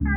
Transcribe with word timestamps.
Victor, 0.00 0.08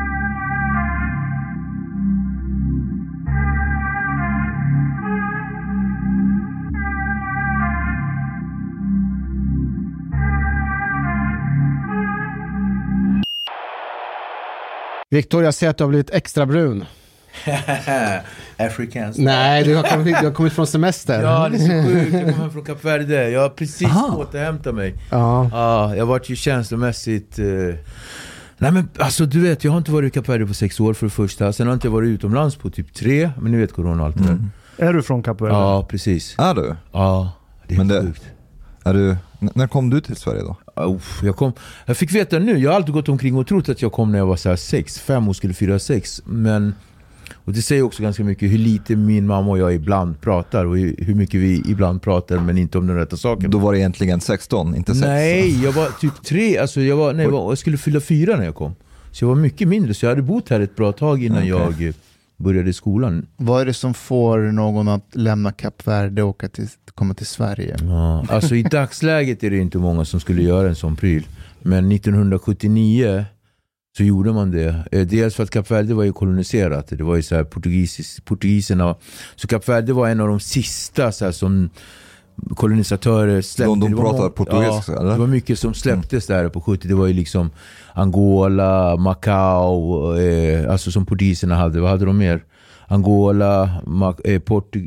jag 15.44 15.54
ser 15.54 15.70
att 15.70 15.78
du 15.78 15.84
har 15.84 15.90
blivit 15.90 16.10
extra 16.10 16.46
brun. 16.46 16.86
Africans. 18.58 19.18
Nej, 19.18 19.64
du 19.64 19.76
har 19.76 19.84
kommit, 19.84 20.20
du 20.20 20.26
har 20.26 20.34
kommit 20.34 20.54
från 20.54 20.68
semester. 20.68 21.22
Ja, 21.22 21.50
det 21.50 21.58
är 21.58 21.60
så 21.60 21.90
sjukt. 21.90 22.14
Jag 22.14 22.36
kommer 22.36 22.50
från 22.54 22.66
Kap 22.66 22.86
Verde. 22.86 23.30
Jag 23.30 23.42
har 23.42 23.50
precis 23.50 23.88
Aha. 23.88 24.18
återhämtat 24.18 24.76
mig. 24.76 24.96
Ja. 25.12 25.50
Ja, 25.52 25.96
jag 25.96 26.06
vart 26.06 26.30
ju 26.30 26.36
känslomässigt... 26.36 27.40
Eh... 27.40 27.46
Nej 28.62 28.72
men 28.72 28.90
alltså 29.00 29.26
du 29.26 29.40
vet, 29.40 29.64
jag 29.64 29.72
har 29.72 29.78
inte 29.78 29.92
varit 29.92 30.08
i 30.08 30.12
Kap 30.14 30.30
Verde 30.30 30.46
på 30.48 30.54
sex 30.54 30.80
år 30.80 30.94
för 30.94 31.06
det 31.06 31.10
första. 31.10 31.54
Sen 31.54 31.68
har 31.68 31.72
jag 31.72 31.76
inte 31.78 31.90
varit 31.90 32.08
utomlands 32.08 32.56
på 32.56 32.70
typ 32.70 32.94
tre. 32.94 33.32
Men 33.42 33.52
ni 33.52 33.58
vet 33.58 33.74
corona 33.74 34.02
och 34.02 34.08
allt 34.08 34.18
det 34.18 34.24
där. 34.24 34.30
Mm. 34.32 34.50
Är 34.78 34.94
du 34.94 35.02
från 35.04 35.24
Kap 35.24 35.42
Verde? 35.42 35.54
Ja, 35.54 35.86
precis. 35.90 36.36
Är 36.38 36.54
du? 36.56 36.76
Ja, 36.92 37.32
det 37.68 37.74
är 37.74 37.78
Men 37.78 37.88
det- 37.88 38.02
sjukt. 38.02 38.24
Är 38.84 38.94
du? 38.94 39.18
När 39.40 39.68
kom 39.68 39.90
du 39.90 40.02
till 40.02 40.16
Sverige 40.16 40.42
då? 40.42 40.56
Uff, 40.84 41.20
jag, 41.24 41.36
kom, 41.36 41.54
jag 41.86 41.98
fick 41.98 42.12
veta 42.16 42.40
nu, 42.40 42.58
jag 42.58 42.70
har 42.72 42.76
alltid 42.76 42.94
gått 42.94 43.10
omkring 43.10 43.36
och 43.36 43.48
trott 43.48 43.70
att 43.70 43.82
jag 43.82 43.92
kom 43.92 44.12
när 44.12 44.18
jag 44.20 44.26
var 44.26 44.36
så 44.36 44.50
här 44.50 44.56
sex, 44.56 45.00
fem 45.00 45.28
och 45.28 45.36
skulle 45.36 45.54
fyra 45.54 45.80
sex. 45.80 46.22
Men, 46.26 46.76
och 47.34 47.54
det 47.54 47.62
säger 47.62 47.82
också 47.82 48.04
ganska 48.04 48.24
mycket 48.24 48.52
hur 48.52 48.58
lite 48.58 48.96
min 48.96 49.28
mamma 49.28 49.52
och 49.52 49.58
jag 49.58 49.74
ibland 49.74 50.22
pratar 50.22 50.66
och 50.66 50.78
hur 50.78 51.16
mycket 51.16 51.40
vi 51.40 51.64
ibland 51.68 52.02
pratar 52.02 52.38
men 52.38 52.58
inte 52.58 52.78
om 52.78 52.88
den 52.88 52.96
rätta 52.96 53.18
saken. 53.18 53.52
Då 53.52 53.58
var 53.58 53.74
det 53.74 53.80
egentligen 53.80 54.22
16, 54.22 54.76
inte 54.76 54.94
6. 54.96 55.06
Nej, 55.06 55.64
jag 55.64 55.72
var 55.72 56.00
typ 56.00 56.24
tre, 56.24 56.58
alltså 56.58 56.82
jag, 56.82 56.96
var, 56.96 57.14
nej, 57.14 57.26
jag, 57.26 57.32
var, 57.32 57.52
jag 57.52 57.58
skulle 57.58 57.78
fylla 57.78 58.00
fyra 58.00 58.38
när 58.38 58.46
jag 58.46 58.56
kom. 58.56 58.76
Så 59.12 59.24
jag 59.24 59.30
var 59.30 59.36
mycket 59.36 59.68
mindre, 59.68 59.94
så 59.94 60.06
jag 60.06 60.12
hade 60.12 60.22
bott 60.22 60.50
här 60.50 60.60
ett 60.60 60.76
bra 60.76 60.92
tag 60.92 61.24
innan 61.24 61.38
Okej. 61.38 61.50
jag 61.50 61.88
eh, 61.88 61.94
började 62.38 62.74
skolan. 62.74 63.26
Vad 63.38 63.62
är 63.62 63.66
det 63.66 63.74
som 63.74 63.94
får 63.94 64.40
någon 64.40 64.88
att 64.88 65.16
lämna 65.16 65.52
Kap 65.52 65.88
Verde 65.88 66.24
och 66.24 66.30
åka 66.30 66.50
till, 66.50 66.68
komma 66.94 67.14
till 67.14 67.26
Sverige? 67.26 67.76
Ja, 67.82 68.26
alltså 68.30 68.56
i 68.56 68.64
dagsläget 68.64 69.44
är 69.44 69.50
det 69.50 69.58
inte 69.58 69.78
många 69.78 70.06
som 70.06 70.20
skulle 70.20 70.42
göra 70.42 70.68
en 70.70 70.76
sån 70.76 70.96
pryl. 70.96 71.28
Men 71.62 71.92
1979 71.92 73.26
så 73.98 74.04
gjorde 74.04 74.34
man 74.34 74.52
det. 74.52 74.76
Eh, 74.92 75.02
Dels 75.08 75.36
för 75.36 75.44
att 75.44 75.50
Kap 75.50 75.72
Verde 75.72 75.94
var 75.94 76.04
ju 76.04 76.14
koloniserat. 76.14 76.88
Det 76.88 77.04
var 77.04 77.16
ju 77.16 77.22
så 77.22 77.36
här 77.36 77.44
portugisis, 77.44 78.20
portugiserna. 78.26 78.96
Så 79.36 79.48
Kap 79.48 79.70
Verde 79.70 79.94
var 79.94 80.10
en 80.10 80.20
av 80.20 80.28
de 80.28 80.40
sista 80.40 81.12
så 81.12 81.26
här, 81.26 81.32
som 81.32 81.70
kolonisatörer 82.56 83.42
släppte. 83.42 83.70
De- 83.70 83.80
de 83.80 83.96
pratar 83.96 84.30
portugisiska, 84.30 84.92
ja, 84.92 85.00
eller? 85.00 85.12
Det 85.12 85.18
var 85.20 85.28
mycket 85.28 85.60
som 85.60 85.74
släpptes 85.74 86.28
där 86.28 86.50
på 86.50 86.62
70. 86.62 86.88
Det 86.88 86.94
var 86.94 87.08
ju 87.08 87.14
liksom 87.14 87.50
Angola, 87.94 88.96
Macau, 88.98 90.16
eh, 90.18 90.72
alltså 90.72 90.92
som 90.92 91.06
portugiserna 91.06 91.56
hade. 91.56 91.82
Vad 91.82 91.90
hade 91.90 92.06
de 92.06 92.18
mer? 92.18 92.44
Angola, 92.88 93.64
eh, 94.24 94.42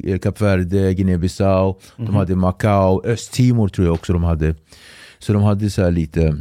eh, 0.07 0.19
Kap 0.19 0.41
Verde, 0.41 0.93
Guinea-Bissau. 0.95 1.75
De 1.97 2.15
hade 2.15 2.37
Macau, 2.37 3.03
Östtimor 3.07 3.69
tror 3.69 3.87
jag 3.87 3.95
också 3.95 4.13
de 4.13 4.25
hade. 4.25 4.55
Så 5.19 5.33
de 5.33 5.43
hade 5.43 5.71
så 5.71 5.83
här 5.83 5.91
lite, 5.91 6.37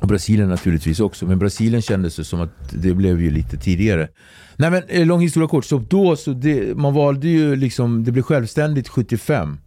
och 0.00 0.08
Brasilien 0.08 0.48
naturligtvis 0.48 1.00
också, 1.00 1.26
men 1.26 1.38
Brasilien 1.38 1.82
kändes 1.82 2.16
det 2.16 2.24
som 2.24 2.40
att 2.40 2.50
det 2.70 2.94
blev 2.94 3.20
ju 3.20 3.30
lite 3.30 3.56
tidigare. 3.56 4.08
Nej 4.56 4.70
men 4.70 4.82
eh, 4.88 5.06
lång 5.06 5.20
historia 5.20 5.48
kort, 5.48 5.64
så 5.64 5.78
då 5.78 6.16
så 6.16 6.32
det, 6.32 6.76
man 6.76 6.94
valde 6.94 7.28
ju 7.28 7.56
liksom, 7.56 8.04
det 8.04 8.12
blev 8.12 8.22
självständigt 8.22 8.88
75. 8.88 9.58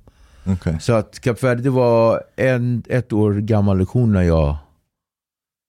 Okej. 0.45 0.77
Så 0.81 0.93
att 0.93 1.19
Kap 1.19 1.43
Verde 1.43 1.69
var 1.69 2.21
en, 2.35 2.83
ett 2.89 3.13
år 3.13 3.33
gammal 3.33 3.77
lektion 3.77 4.13
när 4.13 4.21
jag, 4.21 4.57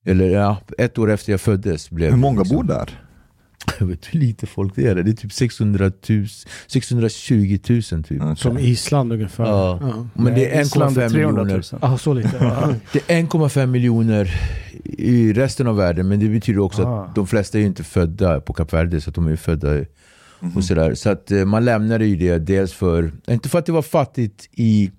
eller 0.07 0.29
ja, 0.29 0.57
ett 0.79 0.99
år 0.99 1.11
efter 1.11 1.33
jag 1.33 1.41
föddes. 1.41 1.91
Blev 1.91 2.11
Hur 2.11 2.19
många 2.19 2.41
liksom, 2.41 2.57
bor 2.57 2.65
där? 2.65 3.01
Jag 3.79 3.87
vet 3.87 4.15
hur 4.15 4.21
lite 4.21 4.47
folk 4.47 4.73
det 4.77 4.87
är. 4.87 4.95
Det 4.95 5.11
är 5.11 5.15
typ 5.15 5.33
600 5.33 5.93
000, 6.09 6.27
620 6.67 7.59
000 7.69 7.83
typ. 7.83 8.23
Okej. 8.23 8.37
Som 8.37 8.59
Island 8.59 9.13
ungefär. 9.13 9.45
Ja. 9.45 9.79
Ja. 9.83 10.07
Men 10.15 10.35
det 10.35 10.55
är 10.57 10.61
Island 10.63 10.97
1,5 10.97 11.11
300 11.11 11.43
000. 11.43 11.47
miljoner. 11.47 11.65
Ah, 11.81 11.99
så 11.99 12.15
lite. 12.15 12.37
Ja. 12.41 12.75
Det 12.93 13.11
är 13.15 13.23
1,5 13.23 13.67
miljoner 13.67 14.31
i 14.85 15.33
resten 15.33 15.67
av 15.67 15.77
världen, 15.77 16.09
men 16.09 16.21
det 16.21 16.29
betyder 16.29 16.61
också 16.61 16.83
Ah. 16.83 17.05
att 17.05 17.15
de 17.15 17.27
flesta 17.27 17.59
är 17.59 17.63
inte 17.63 17.85
födda 17.85 18.41
på 18.41 18.53
Kap 18.53 18.73
Verde, 18.73 19.01
så 19.01 19.11
att 19.11 19.15
de 19.15 19.27
är 19.27 19.37
födda 19.37 19.79
i- 19.79 19.87
Mhm. 20.41 20.57
och 20.57 20.65
sådär. 20.65 20.95
Så 20.95 21.11
att 21.11 21.31
eh, 21.31 21.45
man 21.45 21.65
lämnade 21.65 22.07
ju 22.07 22.17
det 22.17 22.39
dels 22.39 22.73
för, 22.73 23.13
inte 23.29 23.49
för 23.49 23.59
att 23.59 23.67
det 23.67 23.73
var 23.73 23.83
fattigt 23.83 24.49
i, 24.53 24.91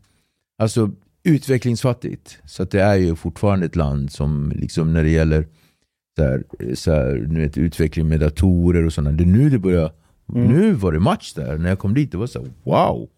alltså 0.61 0.91
utvecklingsfattigt. 1.23 2.37
Så 2.45 2.63
att 2.63 2.71
det 2.71 2.81
är 2.81 2.95
ju 2.95 3.15
fortfarande 3.15 3.65
ett 3.65 3.75
land 3.75 4.11
som 4.11 4.51
liksom 4.55 4.93
när 4.93 5.03
det 5.03 5.09
gäller 5.09 5.47
så 6.17 6.23
här, 6.23 6.43
så 6.75 6.91
här, 6.91 7.25
nu 7.29 7.39
vet, 7.39 7.57
utveckling 7.57 8.07
med 8.07 8.19
datorer 8.19 8.85
och 8.85 8.93
sådana. 8.93 9.11
Det 9.17 9.23
är 9.23 9.25
nu 9.25 9.49
det 9.49 9.59
börjar, 9.59 9.91
Mm. 10.35 10.47
nu 10.47 10.71
var 10.73 10.91
det 10.91 10.99
match 10.99 11.33
där. 11.33 11.57
När 11.57 11.69
jag 11.69 11.79
kom 11.79 11.93
dit, 11.93 12.11
det 12.11 12.17
var 12.17 12.27
så 12.27 12.39
här, 12.41 12.49
wow. 12.63 13.09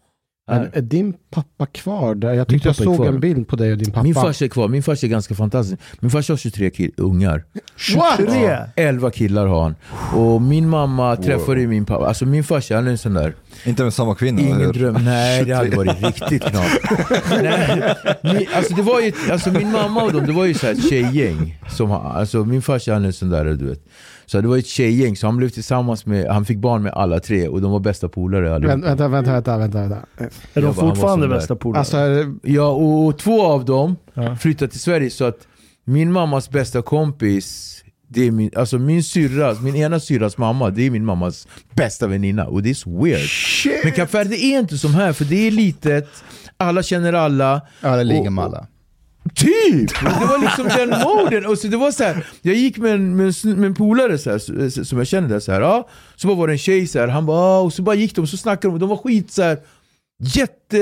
Men 0.48 0.68
är 0.72 0.80
din 0.80 1.14
pappa 1.30 1.66
kvar 1.66 2.14
där? 2.14 2.32
Jag 2.32 2.48
tyckte 2.48 2.68
jag 2.68 2.80
är 2.80 2.84
såg 2.84 2.96
kvar. 2.96 3.06
en 3.06 3.20
bild 3.20 3.48
på 3.48 3.56
dig 3.56 3.72
och 3.72 3.78
din 3.78 3.90
pappa. 3.92 4.02
Min 4.02 4.14
farsa 4.14 4.44
är 4.44 4.48
kvar, 4.48 4.68
min 4.68 4.82
farsa 4.82 5.06
är 5.06 5.10
ganska 5.10 5.34
fantastisk. 5.34 5.80
Min 6.00 6.10
farsa 6.10 6.32
har 6.32 6.38
23 6.38 6.68
ki- 6.70 6.90
ungar. 6.96 7.44
23! 7.76 8.58
11 8.76 9.10
killar 9.10 9.46
har 9.46 9.62
han. 9.62 9.74
Och 10.14 10.42
min 10.42 10.68
mamma 10.68 11.16
träffade 11.16 11.66
min 11.66 11.84
pappa. 11.84 12.06
Alltså 12.06 12.26
min 12.26 12.44
farsa 12.44 12.74
han 12.74 12.86
är 12.86 12.90
en 12.90 12.98
sån 12.98 13.14
där, 13.14 13.34
Inte 13.64 13.82
med 13.84 13.94
samma 13.94 14.14
kvinna? 14.14 14.38
eller 14.40 14.48
ingen 14.48 14.60
hur? 14.60 14.72
dröm. 14.72 14.94
Nej 15.04 15.44
det 15.44 15.52
hade 15.54 15.76
varit 15.76 16.02
riktigt 16.06 16.42
knappt. 16.42 16.78
Nej, 18.22 18.48
alltså 18.54 18.74
det 18.74 18.82
var 18.82 19.00
ju, 19.00 19.12
alltså 19.30 19.50
min 19.52 19.72
mamma 19.72 20.02
och 20.02 20.12
dem, 20.12 20.26
det 20.26 20.32
var 20.32 20.44
ju 20.46 20.54
så 20.54 20.66
här 20.66 20.74
tjejgäng. 20.90 21.58
Som, 21.68 21.90
alltså 21.92 22.44
min 22.44 22.62
farsa 22.62 22.92
han 22.92 23.02
är 23.02 23.06
en 23.06 23.12
sån 23.12 23.30
där 23.30 23.44
du 23.44 23.66
vet. 23.68 23.84
Så 24.26 24.40
det 24.40 24.48
var 24.48 24.56
ett 24.58 24.66
tjejgäng, 24.66 25.16
så 25.16 25.26
han 25.26 25.36
blev 25.36 25.48
tillsammans 25.48 26.06
med, 26.06 26.26
han 26.30 26.44
fick 26.44 26.58
barn 26.58 26.82
med 26.82 26.92
alla 26.92 27.20
tre 27.20 27.48
och 27.48 27.60
de 27.60 27.70
var 27.72 27.80
bästa 27.80 28.08
polare 28.08 28.54
allihopa. 28.54 28.76
Vänta, 28.76 29.08
vänta, 29.08 29.32
vänta, 29.32 29.58
vänta, 29.58 29.78
vänta. 29.80 29.98
Är 30.54 30.62
de 30.62 30.74
fortfarande 30.74 31.28
bästa 31.28 31.56
polare? 31.56 31.78
Alltså, 31.78 31.96
det- 31.96 32.52
Ja, 32.52 32.68
och 32.70 33.18
två 33.18 33.42
av 33.42 33.64
dem 33.64 33.96
Ja. 34.14 34.36
flyttade 34.36 34.70
till 34.70 34.80
Sverige 34.80 35.10
så 35.10 35.24
att 35.24 35.38
min 35.84 36.12
mammas 36.12 36.50
bästa 36.50 36.82
kompis, 36.82 37.72
det 38.08 38.26
är 38.26 38.30
min, 38.30 38.50
alltså 38.56 38.78
min 38.78 39.02
syrras, 39.02 39.60
min 39.60 39.76
ena 39.76 40.00
syrras 40.00 40.38
mamma, 40.38 40.70
det 40.70 40.86
är 40.86 40.90
min 40.90 41.04
mammas 41.04 41.48
bästa 41.74 42.06
väninna 42.06 42.46
och 42.46 42.62
det 42.62 42.70
är 42.70 42.74
så 42.74 43.04
weird. 43.04 43.28
Men 43.84 43.92
Kap 43.92 44.14
Verde 44.14 44.34
är 44.36 44.58
inte 44.58 44.78
som 44.78 44.94
här, 44.94 45.12
för 45.12 45.24
det 45.24 45.46
är 45.46 45.50
litet, 45.50 46.08
alla 46.56 46.82
känner 46.82 47.12
alla. 47.12 47.60
Ja, 47.80 47.96
det 47.96 48.04
ligger 48.04 48.30
med 48.30 48.44
alla. 48.44 48.66
Typ! 49.34 50.00
Det 50.00 50.26
var 50.26 50.38
liksom 50.40 50.66
den 50.68 50.88
moden. 51.00 51.46
Och 51.46 51.58
så 51.58 51.68
det 51.68 51.76
var 51.76 51.90
så 51.90 52.04
här, 52.04 52.26
jag 52.42 52.54
gick 52.54 52.78
med 52.78 52.92
en, 52.94 53.16
med 53.16 53.34
en, 53.44 53.56
med 53.60 53.66
en 53.66 53.74
polare 53.74 54.18
så 54.18 54.30
här, 54.30 54.84
som 54.84 54.98
jag 54.98 55.06
kände 55.06 55.28
där, 55.28 55.40
så 55.40 55.52
här, 55.52 55.60
ja. 55.60 55.88
Så 56.16 56.26
bara 56.28 56.36
var 56.36 56.46
det 56.46 56.54
en 56.54 56.58
tjej 56.58 56.86
så 56.86 56.98
här, 56.98 57.08
han 57.08 57.26
bara, 57.26 57.38
ah, 57.38 57.60
och 57.60 57.72
så 57.72 57.82
bara 57.82 57.94
gick 57.94 58.14
de, 58.16 58.26
så 58.26 58.36
snackade 58.36 58.74
de, 58.74 58.78
de 58.78 58.88
var 58.88 58.96
skit 58.96 59.30
så 59.30 59.42
här, 59.42 59.58
jätte 60.22 60.78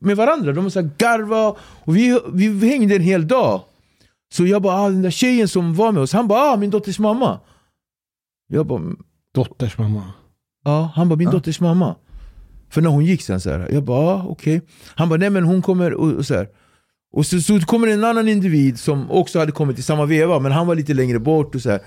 med 0.00 0.16
varandra. 0.16 0.52
De 0.52 0.64
var 0.64 0.70
så 0.70 0.80
här, 0.80 0.90
garva, 0.98 1.48
och 1.60 1.96
vi, 1.96 2.20
vi 2.32 2.68
hängde 2.68 2.94
en 2.96 3.02
hel 3.02 3.28
dag. 3.28 3.60
Så 4.34 4.46
jag 4.46 4.62
bara, 4.62 4.74
ah, 4.74 4.88
den 4.88 5.02
där 5.02 5.10
tjejen 5.10 5.48
som 5.48 5.74
var 5.74 5.92
med 5.92 6.02
oss, 6.02 6.12
han 6.12 6.28
bara, 6.28 6.40
ah, 6.40 6.56
min 6.56 6.70
dotters 6.70 6.98
mamma. 6.98 7.40
Jag 8.48 8.66
bara, 8.66 8.82
dotters 9.34 9.78
mamma. 9.78 10.02
Ja, 10.64 10.92
han 10.94 11.08
bara 11.08 11.16
min 11.16 11.26
Ja. 11.28 11.32
dotters 11.32 11.60
mamma. 11.60 11.94
För 12.70 12.80
när 12.80 12.90
hon 12.90 13.04
gick 13.04 13.22
sen 13.22 13.40
så 13.40 13.50
här, 13.50 13.68
jag 13.72 13.84
bara 13.84 13.98
ah, 14.14 14.24
okej. 14.28 14.62
Han 14.94 15.08
bara 15.08 15.16
nej 15.18 15.30
men 15.30 15.44
hon 15.44 15.62
kommer 15.62 15.94
och, 15.94 16.12
och 16.12 16.26
så 16.26 16.34
här. 16.34 16.48
Och 17.12 17.26
så, 17.26 17.40
så 17.40 17.60
kommer 17.60 17.86
en 17.88 18.04
annan 18.04 18.28
individ 18.28 18.78
som 18.78 19.10
också 19.10 19.38
hade 19.38 19.52
kommit 19.52 19.78
i 19.78 19.82
samma 19.82 20.04
veva 20.06 20.38
men 20.38 20.52
han 20.52 20.66
var 20.66 20.74
lite 20.74 20.94
längre 20.94 21.18
bort 21.18 21.54
och 21.54 21.60
så 21.60 21.70
här. 21.70 21.80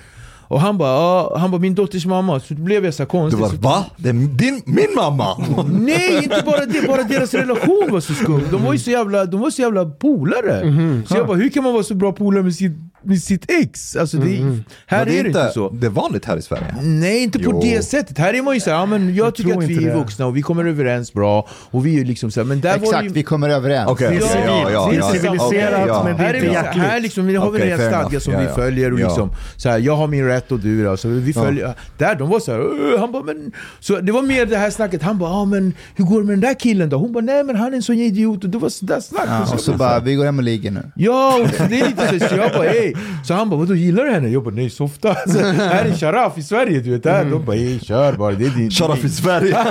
Och 0.48 0.62
han 0.62 0.78
bara, 0.78 0.90
ah, 0.92 1.38
han 1.38 1.52
bara 1.52 1.62
min 1.62 1.76
dotters 1.76 2.06
mamma. 2.06 2.40
Så 2.40 2.54
då 2.54 2.62
blev 2.62 2.86
jag 2.86 2.94
så 2.94 3.04
Du 3.04 3.08
konstig. 3.08 3.40
var 3.42 3.50
så, 3.50 3.56
va? 3.56 3.86
Det 3.98 4.10
är 4.10 4.14
din, 4.14 4.62
min 4.66 4.88
mamma! 4.96 5.38
Nej, 5.72 6.24
inte 6.24 6.44
bara 6.46 6.66
det, 6.66 6.88
bara 6.88 7.04
deras 7.04 7.34
relation 7.34 7.88
var 7.92 8.00
så 8.00 8.14
skum. 8.14 8.42
De 8.52 8.64
var 8.64 8.74
ju 8.74 8.80
så 8.80 8.92
jävla, 8.92 9.26
de 9.26 9.40
var 9.42 9.50
så 9.50 9.62
jävla 9.62 9.86
polare. 9.86 10.66
Mhm. 10.66 11.04
Så 11.08 11.18
jag 11.18 11.28
bara, 11.28 11.38
hur 11.38 11.50
kan 11.50 11.64
man 11.64 11.74
vara 11.74 11.84
så 11.84 11.96
bra 11.96 12.12
polare 12.12 12.44
med 12.44 12.56
sitt, 12.56 12.72
med 13.04 13.22
sitt 13.22 13.52
ex? 13.52 13.96
Alltså 13.96 14.18
det, 14.18 14.26
Mhm. 14.26 14.64
här 14.88 15.06
Men 15.06 15.16
är 15.16 15.24
det 15.24 15.28
inte 15.30 15.52
så. 15.54 15.70
Det 15.70 15.86
är 15.88 15.90
vanligt 15.92 16.26
här 16.26 16.38
i 16.38 16.42
Sverige. 16.42 16.76
Nej, 16.82 17.24
inte 17.24 17.40
på 17.40 17.52
Jo. 17.54 17.62
det 17.64 17.82
sättet. 17.86 18.18
Här 18.18 18.34
är 18.34 18.42
man 18.42 18.54
ju 18.54 18.60
såhär, 18.60 18.78
ja, 18.78 18.86
men 18.86 19.16
jag, 19.16 19.36
tycker 19.36 19.50
tror 19.52 19.64
att 19.64 19.70
vi 19.70 19.76
är 19.86 19.90
det. 19.90 19.96
vuxna 19.96 20.26
och 20.26 20.38
vi 20.38 20.42
kommer 20.42 20.66
överens 20.66 21.14
bra. 21.14 21.48
Och 21.72 21.86
vi 21.86 22.00
är 22.02 22.06
liksom 22.06 22.32
såhär, 22.32 22.46
men 22.46 22.62
där 22.62 22.70
var 22.72 22.78
det 22.80 22.84
Exakt, 22.86 23.06
ju... 23.06 23.10
vi 23.10 23.24
kommer 23.24 23.50
överens. 23.50 23.98
Det 24.00 24.06
är 24.06 24.10
okej, 24.10 24.22
civilt. 24.22 24.46
ja, 24.48 24.72
ja, 24.72 24.88
Det 24.92 24.96
är 24.96 25.00
ja. 25.00 25.12
civiliserat, 25.12 25.84
ja. 25.88 26.04
men 26.04 26.18
det 26.18 26.24
Här 26.24 26.30
är 26.30 26.34
är 26.34 26.36
inte 26.36 26.48
vi, 26.48 26.48
så- 26.48 26.54
hjärtligt. 26.64 26.84
här 26.84 27.00
liksom, 27.00 27.26
vi 27.28 27.36
har 27.36 27.52
vi 27.52 27.60
Okej, 27.60 27.72
en 27.72 27.78
stadga 27.80 28.20
som 28.20 28.34
Ja, 28.34 28.40
vi 28.40 28.46
ja. 28.46 28.56
följer 28.56 28.94
och 28.94 29.00
Ja. 29.00 29.08
liksom 29.08 29.32
så 29.58 29.70
här, 29.70 29.80
jag 29.80 29.96
har 29.96 30.08
min 30.08 30.26
rätt 30.26 30.52
och 30.52 30.60
du 30.60 30.84
då. 30.84 30.98
Så 30.98 31.08
vi 31.10 31.34
följer, 31.34 31.74
Där 31.98 32.16
de 32.16 32.30
var 32.30 32.40
så 32.40 32.52
här, 32.52 32.62
"Åh", 32.62 33.00
han 33.00 33.12
bara 33.12 33.24
men... 33.24 33.52
Så 33.80 34.00
det 34.00 34.12
var 34.12 34.22
mer 34.22 34.46
det 34.46 34.58
här 34.58 34.70
snacket, 34.70 35.04
han 35.04 35.18
bara 35.18 35.30
ah, 35.34 35.46
men 35.46 35.74
hur 35.96 36.06
går 36.06 36.20
det 36.22 36.26
med 36.28 36.34
den 36.34 36.42
där 36.42 36.54
killen 36.54 36.90
då? 36.90 36.98
Hon 36.98 37.14
bara 37.14 37.24
nej 37.24 37.44
men 37.44 37.56
han 37.56 37.72
är 37.72 37.76
en 37.76 37.84
sån 37.84 37.96
idiot 37.96 38.44
och 38.44 38.50
det 38.50 38.58
var 38.58 38.70
sådär 38.70 39.00
snack. 39.00 39.26
Ja, 39.28 39.54
och 39.54 39.60
så 39.60 39.74
bara, 39.74 40.00
vi 40.00 40.16
går 40.16 40.26
hem 40.26 40.38
och 40.38 40.44
ligger 40.44 40.72
nu. 40.72 40.92
Ja, 40.96 41.40
och 41.42 41.68
det 41.70 41.80
är 41.82 41.88
lite 41.88 42.30
så, 42.30 42.36
jag 42.36 42.52
bara 42.52 42.66
ey, 42.70 42.91
Så 43.28 43.34
han 43.34 43.50
bara, 43.50 43.60
vadå 43.60 43.76
gillar 43.76 44.04
du 44.06 44.12
henne? 44.12 44.30
Jag 44.30 44.44
bara, 44.44 44.56
nej 44.56 44.70
softa. 44.70 45.16
Så, 45.28 45.40
här 45.40 45.86
är 45.86 45.94
Sharaf 45.94 46.38
i 46.38 46.44
Sverige, 46.44 46.80
du 46.80 46.92
vet. 46.92 47.06
Här. 47.06 47.26
De 47.26 47.46
bara, 47.46 47.56
"Ey, 47.56 47.80
kör 47.80 48.14
bara. 48.14 48.32
Det 48.32 48.46
är 48.46 48.50
din... 48.50 48.72
Sharaf 48.72 49.04
i 49.04 49.10
Sverige. 49.10 49.58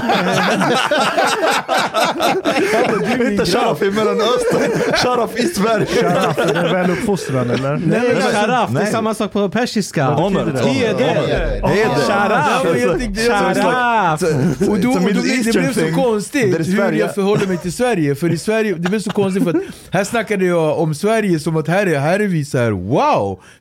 Inte 3.31 3.46
Sharaf 3.46 3.82
i 3.82 3.90
Mellanöstern. 3.90 4.94
Sharaf 4.96 5.37
i 5.37 5.43
Sverige. 5.43 5.87
Sharaf, 5.87 6.38
är 6.38 6.55
det 6.62 6.72
väl 6.72 6.90
uppfostran 6.90 7.50
eller? 7.50 7.70
Nej, 7.87 8.00
men 8.14 8.22
sharaf, 8.32 8.70
det 8.70 8.78
är 8.78 8.82
Nej. 8.82 8.93
samma 8.93 9.14
sak 9.14 9.32
på 9.32 9.49
persiska. 9.49 10.05
Heder. 10.64 11.61
Sharaf. 13.28 14.23
Och 14.69 14.78
då, 14.78 14.99
det 14.99 15.52
blev 15.52 15.73
så 15.73 15.94
konstigt 16.02 16.58
hur 16.58 16.64
Sverige- 16.64 16.99
jag 17.00 17.14
förhåller 17.14 17.46
mig 17.46 17.56
till 17.56 17.73
Sverige. 17.73 18.14
För 18.14 18.32
i 18.32 18.38
Sverige, 18.38 18.75
det 18.78 18.88
blev 18.88 19.00
så 19.00 19.11
konstigt 19.11 19.43
för 19.44 19.50
att 19.50 19.56
här 19.90 20.05
snackade 20.05 20.44
jag 20.44 20.78
om 20.78 20.94
Sverige 20.94 21.38
som 21.40 21.56
att 21.56 21.69
här 21.69 21.87
är, 21.87 21.99
här 21.99 22.20
är 22.20 22.26
vi 22.26 22.44
så 22.44 22.58
här: 22.58 22.70
wow, 22.70 23.10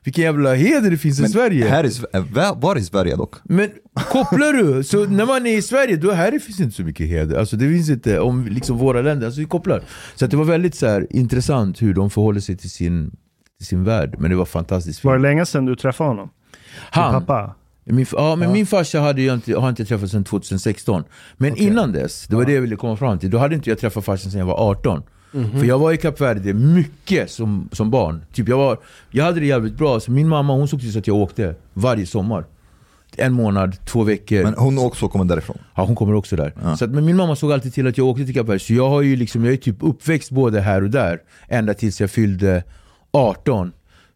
vilken 0.04 0.24
jävla 0.24 0.54
heder 0.54 0.90
det 0.90 0.96
finns 0.96 1.20
i 1.20 1.28
Sverige. 1.28 1.68
Här 1.68 1.90
äh, 2.12 2.24
va- 2.32 2.54
var 2.60 2.76
i 2.78 2.82
Sverige 2.82 3.16
dock? 3.16 3.34
Men 3.44 3.70
kopplar 4.08 4.52
du, 4.52 4.84
så 4.84 5.04
när 5.06 5.26
man 5.26 5.46
är 5.46 5.56
i 5.56 5.62
Sverige, 5.62 5.96
då 5.96 6.12
här 6.12 6.38
finns 6.38 6.60
inte 6.60 6.76
så 6.76 6.82
mycket 6.82 7.06
heder. 7.06 7.38
Alltså 7.38 7.56
det 7.56 7.68
finns 7.68 7.90
inte 7.90 8.20
om 8.20 8.46
liksom 8.46 8.78
våra 8.78 9.02
länder, 9.02 9.26
alltså 9.26 9.40
vi 9.40 9.46
kopplar. 9.46 9.82
Så 10.14 10.24
att 10.24 10.30
det 10.30 10.36
var 10.36 10.44
väldigt 10.44 10.74
så 10.74 10.86
här, 10.86 11.06
intressant 11.10 11.82
hur 11.82 11.94
de 11.94 12.10
förhåller 12.10 12.40
sig 12.40 12.56
till 12.56 12.70
sin, 12.70 13.10
till 13.58 13.66
sin 13.66 13.84
värld. 13.84 14.14
Men 14.18 14.30
det 14.30 14.36
var 14.36 14.44
fantastiskt 14.44 15.04
Var 15.04 15.16
det 15.16 15.22
länge 15.22 15.46
sedan 15.46 15.64
du 15.66 15.76
träffade 15.76 16.10
honom? 16.10 16.28
Din 16.28 17.02
Han, 17.02 17.26
pappa? 17.26 17.54
Min, 17.84 18.06
ja, 18.12 18.36
men 18.36 18.52
min 18.52 18.66
farsa 18.66 19.00
hade 19.00 19.22
jag 19.22 19.34
inte, 19.34 19.58
har 19.58 19.68
inte 19.68 19.82
jag 19.82 19.88
träffat 19.88 20.10
sedan 20.10 20.24
2016. 20.24 21.04
Men 21.36 21.56
innan 21.56 21.92
dess, 21.92 22.26
det 22.26 22.36
var 22.36 22.44
det 22.44 22.52
jag 22.52 22.60
ville 22.60 22.76
komma 22.76 22.96
fram 22.96 23.18
till, 23.18 23.30
då 23.30 23.38
hade 23.38 23.54
inte 23.54 23.70
jag 23.70 23.78
träffat 23.78 24.04
farsan 24.04 24.30
sedan 24.30 24.38
jag 24.38 24.46
var 24.46 24.70
18. 24.70 25.02
För 25.32 25.64
jag 25.64 25.78
var 25.78 25.92
i 25.92 25.96
Kap 25.96 26.20
Verde 26.20 26.54
mycket 26.54 27.30
som, 27.30 27.68
som 27.72 27.90
barn. 27.90 28.24
Typ 28.32 28.48
jag, 28.48 28.56
var, 28.56 28.78
jag 29.10 29.24
hade 29.24 29.40
det 29.40 29.46
jävligt 29.46 29.74
bra, 29.74 30.00
så 30.00 30.10
min 30.10 30.28
mamma 30.28 30.52
hon 30.52 30.68
såg 30.68 30.80
till 30.80 30.92
så 30.92 30.98
att 30.98 31.06
jag 31.06 31.16
åkte 31.16 31.54
varje 31.74 32.06
sommar. 32.06 32.44
En 33.16 33.32
månad, 33.32 33.76
två 33.86 34.02
veckor. 34.04 34.42
Men 34.42 34.54
hon 34.54 34.78
också 34.78 35.08
kommer 35.08 35.24
därifrån. 35.24 35.58
Ja, 35.74 35.84
hon 35.84 35.96
kommer 35.96 36.14
också 36.14 36.36
där. 36.36 36.54
Ja. 36.62 36.76
Så 36.76 36.84
att, 36.84 36.90
men 36.90 37.04
min 37.04 37.16
mamma 37.16 37.36
såg 37.36 37.52
alltid 37.52 37.74
till 37.74 37.86
att 37.86 37.98
jag 37.98 38.06
åkte 38.06 38.24
till 38.24 38.34
Kap 38.34 38.48
Verde. 38.48 38.58
Så 38.58 38.74
jag, 38.74 38.88
har 38.88 39.02
ju 39.02 39.16
liksom, 39.16 39.44
jag 39.44 39.52
är 39.52 39.56
typ 39.56 39.76
uppväxt 39.80 40.30
både 40.30 40.60
här 40.60 40.82
och 40.82 40.90
där. 40.90 41.18
Ända 41.48 41.74
tills 41.74 42.00
jag 42.00 42.10
fyllde 42.10 42.64
18. 43.10 43.72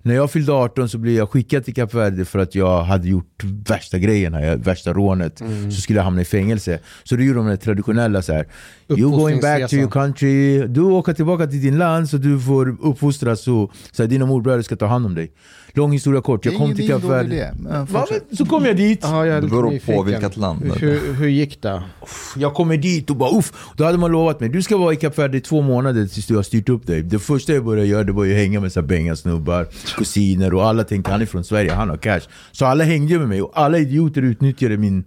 När 0.07 0.15
jag 0.15 0.31
fyllde 0.31 0.53
18 0.53 0.89
så 0.89 0.99
blev 0.99 1.15
jag 1.15 1.31
skickad 1.31 1.65
till 1.65 1.75
Kap 1.75 1.95
Verde 1.95 2.25
för 2.25 2.39
att 2.39 2.55
jag 2.55 2.83
hade 2.83 3.09
gjort 3.09 3.45
värsta 3.69 3.99
grejerna, 3.99 4.57
värsta 4.57 4.93
rånet. 4.93 5.43
Så 5.71 5.81
skulle 5.81 5.99
jag 5.99 6.05
hamna 6.05 6.21
i 6.21 6.25
fängelse. 6.25 6.79
Så 7.05 7.17
då 7.17 7.23
gjorde 7.23 7.39
de 7.39 7.47
det 7.47 7.57
traditionella 7.57 8.23
så 8.23 8.33
här. 8.33 8.47
You 8.89 9.11
going 9.11 9.41
back 9.41 9.71
to 9.71 9.77
your 9.77 9.91
country, 9.91 10.67
du 10.67 10.81
åker 10.81 11.13
tillbaka 11.13 11.47
till 11.47 11.63
din 11.63 11.79
land 11.79 12.11
så 12.11 12.17
du 12.17 12.41
får 12.41 12.77
uppfostras 12.83 13.41
så, 13.41 13.73
så 13.93 14.03
här, 14.03 14.09
dina 14.09 14.27
morbröder 14.27 14.63
ska 14.63 14.77
ta 14.77 14.87
hand 14.87 15.07
om 15.07 15.15
dig. 15.15 15.33
Lång 15.77 15.93
historia 15.93 16.21
kort, 16.21 16.45
jag 16.45 16.57
kom 16.57 16.75
till 16.75 16.89
Kap 16.89 17.05
Verde. 17.05 17.55
Så 18.33 18.47
kom 18.47 18.65
jag 18.65 18.77
dit. 18.77 18.99
Ja, 19.03 19.27
jag 19.27 19.43
Det 19.43 19.49
beror 19.49 19.63
på 19.63 19.71
nyfiken. 19.71 20.07
vilket 20.07 20.37
land. 20.37 20.73
Hur, 20.77 21.15
hur 21.15 21.29
gick 21.29 21.63
det? 21.63 21.83
Jag 22.37 22.55
kommer 22.55 22.77
dit 22.77 23.11
och 23.11 23.17
bara 23.17 23.39
uff, 23.39 23.53
då 23.77 23.85
hade 23.85 23.99
man 23.99 24.13
lovat 24.13 24.41
mig 24.41 24.49
du 24.49 24.63
ska 24.63 24.77
vara 24.77 24.93
i 24.93 24.97
Kap 24.97 25.19
Verde 25.19 25.37
i 25.37 25.41
två 25.41 25.63
månader 25.63 26.07
tills 26.07 26.27
du 26.27 26.37
har 26.37 26.43
styrt 26.43 26.69
upp 26.69 26.87
dig. 26.87 27.03
Det 27.03 27.19
första 27.19 27.53
jag 27.53 27.65
började 27.65 27.89
göra 27.89 28.05
det 28.05 28.13
var 28.13 28.25
ju 28.25 28.33
att 28.33 28.39
hänga 28.39 28.61
med 28.61 28.85
bängasnubbar, 28.85 29.67
kusiner 29.99 30.55
och 30.55 30.67
alla 30.67 30.85
tänkte 30.85 31.11
han 31.13 31.23
är 31.23 31.27
från 31.27 31.45
Sverige, 31.45 31.73
han 31.73 31.89
har 31.91 31.97
cash. 31.97 32.21
Så 32.53 32.67
alla 32.67 32.85
hängde 32.85 33.19
med 33.19 33.29
mig 33.29 33.43
och 33.43 33.53
alla 33.55 33.79
idioter 33.79 34.23
utnyttjade 34.23 34.77
min, 34.77 35.05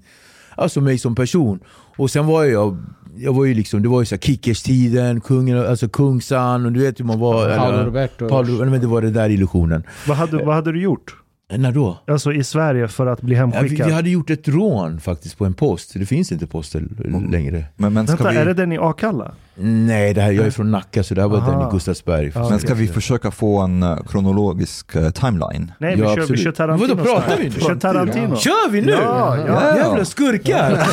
alltså 0.56 0.82
mig 0.82 0.98
som 0.98 1.16
person. 1.16 1.60
Och 1.98 2.12
sen 2.12 2.26
var 2.26 2.44
jag, 2.44 2.78
jag 3.20 3.34
var 3.34 3.46
ju 3.46 3.54
liksom, 3.54 3.82
det 3.84 3.90
var 3.90 4.00
ju 4.00 4.06
så 4.06 4.16
här 4.16 4.20
Kickers-tiden, 4.20 5.22
kungen, 5.22 5.58
alltså 5.66 5.90
Kungsan 5.90 6.66
och 6.66 6.72
du 6.72 6.80
vet 6.80 7.00
hur 7.00 7.06
man 7.06 7.20
var. 7.20 7.58
Paolo 7.58 7.74
eller- 7.74 7.86
Roberto. 7.86 8.30
Paolo, 8.30 8.66
men 8.66 8.82
det 8.82 8.88
var 8.88 9.02
det 9.02 9.10
där 9.12 9.30
illusionen. 9.30 9.84
Vad 10.08 10.18
hade, 10.18 10.44
vad 10.46 10.56
hade 10.56 10.72
du 10.72 10.82
gjort? 10.82 11.16
När 11.56 11.72
då? 11.72 11.98
Alltså 12.08 12.34
i 12.34 12.44
Sverige 12.44 12.88
för 12.88 13.06
att 13.08 13.22
bli 13.22 13.36
Ja, 13.36 13.46
vi, 13.46 13.52
hemskickad? 13.58 13.88
vi 13.88 13.94
hade 13.94 14.10
gjort 14.10 14.30
ett 14.30 14.48
rån 14.48 15.00
faktiskt 15.00 15.38
på 15.38 15.46
en 15.46 15.54
post, 15.54 15.94
det 15.94 16.06
finns 16.06 16.32
inte 16.32 16.48
poster 16.48 16.84
längre. 17.32 17.66
Men, 17.76 17.94
men, 17.94 18.08
ska 18.08 18.16
Vänta, 18.16 18.32
vi, 18.32 18.38
är 18.38 18.46
det 18.46 18.54
den 18.54 18.72
i 18.72 18.78
Akalla? 18.78 19.32
Nej, 19.60 20.14
det 20.14 20.22
här, 20.22 20.32
jag 20.32 20.46
är 20.46 20.52
från 20.52 20.72
Nacka 20.72 21.04
så 21.04 21.14
det 21.14 21.22
här 21.22 21.28
var 21.28 21.42
den 21.42 21.62
i 21.62 21.72
Gustavsberg. 21.72 22.32
Ja, 22.36 22.50
men 22.50 22.60
ska 22.60 22.74
vi 22.74 22.88
försöka 22.88 23.32
få 23.32 23.60
en 23.60 23.84
eh, 23.84 23.98
kronologisk 24.10 24.96
eh, 24.96 25.10
timeline? 25.10 25.72
Nej, 25.80 25.96
vi, 25.96 26.02
Ja, 26.02 26.16
kör, 26.16 26.26
vi 26.28 26.38
kör 26.38 26.52
Tarantino. 26.52 26.96
Vadå, 26.96 27.04
pratar 27.04 27.38
vi 27.38 27.46
inte? 27.46 27.60
Vi 27.60 27.66
kör 27.66 27.76
Tarantino. 27.76 28.36
Kör 28.36 28.70
vi 28.70 28.82
nu? 28.82 28.92
Ja, 28.92 29.38
ja. 29.48 29.78
Jävla 29.78 30.06
skurkar! 30.06 30.70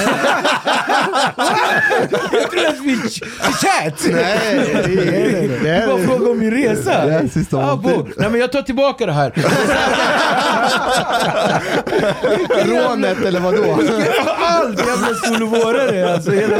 jag 2.11 2.50
trodde 2.50 2.69
att 2.69 2.81
vi 2.84 2.96
chat! 3.40 4.06
Nej, 4.12 4.88
Det 5.62 5.70
är 5.70 5.87
bara 5.87 5.99
fråga 5.99 6.31
om 6.31 6.38
min 6.38 6.50
resa. 6.50 7.06
Det 7.06 7.14
är 7.14 7.28
sista 7.28 7.56
ah. 7.56 7.81
Nej 8.16 8.31
men 8.31 8.40
jag 8.40 8.52
tar 8.52 8.62
tillbaka 8.62 9.06
det 9.06 9.12
här. 9.12 9.32
Rånet 12.66 13.25
eller 13.25 13.40
vadå? 13.40 13.78
Allt 14.38 14.78
jävla 14.87 15.14
solovårare 15.14 16.14
alltså. 16.14 16.31
Hela... 16.31 16.56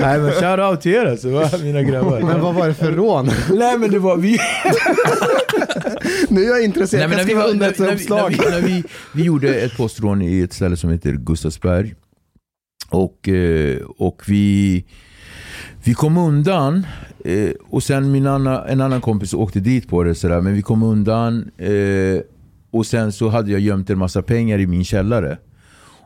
Nej 0.00 0.18
men 0.18 0.32
shoutout 0.56 0.80
till 0.80 0.94
er 0.94 1.06
alltså, 1.06 1.30
va, 1.30 1.50
mina 1.62 1.82
grabbar. 1.82 2.20
Men 2.20 2.40
vad 2.40 2.54
var 2.54 2.68
det 2.68 2.74
för 2.74 2.92
rån? 2.92 3.30
Nej 3.50 3.78
men 3.78 3.90
det 3.90 3.98
var 3.98 4.16
vi... 4.16 4.38
Nu 6.28 6.44
är 6.44 6.48
jag 6.48 6.64
intresserad, 6.64 7.10
Nej, 7.10 7.18
jag 7.18 7.26
ska 7.26 7.36
vi, 7.36 7.42
skriva 7.42 7.66
ett 7.68 7.78
när, 7.78 7.86
vi, 7.88 7.94
uppslag. 7.94 8.30
när, 8.30 8.44
vi, 8.44 8.50
när 8.50 8.60
vi, 8.60 8.84
vi 9.14 9.22
gjorde 9.22 9.54
ett 9.54 9.76
postrån 9.76 10.22
i 10.22 10.40
ett 10.40 10.52
ställe 10.52 10.76
som 10.76 10.90
heter 10.90 11.12
Gustavsberg. 11.12 11.94
Och, 12.90 13.28
eh, 13.28 13.78
och 13.98 14.22
vi, 14.26 14.84
vi 15.84 15.94
kom 15.94 16.16
undan. 16.16 16.86
Eh, 17.24 17.50
och 17.68 17.82
sen 17.82 18.12
min 18.12 18.26
anna, 18.26 18.68
en 18.68 18.80
annan 18.80 19.00
kompis 19.00 19.34
åkte 19.34 19.60
dit 19.60 19.88
på 19.88 20.02
det. 20.02 20.14
Sådär, 20.14 20.40
men 20.40 20.54
vi 20.54 20.62
kom 20.62 20.82
undan. 20.82 21.50
Eh, 21.58 22.20
och 22.70 22.86
sen 22.86 23.12
så 23.12 23.28
hade 23.28 23.50
jag 23.50 23.60
gömt 23.60 23.90
en 23.90 23.98
massa 23.98 24.22
pengar 24.22 24.58
i 24.58 24.66
min 24.66 24.84
källare. 24.84 25.38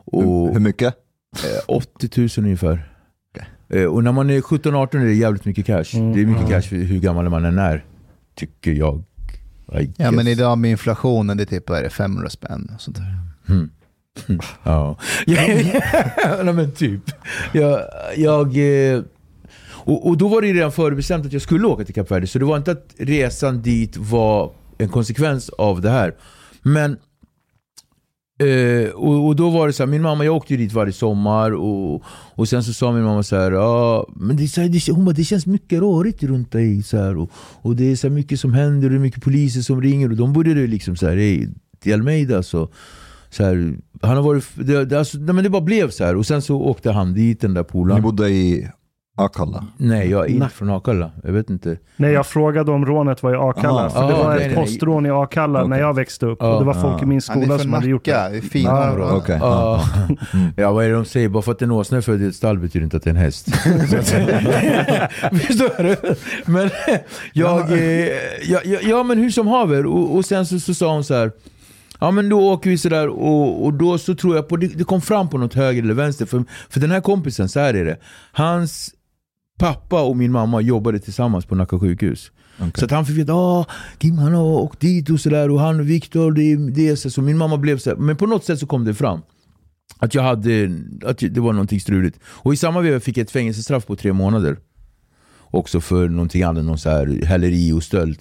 Och, 0.05 0.53
Hur 0.53 0.59
mycket? 0.59 0.95
Eh, 1.33 1.61
80 1.67 2.09
000 2.17 2.29
ungefär. 2.37 2.92
Eh, 3.73 3.85
och 3.85 4.03
när 4.03 4.11
man 4.11 4.29
är 4.29 4.41
17-18 4.41 5.01
är 5.01 5.05
det 5.05 5.13
jävligt 5.13 5.45
mycket 5.45 5.65
cash. 5.65 5.83
Det 6.13 6.21
är 6.21 6.25
mycket 6.25 6.49
cash 6.49 6.61
för 6.61 6.75
hur 6.75 6.99
gammal 6.99 7.29
man 7.29 7.45
än 7.45 7.59
är. 7.59 7.85
Tycker 8.35 8.71
jag. 8.71 9.03
Ja 9.97 10.11
men 10.11 10.27
idag 10.27 10.57
med 10.57 10.71
inflationen, 10.71 11.37
det 11.37 11.43
är 11.43 11.45
typ 11.45 11.69
är 11.69 11.83
det, 11.83 11.89
500 11.89 12.29
spänn 12.29 12.71
och 12.75 12.81
sånt 12.81 12.97
där. 12.97 13.17
Mm. 13.49 13.69
Ja. 14.63 14.97
Nej 16.43 16.53
men 16.53 16.71
typ. 16.71 17.01
Jag, 17.51 17.81
jag, 18.15 18.57
eh, 18.57 19.01
och, 19.65 20.07
och 20.07 20.17
då 20.17 20.27
var 20.27 20.41
det 20.41 20.47
ju 20.47 20.53
redan 20.53 20.71
förbestämt 20.71 21.25
att 21.25 21.33
jag 21.33 21.41
skulle 21.41 21.67
åka 21.67 21.85
till 21.85 21.95
Kap 21.95 22.11
Verde. 22.11 22.27
Så 22.27 22.39
det 22.39 22.45
var 22.45 22.57
inte 22.57 22.71
att 22.71 22.95
resan 22.97 23.61
dit 23.61 23.97
var 23.97 24.51
en 24.77 24.89
konsekvens 24.89 25.49
av 25.49 25.81
det 25.81 25.89
här. 25.89 26.15
Men 26.61 26.97
Eh, 28.43 28.89
och, 28.89 29.27
och 29.27 29.35
då 29.35 29.49
var 29.49 29.67
det 29.67 29.73
så 29.73 29.83
här, 29.83 29.87
min 29.87 30.01
mamma, 30.01 30.25
jag 30.25 30.35
åkte 30.35 30.53
ju 30.53 30.57
dit 30.57 30.73
varje 30.73 30.93
sommar 30.93 31.51
och, 31.51 32.03
och 32.35 32.49
sen 32.49 32.63
så 32.63 32.73
sa 32.73 32.91
min 32.91 33.03
mamma 33.03 33.23
så 33.23 33.35
här, 33.35 33.51
ah, 33.51 34.05
men 34.15 34.37
det, 34.37 34.47
så 34.47 34.61
här, 34.61 34.69
det, 34.69 34.91
hon 34.91 35.05
bara, 35.05 35.13
det 35.13 35.23
känns 35.23 35.45
mycket 35.45 35.79
rörigt 35.79 36.23
runt 36.23 36.51
dig 36.51 36.83
så 36.83 36.97
här, 36.97 37.17
och, 37.17 37.31
och 37.61 37.75
det 37.75 37.91
är 37.91 37.95
så 37.95 38.07
här 38.07 38.15
mycket 38.15 38.39
som 38.39 38.53
händer 38.53 38.87
och 38.87 38.91
det 38.91 38.97
är 38.97 38.99
mycket 38.99 39.23
poliser 39.23 39.61
som 39.61 39.81
ringer 39.81 40.09
och 40.09 40.17
de 40.17 40.33
började 40.33 40.67
liksom 40.67 40.95
så 40.95 41.07
här, 41.07 41.15
hey, 41.15 41.47
till 41.79 41.93
Almeida 41.93 42.43
så, 42.43 42.69
så 43.29 43.43
här, 43.43 43.75
han 44.01 44.15
har 44.15 44.23
varit, 44.23 44.45
det, 44.55 44.85
det, 44.85 44.99
alltså, 44.99 45.17
nej, 45.17 45.35
men 45.35 45.43
det 45.43 45.49
bara 45.49 45.61
blev 45.61 45.89
så 45.89 46.03
här 46.03 46.15
och 46.15 46.25
sen 46.25 46.41
så 46.41 46.61
åkte 46.61 46.91
han 46.91 47.13
dit 47.13 47.41
den 47.41 47.53
där 47.53 47.63
polaren. 47.63 48.01
Ni 48.01 48.03
bodde 48.03 48.29
i 48.29 48.67
Akalla? 49.17 49.65
Nej, 49.77 50.09
jag 50.09 50.25
är 50.25 50.29
inte 50.29 50.49
från 50.49 50.69
Akalla, 50.69 51.11
jag 51.23 51.31
vet 51.31 51.49
inte. 51.49 51.77
Nej, 51.97 52.11
jag 52.11 52.25
frågade 52.27 52.71
om 52.71 52.85
rånet 52.85 53.23
var 53.23 53.33
i 53.33 53.35
Akalla. 53.35 53.79
Aha. 53.79 53.89
för 53.89 54.07
det 54.07 54.13
Ah, 54.15 54.17
var 54.23 54.27
nej, 54.29 54.35
ett 54.35 54.39
nej, 54.47 54.55
nej. 54.55 54.65
postrån 54.65 55.05
i 55.05 55.09
Akalla 55.09 55.59
när 55.59 55.67
Okej. 55.67 55.79
jag 55.79 55.95
växte 55.95 56.25
upp. 56.25 56.41
Och 56.41 56.59
det 56.59 56.65
var 56.65 56.73
folk 56.73 56.99
Ah. 56.99 57.03
i 57.03 57.05
min 57.05 57.11
Han 57.15 57.21
skola 57.21 57.45
från 57.47 57.59
som 57.59 57.73
hade 57.73 57.87
gjort 57.87 58.05
Nacka, 58.07 58.23
det. 58.23 58.29
det 58.29 58.37
är 58.37 58.41
fint 58.41 58.65
Ja, 58.65 58.91
område. 58.91 59.13
Okej. 59.13 59.37
Ja. 59.41 59.83
ja, 60.57 60.71
vad 60.71 60.85
är 60.85 60.89
det 60.89 60.95
de 60.95 61.05
säger? 61.05 61.29
Bara 61.29 61.43
för 61.43 61.51
att 61.51 61.61
en 61.61 61.71
åsna 61.71 61.97
är 61.97 62.01
född 62.01 62.21
i 62.21 62.25
ett 62.27 62.35
stall 62.35 62.59
betyder 62.59 62.83
inte 62.83 62.97
att 62.97 63.03
det 63.03 63.09
är 63.09 63.11
en 63.11 63.17
häst. 63.21 63.45
Förstår 65.47 65.83
du? 65.83 66.15
Men 66.51 66.69
jag, 67.33 67.71
eh, 67.71 67.79
ja, 68.43 68.59
ja, 68.63 68.79
ja 68.83 69.03
men 69.03 69.17
hur 69.17 69.29
som 69.29 69.47
haver. 69.47 69.85
Och, 69.85 70.15
och 70.15 70.25
sen 70.25 70.45
så, 70.45 70.59
så 70.59 70.73
sa 70.73 70.93
hon 70.93 71.03
så 71.03 71.13
här. 71.13 71.31
Ja 71.99 72.11
men 72.11 72.29
då 72.29 72.49
åker 72.51 72.69
vi 72.69 72.77
sådär 72.77 73.07
och, 73.07 73.65
och 73.65 73.73
då 73.73 73.97
så 73.97 74.15
tror 74.15 74.35
jag 74.35 74.47
på 74.47 74.57
det, 74.57 74.67
det 74.67 74.83
kom 74.83 75.01
fram 75.01 75.29
på 75.29 75.37
något 75.37 75.53
höger 75.53 75.83
eller 75.83 75.93
vänster. 75.93 76.25
För, 76.25 76.43
för 76.69 76.79
den 76.79 76.91
här 76.91 77.01
kompisen, 77.01 77.49
så 77.49 77.59
här 77.59 77.73
är 77.73 77.85
det. 77.85 77.97
Hans 78.31 78.91
pappa 79.63 80.01
och 80.01 80.17
min 80.17 80.31
mamma 80.31 80.61
jobbade 80.61 80.99
tillsammans 80.99 81.45
på 81.45 81.55
Nacka 81.55 81.79
sjukhus. 81.79 82.31
Okej. 82.57 82.71
Så 82.75 82.85
att 82.85 82.91
han 82.91 83.05
fick 83.05 83.17
veta 83.17 83.33
att 83.33 83.67
Kim 83.97 84.17
han 84.17 84.33
har 84.33 84.43
åkt 84.43 84.79
dit 84.79 85.09
och 85.09 85.19
sådär 85.19 85.51
och 85.51 85.59
han 85.59 85.79
och 85.79 85.89
Viktor, 85.89 86.31
det, 86.31 86.55
det 86.55 86.97
så. 86.97 87.09
så 87.09 87.21
min 87.21 87.37
mamma 87.37 87.57
blev 87.57 87.77
så 87.77 87.89
här, 87.89 87.97
men 87.97 88.15
på 88.15 88.25
något 88.25 88.45
sätt 88.45 88.59
så 88.59 88.67
kom 88.67 88.85
det 88.85 88.93
fram. 88.93 89.21
Att 89.97 90.15
jag 90.15 90.23
hade, 90.23 90.79
att 91.05 91.17
det 91.17 91.39
var 91.39 91.53
någonting 91.53 91.79
struligt. 91.79 92.19
Och 92.25 92.53
i 92.53 92.57
samma 92.57 92.81
veva 92.81 92.99
fick 92.99 93.17
jag 93.17 93.23
ett 93.23 93.31
fängelsestraff 93.31 93.85
på 93.85 93.95
tre 93.95 94.13
månader. 94.13 94.57
Också 95.39 95.81
för 95.81 96.09
någonting 96.09 96.43
annat, 96.43 96.65
någon 96.65 96.77
så 96.77 96.89
här 96.89 97.25
häleri 97.25 97.71
och 97.71 97.83
stöld. 97.83 98.19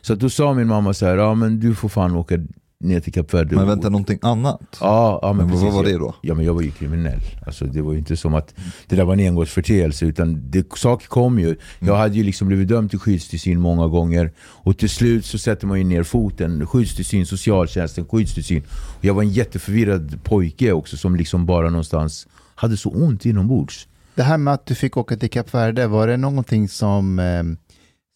Så 0.00 0.12
att 0.12 0.20
då 0.20 0.30
sa 0.30 0.54
min 0.54 0.66
mamma 0.66 0.94
så 0.94 1.06
här, 1.06 1.16
ja 1.16 1.34
men 1.34 1.60
du 1.60 1.74
får 1.74 1.88
fan 1.88 2.16
åka 2.16 2.38
ner 2.80 3.00
till 3.00 3.12
Kap 3.12 3.34
Verde. 3.34 3.54
Men 3.54 3.64
och- 3.64 3.70
vänta, 3.70 3.88
någonting 3.88 4.18
annat? 4.22 4.60
Ja, 4.80 5.18
ja 5.22 5.32
men, 5.32 5.36
Men 5.36 5.48
precis. 5.48 5.64
vad 5.64 5.74
var 5.74 5.84
det 5.84 5.98
då? 5.98 6.14
Ja, 6.22 6.34
men 6.34 6.44
jag 6.44 6.54
var 6.54 6.62
ju 6.62 6.70
kriminell. 6.70 7.20
Alltså, 7.46 7.64
det 7.64 7.82
var 7.82 7.92
ju 7.92 7.98
inte 7.98 8.16
som 8.16 8.34
att 8.34 8.54
det 8.88 8.96
där 8.96 9.04
var 9.04 9.12
en 9.14 9.20
engångsförteelse 9.20 10.06
utan 10.06 10.50
det, 10.50 10.76
saker 10.76 11.06
kom 11.08 11.38
ju. 11.38 11.56
Jag 11.78 11.96
hade 11.96 12.14
ju 12.14 12.22
liksom 12.24 12.48
blivit 12.48 12.68
dömd 12.68 12.90
till 12.90 12.98
skyddstillsyn 12.98 13.60
många 13.60 13.86
gånger 13.86 14.32
och 14.38 14.78
till 14.78 14.90
slut 14.90 15.24
så 15.24 15.38
sätter 15.38 15.66
man 15.66 15.78
ju 15.78 15.84
ner 15.84 16.02
foten. 16.02 16.66
Skyddstillsyn, 16.66 17.26
socialtjänsten, 17.26 18.06
skyddstillsyn. 18.06 18.62
Och 18.98 19.04
jag 19.04 19.14
var 19.14 19.22
en 19.22 19.30
jätteförvirrad 19.30 20.18
pojke 20.24 20.72
också 20.72 20.96
som 20.96 21.16
liksom 21.16 21.46
bara 21.46 21.70
någonstans 21.70 22.26
hade 22.54 22.76
så 22.76 22.90
ont 22.90 23.26
inombords. 23.26 23.88
Det 24.14 24.22
här 24.22 24.38
med 24.38 24.54
att 24.54 24.66
du 24.66 24.74
fick 24.74 24.96
åka 24.96 25.16
till 25.16 25.30
Kap 25.30 25.54
Verde, 25.54 25.86
var 25.86 26.06
det 26.08 26.16
någonting 26.16 26.68
som 26.68 27.18
eh, 27.18 27.42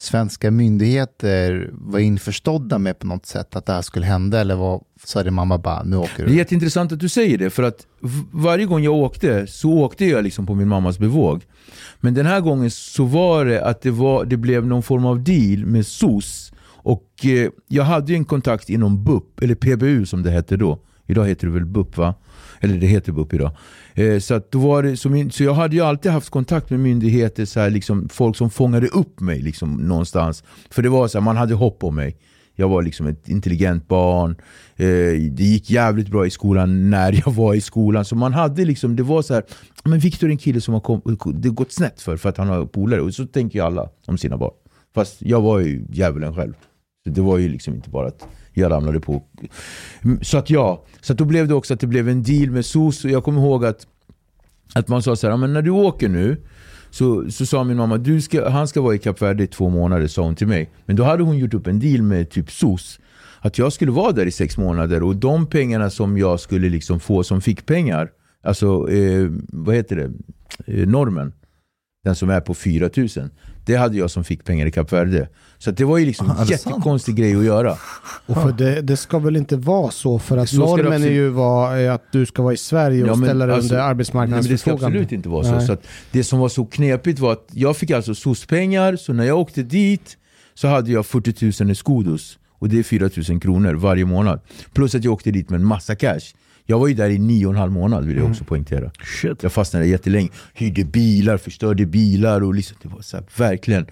svenska 0.03 0.51
myndigheter 0.51 1.71
var 1.73 1.99
införstådda 1.99 2.79
med 2.79 2.99
på 2.99 3.07
något 3.07 3.27
sätt, 3.27 3.57
att 3.57 3.67
det 3.67 3.73
här 3.73 3.83
skulle 3.83 4.07
hända? 4.07 4.41
Eller 4.41 4.55
var, 4.55 4.83
sa 5.05 5.23
din 5.23 5.35
mamma 5.35 5.59
bara, 5.59 5.83
nu 5.83 5.97
åker 5.97 6.17
Det 6.17 6.23
är 6.23 6.27
du? 6.27 6.37
jätteintressant 6.37 6.93
att 6.93 7.01
du 7.01 7.09
säger 7.09 7.39
det, 7.39 7.51
för 7.51 7.63
att 7.63 7.87
varje 8.33 8.67
gång 8.67 8.83
jag 8.85 8.95
åkte 8.95 9.47
så 9.47 9.73
åkte 9.73 10.05
jag 10.05 10.25
liksom 10.25 10.47
på 10.47 10.55
min 10.55 10.69
mammas 10.69 10.99
bevåg. 10.99 11.43
Men 12.01 12.15
den 12.15 12.27
här 12.27 12.41
gången 12.41 12.71
så 12.71 13.05
var 13.05 13.45
det 13.45 13.65
att 13.65 13.83
det, 13.83 13.91
var, 13.91 14.25
det 14.25 14.37
blev 14.37 14.67
någon 14.67 14.83
form 14.83 15.05
av 15.05 15.25
deal 15.25 15.67
med 15.67 15.87
SOS. 15.87 16.53
Och 16.83 17.25
eh, 17.25 17.51
jag 17.69 17.85
hade 17.85 18.13
en 18.15 18.25
kontakt 18.25 18.71
inom 18.71 19.05
BUP, 19.05 19.43
eller 19.43 19.55
PBU 19.55 20.07
som 20.07 20.23
det 20.23 20.31
hette 20.31 20.57
då. 20.57 20.79
Idag 21.07 21.27
heter 21.29 21.47
det 21.47 21.53
väl 21.53 21.67
BUP 21.67 21.97
va? 21.97 22.15
Eller 22.61 22.79
det 22.79 22.87
heter 22.87 23.13
BUP 23.13 23.35
idag. 23.35 23.51
Eh, 24.01 24.19
så, 24.19 24.35
att 24.35 24.51
då 24.51 24.59
var 24.59 24.83
det, 24.83 24.97
så, 24.97 25.09
min, 25.09 25.31
så 25.31 25.45
jag 25.45 25.55
hade 25.55 25.77
ju 25.77 25.83
alltid 25.83 26.13
haft 26.13 26.31
kontakt 26.31 26.71
med 26.71 26.81
myndigheter, 26.81 27.45
så 27.45 27.61
här, 27.61 27.71
liksom, 27.71 28.09
folk 28.09 28.37
som 28.37 28.51
fångade 28.51 28.89
upp 28.89 29.21
mig 29.21 29.41
liksom, 29.41 29.77
någonstans. 29.77 30.45
För 30.71 30.83
det 30.83 30.89
var 30.89 31.09
så 31.09 31.19
här, 31.19 31.25
man 31.25 31.37
hade 31.37 31.55
hopp 31.55 31.85
om 31.85 31.95
mig. 31.95 32.17
Jag 32.55 32.69
var 32.69 32.83
liksom 32.83 33.07
ett 33.07 33.29
intelligent 33.29 33.89
barn. 33.89 34.31
Eh, 34.77 34.87
det 35.31 35.45
gick 35.45 35.71
jävligt 35.71 36.09
bra 36.09 36.27
i 36.27 36.31
skolan 36.31 36.91
när 36.91 37.23
jag 37.25 37.33
var 37.33 37.55
i 37.55 37.61
skolan. 37.61 38.05
Så 38.05 38.17
man 38.17 38.33
hade 38.33 38.65
liksom, 38.65 38.97
det 38.97 39.03
var 39.03 39.23
så 39.23 39.35
här, 39.35 39.45
men 39.85 39.99
Viktor 39.99 40.27
är 40.27 40.31
en 40.31 40.39
kille 40.39 40.61
som 40.61 40.75
har 40.75 40.81
kom, 40.81 41.03
det 41.35 41.49
har 41.49 41.55
gått 41.55 41.73
snett 41.73 42.01
för, 42.01 42.17
för 42.17 42.29
att 42.29 42.37
han 42.37 42.49
har 42.49 42.67
polare. 42.67 43.01
Och 43.01 43.15
så 43.15 43.27
tänker 43.27 43.59
ju 43.59 43.65
alla 43.65 43.89
om 44.07 44.19
sina 44.19 44.37
barn. 44.37 44.55
Fast 44.95 45.23
jag 45.23 45.41
var 45.41 45.59
ju 45.59 45.85
djävulen 45.91 46.35
själv. 46.35 46.55
Så 47.05 47.11
det 47.11 47.21
var 47.21 47.39
ju 47.39 47.49
liksom 47.49 47.75
inte 47.75 47.91
bara 47.91 48.09
att 48.09 48.27
jag 48.53 48.73
ramlade 48.73 49.01
på. 49.01 49.23
Mm, 50.05 50.25
så 50.25 50.39
att 50.39 50.51
ja, 50.51 50.85
så 51.01 51.13
att 51.13 51.19
då 51.19 51.25
blev 51.25 51.49
det 51.49 51.55
också 51.55 51.75
att 51.75 51.81
det 51.81 51.87
blev 51.87 52.09
en 52.09 52.23
deal 52.23 52.51
med 52.51 52.67
SOS. 52.67 53.05
Och 53.05 53.11
jag 53.11 53.25
kommer 53.25 53.41
ihåg 53.41 53.65
att, 53.65 53.87
att 54.75 54.89
man 54.89 55.03
sa 55.03 55.17
så 55.17 55.29
här, 55.29 55.37
men 55.37 55.53
när 55.53 55.63
du 55.63 55.71
åker 55.71 56.09
nu 56.09 56.37
så, 56.91 57.31
så 57.31 57.47
sa 57.47 57.65
min 57.65 57.77
mamma, 57.77 57.99
du 57.99 58.21
ska, 58.21 58.49
han 58.49 58.69
ska 58.69 58.81
vara 58.81 58.95
i 58.95 58.99
Kap 58.99 59.23
Verde 59.23 59.43
i 59.43 59.47
två 59.47 59.69
månader, 59.69 60.07
sa 60.07 60.23
hon 60.23 60.35
till 60.35 60.47
mig. 60.47 60.71
Men 60.87 60.97
då 60.97 61.05
hade 61.05 61.23
hon 61.23 61.39
gjort 61.39 61.55
upp 61.55 61.67
en 61.67 61.81
deal 61.81 62.03
med 62.03 62.31
typ 62.31 62.51
SOS. 62.51 63.01
Att 63.41 63.59
jag 63.59 63.73
skulle 63.73 63.93
vara 63.93 64.13
där 64.13 64.27
i 64.27 64.31
sex 64.31 64.57
månader 64.57 65.03
och 65.03 65.17
de 65.17 65.47
pengarna 65.47 65.91
som 65.91 66.19
jag 66.19 66.41
skulle 66.41 66.69
liksom 66.69 67.01
få 67.01 67.25
som 67.25 67.41
fick 67.41 67.67
pengar, 67.67 68.11
alltså 68.43 68.91
eh, 68.91 69.31
vad 69.49 69.75
heter 69.75 69.97
det, 69.97 70.11
eh, 70.73 70.89
normen, 70.89 71.33
den 72.05 72.15
som 72.15 72.31
är 72.31 72.41
på 72.41 72.55
4000. 72.55 73.31
Det 73.67 73.75
hade 73.75 73.97
jag 73.97 74.11
som 74.11 74.25
fick 74.25 74.45
pengar 74.45 74.67
i 74.67 74.71
Kap 74.71 74.93
Verde. 74.93 75.29
Så 75.63 75.71
det 75.71 75.85
var 75.85 75.99
ju 75.99 76.07
liksom 76.07 76.31
en 76.31 76.37
är 76.37 76.51
jättekonstig 76.51 77.17
grej 77.17 77.37
att 77.37 77.45
göra. 77.45 77.77
Och 78.27 78.37
för 78.43 78.53
det, 78.53 78.81
det 78.81 78.97
ska 78.97 79.19
väl 79.19 79.37
inte 79.37 79.57
vara 79.57 79.91
så 79.91 80.19
för 80.19 80.37
att 80.37 80.49
Så 80.49 80.57
normen 80.57 80.87
är 80.87 80.97
absolut- 80.97 81.13
ju 81.13 81.29
var, 81.29 81.77
är 81.77 81.91
att 81.91 82.05
du 82.13 82.27
ska 82.27 82.43
vara 82.43 82.55
i 82.55 82.57
Sverige 82.57 83.03
och 83.03 83.09
Ja, 83.09 83.15
men 83.15 83.29
ställa 83.29 83.47
dig 83.47 83.55
alltså- 83.55 83.75
under 83.75 83.83
Nej, 83.83 83.91
arbetsmarknadens 83.91 84.47
men 84.47 84.53
det 84.55 84.59
ska 84.59 84.73
absolut 84.73 85.13
inte 85.13 85.29
vara 85.29 85.45
så. 85.45 85.51
Nej. 85.51 85.67
så 85.67 85.73
att 85.73 85.87
det 86.11 86.25
som 86.25 86.39
var 86.39 86.49
så 86.49 86.65
knepigt 86.67 87.19
var 87.19 87.33
att 87.33 87.47
jag 87.53 87.77
fick 87.77 87.91
alltså 87.91 88.15
SOS-pengar, 88.15 88.97
så 88.97 89.13
när 89.13 89.25
jag 89.25 89.39
åkte 89.39 89.63
dit 89.63 90.17
så 90.55 90.69
hade 90.69 90.91
jag 90.93 91.07
40 91.07 91.63
000 91.65 91.71
i 91.71 91.75
Skodos. 91.75 92.39
Och 92.59 92.69
det 92.69 92.79
är 92.79 92.83
4 92.83 93.11
000 93.29 93.41
kronor 93.41 93.75
varje 93.75 94.05
månad. 94.05 94.41
Plus 94.73 94.95
att 94.95 95.05
jag 95.05 95.13
åkte 95.13 95.31
dit 95.31 95.51
med 95.51 95.61
en 95.61 95.67
massa 95.67 95.95
cash. 95.95 96.21
Jag 96.67 96.79
var 96.79 96.89
ju 96.89 96.95
där 96.95 97.11
i 97.11 97.19
nio 97.19 97.47
och 97.47 97.53
en 97.53 97.59
halv 97.59 97.73
månad 97.73 98.05
vill 98.05 98.17
jag 98.17 98.21
Mm. 98.21 98.33
också 98.33 98.45
poängtera. 98.45 98.91
Shit. 99.23 99.43
Jag 99.43 99.53
fastnade 99.53 99.87
jättelänge. 99.87 100.29
Hyrde 100.55 100.85
bilar, 100.85 101.37
förstörde 101.37 101.87
bilar 101.87 102.41
och 102.43 102.55
liksom, 102.55 102.77
det 102.83 102.89
var 102.89 103.03
så 103.03 103.17
här, 103.17 103.27
verkligen. 103.37 103.87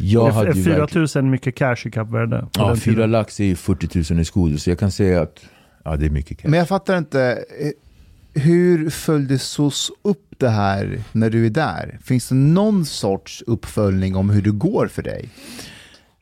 Jag 0.00 0.28
Är 0.28 0.32
hade 0.32 0.52
ju 0.52 0.64
4 0.64 0.78
verkligen, 0.78 1.08
000 1.14 1.24
mycket 1.24 1.54
cash 1.54 1.76
i 1.84 1.90
Kap 1.90 2.10
Verde? 2.10 2.40
på 2.40 2.60
ja, 2.60 2.68
den 2.68 2.76
fyra 2.76 2.94
tiden? 2.94 3.10
lax 3.10 3.40
är 3.40 3.44
ju 3.44 3.56
40 3.56 4.12
000 4.14 4.20
i 4.20 4.24
Skodos. 4.24 4.62
Så 4.62 4.70
jag 4.70 4.78
kan 4.78 4.90
säga 4.90 5.22
att 5.22 5.44
ja, 5.84 5.96
det 5.96 6.06
är 6.06 6.10
mycket 6.10 6.38
cash. 6.38 6.48
Men 6.48 6.58
jag 6.58 6.68
fattar 6.68 6.98
inte, 6.98 7.44
eh, 7.60 8.42
hur 8.42 8.90
följde 8.90 9.38
SOS 9.38 9.90
upp 10.02 10.34
det 10.38 10.48
här 10.48 11.02
när 11.12 11.30
du 11.30 11.46
är 11.46 11.50
där? 11.50 11.98
Finns 12.04 12.28
det 12.28 12.34
någon 12.34 12.84
sorts 12.84 13.42
uppföljning 13.46 14.16
om 14.16 14.30
hur 14.30 14.42
det 14.42 14.50
går 14.50 14.86
för 14.86 15.02
dig? 15.02 15.28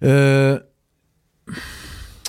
Eh, 0.01 0.59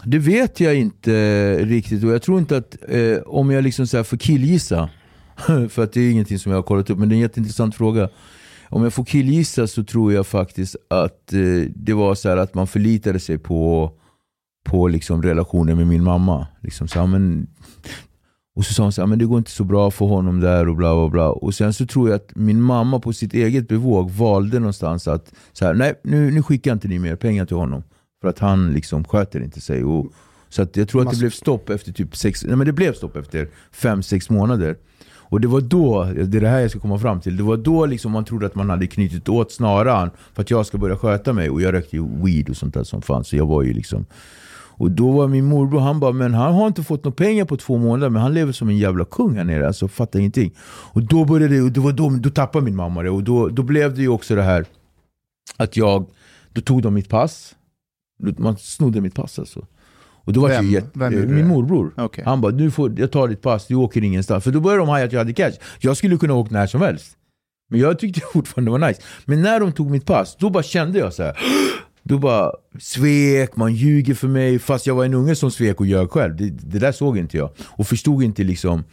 det 0.04 0.20
vet 0.20 0.60
jag 0.60 0.76
inte 0.76 1.56
riktigt 1.66 2.04
och 2.04 2.10
jag 2.10 2.22
tror 2.22 2.40
inte 2.40 2.58
att 2.58 2.76
eh, 2.88 3.18
om 3.26 3.52
jag 3.52 3.64
liksom 3.64 3.88
så 3.88 3.98
här 3.98 4.04
får 4.04 4.18
killgissa, 4.18 4.90
för 5.70 5.84
att 5.84 5.94
det 5.94 6.02
är 6.02 6.12
ingenting 6.12 6.40
som 6.40 6.52
jag 6.52 6.58
har 6.58 6.64
kollat 6.64 6.90
upp, 6.90 6.98
men 7.00 7.10
det 7.10 7.14
är 7.14 7.18
en 7.18 7.22
jätteintressant 7.22 7.76
fråga. 7.76 8.10
Om 8.70 8.84
jag 8.84 8.94
får 8.94 9.06
killgissa 9.06 9.68
så 9.68 9.84
tror 9.84 10.14
jag 10.14 10.28
faktiskt 10.28 10.76
att 10.88 11.34
eh, 11.34 11.72
det 11.76 11.94
var 11.94 12.16
så 12.16 12.30
att 12.30 12.54
man 12.54 12.68
förlitade 12.68 13.20
sig 13.20 13.38
på, 13.38 13.92
på 14.66 14.88
liksom 14.88 15.24
relationen 15.24 15.78
med 15.78 15.88
min 15.88 16.04
mamma. 16.04 16.48
Liksom 16.62 16.88
så 16.88 17.08
men, 17.08 17.48
och 18.56 18.66
så 18.66 18.74
sa 18.74 18.84
hon 18.84 18.92
så 18.92 19.02
här, 19.02 19.08
men 19.08 19.20
det 19.20 19.26
går 19.26 19.38
inte 19.38 19.52
så 19.52 19.64
bra 19.64 19.92
för 19.92 20.06
honom 20.06 20.40
där 20.40 20.68
och 20.68 20.76
bla 20.76 20.96
bla 20.96 21.10
bla. 21.10 21.30
Och 21.30 21.56
sen 21.56 21.74
så 21.74 21.86
tror 21.86 22.10
jag 22.10 22.16
att 22.16 22.36
min 22.36 22.62
mamma 22.62 23.00
på 23.00 23.14
sitt 23.14 23.34
eget 23.34 23.68
bevåg 23.68 24.12
valde 24.12 24.60
någonstans 24.60 25.08
att 25.08 25.34
så 25.54 25.66
här, 25.66 25.74
nej 25.74 26.00
nu, 26.04 26.32
nu 26.32 26.44
skickar 26.44 26.74
inte 26.74 26.88
ni 26.88 27.00
mer 27.00 27.16
pengar 27.16 27.46
till 27.46 27.58
honom. 27.58 27.84
För 28.22 28.28
att 28.28 28.40
han 28.40 28.74
liksom 28.74 29.04
sköter 29.04 29.44
inte 29.44 29.62
sig. 29.62 29.84
Och, 29.84 30.14
så 30.50 30.62
att 30.62 30.78
jag 30.78 30.90
tror 30.90 31.02
att 31.02 31.12
det 31.12 31.18
blev 31.18 31.30
stopp 31.30 31.70
efter 31.70 31.92
typ 31.92 32.16
sex, 32.16 32.44
nej 32.46 32.56
men 32.56 32.68
det 32.68 32.74
blev 32.74 32.94
stopp 32.94 33.16
efter 33.16 33.50
fem, 33.72 34.04
sex 34.04 34.30
månader. 34.30 34.78
Och 35.30 35.42
det 35.42 35.48
var 35.48 35.62
då, 35.62 36.04
det 36.04 36.38
är 36.38 36.42
det 36.42 36.48
här 36.48 36.60
jag 36.60 36.72
ska 36.72 36.80
komma 36.80 37.00
fram 37.00 37.22
till, 37.22 37.38
det 37.38 37.44
var 37.44 37.58
då 37.58 37.86
liksom 37.86 38.12
man 38.12 38.26
trodde 38.26 38.46
att 38.46 38.56
man 38.56 38.70
hade 38.70 38.88
knutit 38.88 39.30
åt 39.30 39.52
snaran 39.52 40.10
för 40.34 40.42
att 40.42 40.52
jag 40.52 40.66
ska 40.66 40.78
börja 40.78 40.98
sköta 40.98 41.34
mig. 41.34 41.50
Och 41.50 41.62
jag 41.62 41.74
rökte 41.74 41.96
ju 41.96 42.08
weed 42.24 42.50
och 42.50 42.58
sånt 42.58 42.74
där 42.74 42.84
som 42.84 43.02
fanns. 43.02 43.28
Så 43.28 43.36
jag 43.36 43.46
var 43.46 43.64
ju 43.64 43.74
liksom 43.74 44.06
och 44.80 44.92
då 44.92 45.12
var 45.12 45.28
min 45.28 45.46
morbror, 45.46 45.80
han 45.80 46.00
bara, 46.00 46.12
men 46.12 46.34
han 46.34 46.54
har 46.54 46.68
inte 46.68 46.84
fått 46.84 47.04
några 47.04 47.16
pengar 47.16 47.46
på 47.46 47.58
två 47.58 47.78
månader, 47.78 48.10
men 48.10 48.22
han 48.22 48.34
lever 48.34 48.52
som 48.52 48.70
en 48.70 48.78
jävla 48.78 49.06
kung 49.06 49.38
här 49.38 49.44
nere, 49.44 49.68
alltså 49.68 49.88
fattar 49.88 50.20
ingenting. 50.20 50.52
Och 50.68 51.04
då 51.04 51.26
började 51.26 51.56
det, 51.56 51.62
och 51.62 51.72
det 51.72 51.80
var 51.80 51.92
då, 51.92 52.10
då 52.10 52.30
tappade 52.30 52.66
min 52.66 52.76
mamma 52.76 53.04
det, 53.04 53.10
och 53.10 53.24
då, 53.24 53.48
då 53.50 53.64
blev 53.64 53.96
det 53.96 54.02
ju 54.02 54.08
också 54.08 54.36
det 54.36 54.42
här 54.42 54.66
att 55.58 55.78
jag, 55.78 56.06
då 56.54 56.62
tog 56.62 56.82
de 56.82 56.94
mitt 56.94 57.10
pass, 57.10 57.56
man 58.38 58.58
snodde 58.58 59.02
mitt 59.02 59.16
pass 59.16 59.40
alltså. 59.40 59.66
Och 60.30 60.34
då 60.34 60.42
var 60.42 60.50
Vem- 60.50 60.70
jätte, 60.70 60.90
vem 60.94 61.14
gjorde 61.14 61.34
min 61.34 61.48
morbror. 61.48 61.94
Okej. 61.98 62.24
Han 62.26 62.42
bara, 62.42 62.52
du 62.52 62.72
får, 62.72 63.00
jag 63.00 63.12
tar 63.12 63.28
ditt 63.28 63.42
pass, 63.42 63.68
du 63.68 63.76
åker 63.76 64.04
ingenstans. 64.04 64.44
För 64.44 64.52
då 64.52 64.60
började 64.60 64.82
de 64.82 64.90
haja 64.90 65.06
att 65.06 65.12
jag 65.12 65.20
hade 65.20 65.34
cash. 65.34 65.52
Jag 65.80 65.98
skulle 65.98 66.18
kunna 66.18 66.34
åka 66.34 66.54
när 66.54 66.68
som 66.68 66.82
helst. 66.82 67.12
Men 67.70 67.80
jag 67.80 68.00
tyckte 68.00 68.22
fortfarande 68.34 68.72
det 68.72 68.80
var 68.80 68.88
nice. 68.88 69.02
Men 69.26 69.42
när 69.42 69.60
de 69.60 69.72
tog 69.72 69.92
mitt 69.92 70.06
pass, 70.06 70.38
då 70.40 70.50
bara 70.50 70.64
kände 70.64 71.00
jag 71.00 71.14
så 71.14 71.24
här. 71.24 71.38
Då 72.04 72.18
bara 72.18 72.52
svek, 72.80 73.56
man 73.56 73.74
ljuger 73.74 74.14
för 74.14 74.28
mig. 74.28 74.60
Fast 74.60 74.88
jag 74.88 74.96
var 74.96 75.06
en 75.06 75.14
unge 75.14 75.36
som 75.36 75.52
svek 75.52 75.80
och 75.80 75.86
ljög 75.86 76.10
själv. 76.10 76.36
Det, 76.36 76.50
det 76.50 76.80
där 76.80 76.92
såg 76.92 77.18
inte 77.18 77.38
jag. 77.38 77.50
Och 77.60 77.88
förstod 77.88 78.24
inte 78.24 78.44
liksom 78.44 78.84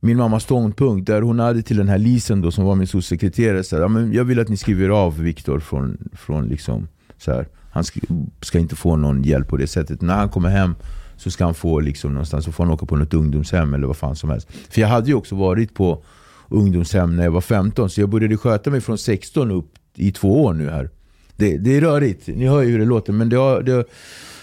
min 0.00 0.16
mammas 0.16 0.42
ståndpunkt. 0.42 1.06
Där 1.06 1.22
hon 1.22 1.38
hade 1.38 1.62
till 1.62 1.76
den 1.76 1.88
här 1.88 1.98
Lisen 1.98 2.40
då, 2.40 2.50
som 2.50 2.64
var 2.64 2.74
min 2.74 2.86
socialsekreterare. 2.86 3.64
Så 3.64 3.76
här, 3.76 4.14
jag 4.14 4.24
vill 4.24 4.40
att 4.40 4.48
ni 4.48 4.56
skriver 4.56 4.88
av 4.88 5.18
Viktor 5.20 5.60
från, 5.60 6.08
från 6.12 6.46
liksom, 6.48 6.88
så 7.18 7.32
här, 7.32 7.46
han 7.74 7.84
ska, 7.84 8.00
ska 8.40 8.58
inte 8.58 8.76
få 8.76 8.96
någon 8.96 9.22
hjälp 9.22 9.48
på 9.48 9.56
det 9.56 9.66
sättet. 9.66 10.00
När 10.00 10.14
han 10.14 10.28
kommer 10.28 10.48
hem 10.48 10.74
så 11.16 11.30
ska 11.30 11.44
han 11.44 11.54
få 11.54 11.80
liksom 11.80 12.12
någonstans, 12.12 12.44
så 12.44 12.52
får 12.52 12.64
han 12.64 12.72
åka 12.72 12.86
på 12.86 12.96
något 12.96 13.14
ungdomshem 13.14 13.74
eller 13.74 13.86
vad 13.86 13.96
fan 13.96 14.16
som 14.16 14.30
helst. 14.30 14.48
För 14.70 14.80
jag 14.80 14.88
hade 14.88 15.06
ju 15.08 15.14
också 15.14 15.34
varit 15.34 15.74
på 15.74 16.04
ungdomshem 16.48 17.16
när 17.16 17.24
jag 17.24 17.30
var 17.30 17.40
15, 17.40 17.90
så 17.90 18.00
jag 18.00 18.08
började 18.08 18.36
sköta 18.36 18.70
mig 18.70 18.80
från 18.80 18.98
16 18.98 19.50
upp 19.50 19.70
i 19.96 20.12
två 20.12 20.44
år 20.44 20.54
nu 20.54 20.70
här. 20.70 20.90
Det, 21.36 21.58
det 21.58 21.76
är 21.76 21.80
rörigt, 21.80 22.26
ni 22.26 22.46
hör 22.46 22.62
ju 22.62 22.70
hur 22.70 22.78
det 22.78 22.84
låter. 22.84 23.12
Men 23.12 23.28
det 23.28 23.36
har, 23.36 23.62
det, 23.62 23.78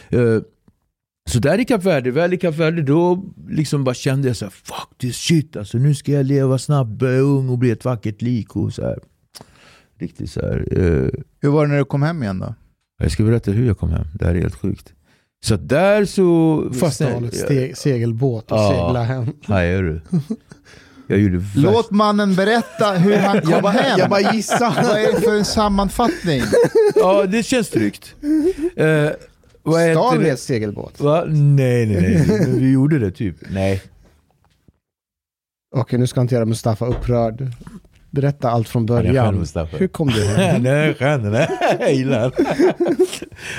eh, 0.10 0.42
så 1.30 1.40
där 1.40 1.58
i 1.60 1.66
Kap 1.66 1.84
Verde, 1.84 2.12
väl 2.12 2.34
i 2.34 2.38
Kap 2.38 2.56
Verde, 2.56 2.82
då 2.82 3.26
liksom 3.50 3.84
bara 3.84 3.96
kände 3.96 4.28
jag 4.28 4.38
så 4.38 4.46
här, 4.46 4.50
fuck 4.52 4.98
this 4.98 5.16
shit, 5.16 5.58
alltså 5.58 5.78
nu 5.78 5.96
ska 5.96 6.12
jag 6.12 6.26
leva 6.26 6.58
snabbt, 6.58 7.02
ung 7.04 7.50
och 7.50 7.58
bli 7.58 7.72
ett 7.72 7.86
vackert 7.86 8.22
lik 8.22 8.56
och 8.56 8.74
så 8.74 8.82
här. 8.82 9.00
Riktigt 10.00 10.32
så 10.32 10.42
här. 10.42 10.68
eh, 10.72 11.10
Hur 11.42 11.50
var 11.50 11.66
det 11.66 11.72
när 11.72 11.78
du 11.78 11.86
kom 11.86 12.02
hem 12.04 12.24
igen 12.24 12.40
då? 12.40 12.56
Jag 13.01 13.12
ska 13.12 13.24
berätta 13.24 13.51
hur 13.51 13.67
jag 13.67 13.77
kom 13.77 13.91
hem, 13.91 14.08
det 14.13 14.25
här 14.25 14.36
är 14.36 14.39
helt 14.41 14.55
sjukt. 14.55 14.93
Så 15.46 15.55
där 15.55 16.05
så 16.05 16.63
fastnade 16.79 17.12
Stal 17.12 17.25
ett 17.25 17.36
steg, 17.36 17.77
segelbåt 17.77 18.51
och 18.51 18.58
Ja. 18.58 18.70
segla 18.88 19.03
hem. 19.03 19.25
Hajar 19.46 19.81
du? 19.84 20.01
Jag 21.08 21.20
gjorde 21.20 21.38
värst- 21.38 21.55
Låt 21.58 21.91
mannen 21.91 22.36
berätta 22.36 22.91
hur 22.91 23.17
han 23.17 23.41
kom 23.41 23.50
Jag 23.51 23.62
bara, 23.63 23.72
hem. 23.72 24.00
jag 24.00 24.10
bara 24.10 24.34
gissar. 24.34 24.74
Vad 24.84 24.98
är 24.98 25.12
det 25.13 25.22
för 25.22 25.36
en 25.38 25.46
sammanfattning? 25.46 26.41
Ja, 26.96 27.25
det 27.25 27.43
känns 27.43 27.70
tryggt. 27.70 28.15
Vad 29.63 29.81
heter 29.81 29.93
Stal 29.93 30.20
vi 30.20 30.29
ett 30.29 30.39
segelbåt? 30.39 31.00
Va? 31.00 31.24
Nej, 31.27 31.86
nej, 31.86 32.25
nej. 32.29 32.50
Vi 32.60 32.72
gjorde 32.72 33.00
det 33.00 33.12
typ. 33.12 33.36
Nej. 33.50 33.81
Okej, 35.75 36.00
nu 36.00 36.08
ska 36.08 36.17
jag 36.20 36.24
inte 36.24 36.36
göra 36.36 36.46
Mustafa 36.46 36.86
upprörd. 36.86 37.48
Berätta 38.12 38.50
allt 38.50 38.70
från 38.70 38.88
skön, 38.88 39.03
början. 39.03 39.36
Mustafa. 39.36 39.77
Hur 39.77 39.88
kom 39.88 40.08
du 40.08 40.25
hem? 40.36 40.63
Nej, 40.63 40.94
skön 40.94 41.24
den 41.24 41.34
är. 41.34 41.50
Jag 41.80 41.94
gillar. 41.94 42.32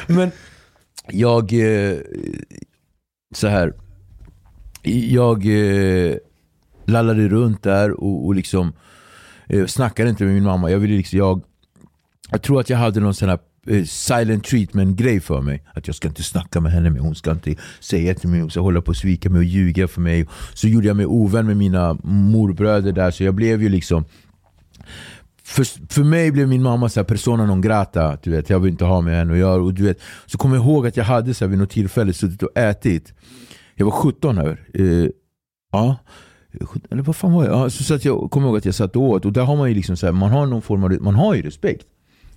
Men 0.12 0.30
jag... 1.08 1.52
Eh, 1.52 1.98
så 3.34 3.46
här. 3.46 3.72
Jag 5.08 5.46
eh, 5.46 6.14
lallade 6.86 7.28
runt 7.28 7.62
där 7.62 7.90
och, 7.90 8.26
och 8.26 8.34
liksom 8.34 8.72
eh, 9.46 9.66
snackade 9.66 10.10
inte 10.10 10.24
med 10.24 10.34
min 10.34 10.44
mamma. 10.44 10.70
Jag 10.70 10.78
ville 10.78 10.96
liksom, 10.96 11.18
jag, 11.18 11.42
jag 12.30 12.42
tror 12.42 12.60
att 12.60 12.70
jag 12.70 12.78
hade 12.78 13.00
någon 13.00 13.14
sån 13.14 13.28
här 13.28 13.38
silent 13.84 14.44
treatment 14.44 14.96
grej 14.96 15.20
för 15.20 15.40
mig. 15.40 15.62
Att 15.74 15.86
jag 15.86 15.96
ska 15.96 16.08
inte 16.08 16.22
snacka 16.22 16.60
med 16.60 16.72
henne, 16.72 16.90
men 16.90 17.00
hon 17.00 17.14
ska 17.14 17.30
inte 17.30 17.54
säga 17.80 18.14
till 18.14 18.28
mig, 18.28 18.40
hon 18.40 18.50
ska 18.50 18.60
hålla 18.60 18.80
på 18.82 18.88
och 18.88 18.96
svika 18.96 19.30
mig 19.30 19.38
och 19.38 19.44
ljuga 19.44 19.88
för 19.88 20.00
mig. 20.00 20.26
Så 20.54 20.68
gjorde 20.68 20.86
jag 20.86 20.96
mig 20.96 21.06
ovän 21.06 21.46
med 21.46 21.56
mina 21.56 21.98
morbröder 22.04 22.92
där, 22.92 23.10
så 23.10 23.24
jag 23.24 23.34
blev 23.34 23.62
ju 23.62 23.68
liksom 23.68 24.04
för, 25.52 25.92
för 25.94 26.04
mig 26.04 26.30
blev 26.32 26.48
min 26.48 26.62
mamma 26.62 26.88
så 26.88 27.00
här 27.00 27.04
persona 27.04 27.46
non 27.46 27.60
grata, 27.60 28.18
du 28.22 28.30
vet, 28.30 28.50
jag 28.50 28.60
vill 28.60 28.70
inte 28.70 28.84
ha 28.84 29.00
med 29.00 29.16
henne 29.16 29.32
att 29.32 29.38
göra. 29.38 29.62
Och 29.62 29.74
du 29.74 29.82
vet, 29.82 30.00
så 30.26 30.38
kommer 30.38 30.56
jag 30.56 30.64
ihåg 30.64 30.86
att 30.86 30.96
jag 30.96 31.04
hade 31.04 31.34
så 31.34 31.44
här, 31.44 31.50
vid 31.50 31.58
något 31.58 31.70
tillfälle 31.70 32.12
suttit 32.12 32.42
och 32.42 32.56
ätit. 32.58 33.14
Jag 33.74 33.84
var 33.84 33.92
17 33.92 34.38
här. 34.38 34.60
Eh, 34.74 35.08
ja. 35.72 35.96
Eller 36.90 37.02
vad 37.02 37.16
fan 37.16 37.32
var 37.32 37.44
jag? 37.44 37.54
Ja, 37.54 37.70
så, 37.70 37.84
så 37.84 37.94
att 37.94 38.04
jag 38.04 38.30
kommer 38.30 38.46
ihåg 38.46 38.56
att 38.56 38.64
jag 38.64 38.74
satt 38.74 38.96
och 38.96 39.02
åt. 39.02 39.24
Och 39.24 39.32
där 39.32 39.42
har 39.42 39.56
man 39.56 39.68
ju 39.68 39.74
liksom 39.74 39.96
så 39.96 40.06
här, 40.06 40.12
man 40.12 40.30
har 40.30 40.46
någon 40.46 40.62
form 40.62 40.84
av, 40.84 40.96
man 41.00 41.14
har 41.14 41.34
ju 41.34 41.42
respekt. 41.42 41.86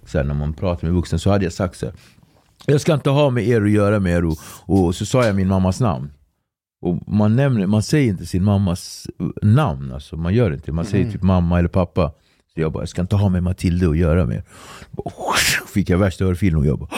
Så 0.05 0.24
när 0.24 0.34
man 0.34 0.53
pratar 0.53 0.88
med 0.88 0.95
vuxna 0.95 1.17
så 1.17 1.29
hade 1.29 1.43
jag 1.43 1.53
sagt 1.53 1.77
så 1.77 1.86
här. 1.86 1.95
Jag 2.65 2.81
ska 2.81 2.93
inte 2.93 3.10
ha 3.10 3.29
med 3.29 3.48
er 3.48 3.62
att 3.62 3.72
göra 3.72 4.00
mer. 4.00 4.25
Och, 4.25 4.38
och 4.65 4.95
så 4.95 5.05
sa 5.05 5.25
jag 5.25 5.36
min 5.36 5.48
mammas 5.48 5.79
namn. 5.79 6.12
Och 6.81 7.07
man, 7.07 7.36
nämner, 7.36 7.67
man 7.67 7.84
säger 7.84 8.10
inte 8.10 8.25
sin 8.25 8.43
mammas 8.43 9.07
namn. 9.41 9.91
Alltså, 9.91 10.17
man 10.17 10.34
gör 10.34 10.53
inte 10.53 10.72
Man 10.72 10.86
säger 10.86 11.12
typ 11.12 11.22
mamma 11.24 11.60
eller 11.60 11.69
pappa. 11.69 12.12
Så 12.55 12.62
jag 12.62 12.71
bara, 12.71 12.81
jag 12.81 12.89
ska 12.89 13.01
inte 13.01 13.15
ha 13.15 13.29
med 13.29 13.43
Matilda 13.43 13.89
att 13.89 13.97
göra 13.97 14.25
mer. 14.25 14.43
Fick 15.74 15.89
jag 15.89 15.97
värsta 15.97 16.25
örfilen 16.25 16.59
och 16.59 16.65
jag 16.65 16.79
bara 16.79 16.89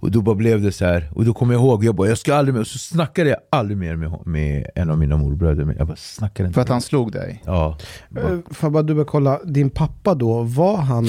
och 0.00 0.10
då 0.10 0.22
bara 0.22 0.34
blev 0.34 0.62
det 0.62 0.72
så 0.72 0.84
här. 0.84 1.10
Och 1.14 1.24
då 1.24 1.34
kommer 1.34 1.54
jag 1.54 1.62
ihåg, 1.62 1.84
jag 1.84 1.94
bara, 1.94 2.08
jag 2.08 2.18
ska 2.18 2.34
aldrig 2.34 2.54
mer. 2.54 2.60
Och 2.60 2.66
så 2.66 2.78
snackade 2.78 3.30
jag 3.30 3.38
aldrig 3.50 3.78
mer 3.78 3.96
med, 3.96 4.26
med 4.26 4.66
en 4.74 4.90
av 4.90 4.98
mina 4.98 5.16
morbröder. 5.16 5.64
Men 5.64 5.76
jag 5.76 5.86
bara 5.86 5.96
snackade 5.96 6.46
inte 6.46 6.54
För 6.54 6.62
att 6.62 6.68
han 6.68 6.80
slog 6.80 7.12
dig? 7.12 7.42
Ja. 7.46 7.78
Eh, 8.16 8.22
Får 8.22 8.66
jag 8.66 8.72
bara 8.72 8.82
dubbelkolla, 8.82 9.40
din 9.44 9.70
pappa 9.70 10.14
då, 10.14 10.42
var 10.42 10.76
han... 10.76 11.08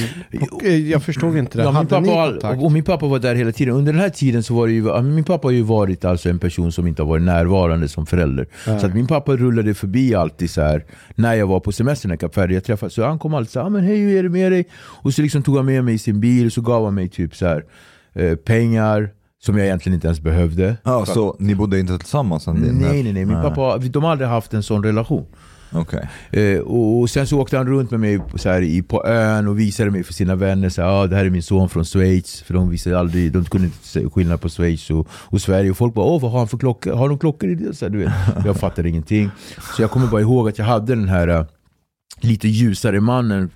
Och, 0.51 0.63
eh, 0.63 0.89
jag 0.89 1.03
förstod 1.03 1.38
inte 1.38 1.57
det. 1.57 1.63
Ja, 1.63 1.71
min 1.71 1.88
pappa 1.88 2.50
och 2.50 2.71
min 2.71 2.83
pappa 2.83 3.07
var 3.07 3.19
där 3.19 3.36
hela 3.36 3.51
tiden. 3.51 3.74
Under 3.74 3.93
den 3.93 4.01
här 4.01 4.10
tiden 4.10 4.43
så 4.43 4.53
var 4.53 4.67
det 4.67 4.74
ju, 4.74 5.01
min 5.01 5.24
pappa 5.24 5.48
har 5.48 5.53
ju 5.53 5.62
varit 5.62 6.05
alltså 6.05 6.29
en 6.29 6.39
person 6.39 6.71
som 6.71 6.88
inte 6.88 7.01
har 7.01 7.10
varit 7.10 7.24
närvarande 7.24 7.88
som 7.88 8.05
förälder. 8.05 8.48
Så 8.65 8.86
att 8.86 8.93
min 8.93 9.07
pappa 9.07 9.36
rullade 9.36 9.74
förbi 9.74 10.15
alltid 10.15 10.50
så 10.50 10.62
här 10.62 10.86
när 11.15 11.33
jag 11.33 11.48
var 11.48 11.60
på 11.60 11.71
semestern 11.71 12.12
i 12.12 12.17
Kap 12.17 12.38
Verde. 12.38 12.53
Jag 12.53 12.63
träffade, 12.63 12.89
så 12.89 13.03
han 13.03 13.19
kom 13.19 13.33
alltid 13.33 13.51
så 13.51 13.60
här, 13.60 13.65
ah, 13.65 13.69
men 13.69 13.83
hej 13.83 13.98
hur 13.98 14.17
är 14.17 14.24
det 14.24 14.29
med 14.29 14.51
dig? 14.51 14.65
Och 14.75 15.13
så 15.13 15.21
liksom 15.21 15.43
tog 15.43 15.57
han 15.57 15.65
med 15.65 15.83
mig 15.83 15.93
i 15.93 15.98
sin 15.98 16.19
bil 16.19 16.45
och 16.45 16.53
så 16.53 16.62
gav 16.62 16.86
han 16.86 16.93
mig 16.93 17.10
typ 17.10 17.36
så 17.36 17.45
här, 17.45 17.63
eh, 18.15 18.36
pengar 18.36 19.10
som 19.44 19.58
jag 19.58 19.65
egentligen 19.65 19.94
inte 19.94 20.08
ens 20.08 20.20
behövde. 20.20 20.77
Ja, 20.84 21.06
så 21.06 21.36
ni 21.39 21.56
bodde 21.56 21.80
inte 21.80 21.98
tillsammans? 21.98 22.48
Nej 22.48 22.72
nej 22.72 23.13
nej, 23.13 23.25
min 23.25 23.41
pappa, 23.41 23.77
de 23.77 24.03
har 24.03 24.12
aldrig 24.12 24.30
haft 24.30 24.53
en 24.53 24.63
sån 24.63 24.84
relation. 24.84 25.25
Okej. 25.74 26.10
Eh, 26.32 26.60
och, 26.60 27.00
och 27.00 27.10
sen 27.10 27.27
så 27.27 27.39
åkte 27.39 27.58
han 27.58 27.68
runt 27.68 27.91
med 27.91 28.00
mig 28.00 28.22
så 28.36 28.50
här, 28.50 28.62
i, 28.62 28.82
på 28.82 29.06
ön 29.06 29.48
och 29.48 29.60
visade 29.60 29.91
mig 29.91 30.03
för 30.03 30.13
sina 30.13 30.36
vänner. 30.36 30.70
Så 30.70 30.82
här, 30.82 30.89
ah, 30.89 31.08
det 31.08 31.15
här 31.15 31.25
är 31.25 31.30
min 31.30 31.44
son 31.44 31.70
från 31.70 31.86
Schweiz. 31.86 32.41
För 32.41 32.53
de 32.53 32.70
visade 32.70 33.00
aldrig, 33.00 33.32
de 33.32 33.46
kunde 33.46 33.68
inte 33.68 33.88
se 33.88 34.10
skillnad 34.10 34.41
på 34.41 34.50
Schweiz 34.50 34.89
och, 34.89 35.08
och 35.12 35.41
Sverige. 35.41 35.72
Och 35.72 35.77
folk 35.77 35.94
bara, 35.94 36.06
åh 36.06 36.22
vad 36.22 36.32
har 36.32 36.39
han 36.39 36.48
för 36.48 36.58
klockor? 36.58 36.94
Har 36.94 37.10
de 37.10 37.20
klockor 37.20 37.50
i 37.50 37.56
det? 37.56 37.74
Så 37.74 37.86
här, 37.86 37.89
du 37.89 37.98
vet. 37.98 38.12
Jag 38.46 38.58
fattade 38.58 38.89
ingenting. 38.89 39.30
Så 39.75 39.82
jag 39.82 39.91
kommer 39.91 40.08
bara 40.08 40.22
ihåg 40.22 40.50
att 40.50 40.58
jag 40.58 40.65
hade 40.65 40.96
den 40.96 41.10
här 41.10 41.27
eh, 41.27 41.46
lite 42.22 42.48
ljusare 42.48 43.00
mannen 43.00 43.50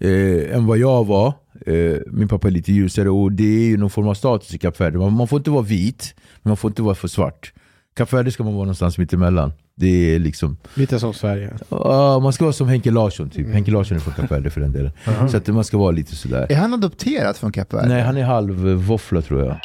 eh, 0.00 0.56
än 0.56 0.66
vad 0.66 0.78
jag 0.78 1.06
var. 1.06 1.32
Eh, 1.66 1.96
min 2.06 2.28
pappa 2.28 2.48
är 2.48 2.52
lite 2.52 2.72
ljusare 2.72 3.10
och 3.10 3.32
det 3.32 3.44
är 3.44 3.66
ju 3.66 3.76
någon 3.76 3.90
form 3.90 4.08
av 4.08 4.14
status 4.14 4.54
i 4.54 4.58
Kap 4.58 4.80
Verde. 4.80 4.98
Man, 4.98 5.12
man 5.12 5.28
får 5.28 5.38
inte 5.38 5.50
vara 5.50 5.62
vit, 5.62 6.14
men 6.42 6.50
man 6.50 6.56
får 6.56 6.70
inte 6.70 6.82
vara 6.82 6.94
för 6.94 7.08
svart. 7.08 7.52
Kap 7.96 8.12
Verde 8.12 8.30
ska 8.30 8.44
man 8.44 8.54
vara 8.54 8.64
någonstans 8.64 8.98
mittemellan. 8.98 9.52
Det 9.76 10.14
är 10.14 10.18
liksom 10.18 10.56
Lite 10.74 10.98
som 10.98 11.14
Sverige. 11.14 11.56
Ja, 11.68 12.18
man 12.18 12.32
ska 12.32 12.44
vara 12.44 12.52
som 12.52 12.68
Henke 12.68 12.90
Larsson 12.90 13.30
typ. 13.30 13.48
Henke 13.48 13.70
Larsson 13.70 13.96
är 13.96 14.00
från 14.00 14.14
Kap 14.14 14.30
Verde 14.30 14.50
för 14.50 14.60
den 14.60 14.72
delen. 14.72 14.92
Så 15.30 15.36
att 15.36 15.46
man 15.46 15.64
ska 15.64 15.78
vara 15.78 15.90
lite 15.90 16.16
sådär. 16.16 16.46
Är 16.48 16.56
han 16.56 16.74
adopterad 16.74 17.36
från 17.36 17.52
Kap 17.52 17.72
Verde? 17.72 17.88
Nej, 17.88 18.02
han 18.02 18.16
är 18.16 18.24
halv 18.24 18.54
våffla 18.74 19.22
tror 19.22 19.44
jag. 19.44 19.56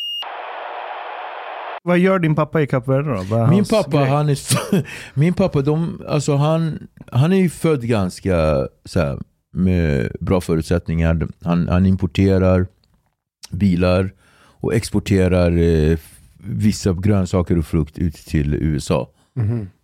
Vad 1.84 2.00
gör 2.00 2.20
din 2.20 2.36
pappa 2.36 2.62
i 2.62 2.68
Kap 2.68 2.88
Verde 2.88 3.24
då? 3.30 3.48
Min 3.48 3.66
pappa, 3.66 3.98
grej? 3.98 4.10
han 4.10 4.30
är, 4.30 4.38
min 5.20 5.34
pappa 5.34 5.62
de, 5.62 6.02
alltså 6.08 6.36
han, 6.36 6.88
han 7.12 7.34
är 7.34 7.38
ju 7.38 7.50
född 7.50 7.82
ganska 7.82 8.68
så 8.86 9.00
här, 9.00 9.20
med 9.52 10.12
bra 10.20 10.42
förutsättningar. 10.42 11.28
Han, 11.42 11.68
han 11.68 11.86
importerar 11.86 12.68
bilar 13.52 14.14
och 14.62 14.74
exporterar 14.74 15.58
eh, 15.58 15.98
vissa 16.38 16.94
grönsaker 16.94 17.58
och 17.58 17.66
frukt 17.66 17.98
ut 17.98 18.16
till 18.16 18.54
USA. 18.54 19.10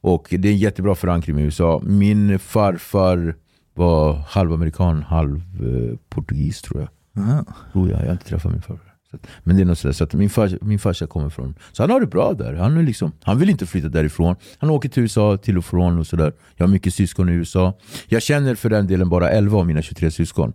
Och 0.01 0.27
det 0.29 0.47
är 0.47 0.51
en 0.51 0.57
jättebra 0.57 0.95
förankring 0.95 1.35
med 1.35 1.45
USA. 1.45 1.81
Min 1.83 2.39
farfar 2.39 3.35
var 3.73 4.13
halvamerikan, 4.13 5.03
halv 5.03 5.35
eh, 5.35 5.97
portugis 6.09 6.61
tror 6.61 6.79
jag. 6.81 7.23
Aha. 7.23 7.45
Tror 7.73 7.89
jag, 7.89 8.01
jag 8.01 8.05
har 8.05 8.11
inte 8.11 8.25
träffat 8.25 8.51
min 8.51 8.61
farfar. 8.61 8.84
Att, 9.15 9.27
men 9.43 9.55
det 9.55 9.61
är 9.61 9.65
något 9.65 9.77
sådär, 9.77 9.93
så 9.93 10.03
att 10.03 10.13
min, 10.13 10.29
fars, 10.29 10.51
min 10.61 10.79
farsa 10.79 11.07
kommer 11.07 11.29
från... 11.29 11.55
Så 11.71 11.83
han 11.83 11.89
har 11.89 11.99
det 11.99 12.07
bra 12.07 12.33
där. 12.33 12.53
Han, 12.53 12.77
är 12.77 12.83
liksom, 12.83 13.11
han 13.23 13.39
vill 13.39 13.49
inte 13.49 13.65
flytta 13.65 13.89
därifrån. 13.89 14.35
Han 14.57 14.69
åker 14.69 14.89
till 14.89 15.03
USA 15.03 15.37
till 15.37 15.57
och 15.57 15.65
från 15.65 15.99
och 15.99 16.07
sådär. 16.07 16.33
Jag 16.55 16.65
har 16.65 16.71
mycket 16.71 16.93
syskon 16.93 17.29
i 17.29 17.31
USA. 17.31 17.77
Jag 18.07 18.21
känner 18.21 18.55
för 18.55 18.69
den 18.69 18.87
delen 18.87 19.09
bara 19.09 19.29
11 19.29 19.57
av 19.57 19.67
mina 19.67 19.81
23 19.81 20.11
syskon. 20.11 20.53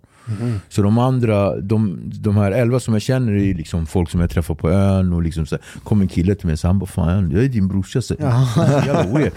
Så 0.68 0.82
de 0.82 0.98
andra, 0.98 1.60
de, 1.60 2.00
de 2.12 2.36
här 2.36 2.52
11 2.52 2.80
som 2.80 2.94
jag 2.94 3.02
känner 3.02 3.32
är 3.32 3.54
liksom 3.54 3.86
folk 3.86 4.10
som 4.10 4.20
jag 4.20 4.30
träffar 4.30 4.54
på 4.54 4.70
ön. 4.70 5.12
Och 5.12 5.22
liksom 5.22 5.46
så 5.46 5.54
här, 5.54 5.64
kom 5.84 6.00
en 6.00 6.08
kille 6.08 6.34
till 6.34 6.46
mig 6.46 6.52
och 6.52 6.60
han 6.62 6.78
bara 6.78 6.86
Fan 6.86 7.30
jag 7.30 7.44
är 7.44 7.48
din 7.48 7.68
brorsa. 7.68 8.02
Så, 8.02 8.14
jävla 8.86 9.18
weird. 9.18 9.32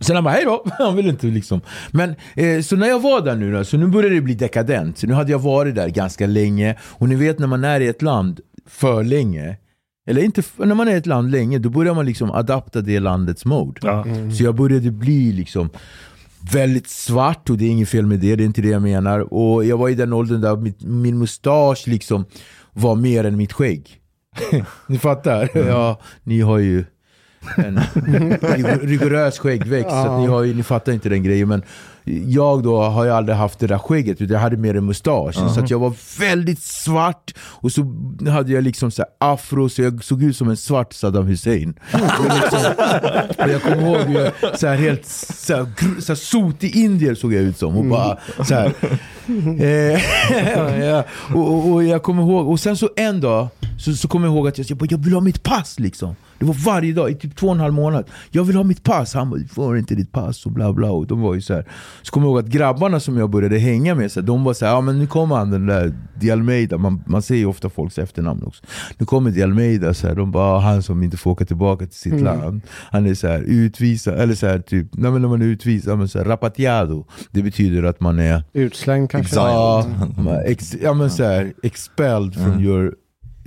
Sen 0.00 0.16
han 0.16 0.24
bara 0.24 0.34
hej 0.34 0.44
då, 0.44 0.64
han 0.78 0.96
vill 0.96 1.08
inte 1.08 1.26
liksom. 1.26 1.60
Men 1.90 2.14
eh, 2.36 2.60
så 2.60 2.76
när 2.76 2.88
jag 2.88 3.02
var 3.02 3.20
där 3.20 3.36
nu 3.36 3.52
då, 3.52 3.64
så 3.64 3.76
nu 3.76 3.86
började 3.86 4.14
det 4.14 4.20
bli 4.20 4.34
dekadent. 4.34 4.98
Så 4.98 5.06
nu 5.06 5.14
hade 5.14 5.32
jag 5.32 5.38
varit 5.38 5.74
där 5.74 5.88
ganska 5.88 6.26
länge. 6.26 6.76
Och 6.82 7.08
ni 7.08 7.14
vet 7.14 7.38
när 7.38 7.46
man 7.46 7.64
är 7.64 7.80
i 7.80 7.86
ett 7.86 8.02
land 8.02 8.40
för 8.66 9.04
länge. 9.04 9.56
Eller 10.08 10.22
inte, 10.22 10.42
när 10.56 10.74
man 10.74 10.88
är 10.88 10.94
i 10.94 10.98
ett 10.98 11.06
land 11.06 11.30
länge, 11.30 11.58
då 11.58 11.68
börjar 11.68 11.94
man 11.94 12.06
liksom 12.06 12.30
adapta 12.30 12.80
det 12.80 13.00
landets 13.00 13.44
mode. 13.44 13.80
Ja. 13.82 14.04
Så 14.38 14.44
jag 14.44 14.54
började 14.54 14.90
bli 14.90 15.32
liksom 15.32 15.70
väldigt 16.52 16.88
svart 16.88 17.50
och 17.50 17.58
det 17.58 17.64
är 17.64 17.70
inget 17.70 17.88
fel 17.88 18.06
med 18.06 18.20
det, 18.20 18.36
det 18.36 18.42
är 18.42 18.46
inte 18.46 18.62
det 18.62 18.68
jag 18.68 18.82
menar. 18.82 19.34
Och 19.34 19.64
jag 19.64 19.78
var 19.78 19.88
i 19.88 19.94
den 19.94 20.12
åldern 20.12 20.40
där 20.40 20.56
mitt, 20.56 20.82
min 20.82 21.18
mustasch 21.18 21.84
liksom 21.86 22.24
var 22.72 22.94
mer 22.94 23.24
än 23.24 23.36
mitt 23.36 23.52
skägg. 23.52 24.00
ni 24.86 24.98
fattar? 24.98 25.50
Ja, 25.54 26.00
ni 26.22 26.40
har 26.40 26.58
ju 26.58 26.84
en 27.56 27.80
rig- 28.40 28.82
rigorös 28.88 29.38
skäggväxt, 29.38 29.90
så 29.90 29.96
att 29.96 30.20
ni, 30.20 30.26
har 30.26 30.44
ni 30.44 30.62
fattar 30.62 30.92
inte 30.92 31.08
den 31.08 31.22
grejen. 31.22 31.48
Men 31.48 31.62
jag 32.26 32.62
då 32.62 32.82
har 32.82 33.04
ju 33.04 33.10
aldrig 33.10 33.36
haft 33.38 33.58
det 33.58 33.66
där 33.66 33.78
skägget, 33.78 34.20
utan 34.20 34.34
jag 34.34 34.40
hade 34.40 34.56
mer 34.56 34.74
en 34.76 34.86
mustasch. 34.86 35.34
Så 35.54 35.60
att 35.60 35.70
jag 35.70 35.78
var 35.78 35.92
väldigt 36.20 36.62
svart, 36.62 37.34
och 37.40 37.72
så 37.72 37.94
hade 38.30 38.52
jag 38.52 38.64
liksom 38.64 38.90
så 38.90 39.02
här 39.02 39.32
afro, 39.32 39.68
så 39.68 39.82
jag 39.82 40.04
såg 40.04 40.22
ut 40.22 40.36
som 40.36 40.48
en 40.48 40.56
svart 40.56 40.92
Saddam 40.92 41.26
Hussein. 41.26 41.74
Och 41.92 42.34
liksom, 42.34 42.72
och 43.38 43.48
jag 43.48 43.62
kommer 43.62 43.82
ihåg, 43.82 44.10
jag, 44.42 44.58
så 44.58 44.66
här 44.66 44.76
helt 44.76 45.06
så 45.06 45.56
här, 45.56 45.66
så 46.00 46.12
här 46.12 46.14
sotig 46.14 46.76
indier 46.76 47.14
såg 47.14 47.34
jag 47.34 47.42
ut 47.42 47.58
som. 47.58 47.76
Och 47.76 47.84
bara 47.84 48.18
så 48.44 48.54
här. 48.54 48.72
Eh, 49.60 50.00
ja, 50.84 51.04
och, 51.34 51.48
och, 51.54 51.72
och 51.72 51.84
jag 51.84 52.02
kommer 52.02 52.22
ihåg, 52.22 52.48
och 52.48 52.60
sen 52.60 52.76
så 52.76 52.90
en 52.96 53.20
dag 53.20 53.48
så, 53.78 53.92
så 53.94 54.08
kommer 54.08 54.26
jag 54.26 54.34
ihåg 54.34 54.48
att 54.48 54.58
jag, 54.58 54.66
jag, 54.70 54.78
bara, 54.78 54.86
jag 54.90 54.98
vill 54.98 55.12
ha 55.14 55.20
mitt 55.20 55.42
pass 55.42 55.78
liksom. 55.80 56.16
Det 56.38 56.44
var 56.44 56.54
varje 56.64 56.92
dag 56.92 57.10
i 57.10 57.14
typ 57.14 57.36
två 57.36 57.46
och 57.46 57.54
en 57.54 57.60
halv 57.60 57.74
månad. 57.74 58.04
Jag 58.30 58.44
vill 58.44 58.56
ha 58.56 58.62
mitt 58.64 58.82
pass. 58.82 59.14
Han 59.14 59.30
bara, 59.30 59.40
du 59.40 59.48
får 59.48 59.78
inte 59.78 59.94
ditt 59.94 60.12
pass 60.12 60.46
och 60.46 60.52
bla 60.52 60.72
bla. 60.72 60.90
Och 60.90 61.06
de 61.06 61.20
var 61.20 61.34
ju 61.34 61.40
så 61.40 61.54
här. 61.54 61.64
Så 62.02 62.12
kommer 62.12 62.26
jag 62.26 62.30
ihåg 62.32 62.38
att 62.44 62.50
grabbarna 62.50 63.00
som 63.00 63.16
jag 63.18 63.30
började 63.30 63.58
hänga 63.58 63.94
med, 63.94 64.12
så 64.12 64.20
här, 64.20 64.26
de 64.26 64.44
var 64.44 64.54
så 64.54 64.64
här, 64.66 64.72
ja 64.72 64.80
men 64.80 64.98
nu 64.98 65.06
kommer 65.06 65.36
han 65.36 65.50
den 65.50 65.66
där 65.66 65.94
Di 66.20 66.30
Almeida. 66.30 66.78
Man, 66.78 67.02
man 67.06 67.22
ser 67.22 67.34
ju 67.36 67.46
ofta 67.46 67.70
folks 67.70 67.98
efternamn 67.98 68.42
också. 68.42 68.64
Nu 68.98 69.06
kommer 69.06 69.30
Di 69.30 69.42
Almeida, 69.42 69.94
så 69.94 70.08
här, 70.08 70.14
de 70.14 70.30
bara, 70.30 70.56
"Ah, 70.56 70.58
han 70.58 70.82
som 70.82 71.02
inte 71.02 71.16
får 71.16 71.30
åka 71.30 71.44
tillbaka 71.44 71.86
till 71.86 71.98
sitt 71.98 72.20
land. 72.20 72.60
Han 72.90 73.06
är 73.06 73.14
så 73.14 73.26
här 73.28 73.42
utvisad, 73.46 74.14
eller 74.14 74.34
så 74.34 74.46
här, 74.46 74.58
typ, 74.58 74.86
nej, 74.92 75.10
men 75.10 75.22
när 75.22 75.28
man 75.28 75.42
är 75.42 75.46
utvisad, 75.46 75.98
men 75.98 76.08
så 76.08 76.18
här, 76.18 76.24
rapateado. 76.24 77.06
Det 77.30 77.42
betyder 77.42 77.82
att 77.82 78.00
man 78.00 78.18
är 78.18 78.42
Utslängd 78.52 79.10
kanske? 79.10 79.36
Ja, 79.36 79.86
ex, 80.46 80.76
ja 80.82 80.94
men 80.94 81.10
så 81.10 81.24
här, 81.24 81.52
expelled 81.62 82.34
from 82.34 82.60
your... 82.64 82.94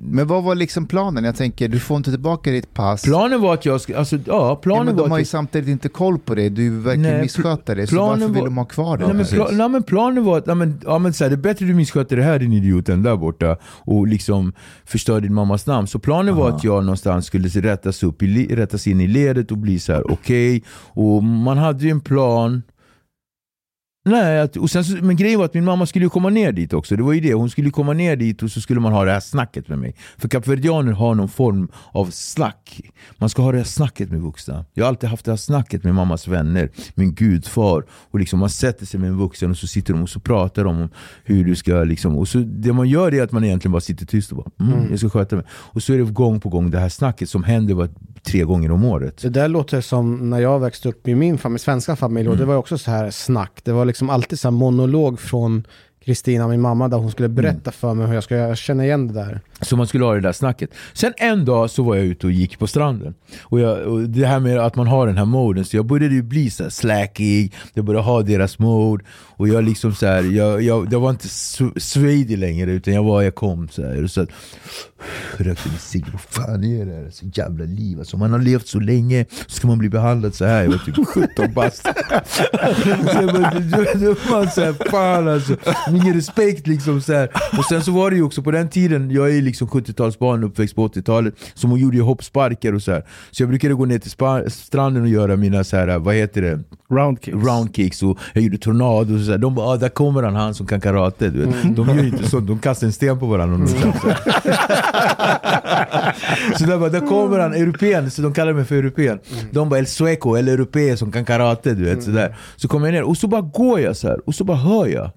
Men 0.03 0.27
vad 0.27 0.43
var 0.43 0.55
liksom 0.55 0.85
planen? 0.85 1.23
Jag 1.23 1.35
tänker, 1.35 1.67
du 1.67 1.79
får 1.79 1.97
inte 1.97 2.11
tillbaka 2.11 2.51
ditt 2.51 2.73
pass. 2.73 3.01
Planen 3.01 3.41
var 3.41 3.53
att 3.53 3.65
jag 3.65 3.81
skulle, 3.81 3.97
alltså 3.97 4.15
ja, 4.15 4.21
ja, 4.27 4.55
planen 4.55 4.85
men 4.85 4.95
var 4.95 5.03
de 5.03 5.09
har 5.11 5.17
att 5.17 5.19
ju 5.19 5.21
jag, 5.21 5.27
samtidigt 5.27 5.69
inte 5.69 5.89
koll 5.89 6.19
på 6.19 6.35
det. 6.35 6.49
Du 6.49 6.79
verkar 6.79 7.01
Nej, 7.01 7.21
missköta 7.21 7.75
det. 7.75 7.87
Så 7.87 7.95
planen 7.95 8.19
varför 8.19 8.33
vill 8.33 8.41
var- 8.41 8.47
de 8.49 8.57
ha 8.57 8.65
kvar 8.65 8.97
det? 8.97 9.05
Nej 9.07 9.13
men, 9.15 9.25
pla, 9.25 9.47
nej, 9.51 9.69
men 9.69 9.83
planen 9.83 10.23
var 10.23 10.37
att, 10.37 10.45
nej, 10.45 10.55
men, 10.55 10.81
ja, 10.85 10.97
men, 10.99 11.13
så 11.13 11.23
här, 11.23 11.29
det 11.29 11.35
är 11.35 11.37
bättre 11.37 11.65
du 11.65 11.73
missköter 11.73 12.17
det 12.17 12.23
här 12.23 12.39
din 12.39 12.53
idiot 12.53 12.89
än 12.89 13.03
där 13.03 13.15
borta 13.15 13.57
och 13.63 14.07
liksom 14.07 14.53
förstör 14.85 15.21
din 15.21 15.33
mammas 15.33 15.65
namn. 15.65 15.87
Så 15.87 15.99
planen 15.99 16.35
var 16.35 16.49
att 16.49 16.63
jag 16.63 16.83
någonstans 16.83 17.25
skulle 17.25 17.49
se- 17.49 17.61
rättas, 17.61 18.03
upp 18.03 18.23
i, 18.23 18.55
rättas 18.55 18.87
in 18.87 19.01
i 19.01 19.07
ledet 19.07 19.51
och 19.51 19.57
bli 19.57 19.79
så 19.79 19.93
här 19.93 20.11
okej. 20.11 20.63
Och 20.93 21.23
man 21.23 21.57
hade 21.57 21.83
ju 21.85 21.89
en 21.91 22.01
plan 22.01 22.63
Nej, 24.05 24.39
att, 24.39 24.57
och 24.57 24.69
sen, 24.69 24.83
så- 24.85 24.97
men 25.01 25.15
grejen 25.15 25.39
var 25.39 25.45
att 25.45 25.53
min 25.53 25.65
mamma 25.65 25.85
skulle 25.85 26.09
komma 26.09 26.29
ner 26.29 26.51
dit 26.51 26.73
också. 26.73 26.95
Det 26.95 27.03
var 27.03 27.13
ju 27.13 27.19
det. 27.19 27.33
Hon 27.33 27.49
skulle 27.49 27.69
komma 27.69 27.93
ner 27.93 28.15
dit 28.15 28.43
och 28.43 28.51
så 28.51 28.61
skulle 28.61 28.79
man 28.79 28.93
ha 28.93 29.05
det 29.05 29.11
här 29.11 29.19
snacket 29.19 29.67
med 29.69 29.79
mig. 29.79 29.95
För 30.17 30.27
kapverdianer 30.29 30.91
har 30.91 31.15
någon 31.15 31.29
form 31.29 31.67
av 31.91 32.05
snack. 32.11 32.81
Man 33.17 33.29
ska 33.29 33.41
ha 33.41 33.51
det 33.51 33.57
här 33.57 33.65
snacket 33.65 34.11
med 34.11 34.21
vuxna. 34.21 34.65
Jag 34.73 34.83
har 34.83 34.87
alltid 34.89 35.09
haft 35.09 35.25
det 35.25 35.31
här 35.31 35.37
snacket 35.37 35.83
med 35.83 35.95
mammas 35.95 36.27
vänner, 36.27 36.69
min 36.95 37.13
gudfar. 37.13 37.83
Och 38.11 38.19
liksom 38.19 38.39
man 38.39 38.49
sätter 38.49 38.85
sig 38.85 38.99
med 38.99 39.09
en 39.09 39.17
vuxen 39.17 39.51
och 39.51 39.57
så 39.57 39.67
sitter 39.67 39.93
de 39.93 40.03
och 40.03 40.09
så 40.09 40.19
pratar 40.19 40.63
de 40.63 40.81
om 40.81 40.89
hur 41.23 41.45
du 41.45 41.55
ska... 41.55 41.83
Liksom, 41.83 42.17
och 42.17 42.27
så 42.27 42.37
det 42.37 42.73
man 42.73 42.89
gör 42.89 43.13
är 43.13 43.23
att 43.23 43.31
man 43.31 43.43
egentligen 43.43 43.71
bara 43.71 43.81
sitter 43.81 44.05
tyst 44.05 44.31
och 44.31 44.37
bara 44.37 44.67
mm, 44.73 44.87
jag 44.89 44.99
ska 44.99 45.09
sköta 45.09 45.35
mig. 45.35 45.45
Och 45.49 45.83
så 45.83 45.93
är 45.93 45.97
det 45.97 46.03
gång 46.03 46.39
på 46.39 46.49
gång 46.49 46.71
det 46.71 46.79
här 46.79 46.89
snacket 46.89 47.29
som 47.29 47.43
händer 47.43 47.73
var, 47.73 47.89
tre 48.23 48.43
gånger 48.43 48.71
om 48.71 48.83
året. 48.85 49.17
Det 49.21 49.29
där 49.29 49.47
låter 49.47 49.81
som 49.81 50.29
när 50.29 50.39
jag 50.39 50.59
växte 50.59 50.89
upp 50.89 51.07
i 51.07 51.15
min 51.15 51.37
familj, 51.37 51.59
svenska 51.59 51.95
familj, 51.95 52.29
och 52.29 52.37
det 52.37 52.45
var 52.45 52.55
också 52.55 52.77
så 52.77 52.91
här 52.91 53.11
snack. 53.11 53.51
Det 53.63 53.71
var 53.71 53.85
liksom 53.91 54.09
alltid 54.09 54.39
så 54.39 54.51
monolog 54.51 55.19
från 55.19 55.63
Kristina, 56.05 56.47
min 56.47 56.61
mamma, 56.61 56.87
där 56.87 56.97
hon 56.97 57.11
skulle 57.11 57.29
berätta 57.29 57.71
för 57.71 57.93
mig 57.93 58.07
hur 58.07 58.13
jag. 58.13 58.49
Jag 58.49 58.57
känner 58.57 58.83
igen 58.83 59.07
det 59.07 59.13
där. 59.13 59.41
Så 59.61 59.77
man 59.77 59.87
skulle 59.87 60.05
ha 60.05 60.13
det 60.13 60.21
där 60.21 60.31
snacket. 60.31 60.69
Sen 60.93 61.13
en 61.17 61.45
dag 61.45 61.69
så 61.69 61.83
var 61.83 61.95
jag 61.95 62.05
ute 62.05 62.27
och 62.27 62.31
gick 62.31 62.59
på 62.59 62.67
stranden. 62.67 63.13
Och, 63.41 63.59
jag, 63.59 63.87
och 63.87 64.01
det 64.01 64.25
här 64.25 64.39
med 64.39 64.59
att 64.59 64.75
man 64.75 64.87
har 64.87 65.07
den 65.07 65.17
här 65.17 65.25
moden, 65.25 65.65
så 65.65 65.75
jag 65.75 65.85
började 65.85 66.15
ju 66.15 66.23
bli 66.23 66.49
så 66.49 66.69
slackig, 66.69 67.53
jag 67.73 67.85
började 67.85 68.05
ha 68.05 68.21
deras 68.21 68.59
mode. 68.59 69.03
Och 69.41 69.47
jag 69.47 69.63
liksom 69.63 69.95
så 69.95 70.05
här, 70.05 70.23
jag, 70.23 70.61
jag, 70.61 70.93
jag 70.93 70.99
var 70.99 71.09
inte 71.09 71.27
swedig 71.79 72.37
längre 72.37 72.71
utan 72.71 72.93
jag 72.93 73.03
var, 73.03 73.21
jag 73.21 73.35
kom 73.35 73.69
så 73.69 73.81
här. 73.81 74.03
Och 74.03 74.11
så 74.11 74.21
att, 74.21 74.29
rökte 75.37 75.69
en 75.69 75.79
cigg, 75.79 76.05
vad 76.11 76.21
fan 76.21 76.63
är 76.63 76.85
det 76.85 76.91
här? 76.91 77.09
Så 77.11 77.25
jävla 77.33 77.65
liv 77.65 77.99
alltså. 77.99 78.17
Man 78.17 78.31
har 78.31 78.39
levt 78.39 78.67
så 78.67 78.79
länge, 78.79 79.25
så 79.47 79.55
ska 79.55 79.67
man 79.67 79.77
bli 79.77 79.89
behandlad 79.89 80.35
så 80.35 80.45
här. 80.45 80.63
Jag 80.63 80.71
var 80.71 80.77
typ 80.77 81.07
17 81.07 81.53
bast. 81.53 81.85
Man 84.31 84.49
så 84.51 84.61
här, 84.61 84.89
fan 84.89 85.27
alltså. 85.27 85.55
Ingen 85.89 86.13
respekt 86.13 86.67
liksom 86.67 87.01
så 87.01 87.13
här. 87.13 87.29
Och 87.57 87.65
sen 87.65 87.83
så 87.83 87.91
var 87.91 88.09
det 88.09 88.15
ju 88.15 88.23
också 88.23 88.41
på 88.43 88.51
den 88.51 88.69
tiden, 88.69 89.11
jag 89.11 89.37
är 89.37 89.41
liksom 89.41 89.67
70-talsbarn 89.67 90.45
uppväxt 90.45 90.75
på 90.75 90.87
80-talet, 90.87 91.33
så 91.53 91.67
hon 91.67 91.79
gjorde 91.79 91.97
ju 91.97 92.03
hoppsparkar 92.03 92.73
och 92.73 92.81
så 92.81 92.91
här. 92.91 93.05
Så 93.31 93.43
jag 93.43 93.49
brukade 93.49 93.73
gå 93.73 93.85
ner 93.85 93.99
till 93.99 94.51
stranden 94.51 95.03
och 95.03 95.09
göra 95.09 95.35
mina 95.35 95.63
så 95.63 95.77
här, 95.77 95.99
vad 95.99 96.15
heter 96.15 96.41
det? 96.41 96.59
Roundkicks. 96.91 97.37
roundkicks 97.37 98.03
och 98.03 98.19
jag 98.33 98.43
gjorde 98.43 98.57
tornado 98.57 99.15
och 99.15 99.21
så 99.21 99.30
där. 99.31 99.37
De 99.37 99.55
bara 99.55 99.67
ah, 99.67 99.77
där 99.77 99.89
kommer 99.89 100.23
han, 100.23 100.35
han 100.35 100.53
som 100.53 100.67
kan 100.67 100.81
karate. 100.81 101.29
Du 101.29 101.45
vet. 101.45 101.75
De 101.75 101.87
gör 101.87 102.03
ju 102.03 102.07
inte 102.09 102.29
sånt, 102.29 102.47
de 102.47 102.59
kastar 102.59 102.87
en 102.87 102.93
sten 102.93 103.19
på 103.19 103.25
varandra. 103.25 103.57
de 103.57 103.81
kan, 103.81 103.93
så 106.53 106.57
så 106.57 106.65
där, 106.65 106.77
bara, 106.77 106.89
där 106.89 107.07
kommer 107.07 107.39
han, 107.39 107.53
europén, 107.53 108.11
så 108.11 108.21
de 108.21 108.33
kallar 108.33 108.53
mig 108.53 108.65
för 108.65 108.75
europén. 108.75 109.19
De 109.51 109.69
bara 109.69 109.79
el 109.79 109.87
sueco, 109.87 110.35
eller 110.35 110.53
europé 110.53 110.97
som 110.97 111.11
kan 111.11 111.25
karate. 111.25 111.73
Du 111.73 111.83
vet, 111.83 112.03
så, 112.03 112.11
där. 112.11 112.35
så 112.55 112.67
kommer 112.67 112.87
jag 112.87 112.93
ner 112.93 113.03
och 113.03 113.17
så 113.17 113.27
bara 113.27 113.41
går 113.41 113.79
jag 113.79 113.97
så 113.97 114.07
här 114.07 114.19
och 114.25 114.35
så 114.35 114.43
bara 114.43 114.57
hör 114.57 114.87
jag 114.87 115.11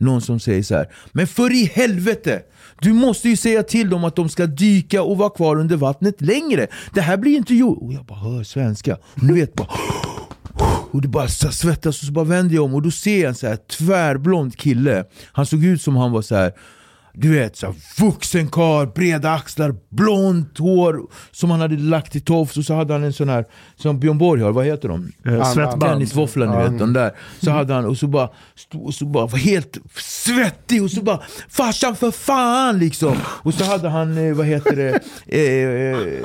någon 0.00 0.20
som 0.20 0.40
säger 0.40 0.62
så 0.62 0.74
här. 0.74 0.88
Men 1.12 1.26
för 1.26 1.52
i 1.52 1.64
helvete! 1.64 2.42
Du 2.80 2.92
måste 2.92 3.28
ju 3.28 3.36
säga 3.36 3.62
till 3.62 3.90
dem 3.90 4.04
att 4.04 4.16
de 4.16 4.28
ska 4.28 4.46
dyka 4.46 5.02
och 5.02 5.18
vara 5.18 5.30
kvar 5.30 5.56
under 5.56 5.76
vattnet 5.76 6.20
längre. 6.20 6.66
Det 6.94 7.00
här 7.00 7.16
blir 7.16 7.36
inte 7.36 7.54
gjort. 7.54 7.78
Och 7.82 7.92
jag 7.92 8.04
bara 8.04 8.18
hör 8.18 8.42
svenska. 8.42 8.98
Ni 9.14 9.32
vet 9.32 9.54
bara 9.54 9.68
och 10.90 11.00
det 11.00 11.08
bara 11.08 11.28
så 11.28 11.52
svettas 11.52 12.00
och 12.00 12.06
så 12.06 12.12
bara 12.12 12.24
vänder 12.24 12.54
jag 12.54 12.64
om 12.64 12.74
och 12.74 12.82
då 12.82 12.90
ser 12.90 13.20
jag 13.20 13.28
en 13.28 13.34
så 13.34 13.46
här 13.46 13.56
tvärblond 13.56 14.56
kille. 14.56 15.04
Han 15.32 15.46
såg 15.46 15.64
ut 15.64 15.82
som 15.82 15.96
han 15.96 16.12
var 16.12 16.22
så 16.22 16.34
här 16.34 16.52
du 17.12 17.34
vet, 17.34 17.56
så 17.56 17.74
vuxen 17.98 18.48
karl, 18.48 18.86
breda 18.86 19.30
axlar, 19.30 19.74
blont 19.88 20.58
hår 20.58 21.00
som 21.30 21.50
han 21.50 21.60
hade 21.60 21.76
lagt 21.76 22.16
i 22.16 22.20
tofs 22.20 22.56
och 22.56 22.64
så 22.64 22.74
hade 22.74 22.92
han 22.92 23.04
en 23.04 23.12
sån 23.12 23.28
här 23.28 23.44
som 23.76 24.00
Björn 24.00 24.18
Borg 24.18 24.42
har, 24.42 24.52
vad 24.52 24.66
heter 24.66 24.88
de? 24.88 25.12
Eh, 25.26 25.52
Svettband. 25.52 25.80
Tennisvåfflan 25.82 26.50
ni 26.50 26.56
vet, 26.56 26.78
de 26.78 26.92
där. 26.92 27.12
Så 27.42 27.50
hade 27.50 27.74
han, 27.74 27.84
och 27.84 27.96
så 27.96 28.06
bara, 28.06 28.28
och 28.74 28.94
så 28.94 29.04
bara 29.04 29.26
var 29.26 29.38
helt 29.38 29.78
svettig 29.94 30.82
och 30.82 30.90
så 30.90 31.02
bara 31.02 31.20
Farsan 31.48 31.96
för 31.96 32.10
fan 32.10 32.78
liksom! 32.78 33.16
Och 33.26 33.54
så 33.54 33.64
hade 33.64 33.88
han, 33.88 34.18
eh, 34.18 34.34
vad 34.34 34.46
heter 34.46 34.76
det, 34.76 35.00
eh, 35.26 36.00
eh, 36.00 36.16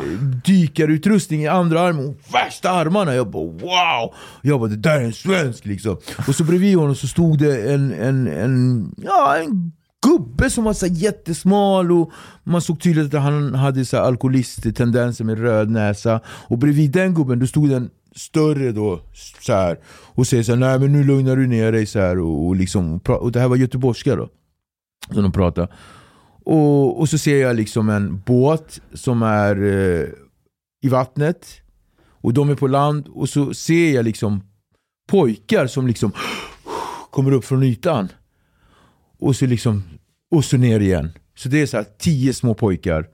dykarutrustning 0.45 1.43
i 1.43 1.47
andra 1.47 1.81
armen 1.81 2.07
och 2.07 2.33
värsta 2.33 2.69
armarna. 2.69 3.15
Jag 3.15 3.29
bara 3.29 3.43
wow! 3.43 4.13
Jag 4.41 4.59
bara 4.59 4.69
det 4.69 4.75
där 4.75 4.99
är 4.99 5.03
en 5.03 5.13
svensk 5.13 5.65
liksom. 5.65 5.97
Och 6.27 6.35
så 6.35 6.43
bredvid 6.43 6.77
honom 6.77 6.95
så 6.95 7.07
stod 7.07 7.39
det 7.39 7.73
en, 7.73 7.93
en, 7.93 8.27
en, 8.27 8.95
ja, 8.97 9.37
en 9.37 9.71
gubbe 10.05 10.49
som 10.49 10.63
var 10.63 10.73
så 10.73 10.87
jättesmal 10.87 11.91
och 11.91 12.11
man 12.43 12.61
såg 12.61 12.81
tydligt 12.81 13.13
att 13.13 13.21
han 13.21 13.55
hade 13.55 13.85
så 13.85 13.97
alkoholisttendenser 13.97 15.23
med 15.23 15.39
röd 15.39 15.69
näsa. 15.69 16.19
Och 16.27 16.57
bredvid 16.57 16.91
den 16.91 17.13
gubben 17.13 17.39
då 17.39 17.47
stod 17.47 17.69
den 17.69 17.89
större 18.15 18.71
då 18.71 19.01
så 19.41 19.53
här 19.53 19.79
och 19.87 20.27
säger 20.27 20.43
så 20.43 20.51
här, 20.51 20.59
nej 20.59 20.79
men 20.79 20.91
nu 20.91 21.03
lugnar 21.03 21.35
du 21.35 21.47
ner 21.47 21.71
dig 21.71 21.85
så 21.85 21.99
här 21.99 22.19
och, 22.19 22.47
och 22.47 22.55
liksom 22.55 22.99
och 22.99 23.31
det 23.31 23.39
här 23.39 23.47
var 23.47 23.55
göteborgska 23.55 24.15
då. 24.15 24.29
Som 25.13 25.23
de 25.23 25.31
pratade. 25.31 25.67
Och, 26.45 26.99
och 26.99 27.09
så 27.09 27.17
ser 27.17 27.41
jag 27.41 27.55
liksom 27.55 27.89
en 27.89 28.21
båt 28.25 28.81
som 28.93 29.21
är 29.21 29.63
eh, 29.63 30.07
i 30.81 30.89
vattnet 30.89 31.47
och 32.25 32.33
de 32.33 32.49
är 32.49 32.55
på 32.55 32.67
land 32.67 33.07
och 33.07 33.29
så 33.29 33.53
ser 33.53 33.93
jag 33.93 34.05
liksom 34.05 34.43
pojkar 35.07 35.67
som 35.67 35.87
liksom 35.87 36.11
kommer 37.11 37.31
upp 37.31 37.45
från 37.45 37.63
ytan. 37.63 38.09
Och 39.19 39.35
så 39.35 39.45
liksom 39.45 39.83
och 40.31 40.45
så 40.45 40.57
ner 40.57 40.79
igen. 40.79 41.11
Så 41.35 41.49
det 41.49 41.61
är 41.61 41.65
så 41.65 41.77
här 41.77 41.85
tio 41.97 42.33
små 42.33 42.53
pojkar 42.53 43.07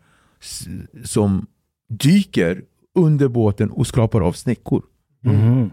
som 1.04 1.48
dyker 1.90 2.64
under 2.96 3.28
båten 3.28 3.72
och 3.72 3.88
skrapar 3.88 4.22
av 4.22 4.34
snäckor. 4.34 4.84
Mhm. 5.22 5.70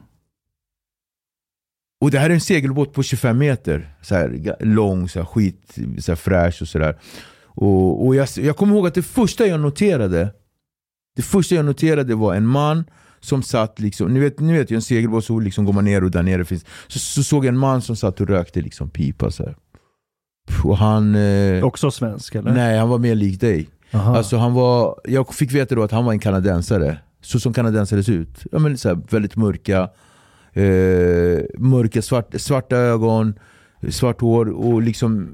Och 2.00 2.10
det 2.10 2.18
här 2.18 2.30
är 2.30 2.34
en 2.34 2.40
segelbåt 2.40 2.92
på 2.92 3.02
25 3.02 3.38
meter. 3.38 3.94
Så 4.02 4.14
här, 4.14 4.56
lång, 4.60 5.08
så 5.08 5.18
här, 5.18 5.26
skit, 5.26 5.78
så 5.98 6.12
här, 6.12 6.16
fräsch 6.16 6.62
och 6.62 6.68
sådär. 6.68 6.98
Och, 7.44 8.06
och 8.06 8.14
jag, 8.14 8.28
jag 8.36 8.56
kommer 8.56 8.74
ihåg 8.74 8.86
att 8.86 8.94
det 8.94 9.02
första 9.02 9.46
jag 9.46 9.60
noterade 9.60 10.34
Det 11.16 11.22
första 11.22 11.54
jag 11.54 11.64
noterade 11.64 12.14
var 12.14 12.34
en 12.34 12.46
man 12.46 12.84
som 13.20 13.42
satt 13.42 13.80
liksom, 13.80 14.14
ni 14.14 14.20
vet, 14.20 14.40
ni 14.40 14.52
vet 14.52 14.70
ju 14.70 14.74
en 14.74 14.82
segelbåt 14.82 15.24
så 15.24 15.40
liksom 15.40 15.64
går 15.64 15.72
man 15.72 15.84
ner 15.84 16.04
och 16.04 16.10
där 16.10 16.22
nere 16.22 16.44
finns 16.44 16.64
så, 16.86 16.98
så 16.98 17.22
såg 17.22 17.44
jag 17.44 17.52
en 17.52 17.58
man 17.58 17.82
som 17.82 17.96
satt 17.96 18.20
och 18.20 18.26
rökte 18.28 18.60
liksom 18.60 18.90
pipa 18.90 19.30
så 19.30 19.44
här. 19.44 19.56
Och 20.64 20.76
han... 20.78 21.14
Eh, 21.14 21.64
Också 21.64 21.90
svensk 21.90 22.34
eller? 22.34 22.50
nej, 22.52 22.78
han 22.78 22.88
var 22.88 22.98
mer 22.98 23.14
lik 23.14 23.40
dig. 23.40 23.68
Aha. 23.94 24.16
Alltså 24.16 24.36
han 24.36 24.54
var, 24.54 25.00
jag 25.04 25.34
fick 25.34 25.52
veta 25.52 25.74
då 25.74 25.82
att 25.82 25.92
han 25.92 26.04
var 26.04 26.12
en 26.12 26.18
kanadensare. 26.18 26.98
Så 27.20 27.40
som 27.40 27.52
kanadensare 27.52 28.02
ser 28.04 28.12
ut. 28.12 28.46
Ja, 28.52 28.58
men 28.58 28.78
så 28.78 28.88
här, 28.88 28.98
väldigt 29.10 29.36
mörka, 29.36 29.78
eh, 30.52 31.40
mörka 31.58 32.02
svart, 32.02 32.34
svarta 32.40 32.76
ögon, 32.76 33.34
svart 33.90 34.20
hår 34.20 34.48
och 34.48 34.82
liksom, 34.82 35.28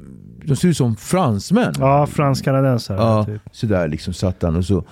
de 0.44 0.56
ser 0.56 0.68
ut 0.68 0.76
som 0.76 0.96
fransmän. 0.96 1.74
ja, 1.78 2.06
fransk-kanadensare. 2.06 2.96
Ja, 2.96 3.24
Typ. 3.24 3.42
sådär 3.52 3.88
liksom 3.88 4.12
satt 4.14 4.42
han 4.42 4.56
och 4.56 4.64
så 4.64 4.84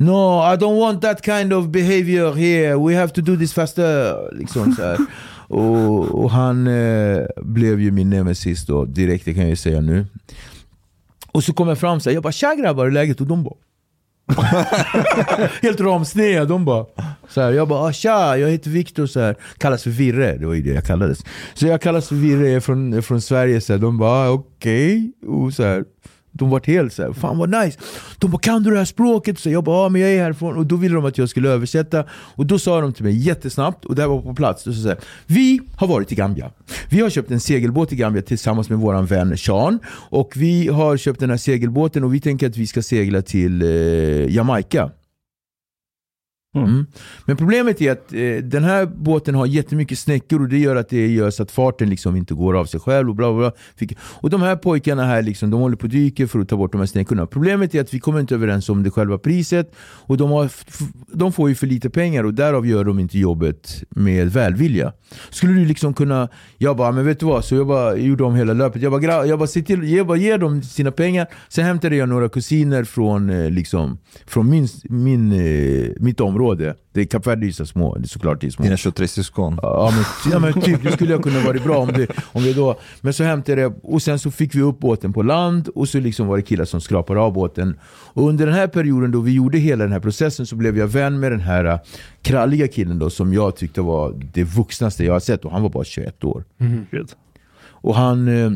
No, 0.00 0.40
I 0.54 0.56
don't 0.56 0.78
want 0.78 1.02
that 1.02 1.24
kind 1.24 1.52
of 1.52 1.68
behavior 1.68 2.32
here. 2.34 2.76
We 2.78 2.94
have 2.94 3.12
to 3.12 3.20
do 3.20 3.36
this 3.36 3.52
faster. 3.52 4.14
Liksom 4.32 4.72
så 4.72 4.96
och, 5.54 6.24
och 6.24 6.30
han 6.30 6.66
eh, 6.66 7.26
blev 7.36 7.80
ju 7.80 7.90
min 7.90 8.10
nemesis 8.10 8.66
då, 8.66 8.84
direkt, 8.84 9.24
det 9.24 9.34
kan 9.34 9.42
jag 9.42 9.50
ju 9.50 9.56
säga 9.56 9.80
nu. 9.80 10.06
Och 11.32 11.44
så 11.44 11.52
kom 11.52 11.68
jag 11.68 11.78
fram 11.78 12.00
så 12.00 12.10
här, 12.10 12.14
jag 12.14 12.22
bara 12.22 12.32
tja 12.32 12.54
grabbar, 12.54 12.84
hur 12.84 12.90
är 12.90 12.94
läget? 12.94 13.20
Och 13.20 13.26
de 13.26 13.44
bara 13.44 13.54
Helt 15.62 15.80
ramsneda, 15.80 16.44
de 16.44 16.64
bara 16.64 16.86
så 17.28 17.40
här, 17.40 17.52
Jag 17.52 17.68
bara 17.68 17.80
ah, 17.80 17.92
tja, 17.92 18.36
jag 18.36 18.50
heter 18.50 18.70
Viktor, 18.70 19.06
så 19.06 19.20
här, 19.20 19.36
kallas 19.58 19.82
för 19.82 19.90
Virre, 19.90 20.36
det 20.36 20.46
var 20.46 20.54
ju 20.54 20.62
det 20.62 20.74
jag 20.74 20.84
kallades. 20.84 21.18
Så 21.54 21.66
jag 21.66 21.80
kallas 21.80 22.08
för 22.08 22.14
Virre, 22.14 22.46
jag 22.46 22.56
är 22.56 22.60
från, 22.60 23.02
från 23.02 23.20
Sverige, 23.20 23.60
så 23.60 23.72
här, 23.72 23.80
de 23.80 23.98
bara 23.98 24.10
ah, 24.10 24.30
okej. 24.30 25.12
Och 25.26 25.52
så 25.52 25.62
här, 25.62 25.84
de 26.38 26.50
var 26.50 26.60
helt 26.64 26.92
såhär, 26.92 27.12
fan 27.12 27.38
vad 27.38 27.50
nice. 27.50 27.78
De 28.18 28.30
bara, 28.30 28.38
kan 28.38 28.62
du 28.62 28.70
det 28.70 28.78
här 28.78 28.84
språket? 28.84 29.38
Så 29.38 29.50
jag 29.50 29.64
bara, 29.64 29.82
ja 29.82 29.88
men 29.88 30.00
jag 30.00 30.10
är 30.10 30.22
härifrån. 30.22 30.56
Och 30.56 30.66
då 30.66 30.76
ville 30.76 30.94
de 30.94 31.04
att 31.04 31.18
jag 31.18 31.28
skulle 31.28 31.48
översätta. 31.48 32.04
Och 32.10 32.46
då 32.46 32.58
sa 32.58 32.80
de 32.80 32.92
till 32.92 33.04
mig 33.04 33.16
jättesnabbt, 33.16 33.84
och 33.84 33.94
det 33.94 34.02
här 34.02 34.08
var 34.08 34.22
på 34.22 34.34
plats. 34.34 34.66
Och 34.66 34.74
så 34.74 34.82
sa 34.82 34.94
vi 35.26 35.60
har 35.76 35.86
varit 35.86 36.12
i 36.12 36.14
Gambia. 36.14 36.50
Vi 36.90 37.00
har 37.00 37.10
köpt 37.10 37.30
en 37.30 37.40
segelbåt 37.40 37.92
i 37.92 37.96
Gambia 37.96 38.22
tillsammans 38.22 38.68
med 38.68 38.78
våran 38.78 39.06
vän 39.06 39.38
Sean. 39.38 39.78
Och 39.88 40.32
vi 40.36 40.68
har 40.68 40.96
köpt 40.96 41.20
den 41.20 41.30
här 41.30 41.36
segelbåten 41.36 42.04
och 42.04 42.14
vi 42.14 42.20
tänker 42.20 42.48
att 42.48 42.56
vi 42.56 42.66
ska 42.66 42.82
segla 42.82 43.22
till 43.22 43.62
eh, 43.62 43.68
Jamaica. 44.34 44.90
Mm. 46.54 46.68
mm. 46.68 46.86
Men 47.24 47.36
problemet 47.36 47.80
är 47.80 47.92
att 47.92 48.12
eh, 48.12 48.36
den 48.42 48.64
här 48.64 48.86
båten 48.86 49.34
har 49.34 49.46
jättemycket 49.46 49.98
snäckor 49.98 50.42
och 50.42 50.48
det 50.48 50.58
gör 50.58 50.76
att 50.76 50.88
det 50.88 51.06
gör 51.06 51.30
så 51.30 51.42
att 51.42 51.50
farten 51.50 51.90
liksom 51.90 52.16
inte 52.16 52.34
går 52.34 52.56
av 52.56 52.64
sig 52.64 52.80
själv. 52.80 53.08
Och, 53.08 53.14
bla 53.14 53.32
bla 53.32 53.38
bla. 53.38 53.88
Och 54.00 54.30
de 54.30 54.42
här 54.42 54.56
pojkarna 54.56 55.04
här 55.04 55.22
liksom, 55.22 55.50
de 55.50 55.60
håller 55.60 55.76
på 55.76 55.82
och 55.82 55.88
dyker 55.88 56.26
för 56.26 56.38
att 56.38 56.48
ta 56.48 56.56
bort 56.56 56.72
de 56.72 56.78
här 56.78 56.86
snäckorna. 56.86 57.26
Problemet 57.26 57.74
är 57.74 57.80
att 57.80 57.94
vi 57.94 58.00
kommer 58.00 58.20
inte 58.20 58.34
överens 58.34 58.68
om 58.68 58.82
det 58.82 58.90
själva 58.90 59.18
priset 59.18 59.74
och 59.80 60.16
de, 60.16 60.30
har, 60.30 60.50
de 61.16 61.32
får 61.32 61.48
ju 61.48 61.54
för 61.54 61.66
lite 61.66 61.90
pengar 61.90 62.24
och 62.24 62.34
därav 62.34 62.66
gör 62.66 62.84
de 62.84 62.98
inte 62.98 63.18
jobbet 63.18 63.84
med 63.90 64.32
välvilja. 64.32 64.92
Skulle 65.30 65.52
du 65.52 65.64
liksom 65.64 65.94
kunna, 65.94 66.28
jag 66.58 66.76
bara, 66.76 66.92
men 66.92 67.06
vet 67.06 67.20
du 67.20 67.26
vad? 67.26 67.44
Så 67.44 67.54
jag 67.54 67.66
bara 67.66 67.96
gjorde 67.96 68.24
om 68.24 68.34
hela 68.34 68.52
löpet. 68.52 68.82
Jag 68.82 68.92
bara, 68.92 69.26
jag 69.26 69.38
bara, 69.38 69.46
se 69.46 69.62
till, 69.62 69.92
jag 69.92 70.06
bara 70.06 70.18
ger 70.18 70.38
dem 70.38 70.62
sina 70.62 70.90
pengar. 70.90 71.26
Sen 71.48 71.64
hämtade 71.64 71.96
jag 71.96 72.08
några 72.08 72.28
kusiner 72.28 72.84
från, 72.84 73.30
eh, 73.30 73.50
liksom, 73.50 73.98
från 74.26 74.50
min, 74.50 74.68
min, 74.84 75.32
eh, 75.32 75.90
mitt 76.00 76.20
område 76.20 76.37
område. 76.38 76.74
Det 76.92 77.00
är 77.00 77.04
Kap 77.04 77.26
Verde 77.26 77.46
är 77.46 77.50
så 77.50 77.66
små, 77.66 77.94
det 77.94 78.04
är 78.04 78.08
såklart 78.08 78.40
det 78.40 78.46
är 78.46 78.50
små. 78.50 78.64
Dina 78.64 78.76
23 78.76 79.08
syskon. 79.08 79.58
Ja 79.62 79.92
men, 79.94 80.32
ja 80.32 80.38
men 80.38 80.62
typ, 80.62 80.82
det 80.82 80.92
skulle 80.92 81.12
jag 81.12 81.22
kunna 81.22 81.40
vara 81.40 81.58
bra 81.58 81.78
om, 81.78 81.88
det, 81.92 82.06
om 82.32 82.42
vi 82.42 82.52
då... 82.52 82.78
Men 83.00 83.12
så 83.12 83.24
hämtade 83.24 83.60
jag, 83.60 83.72
och 83.82 84.02
sen 84.02 84.18
så 84.18 84.30
fick 84.30 84.54
vi 84.54 84.62
upp 84.62 84.78
båten 84.78 85.12
på 85.12 85.22
land 85.22 85.68
och 85.68 85.88
så 85.88 86.00
liksom 86.00 86.26
var 86.26 86.36
det 86.36 86.42
killar 86.42 86.64
som 86.64 86.80
skrapade 86.80 87.20
av 87.20 87.32
båten. 87.32 87.78
Och 88.14 88.28
under 88.28 88.46
den 88.46 88.54
här 88.54 88.66
perioden 88.66 89.10
då 89.10 89.20
vi 89.20 89.32
gjorde 89.32 89.58
hela 89.58 89.84
den 89.84 89.92
här 89.92 90.00
processen 90.00 90.46
så 90.46 90.56
blev 90.56 90.78
jag 90.78 90.86
vän 90.86 91.20
med 91.20 91.32
den 91.32 91.40
här 91.40 91.64
äh, 91.64 91.78
kralliga 92.22 92.68
killen 92.68 92.98
då 92.98 93.10
som 93.10 93.32
jag 93.32 93.56
tyckte 93.56 93.80
var 93.80 94.14
det 94.32 94.44
vuxnaste 94.44 95.04
jag 95.04 95.12
har 95.12 95.20
sett 95.20 95.44
och 95.44 95.52
han 95.52 95.62
var 95.62 95.70
bara 95.70 95.84
21 95.84 96.24
år. 96.24 96.44
Gud. 96.90 97.08
Och 97.80 97.94
han... 97.94 98.28
eh, 98.28 98.50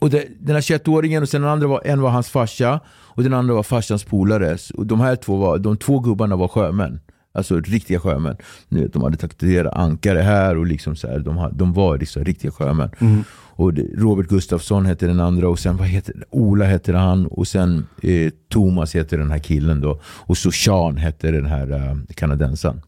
Och 0.00 0.10
det, 0.10 0.24
den 0.40 0.54
här 0.54 0.62
21-åringen 0.62 1.22
och 1.22 1.28
sen 1.28 1.42
den 1.42 1.50
andra 1.50 1.66
var, 1.68 1.82
en 1.84 2.00
var 2.00 2.10
hans 2.10 2.28
farsa 2.28 2.80
och 3.18 3.24
den 3.24 3.34
andra 3.34 3.54
var 3.54 3.62
farsans 3.62 4.04
polare. 4.04 4.56
Och 4.74 4.86
de 4.86 5.00
här 5.00 5.16
två, 5.16 5.36
var, 5.36 5.58
de 5.58 5.76
två 5.76 5.98
gubbarna 5.98 6.36
var 6.36 6.48
sjömän. 6.48 7.00
Alltså 7.32 7.60
riktiga 7.60 8.00
sjömän. 8.00 8.36
De 8.68 9.02
hade 9.02 9.16
tatuerat 9.16 9.74
ankare 9.74 10.18
här 10.18 10.56
och 10.56 10.66
liksom 10.66 10.96
så 10.96 11.08
här, 11.08 11.18
de, 11.18 11.50
de 11.52 11.72
var 11.72 11.98
liksom 11.98 12.24
riktiga 12.24 12.50
sjömän. 12.50 12.90
Och 13.32 13.74
det, 13.74 13.82
Robert 13.82 14.26
Gustafsson 14.26 14.86
hette 14.86 15.06
den 15.06 15.20
andra 15.20 15.48
och 15.48 15.58
sen 15.58 15.76
vad 15.76 15.86
heter? 15.86 16.24
Ola 16.30 16.64
hette 16.64 16.96
han 16.96 17.26
och 17.26 17.48
sen 17.48 17.86
eh, 18.02 18.32
Thomas 18.48 18.94
hette 18.94 19.16
den 19.16 19.30
här 19.30 19.38
killen 19.38 19.80
då. 19.80 20.00
Och 20.04 20.38
så 20.38 20.50
Sean 20.52 20.96
hette 20.96 21.30
den 21.30 21.46
här 21.46 21.72
eh, 21.72 21.96
kanadensaren. 22.14 22.80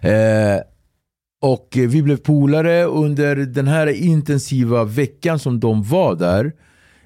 Eh, 0.00 0.60
och 1.42 1.68
vi 1.72 2.02
blev 2.02 2.16
polare 2.16 2.84
under 2.84 3.36
den 3.36 3.68
här 3.68 3.86
intensiva 3.86 4.84
veckan 4.84 5.38
som 5.38 5.60
de 5.60 5.82
var 5.82 6.14
där. 6.14 6.52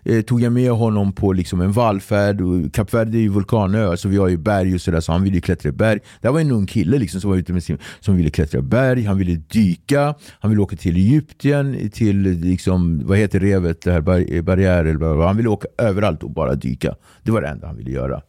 Eh, 0.05 0.21
tog 0.23 0.41
jag 0.43 0.53
med 0.53 0.71
honom 0.71 1.13
på 1.13 1.33
liksom 1.33 1.61
en 1.61 1.73
vallfärd. 1.73 2.41
Kap 2.73 2.95
Verde 2.95 3.19
är 3.19 3.21
ju 3.21 3.29
vulkanö, 3.29 3.97
så 3.97 4.09
vi 4.09 4.17
har 4.17 4.29
ju 4.29 4.37
berg 4.37 4.75
och 4.75 4.81
sådär. 4.81 5.01
Så 5.01 5.13
han 5.13 5.23
ville 5.23 5.35
ju 5.37 5.41
klättra 5.41 5.69
i 5.69 5.73
berg. 5.73 5.99
Det 6.21 6.29
här 6.29 6.33
var 6.33 6.41
en 6.41 6.51
ung 6.51 6.67
kille 6.67 6.99
liksom, 6.99 7.21
som 7.21 7.31
var 7.31 7.37
ute 7.37 7.53
med 7.53 7.65
sin, 7.65 7.79
som 8.01 8.17
ville 8.17 8.31
klättra 8.31 8.59
i 8.59 8.63
berg. 8.63 9.05
Han 9.05 9.19
ville 9.19 9.35
dyka. 9.35 10.15
Han 10.41 10.51
ville 10.51 10.63
åka 10.63 10.77
till 10.77 10.97
Egypten, 10.97 11.91
till 11.93 12.21
liksom, 12.23 13.07
vad 13.07 13.19
heter 13.19 13.41
revet, 13.41 13.83
det 13.83 13.93
här 13.93 14.01
bar 14.01 14.25
eh, 14.35 14.43
barriär 14.43 14.85
eller 14.85 14.99
vad- 15.01 15.17
vad. 15.17 15.27
Han 15.27 15.37
ville 15.37 15.49
åka 15.49 15.69
överallt 15.79 16.23
och 16.23 16.31
bara 16.31 16.55
dyka. 16.55 16.95
Det 17.23 17.31
var 17.31 17.41
det 17.43 17.49
enda 17.49 17.67
han 17.67 17.77
ville 17.77 17.91
göra. 17.91 18.21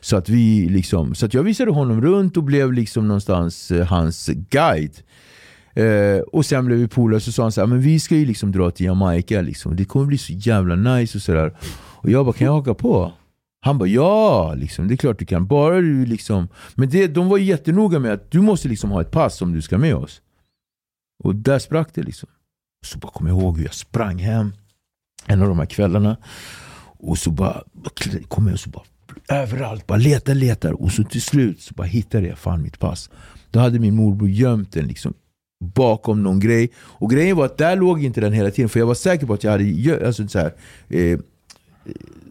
Så 0.00 0.16
att, 0.16 0.28
vi 0.28 0.68
liksom, 0.68 1.14
så 1.14 1.26
att 1.26 1.34
jag 1.34 1.42
visade 1.42 1.70
honom 1.70 2.00
runt 2.00 2.36
och 2.36 2.42
blev 2.44 2.72
liksom 2.72 3.08
någonstans 3.08 3.70
eh, 3.70 3.86
hans 3.86 4.30
guide. 4.50 4.94
Eh, 5.80 6.20
och 6.20 6.46
sen 6.46 6.66
blev 6.66 6.78
vi 6.78 6.88
polare 6.88 7.16
och 7.16 7.22
så 7.22 7.32
sa 7.32 7.42
han 7.42 7.52
så 7.52 7.60
här, 7.60 7.66
men 7.66 7.80
vi 7.80 8.00
ska 8.00 8.16
ju 8.16 8.26
liksom 8.26 8.52
dra 8.52 8.70
till 8.70 8.86
Jamaica 8.86 9.40
liksom. 9.40 9.76
Det 9.76 9.84
kommer 9.84 10.06
bli 10.06 10.18
så 10.18 10.32
jävla 10.32 10.76
nice 10.76 11.18
och 11.18 11.22
sådär. 11.22 11.56
Och 11.72 12.10
jag 12.10 12.24
bara, 12.24 12.32
kan 12.32 12.44
jag 12.44 12.52
haka 12.52 12.74
på? 12.74 13.12
Han 13.60 13.78
bara, 13.78 13.88
ja, 13.88 14.54
liksom, 14.54 14.88
det 14.88 14.94
är 14.94 14.96
klart 14.96 15.18
du 15.18 15.26
kan. 15.26 15.46
Bara 15.46 15.80
du 15.80 16.06
liksom. 16.06 16.48
Men 16.74 16.88
det, 16.90 17.06
de 17.06 17.28
var 17.28 17.38
ju 17.38 17.44
jättenoga 17.44 17.98
med 17.98 18.12
att 18.12 18.30
du 18.30 18.40
måste 18.40 18.68
liksom 18.68 18.90
ha 18.90 19.00
ett 19.00 19.10
pass 19.10 19.42
om 19.42 19.52
du 19.52 19.62
ska 19.62 19.78
med 19.78 19.94
oss. 19.94 20.22
Och 21.24 21.34
där 21.34 21.58
sprack 21.58 21.88
det 21.94 22.02
liksom. 22.02 22.28
Så 22.86 22.98
bara 22.98 23.12
kom 23.12 23.26
jag 23.26 23.38
ihåg 23.38 23.56
hur 23.56 23.64
jag 23.64 23.74
sprang 23.74 24.18
hem 24.18 24.52
en 25.26 25.42
av 25.42 25.48
de 25.48 25.58
här 25.58 25.66
kvällarna. 25.66 26.16
Och 26.98 27.18
så 27.18 27.30
bara 27.30 27.62
kom 28.28 28.46
jag 28.46 28.54
och 28.54 28.60
så 28.60 28.70
bara 28.70 28.84
överallt, 29.28 29.86
bara 29.86 29.98
letar, 29.98 30.34
letar. 30.34 30.82
Och 30.82 30.92
så 30.92 31.04
till 31.04 31.22
slut 31.22 31.60
så 31.60 31.74
bara 31.74 31.86
hittade 31.86 32.26
jag 32.26 32.38
fan 32.38 32.62
mitt 32.62 32.78
pass. 32.78 33.10
Då 33.50 33.60
hade 33.60 33.78
min 33.78 33.96
morbror 33.96 34.28
gömt 34.28 34.72
den 34.72 34.86
liksom 34.86 35.14
bakom 35.60 36.22
någon 36.22 36.40
grej. 36.40 36.70
Och 36.78 37.10
grejen 37.10 37.36
var 37.36 37.44
att 37.44 37.58
där 37.58 37.76
låg 37.76 38.04
inte 38.04 38.20
den 38.20 38.32
hela 38.32 38.50
tiden. 38.50 38.68
För 38.68 38.78
jag 38.80 38.86
var 38.86 38.94
säker 38.94 39.26
på 39.26 39.34
att 39.34 39.44
jag 39.44 39.50
hade 39.50 40.06
alltså, 40.06 40.28
så 40.28 40.38
här, 40.38 40.52
eh, 40.88 41.18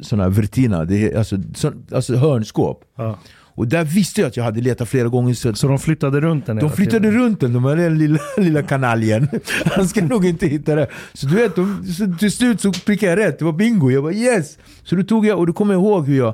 såna 0.02 0.24
här 0.24 0.30
vertina, 0.30 0.86
det 0.86 1.16
alltså, 1.16 1.38
så, 1.56 1.74
alltså 1.92 2.16
hörnskåp. 2.16 2.84
Ja. 2.98 3.20
Och 3.60 3.68
där 3.68 3.84
visste 3.84 4.22
jag 4.22 4.28
att 4.28 4.38
jag 4.38 4.44
hade 4.44 4.62
letat 4.62 4.90
flera 4.90 5.08
gånger. 5.08 5.34
Så 5.34 5.54
Så 5.54 5.68
de 5.68 5.80
flyttade 5.80 6.22
runt 6.22 6.46
den 6.46 6.58
de 6.58 6.72
flyttade 6.72 7.00
tiden. 7.00 7.22
runt 7.24 7.40
den, 7.40 7.54
de 7.54 7.66
här 7.66 7.76
den 7.76 7.98
lilla, 7.98 8.20
lilla 8.38 8.64
kanaljen. 8.64 9.28
Han 9.66 9.88
ska 9.88 10.06
nog 10.06 10.26
inte 10.26 10.48
hitta 10.48 10.76
det. 10.76 10.88
Så 11.14 11.28
du 11.28 11.36
vet, 11.36 11.56
de, 11.56 11.86
så 11.98 12.18
till 12.20 12.32
slut 12.32 12.62
så 12.62 12.72
prickade 12.72 13.12
jag 13.12 13.20
rätt. 13.28 13.40
Det 13.40 13.46
var 13.46 13.52
bingo. 13.54 13.92
Jag 13.92 14.04
bara 14.04 14.14
yes! 14.14 14.58
Så 14.84 14.96
då 14.96 15.04
tog 15.04 15.26
jag, 15.26 15.40
och 15.40 15.48
då 15.48 15.54
kommer 15.54 15.74
jag 15.74 15.82
ihåg 15.84 16.08
hur 16.08 16.18
jag 16.18 16.34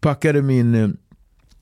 packade 0.00 0.42
min... 0.42 0.96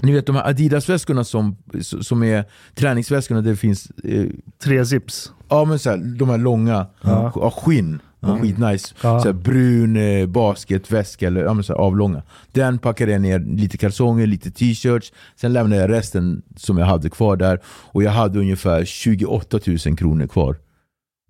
Ni 0.02 0.12
vet 0.12 0.26
de 0.26 0.36
här 0.36 0.48
Adidas-väskorna 0.48 1.24
som, 1.24 1.56
som 2.00 2.22
är 2.22 2.44
träningsväskorna 2.74 3.40
där 3.40 3.50
det 3.50 3.56
finns 3.56 3.90
eh, 4.04 4.26
Tre 4.62 4.86
zips. 4.86 5.32
Ja 5.48 5.64
men 5.64 5.78
så 5.78 5.90
här, 5.90 5.96
de 5.96 6.28
här 6.28 6.38
långa, 6.38 6.86
Ja. 7.00 7.32
ja. 7.34 7.50
skinn. 7.50 8.00
Ja. 8.20 8.38
Skitnice. 8.38 8.94
Ja. 9.02 9.20
Så 9.20 9.26
här, 9.28 9.32
brun 9.32 9.96
eh, 9.96 10.26
basketväska, 10.26 11.26
eller 11.26 11.42
ja, 11.44 11.54
men 11.54 11.64
så 11.64 11.72
här, 11.72 11.80
avlånga. 11.80 12.22
Den 12.52 12.78
packade 12.78 13.12
jag 13.12 13.20
ner 13.20 13.38
lite 13.38 13.78
kalsonger, 13.78 14.26
lite 14.26 14.50
t-shirts. 14.50 15.12
Sen 15.36 15.52
lämnade 15.52 15.82
jag 15.82 15.90
resten 15.90 16.42
som 16.56 16.78
jag 16.78 16.86
hade 16.86 17.10
kvar 17.10 17.36
där. 17.36 17.60
Och 17.66 18.02
jag 18.02 18.10
hade 18.10 18.38
ungefär 18.38 18.84
28 18.84 19.58
000 19.86 19.96
kronor 19.96 20.26
kvar. 20.26 20.56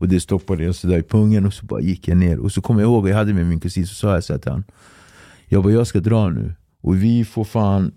Och 0.00 0.08
det 0.08 0.20
stoppade 0.20 0.64
jag 0.64 0.74
sådär 0.74 0.98
i 0.98 1.02
pungen 1.02 1.46
och 1.46 1.54
så 1.54 1.66
bara 1.66 1.80
gick 1.80 2.08
jag 2.08 2.16
ner. 2.16 2.38
Och 2.38 2.52
så 2.52 2.60
kommer 2.62 2.80
jag 2.80 2.88
ihåg, 2.88 3.08
jag 3.08 3.16
hade 3.16 3.34
med 3.34 3.46
min 3.46 3.60
kusin, 3.60 3.86
så 3.86 3.94
sa 3.94 4.14
jag 4.14 4.24
så 4.24 4.32
här 4.32 4.40
till 4.40 4.50
han. 4.50 4.64
Jag 5.46 5.62
bara, 5.62 5.72
jag 5.72 5.86
ska 5.86 6.00
dra 6.00 6.28
nu. 6.28 6.54
Och 6.82 7.02
vi 7.02 7.24
får 7.24 7.44
fan 7.44 7.92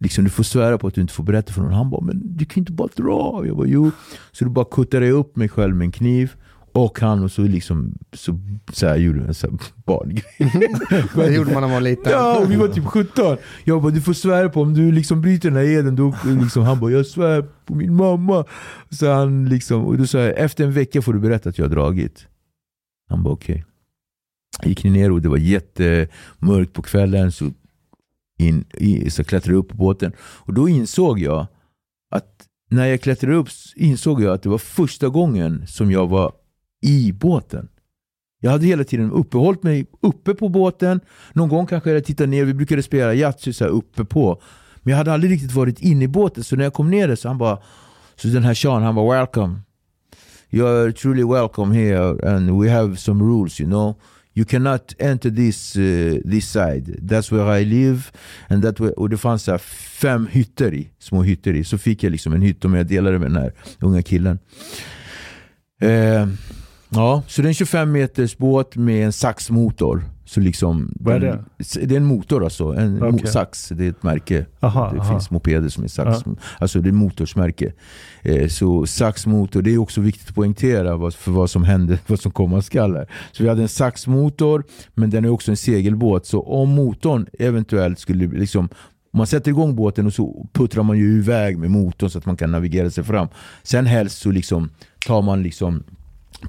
Liksom, 0.00 0.24
du 0.24 0.30
får 0.30 0.44
svära 0.44 0.78
på 0.78 0.86
att 0.86 0.94
du 0.94 1.00
inte 1.00 1.12
får 1.12 1.24
berätta 1.24 1.52
för 1.52 1.62
någon. 1.62 1.72
Han 1.72 1.90
bara, 1.90 2.00
men 2.00 2.36
du 2.36 2.44
kan 2.44 2.60
inte 2.60 2.72
bara 2.72 2.88
dra. 2.96 3.42
Jag 3.46 3.56
bara, 3.56 3.66
jo. 3.66 3.90
Så 4.32 4.44
då 4.44 4.50
bara 4.50 4.64
kuttade 4.64 5.06
jag 5.06 5.14
upp 5.14 5.36
mig 5.36 5.48
själv 5.48 5.76
med 5.76 5.84
en 5.84 5.92
kniv. 5.92 6.32
Och 6.72 7.00
han 7.00 7.24
och 7.24 7.30
så 7.30 7.42
liksom, 7.42 7.94
så, 8.12 8.40
så 8.72 8.86
här 8.86 8.96
gjorde 8.96 9.20
en 9.20 9.34
sån 9.34 9.58
barngrej. 9.86 10.24
Det 11.14 11.34
gjorde 11.34 11.52
man 11.52 11.62
när 11.62 11.68
man 11.68 11.70
var 11.70 11.80
liten. 11.80 12.12
Ja, 12.12 12.38
och 12.38 12.50
vi 12.50 12.56
var 12.56 12.68
typ 12.68 12.84
17. 12.84 13.36
Jag 13.64 13.82
bara, 13.82 13.92
du 13.92 14.00
får 14.00 14.12
svära 14.12 14.48
på 14.48 14.62
om 14.62 14.74
du 14.74 14.92
liksom 14.92 15.20
bryter 15.22 15.50
den 15.50 15.58
här 15.58 15.64
eden. 15.64 15.96
Då, 15.96 16.14
liksom, 16.42 16.62
han 16.62 16.80
bara, 16.80 16.90
jag 16.90 17.06
svär 17.06 17.44
på 17.66 17.74
min 17.74 17.96
mamma. 17.96 18.44
Så 18.90 19.12
han 19.12 19.48
liksom, 19.48 19.84
och 19.84 19.98
då 19.98 20.06
sa 20.06 20.18
jag, 20.18 20.38
efter 20.38 20.64
en 20.64 20.72
vecka 20.72 21.02
får 21.02 21.12
du 21.12 21.18
berätta 21.18 21.48
att 21.48 21.58
jag 21.58 21.64
har 21.64 21.74
dragit. 21.74 22.26
Han 23.08 23.22
bara, 23.22 23.34
okej. 23.34 23.64
Jag 24.60 24.68
gick 24.68 24.84
ner 24.84 25.12
och 25.12 25.22
det 25.22 25.28
var 25.28 25.36
jättemörkt 25.36 26.72
på 26.72 26.82
kvällen. 26.82 27.32
Så, 27.32 27.50
in, 28.40 28.64
i, 28.74 29.10
så 29.10 29.24
klättrade 29.24 29.54
jag 29.54 29.58
upp 29.58 29.68
på 29.68 29.76
båten. 29.76 30.12
Och 30.20 30.54
då 30.54 30.68
insåg 30.68 31.18
jag 31.18 31.46
att 32.10 32.46
när 32.70 32.86
jag 32.86 33.00
klättrade 33.00 33.36
upp 33.36 33.48
insåg 33.76 34.22
jag 34.22 34.34
att 34.34 34.42
det 34.42 34.48
var 34.48 34.58
första 34.58 35.08
gången 35.08 35.66
som 35.66 35.90
jag 35.90 36.06
var 36.06 36.32
i 36.82 37.12
båten. 37.12 37.68
Jag 38.40 38.50
hade 38.50 38.66
hela 38.66 38.84
tiden 38.84 39.10
uppehållit 39.10 39.62
mig 39.62 39.86
uppe 40.00 40.34
på 40.34 40.48
båten. 40.48 41.00
Någon 41.32 41.48
gång 41.48 41.66
kanske 41.66 41.90
jag 41.90 42.04
tittade 42.04 42.26
ner, 42.26 42.44
vi 42.44 42.54
brukade 42.54 42.82
spela 42.82 43.14
Yatzy 43.14 43.52
så 43.52 43.64
här 43.64 43.70
uppe 43.70 44.04
på. 44.04 44.42
Men 44.82 44.90
jag 44.90 44.98
hade 44.98 45.12
aldrig 45.12 45.32
riktigt 45.32 45.52
varit 45.52 45.80
inne 45.80 46.04
i 46.04 46.08
båten, 46.08 46.44
så 46.44 46.56
när 46.56 46.64
jag 46.64 46.72
kom 46.72 46.90
ner 46.90 47.08
där 47.08 47.16
så 47.16 47.28
han 47.28 47.38
bara, 47.38 47.58
så 48.16 48.28
den 48.28 48.42
här 48.42 48.54
Sean, 48.54 48.82
han 48.82 48.94
var 48.94 49.18
welcome. 49.18 49.60
You 50.50 50.66
are 50.66 50.92
truly 50.92 51.24
welcome 51.24 51.74
here 51.74 52.34
and 52.34 52.62
we 52.62 52.70
have 52.70 52.96
some 52.96 53.24
rules 53.24 53.60
you 53.60 53.70
know. 53.70 53.94
You 54.34 54.44
cannot 54.44 54.94
enter 54.98 55.30
this, 55.30 55.76
uh, 55.76 56.20
this 56.30 56.48
side. 56.48 57.08
That's 57.08 57.32
where 57.32 57.60
I 57.60 57.64
live. 57.64 58.02
And 58.48 58.62
that 58.62 58.80
way, 58.80 58.90
och 58.90 59.10
det 59.10 59.16
fanns 59.16 59.42
så 59.42 59.58
fem 59.58 60.26
hytter 60.26 60.74
i, 60.74 60.90
små 60.98 61.22
hytter 61.22 61.54
i. 61.54 61.64
Så 61.64 61.78
fick 61.78 62.02
jag 62.02 62.10
liksom 62.10 62.32
en 62.32 62.42
hytt 62.42 62.64
och 62.64 62.78
jag 62.78 62.86
delade 62.86 63.18
med 63.18 63.30
den 63.30 63.42
här 63.42 63.52
unga 63.80 64.02
killen. 64.02 64.38
Uh, 65.82 66.28
ja, 66.88 67.22
så 67.26 67.42
det 67.42 67.46
är 67.46 67.48
en 67.48 67.54
25 67.54 67.92
meters 67.92 68.36
båt 68.36 68.76
med 68.76 69.06
en 69.06 69.12
saxmotor. 69.12 70.04
Så 70.24 70.40
liksom, 70.40 70.92
Vad 71.00 71.14
är 71.14 71.20
den- 71.20 71.44
det 71.88 71.94
är 71.94 71.96
en 71.96 72.04
motor 72.04 72.44
alltså. 72.44 72.64
En 72.72 73.00
mo- 73.02 73.26
sax, 73.26 73.68
det 73.68 73.84
är 73.86 73.90
ett 73.90 74.02
märke. 74.02 74.46
Aha, 74.60 74.90
det 74.92 75.00
aha. 75.00 75.10
finns 75.12 75.30
mopeder 75.30 75.68
som 75.68 75.84
är 75.84 75.88
sax. 75.88 76.18
Alltså 76.58 76.80
det 76.80 76.88
är 76.88 76.92
motorsmärke. 76.92 77.72
Eh, 78.22 78.48
så 78.48 78.86
saxmotor, 78.86 79.62
det 79.62 79.70
är 79.74 79.78
också 79.78 80.00
viktigt 80.00 80.28
att 80.28 80.34
poängtera 80.34 80.96
vad, 80.96 81.14
för 81.14 81.30
vad 81.32 81.50
som 81.50 81.64
händer, 81.64 81.98
vad 82.06 82.20
som 82.20 82.32
komma 82.32 82.62
skall 82.62 82.96
här. 82.96 83.06
Så 83.32 83.42
vi 83.42 83.48
hade 83.48 83.62
en 83.62 83.68
saxmotor, 83.68 84.64
men 84.94 85.10
den 85.10 85.24
är 85.24 85.28
också 85.30 85.50
en 85.50 85.56
segelbåt. 85.56 86.26
Så 86.26 86.40
om 86.42 86.68
motorn 86.70 87.26
eventuellt 87.38 87.98
skulle 87.98 88.26
liksom 88.26 88.68
man 89.12 89.26
sätter 89.26 89.50
igång 89.50 89.76
båten 89.76 90.06
och 90.06 90.14
så 90.14 90.46
puttrar 90.52 90.82
man 90.82 90.98
ju 90.98 91.18
iväg 91.18 91.58
med 91.58 91.70
motorn 91.70 92.10
så 92.10 92.18
att 92.18 92.26
man 92.26 92.36
kan 92.36 92.50
navigera 92.52 92.90
sig 92.90 93.04
fram. 93.04 93.28
Sen 93.62 93.86
helst 93.86 94.18
så 94.18 94.30
liksom 94.30 94.70
tar 95.06 95.22
man 95.22 95.42
liksom 95.42 95.82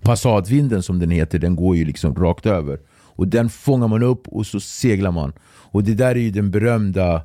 Passatvinden 0.01 0.84
som 0.84 0.99
den 0.99 1.12
heter, 1.12 1.39
den 1.39 1.55
går 1.55 1.75
ju 1.75 1.86
liksom 1.86 2.15
rakt 2.15 2.45
över. 2.45 2.79
Och 3.21 3.27
den 3.27 3.49
fångar 3.49 3.88
man 3.88 4.03
upp 4.03 4.27
och 4.27 4.47
så 4.47 4.60
seglar 4.60 5.12
man. 5.12 5.34
Och 5.43 5.84
det 5.84 5.93
där 5.93 6.15
är 6.15 6.19
ju 6.19 6.31
den 6.31 6.51
berömda 6.51 7.21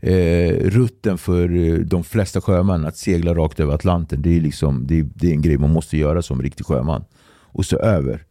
eh, 0.00 0.52
rutten 0.52 1.18
för 1.18 1.56
eh, 1.56 1.74
de 1.74 2.04
flesta 2.04 2.40
sjömän, 2.40 2.84
att 2.84 2.96
segla 2.96 3.34
rakt 3.34 3.60
över 3.60 3.74
Atlanten. 3.74 4.22
Det 4.22 4.36
är, 4.36 4.40
liksom, 4.40 4.86
det, 4.86 4.98
är, 4.98 5.08
det 5.14 5.26
är 5.26 5.32
en 5.32 5.42
grej 5.42 5.58
man 5.58 5.72
måste 5.72 5.96
göra 5.96 6.22
som 6.22 6.42
riktig 6.42 6.66
sjöman. 6.66 7.04
Och 7.52 7.64
så 7.64 7.76
över. 7.76 8.24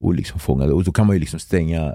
Och 0.00 0.14
liksom 0.14 0.40
fånga 0.40 0.66
det. 0.66 0.72
Och 0.72 0.84
då 0.84 0.92
kan 0.92 1.06
man 1.06 1.16
ju 1.16 1.20
liksom 1.20 1.40
stänga, 1.40 1.80
eh, 1.86 1.92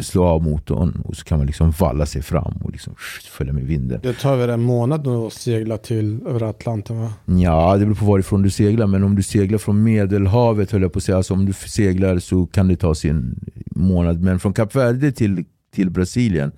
slå 0.00 0.24
av 0.24 0.42
motorn 0.42 1.02
och 1.04 1.16
så 1.16 1.24
kan 1.24 1.38
man 1.38 1.46
liksom 1.46 1.70
valla 1.70 2.06
sig 2.06 2.22
fram 2.22 2.52
och 2.64 2.72
liksom 2.72 2.94
följa 3.30 3.52
med 3.52 3.64
vinden. 3.64 4.00
Det 4.02 4.12
tar 4.12 4.36
väl 4.36 4.50
en 4.50 4.62
månad 4.62 5.08
att 5.08 5.32
segla 5.32 5.78
till 5.78 6.20
över 6.26 6.42
Atlanten 6.42 7.00
va? 7.00 7.12
Ja, 7.24 7.76
det 7.76 7.84
beror 7.84 7.94
på 7.94 8.04
varifrån 8.04 8.42
du 8.42 8.50
seglar. 8.50 8.86
Men 8.86 9.04
om 9.04 9.16
du 9.16 9.22
seglar 9.22 9.58
från 9.58 9.82
Medelhavet, 9.82 10.70
höll 10.72 10.82
jag 10.82 10.92
på 10.92 10.98
att 10.98 11.02
säga. 11.02 11.16
Alltså 11.16 11.34
om 11.34 11.46
du 11.46 11.52
seglar 11.52 12.18
så 12.18 12.46
kan 12.46 12.68
det 12.68 12.76
ta 12.76 12.94
sin 12.94 13.40
månad. 13.70 14.20
Men 14.20 14.38
från 14.38 14.52
Kap 14.52 14.74
Verde 14.74 15.12
till, 15.12 15.44
till 15.74 15.90
Brasilien 15.90 16.52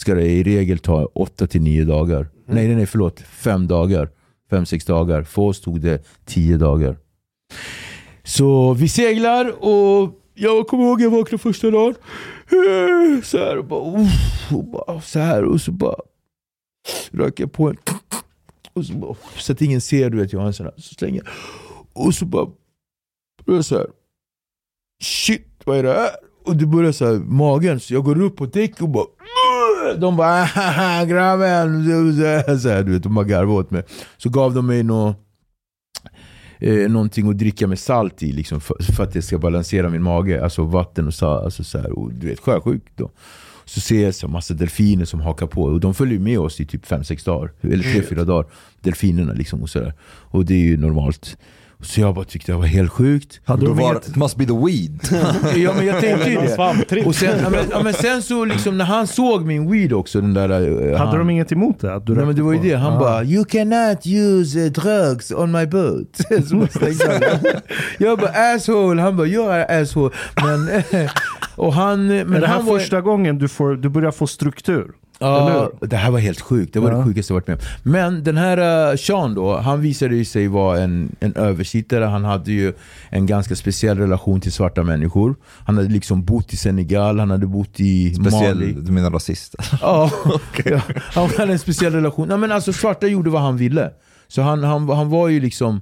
ska 0.00 0.14
det 0.14 0.26
i 0.26 0.42
regel 0.42 0.78
ta 0.78 1.04
8 1.14 1.46
till 1.46 1.62
9 1.62 1.84
dagar. 1.84 2.28
Nej, 2.46 2.74
nej, 2.74 2.86
förlåt. 2.86 3.20
Fem 3.20 3.66
dagar. 3.66 4.08
Fem, 4.50 4.66
sex 4.66 4.84
dagar. 4.84 5.22
För 5.22 5.42
oss 5.42 5.60
tog 5.60 5.80
det 5.80 6.04
tio 6.24 6.56
dagar. 6.56 6.96
Så 8.24 8.74
vi 8.74 8.88
seglar 8.88 9.64
och 9.64 10.10
jag 10.38 10.66
kommer 10.66 10.84
ihåg 10.84 11.00
jag 11.00 11.10
vaknade 11.10 11.38
första 11.42 11.70
dagen. 11.70 11.94
Eh, 12.50 13.22
så 13.22 13.38
här 13.38 13.58
och 13.58 13.64
bara, 13.64 14.02
uff, 14.02 14.52
och 14.52 14.64
bara 14.64 15.00
så 15.00 15.18
här 15.18 15.44
och 15.44 15.60
så 15.60 15.72
bara 15.72 15.96
röker 17.10 17.44
jag 17.44 17.52
på 17.52 17.68
en. 17.68 17.76
Och 18.72 18.84
så, 18.84 18.92
bara, 18.92 19.14
så 19.36 19.52
att 19.52 19.62
ingen 19.62 19.80
ser, 19.80 20.10
du 20.10 20.18
vet, 20.18 20.32
jag 20.32 20.40
har 20.40 20.46
en 20.46 20.54
sån 20.54 20.66
här. 20.66 20.74
Så 20.76 20.94
slänger 20.94 21.22
jag. 21.24 22.06
Och 22.06 22.14
så 22.14 22.24
bara, 22.24 22.46
börjar 23.44 23.62
så 23.62 23.76
här. 23.76 23.86
Shit, 25.02 25.46
vad 25.64 25.78
är 25.78 25.82
det 25.82 25.92
här? 25.92 26.10
Och 26.44 26.56
det 26.56 26.66
börjar 26.66 26.92
så 26.92 27.06
här, 27.06 27.14
magen, 27.14 27.80
så 27.80 27.94
jag 27.94 28.04
går 28.04 28.22
upp 28.22 28.36
på 28.36 28.46
däck 28.46 28.82
och 28.82 28.88
bara 28.88 29.06
de 29.96 30.16
bara 30.16 30.46
grabben, 31.04 31.84
så 32.60 32.68
här, 32.68 32.82
du 32.82 32.92
vet, 32.92 33.02
de 33.02 33.14
bara 33.14 33.24
garvade 33.24 33.58
åt 33.58 33.70
mig. 33.70 33.82
Så 34.16 34.30
gav 34.30 34.54
de 34.54 34.66
mig 34.66 34.82
något 34.82 35.16
eh, 36.58 36.90
någonting 36.90 37.30
att 37.30 37.38
dricka 37.38 37.66
med 37.66 37.78
salt 37.78 38.22
i 38.22 38.32
liksom, 38.32 38.60
för, 38.60 38.82
för 38.82 39.02
att 39.02 39.12
det 39.12 39.22
ska 39.22 39.38
balansera 39.38 39.88
min 39.88 40.02
mage. 40.02 40.44
Alltså 40.44 40.62
vatten 40.62 41.06
och 41.06 41.14
salt. 41.14 41.44
Alltså, 41.44 41.64
så 41.64 41.78
här, 41.78 41.98
och, 41.98 42.12
du 42.12 42.26
vet, 42.26 42.40
sjösjuk 42.40 42.82
då. 42.96 43.10
Så 43.64 43.80
ser 43.80 44.04
jag 44.04 44.14
så 44.14 44.28
massa 44.28 44.54
delfiner 44.54 45.04
som 45.04 45.20
hakar 45.20 45.46
på 45.46 45.62
och 45.62 45.80
de 45.80 45.94
följer 45.94 46.18
med 46.18 46.38
oss 46.38 46.60
i 46.60 46.66
typ 46.66 46.86
5-6 46.86 47.24
dagar. 47.24 47.52
Eller 47.60 47.84
3-4 47.84 48.24
dagar. 48.24 48.50
Delfinerna 48.80 49.32
liksom 49.32 49.62
och 49.62 49.70
sådär. 49.70 49.94
Och 50.04 50.44
det 50.44 50.54
är 50.54 50.64
ju 50.64 50.76
normalt. 50.76 51.36
Så 51.82 52.00
jag 52.00 52.14
bara 52.14 52.24
tyckte 52.24 52.52
det 52.52 52.58
var 52.58 52.66
helt 52.66 52.90
sjukt. 52.92 53.40
Hade 53.44 53.60
Då 53.66 53.66
de 53.74 53.76
var, 53.82 53.96
it 53.96 54.16
must 54.16 54.36
be 54.36 54.44
the 54.46 54.52
weed. 54.52 55.00
Ja 55.56 55.74
men 55.76 55.86
jag 55.86 56.00
tänkte 56.00 56.30
ju 56.30 56.38
det. 56.90 57.04
Och 57.06 57.14
sen, 57.14 57.38
ja, 57.42 57.50
men, 57.50 57.64
ja, 57.70 57.82
men 57.82 57.92
sen 57.94 58.22
så 58.22 58.44
liksom 58.44 58.78
när 58.78 58.84
han 58.84 59.06
såg 59.06 59.44
min 59.46 59.70
weed 59.70 59.92
också, 59.92 60.20
den 60.20 60.34
där... 60.34 60.50
eh, 60.50 60.98
Hade 60.98 61.10
han, 61.10 61.18
de 61.18 61.30
inget 61.30 61.52
emot 61.52 61.80
det? 61.80 61.94
Att 61.94 62.06
du 62.06 62.14
Nej 62.14 62.26
men 62.26 62.36
det 62.36 62.42
var 62.42 62.52
ju 62.52 62.58
det, 62.58 62.74
han 62.74 62.92
Ja. 62.92 62.98
bara 62.98 63.24
You 63.24 63.44
cannot 63.44 64.06
use 64.06 64.58
uh, 64.58 64.72
drugs 64.72 65.32
on 65.32 65.52
my 65.52 65.66
boat. 65.66 66.18
jag 67.98 68.18
bara 68.18 68.54
asshole, 68.54 69.02
han 69.02 69.16
bara 69.16 69.26
you're 69.26 69.64
an 69.74 69.82
asshole. 69.82 70.14
Men, 70.42 70.82
och 71.56 71.72
han, 71.74 72.06
men 72.06 72.34
är 72.34 72.40
det 72.40 72.46
här 72.46 72.54
han 72.54 72.66
var, 72.66 72.78
första 72.78 73.00
gången 73.00 73.38
du, 73.38 73.48
får, 73.48 73.74
du 73.76 73.88
börjar 73.88 74.10
få 74.10 74.26
struktur? 74.26 74.86
Ja, 75.18 75.70
det 75.80 75.96
här 75.96 76.10
var 76.10 76.18
helt 76.18 76.40
sjukt. 76.40 76.74
Det 76.74 76.80
var 76.80 76.90
Ja. 76.90 76.96
det 76.98 77.04
sjukaste 77.04 77.32
jag 77.32 77.36
varit 77.36 77.46
med. 77.46 77.60
Men 77.82 78.24
den 78.24 78.36
här 78.36 78.90
uh, 78.90 78.96
Sean 78.96 79.34
då, 79.34 79.56
han 79.56 79.80
visade 79.80 80.16
ju 80.16 80.24
sig 80.24 80.48
vara 80.48 80.80
en, 80.80 81.16
en 81.20 81.36
översittare. 81.36 82.04
Han 82.04 82.24
hade 82.24 82.52
ju 82.52 82.72
en 83.10 83.26
ganska 83.26 83.56
speciell 83.56 83.98
relation 83.98 84.40
till 84.40 84.52
svarta 84.52 84.82
människor. 84.82 85.36
Han 85.64 85.76
hade 85.76 85.88
liksom 85.88 86.24
bott 86.24 86.52
i 86.52 86.56
Senegal, 86.56 87.18
han 87.18 87.30
hade 87.30 87.46
bott 87.46 87.80
i 87.80 88.14
Mali. 88.18 88.30
Speciell, 88.30 88.84
du 88.84 88.92
menar 88.92 89.10
rasist? 89.10 89.54
Ja, 89.80 90.10
ja, 90.64 90.80
han 90.98 91.30
hade 91.38 91.52
en 91.52 91.58
speciell 91.58 91.92
relation. 91.92 92.28
Nej, 92.28 92.38
men 92.38 92.52
alltså, 92.52 92.72
svarta 92.72 93.06
gjorde 93.06 93.30
vad 93.30 93.42
han 93.42 93.56
ville. 93.56 93.90
Så 94.28 94.42
han, 94.42 94.64
han, 94.64 94.88
han 94.88 95.08
var 95.10 95.28
ju 95.28 95.40
liksom... 95.40 95.80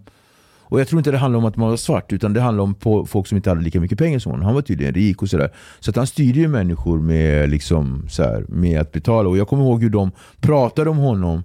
Och 0.68 0.80
jag 0.80 0.88
tror 0.88 1.00
inte 1.00 1.10
det 1.10 1.18
handlar 1.18 1.38
om 1.38 1.44
att 1.44 1.56
man 1.56 1.68
var 1.68 1.76
svart, 1.76 2.12
utan 2.12 2.32
det 2.32 2.40
handlar 2.40 2.64
om 2.64 2.74
på 2.74 3.06
folk 3.06 3.26
som 3.26 3.36
inte 3.36 3.50
hade 3.50 3.62
lika 3.62 3.80
mycket 3.80 3.98
pengar 3.98 4.18
som 4.18 4.32
honom. 4.32 4.46
Han 4.46 4.54
var 4.54 4.62
tydligen 4.62 4.94
rik 4.94 5.22
och 5.22 5.30
sådär. 5.30 5.52
Så 5.80 5.90
att 5.90 5.96
han 5.96 6.06
styrde 6.06 6.40
ju 6.40 6.48
människor 6.48 7.00
med, 7.00 7.50
liksom, 7.50 8.06
så 8.08 8.22
här, 8.22 8.44
med 8.48 8.80
att 8.80 8.92
betala. 8.92 9.28
Och 9.28 9.36
jag 9.36 9.48
kommer 9.48 9.64
ihåg 9.64 9.82
hur 9.82 9.90
de 9.90 10.10
pratade 10.40 10.90
om 10.90 10.96
honom. 10.96 11.42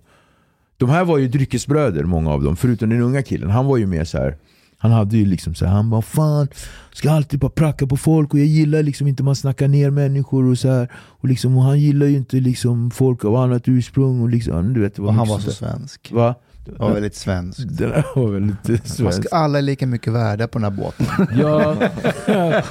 De 0.78 0.90
här 0.90 1.06
var 1.06 1.18
ju 1.18 1.28
dryckesbröder, 1.28 2.04
många 2.04 2.32
av 2.32 2.44
dem. 2.44 2.56
Förutom 2.56 2.90
den 2.90 3.02
unga 3.02 3.22
killen. 3.24 3.50
Han 3.50 3.66
var 3.66 3.78
ju 3.78 3.86
mer 3.86 4.04
så 4.04 4.18
här. 4.18 4.38
Han 4.78 4.92
hade 4.92 5.18
ju 5.18 5.26
liksom 5.26 5.56
så 5.56 5.66
här, 5.66 5.74
han 5.74 5.90
bara 5.90 6.02
fan, 6.02 6.48
ska 6.94 7.12
alltid 7.12 7.40
bara 7.40 7.52
pracka 7.52 7.88
på 7.88 7.98
folk 7.98 8.34
och 8.34 8.40
jag 8.40 8.48
gillar 8.48 8.84
liksom 8.84 9.08
inte 9.08 9.24
man 9.24 9.36
snackar 9.36 9.68
ner 9.68 9.90
människor 9.90 10.46
och 10.46 10.58
så 10.58 10.68
här. 10.68 10.92
Och, 10.94 11.28
liksom, 11.28 11.58
och 11.58 11.64
han 11.64 11.80
gillar 11.80 12.06
ju 12.06 12.18
inte 12.18 12.36
liksom 12.36 12.92
folk 12.92 13.26
av 13.26 13.36
annat 13.36 13.68
ursprung 13.68 14.22
och 14.22 14.30
liksom, 14.30 14.74
du 14.74 14.82
vet. 14.82 15.00
Och 15.00 15.14
han 15.14 15.28
var 15.28 15.38
så 15.38 15.42
sånt 15.42 15.56
svensk. 15.56 16.12
Va? 16.12 16.36
Han 16.66 16.88
var 16.88 16.94
väldigt 16.94 17.16
svensk. 17.16 17.60
Den 17.60 17.90
där 17.90 18.06
var 18.16 18.28
väldigt 18.32 18.68
Man 18.70 18.78
svensk. 18.86 19.24
ska 19.28 19.36
alla 19.36 19.58
är 19.58 19.62
lika 19.62 19.88
mycket 19.88 20.14
värda 20.14 20.48
på 20.48 20.60
den 20.60 20.64
här 20.64 20.82
båten. 20.82 21.06
Ja, 21.40 21.76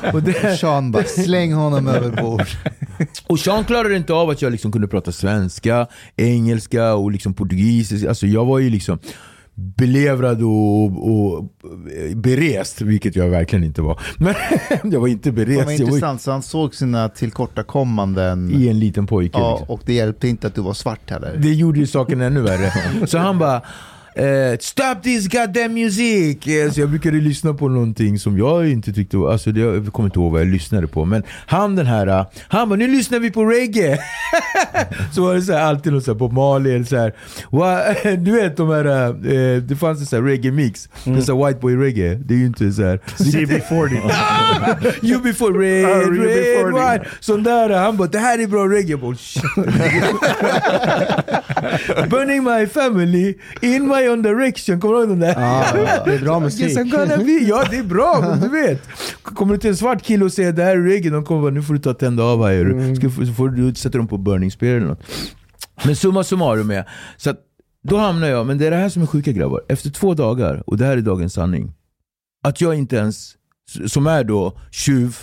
och, 0.12 0.22
det, 0.22 0.58
Sean 0.58 0.92
bara, 0.92 1.04
släng 1.04 1.52
honom 1.52 1.88
över 1.88 2.22
bord. 2.22 2.46
och 3.26 3.38
Sean 3.40 3.64
klarade 3.64 3.96
inte 3.96 4.12
av 4.12 4.30
att 4.30 4.42
jag 4.42 4.52
liksom 4.52 4.72
kunde 4.72 4.88
prata 4.88 5.12
svenska, 5.12 5.86
engelska 6.16 6.94
och 6.94 7.10
liksom 7.10 7.34
portugisiska. 7.34 8.08
Alltså 8.08 8.26
jag 8.26 8.44
var 8.44 8.58
ju 8.58 8.70
liksom 8.70 8.98
belevrad 9.76 10.42
och, 10.42 10.84
och 10.84 11.44
berest, 12.16 12.80
vilket 12.80 13.16
jag 13.16 13.28
verkligen 13.28 13.64
inte 13.64 13.82
var. 13.82 14.00
Men 14.18 14.34
jag 14.92 15.00
var 15.00 15.08
inte 15.08 15.30
Det 15.30 15.36
var 15.36 15.44
berest, 15.46 15.58
jag 15.58 15.64
var 15.64 15.72
intressant, 15.72 16.20
så 16.22 16.30
han 16.30 16.42
såg 16.42 16.74
sina 16.74 17.08
tillkortakommanden. 17.08 18.50
i 18.54 18.68
en 18.68 18.78
liten 18.78 19.06
pojke. 19.06 19.38
Ja, 19.38 19.50
Liksom. 19.58 19.74
och 19.74 19.80
det 19.84 19.92
hjälpte 19.94 20.28
inte 20.28 20.46
att 20.46 20.54
du 20.54 20.60
var 20.60 20.72
svart 20.74 21.10
heller. 21.10 21.36
Det 21.36 21.54
gjorde 21.54 21.78
ju 21.78 21.86
saken 21.86 22.20
ännu 22.20 22.40
värre. 22.40 22.72
Så 23.06 23.18
han 23.18 23.38
bara 23.38 23.62
eh, 24.14 24.58
Stop 24.60 24.94
this 25.02 25.28
goddamn 25.28 25.74
music! 25.74 26.46
Eh, 26.46 26.70
Så 26.70 26.80
jag 26.80 26.88
brukade 26.90 27.16
lyssna 27.20 27.54
på 27.54 27.68
någonting 27.68 28.18
som 28.18 28.38
jag 28.38 28.68
inte 28.70 28.92
tyckte 28.92 29.16
var, 29.16 29.32
alltså 29.32 29.52
det, 29.52 29.60
jag 29.60 29.92
kommer 29.92 30.06
inte 30.08 30.18
ihåg 30.18 30.32
vad 30.32 30.40
jag 30.40 30.48
lyssnade 30.48 30.86
på. 30.86 31.04
Men 31.04 31.22
han 31.46 31.76
den 31.76 31.86
här, 31.86 32.06
eh, 32.06 32.26
han 32.48 32.68
bara 32.68 32.76
nu 32.76 32.86
lyssnar 32.88 33.18
vi 33.18 33.30
på 33.30 33.44
reggae! 33.44 33.98
så 35.14 35.22
var 35.22 35.34
det 35.34 35.42
så 35.42 35.52
här, 35.52 35.60
alltid 35.60 35.92
något 35.92 36.04
så 36.04 36.12
här 36.12 36.18
på 36.18 36.28
Mali 36.28 36.74
eller 36.74 36.84
så 36.84 36.96
här. 36.96 37.12
Du 38.16 38.30
vet 38.30 38.56
de 38.56 38.68
här, 38.68 39.08
eh, 39.08 39.56
det 39.62 39.76
fanns 39.76 40.00
en 40.00 40.06
sån 40.06 40.18
här 40.18 40.24
reggae-mix. 40.30 40.88
Det 41.04 41.10
är 41.10 41.20
så 41.20 41.46
white 41.46 41.58
boy 41.60 41.76
reggae. 41.76 42.14
Det 42.14 42.34
är 42.34 42.38
ju 42.38 42.46
inte 42.46 42.72
så 42.72 42.82
här. 42.82 43.00
CB40. 43.16 45.06
You 45.06 45.20
before 45.22 45.58
red, 45.58 45.84
Ah, 45.84 45.88
you 46.02 46.24
red, 46.24 46.36
before 46.36 46.92
white. 46.92 47.04
Sån 47.20 47.42
där, 47.42 47.70
han 47.70 47.96
bara 47.96 48.08
det 48.08 48.18
här 48.18 48.38
är 48.38 48.46
bra 48.46 48.68
reggae. 48.68 48.90
Burning 52.10 52.44
my 52.44 52.66
family 52.66 53.34
in 53.62 53.88
my 53.88 53.99
own 54.08 54.22
direction. 54.22 54.80
Kommer 54.80 54.94
du 54.94 55.00
ihåg 55.00 55.08
den 55.08 55.20
där? 55.20 55.40
Ja, 55.40 56.02
det 56.04 56.14
är 56.14 56.18
bra 56.18 56.40
musik. 56.40 56.76
Ja 57.48 57.64
det 57.70 57.76
är 57.76 57.82
bra, 57.82 58.36
du 58.42 58.48
vet. 58.48 58.82
Kommer 59.22 59.54
du 59.54 59.60
till 59.60 59.70
en 59.70 59.76
svart 59.76 60.02
kille 60.02 60.24
och 60.24 60.32
säger 60.32 60.52
det 60.52 60.62
här 60.62 60.76
är 60.76 60.82
reggae, 60.82 61.10
de 61.10 61.24
kommer 61.24 61.42
bara 61.42 61.50
nu 61.50 61.62
får 61.62 61.74
du 61.74 61.80
ta 61.80 61.94
tända 61.94 62.22
av 62.22 62.46
här. 62.46 62.60
Mm. 62.60 62.96
Så 62.96 63.32
får 63.36 63.48
du 63.48 63.74
sätta 63.74 63.98
dem 63.98 64.08
på 64.08 64.18
burning 64.18 64.50
spear 64.50 64.74
eller 64.74 64.86
något. 64.86 65.02
Men 65.84 65.96
summa 65.96 66.24
summarum 66.24 66.70
är, 66.70 66.88
så 67.16 67.30
att 67.30 67.40
då 67.82 67.96
hamnar 67.96 68.28
jag, 68.28 68.46
men 68.46 68.58
det 68.58 68.66
är 68.66 68.70
det 68.70 68.76
här 68.76 68.88
som 68.88 69.02
är 69.02 69.06
sjuka 69.06 69.32
grabbar. 69.32 69.62
Efter 69.68 69.90
två 69.90 70.14
dagar, 70.14 70.62
och 70.66 70.76
det 70.76 70.84
här 70.84 70.96
är 70.96 71.00
dagens 71.00 71.32
sanning. 71.32 71.72
Att 72.42 72.60
jag 72.60 72.74
inte 72.74 72.96
ens, 72.96 73.34
som 73.86 74.06
är 74.06 74.24
då 74.24 74.58
tjuv 74.70 75.16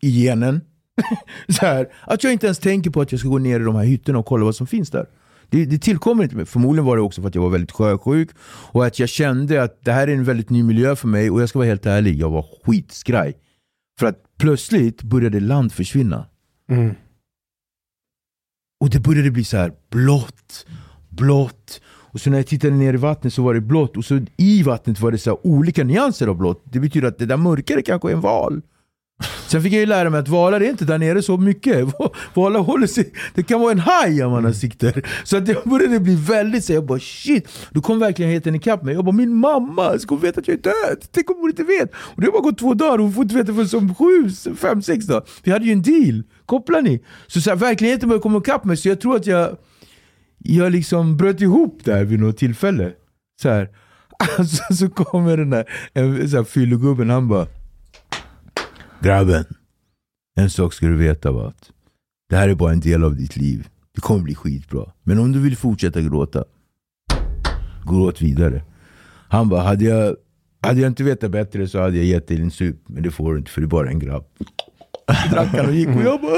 i 0.00 0.10
genen, 0.10 0.60
så 1.48 1.66
här, 1.66 1.88
att 2.02 2.24
jag 2.24 2.32
inte 2.32 2.46
ens 2.46 2.58
tänker 2.58 2.90
på 2.90 3.00
att 3.00 3.12
jag 3.12 3.18
ska 3.18 3.28
gå 3.28 3.38
ner 3.38 3.60
i 3.60 3.64
de 3.64 3.74
här 3.74 3.84
hytterna 3.84 4.18
och 4.18 4.26
kolla 4.26 4.44
vad 4.44 4.56
som 4.56 4.66
finns 4.66 4.90
där. 4.90 5.06
Det, 5.54 5.64
det 5.64 5.78
tillkommer 5.78 6.24
inte 6.24 6.36
mig. 6.36 6.46
Förmodligen 6.46 6.84
var 6.84 6.96
det 6.96 7.02
också 7.02 7.20
för 7.20 7.28
att 7.28 7.34
jag 7.34 7.42
var 7.42 7.50
väldigt 7.50 7.72
sjösjuk 7.72 8.30
och 8.72 8.86
att 8.86 8.98
jag 8.98 9.08
kände 9.08 9.62
att 9.62 9.84
det 9.84 9.92
här 9.92 10.08
är 10.08 10.12
en 10.12 10.24
väldigt 10.24 10.50
ny 10.50 10.62
miljö 10.62 10.96
för 10.96 11.08
mig 11.08 11.30
och 11.30 11.42
jag 11.42 11.48
ska 11.48 11.58
vara 11.58 11.68
helt 11.68 11.86
ärlig, 11.86 12.20
jag 12.20 12.30
var 12.30 12.46
skitskraj. 12.64 13.34
För 13.98 14.06
att 14.06 14.18
plötsligt 14.38 15.02
började 15.02 15.40
land 15.40 15.72
försvinna. 15.72 16.26
Mm. 16.70 16.94
Och 18.80 18.90
det 18.90 19.00
började 19.00 19.30
bli 19.30 19.44
så 19.44 19.56
här 19.56 19.72
blått, 19.90 20.66
blått. 21.08 21.80
Och 21.86 22.20
så 22.20 22.30
när 22.30 22.36
jag 22.36 22.46
tittade 22.46 22.74
ner 22.74 22.94
i 22.94 22.96
vattnet 22.96 23.34
så 23.34 23.42
var 23.42 23.54
det 23.54 23.60
blått 23.60 23.96
och 23.96 24.04
så 24.04 24.20
i 24.36 24.62
vattnet 24.62 25.00
var 25.00 25.10
det 25.10 25.18
så 25.18 25.40
olika 25.42 25.84
nyanser 25.84 26.26
av 26.26 26.36
blått. 26.36 26.62
Det 26.64 26.80
betyder 26.80 27.08
att 27.08 27.18
det 27.18 27.26
där 27.26 27.36
mörkare 27.36 27.82
kanske 27.82 28.08
är 28.08 28.12
en 28.12 28.20
val. 28.20 28.62
Sen 29.46 29.62
fick 29.62 29.72
jag 29.72 29.80
ju 29.80 29.86
lära 29.86 30.10
mig 30.10 30.20
att 30.20 30.28
valar 30.28 30.60
är 30.60 30.70
inte 30.70 30.84
där 30.84 30.98
nere 30.98 31.22
så 31.22 31.36
mycket. 31.36 31.86
Valar 32.34 32.60
håller 32.60 32.86
sig, 32.86 33.12
det 33.34 33.42
kan 33.42 33.60
vara 33.60 33.72
en 33.72 33.78
haj 33.78 34.24
om 34.24 34.32
man 34.32 34.44
har 34.44 34.52
sikter. 34.52 35.06
Så 35.24 35.36
att 35.36 35.48
jag 35.48 35.62
började 35.64 36.00
bli 36.00 36.14
väldigt 36.14 36.64
så 36.64 36.72
jag 36.72 36.86
bara 36.86 36.98
shit. 36.98 37.48
Då 37.70 37.80
kom 37.80 37.98
verkligheten 37.98 38.54
ikapp 38.54 38.82
mig. 38.82 38.94
Jag 38.94 39.04
bara 39.04 39.12
min 39.12 39.34
mamma, 39.34 39.98
ska 39.98 40.14
hon 40.14 40.22
veta 40.22 40.40
att 40.40 40.48
jag 40.48 40.54
är 40.58 40.62
död? 40.62 41.04
Tänk 41.12 41.30
om 41.30 41.36
hon 41.40 41.50
inte 41.50 41.64
vet? 41.64 41.92
Och 41.94 42.20
det 42.20 42.26
har 42.26 42.32
bara 42.32 42.42
gått 42.42 42.58
två 42.58 42.74
dagar 42.74 42.98
och 42.98 43.04
hon 43.04 43.12
får 43.12 43.22
inte 43.22 43.34
veta 43.34 43.54
förrän 43.54 43.68
som 43.68 43.94
sju, 43.94 44.30
fem, 44.56 44.82
sex 44.82 45.06
dagar. 45.06 45.24
Vi 45.42 45.50
hade 45.52 45.64
ju 45.64 45.72
en 45.72 45.82
deal. 45.82 46.22
Kopplar 46.46 46.82
ni? 46.82 47.04
Så, 47.26 47.40
så 47.40 47.50
här, 47.50 47.56
verkligheten 47.56 48.08
började 48.08 48.22
komma 48.22 48.38
ikapp 48.38 48.64
mig 48.64 48.76
så 48.76 48.88
jag 48.88 49.00
tror 49.00 49.16
att 49.16 49.26
jag 49.26 49.56
jag 50.38 50.72
liksom 50.72 51.16
bröt 51.16 51.40
ihop 51.40 51.80
där 51.84 52.04
vid 52.04 52.20
något 52.20 52.36
tillfälle. 52.36 52.92
Så 53.42 53.48
här. 53.48 53.68
Alltså, 54.38 54.74
så 54.74 54.88
kommer 54.88 55.36
den 55.36 55.50
där 55.50 55.64
en, 55.92 56.30
så 56.30 56.36
här, 56.36 56.44
fyllegubben, 56.44 57.10
han 57.10 57.28
bara 57.28 57.46
Grabben, 59.04 59.44
en 60.36 60.50
sak 60.50 60.72
ska 60.72 60.86
du 60.86 60.96
veta 60.96 61.32
va? 61.32 61.48
att 61.48 61.70
Det 62.30 62.36
här 62.36 62.48
är 62.48 62.54
bara 62.54 62.72
en 62.72 62.80
del 62.80 63.04
av 63.04 63.16
ditt 63.16 63.36
liv. 63.36 63.68
Det 63.94 64.00
kommer 64.00 64.20
bli 64.20 64.34
skitbra. 64.34 64.92
Men 65.02 65.18
om 65.18 65.32
du 65.32 65.40
vill 65.40 65.56
fortsätta 65.56 66.00
gråta, 66.00 66.44
gråt 67.86 68.22
vidare. 68.22 68.62
Han 69.28 69.48
bara, 69.48 69.62
hade 69.62 69.84
jag, 69.84 70.16
hade 70.62 70.80
jag 70.80 70.90
inte 70.90 71.04
vetat 71.04 71.30
bättre 71.30 71.68
så 71.68 71.80
hade 71.80 71.96
jag 71.96 72.06
gett 72.06 72.28
dig 72.28 72.40
en 72.40 72.50
sup. 72.50 72.76
Men 72.86 73.02
det 73.02 73.10
får 73.10 73.32
du 73.32 73.38
inte 73.38 73.50
för 73.50 73.60
du 73.60 73.66
är 73.66 73.70
bara 73.70 73.88
en 73.88 73.98
grabb. 73.98 74.24
Drack 75.30 75.48
han 75.48 75.66
och 75.66 75.74
gick 75.74 75.88
och 75.88 76.02
jag 76.02 76.20
bara! 76.20 76.34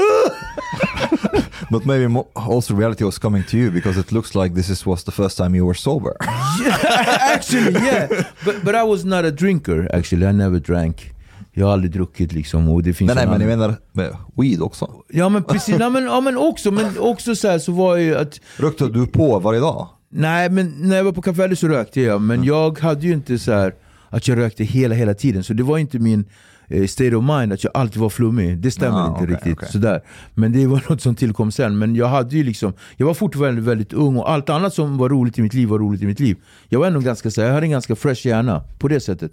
But 1.71 1.85
maybe 1.85 2.23
also 2.33 2.75
reality 2.75 3.03
was 3.03 3.19
coming 3.19 3.43
to 3.43 3.55
you 3.55 3.71
because 3.71 3.99
it 3.99 4.11
looks 4.11 4.35
like 4.35 4.55
this 4.55 4.69
is, 4.69 4.85
was 4.85 5.03
the 5.03 5.11
first 5.11 5.37
time 5.37 5.57
you 5.57 5.67
were 5.67 5.77
sober. 5.77 6.13
actually 7.35 7.71
yeah. 7.71 8.07
But, 8.45 8.63
but 8.63 8.75
I 8.75 8.83
was 8.83 9.05
not 9.05 9.25
a 9.25 9.31
drinker 9.31 9.89
actually. 9.93 10.25
I 10.27 10.31
never 10.31 10.59
drank. 10.59 11.16
Jag 11.57 11.65
har 11.65 11.73
aldrig 11.73 11.91
druckit 11.91 12.33
liksom. 12.33 12.69
Och 12.69 12.83
det 12.83 12.93
finns 12.93 13.07
nej, 13.07 13.15
nej, 13.15 13.23
en 13.23 13.29
men 13.39 13.49
jag 13.49 13.57
menar 13.57 13.75
med 13.91 14.17
weed 14.35 14.61
också. 14.61 14.91
Ja 15.09 15.29
men 15.29 15.43
precis, 15.43 15.75
ja, 15.79 15.89
men, 15.89 16.03
ja, 16.03 16.21
men 16.21 16.37
också, 16.37 16.71
men 16.71 16.85
också 16.99 17.35
så 17.35 17.47
här 17.47 17.59
så 17.59 17.71
var 17.71 17.95
ju 17.97 18.15
att 18.17 18.39
Rökte 18.57 18.87
du 18.89 19.07
på 19.07 19.39
varje 19.39 19.59
dag? 19.59 19.87
Nej, 20.09 20.49
men 20.49 20.73
när 20.77 20.97
jag 20.97 21.03
var 21.03 21.11
på 21.11 21.31
Verde 21.31 21.55
så 21.55 21.67
rökte 21.67 22.01
jag, 22.01 22.21
men 22.21 22.43
jag 22.43 22.79
hade 22.79 23.01
ju 23.07 23.13
inte 23.13 23.39
så 23.39 23.51
här 23.51 23.73
att 24.09 24.27
jag 24.27 24.37
rökte 24.37 24.63
hela, 24.63 24.95
hela 24.95 25.13
tiden. 25.13 25.43
Så 25.43 25.53
det 25.53 25.63
var 25.63 25.77
inte 25.77 25.99
min 25.99 26.25
eh, 26.67 26.85
state 26.87 27.15
of 27.15 27.23
mind 27.23 27.53
att 27.53 27.63
jag 27.63 27.71
alltid 27.77 28.01
var 28.01 28.09
flummig. 28.09 28.57
Det 28.57 28.71
stämmer 28.71 28.97
Ah, 28.97 29.07
inte 29.07 29.23
okej, 29.23 29.35
riktigt. 29.35 29.53
okej. 29.57 29.69
Sådär. 29.71 30.01
Men 30.33 30.51
det 30.51 30.67
var 30.67 30.83
något 30.89 31.01
som 31.01 31.15
tillkom 31.15 31.51
sen. 31.51 31.77
Men 31.77 31.95
jag 31.95 32.07
hade 32.07 32.35
ju 32.37 32.43
liksom, 32.43 32.73
jag 32.97 33.07
var 33.07 33.13
fortfarande 33.13 33.61
väldigt 33.61 33.93
ung 33.93 34.17
och 34.17 34.31
allt 34.31 34.49
annat 34.49 34.73
som 34.73 34.97
var 34.97 35.09
roligt 35.09 35.37
i 35.39 35.41
mitt 35.41 35.53
liv 35.53 35.67
var 35.67 35.79
roligt 35.79 36.01
i 36.01 36.05
mitt 36.05 36.19
liv. 36.19 36.37
Jag 36.69 36.79
var 36.79 36.87
ändå 36.87 36.99
ganska, 36.99 37.31
så 37.31 37.41
här, 37.41 37.47
jag 37.47 37.53
hade 37.55 37.65
en 37.65 37.71
ganska 37.71 37.95
fresh 37.95 38.27
hjärna 38.27 38.63
på 38.79 38.87
det 38.87 38.99
sättet. 38.99 39.31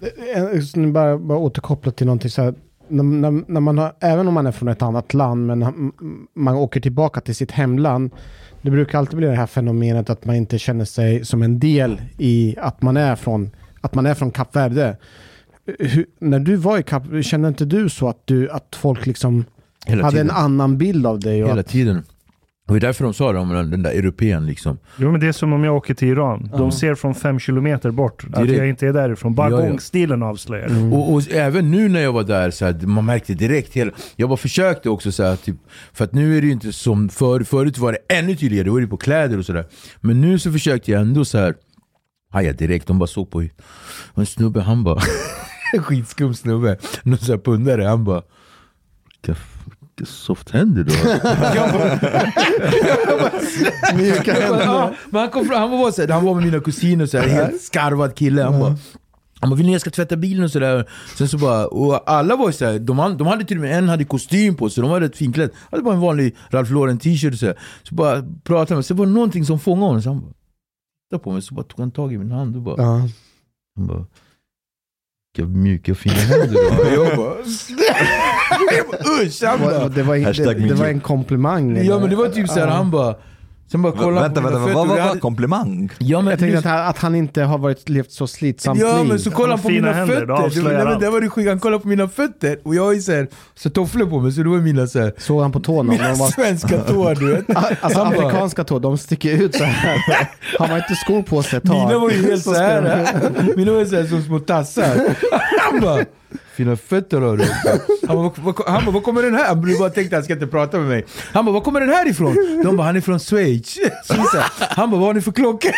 Eh, 0.00 0.62
nu 0.74 0.92
Bara, 0.92 1.18
bara 1.18 1.38
återkoppla 1.38 1.92
till 1.92 2.06
någonting 2.06 2.30
så 2.30 2.42
här. 2.42 2.54
När, 2.88 3.02
när, 3.02 3.52
när 3.52 3.60
man 3.60 3.78
har, 3.78 3.92
även 4.00 4.28
om 4.28 4.34
man 4.34 4.46
är 4.46 4.52
från 4.52 4.68
ett 4.68 4.82
annat 4.82 5.14
land, 5.14 5.46
men 5.46 5.92
man 6.34 6.54
åker 6.54 6.80
tillbaka 6.80 7.20
till 7.20 7.34
sitt 7.34 7.50
hemland. 7.50 8.10
Det 8.62 8.70
brukar 8.70 8.98
alltid 8.98 9.16
bli 9.16 9.26
det 9.26 9.34
här 9.34 9.46
fenomenet 9.46 10.10
att 10.10 10.24
man 10.24 10.36
inte 10.36 10.58
känner 10.58 10.84
sig 10.84 11.24
som 11.24 11.42
en 11.42 11.60
del 11.60 12.02
i 12.18 12.56
att 12.58 12.82
man 12.82 12.96
är 12.96 13.16
från, 13.16 13.50
att 13.80 13.94
man 13.94 14.06
är 14.06 14.14
från 14.14 14.30
Kap 14.30 14.56
Verde. 14.56 14.96
Hur, 15.78 16.06
när 16.18 16.38
du 16.38 16.56
var 16.56 16.78
i 16.78 16.82
Kap, 16.82 17.02
kände 17.22 17.48
inte 17.48 17.64
du 17.64 17.88
så 17.88 18.08
att, 18.08 18.22
du, 18.24 18.50
att 18.50 18.76
folk 18.76 19.06
liksom 19.06 19.44
Hela 19.86 20.02
hade 20.04 20.16
tiden. 20.16 20.30
en 20.30 20.36
annan 20.36 20.78
bild 20.78 21.06
av 21.06 21.20
dig? 21.20 21.36
Hela 21.36 21.60
att, 21.60 21.68
tiden. 21.68 22.02
Det 22.70 22.78
är 22.78 22.80
därför 22.80 23.04
de 23.04 23.14
sa 23.14 23.32
det 23.32 23.38
om 23.38 23.48
den, 23.70 23.82
där 23.82 23.90
europeen 23.90 24.46
liksom. 24.46 24.78
Jo, 24.96 25.10
men 25.10 25.20
det 25.20 25.26
är 25.26 25.32
som 25.32 25.52
om 25.52 25.64
jag 25.64 25.76
åker 25.76 25.94
till 25.94 26.08
Iran. 26.08 26.50
De 26.52 26.62
Ja. 26.64 26.70
ser 26.70 26.94
från 26.94 27.14
fem 27.14 27.38
kilometer 27.38 27.90
bort 27.90 28.24
att 28.32 28.42
Direkt. 28.42 28.58
jag 28.58 28.68
inte 28.68 28.86
är 28.86 28.92
därifrån. 28.92 29.34
Bara 29.34 29.50
Ja, 29.50 29.60
ja. 29.60 29.66
gångstilen 29.68 30.22
avslöjar. 30.22 30.66
Mm. 30.66 30.92
Och, 30.92 31.12
och 31.14 31.30
även 31.32 31.70
nu 31.70 31.88
när 31.88 32.00
jag 32.00 32.12
var 32.12 32.24
där, 32.24 32.50
så 32.50 32.64
här, 32.64 32.86
man 32.86 33.04
märkte 33.06 33.34
direkt 33.34 33.74
hela... 33.74 33.92
Jag 34.16 34.28
bara 34.28 34.36
försökte 34.36 34.90
också 34.90 35.12
så 35.12 35.22
här, 35.22 35.36
typ, 35.36 35.56
för 35.92 36.04
att 36.04 36.12
nu 36.12 36.36
är 36.36 36.40
det 36.40 36.46
ju 36.46 36.52
inte 36.52 36.72
som 36.72 37.08
för, 37.08 37.40
förut 37.40 37.78
var 37.78 37.92
det 37.92 38.14
ännu 38.14 38.36
tydligare, 38.36 38.66
då 38.66 38.72
var 38.72 38.80
det 38.80 38.86
på 38.86 38.96
kläder 38.96 39.38
och 39.38 39.46
sådär. 39.46 39.66
Men 40.00 40.20
nu 40.20 40.38
så 40.38 40.52
försökte 40.52 40.90
jag 40.90 41.00
ändå 41.00 41.24
så 41.24 41.38
här. 41.38 41.54
haja 42.32 42.52
direkt, 42.52 42.86
de 42.86 42.98
bara 42.98 43.06
såg 43.06 43.30
på 43.30 43.44
en 44.14 44.26
snubbe, 44.26 44.60
han 44.60 44.84
bara, 44.84 45.00
skitskum 45.78 46.34
snubbe, 46.34 46.76
någon 47.02 47.18
sån 47.18 47.32
här 47.34 47.42
pundare, 47.42 47.84
han 47.84 48.04
bara 48.04 48.22
vilka 50.00 50.12
soft 50.12 50.50
händer 50.50 50.84
du 50.84 50.92
har. 54.66 54.96
Han 55.12 55.30
kom 55.30 55.46
fram, 55.46 55.60
han 55.70 55.70
var, 55.80 55.90
så 55.90 56.02
här, 56.02 56.08
han 56.08 56.24
var 56.24 56.34
med 56.34 56.44
mina 56.44 56.60
kusiner, 56.60 57.06
så 57.06 57.18
här, 57.18 57.28
helt 57.28 57.62
skarvad 57.62 58.14
kille. 58.14 58.42
Han 58.42 58.60
bara, 58.60 58.76
han 59.40 59.50
bara, 59.50 59.56
vill 59.56 59.66
ni 59.66 59.72
jag 59.72 59.80
ska 59.80 59.90
tvätta 59.90 60.16
bilen 60.16 60.44
och 60.44 60.50
sådär? 60.50 60.88
Sen 61.18 61.28
så 61.28 61.38
bara, 61.38 61.66
och 61.66 62.10
alla 62.10 62.36
var 62.36 62.50
såhär, 62.50 62.78
de, 62.78 63.16
de 63.18 63.26
hade 63.26 63.44
till 63.44 63.56
och 63.56 63.62
med 63.62 63.78
en 63.78 63.88
hade 63.88 64.04
kostym 64.04 64.56
på 64.56 64.70
sig, 64.70 64.80
de 64.82 64.90
var 64.90 65.00
rätt 65.00 65.16
finklädda. 65.16 65.52
hade 65.70 65.82
bara 65.82 65.94
en 65.94 66.00
vanlig 66.00 66.36
Ralph 66.50 66.72
Lauren 66.72 66.98
t-shirt 66.98 67.32
och 67.32 67.38
så, 67.38 67.54
så 67.82 67.94
bara 67.94 68.22
pratade 68.44 68.74
med 68.74 68.84
så 68.84 68.94
var 68.94 69.06
det 69.06 69.12
någonting 69.12 69.44
som 69.44 69.58
fångade 69.60 69.86
honom, 69.86 70.02
så 70.02 70.08
han 70.08 70.20
bara, 70.20 70.32
tittade 71.10 71.24
på 71.24 71.32
mig, 71.32 71.42
så 71.42 71.54
bara 71.54 71.62
tog 71.64 71.80
han 71.80 71.90
tag 71.90 72.12
i 72.12 72.18
min 72.18 72.30
hand 72.30 72.56
och 72.56 72.62
bara, 72.62 72.82
Ja. 72.82 73.08
han 73.76 73.86
bara 73.86 74.06
vilka 75.36 75.48
mjuka 75.50 75.94
fina 75.94 76.14
händer 76.14 76.48
du 76.48 76.98
har. 77.16 77.36
Bara, 78.50 78.98
bara 79.02 79.22
usch! 79.22 79.42
Han 79.44 79.60
bara, 79.60 79.88
Det 79.88 80.02
var, 80.02 80.18
Hashtag 80.24 80.46
det, 80.62 80.68
det 80.68 80.74
var 80.74 80.86
en 80.86 81.00
komplimang. 81.00 81.84
ja 81.84 81.98
men 81.98 82.10
det 82.10 82.16
var 82.16 82.28
typ 82.28 82.48
såhär, 82.48 82.66
han 82.66 82.90
bara, 82.90 83.14
sen 83.72 83.82
bara 83.82 83.92
kollade 83.92 84.14
han 84.20 84.22
Vänta, 84.22 84.40
på 84.40 84.46
mina 84.46 84.58
vänta, 84.58 84.66
fötter 84.74 84.74
vad 84.88 84.88
var 84.88 85.08
hade- 85.08 85.20
komplimang? 85.20 85.90
Ja 85.98 86.20
men 86.20 86.30
Jag 86.30 86.38
tänkte 86.38 86.58
att 86.58 86.64
han, 86.64 86.86
att 86.88 86.98
han 86.98 87.14
inte 87.14 87.42
har 87.42 87.58
varit, 87.58 87.88
levt 87.88 88.12
så 88.12 88.26
slitsamt 88.26 88.80
Ja 88.80 88.98
liv. 88.98 89.08
men 89.08 89.18
så 89.18 89.30
kollade 89.30 89.52
han 89.52 89.62
på 89.62 89.68
mina 89.68 89.92
händer, 89.92 90.14
fötter, 90.14 90.26
det, 90.26 90.34
avslöjar 90.34 90.68
nej, 90.68 90.84
men 90.84 90.92
allt. 90.92 91.00
det 91.00 91.10
var 91.10 91.20
det 91.20 91.28
sjuka, 91.30 91.48
han 91.50 91.58
kollade 91.60 91.82
på 91.82 91.88
mina 91.88 92.08
fötter 92.08 92.58
och 92.64 92.74
jag 92.74 92.84
har 92.84 92.92
ju 92.92 93.00
såhär, 93.02 93.28
så 93.54 93.70
tofflor 93.70 94.06
på 94.06 94.20
mig 94.20 94.32
så 94.32 94.42
det 94.42 94.48
var 94.48 94.58
mina 94.58 94.86
såhär, 94.86 95.12
Såg 95.18 95.42
han 95.42 95.52
på 95.52 95.60
tårna? 95.60 95.92
mina 95.92 96.14
var, 96.14 96.28
svenska 96.28 96.78
tår 96.88 97.14
du 97.14 97.32
vet. 97.34 97.44
alltså 97.80 97.98
Han 98.02 98.12
bara- 98.14 98.26
afrikanska 98.26 98.64
tår, 98.64 98.80
de 98.80 98.98
sticker 98.98 99.42
ut 99.42 99.54
så 99.54 99.64
här. 99.64 100.00
Har 100.58 100.68
man 100.68 100.76
inte 100.78 100.94
skor 100.94 101.22
på 101.22 101.42
sig 101.42 101.56
ett 101.56 101.64
tag. 101.64 101.86
Mina 101.88 101.98
var 101.98 102.10
ju 102.10 102.22
helt 102.26 102.42
såhär, 102.44 103.08
mina 103.56 103.72
var 103.72 103.84
såhär 103.84 104.04
som 104.04 104.22
små 104.22 104.38
tassar. 104.38 104.96
Han 105.70 105.80
bara, 105.80 106.04
fina 106.54 106.76
fötter 106.76 107.20
har 107.20 107.36
du. 107.36 107.44
Han 108.08 108.16
bara, 108.16 108.32
"Vad- 108.36 108.56
vad- 108.56 108.68
han 108.68 108.84
bara, 108.84 108.90
var 108.92 109.00
kommer 109.00 109.22
den 109.22 109.34
här? 109.34 109.46
Han 109.46 109.78
bara 109.78 109.90
tänkte 109.90 110.16
han 110.16 110.22
ska 110.24 110.32
inte 110.32 110.46
prata 110.46 110.78
med 110.78 110.88
mig. 110.88 111.06
Han 111.32 111.44
bara, 111.44 111.52
var 111.52 111.60
kommer 111.60 111.80
den 111.80 111.88
här 111.88 112.08
ifrån? 112.08 112.60
De 112.64 112.76
bara, 112.76 112.86
han 112.86 112.96
är 112.96 113.00
från 113.00 113.18
Schweiz. 113.18 113.78
Han 114.58 114.90
bara, 114.90 115.00
vad 115.00 115.06
har 115.08 115.14
ni 115.14 115.20
för 115.20 115.32
klockor? 115.32 115.70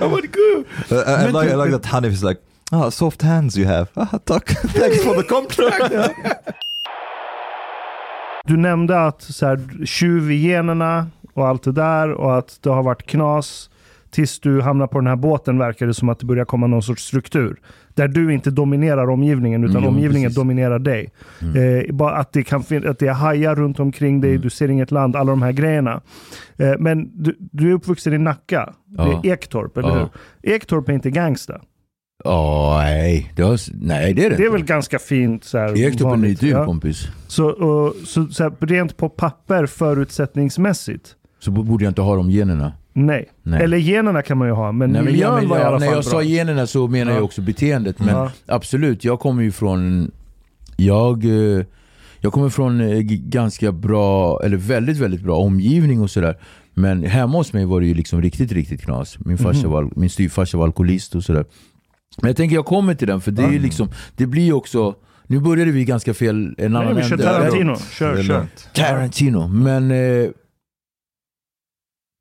Han 0.00 0.10
bara, 0.10 0.20
cool. 0.20 0.64
Uh, 0.92 1.24
I, 1.24 1.32
like, 1.32 1.46
I 1.46 1.50
typ- 1.50 1.64
like 1.66 1.72
that 1.78 1.86
Hanif 1.86 2.12
is 2.12 2.22
like, 2.22 2.40
ah, 2.72 2.90
soft 2.90 3.22
hands 3.22 3.58
you 3.58 3.66
have. 3.68 3.86
Ah, 3.94 4.18
tack. 4.24 4.46
Thanks 4.74 5.04
for 5.04 5.14
the 5.14 5.22
compliment. 5.28 6.12
Du 8.44 8.56
nämnde 8.56 9.06
att 9.06 9.22
så 9.22 9.46
här, 9.46 9.84
tjuvgenerna 9.86 11.06
och 11.34 11.46
allt 11.48 11.62
det 11.62 11.72
där 11.72 12.10
och 12.12 12.38
att 12.38 12.58
det 12.62 12.70
har 12.70 12.82
varit 12.82 13.06
knas 13.06 13.70
tills 14.16 14.40
du 14.40 14.60
hamnar 14.60 14.86
på 14.86 14.98
den 14.98 15.06
här 15.06 15.16
båten 15.16 15.58
verkar 15.58 15.86
det 15.86 15.94
som 15.94 16.08
att 16.08 16.18
det 16.18 16.26
börjar 16.26 16.44
komma 16.44 16.66
någon 16.66 16.82
sorts 16.82 17.02
struktur. 17.04 17.56
Där 17.94 18.08
du 18.08 18.34
inte 18.34 18.50
dominerar 18.50 19.10
omgivningen 19.10 19.64
utan 19.64 19.76
Mm, 19.76 19.88
omgivningen 19.88 20.28
precis. 20.28 20.36
dominerar 20.36 20.78
dig. 20.78 21.10
Eh, 21.40 21.94
bara 21.94 22.12
att, 22.16 22.32
det 22.32 22.42
kan 22.42 22.60
att 22.60 22.98
det 22.98 23.06
är 23.08 23.12
hajar 23.12 23.54
runt 23.54 23.80
omkring 23.80 24.20
dig, 24.20 24.38
du 24.38 24.50
ser 24.50 24.68
inget 24.70 24.90
land, 24.90 25.16
alla 25.16 25.30
de 25.32 25.42
här 25.42 25.52
grejerna. 25.52 26.00
Eh, 26.56 26.72
men 26.78 27.10
du, 27.22 27.36
du 27.38 27.68
är 27.70 27.72
uppvuxen 27.74 28.12
i 28.12 28.18
Nacka. 28.18 28.72
Ja. 28.96 29.04
Det 29.22 29.28
är 29.28 29.32
Ektorp, 29.32 29.76
eller 29.76 29.88
Ja. 29.88 30.08
hur? 30.42 30.52
Ektorp 30.54 30.88
är 30.88 30.92
inte 30.92 31.10
gangsta. 31.10 31.60
Åh 32.24 32.76
nej, 32.78 33.32
det 33.36 33.42
har, 33.42 33.60
nej 33.86 34.14
det 34.14 34.24
är 34.26 34.30
det 34.30 34.36
Det 34.36 34.44
är 34.44 34.50
väl 34.50 34.64
ganska 34.64 34.98
fint 34.98 35.44
så 35.44 35.58
här, 35.58 35.78
Ektorp 35.78 36.10
är 36.10 36.14
en 36.14 36.24
idyll 36.24 36.50
ja. 36.50 36.64
kompis. 36.64 37.08
Så, 37.26 37.46
och, 37.48 37.94
så, 38.04 38.26
så 38.26 38.42
här, 38.42 38.52
rent 38.60 38.96
på 38.96 39.08
papper 39.08 39.66
förutsättningsmässigt, 39.66 41.14
Så 41.38 41.50
borde 41.50 41.84
jag 41.84 41.90
inte 41.90 42.02
ha 42.02 42.16
de 42.16 42.30
generna. 42.30 42.72
Nej. 42.96 43.28
Nej. 43.42 43.62
Eller 43.62 43.76
generna 43.76 44.22
kan 44.22 44.38
man 44.38 44.48
ju 44.48 44.54
ha, 44.54 44.72
men 44.72 44.90
Nej, 44.92 45.02
miljön 45.02 45.34
men, 45.34 45.48
var 45.48 45.58
i 45.58 45.62
alla 45.62 45.78
när 45.78 45.86
fall 45.86 45.94
jag 45.94 46.04
bra. 46.04 46.10
sa 46.10 46.22
generna 46.22 46.66
så 46.66 46.86
menar 46.88 47.12
Ja. 47.12 47.16
jag 47.16 47.24
också 47.24 47.40
beteendet. 47.42 47.98
Men 47.98 48.08
Ja. 48.08 48.30
absolut, 48.46 49.04
jag 49.04 49.20
kommer 49.20 49.42
ju 49.42 49.52
från... 49.52 50.10
Jag, 50.76 51.24
eh, 51.24 51.64
jag 52.20 52.32
kommer 52.32 52.48
från 52.48 52.80
eh, 52.80 52.98
ganska 53.08 53.72
bra, 53.72 54.40
eller 54.44 54.56
väldigt, 54.56 54.96
väldigt 54.98 55.20
bra 55.22 55.36
omgivning 55.36 56.00
och 56.00 56.10
sådär. 56.10 56.36
Men 56.74 57.04
hemma 57.04 57.38
hos 57.38 57.52
mig 57.52 57.64
var 57.64 57.80
det 57.80 57.86
ju 57.86 57.94
liksom 57.94 58.22
riktigt, 58.22 58.52
riktigt 58.52 58.82
knas. 58.82 59.16
Min, 59.18 59.38
farsa 59.38 59.68
var, 59.68 59.90
min 59.96 60.10
styvfarsa 60.10 60.58
var 60.58 60.64
alkoholist 60.64 61.14
och 61.14 61.24
sådär. 61.24 61.44
Men 62.22 62.28
jag 62.28 62.36
tänker 62.36 62.56
jag 62.56 62.64
kommer 62.66 62.94
till 62.94 63.08
den, 63.08 63.20
för 63.20 63.30
det 63.30 63.42
är 63.42 63.50
ju 63.52 63.58
liksom, 63.58 63.88
det 64.16 64.26
blir 64.26 64.42
ju 64.44 64.52
också... 64.52 64.94
Nu 65.26 65.40
började 65.40 65.70
vi 65.70 65.84
ganska 65.84 66.14
fel, 66.14 66.54
en 66.58 66.72
Nej, 66.72 66.82
annan 66.82 66.96
vi 66.96 67.02
kör. 67.02 67.16
Tarantino. 67.16 67.76
Kör, 67.98 68.22
kör. 68.22 68.46
Tarantino. 68.74 69.48
Men 69.48 69.90
eh, 69.90 70.28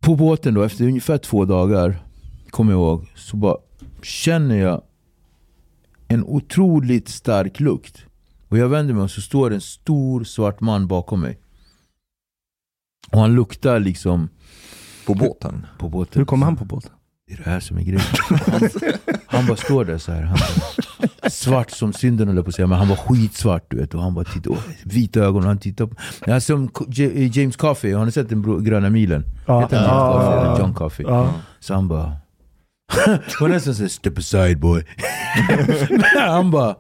på 0.04 0.16
båten 0.16 0.54
då, 0.54 0.64
efter 0.64 0.86
ungefär 0.86 1.18
två 1.18 1.46
dagar, 1.46 2.04
kommer 2.50 2.72
jag 2.72 2.80
ihåg, 2.80 3.12
så 3.16 3.38
bara 3.38 3.58
känner 4.04 4.56
jag 4.56 4.82
en 6.08 6.24
otroligt 6.24 7.10
stark 7.10 7.60
lukt. 7.60 8.06
Och 8.48 8.58
jag 8.58 8.70
vänder 8.70 8.94
mig 8.94 9.04
och 9.04 9.12
så 9.12 9.22
står 9.22 9.54
en 9.54 9.62
stor 9.62 10.24
svart 10.24 10.62
man 10.62 10.88
bakom 10.88 11.22
mig. 11.22 11.40
Och 13.12 13.20
han 13.20 13.36
luktar 13.36 13.80
liksom 13.80 14.30
På 15.06 15.14
båten. 15.14 15.66
på 15.80 15.90
båten. 15.90 16.20
Hur 16.20 16.26
kommer 16.26 16.46
han 16.46 16.56
på 16.56 16.66
båten? 16.66 16.92
Det 17.28 17.34
är 17.34 17.38
det 17.38 17.50
här 17.50 17.60
som 17.60 17.78
är 17.78 17.82
grejen. 17.82 18.02
Han, 19.28 19.38
han 19.40 19.48
bara 19.48 19.58
står 19.58 19.86
där 19.86 19.98
så 19.98 20.12
här. 20.12 20.22
Han 20.22 20.38
bara, 20.38 21.30
svart 21.30 21.72
som 21.72 21.94
synden 21.94 22.28
höll 22.28 22.36
jag 22.36 22.46
på 22.46 22.50
att 22.50 22.56
säga, 22.56 22.68
men 22.68 22.78
han 22.78 22.88
var 22.88 22.96
skitsvart 22.96 23.66
du 23.70 23.78
vet. 23.78 23.94
Och 23.94 24.02
han 24.02 24.14
bara 24.14 24.26
tittade, 24.26 24.56
vita 24.84 25.20
ögon 25.20 25.42
och 25.42 25.48
han 25.48 25.58
tittade 25.60 25.90
på... 25.90 26.02
Ja, 26.26 26.40
som 26.40 26.70
J- 26.88 27.28
James 27.34 27.56
Coffey, 27.56 27.94
har 27.94 28.06
ni 28.06 28.12
sett 28.12 28.30
den 28.30 28.42
bro- 28.42 28.60
gröna 28.60 28.90
milen? 28.90 29.24
Ja. 29.46 29.62
Heter 29.62 29.78
han 29.78 29.86
James 29.88 29.96
Ja, 29.98 30.14
Coffey 30.14 30.40
eller. 30.50 30.60
John 30.60 30.74
Coffey? 30.74 31.06
Ja. 31.10 31.34
Så 31.60 31.74
han 31.74 31.88
bara... 31.88 32.14
Var 33.40 33.48
nästan 33.50 33.76
såhär, 33.76 33.90
step 33.90 34.18
aside 34.18 34.60
boy. 34.60 34.84
Han 36.28 36.52
bara... 36.52 36.76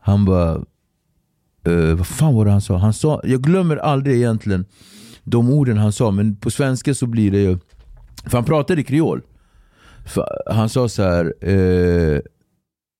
Han 0.00 0.24
bara... 0.24 0.50
eh, 1.66 1.94
vad 1.96 2.06
fan 2.06 2.34
var 2.34 2.44
det 2.44 2.50
han 2.50 2.60
sa? 2.60 2.76
Han 2.78 2.92
sa, 2.92 3.20
jag 3.24 3.42
glömmer 3.42 3.76
aldrig 3.76 4.16
egentligen 4.16 4.64
de 5.24 5.50
orden 5.50 5.76
han 5.78 5.92
sa, 5.92 6.10
men 6.10 6.36
på 6.36 6.50
svenska 6.50 6.94
så 6.94 7.06
blir 7.06 7.30
det 7.30 7.38
ju... 7.38 7.58
För 8.26 8.38
han 8.38 8.44
pratade 8.44 8.82
kreol. 8.82 9.20
Han 10.50 10.68
sa 10.68 10.88
så 10.88 11.02
här. 11.02 11.34
Eh, 11.48 12.20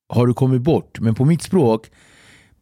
har 0.09 0.27
du 0.27 0.33
kommit 0.33 0.61
bort? 0.61 0.99
Men 0.99 1.15
på 1.15 1.25
mitt 1.25 1.41
språk 1.41 1.91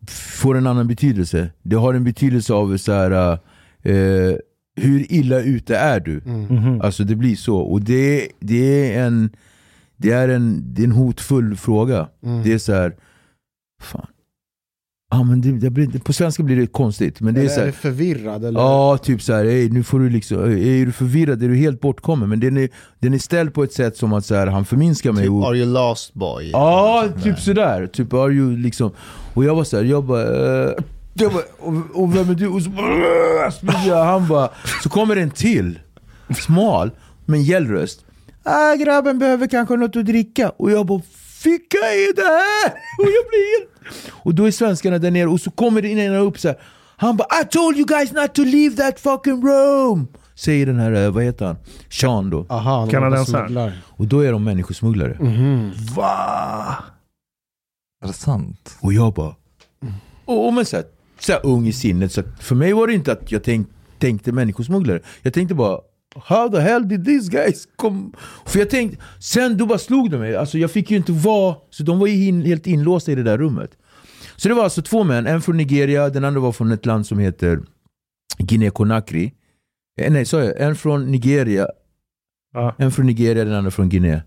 får 0.10 0.58
en 0.58 0.68
annan 0.68 0.88
betydelse. 0.88 1.50
Det 1.64 1.76
har 1.76 1.94
en 1.94 2.04
betydelse 2.04 2.54
av 2.54 2.78
så 2.78 2.92
här. 2.92 3.40
Eh, 3.82 4.36
hur 4.76 5.12
illa 5.12 5.40
ute 5.40 5.78
är 5.78 6.00
du? 6.00 6.22
Mm. 6.26 6.82
Alltså 6.82 7.04
det 7.04 7.16
blir 7.16 7.36
så. 7.36 7.58
Och 7.58 7.82
det, 7.82 8.28
det 8.40 8.96
är 8.96 9.06
en 9.06 9.30
det 10.02 10.12
är 10.12 10.30
en, 10.30 10.74
det 10.74 10.82
är 10.82 10.86
en 10.86 10.92
hotfull 10.92 11.56
fråga. 11.56 12.10
Mm. 12.24 12.44
Det 12.44 12.54
är 12.54 12.58
så 12.58 12.74
här. 12.74 12.96
Fan. 13.82 14.08
Ja, 15.14 15.24
men 15.24 15.42
det, 15.42 15.52
det 15.52 15.70
blir, 15.70 16.00
på 16.00 16.14
svenska 16.14 16.44
blir 16.44 16.56
det 16.56 16.68
konstigt. 16.68 17.22
Men 17.22 17.34
det 17.34 17.40
är 17.40 17.44
Eller 17.44 17.54
så 17.56 17.62
är 17.62 17.66
du 17.66 17.72
förvirrad? 17.72 18.46
Eller? 18.46 18.60
Ja, 18.60 18.98
typ 18.98 19.22
så 19.22 19.34
här, 19.34 19.46
"Ey, 19.46 19.70
nu 19.70 19.84
får 19.84 20.00
du 20.00 20.10
liksom, 20.10 20.38
är 20.44 20.86
du 20.86 20.92
förvirrad? 20.92 21.44
Är 21.44 21.48
du 21.48 21.56
helt 21.56 21.82
bortkommen? 21.82 22.30
Men 22.30 22.40
den 22.40 22.58
är, 22.58 22.70
den 23.00 23.14
är 23.14 23.18
ställd 23.18 23.54
på 23.54 23.64
ett 23.64 23.74
sätt 23.74 23.98
som 23.98 24.14
att 24.14 24.26
så 24.26 24.36
här, 24.36 24.48
han 24.48 24.66
förminskar 24.66 25.12
mig. 25.12 25.24
Typ, 25.24 25.32
och, 25.32 25.48
are 25.48 25.58
you 25.58 25.74
lost 25.74 26.14
boy? 26.14 26.50
Ja, 26.54 27.08
typ 27.24 27.40
sådär. 27.40 27.88
Typ 27.88 28.14
are 28.14 28.32
you 28.34 28.58
liksom... 28.58 28.92
Och 29.34 29.44
jag 29.46 29.56
var 29.56 29.64
såhär, 29.64 29.84
jag 29.84 30.04
bara... 30.04 30.64
eh, 30.68 30.72
Jag 31.14 31.32
bara, 31.34 31.44
och, 31.60 31.74
och 32.04 32.16
vem 32.16 32.30
är 32.30 32.34
du? 32.34 32.48
Och 32.48 32.62
så 32.62 32.70
bara. 32.70 34.04
Han 34.04 34.28
bara, 34.28 34.50
så 34.84 34.90
kommer 34.90 35.16
en 35.16 35.32
till. 35.32 35.80
Smal, 36.46 36.92
med 37.26 37.38
en 37.38 37.44
gäll 37.44 37.68
röst. 37.68 38.06
Ah, 38.44 38.76
grabben 38.76 39.20
behöver 39.20 39.48
kanske 39.48 39.76
något 39.76 39.96
att 39.96 40.06
dricka. 40.06 40.50
Och 40.50 40.72
jag 40.72 40.86
bara, 40.86 41.02
vilka 41.44 41.78
är 41.78 42.16
det 42.16 42.22
här? 42.22 42.70
Och 43.00 43.06
jag 43.06 43.26
blir 43.30 43.60
helt... 43.60 43.71
Och 44.10 44.36
då 44.36 44.46
är 44.46 44.52
svenskarna 44.52 44.98
där 44.98 45.12
nere 45.12 45.28
och 45.28 45.42
så 45.42 45.52
kommer 45.52 45.82
det 45.82 45.90
in 45.90 46.00
en 46.00 46.16
upp 46.16 46.40
så 46.40 46.48
här. 46.48 46.58
Han 46.98 47.18
bara, 47.18 47.28
I 47.42 47.46
told 47.46 47.78
you 47.78 47.86
guys 47.86 48.12
not 48.12 48.36
to 48.36 48.44
leave 48.44 48.76
that 48.76 49.00
fucking 49.00 49.42
room. 49.48 50.08
Säger 50.36 50.66
den 50.66 50.80
här, 50.80 50.92
eh, 50.92 51.12
vad 51.12 51.24
heter 51.24 51.46
han? 51.46 51.58
Sean 51.90 52.30
då. 52.30 52.46
Aha, 52.50 52.82
de 52.86 52.92
Kanadensaren. 52.92 53.72
Och 53.84 54.08
då 54.08 54.20
är 54.20 54.32
de 54.32 54.44
människosmugglare. 54.44 55.18
Va? 55.96 56.78
Är 58.04 58.08
det 58.08 58.14
sant? 58.14 58.78
Och 58.82 58.94
jag 58.94 59.14
bara... 59.14 59.36
Och, 60.26 60.48
och 60.48 60.54
men 60.54 60.66
så 60.66 60.76
här, 60.76 60.86
så 61.20 61.32
här 61.32 61.46
ung 61.46 61.68
i 61.68 61.74
sinnet, 61.74 62.12
så 62.12 62.24
för 62.40 62.56
mig 62.56 62.74
var 62.74 62.88
det 62.88 62.94
inte 62.94 63.12
att 63.12 63.32
jag 63.32 63.44
tänk, 63.44 63.68
tänkte 64.00 64.32
människosmugglare. 64.32 65.00
Jag 65.22 65.34
tänkte 65.34 65.56
bara 65.56 65.80
How 66.16 66.50
the 66.50 66.60
hell 66.60 66.88
did 66.88 67.06
these 67.06 67.30
guys 67.32 67.68
come? 67.76 68.12
För 68.46 68.60
jag 68.60 68.70
tänkte, 68.70 69.04
sen 69.20 69.58
då 69.58 69.66
bara 69.66 69.78
slog 69.78 70.12
de 70.12 70.18
mig. 70.18 70.36
Alltså 70.36 70.58
jag 70.58 70.72
fick 70.72 70.92
ju 70.92 70.98
inte 70.98 71.12
vara... 71.12 71.56
Så 71.70 71.84
de 71.84 72.00
var 72.00 72.08
ju 72.08 72.26
in, 72.28 72.42
helt 72.42 72.68
inlåsta 72.68 73.12
i 73.12 73.16
det 73.16 73.24
där 73.24 73.38
rummet. 73.38 73.72
Så 74.36 74.48
det 74.48 74.54
var 74.54 74.64
alltså 74.64 74.82
två 74.82 75.04
män, 75.04 75.28
en 75.28 75.42
från 75.42 75.58
Nigeria, 75.58 76.10
den 76.10 76.26
andra 76.26 76.40
var 76.42 76.52
från 76.52 76.72
ett 76.72 76.86
land 76.86 77.06
som 77.08 77.20
heter 77.20 77.60
Guinea-Conakry. 78.38 79.32
Eh, 80.02 80.12
nej, 80.12 80.26
sa 80.26 80.40
jag? 80.44 80.62
En 80.62 80.76
från 80.76 81.12
Nigeria, 81.12 81.68
Ja. 82.54 82.76
en 82.78 82.92
från 82.92 83.06
Nigeria, 83.06 83.46
den 83.46 83.54
andra 83.54 83.72
från 83.72 83.90
Guinea. 83.90 84.22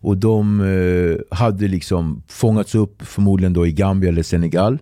Och 0.00 0.16
de 0.16 0.60
eh, 0.60 1.36
hade 1.38 1.68
liksom 1.68 2.22
fångats 2.28 2.74
upp 2.74 3.02
förmodligen 3.02 3.52
då 3.52 3.66
i 3.66 3.72
Gambia 3.72 4.08
eller 4.10 4.22
Senegal. 4.22 4.78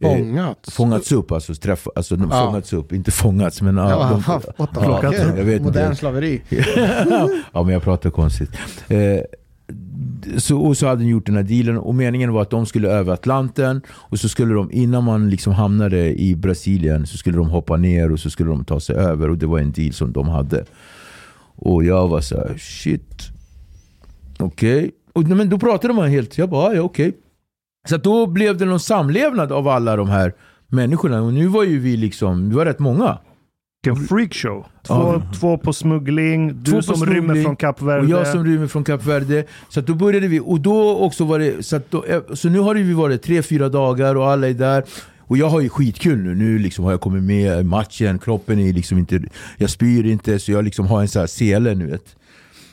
Eh, 0.00 0.08
Fångats. 0.16 0.74
fångats 0.74 1.12
upp, 1.12 1.32
alltså, 1.32 1.54
träffa, 1.54 1.90
alltså 1.96 2.16
de 2.16 2.28
Ja. 2.32 2.46
fångats 2.46 2.72
upp, 2.72 2.92
inte 2.92 3.10
fångats 3.10 3.62
men 3.62 3.76
ja, 3.76 3.90
Ja, 3.90 4.08
de, 4.10 4.22
the 4.22 4.80
Ja, 4.84 5.00
fuck? 5.02 5.14
jag 5.38 5.44
vet 5.44 5.62
Modern 5.62 5.84
inte. 5.84 5.96
slaveri. 5.96 6.42
ja 7.52 7.62
men 7.62 7.68
jag 7.68 7.82
pratar 7.82 8.10
konstigt. 8.10 8.50
Eh, 8.88 9.20
så, 10.36 10.58
och 10.60 10.76
så 10.76 10.86
hade 10.86 11.02
de 11.02 11.08
gjort 11.08 11.26
den 11.26 11.36
här 11.36 11.42
dealen 11.42 11.78
och 11.78 11.94
meningen 11.94 12.32
var 12.32 12.42
att 12.42 12.50
de 12.50 12.66
skulle 12.66 12.88
över 12.88 13.12
Atlanten 13.12 13.80
och 13.90 14.18
så 14.18 14.28
skulle 14.28 14.54
de, 14.54 14.72
innan 14.72 15.04
man 15.04 15.30
liksom 15.30 15.52
hamnade 15.52 16.20
i 16.20 16.36
Brasilien 16.36 17.06
så 17.06 17.16
skulle 17.18 17.36
de 17.36 17.48
hoppa 17.50 17.76
ner 17.76 18.12
och 18.12 18.20
så 18.20 18.30
skulle 18.30 18.50
de 18.50 18.64
ta 18.64 18.80
sig 18.80 18.96
över 18.96 19.30
och 19.30 19.38
det 19.38 19.46
var 19.46 19.58
en 19.58 19.72
deal 19.72 19.92
som 19.92 20.12
de 20.12 20.28
hade. 20.28 20.64
Och 21.56 21.84
jag 21.84 22.08
var 22.08 22.20
så 22.20 22.36
här, 22.36 22.54
shit. 22.58 23.22
Okej. 24.38 24.90
Och 25.12 25.22
Men 25.24 25.48
då 25.48 25.58
pratade 25.58 25.94
man 25.94 26.08
helt, 26.08 26.38
jag 26.38 26.48
bara, 26.50 26.74
ja 26.74 26.82
okej. 26.82 27.12
Så 27.88 27.96
då 27.96 28.26
blev 28.26 28.56
det 28.56 28.64
någon 28.64 28.80
samlevnad 28.80 29.52
av 29.52 29.68
alla 29.68 29.96
de 29.96 30.08
här 30.08 30.32
människorna 30.68 31.22
och 31.22 31.32
nu 31.34 31.46
var 31.46 31.64
ju 31.64 31.78
vi 31.78 31.96
liksom, 31.96 32.48
vi 32.50 32.56
var 32.56 32.64
rätt 32.64 32.78
många. 32.78 33.18
Vilken 33.84 34.06
freakshow. 34.06 34.66
Två, 34.86 34.94
Ja. 34.94 35.22
två 35.40 35.58
på 35.58 35.72
smuggling, 35.72 36.62
du 36.62 36.70
Två 36.70 36.82
som 36.82 36.96
smuggling, 36.96 37.16
rymmer 37.16 37.42
från 37.42 37.56
Kap 37.56 37.82
Verde. 37.82 38.02
Och 38.02 38.08
jag 38.08 38.26
som 38.26 38.44
rymmer 38.44 38.66
från 38.66 38.84
Kap 38.84 39.04
Verde. 39.06 39.44
Så 39.68 39.80
då 39.80 39.94
började 39.94 40.28
vi, 40.28 40.40
och 40.40 40.60
då 40.60 40.98
också 40.98 41.24
var 41.24 41.38
det, 41.38 41.66
så, 41.66 41.80
då, 41.90 42.04
eh, 42.04 42.20
så 42.34 42.48
nu 42.48 42.58
har 42.58 42.74
vi 42.74 42.92
varit 42.92 43.22
tre, 43.22 43.42
fyra 43.42 43.68
dagar 43.68 44.14
och 44.14 44.30
alla 44.30 44.48
är 44.48 44.54
där. 44.54 44.84
Och 45.20 45.38
jag 45.38 45.48
har 45.48 45.60
ju 45.60 45.68
skitkul 45.68 46.18
nu, 46.18 46.34
nu 46.34 46.58
liksom 46.58 46.84
har 46.84 46.92
jag 46.92 47.00
kommit 47.00 47.22
med 47.22 47.60
i 47.60 47.64
matchen, 47.64 48.18
kroppen 48.18 48.58
är 48.58 48.72
liksom 48.72 48.98
inte, 48.98 49.20
jag 49.56 49.70
spyr 49.70 50.06
inte 50.06 50.38
så 50.38 50.52
jag 50.52 50.64
liksom 50.64 50.86
har 50.86 51.00
en 51.00 51.08
sån 51.08 51.20
här 51.20 51.26
sele 51.26 51.74
nu 51.74 51.86
vet. 51.86 52.16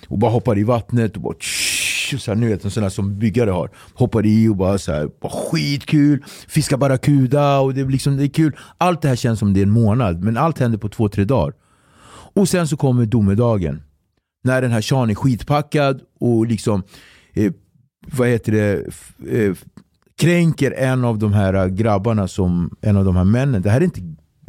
Och 0.08 0.18
bara 0.18 0.32
hoppar 0.32 0.58
i 0.58 0.64
vattnet 0.64 1.16
och 1.16 1.22
bara 1.22 1.34
tsch, 1.34 1.85
så 2.06 2.32
här, 2.32 2.36
nu 2.36 2.50
vet 2.50 2.66
en 2.66 2.72
sån 2.72 2.84
här 2.84 2.90
som 2.90 3.20
byggare 3.20 3.52
har. 3.52 3.70
Hoppar 3.94 4.26
i 4.26 4.48
och 4.48 4.56
bara 4.56 4.78
så 4.78 4.92
här, 4.92 5.10
bara 5.22 5.32
skitkul, 5.32 6.24
fiskar 6.48 6.78
barracuda 6.78 7.60
och 7.60 7.74
det 7.74 7.82
är 7.82 7.86
liksom, 7.86 8.18
det 8.18 8.24
är 8.24 8.28
kul. 8.28 8.56
Allt 8.78 9.02
det 9.02 9.08
här 9.08 9.16
känns 9.16 9.40
som 9.40 9.54
det 9.54 9.60
är 9.60 9.64
en 9.64 9.70
månad, 9.70 10.24
men 10.24 10.38
allt 10.38 10.60
händer 10.60 10.78
på 10.78 10.90
två, 10.90 11.10
tre 11.10 11.24
dagar. 11.24 11.54
Och 12.34 12.50
sen 12.50 12.68
så 12.68 12.78
kommer 12.78 13.06
domedagen. 13.06 13.82
När 14.44 14.62
den 14.62 14.72
här 14.72 14.82
Sean 14.82 15.10
är 15.10 15.16
skitpackad 15.16 16.02
och 16.20 16.48
liksom, 16.48 16.84
eh, 17.34 17.52
vad 18.08 18.28
heter 18.28 18.52
det, 18.52 18.84
eh, 19.32 19.56
kränker 20.18 20.72
en 20.72 21.06
av 21.06 21.20
de 21.20 21.34
här 21.34 21.54
eh, 21.54 21.66
grabbarna 21.66 22.28
som, 22.28 22.76
en 22.82 22.98
av 22.98 23.06
de 23.06 23.16
här 23.16 23.24
männen. 23.24 23.62
Det 23.62 23.70
här 23.70 23.82
är 23.82 23.86
inte 23.86 24.02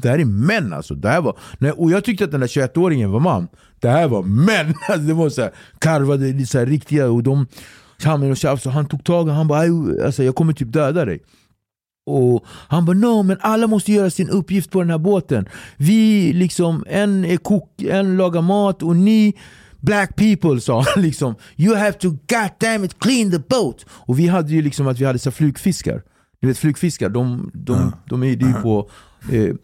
det 0.03 0.09
här 0.09 0.19
är 0.19 0.25
män 0.25 0.73
alltså. 0.73 0.95
Det 0.95 1.09
här 1.09 1.21
var, 1.21 1.37
och 1.77 1.91
jag 1.91 2.05
tyckte 2.05 2.25
att 2.25 2.31
den 2.31 2.41
där 2.41 2.47
21-åringen 2.47 3.11
var 3.11 3.21
man. 3.21 3.49
Det 3.87 3.93
här 3.93 4.09
var 4.09 4.23
män! 4.23 4.75
Alltså, 4.89 5.07
det 5.07 5.15
var 5.15 5.29
så 5.29 5.43
här, 5.43 5.51
karvade, 5.79 6.47
så 6.47 6.59
här, 6.59 6.67
riktiga. 6.67 7.11
Och 7.11 7.23
de, 7.23 7.47
han, 8.05 8.31
och 8.31 8.37
tjafs, 8.37 8.67
och 8.67 8.73
han 8.73 8.87
tog 8.87 9.05
tag 9.05 9.29
och 9.29 9.35
han 9.35 9.49
bara 9.49 9.61
"Aj, 9.61 9.71
alltså, 10.05 10.25
jag 10.25 10.35
kommer 10.35 10.53
typ 10.53 10.73
döda 10.73 11.05
dig. 11.05 11.21
Och 12.07 12.45
han 12.69 12.85
bara 12.85 12.97
no, 12.97 13.23
men 13.23 13.37
alla 13.41 13.67
måste 13.67 13.93
göra 13.93 14.11
sin 14.11 14.29
uppgift 14.31 14.71
på 14.71 14.81
den 14.81 14.91
här 14.91 14.99
båten. 14.99 15.49
Vi 15.77 16.33
liksom, 16.33 16.85
en 16.89 17.25
är 17.25 17.37
kock, 17.37 17.83
en 17.83 18.17
lagar 18.17 18.43
mat 18.43 18.83
och 18.83 18.97
ni 18.97 19.35
Black 19.81 20.17
people 20.17 20.61
sa 20.67 20.85
han 20.95 21.03
liksom 21.03 21.35
You 21.57 21.77
have 21.77 21.93
to 21.93 22.09
goddamn 22.11 22.85
it 22.85 22.99
clean 22.99 23.31
the 23.31 23.39
boat. 23.39 23.87
Och 23.91 24.19
vi 24.19 24.27
hade 24.27 24.53
ju 24.53 24.63
liksom 24.63 24.87
att 24.87 24.99
vi 25.01 25.05
hade 25.05 25.19
så 25.19 25.31
flugfiskar. 25.31 26.03
Ni 26.43 26.49
vet 26.49 26.59
flugfiskar, 26.59 27.09
de, 27.09 27.51
de, 27.55 27.93
de 28.09 28.23
är 28.23 28.27
ju 28.27 28.53
på 28.63 28.91
eh, 29.33 29.55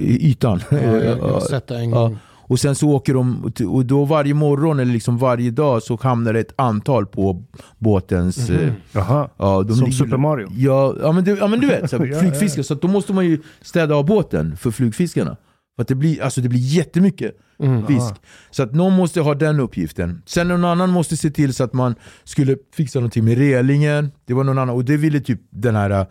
ytan. 0.00 0.60
Ja, 0.70 0.76
jag, 0.78 1.04
jag 1.04 1.16
har 1.18 1.40
sett 1.50 1.66
det 1.66 1.78
en 1.78 1.90
Ja. 1.90 2.12
Och 2.48 2.60
sen 2.60 2.74
så 2.74 2.88
åker 2.90 3.14
de, 3.14 3.52
och 3.68 3.86
då 3.86 4.04
varje 4.04 4.34
morgon 4.34 4.80
eller 4.80 4.92
liksom 4.92 5.18
varje 5.18 5.50
dag 5.50 5.82
så 5.82 5.98
hamnar 6.02 6.32
det 6.32 6.40
ett 6.40 6.52
antal 6.56 7.06
på 7.06 7.42
båtens... 7.78 8.50
eh, 8.50 8.72
Jaha. 8.92 9.28
Ja, 9.36 9.64
Som 9.68 9.74
ligger- 9.80 9.92
Super 9.92 10.16
Mario. 10.16 10.48
Ja, 10.56 10.94
ja, 11.02 11.12
men, 11.12 11.24
du, 11.24 11.36
ja 11.36 11.46
men 11.46 11.60
du 11.60 11.66
vet, 11.66 11.90
så 11.90 11.98
här, 11.98 12.20
flugfiskar. 12.20 12.62
Så 12.62 12.74
då 12.74 12.88
måste 12.88 13.12
man 13.12 13.26
ju 13.26 13.42
städa 13.62 13.94
av 13.94 14.06
båten 14.06 14.56
för 14.56 14.70
flugfiskarna. 14.70 15.36
För 15.76 15.82
att 15.82 15.88
det 15.88 15.94
blir, 15.94 16.22
alltså 16.22 16.40
det 16.40 16.48
blir 16.48 16.60
jättemycket 16.60 17.32
Mm. 17.58 17.86
fisk. 17.86 18.14
Så 18.50 18.62
att 18.62 18.74
någon 18.74 18.92
måste 18.92 19.20
ha 19.20 19.34
den 19.34 19.60
uppgiften. 19.60 20.22
Sen 20.26 20.48
någon 20.48 20.64
annan 20.64 20.90
måste 20.90 21.16
se 21.16 21.30
till 21.30 21.54
så 21.54 21.64
att 21.64 21.72
man 21.72 21.94
skulle 22.24 22.56
fixa 22.74 22.98
någonting 22.98 23.24
med 23.24 23.38
relingen. 23.38 24.10
Det 24.26 24.34
var 24.34 24.44
någon 24.44 24.58
annan, 24.58 24.74
och 24.74 24.84
det 24.84 24.96
ville 24.96 25.20
typ 25.20 25.40
den 25.50 25.76
här 25.76 26.00
uh, 26.00 26.06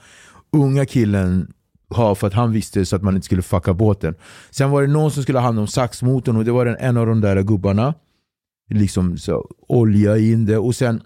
unga 0.53 0.85
killen 0.85 1.51
ha 1.95 2.15
för 2.15 2.27
att 2.27 2.33
han 2.33 2.51
visste 2.51 2.85
så 2.85 2.95
att 2.95 3.03
man 3.03 3.15
inte 3.15 3.25
skulle 3.25 3.41
fucka 3.41 3.73
båten. 3.73 4.15
Sen 4.51 4.71
var 4.71 4.81
det 4.81 4.87
någon 4.87 5.11
som 5.11 5.23
skulle 5.23 5.39
ha 5.39 5.45
hand 5.45 5.59
om 5.59 5.67
saxmotorn 5.67 6.37
och 6.37 6.45
det 6.45 6.51
var 6.51 6.65
en 6.65 6.97
av 6.97 7.05
de 7.05 7.21
där 7.21 7.41
gubbarna. 7.41 7.93
Liksom 8.69 9.17
så, 9.17 9.49
olja 9.67 10.17
in 10.17 10.45
det 10.45 10.57
och 10.57 10.75
sen 10.75 11.01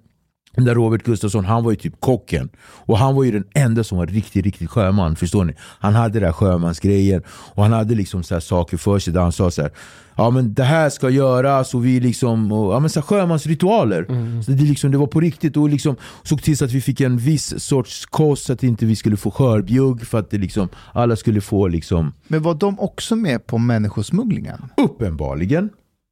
den 0.60 0.66
där 0.66 0.76
Robert 0.76 1.04
Gustafsson, 1.04 1.46
han 1.46 1.64
var 1.64 1.72
ju 1.72 1.76
typ 1.76 2.00
kocken. 2.00 2.50
Och 2.62 2.98
han 2.98 3.16
var 3.16 3.24
ju 3.24 3.32
den 3.32 3.44
enda 3.54 3.84
som 3.84 3.98
var 3.98 4.08
riktigt, 4.08 4.46
riktigt 4.46 4.70
sjöman. 4.70 5.16
Förstår 5.16 5.44
ni? 5.46 5.54
Han 5.80 5.96
hade 5.96 6.14
den 6.14 6.24
där 6.24 6.32
sjömansgrejen. 6.32 7.24
Och 7.30 7.64
han 7.64 7.74
hade 7.74 7.96
liksom 7.96 8.24
så 8.24 8.42
saker 8.42 8.78
för 8.78 9.00
sig 9.00 9.14
där 9.14 9.22
han 9.22 9.32
sa 9.32 9.52
så 9.52 9.62
här. 9.62 9.72
Ja 10.16 10.30
men 10.30 10.54
det 10.54 10.64
här 10.64 10.90
ska 10.90 11.10
göras 11.10 11.74
och 11.74 11.86
vi 11.86 12.00
liksom, 12.00 12.52
och, 12.52 12.74
ja 12.74 12.80
men 12.80 12.90
så 12.90 13.00
här 13.00 13.08
sjömansritualer. 13.08 14.06
Så 14.44 14.52
det, 14.52 14.64
liksom, 14.64 14.92
det 14.92 14.98
var 14.98 15.08
på 15.08 15.20
riktigt 15.20 15.58
och 15.58 15.70
liksom 15.70 15.96
såg 16.24 16.42
till 16.44 16.58
så 16.58 16.66
att 16.66 16.72
vi 16.72 16.82
fick 16.82 17.02
en 17.02 17.18
viss 17.18 17.64
sorts 17.64 18.06
kost 18.06 18.46
så 18.46 18.54
att 18.54 18.64
inte 18.64 18.86
vi 18.86 18.96
skulle 18.96 19.18
få 19.18 19.32
skörbjugg. 19.32 20.08
För 20.08 20.20
att 20.20 20.30
det 20.30 20.38
liksom, 20.38 20.70
alla 20.94 21.16
skulle 21.16 21.42
få 21.42 21.68
liksom 21.68 22.14
Men 22.28 22.42
var 22.42 22.54
de 22.54 22.80
också 22.80 23.16
med 23.16 23.48
på 23.48 23.58
människosmugglingen? 23.58 24.62
uppenbarligen. 24.78 25.70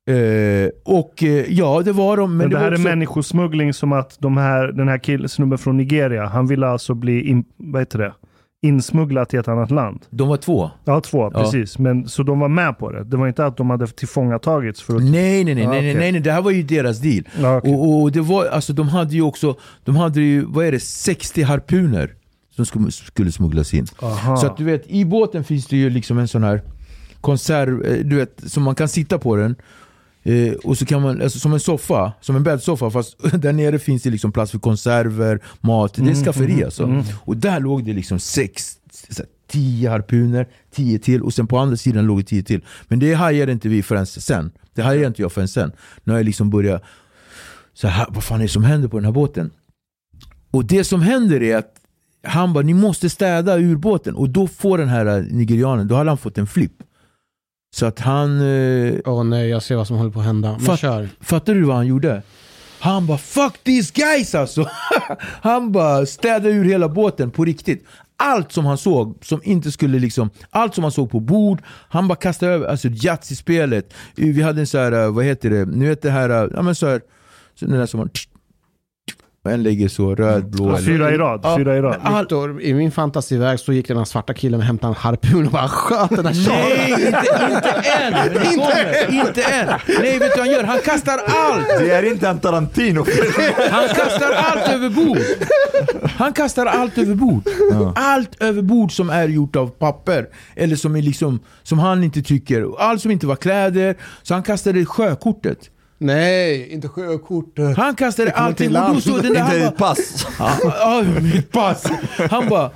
Eh, 0.08 0.70
och 0.86 1.24
eh, 1.24 1.53
ja 1.53 1.82
det 1.86 1.91
var 1.91 2.18
de. 2.18 2.30
Men, 2.30 2.38
Men 2.38 2.49
det, 2.49 2.55
var 2.55 2.64
här 2.64 2.72
också, 2.72 2.82
är 2.82 2.89
människosmuggling 2.89 3.74
som 3.74 3.91
att 3.91 4.18
de 4.20 4.38
här, 4.38 4.68
den 4.68 4.88
här 4.88 4.97
killen, 4.97 5.30
snubben 5.30 5.58
från 5.58 5.78
Nigeria, 5.78 6.26
han 6.26 6.47
ville 6.47 6.68
alltså 6.68 6.93
bli 6.93 7.30
in, 7.30 7.43
vad 7.58 7.82
heter 7.82 7.99
det? 7.99 8.14
insmugglad 8.62 9.30
till 9.30 9.39
ett 9.39 9.47
annat 9.47 9.72
land. 9.72 10.05
De 10.10 10.28
var 10.28 10.38
två. 10.38 10.72
Ja, 10.86 11.01
två, 11.01 11.32
Ja. 11.34 11.43
precis. 11.43 11.80
Men, 11.80 12.08
så 12.08 12.24
de 12.24 12.39
var 12.39 12.47
med 12.47 12.78
på 12.80 12.91
det. 12.91 13.03
Det 13.03 13.18
var 13.18 13.28
inte 13.28 13.45
att 13.45 13.58
de 13.58 13.70
hade 13.70 13.88
tillfångatagits 13.88 14.82
för 14.82 14.95
att... 14.95 15.03
Nej, 15.03 15.43
nej, 15.43 15.55
nej, 15.55 15.66
Ah, 15.66 15.70
nej, 15.70 15.82
nej, 15.82 15.95
nej, 15.95 16.12
nej, 16.12 16.22
det 16.22 16.32
här 16.32 16.41
var 16.41 16.51
ju 16.51 16.64
deras 16.64 16.99
deal. 16.99 17.24
Ja, 17.41 17.58
okej. 17.58 17.74
Och, 17.74 18.01
och 18.01 18.12
det 18.12 18.22
var, 18.22 18.45
alltså 18.45 18.74
de 18.74 18.89
hade 18.89 19.16
ju 19.16 19.22
också, 19.22 19.55
de 19.84 19.95
hade 19.95 20.22
ju, 20.22 20.45
vad 20.47 20.66
är 20.66 20.72
det, 20.72 20.80
60 20.80 21.41
harpuner 21.41 22.14
som 22.55 22.66
skulle, 22.66 22.91
skulle 22.91 23.32
smugglas 23.32 23.74
in. 23.74 23.86
Aha. 24.01 24.38
Så 24.38 24.47
att 24.47 24.58
du 24.58 24.64
vet, 24.64 24.88
i 24.88 25.05
båten 25.05 25.43
finns 25.43 25.68
det 25.68 25.78
ju 25.78 25.89
liksom 25.89 26.18
en 26.18 26.28
sån 26.28 26.43
här 26.43 26.62
konserv, 27.22 27.86
eh, 27.86 28.05
du 28.05 28.16
vet, 28.16 28.51
som 28.51 28.64
man 28.64 28.76
kan 28.76 28.88
sitta 28.88 29.18
på 29.20 29.36
den. 29.36 29.55
Eh, 30.28 30.53
och 30.53 30.78
så 30.78 30.86
kan 30.86 31.01
man, 31.01 31.21
alltså 31.21 31.39
som 31.39 31.53
en 31.53 31.59
soffa, 31.59 32.13
som 32.21 32.36
en 32.36 32.43
bäddsoffa 32.43 32.89
fast 32.89 33.17
där 33.34 33.53
nere 33.53 33.80
finns 33.80 34.03
det 34.03 34.09
liksom 34.09 34.32
plats 34.32 34.51
för 34.51 34.59
konserver, 34.59 35.39
mat, 35.61 35.93
det 35.93 36.11
är 36.11 36.15
skafferi 36.15 36.63
alltså. 36.63 37.03
Och 37.15 37.38
där 37.38 37.59
låg 37.59 37.86
det 37.86 37.93
liksom 37.93 38.19
sex, 38.19 38.78
tio 39.47 39.89
harpuner, 39.89 40.47
tio 40.71 40.99
till 40.99 41.21
och 41.21 41.34
sen 41.34 41.47
på 41.47 41.57
andra 41.57 41.78
sidan 41.78 42.05
låg 42.05 42.19
det 42.19 42.23
tio 42.23 42.43
till. 42.43 42.61
Men 42.88 42.99
det 42.99 43.13
hajade 43.13 43.51
inte 43.51 43.69
vi 43.69 43.84
förrän 43.84 44.05
sen. 44.05 44.51
Det 44.73 44.82
hajade 44.82 45.07
inte 45.07 45.21
jag 45.21 45.32
förrän 45.32 45.47
sen. 45.47 45.71
När 46.03 46.15
jag 46.15 46.25
liksom 46.25 46.49
började, 46.49 46.84
så 47.73 47.88
här, 47.88 48.07
vad 48.09 48.23
fan 48.23 48.39
är 48.39 48.43
det 48.43 48.49
som 48.49 48.63
händer 48.63 48.88
på 48.88 48.97
den 48.97 49.05
här 49.05 49.11
båten? 49.11 49.49
Och 50.51 50.65
det 50.65 50.84
som 50.84 51.01
händer 51.01 51.43
är 51.43 51.57
att 51.57 51.73
han 52.23 52.53
bara, 52.53 52.63
ni 52.63 52.73
måste 52.73 53.09
städa 53.09 53.57
ur 53.57 53.75
båten. 53.75 54.15
Och 54.15 54.30
då 54.30 54.47
får 54.47 54.78
den 54.78 54.88
här 54.88 55.05
eh, 55.05 55.23
nigerianen, 55.23 55.88
då 55.88 55.95
hade 55.95 56.09
han 56.09 56.17
fått 56.17 56.38
en 56.38 56.47
flipp. 56.47 56.84
Så 57.78 57.86
att 57.86 57.99
han... 57.99 58.41
Eh, 58.41 58.93
Åh 59.05 59.23
nej, 59.23 59.49
jag 59.49 59.63
ser 59.63 59.75
vad 59.75 59.88
som 59.88 59.97
håller 59.97 60.11
på 60.11 60.19
att 60.19 60.25
hända. 60.25 60.51
Men 60.51 60.59
Fatt- 60.59 60.80
kör. 60.80 61.09
Fattar 61.21 61.53
du 61.55 61.63
vad 61.63 61.75
han 61.75 61.88
gjorde? 61.88 62.21
Han 62.80 63.07
bara 63.07 63.17
'fuck 63.17 63.53
these 63.63 63.93
guys' 63.93 64.38
alltså! 64.39 64.69
han 65.41 65.71
bara 65.71 66.05
städade 66.05 66.49
ur 66.49 66.65
hela 66.65 66.89
båten 66.89 67.32
på 67.32 67.45
riktigt. 67.45 67.86
allt 68.19 68.51
som 68.51 68.65
han 68.65 68.78
såg, 68.78 69.17
som 69.25 69.41
inte 69.43 69.71
skulle 69.71 69.99
liksom, 69.99 70.30
allt 70.49 70.75
som 70.75 70.84
han 70.84 70.91
såg 70.91 71.11
på 71.11 71.19
bord, 71.19 71.61
han 71.89 72.07
bara 72.07 72.15
kastade 72.15 72.51
över, 72.51 72.67
alltså 72.67 72.88
Yatzy-spelet. 72.88 73.93
Vi 74.15 74.41
hade 74.41 74.59
en 74.61 74.67
så 74.67 74.78
här, 74.78 74.91
eh, 74.91 75.11
vad 75.11 75.25
heter 75.25 75.49
det, 75.49 75.65
ni 75.65 75.88
vet 75.88 76.01
det 76.01 76.11
här, 76.11 76.30
eh, 76.30 76.49
ja 76.55 76.61
men 76.61 76.75
så 76.75 76.88
här, 76.88 77.01
så 77.59 77.65
den 77.65 77.80
där 77.80 77.86
som 77.86 77.97
man, 77.99 78.09
en 79.48 79.64
ligger 79.64 79.88
så 79.88 80.16
röd, 80.16 80.50
blå. 80.52 80.70
eller- 80.70 80.78
Fyra 80.78 81.12
i 81.12 81.18
rad. 81.18 81.39
Ja, 81.43 81.58
Fyra 81.58 81.78
i 81.78 81.82
rad. 81.82 82.20
Viktor, 82.20 82.62
i 82.62 82.74
min 82.74 82.91
fantasivärld 82.91 83.60
så 83.60 83.74
gick 83.74 83.88
den 83.88 83.98
här 83.98 84.06
svarta 84.06 84.34
killen 84.34 84.60
och 84.60 84.66
hämtade 84.66 84.91
en 84.91 84.95
harpun 84.95 85.45
och 85.45 85.52
bara 85.52 85.68
sköt 85.68 86.10
den 86.10 86.26
här 86.26 86.34
tjaten. 86.34 86.54
Nej, 86.78 86.91
inte, 87.06 87.24
inte 87.54 87.82
än! 87.91 89.14
Inte 89.28 89.41
än! 89.43 89.68
Nej, 90.02 90.20
vet 90.20 90.34
du 90.34 90.39
vad 90.39 90.48
han 90.48 90.50
gör? 90.52 90.64
Han 90.64 90.80
kastar 90.80 91.20
allt! 91.28 91.68
Det 91.80 91.91
är 91.91 92.12
inte 92.12 92.28
en 92.28 92.39
Tarantino 92.39 93.06
Han 93.72 93.88
kastar 93.88 94.32
allt 94.36 94.70
över 94.74 94.89
bord! 94.89 95.18
Han 96.18 96.34
kastar 96.34 96.66
allt 96.66 96.98
över 96.98 97.16
bord. 97.16 97.41
Allt 97.95 98.41
över 98.43 98.62
bord 98.62 98.91
som 98.91 99.10
är 99.10 99.28
gjort 99.28 99.56
av 99.56 99.68
papper. 99.68 100.26
Eller 100.56 100.76
som, 100.76 100.95
är 100.95 101.02
liksom, 101.02 101.39
som 101.64 101.80
han 101.80 102.04
inte 102.04 102.22
tycker. 102.22 102.66
Allt 102.80 103.02
som 103.02 103.12
inte 103.12 103.28
var 103.28 103.36
kläder. 103.36 103.95
Så 104.24 104.34
han 104.34 104.43
kastade 104.43 104.86
sjökortet. 104.86 105.58
Nej, 106.00 106.74
inte 106.74 106.88
sjökortet. 106.88 107.78
Han 107.78 107.95
kastade 107.95 108.32
allting. 108.32 108.76
Och 108.78 108.93
då 108.93 109.02
stod 109.02 109.24
den 109.24 109.34
där, 109.34 109.41
han 109.41 109.56
Inte 109.56 109.76
bara, 109.78 109.93
ditt 109.93 110.00
pass. 110.00 110.28
Ja, 110.64 111.04
mitt 111.22 111.52
pass. 111.52 111.84
Han 112.32 112.50
bara, 112.50 112.72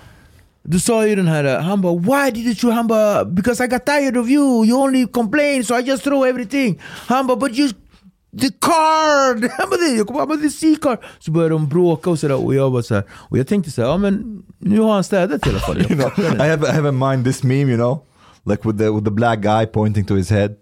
du 0.64 0.80
sa 0.80 1.08
ju 1.08 1.16
den 1.16 1.28
här, 1.28 1.60
han 1.60 1.82
bara 1.82 1.96
why 1.96 2.32
did 2.32 2.46
you 2.46 2.56
throw? 2.56 2.72
Han 2.74 2.88
bara 2.88 3.26
because 3.26 3.64
I 3.66 3.68
got 3.68 3.86
tired 3.86 4.18
of 4.18 4.30
you, 4.30 4.66
you 4.66 4.78
only 4.84 5.06
complain 5.08 5.64
so 5.66 5.76
I 5.80 5.82
just 5.82 6.04
throw 6.04 6.26
everything. 6.26 6.82
Han 7.08 7.28
bara 7.28 7.38
but 7.38 7.58
you 7.58 7.70
the 8.42 8.48
card! 8.60 9.50
Han 9.58 9.70
bara, 9.70 9.78
"Det- 9.90 9.96
jag 9.98 10.08
kommer 10.08 10.26
bara 10.26 10.38
the 10.38 10.50
C 10.50 10.76
card. 10.82 10.98
Så 11.20 11.32
började 11.32 11.56
de 11.56 11.70
bråka 11.70 12.10
och 12.10 12.20
sådär 12.20 12.46
och 12.46 12.56
jag 12.56 12.72
bara 12.72 12.84
så 12.84 12.96
här, 12.96 13.04
och 13.12 13.38
jag 13.38 13.48
tänkte 13.48 13.72
så 13.72 13.82
här, 13.82 13.90
ja 13.90 13.98
men 13.98 14.44
nu 14.60 14.80
har 14.80 14.94
han 14.94 15.04
städat 15.04 15.48
i 15.48 15.50
alla 15.50 15.60
fall. 15.60 15.78
You 15.82 15.88
know, 16.00 16.12
I 16.46 16.50
have 16.50 16.68
I 16.68 16.72
have 16.72 16.90
in 16.90 16.98
mind 17.00 17.26
this 17.26 17.44
meme, 17.44 17.72
you 17.72 17.76
know, 17.78 18.04
like 18.46 18.68
with 18.68 18.78
the 18.78 18.90
with 18.90 19.06
the 19.06 19.12
black 19.12 19.42
guy 19.42 19.66
pointing 19.66 20.06
to 20.06 20.16
his 20.16 20.30
head. 20.30 20.56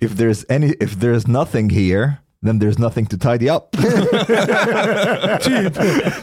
If 0.00 0.16
there's 0.16 0.44
any, 0.48 0.74
if 0.80 1.00
there's 1.00 1.26
nothing 1.26 1.70
here, 1.70 2.12
then 2.42 2.58
there's 2.58 2.78
nothing 2.78 3.06
to 3.06 3.18
tidy 3.18 3.50
up. 3.50 3.72
typ, 5.42 5.74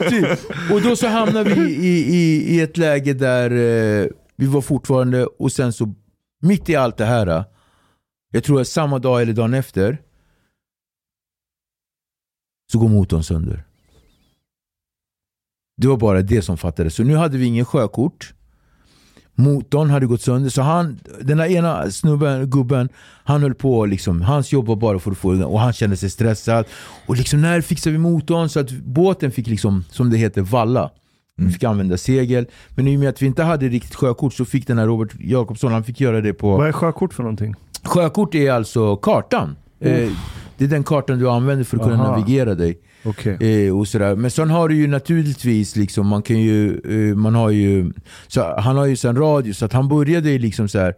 typ. 0.10 0.39
Och 0.72 0.82
då 0.82 0.95
så 0.95 1.08
hamnade 1.08 1.53
vi 1.53 1.76
i, 1.76 2.16
i, 2.16 2.55
i 2.55 2.62
ett 2.62 2.78
läge 2.78 3.14
där 3.14 3.51
eh, 3.51 4.08
vi 4.36 4.47
var 4.47 4.62
fortfarande, 4.62 5.26
och 5.26 5.51
sen 5.51 5.74
så 5.74 5.93
mitt 6.41 6.70
i 6.70 6.76
allt 6.76 6.97
det 6.97 7.05
här, 7.05 7.28
eh, 7.28 7.45
jag 8.32 8.43
tror 8.43 8.62
att 8.62 8.68
samma 8.68 8.99
dag 8.99 9.22
eller 9.22 9.34
dagen 9.34 9.53
efter, 9.53 10.01
så 12.72 12.80
går 12.80 12.89
motorn 12.89 13.24
sönder. 13.24 13.64
Det 15.78 15.88
var 15.88 15.97
bara 15.97 16.22
det 16.22 16.41
som 16.41 16.58
fattades. 16.58 16.95
Så 16.95 17.03
nu 17.03 17.16
hade 17.16 17.38
vi 17.38 17.45
ingen 17.45 17.66
sjökort. 17.66 18.34
Motorn 19.40 19.90
hade 19.90 20.06
gått 20.06 20.22
sönder, 20.22 20.50
så 20.50 20.62
han, 20.62 21.00
den 21.22 21.38
där 21.38 21.46
ena 21.46 21.92
snubben, 21.92 22.50
gubben, 22.50 22.90
han 23.24 23.42
höll 23.42 23.54
på 23.54 23.86
liksom, 23.86 24.22
hans 24.22 24.52
jobb 24.52 24.66
var 24.66 24.76
bara 24.76 25.00
för 25.00 25.12
att 25.12 25.18
få 25.18 25.44
och 25.46 25.60
han 25.60 25.74
kände 25.74 25.98
sig 25.98 26.10
stressad. 26.10 26.66
Och 27.06 27.16
liksom 27.16 27.42
när 27.42 27.62
fixade 27.62 27.92
vi 27.92 27.98
motorn 27.98 28.50
så 28.50 28.60
att 28.60 28.72
båten 28.72 29.32
fick 29.32 29.48
liksom, 29.48 29.84
som 29.90 30.10
det 30.10 30.18
heter, 30.18 30.42
valla. 30.42 30.90
Vi 31.38 31.52
fick 31.52 31.64
använda 31.64 31.98
segel. 31.98 32.46
Men 32.70 32.88
i 32.88 32.96
och 32.96 33.00
med 33.00 33.10
att 33.10 33.22
vi 33.22 33.26
inte 33.26 33.44
hade 33.44 33.68
riktigt 33.68 33.96
sjökort 33.96 34.34
så 34.34 34.46
fick 34.46 34.68
den 34.68 34.78
här 34.78 34.86
Robert 34.86 35.16
Jakobsson, 35.20 35.72
han 35.72 35.84
fick 35.84 36.02
göra 36.02 36.22
det 36.22 36.34
på... 36.34 36.58
Vad 36.58 36.68
är 36.68 36.72
sjökort 36.72 37.14
för 37.14 37.24
någonting? 37.24 37.56
Sjökort 37.84 38.36
är 38.36 38.52
alltså 38.52 38.96
kartan. 38.96 39.56
Eh, 39.80 40.10
det 40.58 40.66
är 40.66 40.70
den 40.70 40.84
kartan 40.84 41.20
du 41.20 41.30
använder 41.30 41.64
för 41.64 41.78
att 41.78 41.84
kunna 41.84 41.96
Aha. 41.96 42.18
navigera 42.18 42.56
dig. 42.56 42.80
Okej. 43.08 43.68
Eh, 43.68 43.78
och 43.78 43.88
sådär. 43.88 44.16
Men 44.16 44.32
sen 44.32 44.49
har 44.49 44.70
du 44.70 44.76
ju 44.76 44.88
naturligtvis, 44.88 45.76
liksom, 45.76 46.08
man 46.08 46.22
kan 46.22 46.39
ju, 46.39 46.80
eh, 46.80 47.16
man 47.16 47.36
har 47.36 47.49
ju, 47.49 47.91
så 48.28 48.60
han 48.60 48.78
har 48.78 48.86
ju 48.86 48.95
sen 48.95 49.16
radio 49.16 49.53
så 49.53 49.66
att 49.66 49.74
han 49.74 49.88
började 49.88 50.30
ju 50.32 50.39
liksom 50.39 50.68
så 50.68 50.80
här 50.80 50.93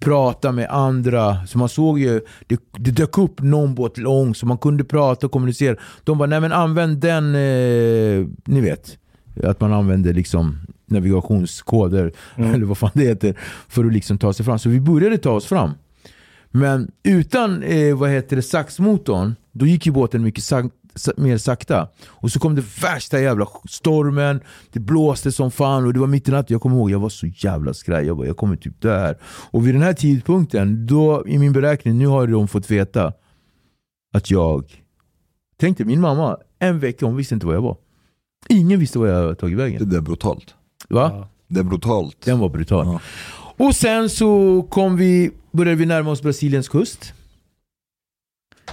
prata 0.00 0.52
med 0.52 0.68
andra. 0.70 1.46
Så 1.46 1.58
man 1.58 1.68
såg 1.68 1.98
ju, 1.98 2.20
det, 2.46 2.60
det 2.78 2.90
dök 2.90 3.18
upp 3.18 3.42
någon 3.42 3.74
båt 3.74 3.98
lång 3.98 4.34
så 4.34 4.46
man 4.46 4.58
kunde 4.58 4.84
prata 4.84 5.26
och 5.26 5.32
kommunicera. 5.32 5.76
De 6.04 6.18
bara, 6.18 6.28
nej 6.28 6.40
men 6.40 6.52
använd 6.52 6.98
den, 6.98 7.34
eh, 7.34 8.26
ni 8.44 8.60
vet. 8.60 8.98
Att 9.44 9.60
man 9.60 9.72
använder 9.72 10.12
liksom 10.14 10.58
navigationskoder, 10.86 12.12
eller 12.36 12.64
vad 12.64 12.78
fan 12.78 12.90
det 12.94 13.02
heter, 13.04 13.34
för 13.68 13.84
att 13.84 13.92
liksom 13.92 14.18
ta 14.18 14.32
sig 14.32 14.44
fram. 14.44 14.58
Så 14.58 14.68
vi 14.68 14.80
började 14.80 15.18
ta 15.18 15.30
oss 15.30 15.46
fram. 15.46 15.70
Men 16.50 16.90
utan 17.02 17.62
eh, 17.62 17.96
vad 17.96 18.10
heter 18.10 18.36
det, 18.36 18.42
saxmotorn, 18.42 19.34
då 19.52 19.66
gick 19.66 19.86
ju 19.86 19.92
båten 19.92 20.22
mycket 20.22 20.44
sak 20.44 20.64
sa- 20.64 20.70
mer 21.16 21.38
sakta. 21.38 21.88
Och 22.06 22.30
så 22.30 22.40
kom 22.40 22.54
det 22.54 22.64
värsta 22.82 23.20
jävla 23.20 23.48
stormen, 23.68 24.40
det 24.72 24.80
blåste 24.80 25.32
som 25.32 25.50
fan 25.50 25.84
och 25.86 25.92
det 25.92 26.00
var 26.00 26.06
mitt 26.06 26.28
i 26.28 26.30
natten. 26.30 26.54
Jag 26.54 26.60
kommer 26.60 26.76
ihåg, 26.76 26.90
jag 26.90 26.98
var 26.98 27.08
så 27.08 27.26
jävla 27.26 27.74
skraj. 27.74 28.06
Jag 28.06 28.16
bara, 28.16 28.26
jag 28.26 28.36
kommer 28.36 28.56
typ 28.56 28.80
dö 28.80 28.98
här. 28.98 29.18
Och 29.50 29.66
vid 29.66 29.74
den 29.74 29.82
här 29.82 29.92
tidpunkten, 29.92 30.86
då 30.86 31.24
i 31.26 31.38
min 31.38 31.52
beräkning, 31.52 31.98
nu 31.98 32.06
har 32.06 32.26
de 32.26 32.48
fått 32.48 32.70
veta 32.70 33.12
att 34.14 34.30
jag... 34.30 34.80
Tänkte 35.56 35.84
min 35.84 36.00
mamma, 36.00 36.38
en 36.58 36.80
vecka, 36.80 37.06
hon 37.06 37.16
visste 37.16 37.34
inte 37.34 37.46
var 37.46 37.54
jag 37.54 37.62
var. 37.62 37.76
Ingen 38.48 38.80
visste 38.80 38.98
var 38.98 39.06
jag 39.06 39.38
tagit 39.38 39.58
vägen. 39.58 39.88
Det 39.88 39.96
är 39.96 40.00
brutalt. 40.00 40.54
Va? 40.88 41.28
Det 41.48 41.60
är 41.60 41.64
brutalt. 41.64 42.16
Den 42.24 42.38
var 42.38 42.48
brutal. 42.48 42.86
Ja. 42.86 43.00
Och 43.66 43.76
sen 43.76 44.10
så 44.10 44.62
kom 44.70 44.96
vi, 44.96 45.30
började 45.52 45.76
vi 45.76 45.86
närma 45.86 46.10
oss 46.10 46.22
Brasiliens 46.22 46.68
kust. 46.68 47.12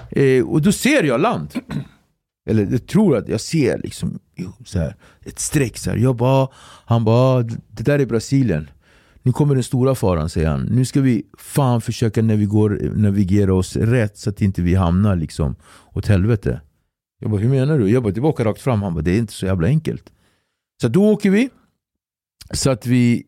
Eh, 0.09 0.47
och 0.47 0.61
då 0.61 0.71
ser 0.71 1.03
jag 1.03 1.21
land. 1.21 1.53
Eller 2.49 2.71
jag 2.71 2.87
tror 2.87 3.17
att 3.17 3.27
jag 3.27 3.41
ser 3.41 3.77
liksom 3.77 4.19
så 4.65 4.79
här, 4.79 4.95
ett 5.21 5.39
streck. 5.39 5.77
Så 5.77 5.89
här. 5.89 5.97
Jag 5.97 6.15
bara, 6.15 6.47
han 6.85 7.03
bara, 7.03 7.43
det 7.43 7.83
där 7.83 7.99
är 7.99 8.05
Brasilien. 8.05 8.69
Nu 9.23 9.31
kommer 9.31 9.55
den 9.55 9.63
stora 9.63 9.95
faran 9.95 10.29
säger 10.29 10.49
han. 10.49 10.61
Nu 10.61 10.85
ska 10.85 11.01
vi 11.01 11.23
fan 11.37 11.81
försöka 11.81 12.21
navigera, 12.21 12.93
navigera 12.95 13.53
oss 13.53 13.75
rätt 13.75 14.17
så 14.17 14.29
att 14.29 14.41
inte 14.41 14.61
vi 14.61 14.75
hamnar 14.75 15.15
liksom 15.15 15.55
åt 15.93 16.07
helvete. 16.07 16.61
Jag 17.19 17.31
bara, 17.31 17.41
hur 17.41 17.49
menar 17.49 17.79
du? 17.79 17.89
Jag 17.89 18.03
bara, 18.03 18.13
det 18.13 18.19
är 18.19 18.21
bara 18.21 18.29
att 18.29 18.33
åka 18.33 18.45
rakt 18.45 18.61
fram. 18.61 18.81
Han 18.81 18.93
bara, 18.93 19.01
det 19.01 19.11
är 19.11 19.17
inte 19.17 19.33
så 19.33 19.45
jävla 19.45 19.67
enkelt. 19.67 20.11
Så 20.81 20.87
då 20.87 21.11
åker 21.11 21.29
vi. 21.29 21.49
Så 22.53 22.69
att 22.69 22.85
vi 22.85 23.23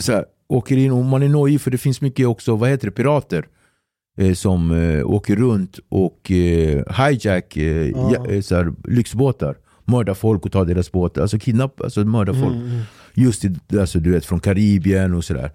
så 0.00 0.12
här, 0.12 0.24
åker 0.48 0.76
in 0.76 0.92
och 0.92 1.04
man 1.04 1.22
är 1.22 1.28
nojig 1.28 1.60
för 1.60 1.70
det 1.70 1.78
finns 1.78 2.00
mycket 2.00 2.26
också, 2.26 2.56
vad 2.56 2.70
heter 2.70 2.86
det, 2.86 2.92
pirater. 2.92 3.48
Eh, 4.16 4.32
som 4.34 4.70
eh, 4.70 5.06
åker 5.10 5.36
runt 5.36 5.78
och 5.88 6.30
eh, 6.30 6.82
hijack 7.08 7.56
Ja. 7.56 8.64
lyxbåtar. 8.84 9.56
Mördar 9.84 10.14
folk 10.14 10.46
och 10.46 10.52
tar 10.52 10.64
deras 10.64 10.92
båtar. 10.92 11.22
Alltså 11.22 11.38
kidnapp, 11.38 11.80
alltså 11.80 12.04
mördar 12.04 12.32
folk. 12.34 12.54
Mm. 12.56 12.80
Just 13.14 13.44
i, 13.44 13.54
alltså, 13.80 13.98
du 13.98 14.10
vet, 14.10 14.24
från 14.24 14.40
Karibien 14.40 15.14
och 15.14 15.24
sådär. 15.24 15.50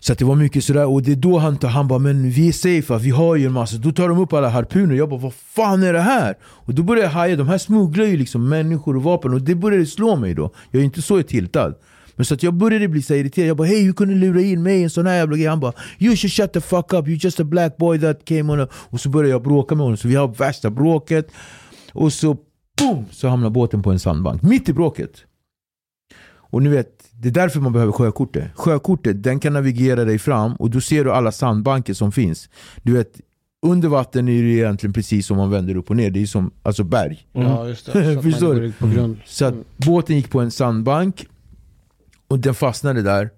Så 0.00 0.14
det 0.14 0.24
var 0.24 0.34
mycket 0.36 0.64
sådär, 0.64 0.86
och 0.86 1.02
det 1.02 1.12
är 1.12 1.16
då 1.16 1.38
han, 1.38 1.56
tar, 1.56 1.68
han 1.68 1.88
bara 1.88 1.98
men 1.98 2.30
vi 2.30 2.48
är 2.48 2.52
safe, 2.52 2.98
vi 2.98 3.10
har 3.10 3.36
ju 3.36 3.46
en 3.46 3.52
massa. 3.52 3.76
Då 3.76 3.92
tar 3.92 4.08
de 4.08 4.18
upp 4.18 4.32
alla 4.32 4.48
harpuner, 4.48 4.94
jag 4.94 5.08
bara 5.08 5.20
vad 5.20 5.34
fan 5.34 5.82
är 5.82 5.92
det 5.92 6.00
här? 6.00 6.34
Och 6.42 6.74
då 6.74 6.82
började 6.82 7.06
jag 7.06 7.12
haja, 7.12 7.36
de 7.36 7.48
här 7.48 7.58
smugglar 7.58 8.04
ju 8.04 8.16
liksom 8.16 8.48
människor 8.48 8.96
och 8.96 9.02
vapen 9.02 9.34
och 9.34 9.42
det 9.42 9.54
började 9.54 9.86
slå 9.86 10.16
mig 10.16 10.34
då. 10.34 10.50
Jag 10.70 10.80
är 10.80 10.84
inte 10.84 11.02
så 11.02 11.22
tiltad. 11.22 11.74
Men 12.20 12.24
så 12.24 12.34
att 12.34 12.42
jag 12.42 12.54
började 12.54 12.88
bli 12.88 13.02
så 13.02 13.14
irriterad, 13.14 13.48
jag 13.48 13.56
bara 13.56 13.68
hej 13.68 13.82
hur 13.82 13.92
kunde 13.92 14.14
du 14.14 14.20
lura 14.20 14.40
in 14.40 14.62
mig 14.62 14.80
i 14.80 14.82
en 14.82 14.90
sån 14.90 15.06
här 15.06 15.14
jävla 15.16 15.36
grej? 15.36 15.46
Han 15.46 15.60
bara 15.60 15.72
you 15.98 16.16
should 16.16 16.32
shut 16.32 16.52
the 16.52 16.60
fuck 16.60 16.92
up, 16.92 17.06
you're 17.06 17.24
just 17.24 17.40
a 17.40 17.44
black 17.44 17.76
boy 17.76 18.00
that 18.00 18.24
came 18.24 18.52
on 18.52 18.60
a... 18.60 18.68
Och 18.72 19.00
så 19.00 19.08
började 19.08 19.30
jag 19.30 19.42
bråka 19.42 19.74
med 19.74 19.84
honom, 19.84 19.96
så 19.96 20.08
vi 20.08 20.14
har 20.14 20.28
värsta 20.28 20.70
bråket. 20.70 21.28
Och 21.92 22.12
så 22.12 22.36
boom, 22.78 23.04
så 23.10 23.28
hamnar 23.28 23.50
båten 23.50 23.82
på 23.82 23.90
en 23.90 23.98
sandbank, 23.98 24.42
mitt 24.42 24.68
i 24.68 24.72
bråket. 24.72 25.10
Och 26.34 26.62
ni 26.62 26.68
vet, 26.68 27.04
det 27.12 27.28
är 27.28 27.32
därför 27.32 27.60
man 27.60 27.72
behöver 27.72 27.92
sjökortet. 27.92 28.50
Sjökortet 28.54 29.22
den 29.22 29.40
kan 29.40 29.52
navigera 29.52 30.04
dig 30.04 30.18
fram 30.18 30.52
och 30.52 30.70
då 30.70 30.80
ser 30.80 31.04
du 31.04 31.12
alla 31.12 31.32
sandbanker 31.32 31.94
som 31.94 32.12
finns. 32.12 32.48
Du 32.82 32.92
vet, 32.92 33.20
under 33.66 33.88
vatten 33.88 34.28
är 34.28 34.42
det 34.42 34.48
egentligen 34.48 34.92
precis 34.92 35.26
som 35.26 35.36
man 35.36 35.50
vänder 35.50 35.76
upp 35.76 35.90
och 35.90 35.96
ner. 35.96 36.10
Det 36.10 36.22
är 36.22 36.26
som 36.26 36.50
alltså 36.62 36.84
berg. 36.84 37.26
Ja, 37.32 37.68
just 37.68 37.86
det. 37.86 38.14
Så 38.14 38.22
Förstår 38.30 38.54
du? 38.54 38.72
på 38.72 38.86
grund. 38.86 39.16
Så 39.26 39.44
att 39.44 39.54
båten 39.76 40.16
gick 40.16 40.30
på 40.30 40.40
en 40.40 40.50
sandbank 40.50 41.26
och 42.30 42.38
den 42.38 42.54
fastnade 42.54 43.02
där. 43.02 43.30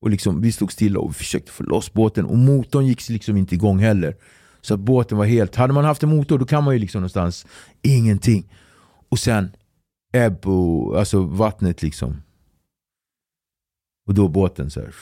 Och 0.00 0.10
liksom, 0.10 0.40
vi 0.40 0.52
stod 0.52 0.72
stilla 0.72 1.00
och 1.00 1.16
försökte 1.16 1.52
få 1.52 1.62
loss 1.62 1.92
båten 1.92 2.24
och 2.24 2.38
motorn 2.38 2.86
gick 2.86 3.08
liksom 3.08 3.36
inte 3.36 3.54
igång 3.54 3.78
heller. 3.78 4.16
Så 4.60 4.74
att 4.74 4.80
båten 4.80 5.18
var 5.18 5.24
helt... 5.24 5.56
Hade 5.56 5.72
man 5.72 5.84
haft 5.84 6.02
en 6.02 6.08
motor 6.08 6.38
då 6.38 6.44
kan 6.44 6.64
man 6.64 6.74
ju 6.74 6.80
liksom 6.80 7.00
någonstans 7.00 7.46
ingenting. 7.82 8.54
Och 9.08 9.18
sen 9.18 9.50
ebb 10.12 10.46
och 10.46 10.98
alltså 10.98 11.22
vattnet 11.22 11.82
liksom. 11.82 12.22
Och 14.06 14.14
då 14.14 14.28
båten 14.28 14.70
så 14.70 14.80
här 14.80 14.94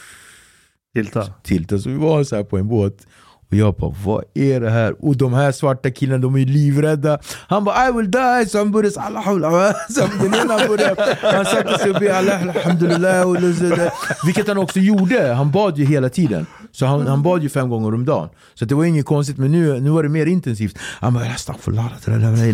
Tilta. 0.95 1.33
tiltade. 1.43 1.83
Så 1.83 1.91
vi 1.91 1.97
var 1.97 2.25
så 2.25 2.37
här 2.37 2.45
på 2.45 2.59
en 2.59 2.69
båt 2.69 3.07
Och 3.51 3.57
jag 3.57 3.75
bara, 3.75 3.95
vad 4.05 4.25
är 4.35 4.61
det 4.61 4.71
här? 4.71 4.95
Och 5.07 5.17
de 5.17 5.35
här 5.35 5.53
svarta 5.53 5.91
killarna, 5.91 6.19
de 6.23 6.35
är 6.35 6.39
ju 6.39 6.45
livrädda. 6.47 7.19
Han 7.49 7.65
bara, 7.65 7.89
I 7.89 7.93
will 7.93 8.11
die! 8.11 8.47
Så 8.49 8.59
han 8.59 8.71
började, 8.73 8.91
så, 8.91 10.01
den 10.23 10.35
ena 10.35 10.59
började, 10.69 11.17
han 11.23 11.45
satte 11.45 11.79
sig 11.79 11.91
och 11.91 12.01
be 12.01 12.17
Allah, 12.19 12.43
alhamdulillah. 12.43 13.93
Vilket 14.27 14.49
han 14.49 14.59
också 14.59 14.79
gjorde, 14.81 15.33
han 15.33 15.51
bad 15.51 15.79
ju 15.79 15.85
hela 15.85 16.09
tiden. 16.09 16.47
Så 16.73 16.87
han, 16.87 17.07
han 17.07 17.23
bad 17.23 17.43
ju 17.43 17.49
fem 17.49 17.69
gånger 17.69 17.95
om 17.95 18.05
dagen. 18.05 18.29
Så 18.55 18.65
det 18.65 18.75
var 18.75 18.85
inget 18.85 19.07
konstigt, 19.07 19.39
men 19.39 19.53
nu, 19.53 19.81
nu 19.81 19.91
var 19.91 20.03
det 20.03 20.09
mer 20.09 20.27
intensivt. 20.27 20.79
Han 21.01 21.15
bara, 21.15 21.25
astaghfirullah, 21.25 21.87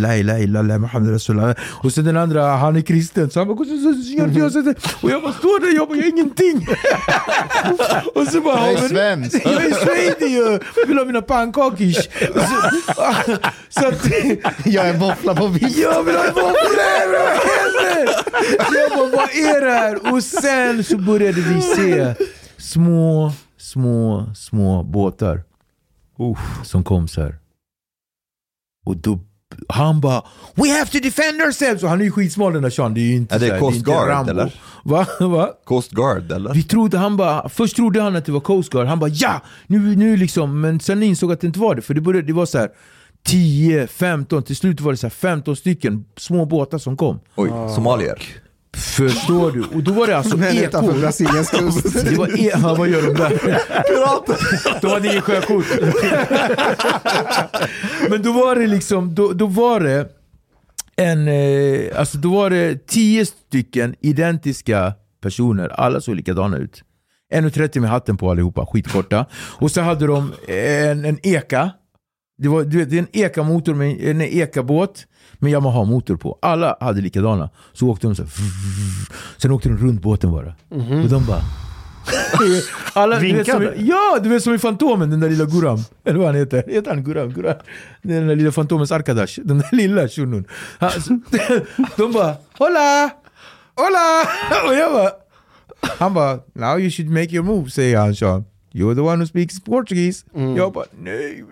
la 0.01 0.15
ilaha 0.15 0.39
illallah, 0.39 0.79
Muhammad 0.79 1.13
rasulullah. 1.15 1.55
Och 1.83 1.93
sen 1.93 2.05
den 2.05 2.17
andra, 2.17 2.47
han 2.57 2.77
är 2.77 2.81
kristen. 2.81 3.31
Så 3.31 3.41
han 3.41 3.49
bara, 3.49 3.59
och 5.03 5.11
jag 5.11 5.23
bara 5.23 5.33
står 5.33 5.61
där, 5.61 5.77
jag 5.77 5.89
bara, 5.89 5.97
jag 5.99 6.05
har 6.05 6.11
ingenting. 6.11 6.67
och 8.15 8.27
så 8.27 8.41
bara, 8.41 8.57
Jag 8.67 8.73
är 8.73 8.81
"Men- 8.81 8.89
svensk. 8.89 9.41
jag 9.45 9.53
är 9.65 9.71
svensk 9.73 10.21
ju! 10.21 10.59
Vill 10.87 10.99
ha 10.99 11.05
mina 11.05 11.23
pannkakor. 11.23 11.93
Så, 11.93 12.09
så 13.81 13.87
att, 13.89 14.07
Jag 14.67 14.89
är 14.89 14.93
våffla 14.99 15.35
på 15.35 15.47
vift. 15.47 15.79
jag 15.79 16.03
vill 16.03 16.17
ha 16.17 16.25
våfflor! 16.25 17.13
Vad 17.13 17.29
händer? 17.29 18.15
Jag 18.75 18.91
bara, 18.99 19.17
vad 19.17 19.31
är 19.31 19.61
det 19.61 19.73
här? 19.73 20.13
Och 20.13 20.23
sen 20.25 20.85
så 20.85 20.99
började 20.99 21.41
vi 21.41 21.63
se 21.63 22.15
små, 22.57 23.33
små, 23.59 24.33
små 24.37 24.83
båtar. 24.83 25.43
Som 26.65 26.85
kom 26.85 27.09
så 27.09 27.21
här. 27.23 27.39
Och 28.87 28.97
då 28.97 29.19
han 29.69 30.01
bara 30.01 30.23
We 30.55 30.69
have 30.79 30.87
to 30.87 30.99
defend 31.03 31.43
ourselves! 31.43 31.83
Och 31.83 31.89
han 31.89 32.01
är 32.01 32.05
ju 32.05 32.11
skitsmal 32.11 32.53
den 32.53 32.63
där 32.63 32.71
Sean, 32.71 32.95
det 32.95 33.01
är 33.01 33.03
ju 33.03 33.17
inte 33.17 33.35
Är 33.35 33.39
det 33.39 33.47
så 33.47 33.53
här, 33.53 33.61
Coast 33.61 33.85
Guard, 33.85 34.09
Rambo. 34.09 34.31
eller? 34.31 34.55
Va? 34.85 35.07
Va? 35.21 35.51
Coast 35.65 35.91
Guard 35.91 36.33
eller? 36.33 36.55
Vi 36.55 36.63
trodde 36.63 36.99
han 36.99 37.17
bara, 37.17 37.49
först 37.49 37.77
trodde 37.77 38.03
han 38.03 38.17
att 38.17 38.25
det 38.27 38.33
var 38.33 38.41
Coast 38.41 38.71
Guard, 38.71 38.87
han 38.87 38.99
bara 38.99 39.11
ja! 39.11 39.41
Nu, 39.67 39.97
nu 39.97 40.17
liksom, 40.17 40.61
men 40.61 40.81
sen 40.81 41.03
insåg 41.03 41.33
att 41.33 41.41
det 41.41 41.47
inte 41.47 41.61
var 41.61 41.75
det, 41.75 41.83
för 41.83 41.95
det, 41.95 42.01
började, 42.01 42.27
det 42.27 42.33
var 42.33 42.47
så 42.47 42.59
här 42.59 42.69
10, 43.25 43.87
15, 43.87 44.43
till 44.43 44.57
slut 44.57 44.81
var 44.81 44.93
det 44.93 44.97
så 44.97 45.07
här 45.07 45.11
15 45.11 45.57
stycken 45.57 46.05
små 46.17 46.45
båtar 46.45 46.79
som 46.79 46.97
kom. 46.97 47.21
Oj, 47.37 47.51
somalier. 47.75 48.23
Förstår 48.77 49.51
du? 49.51 49.63
Och 49.63 49.83
då 49.83 49.93
var 49.93 50.07
det 50.07 50.17
alltså 50.17 50.37
Men 50.43 50.57
eko. 50.57 50.93
Brasiliens 50.93 51.51
kust. 51.51 52.05
Det 52.05 52.17
var 52.17 52.41
e 52.41 52.51
ja, 52.63 52.75
vad 52.79 52.89
gör 52.89 53.03
de 53.03 53.15
där? 53.15 53.29
Pirater! 53.83 54.37
De 54.81 54.91
hade 54.91 55.09
ingen 55.09 55.23
sjökort. 55.23 55.65
Men 58.11 58.23
då 58.23 58.33
var 58.33 58.57
det 58.57 58.67
liksom, 58.67 59.15
då, 59.15 59.33
då 59.33 59.47
var 59.47 59.81
det 59.81 60.09
en, 60.97 61.29
eh, 61.29 61.99
alltså 61.99 62.19
då 62.19 62.35
var 62.35 62.51
det 62.51 62.87
tio 62.87 63.27
stycken 63.27 63.95
identiska 64.01 64.93
personer, 65.23 65.69
alla 65.69 66.01
såg 66.01 66.17
likadana 66.17 66.57
ut. 66.57 66.83
1,30 67.35 67.81
med 67.81 67.91
hatten 67.91 68.17
på 68.17 68.31
allihopa, 68.31 68.67
skitkorta. 68.67 69.27
Och 69.35 69.71
så 69.71 69.81
hade 69.81 70.07
de 70.07 70.33
en, 70.49 71.05
en 71.05 71.19
eka. 71.23 71.71
Det, 72.39 72.49
var, 72.49 72.65
du 72.65 72.79
vet, 72.79 72.91
det 72.91 72.97
är 72.97 72.99
en 72.99 73.09
eka-motor 73.13 73.75
med 73.75 74.01
en 74.01 74.21
eka-båt 74.21 75.07
med 75.39 75.53
Yamaha-motor 75.53 76.17
på. 76.17 76.39
Alla 76.43 76.77
hade 76.81 77.01
likadana. 77.01 77.51
Så 77.73 77.89
åkte 77.89 78.07
de 78.07 78.15
så 78.15 78.23
här, 78.23 78.31
Sen 79.39 79.51
åkte 79.51 79.69
de 79.69 79.79
runt 79.79 80.03
båten 80.03 80.31
bara. 80.33 80.55
Och 80.69 81.09
de 81.09 81.27
bara... 81.27 81.43
Alla, 82.93 83.19
du 83.19 83.33
vet, 83.33 83.47
som, 83.47 83.61
Vinkade? 83.61 83.83
ja, 83.83 84.19
du 84.23 84.29
vet 84.29 84.43
som 84.43 84.55
i 84.55 84.59
Fantomen, 84.59 85.11
den 85.11 85.21
där 85.21 85.29
lilla 85.29 85.45
Guram. 85.45 85.79
Eller 86.05 86.19
vad 86.19 86.27
han 86.27 86.37
heter. 86.37 86.65
Heter 86.67 86.91
han 86.91 87.05
Guram? 87.05 87.33
Guram. 87.33 87.57
Den 88.03 88.27
där 88.27 88.37
lilla 88.37 88.53
Fantomens 88.53 88.93
Arkadash. 88.93 89.41
Den 89.45 89.59
där 89.59 89.69
lilla 89.77 90.09
shunon. 90.09 90.45
De 91.97 92.13
bara 92.13 92.35
Hola! 92.59 93.11
Hola! 93.75 94.27
Och 94.69 94.75
jag 94.75 94.93
bara... 94.93 95.11
Han 95.99 96.15
bara 96.15 96.39
Now 96.55 96.81
you 96.81 96.91
should 96.91 97.11
make 97.11 97.35
your 97.35 97.45
move, 97.45 97.71
säger 97.71 97.99
han 97.99 98.15
Sean. 98.15 98.45
You're 98.75 98.95
the 98.95 99.01
one 99.01 99.19
who 99.19 99.27
speaks 99.27 99.61
Portuguese. 99.61 100.25
Jag 100.57 100.73
bara 100.73 100.85
nej. 101.01 101.45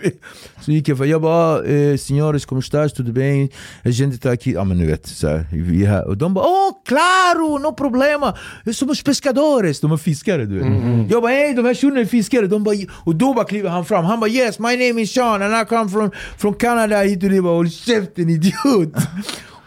Så 0.61 0.73
gick 0.73 0.89
jag 0.89 0.99
för 0.99 1.05
jag 1.05 1.23
bara 1.23 1.65
eh, 1.65 1.97
Senhores 1.97 2.47
como 2.47 2.61
estás? 2.61 2.93
Tudo 2.93 3.13
bem? 3.13 3.49
A 3.85 3.91
gente 3.91 4.19
tá 4.19 4.31
aqui. 4.31 4.53
Ja 4.53 4.65
men 4.65 4.79
du 4.79 4.87
vet 4.87 5.07
så 5.07 5.29
här, 5.29 5.47
vi 5.53 5.85
är 5.85 5.89
här. 5.89 6.07
Och 6.07 6.17
de 6.17 6.35
bara 6.35 6.45
oh 6.45 6.73
claro, 6.89 7.59
no 7.59 7.73
problema. 7.73 8.35
Somos 8.73 9.03
pescadores. 9.03 9.81
De 9.81 9.93
är 9.93 9.97
fiskare 9.97 10.45
du 10.47 10.59
vet. 10.59 11.11
Jag 11.11 11.23
bara 11.23 11.33
hej 11.33 11.55
de 11.55 11.65
här 11.65 11.75
shunorna 11.75 12.01
är 12.01 12.05
fiskare. 12.05 12.47
De 12.47 12.65
bara, 12.65 12.77
och 13.05 13.17
då 13.17 13.35
bara 13.35 13.45
kliver 13.45 13.71
han 13.71 13.85
fram. 13.85 14.05
Han 14.05 14.21
bara 14.21 14.31
yes 14.31 14.59
my 14.59 14.77
name 14.89 15.03
is 15.03 15.13
Sean 15.13 15.43
and 15.43 15.63
I 15.63 15.65
come 15.69 15.91
from, 15.91 16.11
from 16.39 16.55
Canada. 16.55 17.03
Hit 17.03 17.25
och 17.25 17.43
bara 17.45 17.55
håll 17.55 17.71
käften 17.71 18.31
idiot 18.31 18.95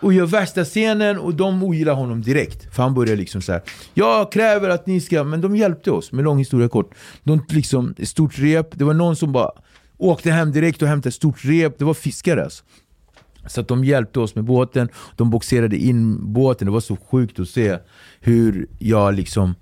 och 0.04 0.14
gör 0.14 0.26
värsta 0.26 0.66
scenen 0.66 1.18
och 1.18 1.36
de 1.36 1.64
ogillar 1.64 1.94
honom 1.94 2.22
direkt. 2.22 2.76
För 2.76 2.84
han 2.84 2.94
börjar 2.94 3.16
liksom 3.16 3.42
så 3.42 3.52
här. 3.52 3.62
Jag 3.94 4.32
kräver 4.32 4.70
att 4.70 4.88
ni 4.88 5.02
ska, 5.02 5.24
men 5.24 5.42
de 5.42 5.56
hjälpte 5.56 5.92
oss 5.92 6.12
med 6.12 6.24
lång 6.26 6.38
historia 6.38 6.70
kort. 6.70 6.94
De 7.24 7.46
liksom, 7.50 7.96
stort 8.04 8.40
rep, 8.40 8.68
det 8.72 8.84
var 8.84 8.94
någon 8.94 9.16
som 9.16 9.32
bara 9.32 9.52
åkte 9.98 10.32
hem 10.32 10.52
direkt 10.52 10.82
och 10.82 10.88
hämtade 10.88 11.10
ett 11.10 11.16
stort 11.16 11.46
rep. 11.46 11.78
Det 11.78 11.86
var 11.86 11.94
fiskare 11.94 12.44
alltså. 12.44 12.64
Så 13.48 13.62
att 13.62 13.68
de 13.68 13.84
hjälpte 13.84 14.20
oss 14.20 14.36
med 14.36 14.44
båten, 14.44 14.90
de 15.16 15.30
boxerade 15.30 15.78
in 15.78 16.34
båten. 16.34 16.66
Det 16.66 16.72
var 16.72 16.80
så 16.80 16.98
sjukt 17.12 17.40
att 17.40 17.50
se 17.50 17.78
hur 18.20 18.68
jag 18.80 19.14
liksom, 19.14 19.56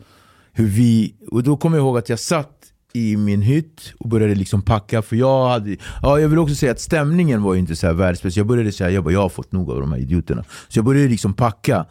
hur 0.52 0.68
vi, 0.68 1.16
och 1.28 1.44
då 1.44 1.58
kommer 1.58 1.78
jag 1.78 1.84
ihåg 1.84 1.98
att 1.98 2.10
jag 2.10 2.20
satt 2.20 2.61
i 2.94 3.18
min 3.18 3.42
hytt 3.42 3.94
och 4.00 4.10
började 4.10 4.36
liksom 4.36 4.62
packa 4.62 5.02
för 5.02 5.16
jag 5.16 5.50
hade, 5.50 5.78
ja 6.02 6.20
jag 6.20 6.30
vill 6.30 6.40
också 6.40 6.56
säga 6.56 6.72
att 6.72 6.80
stämningen 6.80 7.44
var 7.44 7.56
inte 7.56 7.76
så 7.76 7.88
här 7.88 7.94
världsbäst. 7.94 8.38
Jag 8.38 8.48
började 8.48 8.72
säga, 8.72 8.90
jag 8.90 9.04
bara, 9.04 9.14
jag 9.14 9.22
har 9.22 9.30
fått 9.30 9.52
nog 9.52 9.72
av 9.72 9.82
de 9.82 9.92
här 9.92 10.00
idioterna. 10.00 10.44
Så 10.68 10.78
jag 10.78 10.86
började 10.86 11.08
liksom 11.10 11.34
packa. 11.34 11.86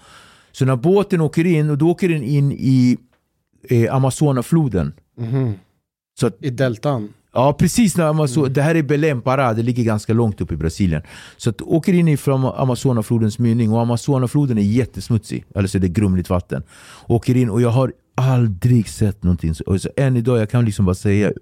Så 0.52 0.64
när 0.64 0.76
båten 0.76 1.20
åker 1.20 1.46
in, 1.46 1.70
och 1.70 1.78
då 1.78 1.90
åker 1.90 2.08
den 2.08 2.22
in 2.22 2.52
i 2.52 2.98
eh, 3.68 3.94
Amazonafloden. 3.94 4.92
Så 6.20 6.26
att 6.26 6.36
I 6.40 6.50
deltan. 6.50 7.08
Ja, 7.32 7.52
precis 7.52 7.96
när 7.96 8.04
Amazon, 8.04 8.52
det 8.52 8.62
här 8.62 8.74
är 8.74 8.82
Belém 8.82 9.22
Pará, 9.22 9.54
det 9.54 9.62
ligger 9.62 9.84
ganska 9.84 10.12
långt 10.12 10.40
upp 10.40 10.52
i 10.52 10.56
Brasilien. 10.56 11.02
Så 11.36 11.50
att 11.50 11.62
åker 11.62 11.92
in 11.92 12.08
ifrån 12.08 12.44
Amazonaflodens 12.44 13.38
mynning 13.38 13.72
och 13.72 13.80
Amazonafloden 13.80 14.58
är 14.58 14.62
jättesmutsig, 14.62 15.44
eller 15.54 15.68
så 15.68 15.78
är 15.78 15.82
det 15.82 15.88
grumligt 15.88 16.30
vatten. 16.30 16.62
Åker 17.06 17.36
in 17.36 17.50
och 17.50 17.60
jag 17.60 17.70
har 17.70 17.92
aldrig 18.14 18.88
sett 18.88 19.22
någonting 19.22 19.54
så, 19.54 19.64
och 19.64 19.80
så 19.80 19.88
än 19.96 20.16
idag, 20.16 20.38
jag 20.38 20.50
kan 20.50 20.64
liksom 20.64 20.84
bara 20.84 20.94
säga 20.94 21.32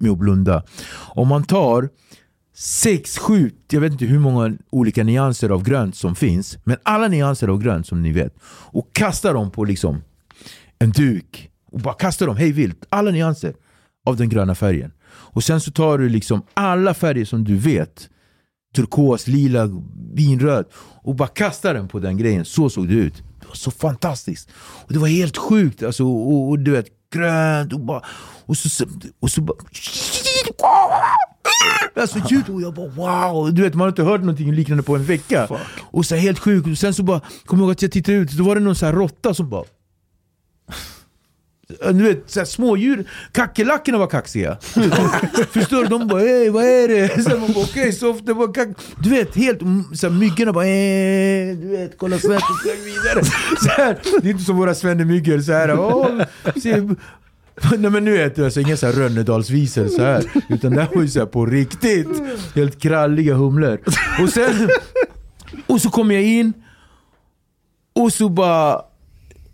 med 0.00 0.10
att 0.10 0.18
blunda. 0.18 0.62
Om 1.14 1.28
man 1.28 1.44
tar 1.44 1.88
sex, 2.54 3.18
sju, 3.18 3.50
jag 3.70 3.80
vet 3.80 3.92
inte 3.92 4.04
hur 4.04 4.18
många 4.18 4.56
olika 4.70 5.04
nyanser 5.04 5.50
av 5.50 5.62
grönt 5.62 5.96
som 5.96 6.14
finns, 6.14 6.58
men 6.64 6.76
alla 6.82 7.08
nyanser 7.08 7.48
av 7.48 7.62
grönt 7.62 7.86
som 7.86 8.02
ni 8.02 8.12
vet, 8.12 8.34
och 8.46 8.92
kastar 8.92 9.34
dem 9.34 9.50
på 9.50 9.64
liksom 9.64 10.02
en 10.78 10.90
duk 10.90 11.50
och 11.72 11.80
bara 11.80 11.94
kastar 11.94 12.26
dem 12.26 12.36
hej 12.36 12.52
vilt, 12.52 12.86
alla 12.88 13.10
nyanser 13.10 13.54
av 14.06 14.16
den 14.16 14.28
gröna 14.28 14.54
färgen. 14.54 14.92
Och 15.08 15.44
sen 15.44 15.60
så 15.60 15.70
tar 15.70 15.98
du 15.98 16.08
liksom 16.08 16.42
alla 16.54 16.94
färger 16.94 17.24
som 17.24 17.44
du 17.44 17.56
vet, 17.56 18.08
turkos, 18.74 19.26
lila, 19.26 19.82
vinröd 20.14 20.66
och 21.02 21.14
bara 21.14 21.28
kastar 21.28 21.74
den 21.74 21.88
på 21.88 21.98
den 21.98 22.16
grejen. 22.16 22.44
Så 22.44 22.70
såg 22.70 22.88
det 22.88 22.94
ut. 22.94 23.22
Det 23.48 23.50
var 23.50 23.56
så 23.56 23.70
fantastiskt. 23.70 24.48
Och 24.60 24.92
det 24.92 24.98
var 24.98 25.08
helt 25.08 25.36
sjukt. 25.36 25.82
Alltså, 25.82 26.04
och, 26.04 26.48
och 26.48 26.58
du 26.58 26.70
vet, 26.70 26.86
grönt 27.12 27.72
och 27.72 27.80
bara... 27.80 28.02
Och 28.46 28.56
så, 28.56 28.84
och 29.20 29.30
så 29.30 29.40
bara... 29.40 29.56
Alltså 31.96 32.18
ljud 32.30 32.48
och 32.48 32.62
jag 32.62 32.74
bara 32.74 32.88
wow, 32.88 33.54
du 33.54 33.62
vet 33.62 33.74
man 33.74 33.80
har 33.80 33.88
inte 33.88 34.02
hört 34.02 34.20
någonting 34.20 34.52
liknande 34.52 34.82
på 34.82 34.96
en 34.96 35.04
vecka. 35.04 35.48
Och 35.90 36.06
så 36.06 36.16
helt 36.16 36.38
sjukt, 36.38 36.68
och 36.68 36.78
sen 36.78 36.94
så 36.94 37.02
bara, 37.02 37.20
kommer 37.46 37.62
jag 37.62 37.66
ihåg 37.66 37.72
att 37.72 37.82
jag 37.82 37.92
tittade 37.92 38.18
ut, 38.18 38.30
då 38.30 38.44
var 38.44 38.54
det 38.54 38.60
någon 38.60 38.74
så 38.74 38.86
här 38.86 38.92
råtta 38.92 39.34
som 39.34 39.50
bara 39.50 39.64
du 41.68 42.04
vet, 42.04 42.30
så 42.30 42.40
här, 42.40 42.44
smådjur, 42.44 43.04
kackerlackorna 43.32 43.98
var 43.98 44.06
kaxiga. 44.06 44.56
Förstår 45.50 45.82
du? 45.82 45.88
De 45.88 46.08
bara 46.08 46.20
hej 46.20 46.50
vad 46.50 46.64
är 46.64 46.88
det? 46.88 47.22
Så 47.24 47.30
man 47.30 47.52
bara 47.52 47.64
okej, 47.64 47.92
så 47.92 48.12
det 48.12 48.32
var 48.32 48.54
kack... 48.54 48.68
Du 49.02 49.10
vet, 49.10 49.36
helt 49.36 49.60
så 49.94 50.08
här, 50.08 50.14
myggorna 50.14 50.52
bara 50.52 50.66
eh, 50.66 51.56
du 51.56 51.68
vet, 51.68 51.98
kolla 51.98 52.18
svett 52.18 52.42
och 52.42 52.60
flög 52.62 52.78
vidare. 52.78 53.24
Så 53.62 53.68
här, 53.68 53.98
det 54.22 54.28
är 54.28 54.32
inte 54.32 54.44
som 54.44 54.56
våra 54.56 54.74
svennemyggor 54.74 55.40
så 55.40 55.52
här. 55.52 55.68
Nej 57.78 57.90
men 57.90 58.04
nu 58.04 58.12
vet 58.12 58.36
du, 58.36 58.44
alltså, 58.44 58.60
inga 58.60 58.76
så 58.76 58.86
här 58.86 58.92
Rönnedalsvisor 58.92 59.88
så 59.88 60.02
här. 60.02 60.24
Utan 60.48 60.72
det 60.74 60.80
här 60.82 60.94
var 60.94 61.02
ju 61.02 61.08
så 61.08 61.18
här 61.18 61.26
på 61.26 61.46
riktigt. 61.46 62.22
Helt 62.54 62.82
kralliga 62.82 63.34
humlor. 63.34 63.80
Och 64.22 64.28
sen... 64.28 64.70
Och 65.66 65.80
så 65.80 65.90
kommer 65.90 66.14
jag 66.14 66.24
in. 66.24 66.52
Och 67.94 68.12
så 68.12 68.28
bara... 68.28 68.87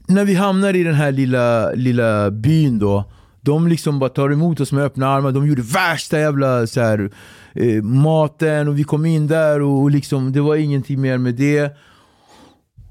När 0.06 0.24
vi 0.24 0.34
hamnar 0.34 0.76
i 0.76 0.82
den 0.82 0.94
här 0.94 1.12
lilla, 1.12 1.70
lilla 1.72 2.30
byn 2.30 2.78
då. 2.78 3.04
De 3.40 3.68
liksom 3.68 3.98
bara 3.98 4.10
tar 4.10 4.30
emot 4.32 4.60
oss 4.60 4.72
med 4.72 4.84
öppna 4.84 5.08
armar. 5.08 5.32
De 5.32 5.46
gjorde 5.46 5.62
värsta 5.62 6.18
jävla 6.18 6.66
så 6.66 6.80
här, 6.80 7.10
eh, 7.54 7.82
maten 7.82 8.68
och 8.68 8.78
vi 8.78 8.84
kom 8.84 9.06
in 9.06 9.26
där 9.26 9.60
och, 9.62 9.82
och 9.82 9.90
liksom, 9.90 10.32
det 10.32 10.40
var 10.40 10.56
ingenting 10.56 11.00
mer 11.00 11.18
med 11.18 11.34
det. 11.34 11.76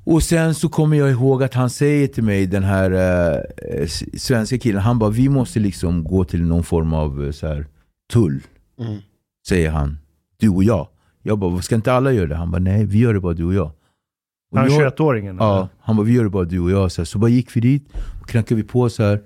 Och 0.05 0.23
sen 0.23 0.55
så 0.55 0.69
kommer 0.69 0.97
jag 0.97 1.11
ihåg 1.11 1.43
att 1.43 1.53
han 1.53 1.69
säger 1.69 2.07
till 2.07 2.23
mig, 2.23 2.45
den 2.45 2.63
här 2.63 2.91
eh, 2.91 3.87
svenska 4.17 4.57
killen, 4.57 4.81
han 4.81 4.99
bara 4.99 5.09
vi 5.09 5.29
måste 5.29 5.59
liksom 5.59 6.03
gå 6.03 6.23
till 6.23 6.43
någon 6.43 6.63
form 6.63 6.93
av 6.93 7.25
eh, 7.25 7.31
så 7.31 7.47
här, 7.47 7.65
tull. 8.13 8.41
Säger 9.47 9.71
han. 9.71 9.97
Du 10.39 10.49
och 10.49 10.63
jag. 10.63 10.87
Jag 11.21 11.39
bara, 11.39 11.61
ska 11.61 11.75
inte 11.75 11.93
alla 11.93 12.11
göra 12.11 12.27
det? 12.27 12.35
Han 12.35 12.51
bara, 12.51 12.59
nej 12.61 12.85
vi 12.85 12.99
gör 12.99 13.13
det 13.13 13.19
bara 13.19 13.33
du 13.33 13.43
och 13.43 13.53
jag. 13.53 13.71
Han 14.53 14.71
jag- 14.71 14.81
21-åringen? 14.81 15.37
Ja, 15.39 15.69
han 15.79 15.95
bara 15.95 16.03
vi 16.03 16.13
gör 16.13 16.23
det 16.23 16.29
bara 16.29 16.43
du 16.43 16.59
och 16.59 16.71
jag. 16.71 16.91
Så, 16.91 17.01
här, 17.01 17.05
så 17.05 17.17
bara 17.19 17.29
gick 17.29 17.55
vi 17.55 17.61
dit, 17.61 17.87
och 18.21 18.29
knackade 18.29 18.61
vi 18.61 18.67
på 18.67 18.89
så 18.89 19.03
här. 19.03 19.21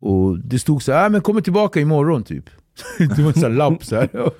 Och 0.00 0.38
det 0.38 0.58
stod 0.58 0.82
så 0.82 0.92
här, 0.92 1.04
äh, 1.04 1.10
men 1.10 1.20
kommer 1.20 1.40
tillbaka 1.40 1.80
imorgon 1.80 2.22
typ. 2.22 2.44
det 2.98 3.18
var 3.18 3.28
en 3.28 3.40
sån 3.40 3.56
lapp 3.56 3.84
så 3.84 3.96
här. 3.96 4.08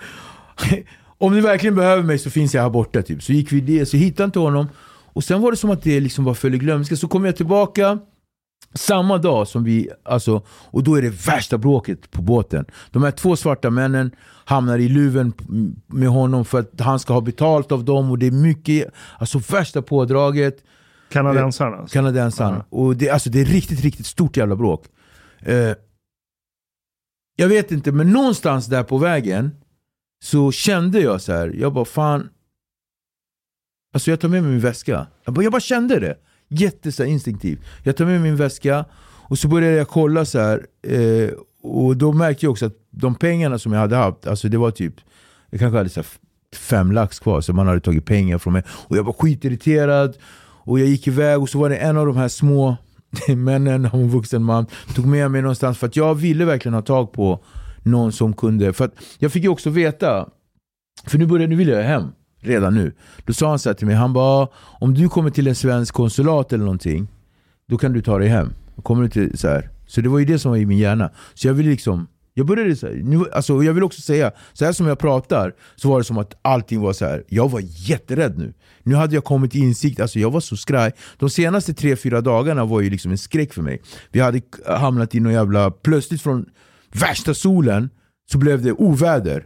Om 1.19 1.35
ni 1.35 1.41
verkligen 1.41 1.75
behöver 1.75 2.03
mig 2.03 2.19
så 2.19 2.31
finns 2.31 2.55
jag 2.55 2.63
här 2.63 2.71
borta. 2.71 3.03
Typ. 3.03 3.23
Så 3.23 3.33
gick 3.33 3.53
vi 3.53 3.61
det, 3.61 3.87
så 3.87 3.97
hittade 3.97 4.25
inte 4.25 4.39
honom. 4.39 4.69
Och 5.13 5.25
sen 5.25 5.41
var 5.41 5.51
det 5.51 5.57
som 5.57 5.71
att 5.71 5.83
det 5.83 6.01
liksom 6.01 6.25
var 6.25 6.35
föll 6.35 6.55
i 6.55 6.59
glömska. 6.59 6.97
Så 6.97 7.09
kom 7.09 7.25
jag 7.25 7.37
tillbaka 7.37 7.99
samma 8.75 9.19
dag 9.19 9.49
som 9.49 9.65
vi, 9.65 9.89
alltså, 10.05 10.43
och 10.49 10.83
då 10.83 10.95
är 10.95 11.03
det 11.03 11.27
värsta 11.27 11.59
bråket 11.59 12.11
på 12.11 12.23
båten. 12.23 12.65
De 12.91 13.03
här 13.03 13.11
två 13.11 13.37
svarta 13.37 13.71
männen 13.71 14.11
hamnar 14.49 14.79
i 14.79 14.89
luven 14.89 15.33
med 15.87 16.09
honom 16.09 16.45
för 16.45 16.61
att 16.61 16.81
han 16.81 16.99
ska 16.99 17.13
ha 17.13 17.21
betalt 17.21 17.73
av 17.73 17.85
dem 17.85 18.11
och 18.11 18.19
det 18.19 18.27
är 18.27 18.31
mycket, 18.31 18.91
alltså 19.19 19.39
värsta 19.39 19.83
pådraget. 19.83 20.65
Kanadensarna. 21.09 21.77
alltså. 21.77 21.93
Kanadensaren. 21.93 22.55
Ja. 22.71 22.79
Och 22.79 22.97
det, 22.97 23.11
alltså, 23.11 23.31
det 23.31 23.41
är 23.41 23.45
riktigt, 23.45 23.81
riktigt 23.81 24.07
stort 24.07 24.37
jävla 24.37 24.57
bråk. 24.57 24.85
Eh, 25.39 25.75
jag 27.37 27.49
vet 27.49 27.73
inte, 27.73 27.93
men 27.93 28.11
någonstans 28.11 28.67
där 28.67 28.83
på 28.83 28.99
vägen 28.99 29.51
så 30.25 30.53
kände 30.53 31.01
jag 31.01 31.21
så 31.21 31.33
här, 31.33 31.55
jag 31.59 31.73
bara 31.73 31.85
fan. 31.85 32.29
Alltså 33.95 34.11
jag 34.11 34.21
tar 34.21 34.29
med 34.29 34.43
mig 34.43 34.53
min 34.53 34.61
väska. 34.61 35.07
Jag 35.25 35.35
bara, 35.35 35.43
jag 35.43 35.53
bara 35.53 35.61
kände 35.61 36.01
det. 36.01 36.19
Jätte 36.49 37.05
instinktivt. 37.05 37.61
Jag 37.83 37.97
tar 37.97 38.05
med 38.05 38.21
mig 38.21 38.31
min 38.31 38.37
väska 38.37 38.85
och 39.29 39.39
så 39.39 39.49
började 39.49 39.77
jag 39.77 39.89
kolla 39.89 40.25
så 40.25 40.39
här. 40.39 40.67
Eh, 40.83 41.31
och 41.69 41.97
då 41.97 42.13
märkte 42.13 42.47
jag 42.47 42.51
också 42.51 42.67
att 42.67 42.77
de 42.91 43.15
pengarna 43.15 43.59
som 43.59 43.73
jag 43.73 43.81
hade 43.81 43.97
haft, 43.97 44.27
alltså 44.27 44.49
det 44.49 44.59
var 44.59 44.71
typ, 44.71 44.95
jag 45.51 45.61
kanske 45.61 45.79
hade 45.79 45.91
så 45.91 46.03
fem 46.57 46.93
lax 46.93 47.19
kvar, 47.19 47.41
så 47.41 47.53
man 47.53 47.67
hade 47.67 47.81
tagit 47.81 48.05
pengar 48.05 48.39
från 48.39 48.53
mig. 48.53 48.63
Och 48.69 48.97
jag 48.97 49.05
var 49.05 49.13
skitirriterad. 49.13 50.17
Och 50.69 50.81
jag 50.81 50.89
gick 50.89 51.07
iväg 51.07 51.43
och 51.43 51.49
så 51.49 51.59
var 51.59 51.69
det 51.69 51.77
en 51.77 51.97
av 51.97 52.07
de 52.07 52.17
här 52.17 52.29
små 52.29 52.77
männen, 53.29 53.85
en 53.85 54.09
vuxen 54.09 54.43
man, 54.43 54.67
tog 54.95 55.07
med 55.07 55.31
mig 55.31 55.43
någonstans 55.43 55.79
för 55.79 55.87
att 55.87 55.97
jag 55.97 56.15
ville 56.15 56.45
verkligen 56.45 56.75
ha 56.75 56.83
tag 56.83 57.13
på 57.13 57.41
någon 57.83 58.13
som 58.13 58.33
kunde. 58.33 58.73
För 58.73 58.85
att 58.85 58.95
jag 59.19 59.33
fick 59.33 59.43
ju 59.43 59.49
också 59.49 59.71
veta, 59.71 60.29
för 61.07 61.19
nu, 61.19 61.27
började, 61.27 61.51
nu 61.51 61.57
ville 61.57 61.73
jag 61.73 61.83
hem 61.83 62.05
redan 62.41 62.75
nu. 62.75 62.93
Då 63.25 63.33
sa 63.33 63.49
han 63.49 63.59
så 63.59 63.69
här 63.69 63.75
till 63.75 63.87
mig, 63.87 63.97
han 63.97 64.13
bara 64.13 64.43
ah, 64.43 64.53
om 64.81 64.95
du 64.95 65.09
kommer 65.09 65.31
till 65.31 65.47
en 65.47 65.55
svensk 65.55 65.95
konsulat 65.95 66.53
eller 66.53 66.65
någonting, 66.65 67.09
då 67.69 67.79
kan 67.79 67.93
du 67.93 68.03
ta 68.03 68.19
dig 68.19 68.29
hem. 68.29 68.53
Kommer 68.83 69.09
till, 69.09 69.39
så, 69.39 69.49
här. 69.49 69.71
så 69.87 70.01
det 70.01 70.09
var 70.09 70.19
ju 70.19 70.25
det 70.25 70.39
som 70.39 70.51
var 70.51 70.59
i 70.59 70.67
min 70.67 70.79
hjärna. 70.79 71.11
Så 71.35 71.47
jag 71.47 71.55
ville 71.55 71.71
liksom 71.71 72.07
jag 72.39 72.47
började 72.47 72.77
så 72.77 72.87
här, 72.87 72.95
nu, 72.95 73.25
alltså 73.33 73.63
jag 73.63 73.75
vill 73.75 73.83
också 73.83 74.01
säga, 74.01 74.33
så 74.53 74.65
här 74.65 74.73
som 74.73 74.87
jag 74.87 74.99
pratar, 74.99 75.55
så 75.77 75.89
var 75.89 75.99
det 75.99 76.05
som 76.05 76.19
att 76.19 76.39
allting 76.43 76.81
var 76.81 76.93
så 76.93 77.05
här. 77.05 77.25
jag 77.29 77.51
var 77.51 77.63
jätterädd 77.65 78.39
nu. 78.39 78.55
Nu 78.83 78.95
hade 78.95 79.15
jag 79.15 79.25
kommit 79.25 79.53
till 79.53 79.63
insikt, 79.63 80.01
alltså 80.01 80.19
jag 80.19 80.31
var 80.31 80.41
så 80.41 80.57
skraj. 80.57 80.93
De 81.19 81.31
senaste 81.31 81.75
tre 81.75 81.97
fyra 81.97 82.21
dagarna 82.21 82.65
var 82.65 82.81
ju 82.81 82.91
liksom 82.91 83.11
en 83.11 83.19
skräck 83.19 83.53
för 83.53 83.63
mig. 83.63 83.83
Vi 84.11 84.21
hade 84.21 84.41
hamnat 84.67 85.15
i 85.15 85.21
någon 85.21 85.33
jävla, 85.33 85.71
plötsligt 85.71 86.23
från 86.23 86.47
värsta 86.93 87.35
solen 87.35 87.91
så 88.31 88.39
blev 88.39 88.63
det 88.63 88.73
oväder. 88.73 89.45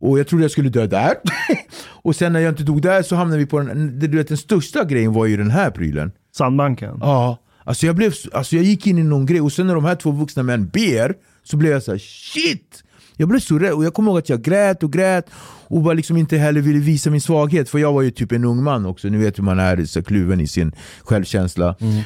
Och 0.00 0.18
jag 0.18 0.28
trodde 0.28 0.44
jag 0.44 0.50
skulle 0.50 0.68
dö 0.68 0.86
där. 0.86 1.14
och 2.02 2.16
sen 2.16 2.32
när 2.32 2.40
jag 2.40 2.52
inte 2.52 2.62
dog 2.62 2.82
där 2.82 3.02
så 3.02 3.16
hamnade 3.16 3.38
vi 3.38 3.46
på 3.46 3.60
den, 3.60 3.98
du 3.98 4.08
vet 4.08 4.28
den 4.28 4.36
största 4.36 4.84
grejen 4.84 5.12
var 5.12 5.26
ju 5.26 5.36
den 5.36 5.50
här 5.50 5.70
prylen. 5.70 6.12
Sandbanken. 6.36 6.98
Ja, 7.00 7.38
alltså 7.68 7.86
jag, 7.86 7.96
blev, 7.96 8.14
alltså 8.32 8.56
jag 8.56 8.64
gick 8.64 8.86
in 8.86 8.98
i 8.98 9.02
någon 9.02 9.26
grej 9.26 9.40
och 9.40 9.52
sen 9.52 9.66
när 9.66 9.74
de 9.74 9.84
här 9.84 9.94
två 9.94 10.10
vuxna 10.10 10.42
män 10.42 10.68
ber 10.68 11.14
så 11.44 11.56
blev 11.56 11.72
jag 11.72 11.82
så 11.82 11.90
här: 11.90 11.98
shit! 11.98 12.84
Jag 13.16 13.28
blev 13.28 13.40
så 13.40 13.58
rädd 13.58 13.72
och 13.72 13.84
jag 13.84 13.94
kommer 13.94 14.10
ihåg 14.10 14.18
att 14.18 14.28
jag 14.28 14.42
grät 14.42 14.82
och 14.82 14.92
grät 14.92 15.26
och 15.68 15.82
bara 15.82 15.94
liksom 15.94 16.16
inte 16.16 16.36
heller 16.36 16.60
ville 16.60 16.78
visa 16.78 17.10
min 17.10 17.20
svaghet 17.20 17.68
för 17.68 17.78
jag 17.78 17.92
var 17.92 18.02
ju 18.02 18.10
typ 18.10 18.32
en 18.32 18.44
ung 18.44 18.62
man 18.62 18.86
också, 18.86 19.08
ni 19.08 19.18
vet 19.18 19.38
hur 19.38 19.42
man 19.42 19.58
är 19.58 19.84
så 19.84 20.02
kluven 20.02 20.40
i 20.40 20.46
sin 20.46 20.72
självkänsla. 21.02 21.76
Mm. 21.80 22.02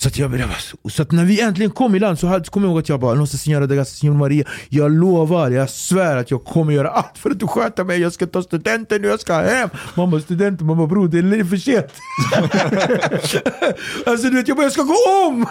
Så 0.00 0.08
att, 0.08 0.18
jag, 0.18 0.40
så 0.90 1.02
att 1.02 1.12
när 1.12 1.24
vi 1.24 1.40
äntligen 1.40 1.70
kom 1.70 1.94
i 1.94 1.98
land 1.98 2.18
så 2.18 2.26
hade- 2.26 2.44
kom 2.50 2.62
jag 2.62 2.70
ihåg 2.70 2.78
att 2.78 2.88
jag 2.88 3.00
bara 3.00 3.14
Nossa 3.14 3.36
Senora 3.36 3.66
de 3.66 3.76
Gassa 3.76 3.96
Senor 3.96 4.14
Maria. 4.14 4.44
Jag 4.68 4.92
lovar, 4.92 5.50
jag 5.50 5.70
svär 5.70 6.16
att 6.16 6.30
jag 6.30 6.44
kommer 6.44 6.72
göra 6.72 6.90
allt 6.90 7.18
för 7.18 7.30
att 7.30 7.38
du 7.40 7.46
sköter 7.46 7.84
mig. 7.84 8.00
Jag 8.00 8.12
ska 8.12 8.26
ta 8.26 8.42
studenten 8.42 9.02
nu, 9.02 9.08
jag 9.08 9.20
ska 9.20 9.34
hem. 9.34 9.68
Mamma 9.94 10.20
studenten, 10.20 10.66
mamma 10.66 10.86
bror 10.86 11.08
det 11.08 11.18
är 11.18 11.44
för 11.44 11.56
sent. 11.56 11.86
Alltså 14.06 14.28
du 14.30 14.36
vet, 14.36 14.48
jag 14.48 14.56
bara 14.56 14.62
jag 14.64 14.72
ska 14.72 14.82
gå 14.82 14.96
om! 15.28 15.46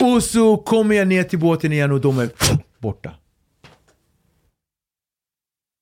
och 0.16 0.22
så 0.22 0.56
kommer 0.56 0.94
jag 0.96 1.08
ner 1.08 1.24
till 1.24 1.38
båten 1.38 1.72
igen 1.72 1.92
och 1.92 2.00
de 2.00 2.18
är 2.18 2.28
borta. 2.78 3.10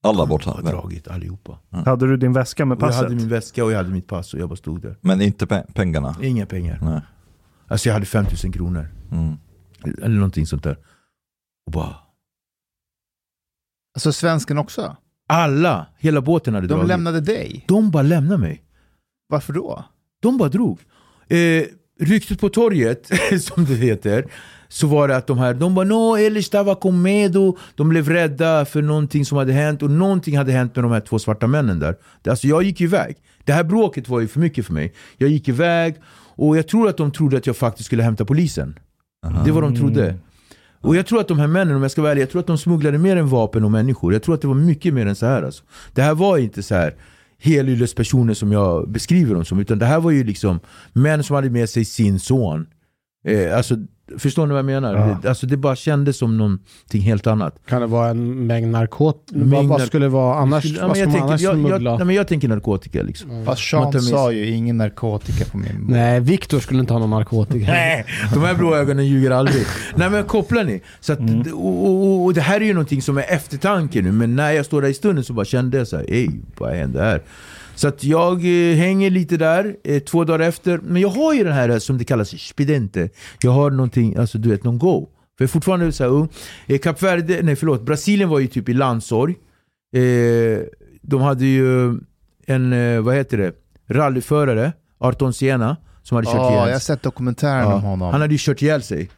Alla 0.03 0.27
borta. 0.27 0.51
har 0.51 0.63
dragit 0.63 1.09
allihopa 1.09 1.59
Hade 1.71 2.07
du 2.07 2.17
din 2.17 2.33
väska 2.33 2.65
med 2.67 2.77
och 2.77 2.83
Jag 2.83 2.89
passet? 2.89 3.03
hade 3.03 3.15
min 3.15 3.29
väska 3.29 3.65
och 3.65 3.73
jag 3.73 3.77
hade 3.77 3.89
mitt 3.91 4.07
pass 4.07 4.35
och 4.35 4.41
jag 4.41 4.49
bara 4.49 4.57
stod 4.57 4.83
där 4.83 4.97
Men 5.01 5.21
inte 5.21 5.45
pe- 5.47 5.73
pengarna. 5.73 6.17
Inga 6.23 6.47
pengar 6.47 6.79
Nej. 6.83 7.01
Alltså 7.69 7.89
jag 7.89 7.95
hade 7.95 8.07
5000 8.07 8.53
kronor 8.53 8.89
Mm. 9.13 9.37
Eller 10.03 10.15
någonting 10.17 10.47
sånt 10.47 10.63
där 10.63 10.79
Och 11.67 11.73
bara 11.73 11.97
Alltså 13.95 14.13
svensken 14.13 14.59
också? 14.59 14.97
Alla, 15.29 15.87
hela 15.99 16.21
båten 16.21 16.55
hade 16.55 16.67
De 16.67 16.75
dragit. 16.75 16.89
lämnade 16.89 17.21
dig? 17.21 17.65
De 17.69 17.91
bara 17.91 18.03
lämnade 18.03 18.41
mig. 18.41 18.65
Varför 19.29 19.53
då? 19.53 19.85
De 20.21 20.39
bara 20.39 20.49
drog. 20.49 20.81
Eh, 21.29 21.65
ryktet 21.99 22.41
på 22.41 22.49
torget, 22.49 23.11
som 23.41 23.65
det 23.65 23.75
heter, 23.75 24.25
så 24.69 24.87
var 24.87 25.09
det 25.09 25.17
att 25.17 25.27
de 25.27 25.39
här, 25.39 25.55
de 25.55 25.75
bara 25.75 25.85
no, 25.85 26.17
él 26.17 26.37
estaba 26.37 26.75
con 26.75 27.03
medo. 27.03 27.57
De 27.75 27.89
blev 27.89 28.09
rädda 28.09 28.65
för 28.65 28.83
någonting 28.83 29.25
som 29.25 29.39
hade 29.39 29.53
hänt 29.53 29.83
och 29.83 29.91
någonting 29.91 30.37
hade 30.39 30.53
hänt 30.53 30.77
med 30.77 30.85
de 30.85 30.93
här 30.93 31.01
två 31.01 31.19
svarta 31.19 31.47
männen 31.47 31.79
där. 31.79 31.97
Alltså 32.29 32.47
jag 32.47 32.63
gick 32.63 32.81
iväg. 32.81 33.17
Det 33.45 33.53
här 33.53 33.65
bråket 33.65 34.09
var 34.09 34.21
ju 34.21 34.29
för 34.29 34.41
mycket 34.41 34.67
för 34.67 34.73
mig. 34.73 34.95
Jag 35.17 35.31
gick 35.31 35.49
iväg 35.49 35.95
och 36.37 36.57
jag 36.57 36.69
tror 36.69 36.89
att 36.89 36.97
de 36.97 37.13
trodde 37.13 37.37
att 37.37 37.47
jag 37.47 37.57
faktiskt 37.57 37.87
skulle 37.87 38.03
hämta 38.03 38.25
polisen. 38.25 38.79
Det 39.45 39.51
var 39.51 39.63
de 39.63 39.77
trodde. 39.77 40.15
Och 40.81 40.97
jag 40.97 41.07
tror 41.07 41.21
att 41.21 41.29
de 41.29 41.39
här 41.39 41.47
männen, 41.47 41.77
om 41.77 41.83
jag 41.83 41.91
ska 41.91 42.03
vara 42.03 42.13
ärlig, 42.13 42.23
jag 42.23 42.31
tror 42.31 42.41
att 42.41 42.47
de 42.47 42.59
smugglade 42.59 42.99
mer 42.99 43.17
än 43.17 43.29
vapen 43.29 43.65
och 43.65 43.71
människor. 43.71 44.13
Jag 44.13 44.23
tror 44.23 44.35
att 44.35 44.41
det 44.41 44.49
var 44.49 44.55
mycket 44.55 44.95
mer 44.95 45.07
än 45.07 45.17
så 45.17 45.27
här. 45.27 45.43
Alltså. 45.43 45.65
Det 45.93 46.03
här 46.03 46.15
var 46.15 46.39
inte 46.39 46.63
så 46.63 46.75
här 46.75 46.95
helylles-personer 47.43 48.35
som 48.35 48.53
jag 48.53 48.91
beskriver 48.91 49.35
dem 49.35 49.45
som, 49.45 49.59
utan 49.59 49.79
det 49.79 49.87
här 49.87 50.01
var 50.01 50.11
ju 50.11 50.25
liksom 50.25 50.61
män 50.93 51.25
som 51.25 51.37
hade 51.37 51.51
med 51.51 51.71
sig 51.71 51.85
sin 51.85 52.21
son. 52.21 52.67
Eh, 53.25 53.57
alltså, 53.57 53.77
förstår 54.19 54.47
ni 54.47 54.51
vad 54.53 54.59
jag 54.59 54.65
menar? 54.67 54.95
Ja. 54.97 55.19
Det, 55.23 55.29
alltså, 55.29 55.47
det 55.47 55.57
bara 55.57 55.77
kändes 55.77 56.19
som 56.19 56.39
någonting 56.39 57.03
helt 57.03 57.27
annat. 57.27 57.55
Kan 57.69 57.81
det 57.81 57.87
vara 57.87 58.09
en 58.09 58.47
mängd 58.47 58.71
narkotika? 58.71 59.39
Vad, 59.39 59.49
Mängd 59.49 59.69
vad 59.69 59.83
skulle 59.83 60.07
det 60.07 60.11
vara 60.11 60.39
annars? 60.39 60.65
Ja, 60.65 60.73
men 60.81 60.89
vad 60.89 60.97
ska 60.97 61.01
jag, 61.01 61.09
man 61.09 61.15
tänker, 61.15 61.29
annars 61.29 61.41
jag, 61.41 61.83
jag, 61.83 61.83
nej, 61.99 62.07
men 62.07 62.17
jag 62.17 62.29
tänker 62.29 62.49
narkotika 62.49 63.03
liksom. 63.03 63.45
Fast 63.45 63.73
Man 63.73 63.93
Sean 63.93 64.03
sa 64.03 64.33
ju 64.33 64.47
ingen 64.51 64.77
narkotika 64.79 65.45
på 65.45 65.57
min 65.59 65.87
båt. 65.87 65.91
Nej, 65.91 66.21
Viktor 66.21 66.61
skulle 66.61 66.81
inte 66.81 66.93
ha 66.93 67.01
någon 67.01 67.11
narkotika. 67.11 67.67
Nej, 67.73 68.05
de 68.35 68.43
här 68.43 68.55
blå 68.55 68.75
ögonen 68.75 69.07
ljuger 69.07 69.31
aldrig. 69.31 69.63
Nej 69.97 70.11
men 70.11 70.25
kopplar 70.25 70.65
ni? 70.65 70.83
Så 71.01 71.13
att, 71.13 71.19
Mm. 71.19 71.41
och, 71.55 71.87
och, 71.87 72.25
och 72.25 72.35
det 72.35 72.41
här 72.41 72.61
är 72.61 72.65
ju 72.65 72.73
någonting 72.75 73.03
som 73.03 73.19
är 73.19 73.25
eftertanke 73.29 74.03
nu, 74.03 74.13
men 74.13 74.37
när 74.37 74.53
jag 74.53 74.67
står 74.67 74.83
där 74.83 74.89
i 74.89 74.95
stunden 74.95 75.25
så 75.25 75.33
bara 75.33 75.45
kände 75.45 75.79
jag 75.79 75.89
så 75.89 75.97
här, 75.97 76.05
ey, 76.09 76.29
vad 76.59 76.73
händer 76.75 77.05
här? 77.05 77.23
Så 77.79 77.89
att 77.89 78.05
jag 78.05 78.35
eh, 78.37 78.77
hänger 78.77 79.11
lite 79.11 79.37
där, 79.37 79.77
eh, 79.85 79.99
två 80.03 80.25
dagar 80.25 80.49
efter. 80.49 80.79
Men 80.83 81.03
jag 81.03 81.09
har 81.09 81.35
ju 81.35 81.45
den 81.45 81.53
här 81.53 81.69
eh, 81.69 81.79
som 81.79 81.99
det 81.99 82.05
kallas, 82.05 82.29
spidente. 82.29 83.09
Jag 83.43 83.51
har 83.51 83.71
någonting, 83.71 84.17
alltså 84.17 84.39
du 84.39 84.49
vet, 84.49 84.65
någon 84.65 84.79
go. 84.79 85.09
För 85.39 85.45
jag 85.45 85.49
är 85.49 85.53
fortfarande 85.53 85.93
så 85.93 86.05
här 86.05 86.11
ung. 86.11 86.29
Eh, 86.67 86.79
Kap 86.79 87.03
Verde, 87.03 87.41
nej 87.43 87.57
förlåt, 87.57 87.83
Brasilien 87.83 88.29
var 88.29 88.39
ju 88.39 88.47
typ 88.47 88.69
i 88.69 88.73
landsorg. 88.75 89.35
Eh, 89.97 90.59
de 91.03 91.21
hade 91.21 91.47
ju 91.47 91.99
en, 92.47 92.73
eh, 92.73 93.01
vad 93.01 93.15
heter 93.15 93.39
det, 93.39 93.53
rallyförare, 93.89 94.73
Arton 94.99 95.33
Siena, 95.35 95.77
som 96.03 96.15
hade 96.15 96.27
kört 96.27 96.35
Ja, 96.37 96.51
ihjäl 96.53 96.67
jag 96.69 96.75
har 96.75 96.81
sett 96.81 97.03
dokumentären 97.03 97.67
om 97.73 97.83
honom. 97.83 98.13
Han 98.13 98.21
hade 98.21 98.35
ju 98.35 98.39
kört 98.41 98.63
ihjäl 98.63 98.83
sig. 98.83 99.11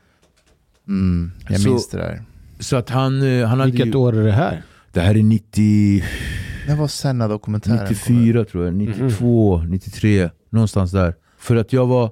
mm, 0.89 1.33
jag 1.49 1.61
Så- 1.61 1.69
minns 1.69 1.89
det 1.89 1.99
där. 1.99 2.23
Så 2.59 2.77
att 2.77 2.91
han, 2.91 3.23
eh, 3.23 3.47
han 3.47 3.61
hade 3.61 3.73
Vilket 3.73 3.89
ju, 3.95 3.95
år 3.99 4.17
är 4.17 4.23
det 4.25 4.33
här? 4.33 4.63
Det 4.93 5.01
här 5.01 5.17
är 5.17 5.23
90, 5.23 6.05
Det 6.71 6.77
var 6.77 6.89
Senna 6.89 7.29
dokumentären. 7.29 7.87
94 7.89 8.45
tror 8.45 8.65
jag, 8.65 8.75
92, 8.75 9.63
93, 9.69 10.31
någonstans 10.51 10.93
där. 10.93 11.15
För 11.39 11.57
att 11.57 11.73
jag 11.73 11.87
var 11.87 12.11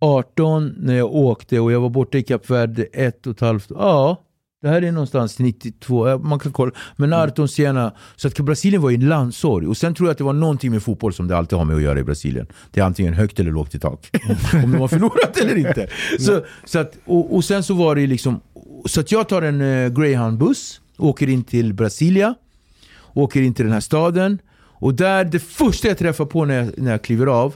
18 0.00 0.74
när 0.78 0.94
jag 0.94 1.14
åkte 1.14 1.60
och 1.60 1.72
jag 1.72 1.80
var 1.80 1.90
borta 1.90 2.18
i 2.18 2.22
Kap 2.22 2.50
Verde 2.50 2.82
ett 2.82 3.26
och 3.26 3.34
ett 3.34 3.40
halvt 3.40 3.66
Ja, 3.70 4.16
det 4.62 4.68
här 4.68 4.82
är 4.82 4.92
någonstans 4.92 5.38
92, 5.38 6.08
ja, 6.08 6.18
man 6.18 6.38
kan 6.38 6.52
kolla. 6.52 6.72
Men 6.96 7.12
Arton 7.12 7.48
Senna, 7.48 7.92
så 8.16 8.28
att 8.28 8.38
Brasilien 8.38 8.82
var 8.82 8.90
ju 8.90 8.94
en 8.94 9.08
landsorg. 9.08 9.66
Och 9.66 9.76
sen 9.76 9.94
tror 9.94 10.08
jag 10.08 10.12
att 10.12 10.18
det 10.18 10.24
var 10.24 10.32
någonting 10.32 10.70
med 10.70 10.82
fotboll 10.82 11.12
som 11.12 11.28
det 11.28 11.36
alltid 11.36 11.58
har 11.58 11.64
med 11.64 11.76
att 11.76 11.82
göra 11.82 11.98
i 11.98 12.04
Brasilien. 12.04 12.46
Det 12.70 12.80
är 12.80 12.84
antingen 12.84 13.14
högt 13.14 13.40
eller 13.40 13.50
lågt 13.50 13.74
i 13.74 13.78
tak. 13.78 14.10
Om 14.64 14.72
de 14.72 14.80
har 14.80 14.88
förlorat 14.88 15.36
eller 15.36 15.56
inte. 15.56 15.88
Så, 16.18 16.44
så 16.64 16.78
att, 16.78 16.96
och, 17.04 17.34
och 17.34 17.44
sen 17.44 17.62
så 17.62 17.74
var 17.74 17.96
det 17.96 18.06
liksom, 18.06 18.40
så 18.86 19.00
att 19.00 19.12
jag 19.12 19.28
tar 19.28 19.42
en 19.42 19.60
eh, 19.60 19.90
Greyhound-buss, 19.90 20.80
åker 20.98 21.28
in 21.28 21.44
till 21.44 21.74
Brasilia 21.74 22.34
åker 23.14 23.42
in 23.42 23.54
till 23.54 23.64
den 23.64 23.72
här 23.72 23.80
staden 23.80 24.38
och 24.58 24.94
där, 24.94 25.24
det 25.24 25.38
första 25.38 25.88
jag 25.88 25.98
träffar 25.98 26.24
på 26.24 26.44
när 26.44 26.54
jag, 26.54 26.78
när 26.78 26.90
jag 26.90 27.02
kliver 27.02 27.26
av 27.26 27.54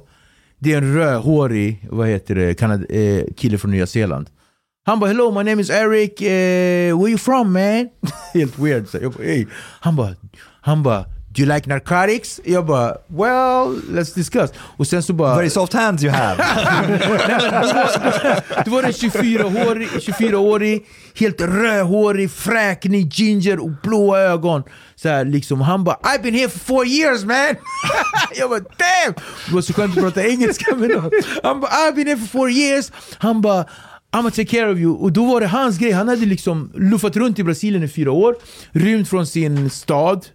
det 0.59 0.73
är 0.73 0.79
en 0.79 0.95
rödhårig, 0.95 1.87
vad 1.91 2.09
heter 2.09 2.35
det, 2.35 2.55
Kanad 2.55 2.87
eh, 2.89 3.25
kille 3.37 3.59
från 3.59 3.71
Nya 3.71 3.87
Zeeland. 3.87 4.31
Han 4.87 5.01
bara 5.01 5.11
'Hello, 5.11 5.31
my 5.31 5.51
name 5.51 5.63
is 5.63 5.71
Eric, 5.71 6.21
eh, 6.21 6.99
where 6.99 7.09
you 7.09 7.19
from 7.19 7.53
man?' 7.53 7.89
Helt 8.35 8.59
weird. 8.59 8.89
Så 8.89 8.99
jag 9.03 9.13
bara, 9.13 9.25
hey. 9.25 9.47
Han 9.81 9.97
bara, 9.97 10.15
han 10.61 10.83
bara 10.83 11.05
Do 11.35 11.43
you 11.43 11.55
like 11.55 11.69
narcotics? 11.69 12.41
Jag 12.45 12.67
bara, 12.67 12.97
well, 13.09 13.81
let's 13.91 14.15
discuss. 14.15 14.51
Och 14.77 14.87
sen 14.87 15.03
så 15.03 15.13
bara... 15.13 15.37
Very 15.37 15.51
soft 15.51 15.73
hands 15.73 16.03
you 16.03 16.13
have. 16.13 16.37
Då 18.65 18.71
var 18.71 18.83
det 18.83 18.89
24-årig, 18.89 19.89
24-årig, 19.89 20.87
helt 21.15 21.41
rödhårig, 21.41 22.31
fräknig, 22.31 23.13
ginger 23.15 23.59
och 23.59 23.71
blåa 23.83 24.21
ögon. 24.21 24.63
Så 24.95 25.09
här, 25.09 25.25
liksom, 25.25 25.61
han 25.61 25.85
bara 25.85 25.97
I've 25.97 26.23
been 26.23 26.35
here 26.35 26.49
for 26.49 26.59
four 26.59 26.87
years 26.87 27.25
man! 27.25 27.55
jag 28.35 28.51
bara 28.51 28.61
damn! 28.61 29.15
Det 29.49 29.55
var 29.55 29.63
så 29.63 29.73
skönt 29.73 29.97
att 29.97 30.03
prata 30.03 30.27
engelska 30.27 30.77
med 30.77 30.91
någon. 30.91 31.11
Han 31.43 31.61
bara 31.61 31.71
I've 31.71 31.95
been 31.95 32.07
here 32.07 32.17
for 32.17 32.27
four 32.27 32.51
years. 32.51 32.93
Han 33.19 33.41
bara 33.41 33.63
I'm 34.15 34.23
gonna 34.23 34.31
take 34.31 34.45
care 34.45 34.73
of 34.73 34.79
you. 34.79 34.95
Och 34.95 35.13
då 35.13 35.25
var 35.25 35.41
det 35.41 35.47
hans 35.47 35.79
grej. 35.79 35.93
Han 35.93 36.09
hade 36.09 36.27
liksom 36.27 36.73
luffat 36.75 37.17
runt 37.17 37.39
i 37.39 37.45
Brasilien 37.45 37.83
i 37.83 37.89
fyra 37.89 38.13
år, 38.13 38.37
rymt 38.73 39.09
från 39.09 39.27
sin 39.27 39.71
stad 39.71 40.27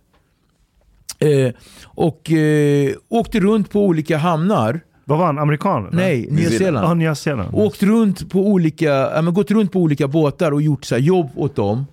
eh, 1.20 1.54
och 1.86 2.32
eh, 2.32 2.92
åkte 3.10 3.40
runt 3.40 3.70
på 3.72 3.86
olika 3.86 4.18
hamnar. 4.18 4.80
Vad 5.06 5.18
var 5.20 5.26
han? 5.26 5.38
Amerikan? 5.40 5.88
eller? 5.88 5.96
Nej, 5.98 6.28
Nya 6.32 6.50
Zeeland. 6.50 6.86
Ja, 6.88 6.94
Nya 6.94 7.16
Zeeland. 7.16 7.50
Åkt 7.54 7.84
runt 7.84 8.30
på 8.30 8.48
olika, 8.48 8.86
ja, 8.90 9.22
men 9.22 9.34
gått 9.34 9.52
runt 9.52 9.72
på 9.72 9.80
olika 9.80 10.08
båtar 10.08 10.52
och 10.52 10.62
gjort 10.62 10.86
så 10.86 10.96
här, 10.96 11.02
jobb 11.02 11.30
åt 11.36 11.56
dem. 11.56 11.86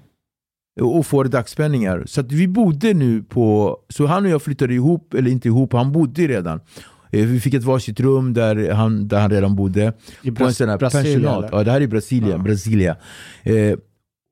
Och 0.81 1.07
får 1.07 1.25
dagspenningar. 1.25 2.03
Så 2.07 2.21
att 2.21 2.33
vi 2.33 2.49
bodde 2.49 2.95
nu 2.95 3.23
på, 3.23 3.77
så 3.89 4.07
han 4.07 4.25
och 4.25 4.31
jag 4.31 4.43
flyttade 4.43 4.75
ihop, 4.75 5.15
eller 5.15 5.31
inte 5.31 5.49
ihop, 5.49 5.73
han 5.73 5.93
bodde 5.93 6.27
redan. 6.27 6.61
Eh, 7.11 7.27
Vi 7.27 7.41
fick 7.41 7.55
ett 7.55 7.65
varsitt 7.65 8.01
rum 8.01 8.33
där 8.35 8.73
han, 8.73 9.09
där 9.09 9.21
han 9.21 9.31
redan 9.31 9.57
bodde. 9.57 9.93
I 10.23 10.31
på 10.31 10.45
en 10.45 10.49
Bras- 10.51 10.53
sån 10.53 10.69
här 10.69 10.79
Brasilien, 10.79 11.23
pensionat. 11.23 11.49
Ja, 11.53 11.65
det 11.65 11.71
här 11.71 11.81
är 11.81 11.87
Brasilien. 11.87 12.43
Brasilia. 12.43 12.97
Eh, 13.43 13.79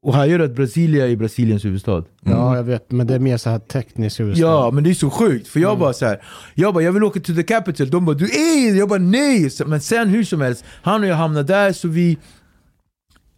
och 0.04 0.14
han 0.14 0.28
gör 0.28 0.40
att 0.40 0.54
Brasilia 0.54 1.08
är 1.08 1.16
Brasiliens 1.16 1.64
huvudstad. 1.64 2.04
Ja, 2.20 2.56
jag 2.56 2.64
vet. 2.64 2.90
Men 2.90 3.06
det 3.06 3.14
är 3.14 3.18
mer 3.18 3.36
så 3.36 3.50
här 3.50 3.58
tekniskt 3.58 4.20
huvudstad. 4.20 4.46
Ja, 4.46 4.70
men 4.70 4.84
det 4.84 4.90
är 4.90 4.94
så 4.94 5.10
sjukt. 5.10 5.48
För 5.48 5.60
jag 5.60 5.78
bara 5.78 5.92
så 5.92 6.06
här, 6.06 6.22
jag 6.54 6.74
bara, 6.74 6.84
jag 6.84 6.92
vill 6.92 7.04
åka 7.04 7.20
till 7.20 7.36
the 7.36 7.42
capital. 7.42 7.90
De 7.90 8.04
bara, 8.04 8.16
du 8.16 8.24
är 8.24 8.74
Jag 8.74 8.88
bara, 8.88 8.98
nej! 8.98 9.50
Men 9.66 9.80
sen 9.80 10.08
hur 10.08 10.24
som 10.24 10.40
helst, 10.40 10.64
han 10.82 11.02
och 11.02 11.08
jag 11.08 11.16
hamnar 11.16 11.42
där 11.42 11.72
så 11.72 11.88
vi 11.88 12.18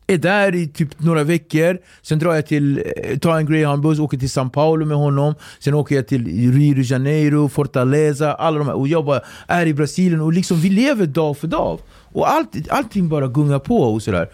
är 0.07 0.19
där 0.19 0.55
i 0.55 0.69
typ 0.69 1.01
några 1.01 1.25
veckor. 1.25 1.79
Sen 2.03 2.19
drar 2.19 2.35
jag 2.35 2.47
till, 2.47 2.83
eh, 2.97 3.19
tar 3.19 3.37
en 3.37 3.47
greyhoundbuss, 3.47 3.99
åker 3.99 4.19
till 4.19 4.29
São 4.29 4.51
Paulo 4.51 4.87
med 4.87 4.97
honom. 4.97 5.35
Sen 5.59 5.75
åker 5.75 5.97
jag 5.97 6.09
till 6.09 6.25
Rio 6.53 6.75
de 6.75 6.83
Janeiro, 6.83 7.49
Fortaleza, 7.49 8.35
alla 8.35 8.59
de 8.59 8.67
här. 8.67 8.77
Och 8.77 8.89
jag 8.89 9.05
bara 9.05 9.21
är 9.47 9.67
i 9.67 9.75
Brasilien 9.75 10.21
och 10.21 10.33
liksom 10.33 10.61
vi 10.61 10.71
lever 10.71 11.07
dag 11.07 11.39
för 11.39 11.49
dag. 11.49 11.79
Och 12.12 12.31
allt, 12.31 12.49
allting 12.69 13.09
bara 13.09 13.27
gungar 13.27 13.59
på 13.59 13.79
och 13.79 14.03
sådär. 14.03 14.29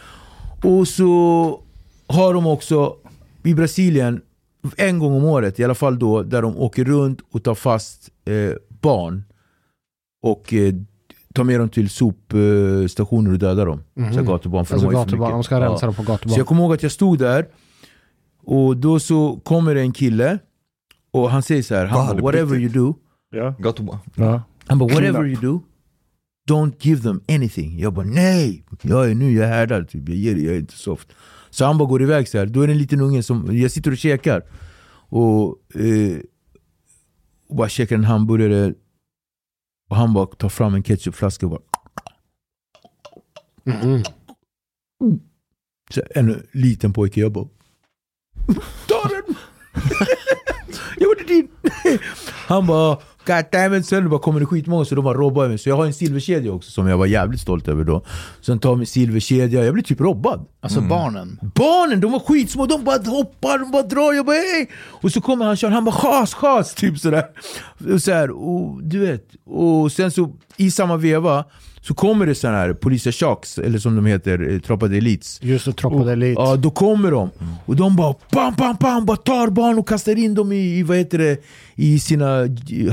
Och 0.62 0.88
så 0.88 1.60
har 2.06 2.34
de 2.34 2.46
också 2.46 2.96
i 3.42 3.54
Brasilien 3.54 4.20
en 4.76 4.98
gång 4.98 5.12
om 5.14 5.24
året, 5.24 5.60
i 5.60 5.64
alla 5.64 5.74
fall 5.74 5.98
då, 5.98 6.22
där 6.22 6.42
de 6.42 6.56
åker 6.56 6.84
runt 6.84 7.18
och 7.30 7.42
tar 7.44 7.54
fast 7.54 8.10
eh, 8.24 8.52
barn 8.80 9.24
och 10.22 10.54
eh, 10.54 10.74
tar 11.34 11.44
med 11.44 11.60
dem 11.60 11.68
till 11.68 11.90
sopstationer 11.90 13.32
och 13.32 13.38
dödar 13.38 13.66
dem. 13.66 13.82
Så 13.94 14.00
här 14.02 14.22
gatubarn. 14.22 14.64
För 14.66 14.74
Alltså 14.74 14.90
de 14.90 14.94
gatubarn. 14.94 15.32
De 15.32 15.44
ska 15.44 15.60
rensa 15.60 15.86
dem 15.86 15.94
på 15.94 16.02
gatubarn. 16.02 16.34
Så 16.34 16.40
jag 16.40 16.46
kommer 16.46 16.62
ihåg 16.62 16.72
att 16.74 16.82
jag 16.82 16.92
stod 16.92 17.18
där 17.18 17.46
och 18.44 18.76
då 18.76 19.00
så 19.00 19.40
kommer 19.44 19.74
det 19.74 19.80
en 19.80 19.92
kille 19.92 20.38
och 21.10 21.30
han 21.30 21.42
säger 21.42 21.62
så 21.62 21.74
här, 21.74 21.86
han 21.86 22.06
bara, 22.16 22.22
whatever 22.22 22.56
you 22.56 22.68
do, 22.68 22.94
Ja. 23.30 23.54
Got 23.58 23.76
to 23.76 23.98
Ja. 24.14 24.42
han 24.66 24.78
bara 24.78 24.94
whatever 24.94 25.26
you 25.26 25.40
do, 25.40 25.60
don't 26.50 26.72
give 26.80 27.02
them 27.02 27.20
anything. 27.28 27.78
Jag 27.80 27.92
bara 27.92 28.06
nej, 28.06 28.64
jag 28.82 29.10
är 29.10 29.14
nu, 29.14 29.32
jag 29.34 29.44
är 29.48 29.52
härdad, 29.52 29.88
typ. 29.88 30.08
jag 30.08 30.16
ger 30.18 30.34
det, 30.34 30.40
jag 30.40 30.54
är 30.54 30.58
inte 30.58 30.76
soft. 30.78 31.08
Så 31.52 31.64
han 31.64 31.78
bara 31.78 31.88
går 31.88 32.02
iväg 32.02 32.28
så 32.28 32.38
här. 32.38 32.46
då 32.46 32.60
är 32.62 32.66
det 32.66 32.72
en 32.72 32.78
liten 32.78 33.00
unge 33.00 33.22
som, 33.22 33.56
jag 33.56 33.70
sitter 33.70 33.90
och 33.90 33.96
käkar 33.98 34.42
och, 35.08 35.58
eh, 35.74 36.18
och 37.48 37.56
bara 37.56 37.68
käkar 37.68 37.96
en 37.96 38.04
hamburgare 38.04 38.74
och 39.90 39.96
han 39.96 40.14
bara 40.14 40.26
tar 40.26 40.48
fram 40.48 40.74
en 40.74 40.82
ketchupflaska 40.82 41.46
och 41.46 41.50
bara 41.50 41.62
Mhm. 43.64 44.02
Så 45.90 46.02
en 46.10 46.46
liten 46.52 46.92
pojke, 46.92 47.20
jag 47.20 47.32
bara 47.32 47.48
Ta 48.88 49.08
den! 49.08 49.34
jag 50.98 51.08
var 51.08 51.26
din! 51.28 51.48
Han 52.46 52.66
bara 52.66 52.98
God 53.26 53.44
damn 53.52 53.74
it, 53.74 53.86
sen 53.86 54.02
det 54.02 54.08
bara 54.08 54.20
kommer 54.20 54.40
det 54.40 54.46
skitmånga 54.46 54.84
så 54.84 54.94
de 54.94 55.04
bara 55.04 55.18
robbar 55.18 55.48
mig. 55.48 55.58
Så 55.58 55.68
jag 55.68 55.76
har 55.76 55.86
en 55.86 55.94
silverkedja 55.94 56.52
också 56.52 56.70
som 56.70 56.86
jag 56.88 56.98
var 56.98 57.06
jävligt 57.06 57.40
stolt 57.40 57.68
över 57.68 57.84
då. 57.84 58.04
Sen 58.40 58.58
tar 58.58 58.76
min 58.76 58.86
silverkedja, 58.86 59.64
jag 59.64 59.74
blir 59.74 59.84
typ 59.84 60.00
robbad. 60.00 60.46
Alltså 60.60 60.80
barnen. 60.80 61.38
Barnen, 61.54 62.00
de 62.00 62.12
var 62.12 62.20
skitsmå, 62.20 62.66
de 62.66 62.84
bara 62.84 62.98
hoppar, 62.98 63.58
de 63.58 63.70
bara 63.70 63.82
drar, 63.82 64.12
jag 64.12 64.26
bara 64.26 64.36
hej! 64.36 64.70
Och 64.86 65.12
så 65.12 65.20
kommer 65.20 65.44
han 65.44 65.56
kör, 65.56 65.70
han 65.70 65.84
bara 65.84 65.94
chas, 65.94 66.34
chas, 66.34 66.74
typ 66.74 66.98
sådär. 66.98 67.24
Och, 67.94 68.02
så 68.02 68.12
här, 68.12 68.30
och 68.30 68.82
du 68.82 68.98
vet, 68.98 69.28
och 69.44 69.92
sen 69.92 70.10
så 70.10 70.32
i 70.56 70.70
samma 70.70 70.96
veva 70.96 71.44
så 71.82 71.94
kommer 71.94 72.26
det 72.26 72.34
sådana 72.34 72.58
här 72.58 72.72
polisachocks, 72.72 73.58
eller 73.58 73.78
som 73.78 73.96
de 73.96 74.06
heter, 74.06 74.52
eh, 74.52 74.58
Tropa 74.58 74.88
de 74.88 74.98
Elites. 74.98 75.38
Just 75.42 75.64
det, 75.64 75.72
Tropa 75.72 75.96
de 76.04 76.10
Elite. 76.10 76.40
Ja, 76.40 76.56
då 76.56 76.70
kommer 76.70 77.10
de. 77.10 77.30
Och 77.66 77.76
de 77.76 77.96
bara 77.96 78.14
bam, 78.32 78.54
bam, 78.58 78.76
bam, 78.80 79.06
bara 79.06 79.16
tar 79.16 79.48
barn 79.50 79.78
och 79.78 79.88
kastar 79.88 80.18
in 80.18 80.34
dem 80.34 80.52
i, 80.52 80.78
i 80.78 80.82
vad 80.82 80.96
heter 80.96 81.18
det, 81.18 81.42
i 81.74 81.98
sina 82.00 82.38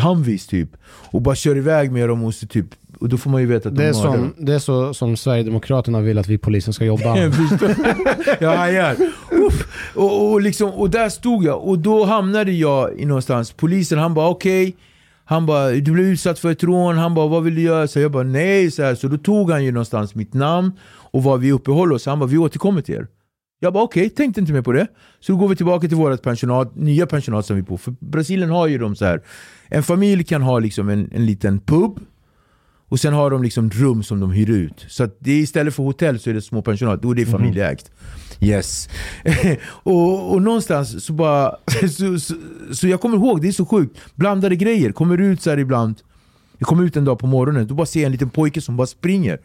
Humvees 0.04 0.48
typ. 0.48 0.70
Och 1.12 1.22
bara 1.22 1.36
kör 1.36 1.58
iväg 1.58 1.92
med 1.92 2.10
dem 2.10 2.24
och 2.24 2.34
så 2.34 2.48
typ, 2.48 2.66
och 3.00 3.10
då 3.10 3.18
får 3.18 3.30
man 3.30 3.42
ju 3.42 3.48
veta 3.48 3.70
att 3.70 3.76
Det 3.76 3.84
de 3.84 3.90
är, 3.90 3.94
som, 3.94 4.14
dem. 4.14 4.34
det 4.38 4.54
är 4.54 4.60
så 4.60 4.94
som 4.94 5.18
Sverigedemokraterna 5.18 6.02
vill 6.02 6.18
att 6.18 6.28
vi 6.28 6.38
polisen 6.38 6.74
ska 6.74 6.86
jobba. 6.86 7.10
hajar. 8.42 8.96
Uff. 9.32 9.68
Och, 9.96 10.32
och, 10.32 10.42
liksom, 10.42 10.70
och 10.70 10.90
där 10.90 11.10
stod 11.10 11.44
jag 11.44 11.64
och 11.64 11.80
då 11.80 12.06
hamnade 12.06 12.52
jag 12.52 13.00
i 13.00 13.06
någonstans. 13.06 13.52
Polisen 13.52 14.00
han 14.00 14.14
bara 14.14 14.30
okej. 14.30 14.76
Han 15.30 15.46
bara 15.46 15.72
du 15.72 15.92
blev 15.92 16.06
utsatt 16.06 16.40
för 16.40 16.52
ett 16.52 16.64
rån. 16.64 16.98
Han 16.98 17.14
bara 17.14 17.28
vad 17.28 17.44
vill 17.44 17.56
du 17.56 17.62
göra? 17.62 17.88
Så 17.88 18.00
jag 18.00 18.12
bara 18.12 18.24
nej. 18.24 18.72
Så, 18.72 18.84
här. 18.84 18.96
så 18.96 19.08
då 19.08 19.18
tog 19.18 19.52
han 19.52 19.66
ju 19.66 19.72
någonstans 19.72 20.16
mitt 20.16 20.34
namn 20.34 20.72
och 21.12 21.24
var 21.24 21.38
vi 21.38 21.52
uppehåller 21.52 21.96
oss. 21.96 22.06
Han 22.06 22.20
bara 22.20 22.30
vi 22.30 22.38
återkommer 22.38 22.82
till 22.82 22.96
er. 22.96 23.08
Jag 23.60 23.74
bara 23.74 23.84
okej, 23.84 24.10
tänkte 24.10 24.42
inte 24.42 24.54
mer 24.54 24.62
på 24.62 24.72
det. 24.72 24.88
Så 25.20 25.32
då 25.32 25.38
går 25.38 25.48
vi 25.48 25.56
tillbaka 25.56 25.88
till 25.88 25.98
vårt 25.98 26.22
pensionat, 26.22 26.76
nya 26.76 27.08
pensionat 27.08 27.46
som 27.46 27.56
vi 27.56 27.62
bor 27.62 27.78
För 27.78 27.96
Brasilien 28.00 28.50
har 28.50 28.68
ju 28.68 28.78
de 28.78 28.96
så 28.96 29.06
här. 29.06 29.22
En 29.68 29.84
familj 29.84 30.24
kan 30.24 30.42
ha 30.42 30.60
liksom 30.60 30.90
en, 30.90 31.10
en 31.14 31.26
liten 31.26 31.60
pub 31.60 32.00
och 32.90 33.00
sen 33.00 33.14
har 33.14 33.32
de 33.32 33.44
liksom 33.44 33.70
rum 33.70 34.04
som 34.04 34.20
de 34.20 34.32
hyr 34.32 34.50
ut. 34.50 34.86
Så 34.88 35.04
att 35.04 35.18
det 35.20 35.32
är 35.32 35.40
istället 35.40 35.76
för 35.76 35.84
hotell 35.84 36.20
så 36.20 36.30
är 36.30 36.34
det 36.34 36.42
små 36.42 36.62
pensionat. 36.62 37.02
Då 37.02 37.12
är 37.12 37.16
det 37.16 37.26
familjeägt. 37.26 37.92
Yes. 38.42 38.90
och, 39.68 40.34
och 40.34 40.42
någonstans 40.42 41.06
så 41.06 41.14
bara... 41.14 41.56
Så, 41.98 42.20
så, 42.20 42.34
så 42.74 42.88
jag 42.88 43.02
kommer 43.02 43.18
ihåg, 43.18 43.42
det 43.42 43.48
är 43.48 43.52
så 43.52 43.66
sjukt. 43.66 43.98
Blandade 44.16 44.56
grejer. 44.56 44.92
Kommer 44.92 45.18
ut 45.18 45.42
så 45.42 45.50
här 45.50 45.58
ibland. 45.58 45.96
Jag 46.58 46.68
kommer 46.68 46.84
ut 46.84 46.98
en 46.98 47.06
dag 47.06 47.20
på 47.20 47.28
morgonen. 47.28 47.68
Då 47.68 47.76
bara 47.76 47.86
ser 47.86 48.00
jag 48.00 48.06
en 48.06 48.12
liten 48.12 48.30
pojke 48.30 48.62
som 48.62 48.78
bara 48.78 48.88
springer. 48.88 49.40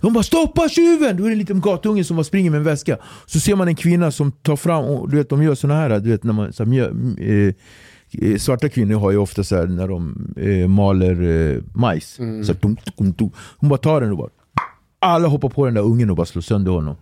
De 0.00 0.12
bara 0.12 0.24
stoppa 0.24 0.68
tjuven! 0.68 1.16
Då 1.16 1.24
är 1.24 1.28
det 1.28 1.34
en 1.34 1.38
liten 1.38 1.60
gatunge 1.60 2.04
som 2.04 2.16
bara 2.16 2.24
springer 2.24 2.50
med 2.50 2.58
en 2.58 2.64
väska. 2.64 2.98
Så 3.26 3.40
ser 3.40 3.56
man 3.56 3.68
en 3.68 3.76
kvinna 3.76 4.10
som 4.10 4.32
tar 4.32 4.56
fram, 4.56 4.84
och 4.84 5.10
du 5.10 5.16
vet 5.16 5.28
de 5.28 5.42
gör 5.42 5.54
såna 5.54 5.74
här, 5.74 6.00
du 6.00 6.10
vet 6.10 6.24
när 6.24 6.32
man, 6.32 6.52
så 6.52 6.64
här, 6.64 6.70
mjö, 6.70 6.84
eh, 7.18 7.54
svarta 8.38 8.68
kvinnor 8.68 8.94
har 8.94 9.10
ju 9.10 9.16
ofta 9.16 9.44
så 9.44 9.56
här 9.56 9.66
när 9.66 9.88
de 9.88 10.26
eh, 10.36 10.68
maler 10.68 11.22
eh, 11.22 11.62
majs. 11.74 12.14
Så 12.14 12.22
här, 12.22 12.54
tum, 12.54 12.76
tum, 12.76 13.12
tum. 13.12 13.30
Hon 13.36 13.68
bara 13.68 13.78
tar 13.78 14.00
den 14.00 14.10
och 14.10 14.16
bara 14.16 14.30
alla 15.02 15.28
hoppar 15.28 15.48
på 15.48 15.64
den 15.64 15.74
där 15.74 15.82
ungen 15.82 16.10
och 16.10 16.16
bara 16.16 16.26
slår 16.26 16.42
sönder 16.42 16.72
honom. 16.72 16.96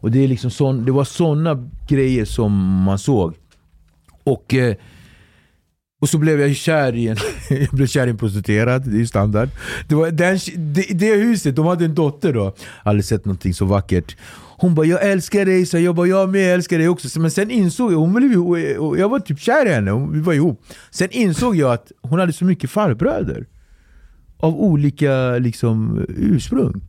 Och 0.00 0.10
det, 0.10 0.24
är 0.24 0.28
liksom 0.28 0.50
sån, 0.50 0.84
det 0.84 0.92
var 0.92 1.04
såna 1.04 1.68
grejer 1.88 2.24
som 2.24 2.82
man 2.82 2.98
såg. 2.98 3.34
Och, 4.24 4.54
eh, 4.54 4.74
och 6.00 6.08
så 6.08 6.18
blev 6.18 6.40
jag 6.40 6.56
kär 6.56 6.94
i 6.94 7.08
en, 7.08 7.16
jag 7.50 7.68
blev 7.70 7.86
kär 7.86 8.06
i 8.06 8.10
en 8.10 8.18
prostituerad, 8.18 8.82
det 8.90 8.96
är 8.96 8.98
ju 8.98 9.06
standard. 9.06 9.48
Det, 9.88 9.94
var 9.94 10.10
den, 10.10 10.38
det, 10.56 10.82
det 10.82 11.14
huset, 11.14 11.56
de 11.56 11.66
hade 11.66 11.84
en 11.84 11.94
dotter 11.94 12.32
då, 12.32 12.54
aldrig 12.82 13.04
sett 13.04 13.24
någonting 13.24 13.54
så 13.54 13.64
vackert. 13.64 14.16
Hon 14.60 14.74
bara 14.74 14.86
'Jag 14.86 15.04
älskar 15.10 15.44
dig' 15.44 15.66
så 15.66 15.78
jag 15.78 15.94
bara 15.94 16.06
'Jag 16.06 16.30
med, 16.30 16.40
jag 16.40 16.54
älskar 16.54 16.78
dig 16.78 16.88
också' 16.88 17.20
Men 17.20 17.30
sen 17.30 17.50
insåg 17.50 17.92
jag, 17.92 17.98
hon 17.98 18.12
blev, 18.12 18.32
jag 18.98 19.08
var 19.08 19.20
typ 19.20 19.40
kär 19.40 19.66
i 19.66 19.72
henne, 19.72 20.08
vi 20.12 20.20
var 20.20 20.32
ihop. 20.32 20.62
Sen 20.90 21.08
insåg 21.10 21.56
jag 21.56 21.72
att 21.72 21.92
hon 22.02 22.18
hade 22.20 22.32
så 22.32 22.44
mycket 22.44 22.70
farbröder. 22.70 23.46
Av 24.36 24.54
olika 24.60 25.38
liksom 25.38 26.04
ursprung. 26.08 26.82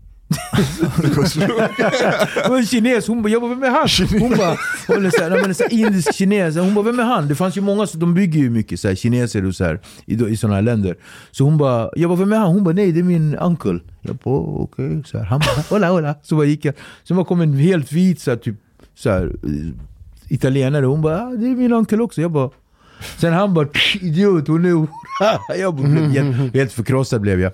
Det 2.44 2.50
var 2.50 2.58
en 2.58 2.66
kines, 2.66 3.08
hon 3.08 3.22
bara 3.22 3.30
jag 3.30 3.42
bara 3.42 3.50
vem 3.56 3.64
är 3.64 3.70
han? 3.70 4.20
Hon 4.22 4.38
bara, 4.38 4.58
hon 4.88 5.06
är 5.06 5.10
så 5.10 5.24
här, 5.24 5.30
men 5.30 5.56
så 5.56 5.64
indisk 5.70 6.14
kines, 6.14 6.56
hon 6.56 6.74
bara 6.74 6.86
vem 6.86 7.00
är 7.00 7.04
han? 7.04 7.28
Det 7.28 7.36
fanns 7.36 7.58
ju 7.58 7.62
många, 7.62 7.88
så 7.88 7.98
de 7.98 8.14
bygger 8.14 8.40
ju 8.40 8.50
mycket 8.50 8.80
så 8.80 8.88
här, 8.88 8.96
kineser 8.96 9.46
och 9.46 9.56
så 9.56 9.64
här, 9.64 9.80
i, 10.06 10.14
i 10.14 10.38
sådana 10.38 10.56
här 10.56 10.62
länder. 10.62 10.96
Så 11.32 11.44
hon 11.44 11.58
bara, 11.58 11.90
jag 11.96 12.10
bara 12.10 12.20
vem 12.20 12.34
är 12.34 12.38
han? 12.38 12.48
Hon 12.48 12.64
bara 12.64 12.74
nej 12.74 12.92
det 12.92 13.00
är 13.00 13.04
min 13.04 13.36
uncle. 13.36 13.80
Jag 14.02 14.16
bara 14.16 14.40
okej, 14.40 15.04
så 15.06 15.18
här, 15.18 15.26
han 15.26 15.40
bara 15.40 15.64
hola 15.70 15.90
hola. 15.90 16.16
Så 16.24 16.36
bara 16.36 16.46
gick 16.46 16.66
jag. 16.66 16.76
Sen 17.04 17.18
bara 17.18 17.26
kom 17.26 17.42
en 17.42 17.54
helt 17.54 17.92
vit 17.92 18.20
så 18.20 18.32
här, 18.32 18.38
typ 18.38 18.56
så 18.96 19.10
här, 19.10 19.24
eh, 19.24 19.70
italienare, 20.30 20.86
hon 20.86 21.02
bara 21.02 21.22
ah, 21.22 21.30
det 21.30 21.46
är 21.46 21.56
min 21.56 21.74
uncle 21.74 21.98
också. 22.02 22.22
Jag 22.22 22.32
bara 22.32 22.50
Sen 23.18 23.34
han 23.34 23.54
bara 23.54 23.68
idiot, 24.02 24.48
hon 24.48 24.66
är 24.66 24.72
hora. 24.72 24.88
Jag 25.60 25.76
blev 25.76 26.10
helt, 26.10 26.54
helt 26.54 26.74
förkrossad 26.74 27.22
blev 27.22 27.42
jag. 27.42 27.52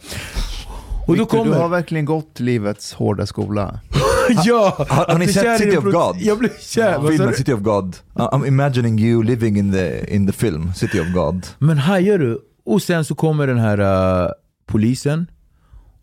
Och 1.08 1.16
då 1.18 1.24
Victor, 1.24 1.38
kommer... 1.38 1.56
du 1.56 1.62
har 1.62 1.70
verkligen 1.70 2.06
gått 2.06 2.40
livets 2.40 2.94
hårda 2.94 3.26
skola. 3.26 3.80
ja! 4.46 4.86
Har, 4.90 5.06
har 5.06 5.20
ni 5.20 5.28
sett 5.28 5.60
City 5.60 5.78
of 5.78 5.84
God? 5.84 6.16
Jag 6.20 6.40
blev 6.40 6.50
kär. 6.60 6.94
sa 6.94 7.08
Filmen? 7.08 7.34
City 7.34 7.54
of 7.54 7.60
God. 7.60 7.96
I- 7.96 8.20
I'm 8.20 8.48
imagining 8.48 9.00
you 9.00 9.24
living 9.24 9.58
in 9.58 9.72
the, 9.72 10.16
in 10.16 10.28
the 10.28 10.34
film 10.34 10.74
City 10.74 11.00
of 11.00 11.08
God. 11.08 11.48
Men 11.60 11.78
hajar 11.78 12.18
du? 12.18 12.40
Och 12.66 12.82
sen 12.82 13.06
så 13.06 13.16
kommer 13.16 13.48
den 13.48 13.58
här 13.58 13.80
uh, 14.26 14.32
polisen 14.66 15.28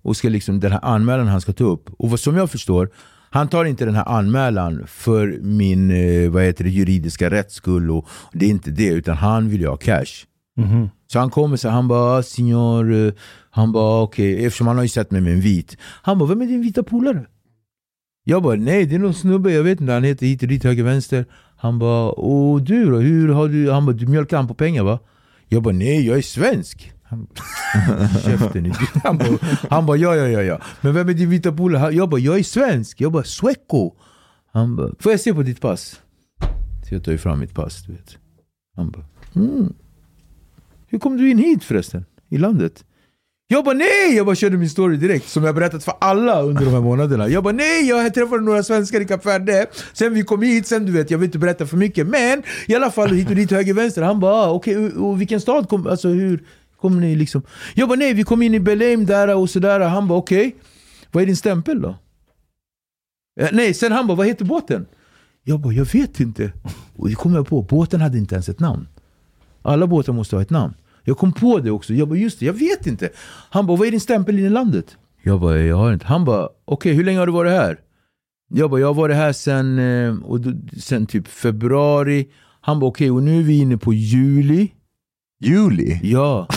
och 0.02 0.16
ska 0.16 0.28
liksom, 0.28 0.60
den 0.60 0.72
här 0.72 0.80
anmälan 0.82 1.26
han 1.26 1.40
ska 1.40 1.52
ta 1.52 1.64
upp. 1.64 1.90
Och 1.98 2.10
vad 2.10 2.20
som 2.20 2.36
jag 2.36 2.50
förstår, 2.50 2.90
han 3.30 3.48
tar 3.48 3.64
inte 3.64 3.84
den 3.84 3.94
här 3.94 4.08
anmälan 4.08 4.84
för 4.86 5.38
min 5.42 5.90
eh, 5.90 6.30
vad 6.30 6.42
heter 6.42 6.64
det, 6.64 6.70
juridiska 6.70 7.30
rätts 7.30 7.54
skull. 7.54 7.90
Och 7.90 8.08
det 8.32 8.46
är 8.46 8.50
inte 8.50 8.70
det, 8.70 8.88
utan 8.88 9.16
han 9.16 9.48
vill 9.48 9.60
ju 9.60 9.68
ha 9.68 9.76
cash. 9.76 10.24
Mhm. 10.56 10.90
Så 11.14 11.20
han 11.20 11.30
kommer 11.30 11.56
så 11.56 11.68
han 11.68 11.88
bara 11.88 12.22
signor, 12.22 12.92
eh, 12.92 13.12
han 13.50 13.72
bara 13.72 14.02
okej, 14.02 14.44
eftersom 14.44 14.66
han 14.66 14.76
har 14.76 14.82
ju 14.82 14.88
sett 14.88 15.10
mig 15.10 15.20
med 15.20 15.32
en 15.32 15.40
vit. 15.40 15.76
Han 16.02 16.18
bara, 16.18 16.28
vem 16.28 16.42
är 16.42 16.46
din 16.46 16.62
vita 16.62 16.82
polare? 16.82 17.26
Jag 18.24 18.42
bara, 18.42 18.54
nej 18.54 18.86
det 18.86 18.94
är 18.94 18.98
någon 18.98 19.14
snubbe, 19.14 19.52
jag 19.52 19.62
vet 19.62 19.80
inte, 19.80 19.92
han 19.92 20.04
heter 20.04 20.26
hit 20.26 20.42
och 20.42 20.48
dit, 20.48 20.64
höger, 20.64 20.84
vänster. 20.84 21.26
Han 21.56 21.78
bara, 21.78 22.10
och 22.10 22.62
du 22.62 22.90
då? 22.90 22.98
Hur 22.98 23.28
har 23.28 23.48
du, 23.48 23.70
han 23.70 23.86
bara, 23.86 23.92
du 23.92 24.06
mjölkar 24.06 24.36
han 24.36 24.48
på 24.48 24.54
pengar 24.54 24.82
va? 24.82 24.98
Jag 25.48 25.62
bara, 25.62 25.74
nej 25.74 26.06
jag 26.06 26.18
är 26.18 26.22
svensk. 26.22 26.92
Han, 27.02 27.26
Käften. 28.24 28.74
Han 29.04 29.18
bara, 29.18 29.38
han 29.70 29.86
bara, 29.86 29.96
ja 29.96 30.16
ja 30.16 30.28
ja 30.28 30.42
ja. 30.42 30.60
Men 30.80 30.94
vem 30.94 31.08
är 31.08 31.14
din 31.14 31.30
vita 31.30 31.52
polare? 31.52 31.94
Jag 31.94 32.08
bara, 32.08 32.20
jag 32.20 32.38
är 32.38 32.42
svensk. 32.42 33.00
Jag 33.00 33.12
bara, 33.12 33.24
Sweco. 33.24 33.92
Han 34.52 34.76
bara, 34.76 34.90
får 34.98 35.12
jag 35.12 35.20
se 35.20 35.34
på 35.34 35.42
ditt 35.42 35.60
pass? 35.60 36.00
Så 36.88 36.94
jag 36.94 37.04
tar 37.04 37.12
ju 37.12 37.18
fram 37.18 37.40
mitt 37.40 37.54
pass, 37.54 37.82
du 37.82 37.92
vet. 37.92 38.18
Han 38.76 38.90
bara, 38.90 39.04
mm. 39.34 39.74
Hur 40.94 40.98
kom 40.98 41.16
du 41.16 41.30
in 41.30 41.38
hit 41.38 41.64
förresten? 41.64 42.04
I 42.28 42.38
landet? 42.38 42.84
Jag 43.46 43.64
bara 43.64 43.74
nej! 43.74 44.16
Jag 44.16 44.26
bara 44.26 44.34
körde 44.36 44.56
min 44.56 44.70
story 44.70 44.96
direkt 44.96 45.28
som 45.28 45.44
jag 45.44 45.54
berättat 45.54 45.84
för 45.84 45.94
alla 46.00 46.42
under 46.42 46.64
de 46.64 46.70
här 46.70 46.80
månaderna. 46.80 47.28
Jag 47.28 47.44
bara 47.44 47.52
nej, 47.54 47.88
jag 47.88 48.14
träffade 48.14 48.42
några 48.42 48.62
svenskar 48.62 49.00
i 49.00 49.04
Kap 49.04 49.26
Verde. 49.26 49.66
Sen 49.92 50.14
vi 50.14 50.22
kom 50.22 50.42
hit, 50.42 50.66
sen 50.66 50.86
du 50.86 50.92
vet, 50.92 51.10
jag 51.10 51.18
vill 51.18 51.26
inte 51.26 51.38
berätta 51.38 51.66
för 51.66 51.76
mycket. 51.76 52.06
Men 52.06 52.42
i 52.66 52.74
alla 52.74 52.90
fall 52.90 53.10
hit 53.10 53.28
och 53.28 53.34
dit, 53.34 53.50
höger, 53.50 53.74
vänster. 53.74 54.02
Han 54.02 54.20
bara 54.20 54.34
ah, 54.34 54.50
okej, 54.50 54.76
och, 54.76 55.08
och 55.08 55.20
vilken 55.20 55.40
stad 55.40 55.68
kom, 55.68 55.86
alltså 55.86 56.08
hur 56.08 56.44
kom 56.80 57.00
ni 57.00 57.16
liksom? 57.16 57.42
Jag 57.74 57.88
bara 57.88 57.98
nej, 57.98 58.14
vi 58.14 58.24
kom 58.24 58.42
in 58.42 58.54
i 58.54 58.60
Belém 58.60 59.06
där 59.06 59.36
och 59.36 59.50
sådär. 59.50 59.80
Han 59.80 60.08
bara 60.08 60.18
okej, 60.18 60.56
vad 61.12 61.22
är 61.22 61.26
din 61.26 61.36
stämpel 61.36 61.82
då? 61.82 61.98
Ja, 63.40 63.48
nej, 63.52 63.74
sen 63.74 63.92
han 63.92 64.06
bara 64.06 64.16
vad 64.16 64.26
heter 64.26 64.44
båten? 64.44 64.86
Jag 65.42 65.60
bara 65.60 65.72
jag 65.72 65.92
vet 65.92 66.20
inte. 66.20 66.52
Och 66.96 67.08
det 67.08 67.14
kom 67.14 67.34
jag 67.34 67.46
på, 67.46 67.62
båten 67.62 68.00
hade 68.00 68.18
inte 68.18 68.34
ens 68.34 68.48
ett 68.48 68.60
namn. 68.60 68.86
Alla 69.66 69.86
båtar 69.86 70.12
måste 70.12 70.36
ha 70.36 70.42
ett 70.42 70.50
namn. 70.50 70.74
Jag 71.04 71.18
kom 71.18 71.32
på 71.32 71.58
det 71.58 71.70
också. 71.70 71.94
Jag 71.94 72.08
bara, 72.08 72.18
just 72.18 72.40
det, 72.40 72.46
jag 72.46 72.52
vet 72.52 72.86
inte. 72.86 73.08
Han 73.50 73.66
bara, 73.66 73.76
vad 73.76 73.86
är 73.86 73.90
din 73.90 74.00
stämpel 74.00 74.38
in 74.38 74.44
i 74.44 74.48
landet? 74.48 74.96
Jag 75.22 75.40
bara, 75.40 75.58
jag 75.58 75.76
har 75.76 75.92
inte. 75.92 76.06
Han 76.06 76.24
bara, 76.24 76.48
okej, 76.64 76.92
hur 76.94 77.04
länge 77.04 77.18
har 77.18 77.26
du 77.26 77.32
varit 77.32 77.52
här? 77.52 77.78
Jag 78.48 78.70
bara, 78.70 78.80
jag 78.80 78.86
har 78.86 78.94
varit 78.94 79.16
här 79.16 79.32
sen, 79.32 79.78
eh, 79.78 80.14
och 80.24 80.40
då, 80.40 80.52
sen 80.80 81.06
typ 81.06 81.28
februari. 81.28 82.28
Han 82.60 82.80
bara, 82.80 82.86
okej, 82.86 83.10
och 83.10 83.22
nu 83.22 83.38
är 83.38 83.42
vi 83.42 83.58
inne 83.58 83.78
på 83.78 83.92
juli. 83.94 84.72
Juli? 85.40 86.00
Ja. 86.02 86.48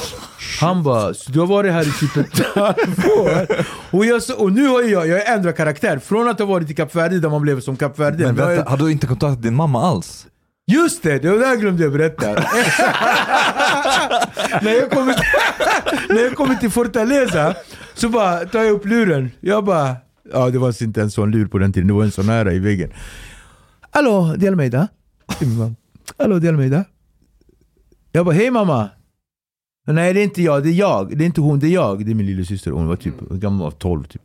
Han 0.62 0.84
bara, 0.84 1.14
så 1.14 1.32
du 1.32 1.40
har 1.40 1.48
varit 1.48 1.72
här 1.72 1.82
i 1.88 1.92
typ 1.92 2.18
ett 2.18 2.46
halvår? 2.56 3.48
Och, 3.92 4.06
jag, 4.06 4.22
och 4.38 4.52
nu 4.52 4.68
har 4.68 4.82
jag, 4.84 5.08
jag 5.08 5.34
ändrat 5.34 5.58
karaktär. 5.58 6.00
Från 6.00 6.28
att 6.30 6.40
ha 6.40 6.46
varit 6.46 6.70
i 6.70 6.74
Kap 6.74 6.96
Verde 6.96 7.20
där 7.20 7.30
man 7.30 7.42
blev 7.42 7.60
som 7.60 7.76
Kap 7.78 8.00
Verde. 8.00 8.18
Men 8.26 8.40
har 8.40 8.50
jag- 8.50 8.56
vänta, 8.58 8.72
har 8.72 8.78
du 8.78 8.92
inte 8.92 9.08
kontaktat 9.08 9.44
din 9.44 9.56
mamma 9.56 9.82
alls? 9.82 10.28
Just 10.72 11.04
det, 11.04 11.20
det 11.20 11.30
var 11.30 11.38
där 11.38 11.56
glömde 11.56 11.84
jag 11.84 11.92
berätta. 11.92 12.26
när, 14.62 14.72
jag 14.72 14.92
kommer 14.92 15.14
till, 15.14 15.24
när 16.16 16.22
jag 16.22 16.36
kommer 16.36 16.56
till 16.56 16.70
Fortaleza 16.70 17.56
så 17.94 18.10
bara 18.10 18.46
tar 18.46 18.64
jag 18.64 18.72
upp 18.72 18.86
luren. 18.86 19.32
Jag 19.40 19.66
bara, 19.66 19.96
ja 20.34 20.50
det 20.50 20.58
var 20.60 20.84
inte 20.84 21.02
en 21.02 21.12
sån 21.12 21.32
lur 21.32 21.48
på 21.48 21.58
den 21.58 21.74
tiden, 21.74 21.88
det 21.88 21.94
var 21.94 22.04
en 22.04 22.12
sån 22.12 22.30
här 22.30 22.52
i 22.52 22.60
väggen. 22.60 22.94
Hallå, 23.92 24.36
det 24.38 24.46
är 24.46 24.52
Almeida? 24.52 24.88
Är 25.42 25.46
min 25.46 25.58
mamma. 25.58 25.76
Hallå, 26.18 26.36
är 26.36 26.48
Almeida? 26.48 26.86
Jag 28.12 28.26
bara, 28.26 28.36
hej 28.36 28.52
mamma. 28.52 28.90
Nej 29.88 30.14
det 30.14 30.20
är 30.20 30.24
inte 30.24 30.42
jag, 30.42 30.64
det 30.64 30.70
är 30.70 30.74
jag. 30.74 31.18
Det 31.18 31.24
är 31.24 31.26
inte 31.26 31.42
hon, 31.42 31.60
det 31.60 31.68
är 31.68 31.74
jag. 31.74 32.06
Det 32.06 32.12
är 32.12 32.16
min 32.16 32.26
lillasyster. 32.26 32.72
Hon 32.72 32.88
var 32.88 32.96
typ, 32.96 33.20
gammal 33.20 33.60
var 33.60 33.72
12 33.72 34.04
typ. 34.04 34.22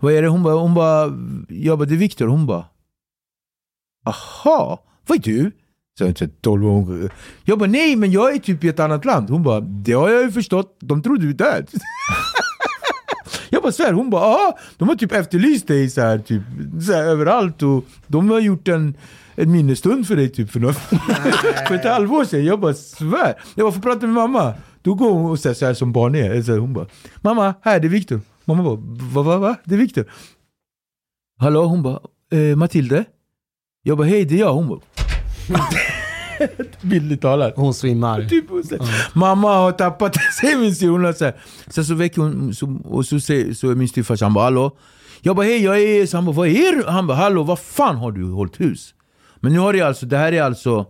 Vad 0.00 0.12
är 0.12 0.22
det? 0.22 0.28
Hon 0.28 0.42
bara, 0.42 0.54
hon 0.54 0.74
bara, 0.74 1.12
jag 1.48 1.78
bara, 1.78 1.84
det 1.84 1.94
är 1.94 1.98
Viktor. 1.98 2.26
Hon 2.26 2.46
bara, 2.46 2.64
aha, 4.04 4.82
vad 5.06 5.18
är 5.18 5.22
du? 5.22 5.52
Så 5.98 6.04
jag 6.04 6.30
12 6.40 6.66
år. 6.66 7.12
Jag 7.44 7.58
bara, 7.58 7.70
nej 7.70 7.96
men 7.96 8.10
jag 8.10 8.34
är 8.34 8.38
typ 8.38 8.64
i 8.64 8.68
ett 8.68 8.80
annat 8.80 9.04
land. 9.04 9.30
Hon 9.30 9.42
bara, 9.42 9.60
det 9.60 9.92
har 9.92 10.08
jag 10.08 10.22
ju 10.22 10.30
förstått. 10.30 10.76
De 10.80 11.02
tror 11.02 11.16
du 11.16 11.30
är 11.30 11.34
död. 11.34 11.68
jag 13.50 13.62
bara 13.62 13.72
svär, 13.72 13.92
hon 13.92 14.10
bara, 14.10 14.22
ja, 14.22 14.58
de 14.76 14.88
har 14.88 14.96
typ 14.96 15.12
efterlyst 15.12 15.66
dig 15.66 15.90
så 15.90 16.00
här, 16.00 16.18
typ, 16.18 16.42
så 16.86 16.92
här, 16.92 17.02
överallt 17.02 17.62
och 17.62 17.84
de 18.06 18.30
har 18.30 18.40
gjort 18.40 18.68
en, 18.68 18.96
en 19.34 19.52
minnesstund 19.52 20.06
för 20.06 20.16
dig 20.16 20.28
typ 20.28 20.50
för, 20.50 20.60
något, 20.60 20.76
för 21.68 21.74
ett 21.74 21.84
halvår 21.84 22.24
sedan. 22.24 22.44
Jag 22.44 22.60
bara 22.60 22.74
svär. 22.74 23.34
Jag 23.54 23.66
bara, 23.66 23.72
får 23.72 23.80
prata 23.80 24.06
med 24.06 24.14
mamma. 24.14 24.54
Då 24.82 24.94
går 24.94 25.10
hon 25.10 25.30
och 25.30 25.38
säger 25.38 25.54
så 25.54 25.66
här 25.66 25.74
som 25.74 25.92
barn 25.92 26.14
är. 26.14 26.42
Så 26.42 26.52
här, 26.52 26.58
hon 26.58 26.72
bara, 26.72 26.86
mamma, 27.20 27.54
här 27.62 27.80
det 27.80 27.86
är 27.86 27.88
Viktor. 27.88 28.20
Mamma 28.44 28.62
bara, 28.62 28.78
va, 29.12 29.22
va, 29.22 29.38
va? 29.38 29.56
Det 29.64 29.74
är 29.74 29.78
Viktor. 29.78 30.04
Hallå? 31.38 31.64
Hon 31.64 31.82
bara, 31.82 32.00
eh, 32.32 32.56
Matilde? 32.56 33.04
Jag 33.82 33.98
bara, 33.98 34.06
hej 34.06 34.24
det 34.24 34.34
är 34.34 34.38
jag. 34.38 34.54
Hon 34.54 34.68
bara, 34.68 34.80
bildligt 36.82 37.22
talat. 37.22 37.52
Hon 37.56 37.74
svimmar. 37.74 38.22
Typ, 38.24 38.50
och 38.50 38.64
så, 38.64 38.76
Mamma 39.14 39.56
har 39.56 39.72
tappat 39.72 40.14
sig 40.40 40.56
min 40.56 40.70
syster. 40.74 40.88
Hon. 40.88 41.32
Sen 41.68 41.84
så 41.84 41.94
väcker 41.94 42.22
hon 42.22 42.54
så, 42.54 42.80
och 42.84 43.06
så, 43.06 43.20
säger, 43.20 43.54
så 43.54 43.70
är 43.70 43.74
min 43.74 43.88
styvfarsa, 43.88 44.24
han 44.24 44.34
bara 44.34 44.44
hallå? 44.44 44.76
Jag 45.20 45.36
bara 45.36 45.46
hej 45.46 45.64
jag 45.64 45.82
är... 45.82 46.06
Så 46.06 46.16
han 46.16 46.24
bara 46.24 46.36
vad 46.36 46.48
är 46.48 46.76
du? 46.76 46.84
Han 46.86 47.06
bara 47.06 47.16
hallå 47.16 47.42
vad 47.42 47.58
fan 47.58 47.96
har 47.96 48.12
du 48.12 48.24
hållit 48.24 48.60
hus? 48.60 48.94
Men 49.40 49.52
nu 49.52 49.58
har 49.58 49.72
det 49.72 49.80
alltså, 49.80 50.06
det 50.06 50.16
här 50.18 50.32
är 50.32 50.42
alltså... 50.42 50.86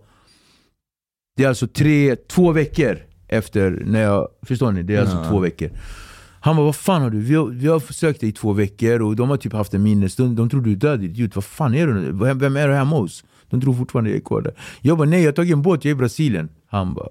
Det 1.37 1.43
är 1.43 1.47
alltså 1.47 1.67
tre, 1.67 2.15
två 2.15 2.51
veckor 2.51 2.97
efter 3.27 3.81
när 3.85 4.01
jag... 4.01 4.27
Förstår 4.47 4.71
ni? 4.71 4.83
Det 4.83 4.95
är 4.95 5.01
alltså 5.01 5.17
Ja. 5.17 5.29
två 5.29 5.39
veckor. 5.39 5.69
Han 6.41 6.55
bara 6.55 6.65
vad 6.65 6.75
fan 6.75 7.01
har 7.01 7.09
du? 7.09 7.19
Vi 7.19 7.35
har, 7.35 7.45
vi 7.47 7.67
har 7.67 7.79
försökt 7.79 8.19
dig 8.21 8.29
i 8.29 8.31
två 8.31 8.53
veckor 8.53 9.01
och 9.01 9.15
de 9.15 9.29
har 9.29 9.37
typ 9.37 9.53
haft 9.53 9.73
en 9.73 9.83
minnesstund. 9.83 10.37
De 10.37 10.49
tror 10.49 10.61
du 10.61 10.71
är 10.71 10.75
död 10.75 11.03
idiot. 11.03 11.35
Vad 11.35 11.43
fan 11.45 11.75
är 11.75 11.87
du? 11.87 12.11
Vem, 12.11 12.39
vem 12.39 12.57
är 12.57 12.67
du 12.67 12.73
hemma 12.73 12.95
hos? 12.95 13.23
De 13.49 13.61
tror 13.61 13.73
fortfarande 13.73 14.09
jag 14.09 14.17
är 14.17 14.21
kvar 14.21 14.41
där. 14.41 14.53
Jag 14.81 14.97
bara 14.97 15.09
nej 15.09 15.19
jag 15.19 15.27
har 15.27 15.33
tagit 15.33 15.53
en 15.53 15.61
båt, 15.61 15.85
jag 15.85 15.89
är 15.89 15.95
i 15.95 15.99
Brasilien. 15.99 16.49
Han 16.67 16.93
bara 16.93 17.09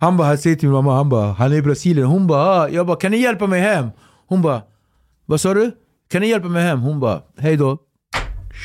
han 0.00 0.16
bara, 0.16 0.28
han 0.28 0.38
säger 0.38 0.56
till 0.56 0.68
min 0.68 0.72
mamma, 0.74 0.96
han 0.96 1.08
bara, 1.08 1.32
han 1.32 1.52
är 1.52 1.56
i 1.56 1.62
Brasilien. 1.62 2.06
Hon 2.06 2.26
bara, 2.26 2.40
ah. 2.42 2.68
jag 2.68 2.86
bara, 2.86 2.96
kan 2.96 3.10
ni 3.10 3.18
hjälpa 3.18 3.46
mig 3.46 3.60
hem? 3.60 3.90
Hon 4.26 4.42
bara, 4.42 4.62
vad 5.26 5.40
sa 5.40 5.54
du? 5.54 5.72
Kan 6.10 6.20
ni 6.20 6.28
hjälpa 6.28 6.48
mig 6.48 6.62
hem? 6.62 6.80
Hon 6.80 7.00
bara, 7.00 7.22
hej 7.38 7.56
då. 7.56 7.78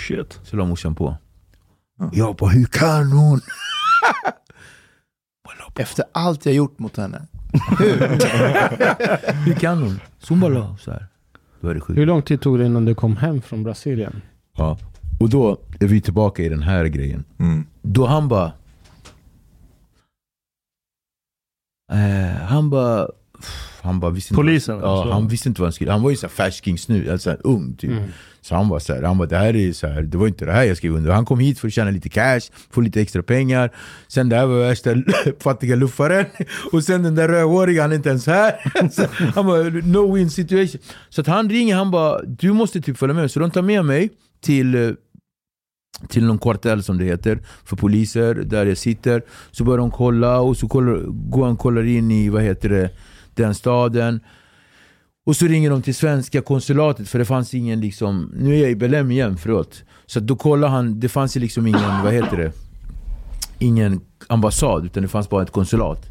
Shit. 0.07 0.39
Så 0.43 0.55
la 0.55 0.65
morsan 0.65 0.95
på. 0.95 1.17
Jag 2.13 2.35
bara, 2.35 2.49
hur 2.49 2.65
kan 2.65 3.11
hon? 3.11 3.41
Efter 5.75 6.05
allt 6.11 6.45
jag 6.45 6.55
gjort 6.55 6.79
mot 6.79 6.97
henne. 6.97 7.27
Hur 9.45 9.53
kan 9.53 9.77
hon? 9.77 9.99
Så 10.19 10.33
hon 10.33 10.39
bara 10.39 10.53
la 10.53 10.77
så 10.77 10.91
här. 10.91 11.07
Då 11.61 11.69
är 11.69 11.73
det 11.73 11.81
sjukt. 11.81 11.99
Hur 11.99 12.05
lång 12.05 12.21
tid 12.21 12.41
tog 12.41 12.59
det 12.59 12.65
innan 12.65 12.85
du 12.85 12.95
kom 12.95 13.17
hem 13.17 13.41
från 13.41 13.63
Brasilien? 13.63 14.21
Ja. 14.57 14.77
Och 15.19 15.29
då 15.29 15.57
är 15.79 15.87
vi 15.87 16.01
tillbaka 16.01 16.43
i 16.43 16.49
den 16.49 16.63
här 16.63 16.85
grejen. 16.85 17.23
Mm. 17.39 17.65
Då 17.81 18.05
han 18.05 18.27
bara... 18.27 18.51
Eh, 21.91 22.41
han 22.41 22.69
bara... 22.69 23.07
Han 23.81 23.99
bara 23.99 24.11
visste 24.11 24.33
inte 24.33 24.35
Polisen, 24.35 24.75
Vad, 24.75 24.89
ja, 24.89 24.97
alltså. 24.97 25.13
han 25.13 25.27
visste 25.27 25.49
inte 25.49 25.61
vad 25.61 25.67
han 25.67 25.73
skulle... 25.73 25.91
Han 25.91 26.01
var 26.01 26.09
ju 26.09 26.15
så 26.15 26.29
färsking 26.29 26.77
snu, 26.77 27.11
alltså 27.11 27.37
ung 27.43 27.75
typ. 27.75 27.91
Så 28.41 28.55
han 28.55 28.69
var 28.69 28.79
så 28.79 28.93
här, 28.93 29.01
han 29.03 29.17
bara 29.17 29.27
det 29.27 29.37
här 29.37 29.55
är 29.55 29.73
så 29.73 29.87
här, 29.87 30.01
det 30.01 30.17
var 30.17 30.27
inte 30.27 30.45
det 30.45 30.51
här 30.51 30.63
jag 30.63 30.77
skrev 30.77 30.95
under. 30.95 31.11
Han 31.11 31.25
kom 31.25 31.39
hit 31.39 31.59
för 31.59 31.67
att 31.67 31.73
tjäna 31.73 31.91
lite 31.91 32.09
cash, 32.09 32.41
få 32.71 32.81
lite 32.81 33.01
extra 33.01 33.23
pengar. 33.23 33.71
Sen 34.07 34.29
det 34.29 34.35
här 34.35 34.45
var 34.45 34.59
värsta 34.59 34.95
fattiga 35.39 35.75
luffaren. 35.75 36.25
Och 36.71 36.83
sen 36.83 37.03
den 37.03 37.15
där 37.15 37.27
rödhåriga, 37.27 37.81
han 37.81 37.91
är 37.91 37.95
inte 37.95 38.09
ens 38.09 38.27
här. 38.27 38.55
Så 38.91 39.05
han 39.35 39.45
bara 39.45 39.63
no 39.63 40.15
win 40.15 40.29
situation. 40.29 40.81
Så 41.09 41.21
att 41.21 41.27
han 41.27 41.49
ringer, 41.49 41.75
han 41.75 41.91
bara 41.91 42.21
du 42.21 42.53
måste 42.53 42.81
typ 42.81 42.97
följa 42.97 43.13
med. 43.15 43.31
Så 43.31 43.39
de 43.39 43.51
tar 43.51 43.61
med 43.61 43.85
mig 43.85 44.09
till 44.41 44.75
eh, 44.75 44.91
till 46.07 46.25
någon 46.25 46.39
kvartell 46.39 46.83
som 46.83 46.97
det 46.97 47.05
heter 47.05 47.39
för 47.63 47.75
poliser 47.75 48.35
där 48.35 48.65
jag 48.65 48.77
sitter. 48.77 49.21
Så 49.51 49.63
börjar 49.63 49.77
de 49.77 49.91
kolla 49.91 50.39
och 50.39 50.57
så 50.57 50.67
kollar, 50.67 51.01
går 51.07 51.45
han 51.45 51.57
kollar 51.57 51.83
in 51.83 52.11
i 52.11 52.29
vad 52.29 52.41
heter 52.41 52.69
det, 52.69 52.89
den 53.33 53.55
staden. 53.55 54.19
Och 55.25 55.35
så 55.35 55.45
ringer 55.45 55.69
de 55.69 55.81
till 55.81 55.95
svenska 55.95 56.41
konsulatet 56.41 57.09
för 57.09 57.19
det 57.19 57.25
fanns 57.25 57.53
ingen 57.53 57.81
liksom, 57.81 58.31
nu 58.35 58.55
är 58.55 58.61
jag 58.61 58.71
i 58.71 58.75
Belém 58.75 59.11
igen 59.11 59.37
förlåt. 59.37 59.83
Så 60.05 60.19
då 60.19 60.35
kollar 60.35 60.67
han, 60.67 60.99
det 60.99 61.09
fanns 61.09 61.35
liksom 61.35 61.67
ingen, 61.67 62.03
vad 62.03 62.13
heter 62.13 62.37
det? 62.37 62.51
Ingen 63.59 64.01
ambassad 64.27 64.85
utan 64.85 65.03
det 65.03 65.09
fanns 65.09 65.29
bara 65.29 65.43
ett 65.43 65.51
konsulat. 65.51 66.05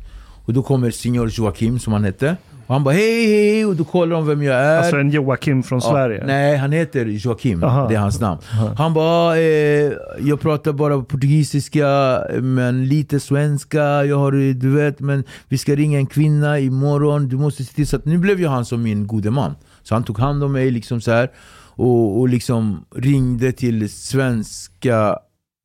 Och 0.44 0.52
då 0.52 0.62
kommer 0.62 0.90
signor 0.90 1.28
Joakim 1.28 1.78
som 1.78 1.92
han 1.92 2.04
hette. 2.04 2.36
Och 2.66 2.74
han 2.74 2.84
bara 2.84 2.94
hej 2.94 3.26
hej 3.26 3.66
och 3.66 3.76
då 3.76 3.84
kollar 3.84 4.16
de 4.16 4.26
vem 4.26 4.42
jag 4.42 4.56
är. 4.56 4.78
Alltså 4.78 4.96
en 4.96 5.10
Joakim 5.10 5.62
från 5.62 5.80
Ja, 5.84 5.90
Sverige. 5.90 6.24
nej, 6.26 6.56
han 6.56 6.72
heter 6.72 7.06
Joakim. 7.06 7.64
Aha. 7.64 7.88
Det 7.88 7.94
är 7.94 7.98
hans 7.98 8.20
namn. 8.20 8.40
Han 8.78 8.94
bara, 8.94 9.38
eh, 9.38 9.92
jag 10.20 10.40
pratar 10.40 10.72
bara 10.72 11.00
portugisiska, 11.02 12.18
men 12.40 12.88
lite 12.88 13.20
svenska. 13.20 14.04
Jag 14.04 14.18
har, 14.18 14.32
du 14.54 14.70
vet, 14.70 15.00
men 15.00 15.24
vi 15.48 15.58
ska 15.58 15.74
ringa 15.74 15.98
en 15.98 16.06
kvinna 16.06 16.58
imorgon. 16.58 17.28
Du 17.28 17.36
måste 17.36 17.64
se 17.64 17.74
till 17.74 17.86
så 17.86 17.96
att... 17.96 18.04
Nu 18.04 18.18
blev 18.18 18.40
ju 18.40 18.46
han 18.46 18.64
som 18.64 18.82
min 18.82 19.06
gode 19.06 19.30
man. 19.30 19.54
Så 19.82 19.94
han 19.94 20.04
tog 20.04 20.18
hand 20.18 20.44
om 20.44 20.52
mig 20.52 20.70
liksom 20.70 21.00
så 21.00 21.10
här. 21.10 21.30
och, 21.76 22.20
och 22.20 22.28
liksom 22.28 22.84
ringde 22.96 23.52
till 23.52 23.90
svenska 23.90 25.18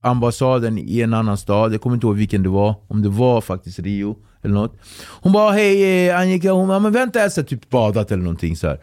ambassaden 0.04 0.78
i 0.78 1.02
en 1.02 1.14
annan 1.14 1.38
stad. 1.38 1.74
Jag 1.74 1.82
kommer 1.82 1.96
inte 1.96 2.08
ihåg 2.08 2.16
vilken 2.16 2.44
det 2.44 2.50
var. 2.50 2.76
Om 2.88 3.02
det 3.02 3.10
var 3.10 3.42
faktiskt 3.42 3.80
Rio 3.80 4.16
eller 4.42 4.54
något. 4.54 4.80
Hon 5.22 5.32
bara 5.32 5.52
hej 5.52 6.08
eh, 6.08 6.20
Annika, 6.20 6.52
hon 6.52 6.68
bara 6.68 6.80
men 6.80 6.92
vänta 6.92 7.20
jag 7.20 7.26
har 7.26 7.44
typ 7.44 7.70
badat 7.70 8.12
eller 8.12 8.24
någonting 8.24 8.56
så 8.56 8.68
här. 8.68 8.80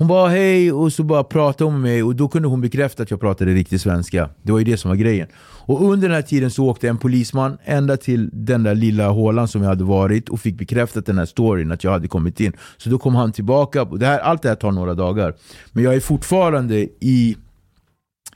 Hon 0.00 0.08
bara 0.08 0.28
hej 0.28 0.72
och 0.72 0.92
så 0.92 1.02
bara 1.02 1.24
pratade 1.24 1.64
hon 1.64 1.72
med 1.72 1.90
mig 1.90 2.02
och 2.02 2.16
då 2.16 2.28
kunde 2.28 2.48
hon 2.48 2.60
bekräfta 2.60 3.02
att 3.02 3.10
jag 3.10 3.20
pratade 3.20 3.52
riktig 3.52 3.80
svenska. 3.80 4.30
Det 4.42 4.52
var 4.52 4.58
ju 4.58 4.64
det 4.64 4.76
som 4.76 4.88
var 4.88 4.96
grejen. 4.96 5.28
Och 5.70 5.90
under 5.90 6.08
den 6.08 6.14
här 6.14 6.22
tiden 6.22 6.50
så 6.50 6.66
åkte 6.66 6.88
en 6.88 6.98
polisman 6.98 7.58
ända 7.64 7.96
till 7.96 8.30
den 8.32 8.62
där 8.62 8.74
lilla 8.74 9.08
hålan 9.08 9.48
som 9.48 9.62
jag 9.62 9.68
hade 9.68 9.84
varit 9.84 10.28
och 10.28 10.40
fick 10.40 10.58
bekräftat 10.58 11.06
den 11.06 11.18
här 11.18 11.26
storyn 11.26 11.72
att 11.72 11.84
jag 11.84 11.90
hade 11.90 12.08
kommit 12.08 12.40
in. 12.40 12.52
Så 12.76 12.90
då 12.90 12.98
kom 12.98 13.14
han 13.14 13.32
tillbaka. 13.32 13.84
Det 13.84 14.06
här, 14.06 14.18
allt 14.18 14.42
det 14.42 14.48
här 14.48 14.56
tar 14.56 14.72
några 14.72 14.94
dagar. 14.94 15.34
Men 15.72 15.84
jag 15.84 15.94
är 15.94 16.00
fortfarande 16.00 16.76
i, 17.00 17.36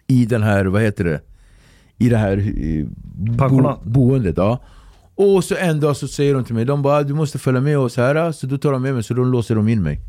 i 0.06 0.26
den 0.26 0.42
här, 0.42 0.64
vad 0.64 0.82
heter 0.82 1.04
det? 1.04 1.20
I 1.98 2.08
det 2.08 2.16
här 2.16 2.38
eh, 2.38 2.86
bo, 3.48 3.74
boendet. 3.84 4.36
Ja. 4.36 4.60
Och 5.14 5.44
så 5.44 5.54
en 5.56 5.80
dag 5.80 5.96
så 5.96 6.08
säger 6.08 6.34
de 6.34 6.44
till 6.44 6.54
mig, 6.54 6.64
de 6.64 6.82
bara 6.82 7.02
du 7.02 7.14
måste 7.14 7.38
följa 7.38 7.60
med 7.60 7.78
oss 7.78 7.96
här. 7.96 8.14
Ah. 8.14 8.32
Så 8.32 8.46
då 8.46 8.58
tar 8.58 8.72
de 8.72 8.82
med 8.82 8.94
mig, 8.94 9.02
så 9.02 9.14
då 9.14 9.24
låser 9.24 9.54
de 9.54 9.68
in 9.68 9.82
mig 9.82 10.00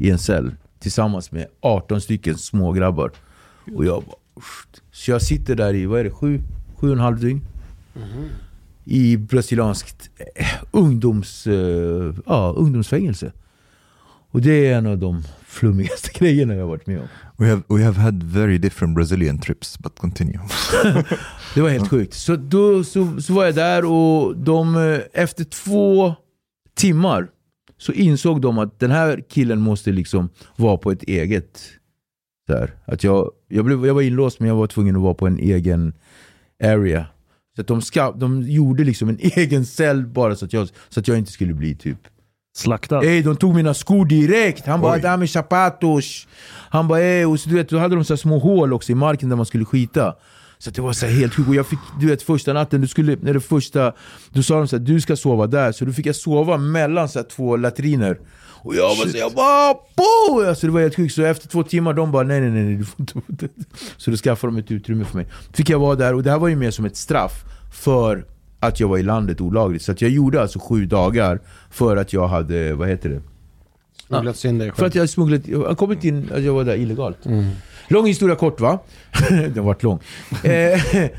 i 0.00 0.10
en 0.10 0.18
cell 0.18 0.54
tillsammans 0.78 1.32
med 1.32 1.46
18 1.60 2.00
stycken 2.00 2.38
små 2.38 2.72
grabbar. 2.72 3.12
Och 3.74 3.84
jag 3.84 4.02
bara, 4.02 4.16
"Usch." 4.38 4.66
Så 4.92 5.10
jag 5.10 5.22
sitter 5.22 5.54
där 5.54 5.74
i, 5.74 5.86
vad 5.86 6.00
är 6.00 6.04
det, 6.04 6.10
sju, 6.10 6.40
sju 6.76 6.86
och 6.86 6.92
en 6.92 6.98
halv 7.00 7.20
dygn. 7.20 7.40
I 8.84 9.16
brasilianskt 9.16 10.10
eh, 10.36 10.46
ungdoms, 10.70 11.46
eh, 11.46 12.14
ja, 12.26 12.54
ungdomsfängelse. 12.56 13.32
Och 14.30 14.40
det 14.40 14.66
är 14.66 14.78
en 14.78 14.86
av 14.86 14.98
de 14.98 15.22
flummigaste 15.46 16.10
grejerna 16.18 16.54
jag 16.54 16.66
varit 16.66 16.86
med 16.86 17.00
om. 17.00 17.08
We 17.38 17.48
have 17.48 17.62
we 17.68 17.84
have 17.84 18.00
had 18.00 18.22
very 18.22 18.58
different 18.58 18.94
Brazilian 18.94 19.38
trips, 19.38 19.78
but 19.78 19.98
continue. 19.98 20.38
Det 21.54 21.60
var 21.60 21.68
helt 21.68 21.88
sjukt. 21.88 22.14
Så 22.14 22.36
då 22.36 22.84
så, 22.84 23.20
så 23.20 23.32
var 23.32 23.44
jag 23.44 23.54
där 23.54 23.84
och 23.84 24.36
de, 24.36 24.76
eh, 24.76 25.00
efter 25.12 25.44
två 25.44 26.14
timmar 26.74 27.28
så 27.78 27.92
insåg 27.92 28.40
de 28.40 28.58
att 28.58 28.80
den 28.80 28.90
här 28.90 29.24
killen 29.28 29.60
måste 29.60 29.92
liksom 29.92 30.28
vara 30.56 30.76
på 30.76 30.92
ett 30.92 31.02
eget... 31.02 31.62
Där. 32.46 32.74
Att 32.84 33.04
jag, 33.04 33.30
jag, 33.48 33.64
blev, 33.64 33.86
jag 33.86 33.94
var 33.94 34.02
inlåst 34.02 34.40
men 34.40 34.48
jag 34.48 34.56
var 34.56 34.66
tvungen 34.66 34.96
att 34.96 35.02
vara 35.02 35.14
på 35.14 35.26
en 35.26 35.38
egen 35.38 35.92
area. 36.62 37.06
Så 37.54 37.60
att 37.60 37.66
de, 37.66 37.82
ska, 37.82 38.12
de 38.12 38.42
gjorde 38.42 38.84
liksom 38.84 39.08
en 39.08 39.18
egen 39.20 39.66
cell 39.66 40.06
bara 40.06 40.36
så 40.36 40.44
att 40.44 40.52
jag, 40.52 40.68
så 40.88 41.00
att 41.00 41.08
jag 41.08 41.18
inte 41.18 41.32
skulle 41.32 41.54
bli 41.54 41.74
typ 41.74 41.98
Slaktad. 42.56 43.04
Ey, 43.04 43.22
de 43.22 43.36
tog 43.36 43.54
mina 43.54 43.74
skor 43.74 44.06
direkt. 44.06 44.66
Han 44.66 44.80
bara 44.80 44.98
dame 44.98 45.26
chapatos. 45.26 46.26
Han 46.70 46.88
bara 46.88 47.00
ey, 47.00 47.24
och 47.24 47.40
så, 47.40 47.48
du 47.48 47.54
vet, 47.54 47.68
då 47.68 47.78
hade 47.78 47.94
de 47.94 48.04
så 48.04 48.16
små 48.16 48.38
hål 48.38 48.72
också 48.72 48.92
i 48.92 48.94
marken 48.94 49.28
där 49.28 49.36
man 49.36 49.46
skulle 49.46 49.64
skita. 49.64 50.14
Så 50.58 50.70
det 50.70 50.82
var 50.82 50.92
så 50.92 51.06
helt 51.06 51.34
sjukt. 51.34 51.48
Och 51.48 51.54
jag 51.54 51.66
fick, 51.66 51.78
du 52.00 52.06
vet 52.06 52.22
första 52.22 52.52
natten, 52.52 52.80
du 52.80 52.88
skulle, 52.88 53.16
när 53.20 53.34
det 53.34 53.40
första, 53.40 53.92
då 54.32 54.42
sa 54.42 54.58
de 54.58 54.68
så 54.68 54.76
här, 54.76 54.84
du 54.84 55.00
ska 55.00 55.16
sova 55.16 55.46
där. 55.46 55.72
Så 55.72 55.84
då 55.84 55.92
fick 55.92 56.06
jag 56.06 56.16
sova 56.16 56.56
mellan 56.56 57.08
så 57.08 57.18
här, 57.18 57.26
två 57.26 57.56
latriner. 57.56 58.18
Och 58.64 58.74
jag 58.74 58.88
var 58.96 59.06
så 59.06 59.18
jag 59.18 59.32
bara 59.32 59.74
bo! 59.74 60.48
Alltså 60.48 60.66
det 60.66 60.72
var 60.72 60.80
helt 60.80 60.96
sjukt. 60.96 61.14
Så 61.14 61.22
efter 61.22 61.48
två 61.48 61.62
timmar, 61.62 61.92
de 61.92 62.12
bara 62.12 62.22
nej 62.22 62.40
nej 62.40 62.50
nej, 62.50 62.64
nej 62.64 62.76
du 62.76 62.84
får 62.84 63.22
inte. 63.30 63.48
Så 63.96 64.10
då 64.10 64.16
skaffade 64.16 64.52
de 64.52 64.58
ett 64.58 64.70
utrymme 64.70 65.04
för 65.04 65.16
mig. 65.16 65.26
Fick 65.52 65.70
jag 65.70 65.78
vara 65.78 65.94
där 65.94 66.14
och 66.14 66.22
det 66.22 66.30
här 66.30 66.38
var 66.38 66.48
ju 66.48 66.56
mer 66.56 66.70
som 66.70 66.84
ett 66.84 66.96
straff 66.96 67.32
för 67.72 68.24
att 68.66 68.80
jag 68.80 68.88
var 68.88 68.98
i 68.98 69.02
landet 69.02 69.40
olagligt. 69.40 69.82
Så 69.82 69.94
jag 69.98 70.10
gjorde 70.10 70.42
alltså 70.42 70.58
sju 70.58 70.86
dagar 70.86 71.40
för 71.70 71.96
att 71.96 72.12
jag 72.12 72.28
hade, 72.28 72.74
vad 72.74 72.88
heter 72.88 73.08
det? 73.08 73.20
Smugglats 74.06 74.44
in 74.44 74.58
dig 74.58 74.72
För 74.72 74.86
att 74.86 74.94
jag 74.94 75.08
smugglat, 75.08 75.48
jag 75.48 75.58
har 75.58 75.74
kommit 75.74 76.04
in, 76.04 76.30
att 76.34 76.42
jag 76.42 76.54
var 76.54 76.64
där 76.64 76.76
illegalt. 76.76 77.18
Lång 77.88 78.06
historia 78.06 78.36
kort 78.36 78.60
va? 78.60 78.78
Den 79.28 79.56
har 79.56 79.62
varit 79.62 79.82
lång. 79.82 80.00
Eh, 80.42 80.80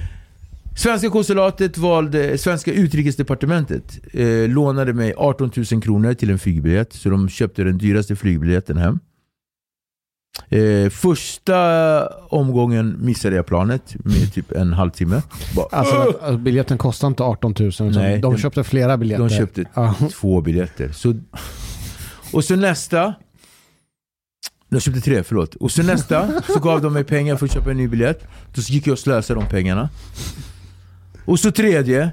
Svenska 0.78 1.10
konsulatet 1.10 1.78
valde, 1.78 2.38
svenska 2.38 2.74
utrikesdepartementet 2.74 4.00
eh, 4.14 4.50
lånade 4.50 4.94
mig 4.94 5.14
18 5.18 5.52
000 5.72 5.82
kronor 5.82 6.14
till 6.14 6.30
en 6.30 6.40
flygbiljett. 6.40 6.94
Så 6.94 7.10
de 7.10 7.30
köpte 7.30 7.64
den 7.64 7.78
dyraste 7.78 8.16
flygbiljetten 8.16 8.78
hem. 8.78 9.00
Eh, 10.50 10.90
första 10.90 12.08
omgången 12.30 12.96
missade 13.06 13.36
jag 13.36 13.46
planet 13.46 13.96
med 14.06 14.34
typ 14.34 14.52
en 14.52 14.74
halvtimme. 14.74 15.22
Bara, 15.56 15.66
Alltså, 15.72 15.96
alltså 15.96 16.38
biljetten 16.38 16.78
kostar 16.78 17.08
inte 17.08 17.24
18 17.24 17.54
000. 17.60 17.68
utan 17.70 17.92
Nej, 17.92 18.20
de 18.20 18.32
den- 18.34 18.42
köpte 18.42 18.64
flera 18.64 18.98
biljetter. 18.98 19.24
De 19.24 19.30
köpte 19.30 19.66
två 20.12 20.42
biljetter. 20.42 20.90
Så, 20.92 21.14
och 22.34 22.44
så 22.44 22.56
nästa... 22.56 23.14
De 24.70 24.80
köpte 24.80 25.02
tre, 25.02 25.24
förlåt. 25.24 25.56
Och 25.56 25.72
så 25.72 25.84
nästa 25.84 26.42
så 26.54 26.60
gav 26.60 26.82
de 26.82 26.94
mig 26.94 27.04
pengar 27.04 27.36
för 27.36 27.46
att 27.46 27.54
köpa 27.54 27.72
en 27.72 27.78
ny 27.78 27.88
biljett. 27.88 28.28
Då 28.56 28.62
gick 28.62 28.88
jag 28.88 28.92
och 28.94 29.00
slösade 29.00 29.40
de 29.40 29.50
pengarna. 29.50 29.90
Och 31.26 31.40
så 31.40 31.52
tredje 31.52 32.10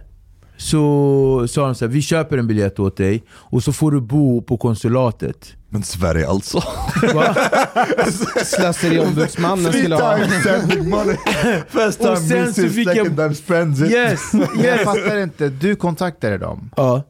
så 0.57 1.47
sa 1.49 1.65
de 1.67 1.75
så 1.75 1.85
här, 1.85 1.93
vi 1.93 2.03
köper 2.03 2.39
en 2.39 2.47
biljett 2.47 2.79
åt 2.79 2.97
dig 2.97 3.23
och 3.31 3.63
så 3.65 3.73
får 3.73 3.91
du 3.91 4.01
bo 4.01 4.43
på 4.43 4.57
konsulatet. 4.57 5.53
Men 5.73 5.83
Sverige 5.83 6.29
alltså. 6.29 6.61
Slöseriombudsmannen 8.45 9.73
skulle 9.73 9.95
ha... 9.95 10.17
First 11.69 11.99
time 11.99 12.17
sen 12.17 12.55
så 12.55 12.61
misses, 12.61 12.75
fick 12.75 12.89
jag- 12.89 12.97
second 12.97 13.17
time 13.17 13.35
spends 13.35 13.81
it. 13.81 13.91
Yes! 13.91 14.21
Jag 14.35 14.65
yes. 14.65 14.85
fattar 14.85 15.19
inte, 15.19 15.49
du 15.49 15.77
kontaktade 15.77 16.39
dem. 16.39 16.71
Ja. 16.77 17.03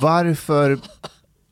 Varför 0.00 0.78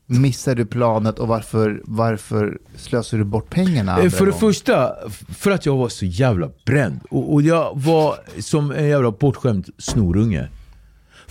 missar 0.07 0.55
du 0.55 0.67
planet 0.67 1.19
och 1.19 1.29
varför, 1.29 1.81
varför 1.85 2.59
slösar 2.77 3.19
du 3.19 3.25
bort 3.25 3.51
pengarna? 3.51 3.97
För 3.97 4.03
det 4.03 4.19
gången? 4.19 4.33
första, 4.33 4.93
för 5.39 5.51
att 5.51 5.67
jag 5.67 5.77
var 5.77 5.89
så 5.89 6.05
jävla 6.05 6.51
bränd. 6.67 7.01
Och, 7.11 7.33
och 7.33 7.43
jag 7.43 7.73
var 7.75 8.17
som 8.41 8.71
en 8.71 8.89
jävla 8.89 9.11
bortskämd 9.11 9.69
snorunge. 9.79 10.49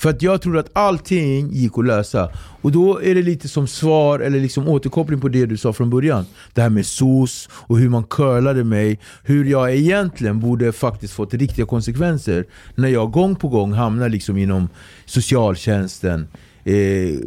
För 0.04 0.10
att 0.10 0.22
jag 0.22 0.42
trodde 0.42 0.60
att 0.60 0.70
allting 0.74 1.52
gick 1.52 1.78
att 1.78 1.86
lösa. 1.86 2.30
Och 2.62 2.72
då 2.72 3.02
är 3.02 3.16
det 3.16 3.22
lite 3.22 3.48
som 3.48 3.68
svar, 3.68 4.20
eller 4.20 4.40
liksom 4.40 4.68
återkoppling 4.68 5.22
på 5.22 5.28
det 5.28 5.46
du 5.46 5.58
sa 5.58 5.74
från 5.74 5.90
början. 5.90 6.26
Det 6.54 6.62
här 6.62 6.70
med 6.70 6.86
SOS 6.86 7.50
och 7.52 7.78
hur 7.78 7.90
man 7.90 8.04
curlade 8.04 8.64
mig. 8.64 9.00
Hur 9.24 9.46
jag 9.46 9.76
egentligen 9.76 10.40
borde 10.40 10.72
faktiskt 10.72 11.14
fått 11.14 11.34
riktiga 11.34 11.66
konsekvenser. 11.66 12.46
När 12.76 12.90
jag 12.90 13.12
gång 13.12 13.36
på 13.36 13.48
gång 13.48 13.74
hamnar 13.74 14.10
liksom 14.10 14.38
inom 14.38 14.70
socialtjänsten. 15.06 16.28
Eh, 16.66 17.20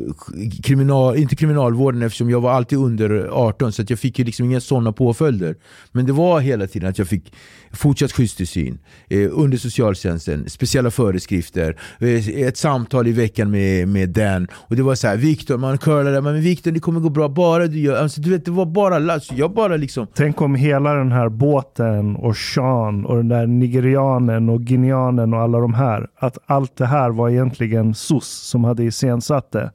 kriminal, 0.62 1.16
inte 1.16 1.36
kriminalvården 1.36 2.02
eftersom 2.02 2.30
jag 2.30 2.40
var 2.40 2.50
alltid 2.50 2.78
under 2.78 3.28
18 3.32 3.72
så 3.72 3.82
att 3.82 3.90
jag 3.90 3.98
fick 3.98 4.18
ju 4.18 4.24
liksom 4.24 4.46
inga 4.46 4.60
sådana 4.60 4.92
påföljder. 4.92 5.56
Men 5.92 6.06
det 6.06 6.12
var 6.12 6.40
hela 6.40 6.66
tiden 6.66 6.88
att 6.90 6.98
jag 6.98 7.08
fick 7.08 7.32
fortsatt 7.76 8.12
skyddstillsyn 8.12 8.78
eh, 9.10 9.28
under 9.32 9.58
socialtjänsten, 9.58 10.50
speciella 10.50 10.90
föreskrifter, 10.90 11.76
eh, 11.98 12.28
ett 12.28 12.56
samtal 12.56 13.06
i 13.06 13.12
veckan 13.12 13.50
med, 13.50 13.88
med 13.88 14.08
den. 14.08 14.48
Och 14.52 14.76
det 14.76 14.82
var 14.82 14.94
så 14.94 15.08
här, 15.08 15.16
Viktor, 15.16 15.58
man 15.58 15.78
curlade, 15.78 16.20
men 16.20 16.40
Viktor 16.40 16.70
det 16.70 16.80
kommer 16.80 17.00
gå 17.00 17.08
bra 17.08 17.28
bara 17.28 17.66
du 17.66 17.78
gör, 17.78 17.96
alltså, 17.96 18.20
du 18.20 18.30
vet 18.30 18.44
det 18.44 18.50
var 18.50 18.66
bara, 18.66 19.12
alltså, 19.12 19.34
jag 19.34 19.52
bara 19.52 19.76
liksom 19.76 20.06
Tänk 20.14 20.42
om 20.42 20.54
hela 20.54 20.94
den 20.94 21.12
här 21.12 21.28
båten 21.28 22.16
och 22.16 22.36
Sean 22.36 23.06
och 23.06 23.16
den 23.16 23.28
där 23.28 23.46
nigerianen 23.46 24.48
och 24.48 24.60
guineanen 24.60 25.34
och 25.34 25.40
alla 25.40 25.58
de 25.58 25.74
här. 25.74 26.06
Att 26.18 26.38
allt 26.46 26.76
det 26.76 26.86
här 26.86 27.10
var 27.10 27.30
egentligen 27.30 27.94
SOS 27.94 28.28
som 28.28 28.64
hade 28.64 28.84
iscensatt 28.84 29.52
det. 29.52 29.70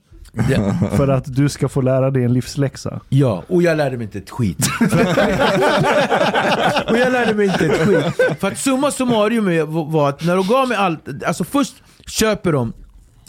Ja. 0.50 0.74
För 0.98 1.08
att 1.08 1.36
du 1.36 1.50
ska 1.50 1.70
få 1.70 1.82
lära 1.82 2.12
dig 2.12 2.24
en 2.24 2.34
livsläxa. 2.34 3.00
Ja, 3.10 3.44
och 3.48 3.62
jag 3.64 3.78
lärde 3.78 3.98
mig 3.98 4.04
inte 4.06 4.18
ett 4.18 4.30
skit. 4.30 4.58
och 6.90 6.98
jag 6.98 7.12
lärde 7.12 7.34
mig 7.34 7.46
inte 7.46 7.66
ett 7.66 7.88
skit. 7.88 8.06
För 8.40 8.48
att 8.48 8.58
summa 8.58 8.92
summarum 8.92 9.46
var 9.92 10.10
att 10.10 10.24
när 10.26 10.36
de 10.36 10.48
gav 10.48 10.68
mig 10.68 10.78
allt, 10.78 11.24
alltså 11.26 11.44
först 11.44 11.74
köper 12.08 12.52
de, 12.52 12.74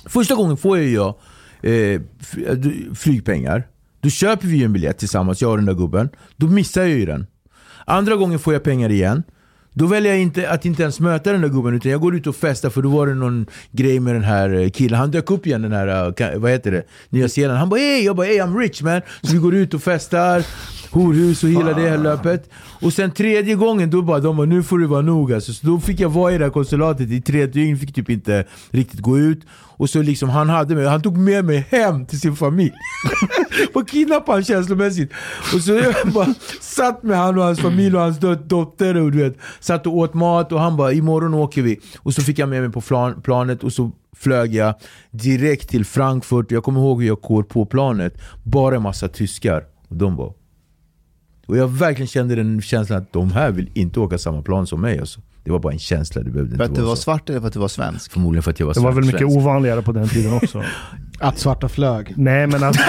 första 0.07 0.35
gången 0.35 0.57
får 0.57 0.79
jag 0.79 0.87
ju 0.87 0.95
jag 0.95 1.15
eh, 1.63 2.01
du- 2.57 2.91
flygpengar. 2.95 3.67
Då 4.01 4.11
köper 4.11 4.47
vi 4.49 4.57
ju 4.57 4.65
en 4.65 4.73
biljett 4.73 4.99
tillsammans, 4.99 5.43
jag 5.43 5.51
och 5.51 5.57
den 5.57 5.67
där 5.67 5.75
gubben. 5.75 6.09
Då 6.37 6.47
missar 6.47 6.81
jag 6.81 6.91
ju 6.91 7.07
den. 7.07 7.27
Andra 7.87 8.17
gången 8.17 8.39
får 8.39 8.53
jag 8.53 8.63
pengar 8.63 8.91
igen. 8.91 9.23
Då 9.75 9.87
väljer 9.87 10.13
jag 10.13 10.23
inte 10.23 10.51
att 10.51 10.65
inte 10.65 10.83
ens 10.83 11.01
möta 11.01 11.33
den 11.33 11.41
där 11.41 11.49
gubben 11.49 11.75
utan 11.75 11.93
jag 11.93 12.01
går 12.01 12.15
ut 12.17 12.27
och 12.27 12.37
festar 12.37 12.71
för 12.71 12.83
då 12.83 12.89
var 12.89 13.07
det 13.07 13.15
någon 13.15 13.47
grej 13.71 14.01
med 14.01 14.15
den 14.15 14.25
här 14.25 14.55
eh, 14.55 14.71
killen. 14.71 14.99
Han 14.99 15.11
dök 15.11 15.31
upp 15.31 15.47
igen 15.47 15.63
den 15.63 15.73
här, 15.73 15.89
eh, 16.21 16.39
vad 16.39 16.51
heter 16.51 16.71
det, 16.71 16.83
Nya 17.09 17.29
Zeeland. 17.29 17.59
Han 17.59 17.69
bara 17.69 17.81
ey, 17.81 18.05
jag 18.05 18.17
bara 18.17 18.27
ey 18.27 18.41
I'm 18.41 18.59
rich 18.59 18.83
man. 18.83 19.01
Så 19.23 19.33
vi 19.33 19.39
går 19.39 19.55
ut 19.55 19.75
och 19.75 19.83
festar, 19.83 20.45
horhus 20.93 21.45
och 21.45 21.51
hela 21.51 21.73
det 21.73 21.89
här 21.89 21.99
löpet. 21.99 22.51
Och 22.81 22.93
sen 22.93 23.11
tredje 23.11 23.55
gången 23.55 23.91
då 23.91 24.03
bara 24.03 24.21
de 24.21 24.37
bara 24.37 24.47
nu 24.47 24.63
får 24.63 24.79
du 24.79 24.87
vara 24.87 25.03
nog 25.03 25.33
alltså. 25.33 25.53
Så 25.53 25.67
då 25.67 25.81
fick 25.81 26.01
jag 26.01 26.09
vara 26.09 26.33
i 26.33 26.39
det 26.39 26.45
här 26.45 26.51
konsulatet 26.51 27.11
i 27.11 27.21
tre 27.21 27.47
dygn, 27.47 27.79
fick 27.79 27.95
typ 27.95 28.11
inte 28.11 28.45
riktigt 28.71 29.01
gå 29.01 29.19
ut. 29.19 29.41
Och 29.77 29.91
så 29.91 30.03
liksom 30.03 30.29
han 30.29 30.49
hade 30.49 30.75
mig, 30.75 30.87
han 30.87 31.03
tog 31.03 31.17
med 31.17 31.45
mig 31.45 31.67
hem 31.71 32.07
till 32.07 32.21
sin 32.21 32.37
familj. 32.37 32.73
Bara 33.75 33.85
kidnappade 33.85 34.37
han 34.37 34.45
känslomässigt. 34.45 35.13
Och 35.55 35.61
så 35.61 35.73
jag 36.03 36.13
bara 36.15 36.35
satt 36.61 37.03
med 37.03 37.19
han 37.19 37.39
och 37.39 37.45
hans 37.45 37.61
familj 37.61 37.97
och 37.97 38.03
hans 38.03 38.19
dot- 38.19 38.49
dotter 38.49 38.97
och 38.97 39.13
du 39.13 39.19
vet, 39.19 39.37
satt 39.61 39.87
och 39.87 39.97
åt 39.97 40.15
mat 40.15 40.53
och 40.53 40.61
han 40.61 40.77
bara 40.77 40.93
imorgon 40.93 41.35
åker 41.35 41.63
vi. 41.63 41.81
Och 41.99 42.15
så 42.15 42.23
fick 42.23 42.39
jag 42.39 42.49
med 42.49 42.63
mig 42.63 42.73
på 42.73 42.81
plan, 42.81 43.23
planet 43.23 43.65
och 43.65 43.73
så 43.73 43.91
flög 44.17 44.55
jag 44.55 44.75
direkt 45.11 45.69
till 45.69 45.85
Frankfurt. 45.85 46.51
Jag 46.51 46.65
kommer 46.65 46.81
ihåg 46.81 47.01
hur 47.01 47.09
jag 47.09 47.21
går 47.21 47.43
på 47.43 47.67
planet. 47.67 48.15
Bara 48.43 48.77
en 48.77 48.83
massa 48.83 49.09
tyskar. 49.09 49.63
Och 49.89 49.97
de 49.97 50.17
bara 50.17 50.31
Och 51.47 51.57
jag 51.57 51.69
verkligen 51.69 52.07
kände 52.09 52.35
den 52.35 52.63
känslan 52.63 52.99
att 52.99 53.13
de 53.13 53.33
här 53.33 53.51
vill 53.51 53.71
inte 53.75 54.01
åka 54.01 54.19
samma 54.19 54.43
plan 54.43 54.67
som 54.67 54.81
mig. 54.81 54.99
Alltså. 54.99 55.21
Det 55.45 55.51
var 55.51 55.59
bara 55.59 55.73
en 55.73 55.79
känsla, 55.79 56.23
det 56.23 56.31
behövde 56.31 56.57
För 56.57 56.65
inte 56.65 56.73
att 56.73 56.79
du 56.79 56.83
var 56.83 56.97
så. 56.97 57.03
svart 57.03 57.31
eller 57.31 57.41
för 57.41 57.47
att 57.47 57.53
du 57.53 57.59
var 57.59 57.69
svensk? 57.69 58.13
Förmodligen 58.13 58.43
för 58.43 58.51
att 58.51 58.61
jag 58.61 58.67
var 58.67 58.75
Det 58.75 58.81
var 58.81 58.93
väl 58.93 59.05
svensk. 59.05 59.21
mycket 59.21 59.37
ovanligare 59.37 59.83
på 59.83 59.93
den 59.93 60.09
tiden 60.09 60.33
också. 60.35 60.63
Att 61.19 61.39
svarta 61.39 61.69
flög. 61.69 62.15
Nej, 62.17 62.47
men 62.47 62.63
att... 62.65 62.77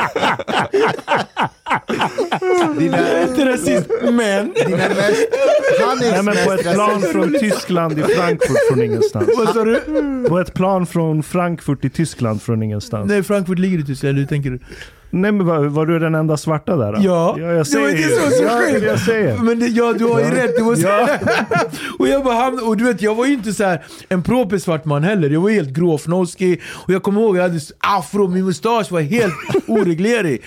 Dina, 2.78 3.22
Inte 3.22 3.52
rasist, 3.52 3.90
men... 4.02 4.52
dina 4.52 4.76
mest... 4.76 5.28
Hanifs 5.80 6.10
Nej, 6.12 6.22
men 6.22 6.36
på 6.46 6.52
ett 6.52 6.72
plan 6.74 7.02
från 7.02 7.32
Tyskland 7.32 7.98
i 7.98 8.02
Frankfurt 8.02 8.56
från 8.68 8.82
ingenstans. 8.82 9.28
Vad 9.36 9.48
sa 9.48 9.64
du? 9.64 9.80
På 10.28 10.38
ett 10.38 10.54
plan 10.54 10.86
från 10.86 11.22
Frankfurt 11.22 11.84
i 11.84 11.90
Tyskland 11.90 12.42
från 12.42 12.62
ingenstans. 12.62 13.08
Nej, 13.08 13.22
Frankfurt 13.22 13.58
ligger 13.58 13.78
i 13.78 13.84
Tyskland, 13.84 14.18
hur 14.18 14.26
tänker 14.26 14.50
du? 14.50 14.58
Nej 15.10 15.32
men 15.32 15.46
var, 15.46 15.58
var 15.64 15.86
du 15.86 15.98
den 15.98 16.14
enda 16.14 16.36
svarta 16.36 16.76
där? 16.76 16.92
Då? 16.92 16.98
Ja, 17.02 17.36
ja 17.38 17.46
jag 17.46 17.50
det 17.50 17.56
var 17.56 17.64
säger 17.64 17.90
inte 17.90 18.02
ju. 18.02 18.08
så 18.08 18.30
som 18.30 18.44
ja, 18.46 18.68
jag 18.68 19.00
säger. 19.00 19.36
Men 19.36 19.58
det, 19.60 19.66
ja, 19.66 19.92
du 19.92 20.04
har 20.04 20.20
ju 20.20 20.30
rätt. 20.30 20.56
Det 20.56 20.62
var 20.62 20.76
så. 20.76 20.86
Ja. 20.86 21.08
och 21.98 22.08
jag 22.08 22.24
bara 22.24 22.34
hamnade, 22.34 22.66
och 22.66 22.76
du 22.76 22.84
vet, 22.84 23.02
jag 23.02 23.14
var 23.14 23.26
ju 23.26 23.32
inte 23.32 23.52
så 23.52 23.64
här 23.64 23.84
en 24.08 24.22
proper 24.22 24.58
svart 24.58 24.84
man 24.84 25.04
heller. 25.04 25.30
Jag 25.30 25.40
var 25.40 25.50
helt 25.50 25.68
gråfnoskig. 25.68 26.62
Och 26.74 26.92
jag 26.92 27.02
kommer 27.02 27.20
ihåg, 27.20 27.36
jag 27.36 27.42
hade 27.42 27.60
afro, 27.78 28.28
min 28.28 28.44
mustasch 28.44 28.92
var 28.92 29.00
helt 29.00 29.34
oreglerig. 29.66 30.42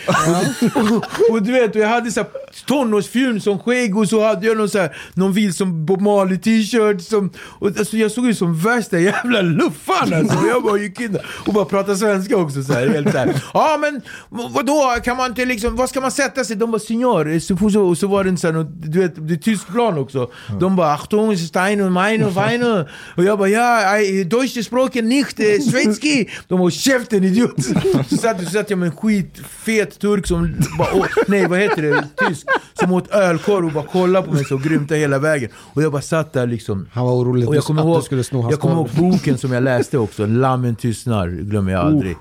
och, 0.75 0.81
och, 0.81 1.03
och 1.31 1.43
du 1.43 1.51
vet, 1.51 1.75
och 1.75 1.81
jag 1.81 1.87
hade 1.87 2.11
så 2.11 2.19
här 2.19 2.29
tonårsfjun 2.67 3.41
som 3.41 3.59
skägg 3.59 3.97
och 3.97 4.09
så 4.09 4.23
hade 4.25 4.47
jag 4.47 4.57
någon, 4.57 4.69
så 4.69 4.79
här, 4.79 4.97
någon 5.13 5.33
vild 5.33 5.55
som 5.55 5.85
Bob 5.85 6.01
Marley 6.01 6.37
t-shirt. 6.37 7.01
Som, 7.01 7.31
och, 7.37 7.67
alltså, 7.67 7.97
jag 7.97 8.11
såg 8.11 8.27
ut 8.27 8.37
som 8.37 8.59
värsta 8.59 8.99
jävla 8.99 9.41
luffan 9.41 10.13
alltså. 10.13 10.37
Jag 10.47 10.63
bara 10.63 10.77
gick 10.77 10.99
in 11.01 11.17
och 11.47 11.53
bara 11.53 11.65
pratade 11.65 11.97
svenska 11.97 12.37
också. 12.37 12.63
Så 12.63 12.73
här, 12.73 12.87
helt 12.87 13.11
så 13.11 13.17
här. 13.17 13.43
Ja 13.53 13.77
men 13.81 14.01
vadå, 14.29 14.95
kan 15.03 15.17
man 15.17 15.29
inte 15.29 15.45
liksom, 15.45 15.75
vad 15.75 15.89
ska 15.89 16.01
man 16.01 16.11
sätta 16.11 16.43
sig? 16.43 16.55
De 16.55 16.71
bara 16.71 16.79
signor, 16.79 17.39
så, 17.39 17.69
så, 17.69 17.81
och 17.81 17.97
så 17.97 18.07
var 18.07 18.23
det 18.23 18.29
en 18.29 18.37
sån 18.37 18.55
här, 18.55 18.67
du 18.69 18.99
vet, 18.99 19.27
det 19.27 19.33
är 19.33 19.37
tysk 19.37 19.67
plan 19.67 19.97
också. 19.97 20.31
De 20.59 20.75
bara 20.75 20.93
Achtung, 20.93 21.37
Stein 21.37 21.81
och 21.81 21.91
Mein 21.91 22.23
och. 22.23 22.87
Och 23.15 23.23
jag 23.23 23.37
bara 23.39 23.49
ja, 23.49 23.97
deutsche 24.25 24.63
språken 24.63 25.09
nicht, 25.09 25.39
eh, 25.39 25.59
svenski. 25.71 26.29
De 26.47 26.59
bara 26.59 26.71
käften 26.71 27.23
idiot. 27.23 27.63
Så 28.09 28.17
satt, 28.17 28.43
så 28.43 28.49
satt 28.49 28.69
jag 28.69 28.79
med 28.79 28.85
en 28.85 28.95
skitfet 28.95 29.99
turk 29.99 30.27
som 30.27 30.55
bara, 30.77 30.93
åt, 30.93 31.09
nej 31.27 31.47
vad 31.47 31.59
heter 31.59 31.81
det, 31.81 32.07
tysk. 32.27 32.38
Som 32.73 32.93
åt 32.93 33.11
ölkorv 33.11 33.65
och 33.65 33.71
bara 33.71 33.85
kollade 33.85 34.27
på 34.27 34.33
mig 34.33 34.45
så 34.45 34.57
grymt 34.57 34.91
hela 34.91 35.19
vägen. 35.19 35.49
Och 35.55 35.83
jag 35.83 35.91
bara 35.91 36.01
satt 36.01 36.33
där 36.33 36.47
liksom. 36.47 36.87
Han 36.91 37.05
var 37.05 37.13
orolig 37.13 37.47
Och 37.47 37.55
jag 37.55 37.59
att 37.59 37.65
kommer 37.65 37.83
du 37.83 37.89
ihåg, 37.89 38.03
skulle 38.03 38.23
sno 38.23 38.41
hans 38.41 38.51
jag 38.51 38.59
kommer 38.59 38.75
ihåg 38.75 38.89
boken 38.97 39.37
som 39.37 39.51
jag 39.51 39.63
läste 39.63 39.97
också, 39.97 40.25
Lammen 40.25 40.75
tystnar, 40.75 41.27
glömmer 41.29 41.71
jag 41.71 41.85
aldrig. 41.85 42.15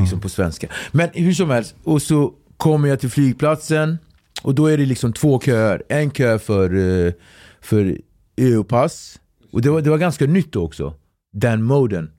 Liksom 0.00 0.20
på 0.20 0.28
svenska. 0.28 0.68
Men 0.92 1.08
hur 1.12 1.32
som 1.32 1.50
helst, 1.50 1.74
och 1.84 2.02
så 2.02 2.32
kommer 2.56 2.88
jag 2.88 3.00
till 3.00 3.10
flygplatsen 3.10 3.98
och 4.42 4.54
då 4.54 4.66
är 4.66 4.78
det 4.78 4.86
liksom 4.86 5.12
två 5.12 5.40
köer. 5.40 5.82
En 5.88 6.10
kö 6.10 6.38
för, 6.38 6.74
eh, 7.06 7.12
för 7.60 7.98
EU-pass, 8.36 9.18
och 9.52 9.62
det 9.62 9.70
var, 9.70 9.80
det 9.80 9.90
var 9.90 9.98
ganska 9.98 10.26
nytt 10.26 10.56
också, 10.56 10.94
den 11.32 11.62
moden. 11.62 12.10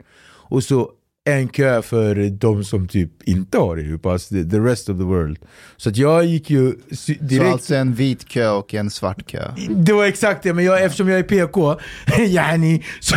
Och 0.50 0.64
så 0.64 0.90
en 1.32 1.48
kö 1.48 1.82
för 1.82 2.30
de 2.30 2.64
som 2.64 2.88
typ 2.88 3.10
inte 3.24 3.58
har 3.58 3.76
EU-pass, 3.76 4.28
the, 4.28 4.44
the 4.44 4.58
rest 4.58 4.88
of 4.88 4.96
the 4.98 5.04
world. 5.04 5.38
Så 5.76 5.88
att 5.88 5.96
jag 5.96 6.24
gick 6.24 6.50
ju 6.50 6.74
sy- 6.92 7.18
Så 7.18 7.24
direkt... 7.24 7.52
alltså 7.52 7.74
en 7.74 7.94
vit 7.94 8.28
kö 8.28 8.48
och 8.50 8.74
en 8.74 8.90
svart 8.90 9.26
kö. 9.26 9.42
Det 9.70 9.92
var 9.92 10.04
exakt 10.04 10.42
det, 10.42 10.52
men 10.54 10.64
jag, 10.64 10.84
eftersom 10.84 11.08
jag 11.08 11.18
är 11.18 11.22
PK, 11.22 11.76
yani, 12.18 12.84
så, 13.00 13.16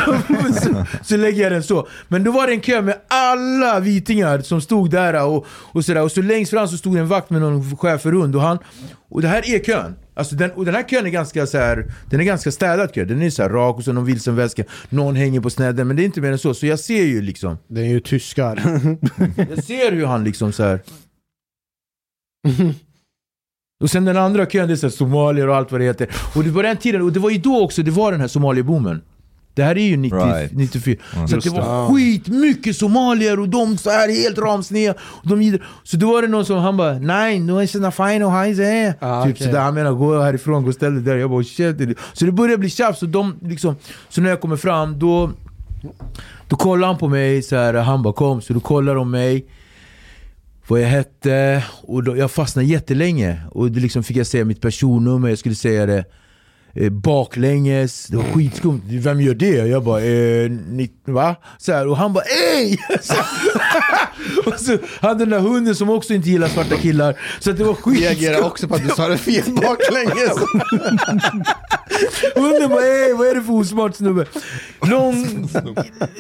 så, 0.62 0.86
så 1.04 1.18
lägger 1.18 1.44
jag 1.44 1.52
den 1.52 1.64
så. 1.64 1.88
Men 2.08 2.24
då 2.24 2.32
var 2.32 2.48
det 2.48 2.54
en 2.54 2.62
kö 2.62 2.82
med 2.82 2.96
alla 3.08 3.80
vitingar 3.80 4.40
som 4.40 4.62
stod 4.62 4.90
där 4.92 5.26
och, 5.26 5.46
och 5.50 5.86
sådär. 5.86 6.02
Och 6.04 6.12
så 6.12 6.22
längst 6.22 6.52
fram 6.52 6.68
så 6.68 6.78
stod 6.78 6.98
en 6.98 7.08
vakt 7.08 7.30
med 7.30 7.42
någon 7.42 7.78
schäferhund 7.78 8.36
och 8.36 8.42
han... 8.42 8.58
Och 9.12 9.22
det 9.22 9.28
här 9.28 9.56
är 9.56 9.60
kön. 9.60 9.96
Alltså 10.14 10.36
den, 10.36 10.52
och 10.52 10.66
den 10.66 10.76
här 10.76 10.84
kön 10.84 11.06
är 11.06 11.10
ganska 11.10 11.48
så 11.48 11.58
här, 11.58 11.92
den 12.10 12.20
är 12.20 12.24
ganska 12.24 12.52
städad 12.52 12.94
kö. 12.94 13.06
Den 13.06 13.22
är 13.22 13.30
så 13.30 13.42
här 13.42 13.50
rak 13.50 13.78
och 13.78 13.84
så 13.84 13.94
någon 13.94 14.06
vilsen 14.06 14.36
väska. 14.36 14.64
Någon 14.90 15.16
hänger 15.16 15.42
på 15.42 15.50
snedden, 15.50 15.88
men 15.88 15.96
det 15.96 16.04
är 16.04 16.06
inte 16.06 16.22
mer 16.22 16.32
än 16.32 16.40
så. 16.40 16.54
Så 16.54 16.66
jag 16.66 16.80
ser 16.80 17.04
ju 17.04 17.22
liksom, 17.22 17.58
Det 17.68 17.82
är 17.82 17.86
ju 17.86 18.00
tyskar. 18.00 18.56
jag 19.50 19.64
ser 19.64 19.92
hur 19.92 20.06
han 20.06 20.24
liksom 20.24 20.52
så 20.52 20.64
här. 20.64 20.82
Och 23.84 23.90
sen 23.90 24.06
den 24.06 24.18
andra 24.18 24.46
kön, 24.46 24.68
det 24.68 24.74
är 24.74 24.76
så 24.76 24.88
här 24.88 24.92
somalier 24.92 25.48
och 25.48 25.56
allt 25.56 25.72
vad 25.72 25.82
det 25.82 25.86
heter. 25.86 26.10
Och 26.36 26.44
det 26.44 26.50
var 26.50 26.64
den 26.64 26.78
tiden, 26.78 27.02
och 27.02 27.14
det 27.14 27.20
var 27.20 27.30
ju 27.30 27.38
då 27.38 27.64
också 27.64 27.84
det 27.84 27.92
var 27.92 28.12
den 28.12 28.22
här 28.22 28.28
somalieboomen. 28.28 29.02
Det 29.54 29.64
här 29.64 29.78
är 29.78 29.82
ju 29.84 29.98
90, 29.98 30.16
Right. 30.18 30.52
94. 30.54 30.96
Så 31.30 31.38
att 31.38 31.44
det 31.44 31.50
var 31.50 31.88
det. 31.88 31.94
skitmycket 31.94 32.76
somalier 32.76 33.40
och 33.40 33.50
de 33.50 33.78
så 33.78 33.90
här 33.90 34.10
helt 34.24 34.38
ramsneda. 34.38 34.94
Och 35.02 35.28
de 35.38 35.60
så 35.84 35.98
då 35.98 36.12
var 36.14 36.22
det 36.22 36.28
någon 36.28 36.46
som, 36.46 36.58
han 36.58 36.78
bara 36.78 36.94
Nej, 36.94 37.40
nu 37.40 37.62
är 37.62 37.68
såna 37.68 37.92
fine 37.92 38.24
och 38.24 38.32
hejs 38.32 38.60
är. 38.60 38.94
Ah, 39.00 39.26
Typ 39.26 39.36
okej. 39.36 39.48
sådär, 39.48 39.60
han 39.62 39.74
menar 39.74 39.92
gå 39.92 40.22
härifrån, 40.22 40.64
gå 40.64 40.70
och 40.70 40.76
ställ 40.76 40.94
dig 40.94 41.04
där. 41.04 41.18
Jag 41.18 41.30
bara 41.30 41.44
shit. 41.44 41.78
det- 41.78 41.96
Så 42.14 42.26
det 42.26 42.32
började 42.32 42.58
bli 42.58 42.70
tjafs. 42.70 43.02
Och 43.04 43.10
de, 43.10 43.36
liksom, 43.42 43.76
så 44.10 44.22
när 44.22 44.30
jag 44.30 44.42
kommer 44.42 44.58
fram, 44.58 45.00
då, 45.00 45.32
då 46.48 46.56
kollar 46.56 46.88
han 46.88 46.98
på 46.98 47.08
mig 47.08 47.42
så 47.44 47.56
här, 47.56 47.74
han 47.74 48.04
bara 48.04 48.14
kom. 48.14 48.42
Så 48.42 48.54
då 48.54 48.60
kollar 48.60 48.96
de 48.96 49.12
mig 49.12 49.46
vad 50.68 50.82
jag 50.82 50.88
hette 50.88 51.64
och 51.84 52.04
då, 52.04 52.18
jag 52.18 52.32
fastnade 52.32 52.68
jättelänge. 52.68 53.42
Och 53.52 53.72
då 53.72 53.80
liksom 53.80 54.04
fick 54.04 54.18
jag 54.18 54.28
säga 54.28 54.46
mitt 54.46 54.62
personnummer, 54.62 55.30
jag 55.30 55.38
skulle 55.38 55.56
säga 55.56 55.86
det 55.86 56.06
baklänges. 56.92 58.08
Det 58.08 58.18
var 58.18 58.24
skitskumt. 58.24 58.82
Vem 58.88 59.22
gör 59.22 59.34
det? 59.34 59.68
Jag 59.68 59.84
bara, 59.84 60.02
eh, 60.02 60.52
ni, 60.52 60.92
va? 61.06 61.36
Så 61.58 61.72
här, 61.74 61.88
och 61.88 61.98
han 61.98 62.14
bara, 62.14 62.24
ey! 62.24 62.78
Och 64.46 64.60
så 64.60 64.78
hade 65.00 65.20
den 65.20 65.30
där 65.30 65.40
hunden 65.40 65.76
som 65.76 65.90
också 65.90 66.14
inte 66.14 66.30
gillar 66.30 66.48
svarta 66.48 66.76
killar. 66.76 67.20
Så 67.40 67.52
det 67.52 67.64
var 67.64 67.74
skitskumt. 67.74 68.46
också 68.46 68.68
på 68.68 68.76
att 68.76 68.84
du 68.84 68.90
sa 68.90 69.08
det 69.08 69.18
fel 69.18 69.44
baklänges. 69.54 70.38
Hunden 72.36 72.70
bara 72.70 72.86
ey, 72.86 73.14
vad 73.14 73.28
är 73.28 73.36
det 73.36 73.42
för 73.42 73.54
osmart 73.54 73.96
snubbe? 73.96 74.26
Lång... 74.82 75.50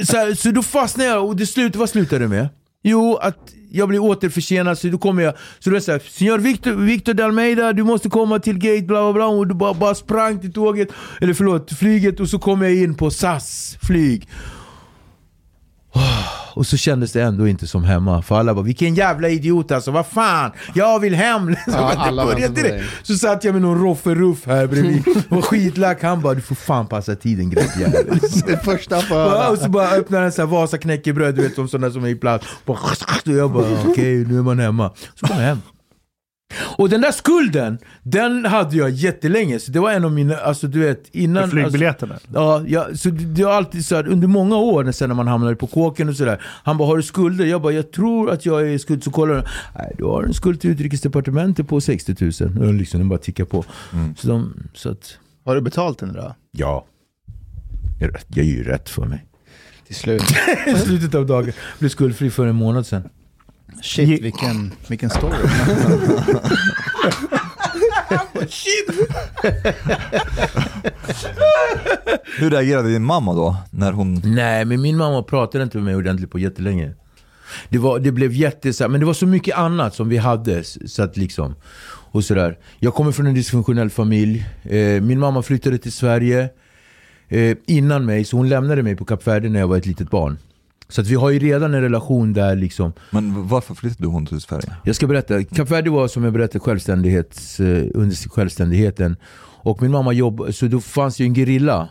Så, 0.03 0.17
här, 0.17 0.33
så 0.35 0.51
då 0.51 0.63
fastnade 0.63 1.09
jag 1.09 1.25
och 1.25 1.35
det 1.35 1.47
slut, 1.47 1.75
vad 1.75 1.89
slutade 1.89 2.25
det 2.25 2.27
med? 2.27 2.49
Jo, 2.83 3.15
att 3.15 3.37
jag 3.71 3.89
blir 3.89 3.99
återförsenad 3.99 4.77
så 4.77 4.87
då 4.87 4.97
kommer 4.97 5.23
jag, 5.23 5.33
så 5.59 5.69
då 5.69 5.75
är 5.75 5.79
det 5.79 5.85
såhär, 5.85 5.99
Signor 5.99 6.37
Victor, 6.37 6.73
Victor 6.73 7.13
de 7.13 7.23
Almeida, 7.23 7.73
du 7.73 7.83
måste 7.83 8.09
komma 8.09 8.39
till 8.39 8.57
gate 8.57 8.81
bla 8.81 9.01
bla 9.01 9.13
bla 9.13 9.25
och 9.25 9.47
du 9.47 9.55
bara, 9.55 9.73
bara 9.73 9.95
sprang 9.95 10.39
till 10.39 10.53
tåget, 10.53 10.89
eller 11.21 11.33
förlåt, 11.33 11.71
flyget 11.71 12.19
och 12.19 12.29
så 12.29 12.39
kom 12.39 12.61
jag 12.61 12.75
in 12.75 12.95
på 12.95 13.11
SAS 13.11 13.77
flyg. 13.81 14.27
Och 16.53 16.67
så 16.67 16.77
kändes 16.77 17.11
det 17.11 17.21
ändå 17.21 17.47
inte 17.47 17.67
som 17.67 17.83
hemma, 17.83 18.21
för 18.21 18.35
alla 18.39 18.53
bara 18.53 18.63
'Vilken 18.65 18.95
jävla 18.95 19.29
idiot 19.29 19.71
alltså, 19.71 19.91
vad 19.91 20.05
fan, 20.07 20.51
jag 20.73 20.99
vill 20.99 21.15
hem' 21.15 21.49
liksom. 21.49 21.73
Ja, 21.73 21.91
Det. 22.55 22.83
Så 23.03 23.15
satt 23.15 23.43
jag 23.43 23.53
med 23.53 23.61
någon 23.61 23.81
rofferuff 23.81 24.45
här 24.45 24.67
bredvid 24.67 25.03
och 25.29 25.45
skitlack, 25.45 26.03
han 26.03 26.21
bara 26.21 26.33
'Du 26.33 26.41
får 26.41 26.55
fan 26.55 26.87
passa 26.87 27.15
tiden 27.15 27.51
grabbjävel' 27.51 28.43
Det 28.47 28.57
första 28.63 28.95
höra. 28.95 29.49
och 29.49 29.57
så 29.57 29.69
bara 29.69 29.89
öppnar 29.89 30.21
en 30.21 30.31
sån 30.31 30.45
här 30.47 30.51
Vasa 30.51 30.77
knäckebröd, 30.77 31.35
du 31.35 31.41
vet 31.41 31.55
som 31.55 31.67
sådana 31.67 31.91
som 31.93 32.03
är 32.03 32.09
i. 32.09 32.15
Bara, 32.15 32.39
och 33.25 33.31
jag 33.31 33.51
bara 33.51 33.65
okej, 33.87 34.25
nu 34.25 34.37
är 34.37 34.41
man 34.41 34.59
hemma. 34.59 34.91
Så 35.19 35.27
kom 35.27 35.35
jag 35.37 35.43
hem. 35.45 35.61
Och 36.59 36.89
den 36.89 37.01
där 37.01 37.11
skulden, 37.11 37.77
den 38.03 38.45
hade 38.45 38.77
jag 38.77 38.89
jättelänge. 38.89 39.59
Så 39.59 39.71
det 39.71 39.79
var 39.79 39.91
en 39.91 40.05
av 40.05 40.11
mina, 40.11 40.37
alltså 40.37 40.67
du 40.67 40.79
vet 40.79 41.03
innan... 41.11 41.43
För 41.43 41.49
flygbiljetterna. 41.49 42.13
Alltså, 42.13 42.29
ja, 42.33 42.63
ja, 42.67 42.95
så 42.95 43.09
det, 43.09 43.25
det 43.25 43.45
var 43.45 43.51
alltid 43.53 43.85
så 43.85 43.95
här, 43.95 44.07
under 44.07 44.27
många 44.27 44.55
år 44.57 44.91
sen 44.91 45.09
när 45.09 45.15
man 45.15 45.27
hamnade 45.27 45.55
på 45.55 45.67
kåken 45.67 46.09
och 46.09 46.15
sådär. 46.15 46.41
Han 46.63 46.77
bara, 46.77 46.87
har 46.87 46.97
du 46.97 47.03
skulder? 47.03 47.45
Jag 47.45 47.61
bara, 47.61 47.73
jag 47.73 47.91
tror 47.91 48.31
att 48.31 48.45
jag 48.45 48.69
är 48.73 48.77
skuld. 48.77 49.03
Så 49.03 49.11
kollar 49.11 49.35
han, 49.35 49.43
nej 49.75 49.95
du 49.97 50.03
har 50.03 50.23
en 50.23 50.33
skuld 50.33 50.61
till 50.61 50.69
utrikesdepartementet 50.69 51.67
på 51.67 51.81
60 51.81 52.15
000. 52.41 52.67
Och 52.67 52.73
liksom, 52.73 52.99
den 52.99 53.09
bara 53.09 53.19
tickar 53.19 53.45
på. 53.45 53.65
Så, 54.17 54.27
de, 54.27 54.53
så 54.73 54.89
att, 54.91 55.17
Har 55.45 55.55
du 55.55 55.61
betalt 55.61 55.99
den 55.99 56.13
då? 56.13 56.35
ja. 56.51 56.85
Jag, 57.99 58.09
är 58.09 58.13
rätt- 58.13 58.25
jag 58.29 58.45
är 58.45 58.49
ju 58.49 58.63
rätt 58.63 58.89
för 58.89 59.05
mig. 59.05 59.25
Till 59.87 59.95
slut. 59.95 60.23
I 60.67 60.75
slutet 60.75 61.15
av 61.15 61.25
dagen. 61.25 61.51
Blev 61.79 61.89
skuldfri 61.89 62.29
för 62.29 62.47
en 62.47 62.55
månad 62.55 62.85
sedan. 62.85 63.09
Shit, 63.81 64.21
vilken, 64.21 64.71
vilken 64.87 65.09
story. 65.09 65.37
Shit! 68.49 69.09
Hur 72.37 72.49
reagerade 72.49 72.89
din 72.89 73.03
mamma 73.03 73.33
då? 73.33 73.57
När 73.71 73.91
hon... 73.91 74.21
Nej, 74.25 74.65
men 74.65 74.81
min 74.81 74.97
mamma 74.97 75.23
pratade 75.23 75.63
inte 75.63 75.77
med 75.77 75.85
mig 75.85 75.95
ordentligt 75.95 76.31
på 76.31 76.39
jättelänge. 76.39 76.93
Det, 77.69 77.77
var, 77.77 77.99
det 77.99 78.11
blev 78.11 78.33
jätte... 78.33 78.87
Men 78.87 78.99
det 78.99 79.05
var 79.05 79.13
så 79.13 79.25
mycket 79.25 79.57
annat 79.57 79.95
som 79.95 80.09
vi 80.09 80.17
hade. 80.17 80.63
Så 80.63 81.03
att 81.03 81.17
liksom, 81.17 81.55
och 82.11 82.23
sådär. 82.23 82.57
Jag 82.79 82.93
kommer 82.93 83.11
från 83.11 83.27
en 83.27 83.33
dysfunktionell 83.33 83.89
familj. 83.89 84.45
Eh, 84.63 85.01
min 85.01 85.19
mamma 85.19 85.41
flyttade 85.41 85.77
till 85.77 85.91
Sverige 85.91 86.49
eh, 87.29 87.57
innan 87.67 88.05
mig, 88.05 88.25
så 88.25 88.37
hon 88.37 88.49
lämnade 88.49 88.83
mig 88.83 88.95
på 88.95 89.05
Kap 89.05 89.27
Verde 89.27 89.49
när 89.49 89.59
jag 89.59 89.67
var 89.67 89.77
ett 89.77 89.85
litet 89.85 90.09
barn. 90.09 90.37
Så 90.91 91.01
att 91.01 91.07
vi 91.07 91.15
har 91.15 91.29
ju 91.29 91.39
redan 91.39 91.73
en 91.73 91.81
relation 91.81 92.33
där 92.33 92.55
liksom. 92.55 92.93
Men 93.09 93.47
varför 93.47 93.75
flyttade 93.75 94.07
hon 94.07 94.25
till 94.25 94.41
Sverige? 94.41 94.75
Jag 94.83 94.95
ska 94.95 95.07
berätta. 95.07 95.43
Kap 95.43 95.71
Verde 95.71 95.89
var 95.89 96.07
som 96.07 96.23
jag 96.23 96.33
berättade 96.33 96.59
självständighets, 96.59 97.59
eh, 97.59 97.85
under 97.93 98.29
självständigheten. 98.29 99.15
Och 99.63 99.81
min 99.81 99.91
mamma 99.91 100.13
jobbade, 100.13 100.53
så 100.53 100.67
då 100.67 100.81
fanns 100.81 101.19
ju 101.19 101.25
en 101.25 101.33
gerilla 101.33 101.89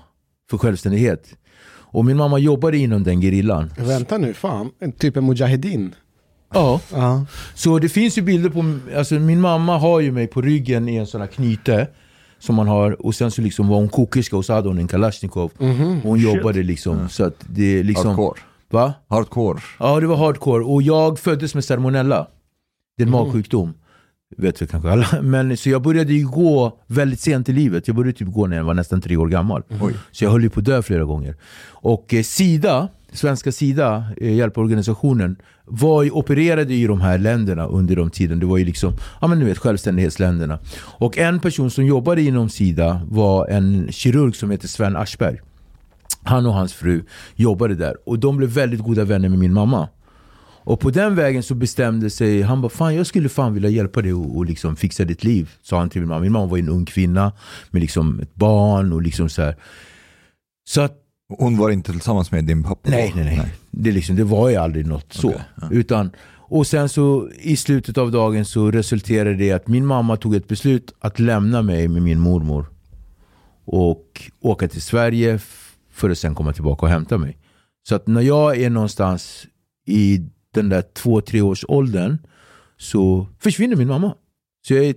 för 0.50 0.58
självständighet. 0.58 1.26
Och 1.92 2.04
min 2.04 2.16
mamma 2.16 2.38
jobbade 2.38 2.78
inom 2.78 3.02
den 3.02 3.20
gerillan. 3.20 3.72
Vänta 3.78 4.18
nu, 4.18 4.34
fan. 4.34 4.70
En 4.80 4.92
typ 4.92 5.16
en 5.16 5.26
mujahedin. 5.26 5.94
Ja. 6.54 6.80
Ja. 6.92 7.26
Så 7.54 7.78
det 7.78 7.88
finns 7.88 8.18
ju 8.18 8.22
bilder 8.22 8.50
på, 8.50 8.78
alltså 8.96 9.14
min 9.14 9.40
mamma 9.40 9.78
har 9.78 10.00
ju 10.00 10.12
mig 10.12 10.26
på 10.26 10.42
ryggen 10.42 10.88
i 10.88 10.96
en 10.96 11.06
sån 11.06 11.20
här 11.20 11.28
knyte. 11.28 11.88
Som 12.38 12.54
man 12.54 12.68
har, 12.68 13.06
och 13.06 13.14
sen 13.14 13.30
så 13.30 13.42
liksom 13.42 13.68
var 13.68 13.76
hon 13.76 13.88
kokerska 13.88 14.36
och 14.36 14.44
så 14.44 14.52
hade 14.52 14.68
hon 14.68 14.78
en 14.78 14.88
kalasjnikov. 14.88 15.52
Mhm. 15.58 15.96
Och 15.98 16.02
hon 16.02 16.20
jobbade 16.20 16.62
liksom, 16.62 17.08
så 17.08 17.24
att 17.24 17.44
det 17.48 17.78
är 17.78 17.84
liksom... 17.84 18.06
Hardcore. 18.06 18.40
Va? 18.70 18.94
Hardcore. 19.08 19.60
Ja 19.78 20.00
det 20.00 20.06
var 20.06 20.16
hardcore, 20.16 20.64
och 20.64 20.82
jag 20.82 21.18
föddes 21.18 21.54
med 21.54 21.64
salmonella. 21.64 22.26
Det 22.96 23.02
är 23.02 23.06
en 23.06 23.12
magsjukdom. 23.12 23.74
Vet 24.36 24.62
väl 24.62 24.68
kanske 24.68 24.90
alla. 24.90 25.06
Men, 25.22 25.56
så 25.56 25.70
jag 25.70 25.82
började 25.82 26.12
ju 26.12 26.26
gå 26.28 26.78
väldigt 26.86 27.20
sent 27.20 27.48
i 27.48 27.52
livet. 27.52 27.88
Jag 27.88 27.96
började 27.96 28.18
typ 28.18 28.28
gå 28.28 28.46
när 28.46 28.56
jag 28.56 28.64
var 28.64 28.74
nästan 28.74 29.00
tre 29.00 29.16
år 29.16 29.28
gammal. 29.28 29.62
Oj. 29.80 29.94
Så 30.10 30.24
jag 30.24 30.30
höll 30.30 30.42
ju 30.42 30.50
på 30.50 30.60
att 30.60 30.66
dö 30.66 30.82
flera 30.82 31.04
gånger. 31.04 31.36
Och 31.68 32.14
eh, 32.14 32.22
Sida, 32.22 32.88
svenska 33.12 33.52
Sida, 33.52 34.04
eh, 34.16 34.34
hjälporganisationen, 34.34 35.36
var 35.64 36.02
ju, 36.02 36.10
opererade 36.10 36.74
i 36.74 36.86
de 36.86 37.00
här 37.00 37.18
länderna 37.18 37.66
under 37.66 37.96
de 37.96 38.10
tiden. 38.10 38.40
Det 38.40 38.46
var 38.46 38.58
ju 38.58 38.64
liksom, 38.64 38.92
ja 39.20 39.26
men 39.26 39.38
du 39.38 39.44
vet, 39.44 39.58
självständighetsländerna. 39.58 40.58
Och 40.80 41.18
en 41.18 41.40
person 41.40 41.70
som 41.70 41.86
jobbade 41.86 42.22
inom 42.22 42.48
Sida 42.48 43.00
var 43.10 43.46
en 43.46 43.92
kirurg 43.92 44.36
som 44.36 44.50
heter 44.50 44.68
Sven 44.68 44.96
Aschberg. 44.96 45.40
Han 46.22 46.46
och 46.46 46.54
hans 46.54 46.72
fru 46.72 47.04
jobbade 47.34 47.74
där 47.74 47.96
och 48.06 48.18
de 48.18 48.36
blev 48.36 48.50
väldigt 48.50 48.80
goda 48.80 49.04
vänner 49.04 49.28
med 49.28 49.38
min 49.38 49.52
mamma. 49.52 49.88
Och 50.62 50.80
på 50.80 50.90
den 50.90 51.14
vägen 51.14 51.42
så 51.42 51.54
bestämde 51.54 52.10
sig, 52.10 52.42
han 52.42 52.60
bara 52.60 52.68
fan 52.68 52.94
jag 52.94 53.06
skulle 53.06 53.28
fan 53.28 53.54
vilja 53.54 53.70
hjälpa 53.70 54.02
dig 54.02 54.14
och, 54.14 54.36
och 54.36 54.44
liksom 54.44 54.76
fixa 54.76 55.04
ditt 55.04 55.24
liv. 55.24 55.50
Sa 55.62 55.78
han 55.78 55.90
till 55.90 56.00
min 56.00 56.08
mamma. 56.08 56.20
Min 56.20 56.32
mamma 56.32 56.46
var 56.46 56.58
en 56.58 56.68
ung 56.68 56.84
kvinna 56.84 57.32
med 57.70 57.82
liksom 57.82 58.20
ett 58.20 58.34
barn 58.34 58.92
och 58.92 59.02
liksom 59.02 59.28
så 59.28 59.42
här. 59.42 59.56
Så 60.68 60.80
att 60.80 60.96
Hon 61.38 61.56
var 61.56 61.70
inte 61.70 61.92
tillsammans 61.92 62.30
med 62.30 62.44
din 62.44 62.62
pappa? 62.62 62.90
Nej, 62.90 63.12
nej, 63.16 63.24
nej. 63.24 63.52
Det, 63.70 63.92
liksom, 63.92 64.16
det 64.16 64.24
var 64.24 64.48
ju 64.48 64.56
aldrig 64.56 64.86
något 64.86 65.12
så. 65.12 65.28
Okej, 65.28 65.40
ja. 65.60 65.68
Utan, 65.70 66.10
och 66.36 66.66
sen 66.66 66.88
så 66.88 67.28
i 67.38 67.56
slutet 67.56 67.98
av 67.98 68.10
dagen 68.10 68.44
så 68.44 68.70
resulterade 68.70 69.34
det 69.34 69.44
i 69.44 69.52
att 69.52 69.68
min 69.68 69.86
mamma 69.86 70.16
tog 70.16 70.34
ett 70.34 70.48
beslut 70.48 70.94
att 71.00 71.18
lämna 71.18 71.62
mig 71.62 71.88
med 71.88 72.02
min 72.02 72.20
mormor. 72.20 72.66
Och 73.64 74.30
åka 74.40 74.68
till 74.68 74.82
Sverige 74.82 75.38
för 76.00 76.10
att 76.10 76.18
sen 76.18 76.34
komma 76.34 76.52
tillbaka 76.52 76.86
och 76.86 76.92
hämta 76.92 77.18
mig. 77.18 77.38
Så 77.88 77.94
att 77.94 78.06
när 78.06 78.20
jag 78.20 78.56
är 78.56 78.70
någonstans 78.70 79.46
i 79.86 80.20
den 80.54 80.68
där 80.68 80.82
två, 80.82 81.20
tre 81.20 81.40
års 81.40 81.64
åldern 81.68 82.18
så 82.76 83.26
försvinner 83.38 83.76
min 83.76 83.88
mamma. 83.88 84.14
Så 84.66 84.74
jag 84.74 84.84
är 84.84 84.94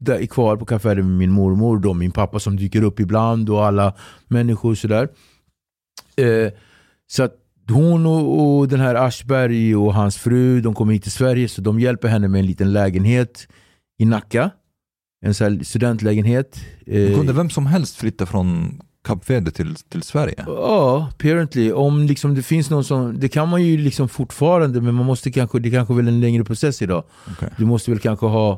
där 0.00 0.26
kvar 0.26 0.56
på 0.56 0.64
kaféet 0.64 0.96
med 0.96 1.04
min 1.04 1.30
mormor, 1.30 1.78
då 1.78 1.94
min 1.94 2.10
pappa 2.10 2.38
som 2.38 2.56
dyker 2.56 2.82
upp 2.82 3.00
ibland 3.00 3.50
och 3.50 3.66
alla 3.66 3.94
människor 4.28 4.74
sådär. 4.74 5.08
Eh, 6.16 6.52
så 7.06 7.22
att 7.22 7.34
hon 7.68 8.06
och, 8.06 8.58
och 8.58 8.68
den 8.68 8.80
här 8.80 8.94
Aschberg 8.94 9.76
och 9.76 9.94
hans 9.94 10.16
fru, 10.16 10.60
de 10.60 10.74
kommer 10.74 10.92
hit 10.92 11.02
till 11.02 11.12
Sverige 11.12 11.48
så 11.48 11.62
de 11.62 11.80
hjälper 11.80 12.08
henne 12.08 12.28
med 12.28 12.38
en 12.38 12.46
liten 12.46 12.72
lägenhet 12.72 13.48
i 13.98 14.04
Nacka. 14.04 14.50
En 15.24 15.34
sån 15.34 15.64
studentlägenhet. 15.64 16.60
Eh, 16.86 17.14
Kunde 17.14 17.32
vem 17.32 17.50
som 17.50 17.66
helst 17.66 17.96
flytta 17.96 18.26
från 18.26 18.80
Kap 19.04 19.30
Verde 19.30 19.50
till, 19.50 19.74
till 19.74 20.02
Sverige? 20.02 20.44
Ja, 20.46 21.08
apparently. 21.10 21.72
Om 21.72 22.02
liksom 22.02 22.34
det 22.34 22.42
finns 22.42 22.70
någon 22.70 22.84
som, 22.84 23.20
det 23.20 23.28
kan 23.28 23.48
man 23.48 23.62
ju 23.62 23.76
liksom 23.76 24.08
fortfarande 24.08 24.80
men 24.80 24.94
man 24.94 25.06
måste 25.06 25.30
kanske, 25.30 25.58
det 25.58 25.70
kanske 25.70 25.94
väl 25.94 26.08
en 26.08 26.20
längre 26.20 26.44
process 26.44 26.82
idag. 26.82 27.04
Okej. 27.30 27.48
Du 27.58 27.64
måste 27.64 27.90
väl 27.90 28.00
kanske 28.00 28.26
ha, 28.26 28.52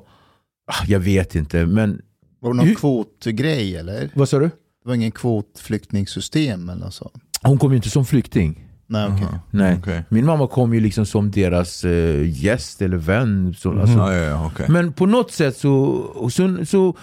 ah, 0.66 0.85
jag 0.87 1.01
vet 1.01 1.35
inte 1.35 1.66
men, 1.66 2.01
Var 2.41 2.51
det 2.51 2.57
någon 2.57 2.66
Hur- 2.66 2.75
kvotgrej 2.75 3.77
eller? 3.77 4.11
vad 4.15 4.29
sa 4.29 4.39
du? 4.39 4.45
Det 4.47 4.89
var 4.89 4.95
ingen 4.95 5.11
kvotflyktingsystem 5.12 6.69
eller 6.69 6.91
sånt? 6.91 7.12
Hon 7.43 7.59
kom 7.59 7.71
ju 7.71 7.77
inte 7.77 7.91
som 7.91 8.05
flykting. 8.05 8.61
Nej. 8.87 9.03
Aha. 9.05 9.41
Nej. 9.51 9.77
Okej. 9.81 10.05
Min 10.09 10.27
mamma 10.27 10.47
kom 10.47 10.75
ju 10.75 10.81
liksom 10.81 11.07
som 11.07 11.31
deras 11.31 11.85
eh, 11.85 12.45
gäst 12.45 12.83
eller 12.83 12.97
vän. 12.97 13.55
Så, 13.59 13.81
alltså, 13.81 13.97
Ja, 13.99 14.15
ja, 14.15 14.51
ja. 14.59 14.65
Men 14.69 14.93
på 14.93 15.07
något 15.07 15.31
sätt 15.33 15.57
så, 15.57 16.29
så, 16.33 16.65
så 16.66 16.97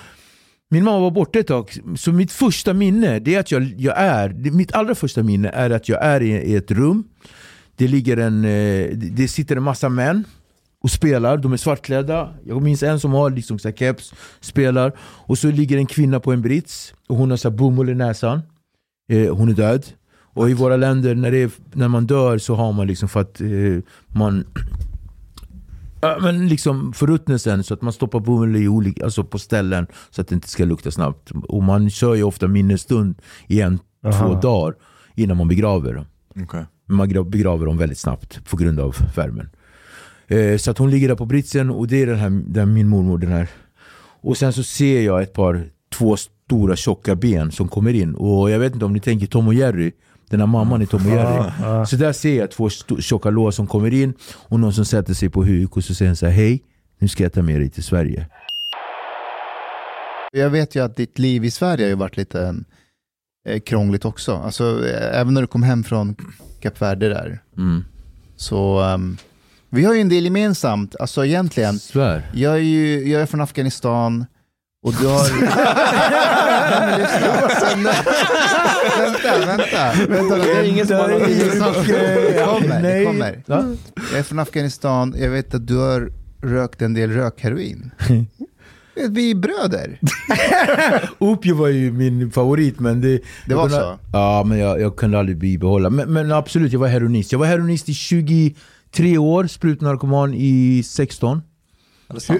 min 0.73 0.83
mamma 0.83 0.99
var 0.99 1.11
borta 1.11 1.39
ett 1.39 1.47
tag, 1.47 1.69
så 1.95 2.11
mitt 2.11 2.31
första 2.31 2.73
minne 2.73 3.19
det 3.19 3.35
är 3.35 3.39
att 3.39 3.51
jag, 3.51 3.73
jag 3.77 3.97
är, 3.97 4.29
mitt 4.51 4.73
allra 4.73 4.95
första 4.95 5.23
minne 5.23 5.49
är 5.49 5.69
att 5.69 5.89
jag 5.89 6.03
är 6.05 6.21
i, 6.21 6.29
i 6.29 6.55
ett 6.55 6.71
rum, 6.71 7.03
det 7.75 7.87
ligger 7.87 8.17
en, 8.17 8.45
eh, 8.45 8.89
det 8.93 9.09
det 9.09 9.27
sitter 9.27 9.55
en 9.55 9.63
massa 9.63 9.89
män 9.89 10.23
och 10.83 10.91
spelar, 10.91 11.37
de 11.37 11.53
är 11.53 11.57
svartklädda. 11.57 12.33
Jag 12.45 12.61
minns 12.61 12.83
en 12.83 12.99
som 12.99 13.11
har 13.11 13.29
liksom 13.29 13.59
så 13.59 13.67
här 13.67 13.75
keps, 13.75 14.13
spelar. 14.39 14.93
Och 14.99 15.37
så 15.37 15.51
ligger 15.51 15.77
en 15.77 15.85
kvinna 15.85 16.19
på 16.19 16.31
en 16.31 16.41
brits 16.41 16.93
och 17.07 17.17
hon 17.17 17.29
har 17.29 17.37
så 17.37 17.49
här 17.49 17.57
bomull 17.57 17.89
i 17.89 17.95
näsan. 17.95 18.41
Eh, 19.11 19.35
hon 19.35 19.49
är 19.49 19.53
död. 19.53 19.85
Och 20.33 20.49
i 20.49 20.53
våra 20.53 20.77
länder, 20.77 21.15
när, 21.15 21.31
det 21.31 21.37
är, 21.37 21.51
när 21.73 21.87
man 21.87 22.05
dör 22.05 22.37
så 22.37 22.55
har 22.55 22.73
man 22.73 22.87
liksom 22.87 23.09
för 23.09 23.21
att 23.21 23.41
eh, 23.41 23.47
man 24.07 24.45
Ja, 26.01 26.17
men 26.21 26.47
liksom 26.47 26.93
förruttnelsen 26.93 27.63
så 27.63 27.73
att 27.73 27.81
man 27.81 27.93
stoppar 27.93 28.19
bomull 28.19 28.55
i 28.55 28.67
olika, 28.67 29.03
alltså 29.03 29.23
på 29.23 29.39
ställen 29.39 29.87
så 30.09 30.21
att 30.21 30.27
det 30.27 30.35
inte 30.35 30.47
ska 30.49 30.65
lukta 30.65 30.91
snabbt. 30.91 31.31
Och 31.31 31.63
man 31.63 31.89
kör 31.89 32.15
ju 32.15 32.23
ofta 32.23 32.47
minnesstund 32.47 33.15
i 33.47 33.61
en, 33.61 33.79
Aha. 34.05 34.27
två 34.27 34.39
dagar 34.41 34.75
innan 35.15 35.37
man 35.37 35.47
begraver 35.47 35.93
dem. 35.93 36.05
Men 36.85 36.97
man 36.97 37.09
gra- 37.09 37.29
begraver 37.29 37.65
dem 37.65 37.77
väldigt 37.77 37.97
snabbt 37.99 38.49
på 38.49 38.57
grund 38.57 38.79
av 38.79 38.95
värmen. 39.15 39.49
Eh, 40.27 40.57
så 40.57 40.71
att 40.71 40.77
hon 40.77 40.89
ligger 40.91 41.07
där 41.07 41.15
på 41.15 41.25
britsen 41.25 41.69
och 41.69 41.87
det 41.87 42.01
är 42.01 42.07
den 42.07 42.17
här, 42.19 42.29
den, 42.47 42.73
min 42.73 42.87
mormor 42.87 43.17
den 43.17 43.31
här. 43.31 43.49
Och 44.21 44.37
sen 44.37 44.53
så 44.53 44.63
ser 44.63 45.01
jag 45.01 45.21
ett 45.21 45.33
par, 45.33 45.69
två 45.93 46.17
stora 46.17 46.75
tjocka 46.75 47.15
ben 47.15 47.51
som 47.51 47.67
kommer 47.67 47.93
in. 47.93 48.15
Och 48.15 48.51
jag 48.51 48.59
vet 48.59 48.73
inte 48.73 48.85
om 48.85 48.93
ni 48.93 48.99
tänker 48.99 49.27
Tom 49.27 49.47
och 49.47 49.53
Jerry. 49.53 49.91
Den 50.31 50.39
här 50.39 50.47
mamman 50.47 50.81
i 50.81 50.87
Tom 50.87 51.05
och 51.05 51.11
Jerry. 51.11 51.51
ja. 51.61 51.85
Så 51.85 51.95
där 51.95 52.13
ser 52.13 52.37
jag 52.37 52.51
två 52.51 52.69
tjocka 52.99 53.29
lår 53.29 53.51
som 53.51 53.67
kommer 53.67 53.93
in 53.93 54.13
och 54.33 54.59
någon 54.59 54.73
som 54.73 54.85
sätter 54.85 55.13
sig 55.13 55.29
på 55.29 55.43
huk 55.43 55.77
och 55.77 55.83
så 55.83 55.95
säger 55.95 56.09
han 56.09 56.15
så 56.15 56.25
här, 56.25 56.33
hej, 56.33 56.63
nu 56.99 57.07
ska 57.07 57.23
jag 57.23 57.33
ta 57.33 57.41
med 57.41 57.59
dig 57.59 57.69
till 57.69 57.83
Sverige. 57.83 58.27
Jag 60.31 60.49
vet 60.49 60.75
ju 60.75 60.83
att 60.83 60.95
ditt 60.95 61.19
liv 61.19 61.45
i 61.45 61.51
Sverige 61.51 61.85
har 61.85 61.89
ju 61.89 61.95
varit 61.95 62.17
lite 62.17 62.55
eh, 63.49 63.59
krångligt 63.59 64.05
också. 64.05 64.35
Alltså, 64.35 64.87
eh, 64.87 65.19
även 65.19 65.33
när 65.33 65.41
du 65.41 65.47
kom 65.47 65.63
hem 65.63 65.83
från 65.83 66.15
Kap 66.61 66.81
Verde 66.81 67.09
där. 67.09 67.39
Mm. 67.57 67.85
Så 68.35 68.81
ehm, 68.81 69.17
vi 69.69 69.85
har 69.85 69.93
ju 69.93 70.01
en 70.01 70.09
del 70.09 70.23
gemensamt, 70.23 70.95
alltså 70.99 71.25
egentligen. 71.25 71.79
Svär. 71.79 72.31
Jag 72.33 72.53
är 72.53 72.57
ju 72.57 73.09
jag 73.09 73.21
är 73.21 73.25
från 73.25 73.41
Afghanistan 73.41 74.25
och 74.83 74.93
du 74.93 75.07
har... 75.07 75.21
Nej, 76.71 76.87
men 76.87 76.99
lyssna. 76.99 77.49
Sen- 77.49 77.83
vänta, 78.99 79.45
vänta. 79.45 80.07
vänta 80.09 80.37
det 80.37 80.51
är 80.51 80.63
ingen 80.63 80.87
som 80.87 80.97
har 80.97 81.09
gemensamt. 81.09 81.87
Det 81.87 82.45
kommer, 82.45 82.81
det 82.81 83.05
kommer. 83.05 83.43
Jag 84.11 84.19
är 84.19 84.23
från 84.23 84.39
Afghanistan, 84.39 85.15
jag 85.17 85.29
vet 85.29 85.55
att 85.55 85.67
du 85.67 85.77
har 85.77 86.11
rökt 86.41 86.81
en 86.81 86.93
del 86.93 87.11
rökheroin. 87.11 87.91
Vi 89.09 89.31
är 89.31 89.35
bröder. 89.35 89.99
Opio 91.17 91.55
var 91.55 91.67
ju 91.67 91.91
min 91.91 92.31
favorit 92.31 92.79
men 92.79 93.01
det... 93.01 93.19
Det 93.45 93.55
var 93.55 93.63
kunde, 93.63 93.77
så? 93.77 93.99
Ja 94.13 94.43
men 94.43 94.59
jag, 94.59 94.81
jag 94.81 94.95
kunde 94.95 95.19
aldrig 95.19 95.37
bibehålla. 95.37 95.89
Men, 95.89 96.13
men 96.13 96.31
absolut, 96.31 96.71
jag 96.73 96.79
var 96.79 96.87
heroinist. 96.87 97.31
Jag 97.31 97.39
var 97.39 97.45
heroinist 97.45 97.89
i 97.89 97.93
23 97.93 99.17
år, 99.17 99.47
sprutnarkoman 99.47 100.33
i 100.33 100.83
16. 100.85 101.41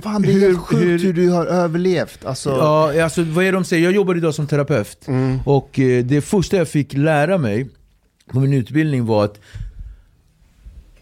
Fan, 0.04 0.22
det 0.22 0.34
är 0.34 0.40
helt 0.40 0.60
sjukt 0.60 1.04
hur 1.04 1.14
du 1.14 1.30
har 1.30 1.46
överlevt. 1.46 2.26
Alltså, 2.26 2.50
Ja, 2.50 3.04
alltså 3.04 3.24
vad 3.24 3.46
är 3.46 3.52
det 3.52 3.58
de 3.58 3.64
säger? 3.64 3.84
Jag 3.84 3.94
jobbar 3.94 4.16
idag 4.16 4.36
som 4.36 4.48
terapeut. 4.48 5.08
Och 5.46 5.80
eh, 5.80 6.06
det 6.06 6.22
första 6.22 6.58
jag 6.58 6.68
fick 6.68 6.94
lära 6.94 7.38
mig 7.38 7.70
på 8.32 8.40
min 8.40 8.54
utbildning 8.54 9.06
var 9.06 9.26
att... 9.26 9.40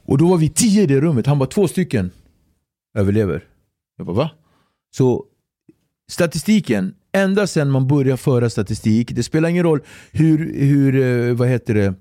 Och 0.06 0.18
då 0.18 0.28
var 0.28 0.38
vi 0.38 0.50
tio 0.50 0.84
i 0.84 0.86
det 0.86 1.02
rummet, 1.02 1.26
han 1.28 1.40
bara 1.40 1.50
två 1.50 1.68
stycken 1.68 2.12
överlever. 2.98 3.44
Jag 3.98 4.06
bara 4.06 4.16
va? 4.16 4.30
Så 4.98 5.26
statistiken, 6.12 6.94
ända 7.12 7.48
sedan 7.48 7.72
man 7.72 7.88
börjar 7.88 8.18
föra 8.18 8.50
statistik, 8.50 9.12
det 9.12 9.24
spelar 9.24 9.50
ingen 9.50 9.64
roll 9.64 9.80
hur, 10.12 10.54
hur 10.54 10.96
eh, 11.30 11.34
vad 11.36 11.48
heter 11.48 11.74
det, 11.74 11.94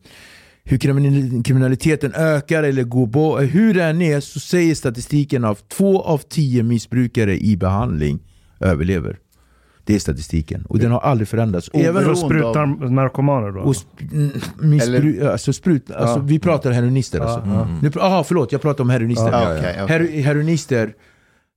hur 0.69 0.79
kriminal- 0.79 1.43
kriminaliteten 1.45 2.13
ökar 2.15 2.63
eller 2.63 2.83
går 2.83 3.07
bort, 3.07 3.41
hur 3.43 3.75
det 3.75 3.85
än 3.85 4.03
är 4.03 4.21
så 4.21 4.41
säger 4.41 4.75
statistiken 4.75 5.45
av 5.45 5.59
två 5.69 6.03
av 6.03 6.19
tio 6.19 6.63
missbrukare 6.63 7.39
i 7.39 7.57
behandling 7.57 8.19
överlever. 8.61 9.19
Det 9.85 9.95
är 9.95 9.99
statistiken 9.99 10.65
och 10.69 10.79
den 10.79 10.91
har 10.91 11.01
aldrig 11.01 11.29
förändrats. 11.29 11.69
Oberoende 11.69 11.89
Även 11.91 12.03
För 12.03 12.11
hos 12.11 12.23
att 12.23 12.29
spruta 12.31 12.65
narkomaner 12.95 13.51
då? 13.53 13.61
och 13.61 13.73
sp- 13.75 14.13
mm, 14.13 14.31
missbru- 14.73 15.31
alltså 15.31 15.53
sprut, 15.53 15.91
alltså, 15.91 16.21
vi 16.21 16.39
pratar 16.39 16.71
heroinister 16.71 17.21
alltså. 17.21 17.69
Nu, 17.83 17.89
pr- 17.89 18.01
aha, 18.01 18.25
förlåt, 18.25 18.53
jag 18.53 18.63
pratar 18.63 18.85
om 18.85 18.91
heroinister. 18.91 19.33
Ja, 19.33 19.57
okej, 19.59 19.83
okej. 19.83 19.99
Her- 19.99 20.23
heroinister, 20.23 20.93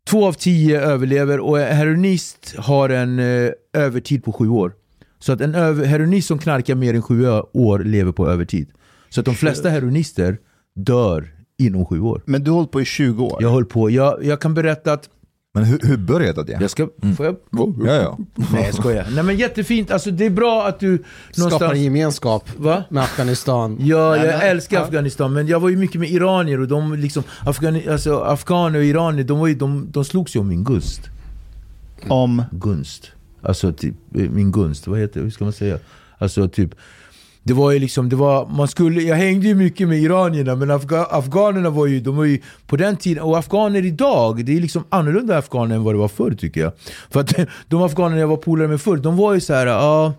två 0.09 0.27
av 0.27 0.33
tio 0.33 0.81
överlever 0.81 1.39
och 1.39 1.59
en 1.61 1.75
heroinist 1.77 2.55
har 2.57 2.89
en 2.89 3.19
eh, 3.19 3.49
övertid 3.73 4.23
på 4.23 4.31
sju 4.33 4.49
år. 4.49 4.73
Så 5.19 5.33
att 5.33 5.41
en 5.41 5.53
heroinist 5.85 6.27
som 6.27 6.39
knarkar 6.39 6.75
mer 6.75 6.93
än 6.93 7.01
sju 7.01 7.27
år 7.53 7.79
lever 7.79 8.11
på 8.11 8.29
övertid. 8.29 8.69
Så 9.13 9.19
att 9.19 9.25
de 9.25 9.35
flesta 9.35 9.69
heroinister 9.69 10.37
dör 10.75 11.33
inom 11.57 11.85
sju 11.85 11.99
år. 12.01 12.21
Men 12.25 12.43
du 12.43 12.51
har 12.51 12.55
hållit 12.55 12.71
på 12.71 12.81
i 12.81 12.85
20 12.85 13.25
år. 13.25 13.43
Jag 13.43 13.51
höll 13.51 13.65
på, 13.65 13.89
jag, 13.89 14.25
jag 14.25 14.41
kan 14.41 14.53
berätta 14.53 14.93
att 14.93 15.09
Men 15.53 15.63
hur, 15.63 15.79
hur 15.83 15.97
började 15.97 16.43
det? 16.43 16.57
Jag 16.61 16.69
ska... 16.69 16.87
Får 17.17 17.25
jag? 17.25 17.35
Ja, 17.51 17.93
ja. 17.93 18.17
Nej 18.53 18.63
jag 18.65 18.73
skojar. 18.73 19.07
Nej 19.15 19.23
men 19.23 19.37
jättefint, 19.37 19.91
alltså 19.91 20.11
det 20.11 20.25
är 20.25 20.29
bra 20.29 20.67
att 20.67 20.79
du 20.79 20.97
Skapar 20.97 21.43
någonstans... 21.43 21.79
gemenskap 21.79 22.49
Va? 22.57 22.83
med 22.89 23.03
Afghanistan. 23.03 23.77
Ja, 23.79 24.17
jag 24.17 24.25
Nej, 24.25 24.49
älskar 24.49 24.77
ja. 24.77 24.83
Afghanistan, 24.83 25.33
men 25.33 25.47
jag 25.47 25.59
var 25.59 25.69
ju 25.69 25.77
mycket 25.77 25.99
med 25.99 26.09
iranier 26.09 26.59
och 26.59 26.67
de 26.67 26.93
liksom, 26.93 27.23
Afghani, 27.45 27.87
alltså, 27.87 28.19
afghaner 28.19 28.79
och 28.79 28.85
iranier, 28.85 29.23
de, 29.23 29.39
var 29.39 29.47
ju, 29.47 29.55
de, 29.55 29.87
de 29.91 30.05
slogs 30.05 30.35
ju 30.35 30.39
om 30.39 30.47
min 30.47 30.63
gust. 30.63 31.01
Om... 32.07 32.43
Gunst. 32.51 33.11
Alltså 33.41 33.73
typ, 33.73 33.95
eh, 34.15 34.29
min 34.29 34.51
gunst, 34.51 34.87
vad 34.87 34.99
heter 34.99 35.19
det, 35.19 35.23
hur 35.23 35.31
ska 35.31 35.43
man 35.43 35.53
säga? 35.53 35.79
Alltså 36.17 36.47
typ, 36.47 36.75
det 37.43 37.53
var 37.53 37.71
ju 37.71 37.79
liksom, 37.79 38.09
det 38.09 38.15
var, 38.15 38.47
man 38.47 38.67
skulle, 38.67 39.01
jag 39.01 39.15
hängde 39.15 39.47
ju 39.47 39.55
mycket 39.55 39.87
med 39.87 39.99
iranierna 39.99 40.55
men 40.55 40.71
afga, 40.71 41.03
afghanerna 41.03 41.69
var 41.69 41.85
ju, 41.87 41.99
de 41.99 42.15
var 42.15 42.25
ju 42.25 42.39
på 42.67 42.77
den 42.77 42.97
tiden, 42.97 43.23
och 43.23 43.37
afghaner 43.37 43.85
idag, 43.85 44.45
det 44.45 44.57
är 44.57 44.61
liksom 44.61 44.83
annorlunda 44.89 45.37
afghaner 45.37 45.75
än 45.75 45.83
vad 45.83 45.93
det 45.93 45.99
var 45.99 46.07
förr 46.07 46.31
tycker 46.31 46.61
jag. 46.61 46.71
För 47.09 47.19
att 47.19 47.33
de 47.67 47.81
afghaner 47.81 48.17
jag 48.17 48.27
var 48.27 48.37
polare 48.37 48.67
med 48.67 48.81
förr, 48.81 48.97
de 48.97 49.17
var 49.17 49.33
ju 49.33 49.39
så 49.39 49.53
här, 49.53 49.67
ja, 49.67 50.13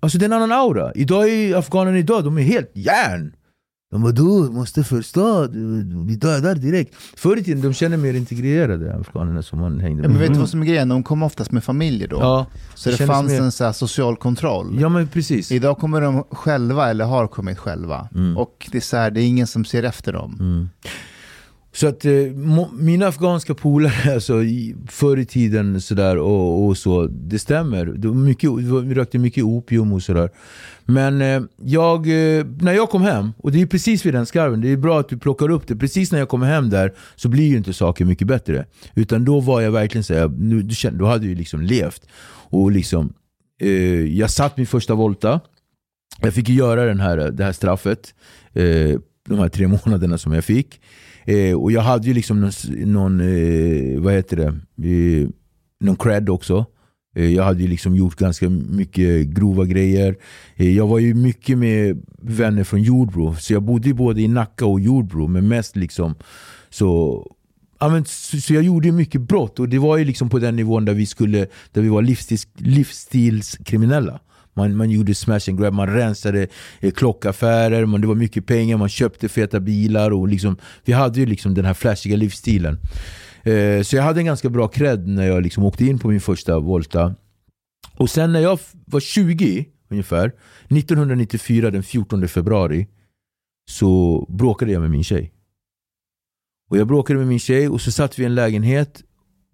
alltså 0.00 0.18
det 0.18 0.24
är 0.24 0.26
en 0.26 0.32
annan 0.32 0.52
aura. 0.52 0.92
Idag 0.94 1.28
är 1.28 1.56
afghanerna 1.56 1.98
idag, 1.98 2.24
de 2.24 2.38
är 2.38 2.42
helt 2.42 2.70
järn. 2.74 3.32
De 3.90 4.02
var 4.02 4.12
du 4.12 4.50
måste 4.52 4.84
förstå, 4.84 5.48
vi 6.06 6.16
dödar 6.16 6.54
direkt. 6.54 6.94
Förr 7.16 7.36
i 7.36 7.44
tiden, 7.44 7.62
de 7.62 7.72
känner 7.74 7.96
mer 7.96 8.14
integrerade 8.14 8.94
afghanerna 8.96 9.42
som 9.42 9.58
man 9.60 9.80
hängde 9.80 10.02
med. 10.02 10.10
men 10.10 10.20
vet 10.20 10.32
du 10.32 10.38
vad 10.38 10.48
som 10.48 10.62
är 10.62 10.66
grejen? 10.66 10.88
De 10.88 11.02
kom 11.02 11.22
oftast 11.22 11.52
med 11.52 11.64
familjer 11.64 12.08
då. 12.08 12.16
Ja, 12.16 12.46
så 12.74 12.90
det 12.90 12.96
kändes 12.96 13.16
fanns 13.16 13.32
mer- 13.32 13.40
en 13.40 13.52
så 13.52 13.72
social 13.72 14.16
kontroll. 14.16 14.78
ja 14.80 14.88
men 14.88 15.08
precis. 15.08 15.52
Idag 15.52 15.78
kommer 15.78 16.00
de 16.00 16.24
själva 16.30 16.90
eller 16.90 17.04
har 17.04 17.26
kommit 17.26 17.58
själva. 17.58 18.08
Mm. 18.14 18.36
Och 18.36 18.68
det 18.72 18.78
är, 18.78 18.82
så 18.82 18.96
här, 18.96 19.10
det 19.10 19.20
är 19.22 19.24
ingen 19.26 19.46
som 19.46 19.64
ser 19.64 19.82
efter 19.82 20.12
dem. 20.12 20.36
Mm. 20.40 20.68
Så 21.78 21.86
att 21.86 22.04
eh, 22.04 22.12
mina 22.78 23.06
afghanska 23.06 23.54
polare, 23.54 24.14
alltså, 24.14 24.42
i- 24.42 24.74
förr 24.88 25.16
i 25.16 25.24
tiden 25.24 25.80
sådär 25.80 26.16
och, 26.18 26.66
och 26.66 26.76
så, 26.78 27.06
det 27.06 27.38
stämmer. 27.38 27.84
Det 27.86 28.08
var 28.08 28.14
mycket, 28.14 28.50
vi 28.58 28.94
rökte 28.94 29.18
mycket 29.18 29.44
opium 29.44 29.92
och 29.92 30.02
sådär. 30.02 30.30
Men 30.84 31.20
eh, 31.20 31.42
jag, 31.62 31.98
eh, 32.06 32.46
när 32.60 32.72
jag 32.72 32.90
kom 32.90 33.02
hem, 33.02 33.32
och 33.38 33.52
det 33.52 33.62
är 33.62 33.66
precis 33.66 34.06
vid 34.06 34.14
den 34.14 34.26
skarven, 34.26 34.60
det 34.60 34.68
är 34.72 34.76
bra 34.76 35.00
att 35.00 35.08
du 35.08 35.18
plockar 35.18 35.50
upp 35.50 35.66
det. 35.68 35.76
Precis 35.76 36.12
när 36.12 36.18
jag 36.18 36.28
kommer 36.28 36.46
hem 36.46 36.70
där 36.70 36.92
så 37.16 37.28
blir 37.28 37.46
ju 37.48 37.56
inte 37.56 37.72
saker 37.72 38.04
mycket 38.04 38.26
bättre. 38.28 38.66
Utan 38.94 39.24
då 39.24 39.40
var 39.40 39.60
jag 39.60 39.70
verkligen 39.70 40.04
såhär, 40.04 40.28
nu, 40.28 40.62
du 40.62 40.74
kände, 40.74 40.98
då 40.98 41.06
hade 41.06 41.24
jag 41.24 41.30
ju 41.30 41.34
liksom 41.34 41.60
levt. 41.62 42.02
Och 42.50 42.70
liksom, 42.72 43.12
eh, 43.60 43.70
jag 44.18 44.30
satt 44.30 44.56
min 44.56 44.66
första 44.66 44.94
volta. 44.94 45.40
Jag 46.20 46.34
fick 46.34 46.48
ju 46.48 46.54
göra 46.54 46.84
den 46.84 47.00
här, 47.00 47.18
eh, 47.18 47.26
det 47.26 47.44
här 47.44 47.52
straffet. 47.52 48.14
Eh, 48.52 48.98
de 49.28 49.38
här 49.38 49.48
tre 49.48 49.68
månaderna 49.68 50.18
som 50.18 50.32
jag 50.32 50.44
fick. 50.44 50.80
Eh, 51.24 51.54
och 51.54 51.72
jag 51.72 51.80
hade 51.80 52.06
ju 52.08 52.14
liksom 52.14 52.40
någon, 52.40 52.52
någon 52.92 53.20
eh, 53.20 54.00
vad 54.00 54.12
heter 54.14 54.36
det, 54.36 54.46
eh, 54.88 55.28
någon 55.80 55.96
cred 55.96 56.28
också. 56.28 56.66
Eh, 57.16 57.34
jag 57.34 57.44
hade 57.44 57.62
ju 57.62 57.68
liksom 57.68 57.96
gjort 57.96 58.16
ganska 58.16 58.48
mycket 58.48 59.26
grova 59.26 59.64
grejer. 59.64 60.16
Eh, 60.56 60.76
jag 60.76 60.86
var 60.86 60.98
ju 60.98 61.14
mycket 61.14 61.58
med 61.58 62.02
vänner 62.22 62.64
från 62.64 62.82
Jordbro, 62.82 63.34
så 63.34 63.52
jag 63.52 63.62
bodde 63.62 63.88
ju 63.88 63.94
både 63.94 64.22
i 64.22 64.28
Nacka 64.28 64.66
och 64.66 64.80
Jordbro, 64.80 65.26
men 65.26 65.48
mest 65.48 65.76
liksom 65.76 66.14
så 66.70 67.24
Ja, 67.80 67.88
men, 67.88 68.04
så, 68.04 68.40
så 68.40 68.54
jag 68.54 68.62
gjorde 68.62 68.92
mycket 68.92 69.20
brott 69.20 69.58
och 69.58 69.68
det 69.68 69.78
var 69.78 69.96
ju 69.96 70.04
liksom 70.04 70.28
på 70.28 70.38
den 70.38 70.56
nivån 70.56 70.84
där 70.84 70.94
vi, 70.94 71.06
skulle, 71.06 71.46
där 71.72 71.82
vi 71.82 71.88
var 71.88 72.02
livsstils, 72.02 72.48
livsstilskriminella. 72.54 74.20
Man, 74.58 74.76
man 74.76 74.90
gjorde 74.90 75.14
smash 75.14 75.48
and 75.48 75.58
grab, 75.58 75.74
man 75.74 75.86
rensade 75.86 76.48
eh, 76.80 76.92
klockaffärer, 76.92 77.86
man, 77.86 78.00
det 78.00 78.06
var 78.06 78.14
mycket 78.14 78.46
pengar, 78.46 78.76
man 78.76 78.88
köpte 78.88 79.28
feta 79.28 79.60
bilar 79.60 80.10
och 80.10 80.28
liksom, 80.28 80.56
vi 80.84 80.92
hade 80.92 81.20
ju 81.20 81.26
liksom 81.26 81.54
den 81.54 81.64
här 81.64 81.74
flashiga 81.74 82.16
livsstilen. 82.16 82.78
Eh, 83.42 83.82
så 83.82 83.96
jag 83.96 84.02
hade 84.02 84.20
en 84.20 84.26
ganska 84.26 84.48
bra 84.48 84.68
cred 84.68 85.08
när 85.08 85.26
jag 85.26 85.42
liksom 85.42 85.64
åkte 85.64 85.84
in 85.84 85.98
på 85.98 86.08
min 86.08 86.20
första 86.20 86.58
Volta. 86.58 87.14
Och 87.96 88.10
sen 88.10 88.32
när 88.32 88.40
jag 88.40 88.58
var 88.86 89.00
20 89.00 89.66
ungefär, 89.90 90.32
1994 90.68 91.70
den 91.70 91.82
14 91.82 92.28
februari, 92.28 92.86
så 93.70 94.26
bråkade 94.28 94.72
jag 94.72 94.80
med 94.80 94.90
min 94.90 95.04
tjej. 95.04 95.32
Och 96.70 96.76
jag 96.76 96.86
bråkade 96.86 97.18
med 97.18 97.28
min 97.28 97.38
tjej 97.38 97.68
och 97.68 97.80
så 97.80 97.92
satt 97.92 98.18
vi 98.18 98.22
i 98.22 98.26
en 98.26 98.34
lägenhet 98.34 99.02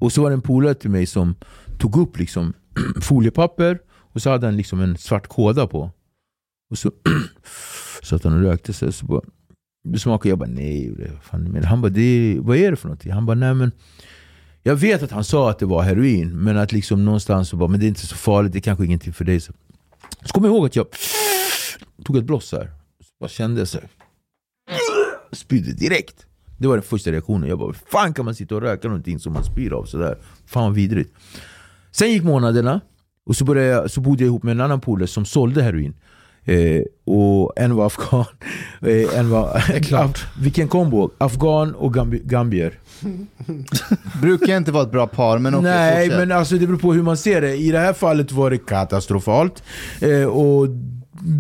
och 0.01 0.13
så 0.13 0.23
var 0.23 0.31
det 0.31 0.35
en 0.35 0.43
polare 0.43 0.75
till 0.75 0.91
mig 0.91 1.07
som 1.07 1.35
tog 1.79 1.97
upp 1.97 2.19
liksom 2.19 2.53
foliepapper 3.01 3.79
och 4.15 4.23
så 4.23 4.31
hade 4.31 4.47
han 4.47 4.57
liksom 4.57 4.81
en 4.81 4.97
svart 4.97 5.27
kåda 5.27 5.67
på. 5.67 5.91
Och 6.71 6.79
så 6.79 6.93
satt 8.03 8.25
han 8.25 8.33
och 8.35 8.41
rökte 8.41 8.73
sig 8.73 8.93
så 8.93 9.07
bara 9.07 9.21
det 9.89 9.99
smakade, 9.99 10.29
jag 10.29 10.39
bara 10.39 10.49
nej. 10.49 10.89
det- 10.99 11.11
Fan, 11.23 11.43
men 11.45 11.65
han 11.65 11.81
bara, 11.81 11.89
det, 11.89 12.37
vad 12.41 12.57
är 12.57 12.71
det 12.71 12.77
för 12.77 12.89
någonting? 12.89 13.13
Han 13.13 13.27
bara, 13.27 13.35
nej 13.35 13.55
men 13.55 13.73
jag 14.63 14.77
vet 14.77 15.03
att 15.03 15.11
han 15.11 15.25
sa 15.25 15.51
att 15.51 15.59
det 15.59 15.67
var 15.67 15.83
heroin, 15.83 16.43
men 16.43 16.57
att 16.57 16.73
liksom 16.73 17.05
någonstans 17.05 17.49
så 17.49 17.57
bara, 17.57 17.69
men 17.69 17.81
det 17.81 17.87
är 17.87 17.89
inte 17.89 18.07
så 18.07 18.17
farligt, 18.17 18.53
det 18.53 18.59
är 18.59 18.61
kanske 18.61 18.85
ingenting 18.85 19.13
för 19.13 19.25
dig. 19.25 19.41
Så, 19.41 19.53
så 20.23 20.33
kommer 20.33 20.49
jag 20.49 20.55
ihåg 20.57 20.67
att 20.67 20.77
jag 20.77 20.87
tog 22.05 22.17
ett 22.17 22.25
bloss 22.25 22.53
här, 22.53 22.71
så 23.01 23.11
bara 23.21 23.29
kände 23.29 23.61
jag 23.61 23.69
så 23.69 23.79
här, 23.79 23.89
spydde 25.33 25.73
direkt. 25.73 26.27
Det 26.59 26.67
var 26.67 26.77
den 26.77 26.83
första 26.83 27.13
reaktionen. 27.13 27.49
Jag 27.49 27.59
bara, 27.59 27.67
hur 27.67 27.77
fan 27.91 28.15
kan 28.15 28.25
man 28.25 28.35
sitta 28.35 28.55
och 28.55 28.61
röka 28.61 28.89
någonting 28.89 29.19
som 29.19 29.33
man 29.33 29.45
spyr 29.45 29.73
av 29.73 29.85
sådär? 29.85 30.19
Fan 30.47 30.63
vad 30.65 30.75
vidrigt. 30.75 31.15
Sen 31.91 32.11
gick 32.13 32.23
månaderna, 32.23 32.81
och 33.27 33.37
så, 33.37 33.45
började 33.45 33.69
jag, 33.69 33.91
så 33.91 34.01
bodde 34.01 34.23
jag 34.23 34.27
ihop 34.27 34.43
med 34.43 34.53
en 34.53 34.61
annan 34.61 34.81
polare 34.81 35.07
som 35.07 35.25
sålde 35.25 35.63
heroin. 35.63 35.95
Eh, 36.45 36.83
och 37.05 37.53
en 37.57 37.75
var 37.77 37.87
afghan, 37.87 38.25
eh, 38.81 39.19
en 39.19 39.31
var... 39.31 39.63
Af, 39.93 40.27
vilken 40.41 40.69
kombo! 40.69 41.11
Afghan 41.19 41.75
och 41.75 41.95
gambi, 41.95 42.23
gambier. 42.25 42.79
Brukar 44.21 44.57
inte 44.57 44.73
vara 44.73 44.83
ett 44.83 44.93
bra 44.93 45.07
par, 45.07 45.39
men 45.39 45.55
okej, 45.55 45.71
Nej, 45.71 46.05
fortsätt. 46.05 46.19
men 46.29 46.39
alltså 46.39 46.55
det 46.59 46.67
beror 46.67 46.79
på 46.79 46.93
hur 46.93 47.03
man 47.03 47.17
ser 47.17 47.41
det. 47.41 47.57
I 47.57 47.71
det 47.71 47.79
här 47.79 47.93
fallet 47.93 48.33
var 48.33 48.51
det 48.51 48.59
katastrofalt. 48.59 49.63
Eh, 50.01 50.25
och 50.25 50.69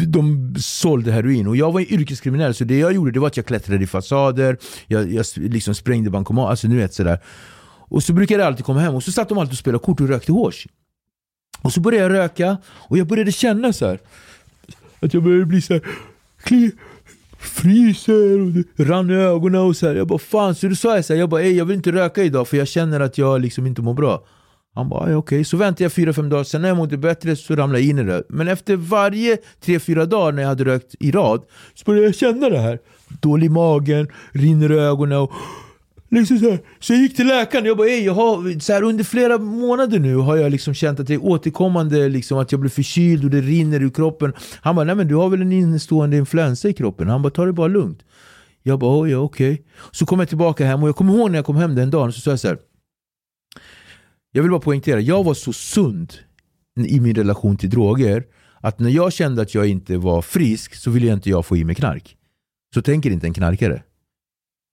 de 0.06 0.54
sålde 0.58 1.12
heroin 1.12 1.46
och 1.46 1.56
jag 1.56 1.72
var 1.72 1.80
yrkeskriminell 1.80 2.54
så 2.54 2.64
det 2.64 2.78
jag 2.78 2.92
gjorde 2.92 3.10
det 3.10 3.20
var 3.20 3.26
att 3.26 3.36
jag 3.36 3.46
klättrade 3.46 3.84
i 3.84 3.86
fasader, 3.86 4.56
jag, 4.86 5.12
jag 5.12 5.26
liksom 5.36 5.74
sprängde 5.74 6.10
bankomat, 6.10 6.50
alltså 6.50 6.68
nu 6.68 6.76
vet 6.76 6.94
sådär. 6.94 7.18
Och 7.88 8.02
så 8.02 8.12
brukade 8.12 8.42
jag 8.42 8.46
alltid 8.46 8.64
komma 8.64 8.80
hem 8.80 8.94
och 8.94 9.02
så 9.02 9.12
satt 9.12 9.28
de 9.28 9.38
alltid 9.38 9.52
och 9.52 9.58
spelade 9.58 9.84
kort 9.84 10.00
och 10.00 10.08
rökte 10.08 10.32
hårs. 10.32 10.66
Och 11.64 11.72
så 11.72 11.80
började 11.80 12.14
jag 12.14 12.22
röka 12.22 12.56
och 12.66 12.98
jag 12.98 13.06
började 13.06 13.32
känna 13.32 13.72
så 13.72 13.86
här 13.86 13.98
att 15.00 15.14
jag 15.14 15.22
började 15.22 15.44
bli 15.46 15.62
så 15.62 15.72
här 15.72 15.82
kli, 16.42 16.70
fryser 17.38 18.40
och 18.40 18.50
det 18.50 18.84
rann 18.84 19.10
i 19.10 19.14
ögonen 19.14 19.60
och 19.60 19.76
så 19.76 19.88
här. 19.88 19.94
Jag 19.94 20.06
bara 20.06 20.18
fan, 20.18 20.54
så 20.54 20.66
då 20.66 20.74
sa 20.74 20.96
jag 20.96 21.04
så 21.04 21.12
här, 21.12 21.20
jag 21.20 21.28
bara 21.28 21.42
jag 21.42 21.64
vill 21.64 21.76
inte 21.76 21.92
röka 21.92 22.22
idag 22.22 22.48
för 22.48 22.56
jag 22.56 22.68
känner 22.68 23.00
att 23.00 23.18
jag 23.18 23.40
liksom 23.40 23.66
inte 23.66 23.82
mår 23.82 23.94
bra. 23.94 24.24
Han 24.74 24.88
bara 24.88 25.02
okej, 25.02 25.14
okej, 25.14 25.44
så 25.44 25.56
väntade 25.56 25.84
jag 25.84 25.92
fyra 25.92 26.12
fem 26.12 26.28
dagar, 26.28 26.44
sen 26.44 26.62
när 26.62 26.68
jag 26.68 26.76
mådde 26.76 26.96
bättre 26.96 27.36
så 27.36 27.56
ramlade 27.56 27.80
jag 27.80 27.90
in 27.90 27.98
i 27.98 28.02
det. 28.02 28.22
Men 28.28 28.48
efter 28.48 28.76
varje 28.76 29.36
tre 29.60 29.80
fyra 29.80 30.06
dagar 30.06 30.32
när 30.32 30.42
jag 30.42 30.48
hade 30.48 30.64
rökt 30.64 30.94
i 31.00 31.10
rad 31.10 31.42
så 31.74 31.84
började 31.84 32.06
jag 32.06 32.14
känna 32.14 32.48
det 32.48 32.58
här. 32.58 32.78
Dålig 33.08 33.46
i 33.46 33.50
magen, 33.50 34.08
rinner 34.32 34.72
i 34.72 34.78
ögonen 34.78 35.18
och 35.18 35.32
Liksom 36.20 36.38
så, 36.38 36.50
här. 36.50 36.60
så 36.80 36.92
jag 36.92 37.00
gick 37.00 37.16
till 37.16 37.26
läkaren 37.26 37.64
jag 37.64 37.76
bara 37.76 37.88
Ej, 37.88 38.04
jag 38.04 38.14
har, 38.14 38.60
så 38.60 38.72
här, 38.72 38.82
under 38.82 39.04
flera 39.04 39.38
månader 39.38 39.98
nu 39.98 40.16
har 40.16 40.36
jag 40.36 40.52
liksom 40.52 40.74
känt 40.74 41.00
att 41.00 41.06
det 41.06 41.14
är 41.14 41.24
återkommande 41.24 42.08
liksom, 42.08 42.38
att 42.38 42.52
jag 42.52 42.60
blir 42.60 42.70
förkyld 42.70 43.24
och 43.24 43.30
det 43.30 43.40
rinner 43.40 43.82
ur 43.82 43.90
kroppen. 43.90 44.32
Han 44.60 44.76
bara, 44.76 44.84
nej 44.84 44.94
men 44.94 45.08
du 45.08 45.14
har 45.14 45.28
väl 45.28 45.42
en 45.42 45.52
innestående 45.52 46.16
influensa 46.16 46.68
i 46.68 46.72
kroppen? 46.72 47.08
Han 47.08 47.22
bara, 47.22 47.30
ta 47.30 47.44
det 47.44 47.52
bara 47.52 47.68
lugnt. 47.68 48.04
Jag 48.62 48.78
bara, 48.78 49.00
oh, 49.00 49.10
ja 49.10 49.18
okej. 49.18 49.62
Så 49.90 50.06
kom 50.06 50.18
jag 50.18 50.28
tillbaka 50.28 50.66
hem 50.66 50.82
och 50.82 50.88
jag 50.88 50.96
kommer 50.96 51.14
ihåg 51.14 51.30
när 51.30 51.38
jag 51.38 51.46
kom 51.46 51.56
hem 51.56 51.74
den 51.74 51.90
dagen 51.90 52.12
så 52.12 52.20
sa 52.20 52.30
jag 52.30 52.40
så 52.40 52.48
här. 52.48 52.58
Jag 54.32 54.42
vill 54.42 54.50
bara 54.50 54.60
poängtera, 54.60 55.00
jag 55.00 55.24
var 55.24 55.34
så 55.34 55.52
sund 55.52 56.12
i 56.86 57.00
min 57.00 57.14
relation 57.14 57.56
till 57.56 57.70
droger 57.70 58.24
att 58.60 58.78
när 58.78 58.90
jag 58.90 59.12
kände 59.12 59.42
att 59.42 59.54
jag 59.54 59.66
inte 59.66 59.96
var 59.96 60.22
frisk 60.22 60.74
så 60.74 60.90
ville 60.90 61.06
jag 61.06 61.16
inte 61.16 61.30
jag 61.30 61.46
få 61.46 61.56
i 61.56 61.64
mig 61.64 61.74
knark. 61.74 62.16
Så 62.74 62.82
tänker 62.82 63.10
inte 63.10 63.26
en 63.26 63.34
knarkare. 63.34 63.82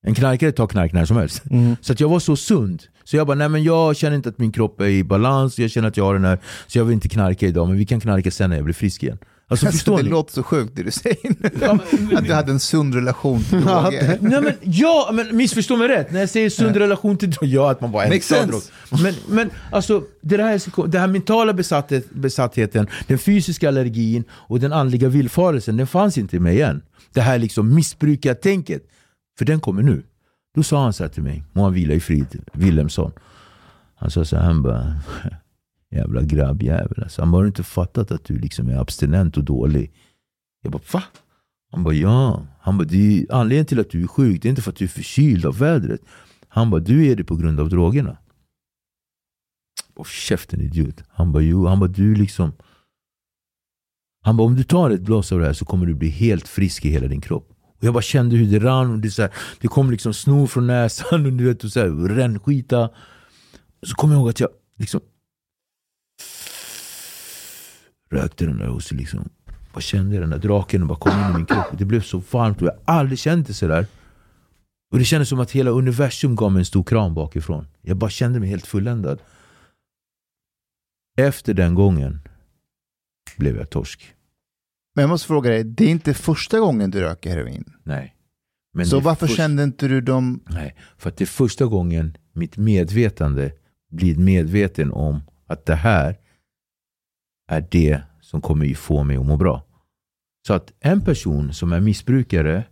En 0.03 0.15
knarkare 0.15 0.51
tar 0.51 0.67
knark 0.67 0.93
när 0.93 1.05
som 1.05 1.17
helst. 1.17 1.43
Mm. 1.51 1.75
Så 1.81 1.93
att 1.93 1.99
jag 1.99 2.09
var 2.09 2.19
så 2.19 2.35
sund. 2.35 2.83
Så 3.03 3.15
jag 3.17 3.27
bara, 3.27 3.35
nej 3.37 3.49
men 3.49 3.63
jag 3.63 3.95
känner 3.97 4.15
inte 4.15 4.29
att 4.29 4.37
min 4.37 4.51
kropp 4.51 4.81
är 4.81 4.85
i 4.85 5.03
balans, 5.03 5.59
jag 5.59 5.71
känner 5.71 5.87
att 5.87 5.97
jag 5.97 6.03
har 6.03 6.13
den 6.13 6.25
här, 6.25 6.39
så 6.67 6.77
jag 6.77 6.85
vill 6.85 6.93
inte 6.93 7.09
knarka 7.09 7.47
idag, 7.47 7.67
men 7.67 7.77
vi 7.77 7.85
kan 7.85 7.99
knarka 7.99 8.31
sen 8.31 8.49
när 8.49 8.57
jag 8.57 8.65
blir 8.65 8.73
frisk 8.73 9.03
igen. 9.03 9.17
Alltså 9.47 9.65
Alltså, 9.65 9.95
det 9.95 10.03
ni? 10.03 10.09
låter 10.09 10.33
så 10.33 10.43
sjukt 10.43 10.75
det 10.75 10.83
du 10.83 10.91
säger 10.91 11.17
nu. 11.39 11.49
Ja, 11.61 11.77
men- 11.99 12.17
Att 12.17 12.25
du 12.25 12.33
hade 12.33 12.51
en 12.51 12.59
sund 12.59 12.95
relation 12.95 13.43
till 13.43 13.61
droger. 13.61 14.17
Nej 14.21 14.41
men 14.41 14.53
ja, 14.61 15.09
men 15.13 15.37
missförstå 15.37 15.77
mig 15.77 15.87
rätt. 15.87 16.11
När 16.11 16.19
jag 16.19 16.29
säger 16.29 16.49
sund 16.49 16.75
relation 16.75 17.17
till 17.17 17.33
ja, 17.41 17.71
att 17.71 17.81
man 17.81 17.91
bara 17.91 18.03
älskar 18.05 18.47
drog. 18.47 18.61
Men, 19.03 19.13
men 19.29 19.49
alltså, 19.71 20.03
det 20.21 20.43
här, 20.43 20.87
det 20.87 20.99
här 20.99 21.07
mentala 21.07 21.53
besatthet, 21.53 22.09
besattheten, 22.11 22.87
den 23.07 23.17
fysiska 23.17 23.67
allergin 23.67 24.23
och 24.31 24.59
den 24.59 24.73
andliga 24.73 25.09
villfarelsen, 25.09 25.77
den 25.77 25.87
fanns 25.87 26.17
inte 26.17 26.35
i 26.35 26.39
mig 26.39 26.55
igen. 26.55 26.81
Det 27.13 27.21
här 27.21 27.37
liksom 27.37 27.75
missbrukartänket, 27.75 28.81
för 29.37 29.45
den 29.45 29.59
kommer 29.59 29.83
nu. 29.83 30.03
Då 30.55 30.63
sa 30.63 30.83
han 30.83 30.93
så 30.93 31.03
här 31.03 31.09
till 31.09 31.23
mig, 31.23 31.43
må 31.53 31.63
han 31.63 31.73
vila 31.73 31.93
i 31.93 31.99
frid, 31.99 32.43
Wilhelmsson. 32.53 33.11
Han 33.95 34.11
sa 34.11 34.25
så 34.25 34.35
här, 34.35 34.43
han 34.43 34.61
bara, 34.61 34.95
jävla 35.91 36.21
grabbjävel 36.21 37.03
alltså. 37.03 37.21
Han 37.21 37.31
bara, 37.31 37.37
har 37.37 37.43
du 37.43 37.47
inte 37.47 37.63
fattat 37.63 38.11
att 38.11 38.25
du 38.25 38.39
liksom 38.39 38.69
är 38.69 38.77
abstinent 38.77 39.37
och 39.37 39.43
dålig? 39.43 39.91
Jag 40.61 40.71
bara, 40.71 40.81
va? 40.93 41.03
Han 41.71 41.83
bara, 41.83 41.93
ja. 41.93 42.45
Han 42.59 42.77
bara, 42.77 42.87
det 42.87 43.19
är 43.19 43.25
anledningen 43.33 43.65
till 43.65 43.79
att 43.79 43.89
du 43.89 44.03
är 44.03 44.07
sjuk, 44.07 44.41
det 44.41 44.47
är 44.47 44.49
inte 44.49 44.61
för 44.61 44.71
att 44.71 44.77
du 44.77 44.85
är 44.85 44.89
förkyld 44.89 45.45
av 45.45 45.57
vädret. 45.57 46.01
Han 46.47 46.69
bara, 46.69 46.81
du 46.81 47.07
är 47.07 47.15
det 47.15 47.23
på 47.23 47.35
grund 47.35 47.59
av 47.59 47.69
drogerna. 47.69 48.17
Och 49.93 50.07
käften 50.07 50.61
idiot. 50.61 51.03
Han 51.09 51.31
bara 51.31 51.43
jo, 51.43 51.65
han 51.65 51.79
bara 51.79 51.89
du 51.89 52.15
liksom 52.15 52.51
Han 54.21 54.37
bara 54.37 54.47
om 54.47 54.55
du 54.55 54.63
tar 54.63 54.89
ett 54.89 55.01
glas 55.01 55.31
av 55.31 55.39
det 55.39 55.45
här 55.45 55.53
så 55.53 55.65
kommer 55.65 55.85
du 55.85 55.93
bli 55.93 56.09
helt 56.09 56.47
frisk 56.47 56.85
i 56.85 56.89
hela 56.89 57.07
din 57.07 57.21
kropp. 57.21 57.50
Och 57.81 57.87
jag 57.87 57.93
bara 57.93 58.01
kände 58.01 58.35
hur 58.35 58.59
det 58.59 58.65
rann 58.65 58.91
och 58.91 58.99
det, 58.99 59.11
så 59.11 59.21
här, 59.21 59.31
det 59.59 59.67
kom 59.67 59.91
liksom 59.91 60.13
snor 60.13 60.47
från 60.47 60.67
näsan 60.67 61.25
och 61.25 61.33
du 61.33 61.43
vet, 61.45 61.63
och 61.63 61.71
så 61.71 61.79
här, 61.79 61.89
rännskita. 62.07 62.89
Så 63.83 63.95
kommer 63.95 64.13
jag 64.13 64.19
ihåg 64.19 64.29
att 64.29 64.39
jag 64.39 64.49
liksom 64.77 65.01
rökte 68.11 68.45
den 68.45 68.57
där 68.57 68.69
och 68.69 68.83
så 68.83 68.95
liksom 68.95 69.29
bara 69.73 69.81
kände 69.81 70.15
jag 70.15 70.23
den 70.23 70.29
där 70.29 70.37
draken 70.37 70.81
och 70.81 70.87
bara 70.87 70.99
kom 70.99 71.19
in 71.19 71.29
i 71.29 71.33
min 71.33 71.45
kropp. 71.45 71.65
Det 71.77 71.85
blev 71.85 72.01
så 72.01 72.23
varmt 72.31 72.61
och 72.61 72.67
jag 72.67 72.77
har 72.85 72.99
aldrig 72.99 73.19
känt 73.19 73.47
det 73.47 73.53
sådär. 73.53 73.85
Och 74.91 74.99
det 74.99 75.05
kändes 75.05 75.29
som 75.29 75.39
att 75.39 75.51
hela 75.51 75.71
universum 75.71 76.35
gav 76.35 76.51
mig 76.51 76.59
en 76.59 76.65
stor 76.65 76.83
kram 76.83 77.13
bakifrån. 77.13 77.67
Jag 77.81 77.97
bara 77.97 78.09
kände 78.09 78.39
mig 78.39 78.49
helt 78.49 78.67
fulländad. 78.67 79.21
Efter 81.17 81.53
den 81.53 81.75
gången 81.75 82.19
blev 83.37 83.57
jag 83.57 83.69
torsk. 83.69 84.13
Men 84.95 85.01
jag 85.01 85.09
måste 85.09 85.27
fråga 85.27 85.49
dig, 85.49 85.63
det 85.63 85.85
är 85.85 85.89
inte 85.89 86.13
första 86.13 86.59
gången 86.59 86.91
du 86.91 87.01
röker 87.01 87.29
heroin. 87.29 87.73
Nej. 87.83 88.15
Men 88.73 88.85
så 88.85 88.99
varför 88.99 89.27
först- 89.27 89.37
kände 89.37 89.63
inte 89.63 89.87
du 89.87 90.01
dem... 90.01 90.43
Nej, 90.49 90.75
för 90.97 91.09
att 91.09 91.17
det 91.17 91.23
är 91.23 91.25
första 91.25 91.65
gången 91.65 92.17
mitt 92.33 92.57
medvetande 92.57 93.51
blir 93.91 94.15
medveten 94.15 94.91
om 94.91 95.21
att 95.47 95.65
det 95.65 95.75
här 95.75 96.17
är 97.49 97.67
det 97.71 98.01
som 98.21 98.41
kommer 98.41 98.73
få 98.73 99.03
mig 99.03 99.17
att 99.17 99.25
må 99.25 99.37
bra. 99.37 99.65
Så 100.47 100.53
att 100.53 100.73
en 100.79 101.01
person 101.01 101.53
som 101.53 101.73
är 101.73 101.79
missbrukare 101.79 102.63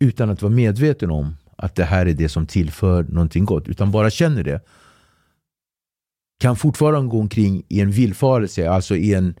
utan 0.00 0.30
att 0.30 0.42
vara 0.42 0.52
medveten 0.52 1.10
om 1.10 1.36
att 1.56 1.74
det 1.74 1.84
här 1.84 2.06
är 2.06 2.14
det 2.14 2.28
som 2.28 2.46
tillför 2.46 3.02
någonting 3.02 3.44
gott, 3.44 3.68
utan 3.68 3.90
bara 3.90 4.10
känner 4.10 4.42
det 4.42 4.60
kan 6.40 6.56
fortfarande 6.56 7.10
gå 7.10 7.20
omkring 7.20 7.62
i 7.68 7.80
en 7.80 7.90
villfarelse, 7.90 8.70
alltså 8.70 8.96
i 8.96 9.14
en, 9.14 9.34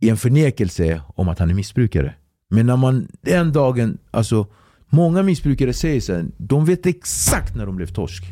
i 0.00 0.08
en 0.08 0.16
förnekelse 0.16 1.02
om 1.14 1.28
att 1.28 1.38
han 1.38 1.50
är 1.50 1.54
missbrukare. 1.54 2.14
Men 2.50 2.66
när 2.66 2.76
man 2.76 3.08
den 3.20 3.52
dagen, 3.52 3.98
alltså 4.10 4.46
många 4.88 5.22
missbrukare 5.22 5.72
säger 5.72 6.00
så 6.00 6.12
här, 6.12 6.26
de 6.36 6.64
vet 6.64 6.86
exakt 6.86 7.56
när 7.56 7.66
de 7.66 7.76
blev 7.76 7.86
torsk. 7.86 8.24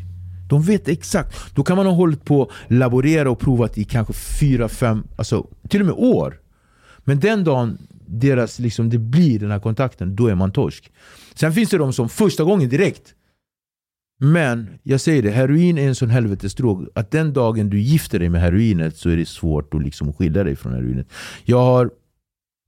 De 0.49 0.61
vet 0.61 0.87
exakt. 0.87 1.55
Då 1.55 1.63
kan 1.63 1.77
man 1.77 1.85
ha 1.85 1.93
hållit 1.93 2.25
på 2.25 2.51
laborera 2.67 3.29
och 3.31 3.39
provat 3.39 3.77
i 3.77 3.83
kanske 3.83 4.13
fyra, 4.13 4.69
fem, 4.69 5.03
alltså 5.15 5.47
till 5.69 5.79
och 5.81 5.85
med 5.85 5.95
år. 5.97 6.39
Men 6.99 7.19
den 7.19 7.43
dagen 7.43 7.77
deras, 8.07 8.59
liksom, 8.59 8.89
det 8.89 8.97
blir 8.97 9.39
den 9.39 9.51
här 9.51 9.59
kontakten, 9.59 10.15
då 10.15 10.27
är 10.27 10.35
man 10.35 10.51
torsk. 10.51 10.91
Sen 11.35 11.53
finns 11.53 11.69
det 11.69 11.77
de 11.77 11.93
som 11.93 12.09
första 12.09 12.43
gången 12.43 12.69
direkt. 12.69 13.14
Men 14.19 14.69
jag 14.83 15.01
säger 15.01 15.21
det, 15.23 15.31
heroin 15.31 15.77
är 15.77 15.87
en 15.87 15.95
sån 15.95 16.09
helvetesdrog 16.09 16.87
att 16.95 17.11
den 17.11 17.33
dagen 17.33 17.69
du 17.69 17.79
gifter 17.79 18.19
dig 18.19 18.29
med 18.29 18.41
heroinet 18.41 18.97
så 18.97 19.09
är 19.09 19.17
det 19.17 19.25
svårt 19.27 19.73
att 19.73 19.83
liksom 19.83 20.13
skilja 20.13 20.43
dig 20.43 20.55
från 20.55 20.73
heroinet. 20.73 21.07
Jag 21.43 21.61
har 21.61 21.91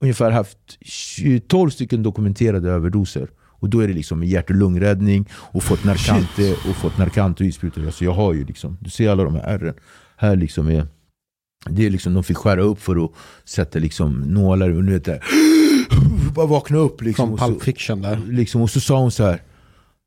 ungefär 0.02 0.30
haft 0.30 0.58
20 0.80 1.40
12 1.40 1.70
stycken 1.70 2.02
dokumenterade 2.02 2.70
överdoser. 2.70 3.28
Och 3.60 3.68
då 3.68 3.80
är 3.80 3.88
det 3.88 3.94
liksom 3.94 4.24
hjärt 4.24 4.50
och 4.50 4.56
lungräddning 4.56 5.28
och 5.32 5.62
fått 5.62 5.84
Narcante 5.84 6.52
och 6.52 6.76
fått 6.76 6.98
Narcante 6.98 7.42
och 7.44 7.48
issprutor. 7.48 7.86
Alltså 7.86 8.04
jag 8.04 8.12
har 8.12 8.34
ju 8.34 8.44
liksom, 8.44 8.76
du 8.80 8.90
ser 8.90 9.10
alla 9.10 9.24
de 9.24 9.34
här 9.34 9.42
ärren. 9.42 9.74
Här 10.16 10.36
liksom 10.36 10.68
är, 10.68 10.86
det 11.70 11.86
är 11.86 11.90
liksom, 11.90 12.14
de 12.14 12.24
fick 12.24 12.36
skära 12.36 12.62
upp 12.62 12.80
för 12.80 13.04
att 13.04 13.10
sätta 13.44 13.78
liksom 13.78 14.20
nålar 14.20 14.70
och 14.70 14.84
nu 14.84 14.92
vet 14.92 15.04
det, 15.04 15.20
bara 16.34 16.46
vakna 16.46 16.78
upp 16.78 17.02
liksom. 17.02 17.28
Från 17.28 17.38
så- 17.38 17.46
Pulp 17.46 17.62
Fiction 17.62 18.02
där. 18.02 18.18
liksom, 18.28 18.62
och 18.62 18.70
så 18.70 18.80
sa 18.80 18.98
hon 19.00 19.10
så 19.10 19.24
här 19.24 19.42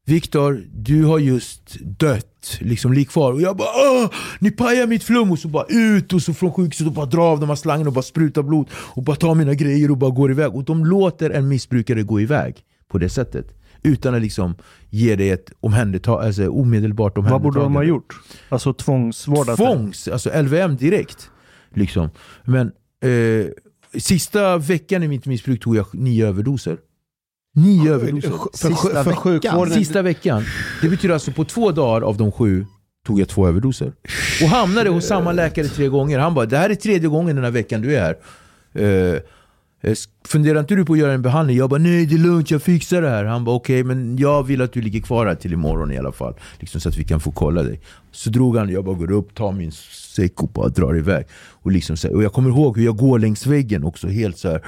Viktor, 0.06 0.64
du 0.74 1.04
har 1.04 1.20
just 1.20 1.76
dött, 1.80 2.58
liksom 2.60 2.94
ligg 2.94 3.10
kvar. 3.10 3.34
Och 3.34 3.42
jag 3.42 3.58
bara 3.58 3.68
Åh, 3.76 4.10
ni 4.40 4.52
pajar 4.52 4.88
mitt 4.88 5.04
flum! 5.04 5.32
Och 5.32 5.40
så 5.40 5.48
bara 5.48 5.66
ut 5.70 6.14
och 6.14 6.22
så 6.22 6.34
från 6.34 6.54
sjukhuset 6.54 6.88
och 6.88 6.94
bara 6.94 7.06
dra 7.06 7.24
av 7.24 7.40
de 7.40 7.50
här 7.50 7.56
slangarna 7.56 7.88
och 7.88 7.94
bara 7.94 8.02
spruta 8.02 8.44
blod. 8.44 8.68
Och 8.74 9.04
bara 9.04 9.16
ta 9.16 9.34
mina 9.34 9.54
grejer 9.54 9.92
och 9.92 9.98
bara 9.98 10.12
går 10.12 10.32
iväg. 10.32 10.56
Och 10.56 10.64
de 10.64 10.86
låter 10.86 11.30
en 11.30 11.48
missbrukare 11.48 12.04
gå 12.04 12.22
iväg 12.22 12.56
på 12.88 12.98
det 12.98 13.10
sättet. 13.10 13.58
Utan 13.84 14.16
att 14.16 14.22
liksom 14.22 14.56
ge 14.90 15.16
dig 15.16 15.30
ett 15.30 15.52
omhändertag, 15.60 16.24
alltså 16.26 16.48
omedelbart 16.48 17.18
Vad 17.18 17.26
omhändertagande. 17.26 17.60
borde 17.60 17.66
de 17.66 17.76
ha 17.76 17.84
gjort? 17.84 18.16
Alltså 18.50 18.74
tvångsvårdat? 18.74 19.58
Tvångs, 19.58 20.08
alltså 20.08 20.42
LVM 20.42 20.76
direkt. 20.78 21.30
Liksom. 21.74 22.10
Men 22.46 22.72
eh, 23.04 23.46
sista 24.02 24.58
veckan 24.58 25.04
i 25.04 25.08
mitt 25.08 25.26
missbruk 25.26 25.62
tog 25.64 25.76
jag 25.76 25.86
nio 25.94 26.28
överdoser. 26.28 26.78
Nio 27.54 27.94
överdoser. 27.94 28.30
För, 28.30 28.50
Sista 28.54 28.76
för, 28.76 28.90
för 28.90 29.04
veckan. 29.04 29.16
sjukvården... 29.16 29.74
Sista 29.74 30.02
veckan. 30.02 30.44
Det 30.82 30.90
betyder 30.90 31.14
alltså 31.14 31.32
på 31.32 31.46
två 31.46 31.72
dagar 31.72 32.02
av 32.02 32.18
de 32.18 32.32
sju 32.32 32.66
tog 33.06 33.20
jag 33.20 33.28
två 33.28 33.48
överdoser. 33.48 33.94
Och 34.44 34.50
hamnade 34.50 34.90
hos 34.90 35.06
samma 35.06 35.32
läkare 35.32 35.68
tre 35.68 35.88
gånger. 35.88 36.20
Han 36.20 36.34
bara, 36.34 36.46
det 36.46 36.58
här 36.58 36.70
är 36.70 36.76
tredje 36.76 37.10
gången 37.10 37.36
den 37.36 37.46
här 37.46 37.52
veckan 37.52 37.82
du 37.82 37.96
är 37.96 38.02
här. 38.02 38.18
Eh, 39.14 39.22
funderar 40.28 40.60
inte 40.60 40.76
du 40.76 40.86
på 40.86 40.94
att 40.94 41.00
göra 41.00 41.14
en 41.14 41.22
behandling? 41.22 41.58
Jag 41.58 41.70
bara, 41.70 41.80
nej 41.80 42.06
det 42.06 42.16
är 42.16 42.20
lugnt, 42.20 42.52
jag 42.52 42.64
fixar 42.64 43.02
det 43.02 43.10
här. 43.10 43.26
Han 43.26 43.44
bara, 43.44 43.56
okej 43.56 43.84
men 43.84 44.18
jag 44.18 44.44
vill 44.44 44.62
att 44.62 44.74
du 44.74 44.82
ligger 44.82 45.02
kvar 45.02 45.26
här 45.26 45.36
till 45.36 45.54
imorgon 45.54 45.92
i 45.92 45.98
alla 45.98 46.12
fall. 46.12 46.34
Liksom 46.60 46.82
så 46.82 46.90
att 46.90 46.98
vi 46.98 47.04
kan 47.04 47.20
få 47.20 47.32
kolla 47.32 47.64
dig. 47.64 47.82
Så 48.12 48.30
drog 48.30 48.58
han, 48.58 48.70
jag 48.70 48.86
bara 48.86 48.96
går 48.96 49.12
upp, 49.12 49.36
tar 49.36 49.52
min 49.52 49.72
säck 50.16 50.44
och 50.44 50.50
bara 50.50 50.70
drar 50.70 50.98
iväg. 50.98 51.26
Och, 51.50 51.72
liksom 51.72 51.98
så 51.98 52.08
här, 52.08 52.16
och 52.16 52.24
jag 52.24 52.34
kommer 52.34 52.50
ihåg 52.50 52.78
hur 52.78 52.86
jag 52.86 52.98
går 52.98 53.20
längs 53.20 53.46
väggen 53.46 53.84
också, 53.84 54.08
helt 54.08 54.38
så 54.38 54.50
här. 54.50 54.62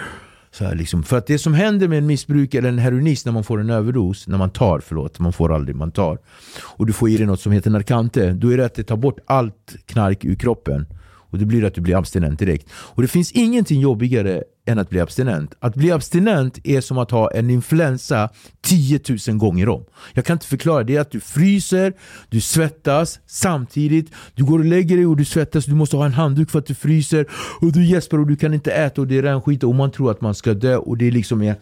Så 0.53 0.65
här 0.65 0.75
liksom. 0.75 1.03
För 1.03 1.17
att 1.17 1.27
det 1.27 1.39
som 1.39 1.53
händer 1.53 1.87
med 1.87 1.97
en 1.97 2.05
missbrukare 2.05 2.59
eller 2.59 2.69
en 2.69 2.79
heroinist 2.79 3.25
när 3.25 3.33
man 3.33 3.43
får 3.43 3.59
en 3.59 3.69
överdos, 3.69 4.27
när 4.27 4.37
man 4.37 4.49
tar, 4.49 4.79
förlåt, 4.79 5.19
man 5.19 5.33
får 5.33 5.53
aldrig, 5.53 5.75
man 5.75 5.91
tar. 5.91 6.17
Och 6.61 6.85
du 6.85 6.93
får 6.93 7.09
i 7.09 7.17
dig 7.17 7.25
något 7.25 7.41
som 7.41 7.51
heter 7.51 7.69
Narcante, 7.69 8.33
då 8.33 8.53
är 8.53 8.57
det 8.57 8.65
att 8.65 8.75
det 8.75 8.83
tar 8.83 8.97
bort 8.97 9.19
allt 9.25 9.75
knark 9.85 10.25
ur 10.25 10.35
kroppen. 10.35 10.85
Och 11.05 11.37
det 11.37 11.45
blir 11.45 11.63
att 11.63 11.73
du 11.73 11.81
blir 11.81 11.97
abstinent 11.97 12.39
direkt. 12.39 12.67
Och 12.73 13.01
det 13.01 13.07
finns 13.07 13.31
ingenting 13.31 13.81
jobbigare 13.81 14.43
än 14.65 14.79
att 14.79 14.89
bli 14.89 14.99
abstinent. 14.99 15.55
Att 15.59 15.75
bli 15.75 15.91
abstinent 15.91 16.59
är 16.63 16.81
som 16.81 16.97
att 16.97 17.11
ha 17.11 17.31
en 17.31 17.49
influensa 17.49 18.29
10 18.61 18.99
000 19.27 19.37
gånger 19.37 19.69
om. 19.69 19.85
Jag 20.13 20.25
kan 20.25 20.35
inte 20.35 20.47
förklara. 20.47 20.83
Det 20.83 20.95
är 20.95 21.01
att 21.01 21.11
du 21.11 21.19
fryser, 21.19 21.93
du 22.29 22.41
svettas 22.41 23.19
samtidigt. 23.25 24.11
Du 24.35 24.43
går 24.43 24.59
och 24.59 24.65
lägger 24.65 24.95
dig 24.95 25.05
och 25.05 25.17
du 25.17 25.25
svettas. 25.25 25.65
Du 25.65 25.75
måste 25.75 25.97
ha 25.97 26.05
en 26.05 26.13
handduk 26.13 26.49
för 26.49 26.59
att 26.59 26.65
du 26.65 26.75
fryser. 26.75 27.25
Och 27.61 27.71
du 27.71 27.85
gäspar 27.85 28.17
och 28.17 28.27
du 28.27 28.35
kan 28.35 28.53
inte 28.53 28.71
äta 28.71 29.01
och 29.01 29.07
det 29.07 29.17
är 29.17 29.21
rännskit 29.21 29.63
och 29.63 29.75
man 29.75 29.91
tror 29.91 30.11
att 30.11 30.21
man 30.21 30.35
ska 30.35 30.53
dö. 30.53 30.75
Och 30.75 30.97
det 30.97 31.07
är 31.07 31.11
liksom 31.11 31.41
är, 31.41 31.55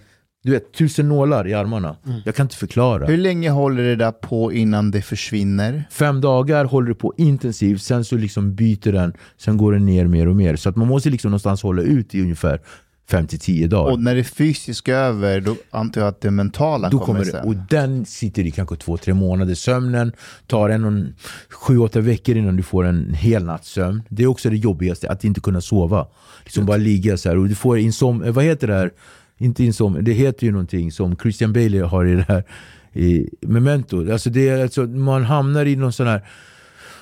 du 0.44 0.52
vet, 0.52 0.73
tusen 0.73 1.10
nålar 1.10 1.48
i 1.48 1.53
armarna. 1.53 1.95
Jag 2.26 2.36
kan 2.36 2.45
inte 2.45 2.56
förklara. 2.56 3.06
Hur 3.06 3.18
länge 3.18 3.49
håller 3.49 3.84
det 3.84 3.95
där 3.95 4.11
på 4.11 4.53
innan 4.53 4.91
det 4.91 5.02
försvinner? 5.02 5.84
Fem 5.91 6.22
dagar 6.22 6.65
håller 6.65 6.88
det 6.88 6.95
på 6.95 7.14
intensivt, 7.18 7.82
sen 7.82 8.06
så 8.06 8.15
liksom 8.18 8.56
byter 8.56 8.91
den, 8.91 9.14
sen 9.38 9.57
går 9.57 9.73
den 9.73 9.86
ner 9.86 10.07
mer 10.07 10.28
och 10.28 10.36
mer. 10.36 10.56
Så 10.56 10.69
att 10.69 10.76
man 10.76 10.88
måste 10.88 11.10
liksom 11.10 11.32
någonstans 11.32 11.64
hålla 11.64 11.82
ut 11.82 12.15
i 12.15 12.22
ungefär 12.22 12.61
5 13.12 13.28
till 13.28 13.40
10 13.40 13.68
dagar. 13.68 13.92
Och 13.92 14.00
när 14.00 14.16
det 14.16 14.24
fysiska 14.24 14.98
är 14.98 15.04
över, 15.04 15.42
då 15.42 15.56
antar 15.72 16.02
jag 16.02 16.08
att 16.08 16.22
det 16.22 16.32
mentala 16.32 16.90
Då 16.90 17.00
kommer, 17.00 17.24
sen. 17.24 17.48
och 17.48 17.56
den 17.70 18.06
sitter 18.06 18.44
i 18.44 18.52
kanske 18.52 18.76
två, 18.76 18.98
tre 18.98 19.14
månader. 19.14 19.56
Sömnen 19.56 20.12
tar 20.48 20.70
en, 20.70 20.84
en 20.84 21.16
sju, 21.50 21.78
åtta 21.78 22.00
veckor 22.00 22.38
innan 22.38 22.56
du 22.56 22.64
får 22.64 22.86
en 22.86 23.14
hel 23.14 23.44
natts 23.44 23.70
sömn. 23.70 24.04
Det 24.10 24.24
är 24.24 24.28
också 24.28 24.50
det 24.50 24.58
jobbigaste, 24.58 25.10
att 25.10 25.24
inte 25.24 25.42
kunna 25.42 25.62
sova. 25.62 26.08
Liksom 26.44 26.66
bara 26.66 26.78
ligga 26.78 27.18
så 27.18 27.30
här. 27.30 27.38
Och 27.38 27.50
du 27.50 27.56
får 27.56 27.80
insom, 27.80 28.24
eh, 28.24 28.32
vad 28.32 28.44
heter 28.44 28.68
det 28.68 28.74
här? 28.74 28.92
Inte 29.38 29.64
insom, 29.64 30.04
det 30.04 30.12
heter 30.12 30.46
ju 30.46 30.52
någonting 30.52 30.92
som 30.92 31.16
Christian 31.16 31.54
Bale 31.54 31.82
har 31.82 32.06
i 32.06 32.16
det 32.16 32.26
här 32.28 32.44
i 32.94 33.30
Memento. 33.42 34.12
Alltså 34.12 34.30
det 34.30 34.50
är 34.50 34.64
alltså, 34.64 34.82
man 34.84 35.24
hamnar 35.24 35.66
i 35.66 35.76
någon 35.76 35.94
sån 35.94 36.08
här, 36.08 36.22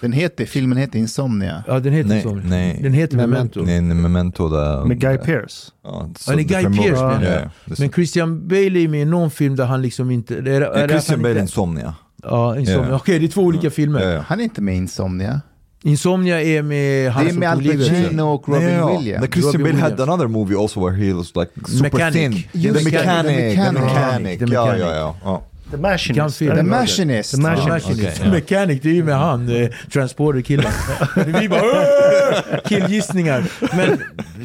Den 0.01 0.13
heter, 0.13 0.45
filmen 0.45 0.77
heter 0.77 0.99
Insomnia. 0.99 1.63
ja 1.67 1.79
den 1.79 1.93
heter 1.93 2.09
Nej, 2.09 2.21
så. 2.23 2.35
nej. 2.35 2.79
Den 2.83 2.93
heter 2.93 3.17
Memento. 3.17 3.61
Nej, 3.61 3.81
nej, 3.81 3.97
memento 3.97 4.49
där. 4.49 4.85
Med 4.85 4.99
Guy 5.01 5.17
Pearce. 5.17 5.71
Ja, 5.83 6.09
Ja, 6.27 6.35
det 6.35 6.41
är 6.41 6.43
Guy 6.43 6.63
Pearce 6.63 7.03
menar 7.03 7.23
ja, 7.23 7.29
jag. 7.29 7.33
ja, 7.33 7.37
är. 7.39 7.49
Men 7.79 7.91
Christian 7.91 8.47
Bale 8.47 8.79
är 8.79 8.87
med 8.87 9.01
i 9.01 9.05
någon 9.05 9.31
film 9.31 9.55
där 9.55 9.65
han 9.65 9.81
liksom 9.81 10.11
inte... 10.11 10.35
Är, 10.37 10.43
är 10.61 10.81
Ja, 10.81 10.87
Christian 10.87 11.19
Bale 11.21 11.29
inte- 11.31 11.41
Insomnia. 11.41 11.93
Ja, 12.23 12.59
Insomnia. 12.59 12.89
Ja. 12.89 12.95
Okej, 12.95 13.19
det 13.19 13.25
är 13.25 13.29
två 13.29 13.41
olika 13.41 13.69
filmer. 13.69 13.99
Ja, 14.01 14.09
ja. 14.09 14.23
Han 14.27 14.39
är 14.39 14.43
inte 14.43 14.61
med 14.61 14.73
i 14.73 14.77
Insomnia. 14.77 15.41
Insomnia 15.83 16.41
är 16.43 16.61
med 16.61 17.11
han 17.11 17.23
det 17.23 17.29
är 17.29 17.31
som 17.31 17.39
med 17.39 17.49
Al 17.49 17.57
tog 17.57 17.65
livet. 17.67 17.89
Pacino 18.03 18.21
och 18.21 18.49
Robin 18.49 18.69
ja. 18.69 18.97
Williams. 18.97 19.25
The 19.25 19.31
Christian 19.31 19.63
Bale 19.63 19.75
had 19.77 20.01
another 20.01 20.27
movie 20.27 20.57
also 20.57 20.85
where 20.89 21.05
he 21.05 21.13
was 21.13 21.31
like 21.35 21.51
super 21.67 21.83
Mechanic. 21.83 22.13
thin. 22.13 22.61
Just 22.61 22.77
the 22.77 22.83
mechanic, 22.91 23.35
The 23.35 23.55
the 23.55 23.71
Mechanic. 23.71 23.81
mechanic. 23.81 24.39
The 24.39 24.45
Ja, 24.53 24.65
Mechanic. 24.65 24.81
ja, 24.83 24.95
ja. 24.95 25.15
ja. 25.23 25.43
The 25.71 25.77
Machinist. 25.77 26.39
The 26.39 26.63
Machinist. 26.63 27.31
The 27.31 27.41
Machinist. 27.41 27.85
Okej, 27.89 28.13
ja. 28.23 28.31
Mechanic, 28.31 28.81
det 28.81 28.89
är 28.89 28.93
ju 28.93 29.03
med 29.03 29.17
han, 29.17 29.49
eh, 29.49 29.69
Transporter-killen. 29.91 30.71
Vi 31.41 31.49
bara 31.49 32.61
killgissningar. 32.65 33.51
Men 33.75 33.97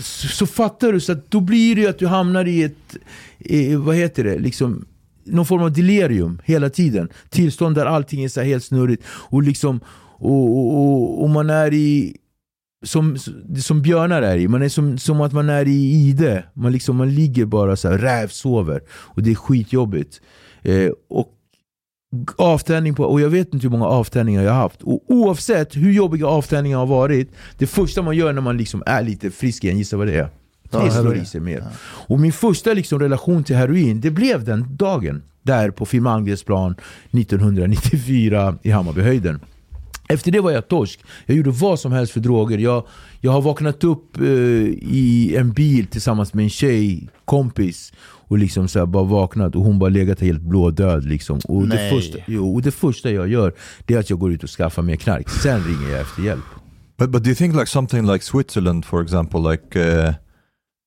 så, 0.03 0.29
så 0.29 0.47
fattar 0.47 0.93
du, 0.93 1.01
så 1.01 1.13
att 1.13 1.31
då 1.31 1.41
blir 1.41 1.75
det 1.75 1.81
ju 1.81 1.89
att 1.89 1.99
du 1.99 2.07
hamnar 2.07 2.49
i 2.49 2.63
ett, 2.63 2.97
i, 3.39 3.75
vad 3.75 3.97
heter 3.97 4.25
det, 4.25 4.39
liksom 4.39 4.85
någon 5.25 5.47
form 5.47 5.63
av 5.63 5.73
delirium 5.73 6.41
hela 6.45 6.71
tiden. 6.71 7.09
Tillstånd 7.29 7.75
där 7.75 7.87
allting 7.87 8.25
är 8.25 8.29
så 8.29 8.41
här 8.41 8.47
helt 8.47 8.65
snurrigt. 8.65 9.03
Och 9.09 9.43
liksom, 9.43 9.81
och, 10.19 10.59
och, 10.59 10.79
och, 10.79 11.23
och 11.23 11.31
man 11.31 11.51
är 11.51 11.75
i 11.75 12.17
som, 12.83 13.19
som 13.63 13.83
björnar 13.83 14.23
är 14.23 14.37
i. 14.37 14.49
Man 14.49 14.63
är 14.63 14.69
som, 14.69 14.99
som 14.99 15.21
att 15.21 15.33
man 15.33 15.49
är 15.49 15.69
i 15.69 16.09
ide. 16.09 16.45
Man, 16.55 16.73
liksom, 16.73 16.97
man 16.97 17.15
ligger 17.15 17.45
bara 17.45 17.77
så 17.77 17.89
här 17.89 17.99
rävsover. 17.99 18.81
Och 18.91 19.23
det 19.23 19.31
är 19.31 19.35
skitjobbigt. 19.35 20.21
Eh, 20.65 20.91
och 21.09 21.31
avtändning 22.37 22.95
på, 22.95 23.05
och 23.05 23.21
jag 23.21 23.29
vet 23.29 23.55
inte 23.55 23.67
hur 23.67 23.71
många 23.71 23.87
avtändningar 23.87 24.43
jag 24.43 24.53
har 24.53 24.61
haft. 24.61 24.83
Och 24.83 25.05
oavsett 25.07 25.77
hur 25.77 25.93
jobbiga 25.93 26.27
avtändningar 26.27 26.79
har 26.79 26.87
varit, 26.87 27.33
det 27.59 27.67
första 27.67 28.03
man 28.03 28.17
gör 28.17 28.33
när 28.33 28.41
man 28.41 28.57
liksom 28.57 28.83
är 28.87 29.03
lite 29.03 29.31
frisk 29.31 29.65
igen, 29.65 29.79
gissa 29.79 29.97
vad 29.97 30.07
det 30.07 30.15
är? 30.15 30.29
Det 30.71 30.91
slår 30.91 31.17
i 31.17 31.25
sig 31.25 31.41
mer. 31.41 31.65
Och 31.83 32.21
min 32.21 32.33
första 32.33 32.73
liksom 32.73 33.01
relation 33.01 33.45
till 33.45 33.57
heroin, 33.57 34.01
det 34.01 34.11
blev 34.11 34.45
den 34.45 34.77
dagen. 34.77 35.23
Där 35.43 35.71
på 35.71 35.87
Film 35.87 36.07
Angelsplan 36.07 36.77
1994 37.11 38.59
i 38.63 38.71
Hammarbyhöjden. 38.71 39.41
Efter 40.09 40.31
det 40.31 40.41
var 40.41 40.51
jag 40.51 40.69
torsk. 40.69 41.01
Jag 41.27 41.37
gjorde 41.37 41.51
vad 41.51 41.81
som 41.81 41.93
helst 41.93 42.13
för 42.13 42.21
droger. 42.21 42.59
Jag, 42.59 42.87
jag 43.21 43.33
har 43.33 43.43
vaknat 43.43 43.85
upp 43.85 44.17
eh, 44.17 44.25
i 44.27 45.35
en 45.39 45.53
bil 45.53 45.87
tillsammans 45.87 46.35
med 46.35 46.43
en 46.43 46.51
tjej, 46.51 47.09
kompis. 47.25 47.93
Och 48.35 48.39
liksom 48.39 48.69
så 48.69 48.79
här 48.79 48.87
bara 48.87 49.05
vaknat 49.05 49.57
och 49.57 49.63
hon 49.63 49.79
bara 49.79 49.91
legat 49.91 50.21
helt 50.21 50.43
blådöd. 50.43 51.05
Liksom. 51.05 51.41
Och, 51.45 51.69
det 51.69 51.75
Nej. 51.75 51.91
första, 51.91 52.19
jo, 52.27 52.55
och 52.55 52.63
det 52.63 52.71
första 52.71 53.11
jag 53.11 53.29
gör 53.29 53.53
det 53.87 53.95
är 53.95 53.99
att 53.99 54.11
jag 54.11 54.19
går 54.19 54.33
ut 54.33 54.43
och 54.43 54.51
skaffar 54.51 54.83
mer 54.83 54.97
knark. 54.97 55.29
Sen 55.29 55.65
ringer 55.65 55.93
jag 55.93 56.01
efter 56.01 56.23
hjälp. 56.23 56.45
But 56.99 57.11
but 57.11 57.23
do 57.23 57.29
you 57.29 57.35
think 57.35 57.55
like 57.55 57.67
something 57.67 58.07
like 58.13 58.25
Switzerland 58.25 58.85
for 58.85 59.03
example, 59.03 59.51
like 59.51 59.81
uh, 59.81 60.15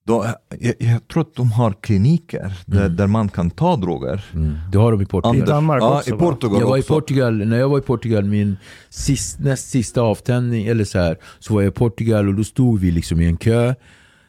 då, 0.07 0.25
jag, 0.59 0.73
jag 0.79 1.07
tror 1.07 1.21
att 1.21 1.35
de 1.35 1.51
har 1.51 1.73
kliniker 1.81 2.53
där, 2.65 2.89
där 2.89 3.07
man 3.07 3.29
kan 3.29 3.49
ta 3.49 3.75
droger. 3.75 4.25
Mm. 4.33 4.57
Det 4.71 4.77
har 4.77 4.91
de 4.91 5.01
i 5.01 5.05
Portugal. 5.05 5.35
Ander- 5.35 5.45
Danmark 5.45 5.83
ja, 5.83 5.97
också, 5.97 6.15
i? 6.15 6.17
Portugal 6.17 6.59
Jag 6.59 6.67
var 6.67 6.77
i 6.77 6.79
också. 6.79 6.93
Portugal, 6.93 7.37
när 7.37 7.57
jag 7.57 7.69
var 7.69 7.77
i 7.77 7.81
Portugal, 7.81 8.23
min 8.23 8.57
sist, 8.89 9.39
näst 9.39 9.69
sista 9.69 10.01
avtändning, 10.01 10.65
eller 10.67 10.83
så 10.83 10.99
här, 10.99 11.17
så 11.39 11.53
var 11.53 11.61
jag 11.61 11.71
i 11.71 11.73
Portugal 11.73 12.27
och 12.27 12.33
då 12.33 12.43
stod 12.43 12.79
vi 12.79 12.91
liksom 12.91 13.21
i 13.21 13.25
en 13.25 13.37
kö. 13.37 13.73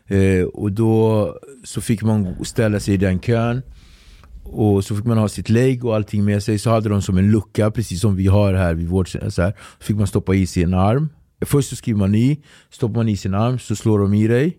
Eh, 0.09 0.45
och 0.45 0.73
då 0.73 1.35
så 1.65 1.81
fick 1.81 2.03
man 2.03 2.45
ställa 2.45 2.81
sig 2.81 2.95
i 2.95 2.97
den 2.97 3.19
kön. 3.19 3.63
Och 4.43 4.85
så 4.85 4.97
fick 4.97 5.05
man 5.05 5.19
ha 5.19 5.29
sitt 5.29 5.49
lägg 5.49 5.85
och 5.85 5.95
allting 5.97 6.25
med 6.25 6.43
sig. 6.43 6.59
Så 6.59 6.71
hade 6.71 6.89
de 6.89 7.03
som 7.03 7.19
en 7.19 7.31
lucka, 7.31 7.71
precis 7.71 8.01
som 8.01 8.17
vi 8.17 8.27
har 8.27 8.55
här 8.55 8.75
vid 8.75 8.89
vårt... 8.89 9.09
Så, 9.09 9.19
här. 9.19 9.31
så 9.31 9.53
fick 9.81 9.97
man 9.97 10.07
stoppa 10.07 10.35
i 10.35 10.47
sin 10.47 10.75
arm. 10.75 11.09
Först 11.47 11.69
så 11.71 11.77
skriver 11.77 11.99
man 11.99 12.15
i, 12.15 12.41
stoppar 12.71 12.95
man 12.95 13.09
i 13.09 13.17
sin 13.17 13.35
arm 13.35 13.59
så 13.59 13.77
slår 13.77 13.99
de 13.99 14.15
i 14.15 14.27
dig. 14.29 14.57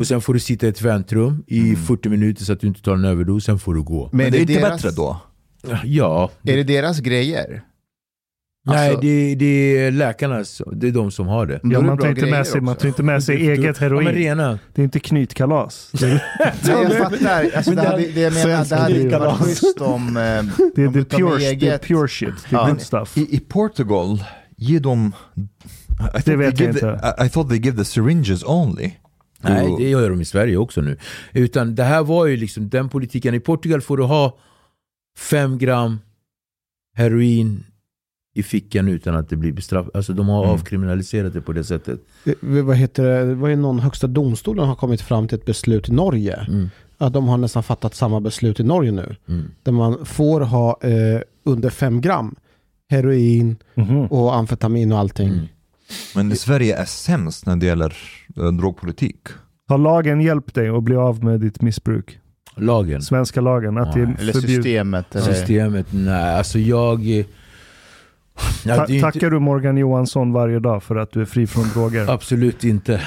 Och 0.00 0.06
sen 0.06 0.20
får 0.20 0.34
du 0.34 0.40
sitta 0.40 0.66
i 0.66 0.68
ett 0.68 0.82
väntrum 0.82 1.44
i 1.46 1.76
40 1.76 2.08
minuter 2.08 2.44
så 2.44 2.52
att 2.52 2.60
du 2.60 2.66
inte 2.66 2.82
tar 2.82 2.94
en 2.94 3.04
överdos, 3.04 3.44
sen 3.44 3.58
får 3.58 3.74
du 3.74 3.82
gå. 3.82 4.08
Men 4.12 4.32
det 4.32 4.38
är 4.38 4.40
inte 4.40 4.52
deras- 4.52 4.82
bättre 4.82 4.90
då? 4.96 5.20
Ja, 5.84 6.30
Är 6.42 6.56
det 6.56 6.64
deras 6.64 7.00
grejer? 7.00 7.62
Nej, 8.66 8.88
Alltså- 8.88 9.00
det, 9.00 9.34
det 9.34 9.78
är 9.78 9.90
läkarnas. 9.90 10.62
Det 10.72 10.88
är 10.88 10.92
de 10.92 11.10
som 11.10 11.26
har 11.26 11.46
det. 11.46 11.60
Ja, 11.62 11.80
man 11.80 11.98
tar 11.98 12.08
inte 12.08 12.26
med 12.30 12.46
sig, 12.46 12.60
man 12.60 12.76
tar 12.76 12.88
inte 12.88 13.02
med 13.02 13.24
sig 13.24 13.36
eget 13.50 13.64
Ja, 13.80 13.86
heroin. 13.86 14.08
rena. 14.08 14.58
Det 14.74 14.82
är 14.82 14.84
inte 14.84 15.00
knytkalas. 15.00 15.90
Det 15.98 16.06
är, 16.06 16.82
jag 16.82 16.92
fattar. 16.92 17.50
Alltså, 17.56 17.70
det, 17.74 17.82
hade, 17.82 18.02
det 18.08 18.20
jag 18.20 18.32
menar, 18.32 18.64
det 18.68 18.76
hade 18.76 19.00
inte 19.00 19.18
varit 19.18 19.38
schysst 19.38 19.80
om... 19.80 20.16
Eh, 20.16 20.22
det 20.74 20.82
är, 20.82 20.86
om 20.86 20.92
det 20.92 20.98
är, 21.00 21.04
pure, 21.04 21.38
det 21.38 21.46
är 21.46 21.52
eget- 21.52 21.82
pure 21.82 22.08
shit. 22.08 22.34
Det 22.50 22.56
är 22.56 22.60
Ja. 22.60 22.68
good 22.68 22.80
stuff. 22.80 23.18
I, 23.18 23.36
I 23.36 23.40
Portugal, 23.40 24.24
ger 24.56 24.80
de... 24.80 25.12
I 26.16 26.22
thought 26.22 26.24
Det 26.24 26.36
vet 26.36 26.56
they 26.56 26.66
jag 26.66 26.74
give 26.74 26.88
inte. 26.90 27.14
The, 27.16 27.26
I, 27.26 27.28
thought 27.28 27.48
they 27.50 27.58
give 27.58 27.76
the 27.78 27.84
syringes 27.84 28.44
only. 28.44 28.90
Nej, 29.42 29.74
det 29.78 29.88
gör 29.88 30.10
de 30.10 30.20
i 30.20 30.24
Sverige 30.24 30.56
också 30.56 30.80
nu. 30.80 30.96
Utan 31.32 31.74
det 31.74 31.84
här 31.84 32.02
var 32.02 32.26
ju 32.26 32.36
liksom 32.36 32.68
den 32.68 32.88
politiken. 32.88 33.34
I 33.34 33.40
Portugal 33.40 33.80
får 33.80 33.96
du 33.96 34.02
ha 34.02 34.38
fem 35.18 35.58
gram 35.58 35.98
heroin 36.96 37.64
i 38.34 38.42
fickan 38.42 38.88
utan 38.88 39.14
att 39.16 39.28
det 39.28 39.36
blir 39.36 39.52
bestraffat. 39.52 39.96
Alltså 39.96 40.12
de 40.12 40.28
har 40.28 40.42
Mm. 40.44 40.54
avkriminaliserat 40.54 41.32
det 41.32 41.40
på 41.40 41.52
det 41.52 41.64
sättet. 41.64 42.00
Eh, 42.24 42.32
Vad 42.40 42.76
heter 42.76 43.02
det? 43.04 43.24
Det 43.24 43.34
var 43.34 43.48
ju 43.48 43.56
någon 43.56 43.78
högsta 43.78 44.06
domstolen 44.06 44.68
har 44.68 44.74
kommit 44.74 45.00
fram 45.00 45.28
till 45.28 45.38
ett 45.38 45.44
beslut 45.44 45.88
i 45.88 45.92
Norge. 45.92 46.36
Mm. 46.48 46.70
Att 46.98 47.12
de 47.12 47.28
har 47.28 47.38
nästan 47.38 47.62
fattat 47.62 47.94
samma 47.94 48.20
beslut 48.20 48.60
i 48.60 48.62
Norge 48.62 48.92
nu. 48.92 49.16
Mm. 49.28 49.44
Där 49.62 49.72
man 49.72 50.06
får 50.06 50.40
ha 50.40 50.78
eh, 50.82 51.20
under 51.44 51.70
fem 51.70 52.00
gram 52.00 52.34
heroin 52.90 53.56
Mhm. 53.74 54.06
och 54.06 54.34
amfetamin 54.36 54.92
och 54.92 54.98
allting. 54.98 55.28
Mm. 55.28 55.46
Men 56.14 56.36
Sverige 56.36 56.76
är 56.76 56.84
sämst 56.84 57.46
när 57.46 57.56
det 57.56 57.66
gäller 57.66 57.96
eh, 58.36 58.52
drogpolitik. 58.52 59.18
Har 59.68 59.78
lagen 59.78 60.20
hjälpt 60.20 60.54
dig 60.54 60.68
att 60.68 60.82
bli 60.82 60.96
av 60.96 61.24
med 61.24 61.40
ditt 61.40 61.62
missbruk? 61.62 62.18
Lagen. 62.56 63.02
Svenska 63.02 63.40
lagen? 63.40 63.78
Att 63.78 63.92
det 63.92 64.00
Nej. 64.04 64.14
är 64.18 64.20
Eller 64.22 64.32
förbjudet? 64.32 64.64
systemet. 64.64 65.14
Eller, 65.16 65.32
Systemet, 65.34 65.86
nej 65.90 66.34
alltså 66.36 66.58
jag... 66.58 67.24
Ja, 68.64 68.76
Ta- 68.76 68.86
inte- 68.92 69.00
tackar 69.12 69.30
du 69.30 69.38
Morgan 69.38 69.76
Johansson 69.76 70.32
varje 70.32 70.58
dag 70.58 70.82
för 70.82 70.96
att 70.96 71.12
du 71.12 71.20
är 71.20 71.24
fri 71.24 71.46
från 71.46 71.64
droger? 71.74 72.10
Absolut 72.10 72.64
inte. 72.64 73.02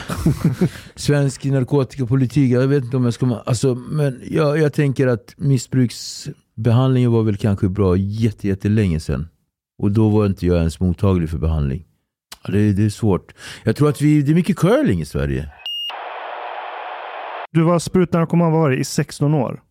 Svensk 0.95 1.45
narkotikapolitik, 1.45 2.51
jag 2.51 2.68
vet 2.68 2.84
inte 2.84 2.97
om 2.97 3.03
jag 3.05 3.14
ska... 3.14 3.41
Alltså, 3.45 3.76
men 3.76 4.22
jag, 4.30 4.57
jag 4.60 4.73
tänker 4.73 5.07
att 5.07 5.34
missbruksbehandlingen 5.38 7.11
var 7.11 7.23
väl 7.23 7.38
kanske 7.38 7.69
bra 7.69 7.95
jätte, 7.97 8.47
jättelänge 8.47 8.99
sedan. 8.99 9.27
Och 9.77 9.91
då 9.91 10.10
var 10.10 10.26
inte 10.26 10.45
jag 10.45 10.57
ens 10.57 10.80
mottaglig 10.80 11.30
för 11.30 11.38
behandling. 11.38 11.84
Ja, 12.43 12.51
det, 12.53 12.73
det 12.73 12.85
är 12.85 12.89
svårt. 12.89 13.34
Jag 13.64 13.76
tror 13.76 13.89
att 13.89 14.01
vi, 14.01 14.22
det 14.22 14.31
är 14.31 14.35
mycket 14.35 14.57
curling 14.57 15.01
i 15.01 15.05
Sverige. 15.05 15.49
Du 17.51 17.61
var 17.61 17.80
sprutnarkoman 17.80 18.51
var 18.51 18.69
det, 18.69 18.77
i 18.77 18.84
16 18.84 19.34
år. 19.34 19.61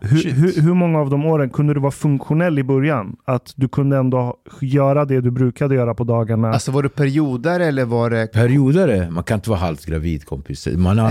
Hur, 0.00 0.30
hur, 0.32 0.62
hur 0.62 0.74
många 0.74 0.98
av 1.00 1.10
de 1.10 1.24
åren 1.26 1.50
kunde 1.50 1.74
du 1.74 1.80
vara 1.80 1.90
funktionell 1.92 2.58
i 2.58 2.62
början? 2.62 3.16
Att 3.24 3.52
du 3.56 3.68
kunde 3.68 3.96
ändå 3.96 4.36
göra 4.60 5.04
det 5.04 5.20
du 5.20 5.30
brukade 5.30 5.74
göra 5.74 5.94
på 5.94 6.04
dagarna? 6.04 6.48
Alltså 6.50 6.70
var 6.70 6.82
det 6.82 6.88
perioder 6.88 7.60
eller 7.60 7.84
var 7.84 8.10
det... 8.10 8.26
Periodare, 8.32 9.10
man 9.10 9.24
kan 9.24 9.34
inte 9.34 9.50
vara 9.50 9.60
halvt 9.60 9.86
gravid 9.86 10.24
kompis. 10.26 10.68
Man 10.76 10.98
har 10.98 11.10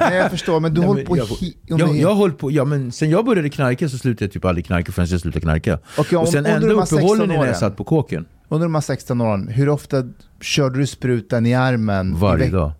Nej, 0.00 0.18
jag 0.18 0.30
förstår, 0.30 0.60
men 0.60 0.74
du 0.74 0.80
Nej, 0.80 0.88
höll 0.88 0.96
men 0.96 1.06
på... 1.06 1.16
jag- 1.16 1.24
hi- 1.26 1.56
jag, 1.66 1.96
jag 1.96 2.08
har 2.08 2.14
hållit 2.14 2.38
på, 2.38 2.50
ja 2.50 2.64
men 2.64 2.92
sen 2.92 3.10
jag 3.10 3.24
började 3.24 3.50
knarka 3.50 3.88
så 3.88 3.98
slutade 3.98 4.24
jag 4.24 4.32
typ 4.32 4.44
aldrig 4.44 4.66
knarka 4.66 4.92
förrän 4.92 5.08
jag 5.10 5.20
slutade 5.20 5.40
knarka. 5.40 5.78
Okej, 5.98 6.16
om- 6.18 6.22
och 6.22 6.28
sen 6.28 6.44
här 6.44 6.56
uppehållen 6.56 6.86
16 6.86 7.28
när 7.28 7.46
jag 7.46 7.56
satt 7.56 7.76
på 7.76 7.84
kåken. 7.84 8.24
Under 8.48 8.66
de 8.66 8.74
här 8.74 8.82
16 8.82 9.20
åren, 9.20 9.48
hur 9.48 9.68
ofta 9.68 10.02
körde 10.40 10.78
du 10.78 10.86
sprutan 10.86 11.46
i 11.46 11.54
armen? 11.54 12.12
i 12.12 12.20
Varje 12.20 12.44
veck- 12.44 12.52
dag. 12.52 12.72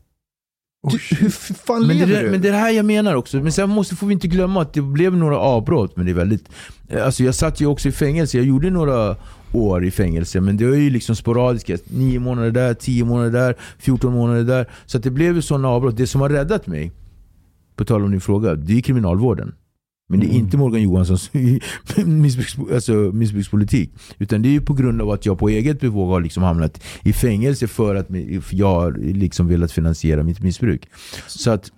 Du, 0.91 1.17
hur 1.17 1.29
fan 1.31 1.81
Men 1.87 1.89
det, 1.89 1.95
lever 2.07 2.15
där- 2.15 2.25
du? 2.25 2.31
men 2.31 2.41
det 2.41 2.49
är 2.49 2.53
det 2.53 2.59
här 2.59 2.71
jag 2.71 2.85
menar 2.85 3.15
också. 3.15 3.37
Men 3.37 3.53
sen 3.53 3.71
måste, 3.71 3.97
får 3.97 4.07
vi 4.07 4.13
inte 4.13 4.29
glömma 4.29 4.63
att 4.63 4.73
det 4.73 4.83
blev 4.83 5.17
några 5.17 5.39
avbrott. 5.39 5.97
Men 5.97 6.07
det 6.07 6.13
är 6.13 6.15
väldigt... 6.15 6.49
Alltså 7.05 7.25
jag 7.25 7.35
satt 7.35 7.61
ju 7.61 7.67
också 7.67 7.89
i 7.89 7.93
fängelse. 7.93 8.37
Jag 8.37 8.47
gjorde 8.47 8.71
några 8.71 9.17
år 9.53 9.85
i 9.85 9.91
fängelse. 9.91 10.41
Men 10.41 10.57
det 10.57 10.67
var 10.67 10.77
ju 10.77 10.91
liksom 10.91 11.17
sporadiska. 11.17 11.77
Nio 11.85 12.19
månader 12.21 12.51
där, 12.51 12.75
tio 12.75 13.05
månader 13.05 13.31
där, 13.31 13.57
14 13.79 14.13
månader 14.13 14.45
där. 14.45 14.67
Så 14.87 14.99
det 14.99 15.11
blev 15.11 15.35
ju 15.37 15.43
sådana 15.43 15.69
avbrott. 15.69 15.97
Det 15.97 16.07
som 16.07 16.21
har 16.21 16.29
räddat 16.29 16.67
mig, 16.67 16.93
på 17.77 17.85
tal 17.85 18.05
om 18.05 18.11
din 18.11 18.21
fråga, 18.21 18.55
det 18.55 18.77
är 18.79 18.81
kriminalvården. 18.81 19.55
Men 20.09 20.21
det 20.21 20.27
är 20.27 20.37
inte 20.37 20.57
Morgan 20.57 20.83
Johanssons 20.83 21.31
missbruks, 22.07 22.73
alltså 22.75 22.93
missbrukspolitik. 22.93 23.93
Utan 24.19 24.43
det 24.43 24.49
är 24.49 24.51
ju 24.51 24.61
på 24.61 24.75
grund 24.75 25.03
av 25.03 25.11
att 25.11 25.27
jag 25.27 25.39
på 25.39 25.49
eget 25.49 25.81
bevåg 25.81 26.09
har 26.09 26.21
liksom 26.21 26.43
hamnat 26.43 26.85
i 27.03 27.13
fängelse 27.13 27.69
för 27.69 27.95
att 27.95 28.07
jag 28.51 28.75
har 28.75 28.93
liksom 28.93 29.49
velat 29.49 29.73
finansiera 29.73 30.23
mitt 30.23 30.41
missbruk. 30.41 30.89
Så 31.27 31.51
att 31.51 31.73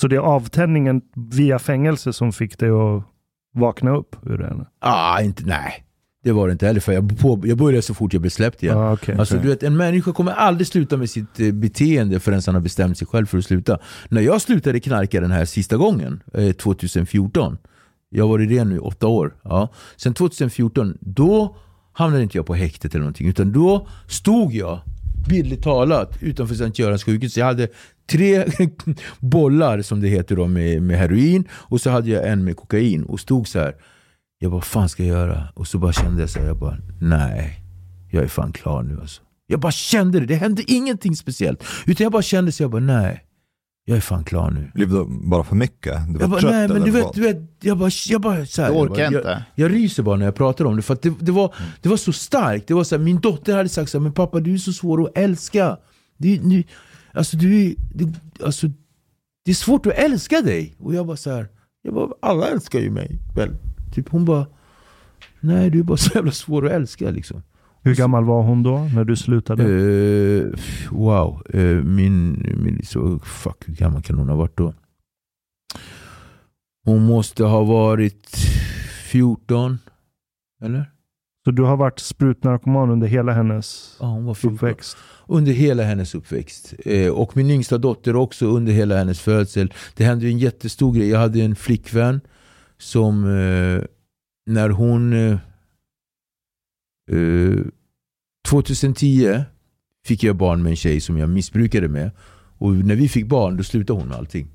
Så 0.00 0.08
det 0.08 0.16
är 0.16 0.20
avtändningen 0.20 1.02
via 1.16 1.58
fängelse 1.58 2.12
som 2.12 2.32
fick 2.32 2.58
dig 2.58 2.70
att 2.70 3.04
vakna 3.54 3.96
upp 3.96 4.16
ur 4.22 4.38
det? 4.38 4.66
Ah, 4.78 5.20
inte, 5.20 5.42
nej. 5.46 5.84
Det 6.24 6.32
var 6.32 6.46
det 6.46 6.52
inte 6.52 6.66
heller. 6.66 6.80
För 6.80 6.92
jag, 6.92 7.18
på, 7.18 7.42
jag 7.44 7.58
började 7.58 7.82
så 7.82 7.94
fort 7.94 8.12
jag 8.12 8.22
blev 8.22 8.30
släppt 8.30 8.62
igen. 8.62 8.78
Ja, 8.78 8.92
okej. 8.92 9.16
Alltså, 9.18 9.38
du 9.38 9.48
vet, 9.48 9.62
en 9.62 9.76
människa 9.76 10.12
kommer 10.12 10.32
aldrig 10.32 10.66
sluta 10.66 10.96
med 10.96 11.10
sitt 11.10 11.40
eh, 11.40 11.52
beteende 11.52 12.20
förrän 12.20 12.42
han 12.46 12.54
har 12.54 12.62
bestämt 12.62 12.98
sig 12.98 13.06
själv 13.06 13.26
för 13.26 13.38
att 13.38 13.44
sluta. 13.44 13.78
När 14.08 14.20
jag 14.20 14.40
slutade 14.40 14.80
knarka 14.80 15.20
den 15.20 15.30
här 15.30 15.44
sista 15.44 15.76
gången, 15.76 16.22
eh, 16.34 16.52
2014, 16.52 17.58
jag 18.10 18.24
har 18.24 18.28
varit 18.28 18.50
ren 18.50 18.68
nu 18.68 18.74
i 18.74 18.78
åtta 18.78 19.06
år. 19.06 19.34
Ja. 19.42 19.68
Sen 19.96 20.14
2014, 20.14 20.98
då 21.00 21.56
hamnade 21.92 22.22
inte 22.22 22.38
jag 22.38 22.46
på 22.46 22.54
häktet 22.54 22.94
eller 22.94 23.02
någonting. 23.02 23.28
Utan 23.28 23.52
då 23.52 23.88
stod 24.06 24.52
jag, 24.52 24.80
bildligt 25.28 25.62
talat, 25.64 26.18
utanför 26.20 26.54
Sankt 26.54 26.78
Görans 26.78 27.04
sjukhus. 27.04 27.36
Jag 27.36 27.46
hade 27.46 27.68
tre 28.10 28.44
bollar, 29.20 29.82
som 29.82 30.00
det 30.00 30.08
heter 30.08 30.36
då, 30.36 30.46
med, 30.46 30.82
med 30.82 30.98
heroin. 30.98 31.48
Och 31.52 31.80
så 31.80 31.90
hade 31.90 32.10
jag 32.10 32.28
en 32.28 32.44
med 32.44 32.56
kokain. 32.56 33.04
Och 33.04 33.20
stod 33.20 33.48
så 33.48 33.58
här. 33.58 33.74
Jag 34.42 34.50
bara, 34.50 34.56
vad 34.56 34.64
fan 34.64 34.88
ska 34.88 35.04
jag 35.04 35.16
göra? 35.18 35.48
Och 35.54 35.66
så 35.66 35.78
bara 35.78 35.92
kände 35.92 36.20
jag 36.20 36.30
så 36.30 36.38
här, 36.38 36.46
jag 36.46 36.56
bara, 36.58 36.76
nej. 37.00 37.60
Jag 38.10 38.24
är 38.24 38.28
fan 38.28 38.52
klar 38.52 38.82
nu 38.82 39.00
alltså. 39.00 39.22
Jag 39.46 39.60
bara 39.60 39.72
kände 39.72 40.20
det, 40.20 40.26
det 40.26 40.34
hände 40.34 40.62
ingenting 40.66 41.16
speciellt. 41.16 41.64
Utan 41.86 42.04
jag 42.04 42.12
bara 42.12 42.22
kände 42.22 42.52
så 42.52 42.62
jag 42.62 42.70
bara, 42.70 42.80
nej. 42.82 43.24
Jag 43.84 43.96
är 43.96 44.00
fan 44.00 44.24
klar 44.24 44.50
nu. 44.50 44.70
Blev 44.74 44.88
det 44.90 45.04
bara 45.08 45.44
för 45.44 45.56
mycket? 45.56 46.06
Du 46.06 46.12
var 46.12 46.20
Jag 46.20 46.30
bara, 46.30 46.40
trött 46.40 46.52
nej 46.52 46.68
men 46.68 46.82
du 46.82 46.90
vet, 46.90 47.12
du 47.14 47.20
vet, 47.20 47.36
jag 47.60 47.78
bara, 47.78 47.90
jag 48.08 48.20
bara 48.20 48.46
så 48.46 48.62
här, 48.62 48.68
Du 48.68 48.74
jag, 48.74 48.82
orkar 48.90 49.10
bara, 49.10 49.18
inte. 49.18 49.44
jag, 49.54 49.70
jag 49.70 49.76
ryser 49.76 50.02
bara 50.02 50.16
när 50.16 50.24
jag 50.24 50.34
pratar 50.34 50.64
om 50.64 50.76
det. 50.76 50.82
För 50.82 50.94
att 50.94 51.02
det, 51.02 51.12
det, 51.20 51.32
var, 51.32 51.54
det 51.80 51.88
var 51.88 51.96
så 51.96 52.12
starkt. 52.12 52.68
Det 52.68 52.74
var 52.74 52.84
så 52.84 52.96
här, 52.96 53.02
min 53.02 53.20
dotter 53.20 53.56
hade 53.56 53.68
sagt 53.68 53.90
så 53.90 53.98
här, 53.98 54.02
men 54.02 54.12
pappa 54.12 54.40
du 54.40 54.54
är 54.54 54.58
så 54.58 54.72
svår 54.72 55.02
att 55.04 55.18
älska. 55.18 55.76
Du, 56.16 56.36
du, 56.36 56.64
alltså, 57.12 57.36
du, 57.36 57.66
är- 57.66 57.74
du, 57.94 58.12
alltså, 58.44 58.66
det 59.44 59.50
är 59.50 59.54
svårt 59.54 59.86
att 59.86 59.92
älska 59.92 60.40
dig. 60.40 60.74
Och 60.78 60.94
jag 60.94 61.06
bara 61.06 61.16
så 61.16 61.30
här, 61.30 61.48
jag 61.82 61.94
bara, 61.94 62.08
alla 62.22 62.46
älskar 62.48 62.78
ju 62.80 62.90
mig. 62.90 63.18
Väl? 63.36 63.50
Typ 63.92 64.08
hon 64.08 64.24
bara, 64.24 64.46
nej 65.40 65.70
du 65.70 65.78
är 65.78 65.82
bara 65.82 65.96
så 65.96 66.10
jävla 66.14 66.32
svår 66.32 66.66
att 66.66 66.72
älska 66.72 67.10
liksom. 67.10 67.42
Hur 67.84 67.94
gammal 67.94 68.24
var 68.24 68.42
hon 68.42 68.62
då 68.62 68.78
när 68.94 69.04
du 69.04 69.16
slutade? 69.16 69.62
Eh, 69.62 70.46
wow, 70.90 71.42
eh, 71.54 71.84
min, 71.84 72.32
min 72.64 72.80
så, 72.84 73.18
fuck 73.18 73.68
hur 73.68 73.74
gammal 73.74 74.02
kan 74.02 74.18
hon 74.18 74.28
ha 74.28 74.36
varit 74.36 74.56
då? 74.56 74.74
Hon 76.84 77.02
måste 77.02 77.44
ha 77.44 77.64
varit 77.64 78.36
14, 79.10 79.78
Eller? 80.64 80.90
Så 81.44 81.50
du 81.50 81.62
har 81.62 81.76
varit 81.76 81.98
sprutnarkoman 81.98 82.90
under 82.90 83.06
hela 83.08 83.32
hennes 83.32 83.96
Ja, 84.00 84.06
hon 84.06 84.24
var 84.24 84.34
14. 84.34 84.54
uppväxt? 84.54 84.96
Under 85.26 85.52
hela 85.52 85.82
hennes 85.82 86.14
uppväxt. 86.14 86.74
Eh, 86.84 87.08
och 87.12 87.36
min 87.36 87.50
yngsta 87.50 87.78
dotter 87.78 88.16
också 88.16 88.46
under 88.46 88.72
hela 88.72 88.96
hennes 88.96 89.20
födsel. 89.20 89.72
Det 89.96 90.04
hände 90.04 90.26
en 90.26 90.38
jättestor 90.38 90.92
grej. 90.92 91.08
Jag 91.08 91.18
hade 91.18 91.40
en 91.40 91.56
flickvän 91.56 92.20
som 92.82 93.24
eh, 93.24 93.84
när 94.46 94.68
hon 94.68 95.12
eh, 95.12 95.38
eh 97.10 97.64
2010 98.48 99.40
fick 100.06 100.22
jag 100.22 100.36
barn 100.36 100.62
med 100.62 100.70
en 100.70 100.76
tjej 100.76 101.00
som 101.00 101.18
jag 101.18 101.28
missbrukade 101.28 101.88
med. 101.88 102.10
Och 102.58 102.72
när 102.72 102.94
vi 102.94 103.08
fick 103.08 103.26
barn 103.26 103.56
då 103.56 103.62
slutade 103.62 104.00
hon 104.00 104.08
med 104.08 104.16
allting. 104.16 104.48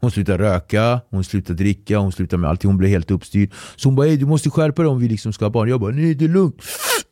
Hon 0.00 0.10
slutade 0.10 0.38
röka, 0.38 1.00
hon 1.10 1.24
slutade 1.24 1.58
dricka, 1.62 1.98
hon 1.98 2.12
slutade 2.12 2.40
med 2.40 2.50
allting. 2.50 2.68
Hon 2.68 2.78
blev 2.78 2.90
helt 2.90 3.10
uppstyrd. 3.10 3.52
Så 3.76 3.88
hon 3.88 3.96
bara 3.96 4.08
du 4.08 4.26
måste 4.26 4.50
skärpa 4.50 4.82
dig 4.82 4.90
om 4.90 5.00
vi 5.00 5.08
liksom 5.08 5.32
ska 5.32 5.44
ha 5.44 5.50
barn. 5.50 5.68
Jag 5.68 5.80
bara 5.80 5.94
nej 5.94 6.14
det 6.14 6.24
är 6.24 6.28
lugnt. 6.28 6.62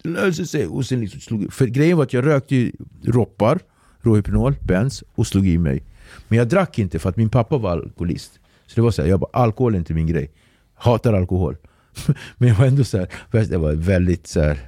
Det 0.03 0.09
löser 0.09 0.45
sig. 0.45 0.67
Och 0.67 0.87
sen 0.87 1.01
liksom 1.01 1.21
slog, 1.21 1.53
för 1.53 1.67
grejen 1.67 1.97
var 1.97 2.05
att 2.05 2.13
jag 2.13 2.27
rökte 2.27 2.57
ju 2.57 2.73
roppar, 3.05 3.61
Rohypnol, 4.01 4.55
Benz 4.61 5.05
och 5.15 5.27
slog 5.27 5.47
i 5.47 5.59
mig. 5.59 5.85
Men 6.29 6.39
jag 6.39 6.49
drack 6.49 6.79
inte 6.79 6.99
för 6.99 7.09
att 7.09 7.17
min 7.17 7.29
pappa 7.29 7.59
var 7.59 7.71
alkoholist. 7.71 8.33
Så 8.67 8.75
det 8.75 8.83
var 8.83 8.91
så 8.91 9.03
här, 9.03 9.09
jag 9.09 9.21
bara 9.21 9.31
alkohol 9.33 9.75
är 9.75 9.79
inte 9.79 9.95
min 9.95 10.07
grej. 10.07 10.31
Hatar 10.75 11.13
alkohol. 11.13 11.57
Men 12.37 12.49
jag 12.49 12.57
var 12.57 12.67
ändå 12.67 12.85
så 12.85 12.99
här, 12.99 13.09
det 13.31 13.57
var 13.57 13.73
väldigt 13.73 14.27
så 14.27 14.41
här, 14.41 14.59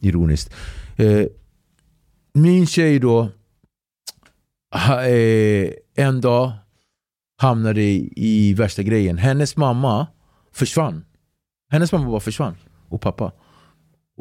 ironiskt. 0.00 0.54
Eh, 0.96 1.26
min 2.32 2.66
tjej 2.66 2.98
då, 2.98 3.28
eh, 4.74 5.70
en 5.94 6.20
dag 6.20 6.52
hamnade 7.40 7.82
i 8.16 8.54
värsta 8.54 8.82
grejen. 8.82 9.18
Hennes 9.18 9.56
mamma 9.56 10.06
försvann. 10.52 11.04
Hennes 11.70 11.92
mamma 11.92 12.10
bara 12.10 12.20
försvann. 12.20 12.56
Och 12.88 13.00
pappa. 13.00 13.32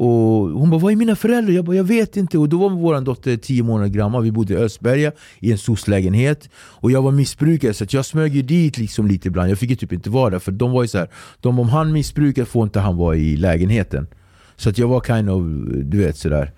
Och 0.01 0.49
hon 0.59 0.69
bara, 0.69 0.79
vad 0.79 0.91
är 0.91 0.95
mina 0.95 1.15
föräldrar? 1.15 1.53
Jag 1.53 1.65
bara, 1.65 1.75
jag 1.75 1.83
vet 1.83 2.17
inte. 2.17 2.37
Och 2.37 2.49
då 2.49 2.57
var 2.57 2.69
vår 2.69 3.01
dotter 3.01 3.37
10 3.37 3.63
månader 3.63 3.89
gammal. 3.89 4.23
Vi 4.23 4.31
bodde 4.31 4.53
i 4.53 4.57
Östberga 4.57 5.11
i 5.39 5.51
en 5.51 5.57
soc-lägenhet. 5.57 6.49
Och 6.55 6.91
jag 6.91 7.01
var 7.01 7.11
missbrukare 7.11 7.73
så 7.73 7.83
att 7.83 7.93
jag 7.93 8.05
smög 8.05 8.35
ju 8.35 8.41
dit 8.41 8.77
liksom 8.77 9.07
lite 9.07 9.27
ibland. 9.27 9.51
Jag 9.51 9.57
fick 9.57 9.69
ju 9.69 9.75
typ 9.75 9.93
inte 9.93 10.09
vara 10.09 10.29
där. 10.29 10.39
För 10.39 10.51
de 10.51 10.71
var 10.71 10.81
ju 10.81 10.87
så 10.87 10.97
här, 10.97 11.09
de, 11.39 11.59
om 11.59 11.69
han 11.69 11.91
missbrukar 11.91 12.45
får 12.45 12.63
inte 12.63 12.79
han 12.79 12.97
vara 12.97 13.15
i 13.15 13.37
lägenheten. 13.37 14.07
Så 14.55 14.69
att 14.69 14.77
jag 14.77 14.87
var 14.87 15.01
kind 15.01 15.29
of, 15.29 15.43
du 15.83 15.97
vet 15.97 16.17
sådär. 16.17 16.51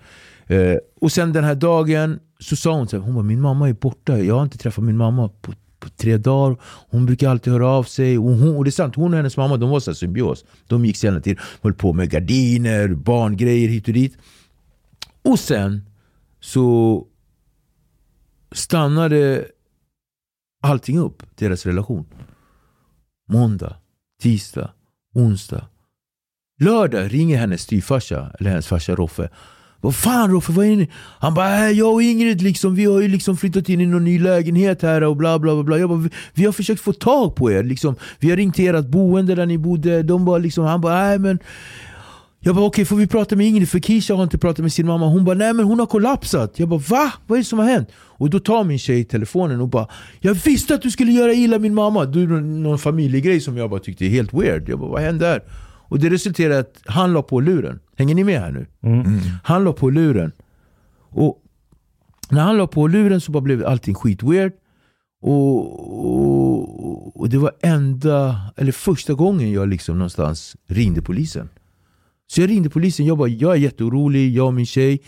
Eh, 0.46 0.76
och 1.00 1.12
sen 1.12 1.32
den 1.32 1.44
här 1.44 1.54
dagen 1.54 2.18
så 2.40 2.56
sa 2.56 2.72
hon 2.72 2.88
så 2.88 2.96
här, 2.96 3.04
hon 3.04 3.14
bara, 3.14 3.24
min 3.24 3.40
mamma 3.40 3.68
är 3.68 3.72
borta. 3.72 4.18
Jag 4.18 4.34
har 4.34 4.42
inte 4.42 4.58
träffat 4.58 4.84
min 4.84 4.96
mamma 4.96 5.28
på, 5.28 5.52
på 5.82 5.88
tre 5.88 6.16
dagar. 6.16 6.56
Hon 6.90 7.06
brukar 7.06 7.30
alltid 7.30 7.52
höra 7.52 7.68
av 7.68 7.82
sig. 7.82 8.18
Och, 8.18 8.24
hon, 8.24 8.56
och 8.56 8.64
det 8.64 8.68
är 8.68 8.72
sant, 8.72 8.94
hon 8.94 9.12
och 9.12 9.16
hennes 9.16 9.36
mamma 9.36 9.56
de 9.56 9.70
var 9.70 9.80
så 9.80 9.94
symbios. 9.94 10.44
De 10.66 10.84
gick 10.84 10.96
sen 10.96 11.22
till, 11.22 11.38
höll 11.62 11.74
på 11.74 11.92
med 11.92 12.10
gardiner, 12.10 12.88
barngrejer 12.88 13.68
hit 13.68 13.88
och 13.88 13.94
dit. 13.94 14.18
Och 15.22 15.38
sen 15.38 15.82
så 16.40 17.06
stannade 18.52 19.46
allting 20.62 20.98
upp, 20.98 21.22
deras 21.34 21.66
relation. 21.66 22.06
Måndag, 23.28 23.76
tisdag, 24.22 24.70
onsdag. 25.14 25.66
Lördag 26.60 27.14
ringer 27.14 27.38
hennes 27.38 27.62
styvfarsa, 27.62 28.36
eller 28.40 28.50
hennes 28.50 28.66
farsa 28.66 28.94
Roffe. 28.94 29.30
Vad 29.84 29.94
fan 29.94 30.30
Roffe, 30.30 30.52
vad 30.52 30.66
är 30.66 30.76
ni? 30.76 30.90
Han 31.18 31.34
bara, 31.34 31.68
äh, 31.68 31.70
jag 31.70 31.92
och 31.92 32.02
Ingrid 32.02 32.42
liksom, 32.42 32.74
vi 32.74 32.84
har 32.84 33.00
ju 33.00 33.08
liksom 33.08 33.36
flyttat 33.36 33.68
in 33.68 33.80
i 33.80 33.86
någon 33.86 34.04
ny 34.04 34.18
lägenhet 34.18 34.82
här 34.82 35.02
och 35.02 35.16
bla 35.16 35.38
bla 35.38 35.54
bla. 35.54 35.62
bla. 35.62 35.78
Jag 35.78 35.88
bara, 35.88 35.98
vi, 35.98 36.10
vi 36.34 36.44
har 36.44 36.52
försökt 36.52 36.80
få 36.80 36.92
tag 36.92 37.36
på 37.36 37.52
er. 37.52 37.62
Liksom. 37.62 37.94
Vi 38.18 38.30
har 38.30 38.36
ringt 38.36 38.54
till 38.54 38.74
ert 38.74 38.86
boende 38.86 39.34
där 39.34 39.46
ni 39.46 39.58
bodde. 39.58 40.02
De 40.02 40.24
bara 40.24 40.38
liksom, 40.38 40.64
han 40.64 40.80
bara, 40.80 40.94
nej 40.94 41.18
men 41.18 41.38
jag 42.40 42.54
bara 42.54 42.64
okej, 42.64 42.84
får 42.84 42.96
vi 42.96 43.06
prata 43.06 43.36
med 43.36 43.46
Ingrid? 43.46 43.68
För 43.68 43.78
Kisha 43.78 44.14
har 44.14 44.22
inte 44.22 44.38
pratat 44.38 44.58
med 44.58 44.72
sin 44.72 44.86
mamma. 44.86 45.06
Hon 45.06 45.24
bara 45.24 45.36
nej 45.36 45.52
men 45.52 45.64
hon 45.66 45.78
har 45.78 45.86
kollapsat. 45.86 46.58
Jag 46.58 46.68
bara 46.68 46.80
va? 46.88 47.12
Vad 47.26 47.36
är 47.36 47.40
det 47.40 47.44
som 47.44 47.58
har 47.58 47.66
hänt? 47.66 47.88
Och 47.94 48.30
då 48.30 48.40
tar 48.40 48.64
min 48.64 48.78
tjej 48.78 49.04
telefonen 49.04 49.60
och 49.60 49.68
bara 49.68 49.86
Jag 50.20 50.34
visste 50.34 50.74
att 50.74 50.82
du 50.82 50.90
skulle 50.90 51.12
göra 51.12 51.32
illa 51.32 51.58
min 51.58 51.74
mamma. 51.74 52.04
Du, 52.04 52.40
någon 52.40 52.78
familjegrej 52.78 53.40
som 53.40 53.56
jag 53.56 53.70
bara 53.70 53.80
tyckte 53.80 54.04
är 54.04 54.08
helt 54.08 54.34
weird. 54.34 54.68
Jag 54.68 54.78
bara 54.78 54.90
vad 54.90 55.02
hände 55.02 55.26
här? 55.26 55.42
Och 55.88 55.98
det 55.98 56.10
resulterade 56.10 56.54
i 56.54 56.58
att 56.58 56.82
han 56.86 57.12
la 57.12 57.22
på 57.22 57.40
luren. 57.40 57.80
Hänger 58.02 58.14
ni 58.14 58.24
med 58.24 58.40
här 58.40 58.52
nu? 58.52 58.66
Han 59.44 59.64
la 59.64 59.72
på 59.72 59.90
luren. 59.90 60.32
Och 60.98 61.42
när 62.30 62.40
han 62.40 62.56
la 62.56 62.66
på 62.66 62.86
luren 62.86 63.20
så 63.20 63.32
bara 63.32 63.40
blev 63.40 63.66
allting 63.66 63.94
skit 63.94 64.22
weird. 64.22 64.52
Och, 65.20 65.58
och, 66.06 67.20
och 67.20 67.28
det 67.28 67.38
var 67.38 67.52
enda, 67.62 68.36
eller 68.56 68.72
första 68.72 69.14
gången 69.14 69.52
jag 69.52 69.68
liksom 69.68 69.98
någonstans 69.98 70.56
ringde 70.66 71.02
polisen. 71.02 71.48
Så 72.26 72.40
jag 72.40 72.50
ringde 72.50 72.70
polisen, 72.70 73.06
jag 73.06 73.18
bara, 73.18 73.28
jag 73.28 73.52
är 73.52 73.56
jätteorolig, 73.56 74.32
jag 74.36 74.46
och 74.46 74.54
min 74.54 74.66
tjej. 74.66 75.00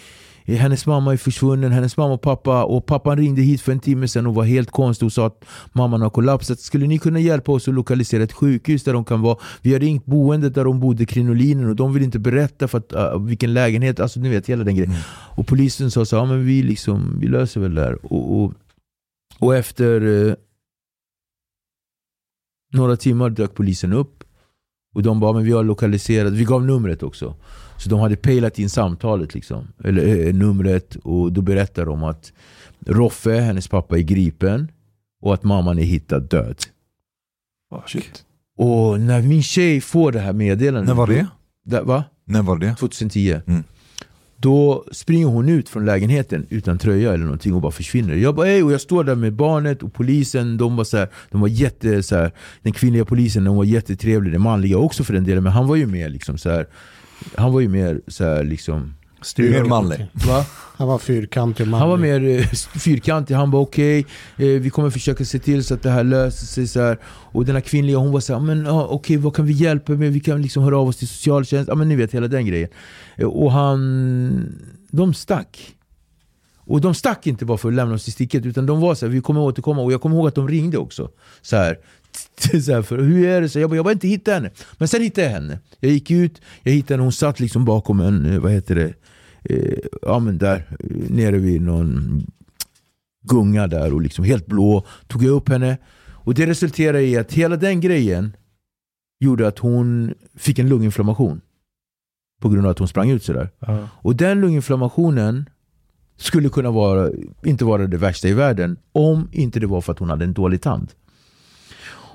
Hennes 0.46 0.86
mamma 0.86 1.12
är 1.12 1.16
försvunnen, 1.16 1.72
hennes 1.72 1.96
mamma 1.96 2.14
och 2.14 2.20
pappa. 2.20 2.64
Och 2.64 2.86
pappan 2.86 3.16
ringde 3.16 3.42
hit 3.42 3.60
för 3.60 3.72
en 3.72 3.80
timme 3.80 4.08
sedan 4.08 4.26
och 4.26 4.34
var 4.34 4.44
helt 4.44 4.70
konstig 4.70 5.06
och 5.06 5.12
sa 5.12 5.26
att 5.26 5.44
mamman 5.72 6.02
har 6.02 6.10
kollapsat. 6.10 6.60
Skulle 6.60 6.86
ni 6.86 6.98
kunna 6.98 7.20
hjälpa 7.20 7.52
oss 7.52 7.68
att 7.68 7.74
lokalisera 7.74 8.22
ett 8.22 8.32
sjukhus 8.32 8.84
där 8.84 8.92
de 8.92 9.04
kan 9.04 9.20
vara? 9.20 9.38
Vi 9.62 9.72
har 9.72 9.80
ringt 9.80 10.06
boendet 10.06 10.54
där 10.54 10.64
de 10.64 10.80
bodde, 10.80 11.06
krinolinen, 11.06 11.68
och 11.68 11.76
de 11.76 11.92
vill 11.92 12.02
inte 12.02 12.18
berätta 12.18 12.68
för 12.68 12.78
att, 12.78 12.92
uh, 12.92 13.26
vilken 13.26 13.54
lägenhet, 13.54 14.00
alltså 14.00 14.20
ni 14.20 14.28
vet 14.28 14.46
hela 14.46 14.64
den 14.64 14.76
grejen. 14.76 14.94
Och 15.36 15.46
polisen 15.46 15.90
sa 15.90 16.04
så 16.04 16.16
ja, 16.16 16.24
men 16.24 16.46
vi, 16.46 16.62
liksom, 16.62 17.18
vi 17.20 17.28
löser 17.28 17.60
väl 17.60 17.74
det 17.74 17.82
här. 17.82 18.12
Och, 18.12 18.42
och, 18.42 18.52
och 19.38 19.56
efter 19.56 20.26
eh, 20.28 20.34
några 22.72 22.96
timmar 22.96 23.30
dök 23.30 23.54
polisen 23.54 23.92
upp. 23.92 24.24
Och 24.94 25.02
de 25.02 25.20
bara, 25.20 25.32
men 25.32 25.44
vi 25.44 25.52
har 25.52 25.64
lokaliserat, 25.64 26.32
vi 26.32 26.44
gav 26.44 26.64
numret 26.64 27.02
också. 27.02 27.34
Så 27.84 27.90
de 27.90 28.00
hade 28.00 28.16
pejlat 28.16 28.58
in 28.58 28.70
samtalet 28.70 29.34
liksom. 29.34 29.68
Eller 29.84 30.26
eh, 30.26 30.34
numret. 30.34 30.96
Och 30.96 31.32
då 31.32 31.42
berättade 31.42 31.90
de 31.90 32.02
att 32.04 32.32
Roffe, 32.86 33.40
hennes 33.40 33.68
pappa, 33.68 33.98
är 33.98 34.02
gripen. 34.02 34.70
Och 35.22 35.34
att 35.34 35.42
mamman 35.44 35.78
är 35.78 35.82
hittad 35.82 36.20
död. 36.20 36.56
Shit. 37.86 38.24
Och 38.58 39.00
när 39.00 39.22
min 39.22 39.42
tjej 39.42 39.80
får 39.80 40.12
det 40.12 40.18
här 40.20 40.32
meddelandet. 40.32 40.88
När 40.88 40.94
var 40.94 41.06
det? 41.06 41.26
Där, 41.64 41.82
va? 41.82 42.04
När 42.24 42.42
var 42.42 42.58
det? 42.58 42.74
2010. 42.74 43.40
Mm. 43.46 43.62
Då 44.36 44.84
springer 44.92 45.26
hon 45.26 45.48
ut 45.48 45.68
från 45.68 45.84
lägenheten 45.84 46.46
utan 46.50 46.78
tröja 46.78 47.14
eller 47.14 47.24
någonting 47.24 47.54
och 47.54 47.60
bara 47.60 47.72
försvinner. 47.72 48.14
Jag 48.14 48.34
bara, 48.34 48.48
"Ey", 48.48 48.62
och 48.62 48.72
jag 48.72 48.80
står 48.80 49.04
där 49.04 49.14
med 49.14 49.32
barnet 49.32 49.82
och 49.82 49.92
polisen, 49.94 50.56
de 50.56 50.76
var 50.76 50.84
så 50.84 50.96
här, 50.96 51.08
de 51.30 51.40
var 51.40 51.48
jätte, 51.48 52.02
så 52.02 52.16
här, 52.16 52.32
den 52.62 52.72
kvinnliga 52.72 53.04
polisen 53.04 53.44
de 53.44 53.56
var 53.56 53.64
jättetrevliga, 53.64 54.32
den 54.32 54.42
manliga 54.42 54.78
också 54.78 55.04
för 55.04 55.12
den 55.14 55.24
delen, 55.24 55.42
men 55.42 55.52
han 55.52 55.66
var 55.66 55.76
ju 55.76 55.86
mer 55.86 56.08
liksom 56.08 56.38
så 56.38 56.50
här, 56.50 56.66
han 57.36 57.52
var 57.52 57.60
ju 57.60 57.68
mer 57.68 58.00
så 58.08 58.24
här, 58.24 58.44
liksom, 58.44 58.94
Mer 59.38 59.64
manlig. 59.64 60.06
va? 60.26 60.46
Han 60.76 60.88
var 60.88 60.98
fyrkantig 60.98 61.66
man. 61.66 61.80
Han 61.80 61.88
var 61.88 61.96
mer 61.96 62.24
eh, 62.28 62.46
fyrkantig, 62.80 63.34
han 63.34 63.50
bara 63.50 63.62
okej, 63.62 64.06
eh, 64.36 64.46
vi 64.46 64.70
kommer 64.70 64.90
försöka 64.90 65.24
se 65.24 65.38
till 65.38 65.64
så 65.64 65.74
att 65.74 65.82
det 65.82 65.90
här 65.90 66.04
löser 66.04 66.46
sig. 66.46 66.66
Så 66.68 66.80
här. 66.80 66.98
Och 67.06 67.44
den 67.44 67.54
här 67.54 67.60
kvinnliga 67.60 67.96
hon 67.96 68.12
var 68.12 68.20
så 68.20 68.32
här, 68.32 68.40
men 68.40 68.66
ah, 68.66 68.86
okej 68.86 69.16
vad 69.16 69.34
kan 69.36 69.46
vi 69.46 69.52
hjälpa 69.52 69.92
med? 69.92 70.12
Vi 70.12 70.20
kan 70.20 70.42
liksom 70.42 70.62
höra 70.62 70.78
av 70.78 70.88
oss 70.88 70.96
till 70.96 71.08
socialtjänst. 71.08 71.68
Ja 71.68 71.74
men 71.74 71.88
ni 71.88 71.96
vet 71.96 72.14
hela 72.14 72.28
den 72.28 72.46
grejen. 72.46 72.68
Eh, 73.16 73.26
Och 73.26 73.52
han, 73.52 74.54
de 74.90 75.14
stack. 75.14 75.74
Och 76.66 76.80
de 76.80 76.94
stack 76.94 77.26
inte 77.26 77.44
bara 77.44 77.58
för 77.58 77.68
att 77.68 77.74
lämna 77.74 77.94
oss 77.94 78.08
i 78.08 78.10
sticket 78.10 78.46
utan 78.46 78.66
de 78.66 78.80
var 78.80 78.94
så 78.94 79.06
här, 79.06 79.12
vi 79.12 79.20
kommer 79.20 79.40
återkomma. 79.40 79.82
Och 79.82 79.92
jag 79.92 80.00
kommer 80.00 80.16
ihåg 80.16 80.28
att 80.28 80.34
de 80.34 80.48
ringde 80.48 80.78
också. 80.78 81.10
Så 81.42 81.56
här, 81.56 81.78
så 82.64 82.82
för, 82.82 82.98
hur 82.98 83.28
är 83.28 83.40
det? 83.40 83.48
Så 83.48 83.58
jag 83.60 83.70
bara, 83.70 83.76
jag 83.76 83.84
bara 83.84 83.92
inte 83.92 84.08
hitta 84.08 84.32
henne. 84.32 84.50
Men 84.78 84.88
sen 84.88 85.02
hittade 85.02 85.26
jag 85.26 85.34
henne. 85.34 85.58
Jag 85.80 85.92
gick 85.92 86.10
ut, 86.10 86.40
jag 86.62 86.72
hittade 86.72 86.94
henne, 86.94 87.02
hon 87.02 87.12
satt 87.12 87.40
liksom 87.40 87.64
bakom 87.64 88.00
en, 88.00 88.26
eh, 88.26 88.38
vad 88.40 88.52
heter 88.52 88.74
det, 88.74 88.94
eh, 89.42 89.78
ja 90.02 90.18
men 90.18 90.38
där, 90.38 90.56
eh, 90.56 91.10
nere 91.10 91.38
vid 91.38 91.62
någon 91.62 92.22
gunga 93.24 93.66
där 93.66 93.92
och 93.92 94.00
liksom 94.00 94.24
helt 94.24 94.46
blå. 94.46 94.86
Tog 95.06 95.24
jag 95.24 95.30
upp 95.30 95.48
henne. 95.48 95.78
Och 96.06 96.34
det 96.34 96.46
resulterade 96.46 97.02
i 97.02 97.16
att 97.16 97.32
hela 97.32 97.56
den 97.56 97.80
grejen 97.80 98.36
gjorde 99.20 99.48
att 99.48 99.58
hon 99.58 100.14
fick 100.36 100.58
en 100.58 100.68
lunginflammation. 100.68 101.40
På 102.40 102.48
grund 102.48 102.66
av 102.66 102.70
att 102.70 102.78
hon 102.78 102.88
sprang 102.88 103.10
ut 103.10 103.24
sådär. 103.24 103.50
Ja. 103.58 103.88
Och 103.92 104.16
den 104.16 104.40
lunginflammationen 104.40 105.48
skulle 106.16 106.48
kunna 106.48 106.70
vara, 106.70 107.10
inte 107.44 107.64
vara 107.64 107.86
det 107.86 107.96
värsta 107.96 108.28
i 108.28 108.32
världen 108.32 108.76
om 108.92 109.28
inte 109.32 109.60
det 109.60 109.66
var 109.66 109.80
för 109.80 109.92
att 109.92 109.98
hon 109.98 110.10
hade 110.10 110.24
en 110.24 110.32
dålig 110.32 110.62
tand. 110.62 110.92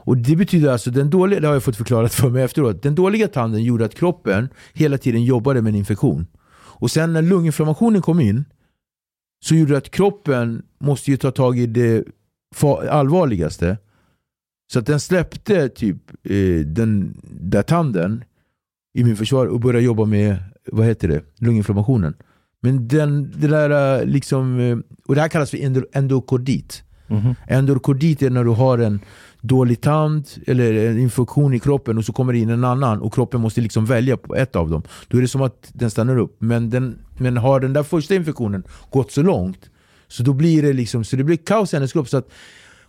Och 0.09 0.17
det 0.17 0.35
betyder 0.35 0.71
alltså, 0.71 0.91
den 0.91 1.09
dåliga, 1.09 1.39
det 1.39 1.47
har 1.47 1.53
jag 1.53 1.63
fått 1.63 1.75
förklarat 1.75 2.13
för 2.13 2.29
mig 2.29 2.43
efteråt, 2.43 2.83
den 2.83 2.95
dåliga 2.95 3.27
tanden 3.27 3.63
gjorde 3.63 3.85
att 3.85 3.95
kroppen 3.95 4.49
hela 4.73 4.97
tiden 4.97 5.23
jobbade 5.23 5.61
med 5.61 5.69
en 5.69 5.75
infektion. 5.75 6.27
Och 6.53 6.91
sen 6.91 7.13
när 7.13 7.21
lunginflammationen 7.21 8.01
kom 8.01 8.19
in 8.19 8.45
så 9.45 9.55
gjorde 9.55 9.71
det 9.71 9.77
att 9.77 9.91
kroppen 9.91 10.61
måste 10.79 11.11
ju 11.11 11.17
ta 11.17 11.31
tag 11.31 11.59
i 11.59 11.65
det 11.65 12.03
allvarligaste. 12.89 13.77
Så 14.73 14.79
att 14.79 14.85
den 14.85 14.99
släppte 14.99 15.69
typ 15.69 15.97
eh, 16.23 16.65
den 16.65 17.17
där 17.23 17.63
tanden 17.63 18.23
i 18.93 19.03
min 19.03 19.17
försvar 19.17 19.45
och 19.45 19.59
började 19.59 19.85
jobba 19.85 20.05
med, 20.05 20.37
vad 20.65 20.85
heter 20.85 21.07
det, 21.07 21.21
lunginflammationen. 21.37 22.13
Men 22.61 22.87
den, 22.87 23.33
det 23.35 23.47
där 23.47 23.99
eh, 23.99 24.05
liksom, 24.05 24.59
eh, 24.59 24.77
och 25.05 25.15
det 25.15 25.21
här 25.21 25.29
kallas 25.29 25.49
för 25.49 25.57
endo- 25.57 25.87
endokardit. 25.93 26.83
Mhm. 27.07 27.35
Endokardit 27.47 28.21
är 28.21 28.29
när 28.29 28.43
du 28.43 28.49
har 28.49 28.77
en, 28.77 28.99
dålig 29.41 29.81
tand 29.81 30.27
eller 30.47 30.73
en 30.73 30.99
infektion 30.99 31.53
i 31.53 31.59
kroppen 31.59 31.97
och 31.97 32.05
så 32.05 32.13
kommer 32.13 32.33
det 32.33 32.39
in 32.39 32.49
en 32.49 32.63
annan 32.63 33.01
och 33.01 33.13
kroppen 33.13 33.41
måste 33.41 33.61
liksom 33.61 33.85
välja 33.85 34.17
på 34.17 34.35
ett 34.35 34.55
av 34.55 34.69
dem. 34.69 34.83
Då 35.07 35.17
är 35.17 35.21
det 35.21 35.27
som 35.27 35.41
att 35.41 35.69
den 35.73 35.91
stannar 35.91 36.17
upp. 36.17 36.35
Men, 36.39 36.69
den, 36.69 36.99
men 37.17 37.37
har 37.37 37.59
den 37.59 37.73
där 37.73 37.83
första 37.83 38.15
infektionen 38.15 38.63
gått 38.89 39.11
så 39.11 39.21
långt 39.21 39.69
så 40.07 40.23
då 40.23 40.33
blir 40.33 40.63
det 40.63 40.73
liksom 40.73 41.03
så 41.03 41.15
det 41.15 41.23
blir 41.23 41.37
kaos 41.37 41.73
i 41.73 41.75
hennes 41.75 41.93
kropp. 41.93 42.09
Så 42.09 42.17
att 42.17 42.29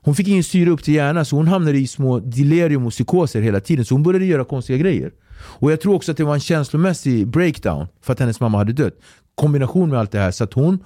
hon 0.02 0.14
fick 0.14 0.28
ingen 0.28 0.44
syre 0.44 0.70
upp 0.70 0.82
till 0.82 0.94
hjärnan 0.94 1.24
så 1.24 1.36
hon 1.36 1.48
hamnade 1.48 1.78
i 1.78 1.86
små 1.86 2.18
delirium 2.18 2.86
och 2.86 2.93
psykoser 2.93 3.40
hela 3.40 3.60
tiden. 3.60 3.85
Så 3.85 3.94
hon 3.94 4.02
började 4.02 4.24
göra 4.24 4.44
konstiga 4.44 4.78
grejer. 4.78 5.12
Och 5.43 5.72
jag 5.72 5.81
tror 5.81 5.94
också 5.94 6.10
att 6.10 6.16
det 6.16 6.24
var 6.24 6.35
en 6.35 6.40
känslomässig 6.40 7.27
breakdown 7.27 7.86
för 8.02 8.12
att 8.12 8.20
hennes 8.20 8.40
mamma 8.40 8.59
hade 8.59 8.72
dött. 8.72 8.94
Kombination 9.35 9.90
med 9.90 9.98
allt 9.98 10.10
det 10.10 10.18
här. 10.18 10.31
Så 10.31 10.44
att 10.44 10.52
hon 10.52 10.85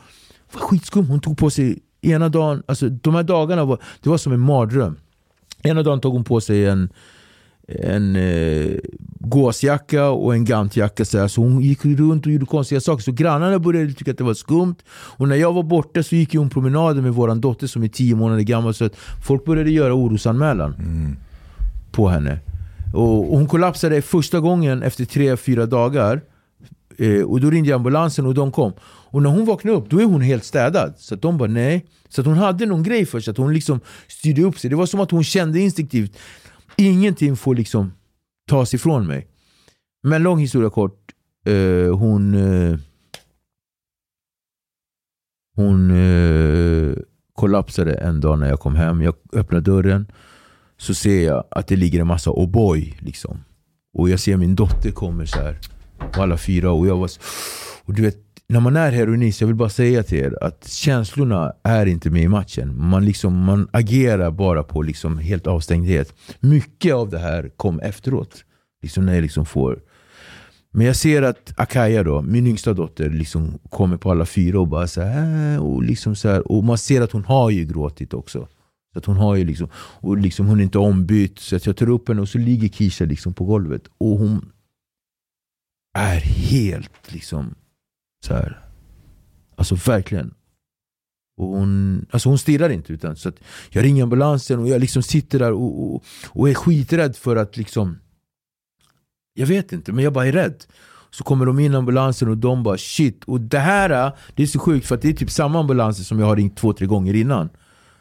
var 0.53 0.61
skitskum. 0.61 1.07
Hon 1.07 1.21
tog 1.21 1.39
på 1.39 1.51
sig 1.51 1.79
ena 2.05 2.29
dagen, 2.29 2.63
alltså 2.67 2.89
de 2.89 3.15
här 3.15 3.23
dagarna 3.23 3.65
var, 3.65 3.79
det 4.03 4.09
var 4.09 4.19
som 4.19 4.33
en 4.33 4.41
mardröm. 4.41 4.97
Ena 5.65 5.83
dagen 5.83 6.01
tog 6.01 6.13
hon 6.13 6.25
på 6.25 6.41
sig 6.41 6.67
en, 6.67 6.89
en 7.69 8.17
eh, 8.17 8.79
gåsjacka 9.21 10.09
och 10.09 10.35
en 10.35 10.45
gantjacka. 10.45 11.05
Så, 11.05 11.19
här. 11.19 11.29
så 11.29 11.41
hon 11.41 11.61
gick 11.61 11.85
runt 11.85 12.27
och 12.27 12.33
gjorde 12.33 12.47
konstiga 12.47 12.81
saker. 12.81 13.03
Så 13.03 13.13
grannarna 13.13 13.59
började 13.59 13.93
tycka 13.93 14.11
att 14.11 14.19
det 14.19 14.25
var 14.25 14.35
skumt. 14.35 14.77
Och 14.91 15.29
när 15.29 15.37
jag 15.37 15.53
var 15.53 15.63
borta 15.63 16.03
så 16.03 16.17
gick 16.17 16.35
hon 16.35 16.51
promenader 16.51 17.03
med 17.03 17.15
vår 17.15 17.35
dotter 17.35 17.67
som 17.67 17.83
är 17.83 17.89
tio 17.89 18.15
månader 18.15 18.43
gammal. 18.43 18.75
Så 18.75 18.85
att 18.85 18.97
folk 19.27 19.45
började 19.45 19.71
göra 19.71 19.95
orosanmälan 19.95 20.75
på 21.93 22.09
henne. 22.09 22.39
Och, 22.95 23.33
och 23.33 23.39
hon 23.39 23.47
kollapsade 23.47 24.03
första 24.03 24.41
gången 24.41 24.83
efter 24.83 25.05
tre, 25.05 25.37
fyra 25.37 25.67
dagar. 25.67 26.21
Eh, 26.99 27.23
och 27.23 27.41
då 27.41 27.51
ringde 27.51 27.71
jag 27.71 27.77
ambulansen 27.77 28.27
och 28.27 28.35
de 28.35 28.53
kom. 28.53 28.73
Och 29.15 29.23
när 29.23 29.31
hon 29.31 29.45
vaknade 29.45 29.77
upp, 29.77 29.91
då 29.91 30.01
är 30.01 30.05
hon 30.05 30.21
helt 30.21 30.45
städad. 30.45 30.95
Så 30.99 31.15
att 31.15 31.23
de 31.23 31.39
bara 31.39 31.49
nej. 31.49 31.87
Så 32.09 32.21
att 32.21 32.27
hon 32.27 32.37
hade 32.37 32.67
någon 32.67 32.83
grej 32.83 33.07
för 33.07 33.21
sig, 33.21 33.31
att 33.31 33.37
hon 33.37 33.55
liksom 33.55 33.81
styrde 34.09 34.43
upp 34.43 34.59
sig. 34.59 34.71
Det 34.71 34.77
var 34.77 34.87
som 34.87 35.01
att 35.01 35.11
hon 35.11 35.25
kände 35.25 35.61
instinktivt, 35.61 36.19
ingenting 36.77 37.37
får 37.37 37.55
liksom 37.55 37.93
tas 38.49 38.75
ifrån 38.75 39.07
mig. 39.07 39.27
Men 40.03 40.23
lång 40.23 40.39
historia 40.39 40.71
kort, 40.71 41.13
eh, 41.47 41.97
hon... 41.97 42.35
Eh, 42.35 42.79
hon 45.57 45.91
eh, 45.91 46.97
kollapsade 47.33 47.95
en 47.95 48.21
dag 48.21 48.39
när 48.39 48.49
jag 48.49 48.61
kom 48.61 48.77
hem. 48.77 49.03
Jag 49.03 49.15
öppnade 49.33 49.71
dörren, 49.71 50.07
så 50.77 50.95
ser 50.95 51.25
jag 51.27 51.45
att 51.51 51.67
det 51.67 51.77
ligger 51.77 52.01
en 52.01 52.07
massa 52.07 52.31
O'boy. 52.31 52.95
Liksom. 52.99 53.45
Och 53.93 54.11
jag 54.11 54.21
ser 54.21 54.37
min 54.37 54.55
dotter 54.55 54.91
kommer 54.91 55.27
så 55.27 55.39
här 55.39 55.59
på 56.13 56.23
alla 56.23 56.37
fyra. 56.37 56.73
Och 56.73 56.87
jag 56.87 56.97
var 56.97 57.09
så, 57.09 57.21
och 57.85 57.95
du 57.95 58.03
vet, 58.03 58.24
när 58.49 58.61
man 58.61 58.77
är 58.77 58.93
heroinist, 58.93 59.41
jag 59.41 59.49
vill 59.49 59.57
bara 59.57 59.69
säga 59.69 60.03
till 60.03 60.19
er 60.19 60.39
att 60.41 60.69
känslorna 60.69 61.53
är 61.63 61.87
inte 61.87 62.11
med 62.11 62.23
i 62.23 62.29
matchen. 62.29 62.89
Man, 62.89 63.05
liksom, 63.05 63.45
man 63.45 63.69
agerar 63.73 64.31
bara 64.31 64.63
på 64.63 64.83
liksom 64.83 65.19
helt 65.19 65.47
avstängdhet. 65.47 66.15
Mycket 66.41 66.95
av 66.95 67.11
det 67.11 67.19
här 67.19 67.51
kom 67.57 67.81
efteråt. 67.81 68.45
Liksom 68.83 69.07
när 69.07 69.15
jag 69.15 69.23
liksom 69.23 69.47
får... 69.47 69.81
Men 70.73 70.87
jag 70.87 70.97
ser 70.97 71.23
att 71.23 71.53
Akaya 71.57 72.03
då, 72.03 72.23
min 72.23 72.47
yngsta 72.47 72.73
dotter, 72.73 73.11
liksom 73.11 73.59
kommer 73.69 73.97
på 73.97 74.11
alla 74.11 74.27
fyra 74.27 74.61
och 74.61 74.69
bara 74.69 74.87
så 74.87 75.03
här, 75.03 75.61
och 75.61 75.83
liksom 75.83 76.17
så 76.17 76.29
här, 76.29 76.53
Och 76.53 76.65
man 76.65 76.79
ser 76.79 77.01
att 77.01 77.13
hon 77.13 77.25
har 77.25 77.51
ju 77.51 77.65
gråtit 77.65 78.15
också. 78.15 78.49
Så 78.93 78.99
att 78.99 79.05
hon 79.05 79.17
har 79.17 79.37
ju 79.37 79.45
liksom, 79.45 79.69
och 79.77 80.19
liksom 80.19 80.47
hon 80.47 80.61
är 80.61 80.65
inte 80.65 80.79
ombytt. 80.79 81.39
Så 81.39 81.57
att 81.57 81.67
jag 81.67 81.77
tar 81.77 81.89
upp 81.89 82.09
henne 82.09 82.21
och 82.21 82.29
så 82.29 82.39
ligger 82.39 82.69
Kisha 82.69 83.05
liksom 83.05 83.35
på 83.35 83.45
golvet. 83.45 83.83
Och 83.99 84.19
hon 84.19 84.53
är 85.99 86.21
helt 86.21 87.13
liksom 87.13 87.55
så 88.25 88.35
här. 88.35 88.61
Alltså 89.57 89.75
verkligen. 89.75 90.35
Och 91.37 91.47
hon, 91.47 92.07
alltså 92.11 92.29
hon 92.29 92.39
stirrar 92.39 92.71
inte 92.71 92.93
utan 92.93 93.17
så 93.17 93.29
att 93.29 93.37
jag 93.71 93.85
ringer 93.85 94.03
ambulansen 94.03 94.59
och 94.59 94.69
jag 94.69 94.81
liksom 94.81 95.03
sitter 95.03 95.39
där 95.39 95.53
och, 95.53 95.95
och, 95.95 96.05
och 96.29 96.49
är 96.49 96.55
skiträdd 96.55 97.17
för 97.17 97.37
att 97.37 97.57
liksom 97.57 97.99
Jag 99.35 99.47
vet 99.47 99.73
inte 99.73 99.93
men 99.93 100.05
jag 100.05 100.13
bara 100.13 100.27
är 100.27 100.33
rädd. 100.33 100.65
Så 101.11 101.25
kommer 101.25 101.47
de 101.47 101.59
in 101.59 101.75
ambulansen 101.75 102.29
och 102.29 102.37
de 102.37 102.63
bara 102.63 102.79
shit. 102.79 103.25
Och 103.25 103.41
det 103.41 103.59
här 103.59 104.07
äh, 104.07 104.13
det 104.35 104.43
är 104.43 104.47
så 104.47 104.59
sjukt 104.59 104.87
för 104.87 104.95
att 104.95 105.03
det 105.03 105.09
är 105.09 105.13
typ 105.13 105.31
samma 105.31 105.61
ambulanser 105.61 106.05
som 106.05 106.19
jag 106.19 106.27
har 106.27 106.37
ringt 106.37 106.57
två, 106.57 106.73
tre 106.73 106.87
gånger 106.87 107.15
innan. 107.15 107.49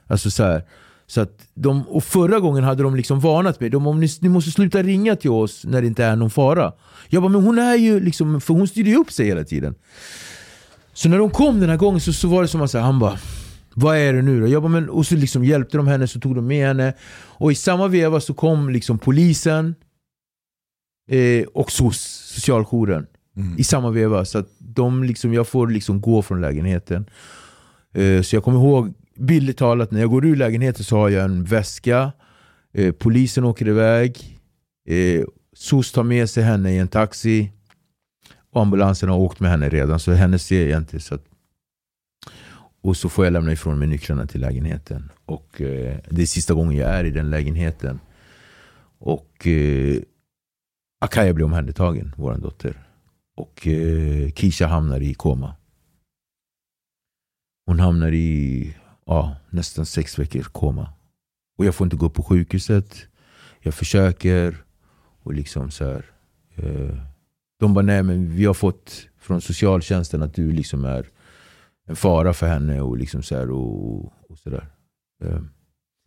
Alltså 0.07 0.31
så 0.31 0.43
här. 0.43 0.63
Så 1.07 1.21
att 1.21 1.47
de, 1.53 1.87
och 1.87 2.03
förra 2.03 2.39
gången 2.39 2.63
hade 2.63 2.83
de 2.83 2.95
liksom 2.95 3.19
varnat 3.19 3.59
mig. 3.59 3.69
De 3.69 3.87
om 3.87 3.99
ni, 3.99 4.07
ni 4.21 4.29
måste 4.29 4.51
sluta 4.51 4.83
ringa 4.83 5.15
till 5.15 5.31
oss 5.31 5.65
när 5.65 5.81
det 5.81 5.87
inte 5.87 6.03
är 6.03 6.15
någon 6.15 6.29
fara. 6.29 6.73
Jag 7.09 7.21
bara, 7.21 7.31
men 7.31 7.43
hon 7.43 7.59
är 7.59 7.75
ju 7.75 7.99
liksom, 7.99 8.41
för 8.41 8.53
hon 8.53 8.67
styrde 8.67 8.89
ju 8.89 8.95
upp 8.95 9.11
sig 9.11 9.25
hela 9.25 9.43
tiden. 9.43 9.75
Så 10.93 11.09
när 11.09 11.17
de 11.17 11.29
kom 11.29 11.59
den 11.59 11.69
här 11.69 11.77
gången 11.77 12.01
så, 12.01 12.13
så 12.13 12.27
var 12.27 12.41
det 12.41 12.47
som 12.47 12.61
att 12.61 12.73
han 12.73 12.99
bara 12.99 13.17
vad 13.75 13.97
är 13.97 14.13
det 14.13 14.21
nu 14.21 14.41
då? 14.41 14.47
Jag 14.47 14.61
bara, 14.61 14.69
men, 14.69 14.89
och 14.89 15.05
så 15.05 15.15
liksom 15.15 15.43
hjälpte 15.43 15.77
de 15.77 15.87
henne, 15.87 16.07
så 16.07 16.19
tog 16.19 16.35
de 16.35 16.47
med 16.47 16.67
henne. 16.67 16.93
Och 17.13 17.51
i 17.51 17.55
samma 17.55 17.87
veva 17.87 18.19
så 18.19 18.33
kom 18.33 18.69
liksom 18.69 18.99
polisen 18.99 19.75
eh, 21.09 21.45
och 21.53 21.71
SOS, 21.71 22.01
socialjouren. 22.35 23.07
I 23.57 23.63
samma 23.63 23.89
veva. 23.89 24.25
Så 24.25 24.37
att 24.37 24.47
de 24.57 25.03
liksom, 25.03 25.33
jag 25.33 25.47
får 25.47 25.67
liksom 25.67 26.01
gå 26.01 26.21
från 26.21 26.41
lägenheten. 26.41 27.05
Eh, 27.93 28.21
så 28.21 28.35
jag 28.35 28.43
kommer 28.43 28.59
ihåg, 28.59 28.93
bildligt 29.15 29.59
talat, 29.59 29.91
när 29.91 29.99
jag 29.99 30.09
går 30.09 30.25
ur 30.25 30.35
lägenheten 30.35 30.83
så 30.83 30.97
har 30.97 31.09
jag 31.09 31.25
en 31.25 31.43
väska. 31.43 32.11
Eh, 32.73 32.91
polisen 32.91 33.43
åker 33.43 33.67
iväg. 33.67 34.39
Eh, 34.87 35.23
SOS 35.55 35.91
tar 35.91 36.03
med 36.03 36.29
sig 36.29 36.43
henne 36.43 36.71
i 36.73 36.77
en 36.77 36.87
taxi. 36.87 37.51
Och 38.51 38.61
ambulansen 38.61 39.09
har 39.09 39.17
åkt 39.17 39.39
med 39.39 39.51
henne 39.51 39.69
redan, 39.69 39.99
så 39.99 40.11
henne 40.11 40.39
ser 40.39 40.67
jag 40.67 40.81
inte. 40.81 40.99
Så 40.99 41.15
att, 41.15 41.25
och 42.81 42.97
så 42.97 43.09
får 43.09 43.25
jag 43.25 43.31
lämna 43.31 43.51
ifrån 43.51 43.79
mig 43.79 43.87
nycklarna 43.87 44.27
till 44.27 44.41
lägenheten. 44.41 45.11
Och 45.25 45.61
eh, 45.61 45.97
Det 46.09 46.21
är 46.21 46.25
sista 46.25 46.53
gången 46.53 46.77
jag 46.77 46.89
är 46.89 47.03
i 47.03 47.11
den 47.11 47.29
lägenheten. 47.29 47.99
Och 48.97 49.47
eh, 49.47 50.01
Akaya 51.01 51.33
blir 51.33 51.45
omhändertagen, 51.45 52.13
vår 52.17 52.37
dotter. 52.37 52.83
Och 53.35 53.67
eh, 53.67 54.29
Kisha 54.31 54.67
hamnar 54.67 55.01
i 55.01 55.13
koma. 55.13 55.55
Hon 57.65 57.79
hamnar 57.79 58.11
i 58.11 58.75
ja, 59.05 59.35
nästan 59.49 59.85
sex 59.85 60.19
veckors 60.19 60.47
koma. 60.47 60.89
Och 61.57 61.65
jag 61.65 61.75
får 61.75 61.85
inte 61.85 61.95
gå 61.97 62.09
på 62.09 62.23
sjukhuset. 62.23 62.97
Jag 63.61 63.73
försöker. 63.73 64.57
Och 65.23 65.33
liksom 65.33 65.71
så 65.71 65.85
här. 65.85 66.05
Eh, 66.55 66.97
de 67.59 67.73
bara, 67.73 67.85
nej 67.85 68.03
men 68.03 68.35
vi 68.35 68.45
har 68.45 68.53
fått 68.53 69.07
från 69.19 69.41
socialtjänsten 69.41 70.21
att 70.23 70.33
du 70.33 70.51
liksom 70.51 70.85
är 70.85 71.07
en 71.87 71.95
fara 71.95 72.33
för 72.33 72.47
henne 72.47 72.81
och 72.81 72.97
liksom 72.97 73.23
så 73.23 73.35
här 73.35 73.51
och, 73.51 74.05
och 74.05 74.37
sådär. 74.43 74.69
Eh, 75.23 75.39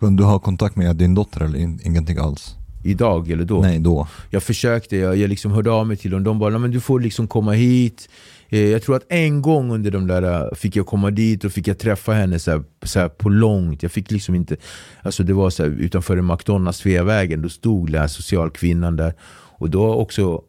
Kunde 0.00 0.22
du 0.22 0.26
ha 0.26 0.38
kontakt 0.38 0.76
med 0.76 0.96
din 0.96 1.14
dotter 1.14 1.40
eller 1.40 1.58
in, 1.58 1.80
ingenting 1.82 2.18
alls? 2.18 2.54
idag 2.84 3.30
eller 3.30 3.44
då. 3.44 3.60
Nej, 3.60 3.78
då. 3.78 4.08
Jag 4.30 4.42
försökte, 4.42 4.96
jag, 4.96 5.16
jag 5.16 5.28
liksom 5.28 5.52
hörde 5.52 5.70
av 5.70 5.86
mig 5.86 5.96
till 5.96 6.10
dem. 6.10 6.24
De 6.24 6.38
bara, 6.38 6.50
"Nej, 6.50 6.60
men 6.60 6.70
du 6.70 6.80
får 6.80 7.00
liksom 7.00 7.28
komma 7.28 7.52
hit. 7.52 8.08
Eh, 8.48 8.68
jag 8.68 8.82
tror 8.82 8.96
att 8.96 9.06
en 9.08 9.42
gång 9.42 9.70
under 9.70 9.90
de 9.90 10.06
där 10.06 10.22
eh, 10.22 10.54
fick 10.54 10.76
jag 10.76 10.86
komma 10.86 11.10
dit 11.10 11.44
och 11.44 11.52
fick 11.52 11.68
jag 11.68 11.78
träffa 11.78 12.12
henne 12.12 12.38
så 12.38 12.50
här, 12.50 12.64
så 12.82 13.00
här 13.00 13.08
på 13.08 13.28
långt. 13.28 13.82
Jag 13.82 13.92
fick 13.92 14.10
liksom 14.10 14.34
inte, 14.34 14.56
alltså 15.02 15.22
det 15.22 15.32
var 15.32 15.50
så 15.50 15.62
här, 15.62 15.70
utanför 15.70 16.20
McDonalds, 16.20 16.78
Sveavägen, 16.78 17.42
då 17.42 17.48
stod 17.48 17.92
den 17.92 18.00
här 18.00 18.08
socialkvinnan 18.08 18.96
där. 18.96 19.14
Och 19.58 19.70
då 19.70 19.94
också, 19.94 20.42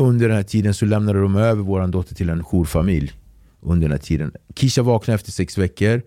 under 0.00 0.28
den 0.28 0.36
här 0.36 0.44
tiden 0.44 0.74
så 0.74 0.84
lämnade 0.84 1.20
de 1.20 1.36
över 1.36 1.62
vår 1.62 1.86
dotter 1.86 2.14
till 2.14 2.28
en 2.28 2.44
jourfamilj. 2.44 3.12
Under 3.60 3.88
den 3.88 3.92
här 3.92 4.04
tiden. 4.04 4.32
Kisha 4.54 4.82
vaknade 4.82 5.14
efter 5.14 5.32
sex 5.32 5.58
veckor 5.58 6.02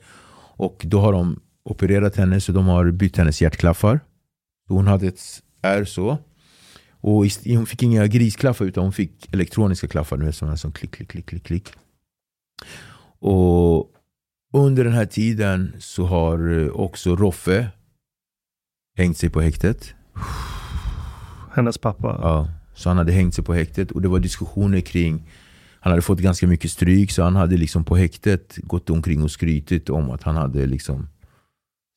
och 0.58 0.82
då 0.86 1.00
har 1.00 1.14
de 1.14 1.40
opererat 1.64 2.16
henne 2.16 2.42
så 2.42 2.52
de 2.52 2.68
har 2.68 2.92
bytt 2.92 3.18
hennes 3.18 3.42
hjärtklaffar. 3.42 4.00
Hon 4.68 4.88
hade 4.88 5.08
ett 5.08 5.20
är 5.62 5.86
så. 5.86 6.18
Och 7.02 7.26
hon 7.46 7.66
fick 7.66 7.84
inga 7.84 8.08
grisklaffar 8.08 8.66
utan 8.66 8.84
hon 8.84 8.94
fick 8.94 9.34
elektroniska 9.34 9.88
klaffar. 9.88 10.18
Nu 10.18 10.28
är 10.28 10.32
sådana 10.32 10.58
som 10.58 10.72
klick, 10.72 10.92
klick, 10.92 11.10
klick, 11.10 11.26
klick, 11.26 11.44
klick. 11.44 11.74
Och 13.20 13.92
under 14.54 14.84
den 14.84 14.94
här 14.94 15.06
tiden 15.06 15.76
så 15.80 16.06
har 16.06 16.64
eh, 16.64 16.68
också 16.68 17.16
Roffe 17.16 17.68
hängt 18.98 19.18
sig 19.18 19.30
på 19.30 19.42
häktet. 19.42 19.94
Hennes 21.54 21.78
pappa. 21.78 22.20
Ja, 22.22 22.50
så 22.76 22.90
han 22.90 22.98
hade 22.98 23.12
hängt 23.12 23.36
sig 23.36 23.44
på 23.44 23.54
häktet 23.54 23.92
och 23.92 24.02
det 24.02 24.08
var 24.08 24.20
diskussioner 24.20 24.82
kring 24.82 25.30
han 25.80 25.92
hade 25.92 26.02
fått 26.02 26.20
ganska 26.20 26.48
mycket 26.48 26.72
stryk 26.72 27.12
så 27.12 27.24
han 27.24 27.36
hade 27.36 27.58
liksom 27.58 27.84
på 27.84 27.96
häktet 27.96 28.58
gått 28.58 28.90
omkring 28.90 29.24
och 29.24 29.32
skrytit 29.32 29.90
om 29.90 30.10
att 30.10 30.24
han 30.24 30.36
hade 30.36 30.66
liksom 30.66 31.08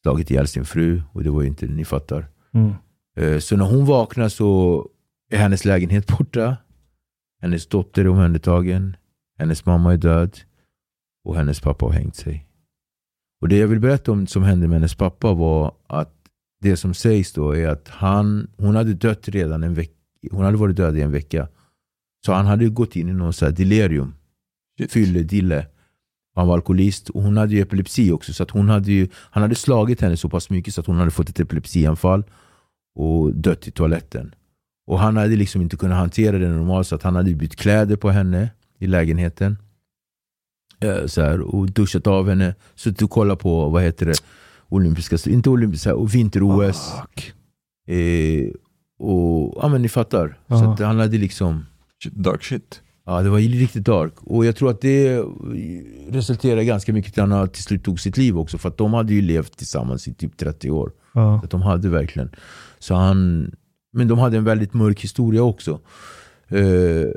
slagit 0.03 0.31
ihjäl 0.31 0.49
sin 0.49 0.65
fru 0.65 1.03
och 1.13 1.25
det 1.25 1.31
var 1.31 1.43
ju 1.43 1.49
inte, 1.49 1.67
ni 1.67 1.85
fattar. 1.85 2.27
Mm. 2.55 2.73
Eh, 3.17 3.39
Så 3.39 3.57
när 3.57 3.65
hon 3.65 3.85
vaknar 3.85 4.29
så 4.29 4.89
är 5.31 5.39
hennes 5.39 5.65
lägenhet 5.65 6.07
borta. 6.19 6.57
Hennes 7.43 7.67
dotter 7.67 8.05
är 8.05 8.09
omhändertagen. 8.09 8.97
Hennes 9.39 9.67
mamma 9.67 9.93
är 9.93 9.97
död. 9.97 10.39
Och 11.25 11.37
hennes 11.37 11.61
pappa 11.61 11.87
har 11.87 11.93
hängt 11.93 12.17
sig. 12.17 12.47
Och 13.41 13.49
det 13.49 13.57
jag 13.59 13.69
vill 13.69 13.81
berätta 13.81 14.13
om 14.13 14.27
som 14.27 14.43
hände 14.43 14.69
med 14.69 14.75
hennes 14.77 14.95
pappa 14.95 15.33
var 15.33 15.75
att 15.87 16.15
det 16.61 16.77
som 16.77 16.95
sägs 16.95 17.33
då 17.33 17.57
är 17.57 17.69
att 17.69 17.89
han, 17.89 18.51
hon 18.57 18.77
hade 18.77 18.95
dött 18.95 19.29
redan 19.29 19.63
en 19.63 19.75
vecka. 19.75 19.93
Hon 20.31 20.45
hade 20.45 20.57
varit 20.57 20.77
död 20.77 20.99
i 20.99 21.01
en 21.01 21.13
vecka. 21.13 21.49
Så 22.27 22.33
han 22.33 22.47
hade 22.47 22.69
gått 22.69 22.97
in 22.97 23.09
i 23.09 23.13
någon 23.13 23.33
så 23.33 23.51
delirium. 23.51 24.15
Fylledille. 24.89 25.67
Han 26.35 26.47
var 26.47 26.55
alkoholist 26.55 27.09
och 27.09 27.23
hon 27.23 27.37
hade 27.37 27.55
ju 27.55 27.61
epilepsi 27.61 28.13
också. 28.13 28.33
Så 28.33 28.47
hon 28.51 28.69
hade 28.69 28.93
ju, 28.93 29.09
han 29.15 29.43
hade 29.43 29.55
slagit 29.55 30.01
henne 30.01 30.17
så 30.17 30.29
pass 30.29 30.51
mycket 30.51 30.75
så 30.75 30.81
att 30.81 30.87
hon 30.87 30.97
hade 30.97 31.11
fått 31.11 31.29
ett 31.29 31.41
epilepsianfall 31.41 32.25
och 32.95 33.35
dött 33.35 33.69
i 33.69 33.71
toaletten. 33.71 34.35
Och 34.87 34.99
han 34.99 35.17
hade 35.17 35.37
liksom 35.37 35.63
inte 35.63 35.77
kunnat 35.77 35.99
hantera 35.99 36.39
det 36.39 36.49
normalt 36.49 36.87
så 36.87 36.95
att 36.95 37.03
han 37.03 37.17
hade 37.17 37.35
bytt 37.35 37.57
kläder 37.57 37.97
på 37.97 38.11
henne 38.11 38.51
i 38.79 38.87
lägenheten. 38.87 39.57
Eh, 40.81 41.07
Så 41.07 41.21
här, 41.23 41.41
och 41.41 41.71
duschat 41.71 42.07
av 42.07 42.29
henne, 42.29 42.55
suttit 42.75 43.03
och 43.03 43.11
kollat 43.11 43.39
på, 43.39 43.69
vad 43.69 43.83
heter 43.83 44.07
det, 44.07 44.15
olympiska, 44.69 45.31
inte 45.31 45.51
olympiska, 45.51 45.97
vinter-OS. 45.97 46.93
Eh, 47.89 48.51
och 48.99 49.59
ja 49.63 49.69
men 49.69 49.83
ni 49.83 49.89
fattar. 49.89 50.29
Så 50.49 50.55
Ja. 50.55 50.73
att 50.73 50.81
han 50.81 50.99
hade 50.99 51.19
liksom 51.19 51.67
Dark 52.11 52.43
shit. 52.45 52.83
Ja, 53.07 53.23
det 53.23 53.31
var 53.31 53.39
riktigt 53.39 53.85
dark. 53.85 54.13
Och 54.21 54.47
jag 54.47 54.57
tror 54.57 54.71
att 54.71 54.81
det 54.81 55.23
resulterade 56.09 56.65
ganska 56.65 56.93
mycket 56.93 57.15
till 57.15 57.23
att 57.23 57.29
han 57.31 57.49
till 57.49 57.63
slut 57.63 57.85
tog 57.85 58.01
sitt 58.01 58.17
liv 58.17 58.39
också. 58.39 58.59
För 58.59 58.69
att 58.69 58.77
de 58.77 58.95
hade 58.95 59.15
ju 59.15 59.23
levt 59.23 59.57
tillsammans 59.57 60.09
i 60.09 60.15
typ 60.15 60.37
30 60.37 60.71
år. 60.71 60.93
Ja. 61.15 61.39
Så 61.39 61.45
att 61.45 61.51
de 61.51 61.63
hade 61.63 61.89
verkligen. 61.89 62.31
Så 62.79 62.95
han, 62.95 63.51
men 63.93 64.09
de 64.09 64.19
hade 64.19 64.37
en 64.37 64.45
väldigt 64.45 64.75
mörk 64.75 65.01
historia 65.01 65.43
också. 65.43 65.81
Eh, 66.49 67.11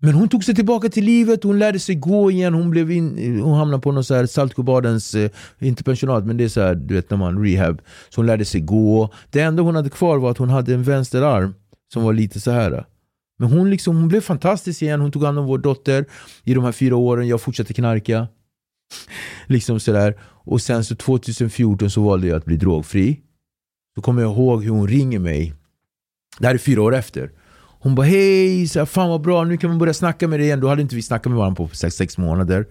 men 0.00 0.14
hon 0.14 0.28
tog 0.28 0.44
sig 0.44 0.54
tillbaka 0.54 0.88
till 0.88 1.04
livet, 1.04 1.44
hon 1.44 1.58
lärde 1.58 1.78
sig 1.78 1.94
gå 1.94 2.30
igen, 2.30 2.54
hon, 2.54 2.70
blev 2.70 2.90
in, 2.90 3.40
hon 3.40 3.54
hamnade 3.58 3.82
på 3.82 3.92
någon 3.92 4.04
så 4.04 4.14
här 4.14 4.26
Saltsjöbadens, 4.26 5.14
eh, 5.14 5.30
inte 5.58 5.84
pensionat 5.84 6.26
men 6.26 6.36
det 6.36 6.44
är 6.44 6.48
så 6.48 6.60
här, 6.60 6.74
du 6.74 6.94
vet 6.94 7.10
när 7.10 7.16
man 7.16 7.44
rehab. 7.44 7.82
Så 8.08 8.20
hon 8.20 8.26
lärde 8.26 8.44
sig 8.44 8.60
gå. 8.60 9.12
Det 9.30 9.40
enda 9.40 9.62
hon 9.62 9.76
hade 9.76 9.90
kvar 9.90 10.18
var 10.18 10.30
att 10.30 10.38
hon 10.38 10.50
hade 10.50 10.74
en 10.74 10.82
vänsterarm 10.82 11.54
som 11.92 12.02
var 12.02 12.12
lite 12.12 12.40
så 12.40 12.50
här. 12.50 12.84
Men 13.38 13.52
hon, 13.52 13.70
liksom, 13.70 13.96
hon 13.96 14.08
blev 14.08 14.20
fantastisk 14.20 14.82
igen, 14.82 15.00
hon 15.00 15.12
tog 15.12 15.24
hand 15.24 15.38
om 15.38 15.46
vår 15.46 15.58
dotter 15.58 16.04
i 16.44 16.54
de 16.54 16.64
här 16.64 16.72
fyra 16.72 16.96
åren, 16.96 17.28
jag 17.28 17.40
fortsatte 17.40 17.74
knarka. 17.74 18.28
liksom 19.46 19.80
sådär. 19.80 20.18
Och 20.22 20.62
sen 20.62 20.84
så 20.84 20.96
2014 20.96 21.90
så 21.90 22.02
valde 22.02 22.26
jag 22.26 22.36
att 22.36 22.44
bli 22.44 22.56
drogfri. 22.56 23.20
Då 23.96 24.02
kommer 24.02 24.22
jag 24.22 24.32
ihåg 24.32 24.64
hur 24.64 24.70
hon 24.70 24.88
ringer 24.88 25.18
mig. 25.18 25.54
Det 26.38 26.46
här 26.46 26.54
är 26.54 26.58
fyra 26.58 26.82
år 26.82 26.94
efter. 26.94 27.30
Hon 27.80 27.94
bara 27.94 28.06
hej, 28.06 28.68
så 28.68 28.78
här, 28.78 28.86
fan 28.86 29.08
vad 29.08 29.20
bra, 29.20 29.44
nu 29.44 29.56
kan 29.56 29.70
man 29.70 29.78
börja 29.78 29.94
snacka 29.94 30.28
med 30.28 30.40
dig 30.40 30.46
igen. 30.46 30.60
Då 30.60 30.68
hade 30.68 30.82
inte 30.82 30.94
vi 30.94 31.02
snackat 31.02 31.30
med 31.30 31.38
varandra 31.38 31.56
på 31.56 31.68
sex, 31.76 31.96
sex 31.96 32.18
månader. 32.18 32.66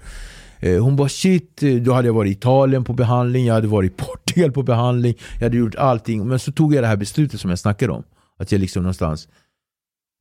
Eh, 0.59 0.83
hon 0.83 0.95
bara 0.95 1.09
shit, 1.09 1.63
eh, 1.63 1.75
då 1.75 1.93
hade 1.93 2.07
jag 2.07 2.13
varit 2.13 2.29
i 2.29 2.31
Italien 2.31 2.83
på 2.83 2.93
behandling, 2.93 3.45
jag 3.45 3.53
hade 3.53 3.67
varit 3.67 3.91
i 3.91 3.95
Portugal 3.95 4.51
på 4.51 4.63
behandling, 4.63 5.15
jag 5.33 5.43
hade 5.43 5.57
gjort 5.57 5.75
allting. 5.75 6.27
Men 6.27 6.39
så 6.39 6.51
tog 6.51 6.75
jag 6.75 6.83
det 6.83 6.87
här 6.87 6.97
beslutet 6.97 7.39
som 7.39 7.49
jag 7.49 7.59
snackade 7.59 7.93
om. 7.93 8.03
Att 8.39 8.51
jag 8.51 8.61
liksom 8.61 8.83
någonstans, 8.83 9.27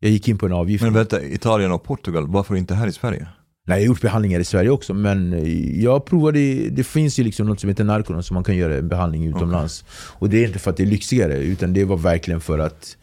jag 0.00 0.10
gick 0.10 0.28
in 0.28 0.38
på 0.38 0.46
en 0.46 0.52
avgift. 0.52 0.84
Men 0.84 0.92
vänta, 0.92 1.22
Italien 1.22 1.72
och 1.72 1.82
Portugal, 1.82 2.26
varför 2.28 2.56
inte 2.56 2.74
här 2.74 2.86
i 2.86 2.92
Sverige? 2.92 3.28
Nej, 3.68 3.78
jag 3.78 3.82
har 3.82 3.86
gjort 3.86 4.00
behandlingar 4.00 4.40
i 4.40 4.44
Sverige 4.44 4.70
också, 4.70 4.94
men 4.94 5.42
jag 5.82 6.04
provade, 6.04 6.38
det 6.70 6.84
finns 6.84 7.18
ju 7.18 7.24
liksom 7.24 7.46
något 7.46 7.60
som 7.60 7.68
heter 7.68 7.84
Narconon 7.84 8.22
som 8.22 8.34
man 8.34 8.44
kan 8.44 8.56
göra 8.56 8.76
en 8.76 8.88
behandling 8.88 9.26
utomlands. 9.26 9.84
Och 9.90 10.28
det 10.28 10.42
är 10.42 10.46
inte 10.46 10.58
för 10.58 10.70
att 10.70 10.76
det 10.76 10.82
är 10.82 10.86
lyxigare, 10.86 11.38
utan 11.38 11.72
det 11.72 11.84
var 11.84 11.96
verkligen 11.96 12.40
för 12.40 12.58
att 12.58 12.96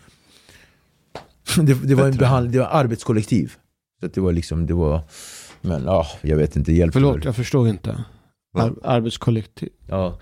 det, 1.56 1.74
det 1.74 1.96
var 1.96 2.06
en 2.08 2.18
behandling, 2.18 2.52
det 2.52 2.60
var 2.60 2.68
arbetskollektiv. 2.72 3.54
Så 4.00 4.08
det 4.08 4.22
var 4.22 4.32
liksom, 4.32 4.66
det 4.66 4.74
var, 4.74 5.02
men 5.62 5.84
ja, 5.84 6.08
jag 6.22 6.38
vet 6.38 6.56
inte, 6.56 6.74
hjälp 6.74 6.94
Förlåt, 6.94 7.26
jag 7.26 7.36
förstod 7.36 7.68
inte. 7.68 8.04
Ar- 8.58 8.76
arbetskollektiv. 8.84 9.70
Ja. 9.88 10.20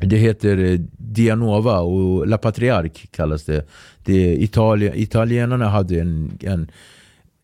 Det 0.00 0.16
heter 0.16 0.58
eh, 0.58 0.78
Dianova 0.98 1.80
och 1.80 2.26
La 2.26 2.38
Patriark 2.38 3.08
kallas 3.10 3.44
det. 3.44 3.66
det 4.04 4.32
är 4.32 4.42
Italien, 4.42 4.92
italienarna 4.96 5.68
hade 5.68 6.00
en, 6.00 6.38
en, 6.40 6.70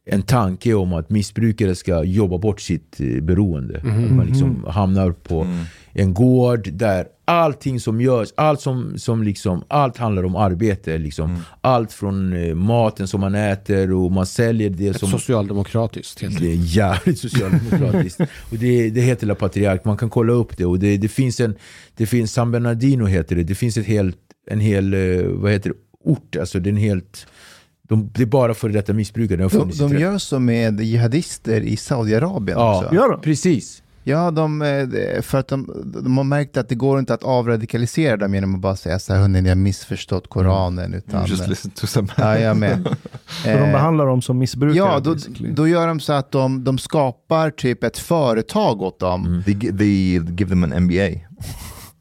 en 0.04 0.22
tanke 0.22 0.74
om 0.74 0.92
att 0.92 1.10
missbrukare 1.10 1.74
ska 1.74 2.04
jobba 2.04 2.38
bort 2.38 2.60
sitt 2.60 3.00
eh, 3.00 3.22
beroende. 3.22 3.78
Att 3.78 4.16
man 4.16 4.26
liksom 4.26 4.64
hamnar 4.68 5.12
på 5.12 5.46
en 5.92 6.14
gård 6.14 6.68
där 6.72 7.06
allting 7.24 7.80
som 7.80 8.00
görs, 8.00 8.32
allt 8.34 8.60
som, 8.60 8.98
som 8.98 9.22
liksom, 9.22 9.64
allt 9.68 9.96
handlar 9.96 10.24
om 10.24 10.36
arbete. 10.36 10.98
Liksom. 10.98 11.38
Allt 11.60 11.92
från 11.92 12.32
eh, 12.32 12.54
maten 12.54 13.08
som 13.08 13.20
man 13.20 13.34
äter 13.34 13.92
och 13.92 14.12
man 14.12 14.26
säljer 14.26 14.70
det 14.70 14.88
Ett 14.88 14.98
som... 15.00 15.10
socialdemokratiskt 15.10 16.22
helt 16.22 16.40
Det 16.40 16.52
är 16.52 16.76
jävligt 16.76 17.18
socialdemokratiskt. 17.18 18.20
och 18.50 18.56
det, 18.58 18.90
det 18.90 19.00
heter 19.00 19.26
La 19.26 19.34
Patriark, 19.34 19.84
man 19.84 19.96
kan 19.96 20.10
kolla 20.10 20.32
upp 20.32 20.56
det. 20.56 20.64
Och 20.66 20.78
det, 20.78 20.96
det 20.96 21.08
finns 21.08 21.40
en, 21.40 21.54
det 21.96 22.06
finns 22.06 22.32
San 22.32 22.50
Bernardino 22.50 23.04
heter 23.04 23.36
det, 23.36 23.42
det 23.42 23.54
finns 23.54 23.76
ett 23.76 23.86
helt, 23.86 24.18
en 24.50 24.60
hel, 24.60 24.94
eh, 24.94 25.26
vad 25.26 25.52
heter 25.52 25.70
det, 25.70 25.76
ort, 26.04 26.36
alltså 26.36 26.60
det 26.60 26.68
är 26.68 26.72
en 26.72 26.76
helt, 26.76 27.26
de, 27.96 28.10
det 28.14 28.22
är 28.22 28.26
bara 28.26 28.54
för 28.54 28.68
detta 28.68 28.92
missbrukare, 28.92 29.36
De, 29.36 29.48
de 29.48 29.72
30 29.72 29.98
gör 29.98 30.18
så 30.18 30.38
med 30.38 30.80
jihadister 30.80 31.60
i 31.60 31.76
Saudiarabien 31.76 32.58
Ja, 32.58 32.84
också. 32.84 32.94
De? 32.94 33.20
precis. 33.20 33.82
Ja, 34.04 34.30
de, 34.30 34.62
eh, 34.62 35.22
för 35.22 35.38
att 35.38 35.48
de, 35.48 35.70
de 36.04 36.16
har 36.16 36.24
märkt 36.24 36.56
att 36.56 36.68
det 36.68 36.74
går 36.74 36.98
inte 36.98 37.14
att 37.14 37.22
avradikalisera 37.22 38.16
dem 38.16 38.34
genom 38.34 38.54
att 38.54 38.60
bara 38.60 38.76
säga 38.76 38.98
så 38.98 39.12
här, 39.12 39.20
hörni, 39.20 39.40
ni 39.42 39.48
har 39.48 39.56
missförstått 39.56 40.28
Koranen. 40.30 40.94
Utan, 40.94 41.26
Just 41.26 41.48
listen 41.48 41.70
to 41.70 41.86
some... 41.86 42.08
ja, 42.16 42.38
jag 42.38 42.56
med. 42.56 42.88
Så 43.42 43.48
de 43.48 43.72
behandlar 43.72 44.06
dem 44.06 44.22
som 44.22 44.38
missbrukare? 44.38 44.76
Ja, 44.78 45.00
då, 45.00 45.14
basically. 45.14 45.50
då 45.52 45.68
gör 45.68 45.86
de 45.86 46.00
så 46.00 46.12
att 46.12 46.30
de, 46.32 46.64
de 46.64 46.78
skapar 46.78 47.50
typ 47.50 47.84
ett 47.84 47.98
företag 47.98 48.82
åt 48.82 48.98
dem. 49.00 49.42
They, 49.44 49.54
gi- 49.54 49.78
they 49.78 50.34
give 50.36 50.48
them 50.48 50.64
an 50.64 50.84
MBA. 50.84 51.08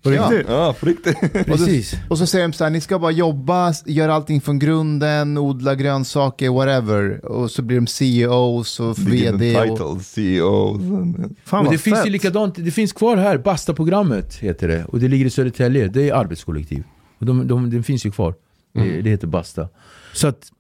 På 0.04 0.14
Ja. 0.14 0.30
riktigt? 0.30 0.50
Ja, 0.50 0.76
på 0.80 0.86
riktigt. 0.86 1.46
precis. 1.46 1.94
Och 2.10 2.18
så 2.18 2.26
säger 2.26 2.48
de 2.48 2.54
så 2.54 2.64
här, 2.64 2.72
ni 2.72 2.82
ska 2.82 3.00
bara 3.00 3.12
jobba, 3.12 3.74
göra 3.86 4.14
allting 4.14 4.42
från 4.42 4.60
grunden, 4.60 5.38
odla 5.38 5.76
grönsaker, 5.76 6.50
whatever. 6.50 7.26
Och 7.26 7.52
så 7.52 7.62
blir 7.62 7.78
de 7.78 7.88
CEOs 7.88 8.80
och 8.80 9.00
VD. 9.00 9.58
Och, 9.58 9.78
titles, 9.78 10.08
CEOs. 10.12 10.82
And, 10.82 11.36
Fan 11.46 11.66
Och 11.66 11.72
det 11.72 11.78
finns 11.78 12.06
ju 12.06 12.10
likadant, 12.10 12.56
det 12.56 12.72
finns 12.72 12.94
kvar 12.94 13.18
här, 13.18 13.38
Basta-programmet 13.38 14.36
heter 14.36 14.68
det. 14.68 14.86
Och 14.86 15.00
det 15.00 15.08
ligger 15.08 15.26
i 15.26 15.30
Södertälje, 15.30 15.88
det 15.88 16.10
är 16.10 16.14
arbetskollektiv. 16.14 16.84
Och 17.20 17.26
de, 17.26 17.48
de, 17.48 17.70
den 17.70 17.84
finns 17.84 18.06
ju 18.06 18.12
kvar. 18.12 18.34
Det, 18.74 19.02
det 19.02 19.10
heter 19.10 19.28
Basta. 19.28 19.70
Så, 20.14 20.28
att, 20.28 20.52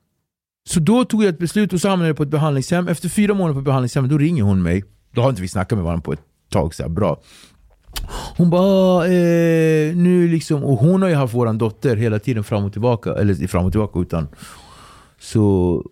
så 0.70 0.80
då 0.80 1.06
tog 1.06 1.24
jag 1.24 1.30
ett 1.30 1.40
beslut 1.40 1.74
och 1.74 1.82
så 1.82 1.90
hamnade 1.90 2.10
jag 2.10 2.18
på 2.18 2.24
ett 2.24 2.30
behandlingshem. 2.30 2.88
Efter 2.88 3.10
fyra 3.10 3.34
månader 3.34 3.54
på 3.54 3.62
behandlingshem, 3.62 4.10
då 4.10 4.18
ringer 4.18 4.44
hon 4.44 4.62
mig. 4.64 4.84
Då 5.14 5.22
har 5.22 5.30
inte 5.30 5.42
vi 5.42 5.48
snackat 5.48 5.78
med 5.78 5.86
varandra 5.86 6.02
på 6.04 6.14
ett 6.14 6.22
tag, 6.50 6.74
så 6.76 6.84
här, 6.84 6.90
bra. 6.90 7.22
Hon 8.38 8.50
bara, 8.50 9.06
eh, 9.06 9.96
nu 9.96 10.28
liksom, 10.28 10.64
och 10.64 10.78
hon 10.78 11.02
har 11.02 11.10
ju 11.10 11.16
haft 11.16 11.34
våran 11.34 11.58
dotter 11.58 11.96
hela 11.96 12.20
tiden 12.20 12.44
fram 12.44 12.66
och 12.66 12.72
tillbaka, 12.72 13.14
eller 13.14 13.48
fram 13.48 13.66
och 13.66 13.72
tillbaka 13.72 14.00
utan 14.00 14.28
så 15.20 15.42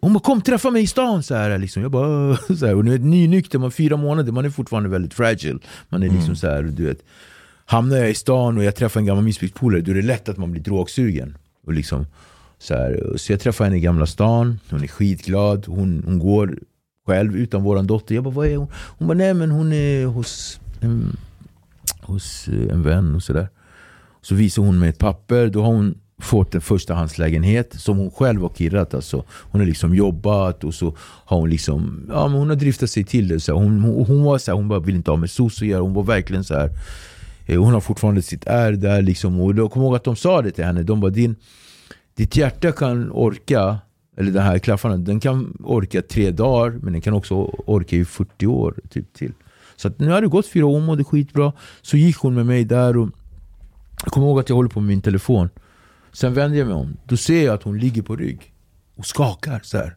hon 0.01 0.13
bara 0.13 0.19
kom 0.19 0.41
träffa 0.41 0.71
mig 0.71 0.83
i 0.83 0.87
stan 0.87 1.23
så 1.23 1.35
här, 1.35 1.57
liksom. 1.57 1.81
Jag 1.81 1.91
bara 1.91 2.37
så 2.57 2.65
här, 2.65 2.75
och 2.75 2.85
nu 2.85 2.93
är 2.93 2.99
nynykter, 2.99 3.59
man 3.59 3.71
fyra 3.71 3.97
månader, 3.97 4.31
man 4.31 4.45
är 4.45 4.49
fortfarande 4.49 4.89
väldigt 4.89 5.13
fragile. 5.13 5.59
Man 5.89 6.03
är 6.03 6.09
liksom 6.09 6.35
så 6.35 6.47
här, 6.47 6.63
du 6.63 6.85
vet. 6.85 6.99
Hamnar 7.65 7.97
jag 7.97 8.09
i 8.09 8.15
stan 8.15 8.57
och 8.57 8.63
jag 8.63 8.75
träffar 8.75 8.99
en 8.99 9.05
gammal 9.05 9.23
missbrukspolare, 9.23 9.81
då 9.81 9.91
är 9.91 9.95
det 9.95 10.01
lätt 10.01 10.29
att 10.29 10.37
man 10.37 10.51
blir 10.51 10.61
drogsugen. 10.61 11.37
Och 11.65 11.73
liksom, 11.73 12.05
så, 12.59 12.73
här, 12.73 13.13
så 13.15 13.31
jag 13.33 13.39
träffar 13.39 13.65
henne 13.65 13.77
i 13.77 13.79
Gamla 13.79 14.05
stan, 14.05 14.59
hon 14.69 14.83
är 14.83 14.87
skitglad, 14.87 15.65
hon, 15.67 16.03
hon 16.05 16.19
går 16.19 16.59
själv 17.05 17.35
utan 17.35 17.63
våran 17.63 17.87
dotter. 17.87 18.15
Jag 18.15 18.23
bara, 18.23 18.33
vad 18.33 18.47
är 18.47 18.57
hon? 18.57 18.67
Hon 18.73 19.07
bara, 19.07 19.17
nej 19.17 19.33
men 19.33 19.51
hon 19.51 19.73
är 19.73 20.05
hos 20.05 20.59
en, 20.79 21.17
hos 22.01 22.47
eh, 22.47 22.73
en 22.73 22.83
vän 22.83 23.15
och 23.15 23.23
sådär. 23.23 23.49
Så 24.21 24.35
visar 24.35 24.63
hon 24.63 24.79
mig 24.79 24.89
ett 24.89 24.97
papper, 24.97 25.47
då 25.47 25.61
har 25.61 25.71
hon 25.71 25.95
fått 26.19 26.55
en 26.55 26.61
förstahandslägenhet 26.61 27.73
som 27.73 27.97
hon 27.97 28.11
själv 28.11 28.41
har 28.41 28.49
kirrat. 28.49 28.93
Alltså. 28.93 29.23
Hon 29.29 29.61
har 29.61 29.65
liksom 29.65 29.95
jobbat 29.95 30.63
och 30.63 30.73
så 30.73 30.95
har 30.99 31.37
hon 31.37 31.49
liksom, 31.49 32.05
ja 32.09 32.27
men 32.27 32.37
hon 32.37 32.49
har 32.49 32.55
driftat 32.55 32.89
sig 32.89 33.03
till 33.03 33.27
det. 33.27 33.39
Så 33.39 33.53
hon, 33.53 33.79
hon, 33.79 34.05
hon 34.05 34.23
var 34.23 34.37
så 34.37 34.51
här, 34.51 34.55
hon 34.55 34.67
bara 34.67 34.79
vill 34.79 34.95
inte 34.95 35.11
ha 35.11 35.17
med 35.17 35.29
soc 35.29 35.61
att 35.61 35.67
göra. 35.67 35.81
Hon 35.81 35.93
var 35.93 36.03
verkligen 36.03 36.43
så 36.43 36.55
här. 36.55 36.69
Eh, 37.45 37.63
hon 37.63 37.73
har 37.73 37.81
fortfarande 37.81 38.21
sitt 38.21 38.47
är 38.47 38.71
där 38.71 39.01
liksom. 39.01 39.41
Och 39.41 39.55
då 39.55 39.69
kommer 39.69 39.85
ihåg 39.85 39.95
att 39.95 40.03
de 40.03 40.15
sa 40.15 40.41
det 40.41 40.51
till 40.51 40.65
henne. 40.65 40.83
De 40.83 40.99
bara, 40.99 41.11
din, 41.11 41.35
ditt 42.15 42.35
hjärta 42.35 42.71
kan 42.71 43.11
orka, 43.11 43.77
eller 44.17 44.31
den 44.31 44.43
här 44.43 44.59
klaffarna, 44.59 44.97
den 44.97 45.19
kan 45.19 45.57
orka 45.63 46.01
tre 46.01 46.31
dagar. 46.31 46.79
Men 46.81 46.93
den 46.93 47.01
kan 47.01 47.13
också 47.13 47.35
orka 47.65 47.95
i 47.95 48.05
40 48.05 48.47
år 48.47 48.75
typ 48.89 49.13
till. 49.13 49.33
Så 49.79 49.91
nu 49.97 50.09
har 50.09 50.21
det 50.21 50.27
gått 50.27 50.47
fyra 50.47 50.65
år, 50.65 50.73
hon 50.73 50.85
mådde 50.85 51.03
skitbra. 51.03 51.53
Så 51.81 51.97
gick 51.97 52.17
hon 52.17 52.35
med 52.35 52.45
mig 52.45 52.65
där 52.65 52.97
och 52.97 53.09
jag 54.03 54.13
kommer 54.13 54.27
ihåg 54.27 54.39
att 54.39 54.49
jag 54.49 54.55
håller 54.55 54.69
på 54.69 54.79
med 54.79 54.87
min 54.87 55.01
telefon. 55.01 55.49
Sen 56.11 56.33
vänder 56.33 56.57
jag 56.57 56.67
mig 56.67 56.75
om. 56.75 56.97
Då 57.05 57.17
ser 57.17 57.45
jag 57.45 57.55
att 57.55 57.63
hon 57.63 57.77
ligger 57.79 58.01
på 58.01 58.15
rygg 58.15 58.53
och 58.95 59.05
skakar 59.05 59.59
så 59.63 59.77
här. 59.77 59.95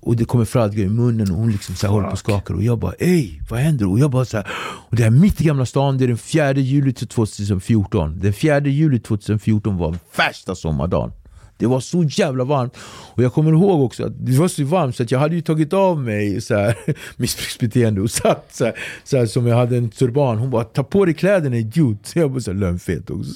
Och 0.00 0.16
det 0.16 0.24
kommer 0.24 0.44
fradga 0.44 0.82
i 0.82 0.88
munnen 0.88 1.30
och 1.30 1.36
hon 1.36 1.50
liksom 1.52 1.74
så 1.74 1.86
här 1.86 1.92
håller 1.92 2.06
på 2.06 2.12
och 2.12 2.18
skakar. 2.18 2.54
Och 2.54 2.62
jag 2.62 2.78
bara 2.78 2.92
ey, 2.92 3.40
vad 3.50 3.60
händer? 3.60 3.90
Och 3.90 3.98
jag 3.98 4.10
bara 4.10 4.24
så 4.24 4.36
här. 4.36 4.46
Och 4.90 4.96
det 4.96 5.04
är 5.04 5.10
mitt 5.10 5.40
i 5.40 5.44
Gamla 5.44 5.66
stan, 5.66 5.98
det 5.98 6.04
är 6.04 6.08
den 6.08 6.18
4 6.18 6.52
juli 6.52 6.92
till 6.92 7.08
2014. 7.08 8.18
Den 8.20 8.32
4 8.32 8.60
juli 8.60 9.00
2014 9.00 9.76
var 9.76 9.96
värsta 10.16 10.54
sommardagen. 10.54 11.12
Det 11.58 11.66
var 11.66 11.80
så 11.80 12.02
jävla 12.02 12.44
varmt. 12.44 12.76
Och 13.14 13.22
jag 13.22 13.32
kommer 13.32 13.52
ihåg 13.52 13.82
också 13.82 14.06
att 14.06 14.26
det 14.26 14.38
var 14.38 14.48
så 14.48 14.64
varmt 14.64 14.96
så 14.96 15.02
att 15.02 15.10
jag 15.10 15.18
hade 15.18 15.34
ju 15.34 15.40
tagit 15.40 15.72
av 15.72 16.00
mig 16.02 16.40
så 16.40 16.54
här, 16.54 16.76
missbruksbeteende 17.16 18.00
och 18.00 18.10
satt 18.10 18.48
så 18.52 18.64
här, 18.64 18.74
så 19.04 19.16
här, 19.16 19.26
som 19.26 19.46
jag 19.46 19.56
hade 19.56 19.76
en 19.76 19.90
turban. 19.90 20.38
Hon 20.38 20.50
bara 20.50 20.64
ta 20.64 20.82
på 20.82 21.04
dig 21.04 21.14
kläderna 21.14 21.56
idiot. 21.56 22.06
Så 22.06 22.18
jag 22.18 22.30
bara 22.30 22.40
så 22.40 22.52
här, 22.52 22.58
lönnfet 22.58 23.10
också. 23.10 23.32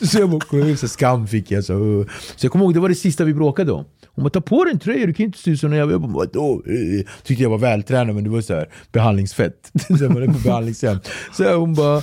Så, 0.00 0.06
så 0.06 0.18
jag 0.18 0.30
bara, 0.30 0.76
så 0.76 0.88
skam 0.88 1.26
fick 1.26 1.50
jag. 1.50 1.64
Så, 1.64 1.74
uh. 1.74 2.06
så 2.36 2.46
jag 2.46 2.52
kommer 2.52 2.64
ihåg 2.64 2.74
det 2.74 2.80
var 2.80 2.88
det 2.88 2.94
sista 2.94 3.24
vi 3.24 3.34
bråkade 3.34 3.72
om. 3.72 3.84
Hon 4.06 4.24
bara 4.24 4.30
ta 4.30 4.40
på 4.40 4.64
dig 4.64 4.72
en 4.72 4.78
tröja, 4.78 5.06
du 5.06 5.14
kan 5.14 5.24
ju 5.24 5.26
inte 5.26 5.38
se 5.38 5.50
ut 5.50 5.60
som 5.60 5.72
en 5.72 5.78
jävla... 5.78 5.92
Jag 5.92 6.00
bara, 6.00 6.12
vadå? 6.12 6.62
Eh, 6.66 7.06
tyckte 7.22 7.42
jag 7.42 7.50
var 7.50 7.58
vältränad 7.58 8.14
men 8.14 8.24
det 8.24 8.30
var 8.30 8.40
så 8.40 8.54
här 8.54 8.68
behandlingsfett. 8.92 9.72
så 9.98 10.04
jag 10.04 10.08
var 10.08 10.26
på 10.26 10.38
behandlingshem. 10.44 10.98
Så 11.32 11.54
hon 11.54 11.74
bara... 11.74 12.02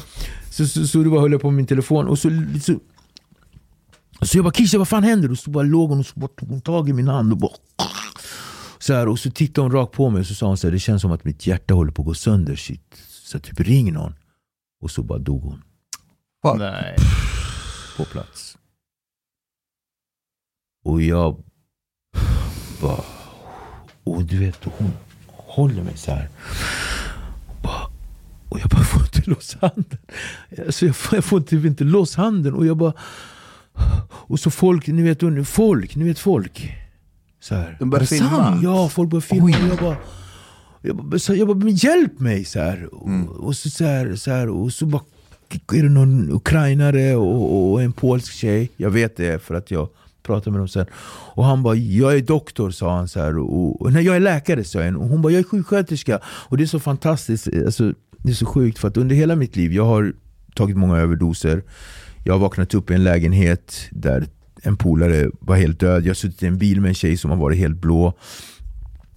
Så, 0.52 0.66
så, 0.68 0.88
så 0.88 0.98
det 0.98 1.10
bara 1.10 1.22
höll 1.22 1.32
jag 1.32 1.42
på 1.42 1.50
med 1.50 1.58
min 1.58 1.66
telefon 1.66 2.08
och 2.08 2.20
så, 2.20 2.30
så 2.64 2.74
så 4.22 4.38
jag 4.38 4.46
bara 4.46 4.54
Kisha 4.54 4.78
vad 4.78 4.88
fan 4.88 5.04
händer? 5.04 5.32
Och 5.32 5.40
så 5.40 5.50
bara 5.50 5.64
låg 5.64 5.90
hon 5.90 6.00
och 6.00 6.06
så 6.06 6.20
bara 6.20 6.28
tog 6.28 6.50
hon 6.50 6.62
tag 6.62 6.90
i 6.90 6.94
min 6.94 7.08
hand 7.08 7.32
och 7.32 7.38
bara 7.38 7.54
så 8.80 8.94
här, 8.94 9.08
och 9.08 9.20
så 9.20 9.32
tittade 9.32 9.66
hon 9.66 9.72
rakt 9.72 9.94
på 9.94 10.10
mig 10.10 10.20
och 10.20 10.28
så 10.28 10.36
sa 10.36 10.48
hon 10.48 10.58
så 10.58 10.68
här, 10.68 10.72
det 10.72 10.80
känns 10.80 11.02
som 11.02 11.12
att 11.12 11.24
mitt 11.24 11.48
hjärta 11.48 11.74
håller 11.74 11.92
på 11.92 12.02
att 12.02 12.06
gå 12.06 12.14
sönder. 12.14 12.56
Shit. 12.56 13.04
Så 13.08 13.40
typ 13.40 13.60
ring 13.60 13.94
någon. 13.94 14.16
Och 14.82 14.92
så 14.92 15.04
bara 15.04 15.20
dog 15.20 15.44
hon. 15.44 15.64
Nej. 16.58 16.96
På 17.98 18.06
plats. 18.06 18.58
Och 20.86 21.02
jag 21.02 21.44
bara... 22.82 23.04
Och 24.04 24.24
du 24.24 24.40
vet, 24.40 24.64
hon 24.64 24.92
håller 25.28 25.84
mig 25.84 25.98
så 25.98 26.12
här. 26.12 26.30
Och, 27.48 27.62
bara, 27.62 27.90
och 28.50 28.60
jag 28.60 28.70
bara 28.70 28.84
får 28.84 29.02
inte 29.02 29.30
loss 29.30 29.58
handen. 29.62 29.98
Alltså 30.66 30.86
jag, 30.86 30.96
får, 30.96 31.16
jag 31.16 31.26
får 31.26 31.40
typ 31.40 31.66
inte 31.66 31.84
loss 31.84 32.16
handen. 32.16 32.54
Och 32.54 32.66
jag 32.66 32.78
bara... 32.78 32.94
Och 34.10 34.40
så 34.40 34.52
folk, 34.52 34.88
ni 34.88 35.02
vet, 35.02 35.48
folk, 35.48 35.96
ni 35.96 36.04
vet 36.04 36.20
folk. 36.20 36.74
Så 37.40 37.56
här. 37.56 37.78
De 37.80 37.90
börjar 37.90 38.06
filma? 38.06 38.30
sant? 38.30 38.64
Ja, 38.64 38.90
folk 38.90 39.10
börjar 39.10 39.22
filma. 39.22 39.44
Och 39.44 39.50
jag 39.70 39.78
bara... 39.78 39.96
Jag 40.82 40.96
bara, 40.96 41.20
så, 41.20 41.36
jag 41.36 41.48
bara 41.48 41.58
men 41.58 41.76
hjälp 41.76 42.20
mig! 42.20 42.46
Så 42.46 42.60
här. 42.60 42.94
Och, 42.94 43.08
Mm. 43.08 43.28
och, 43.28 43.56
så, 43.56 43.70
så 43.70 43.86
här, 43.86 44.16
så 44.16 44.32
här, 44.32 44.50
och 44.50 44.74
så 44.74 44.86
bara 44.86 45.02
är 45.74 45.84
det 45.84 45.90
någon 45.90 46.32
ukrainare 46.32 47.16
och, 47.16 47.72
och 47.72 47.82
en 47.82 47.94
polsk 47.94 48.34
tjej. 48.34 48.70
Jag 48.78 48.90
vet 48.90 49.18
det 49.18 49.44
för 49.44 49.56
att 49.56 49.72
jag 49.72 49.90
pratade 50.24 50.52
med 50.52 50.60
dem 50.60 50.68
sen. 50.68 50.86
Och 51.36 51.46
han 51.46 51.64
bara, 51.64 51.76
jag 51.76 52.16
är 52.16 52.22
doktor 52.22 52.72
sa 52.72 52.96
han. 52.96 53.08
Så 53.08 53.20
här, 53.20 53.38
och, 53.38 53.82
och, 53.82 53.94
nej, 53.94 54.06
jag 54.06 54.16
är 54.16 54.20
läkare 54.20 54.64
sa 54.64 54.82
jag. 54.82 54.98
Och 54.98 55.08
hon 55.08 55.22
bara, 55.22 55.34
jag 55.34 55.40
är 55.40 55.44
sjuksköterska. 55.44 56.20
Och 56.26 56.58
det 56.58 56.64
är 56.64 56.68
så 56.68 56.80
fantastiskt. 56.80 57.48
Alltså, 57.66 57.94
det 58.18 58.30
är 58.32 58.36
så 58.36 58.46
sjukt 58.46 58.80
för 58.80 58.88
att 58.88 58.98
under 58.98 59.16
hela 59.16 59.36
mitt 59.36 59.56
liv, 59.56 59.74
jag 59.74 59.86
har 59.86 60.14
tagit 60.56 60.78
många 60.78 60.98
överdoser. 60.98 61.64
Jag 62.28 62.34
har 62.34 62.40
vaknat 62.40 62.74
upp 62.74 62.92
i 62.92 62.94
en 62.94 63.04
lägenhet 63.04 63.88
där 63.92 64.28
en 64.62 64.78
polare 64.78 65.32
var 65.40 65.56
helt 65.56 65.80
död. 65.80 66.04
Jag 66.04 66.10
har 66.10 66.14
suttit 66.14 66.44
i 66.44 66.48
en 66.48 66.58
bil 66.58 66.82
med 66.82 66.90
en 66.90 66.96
tjej 66.96 67.18
som 67.18 67.32
har 67.32 67.38
varit 67.38 67.58
helt 67.58 67.78
blå. 67.78 68.14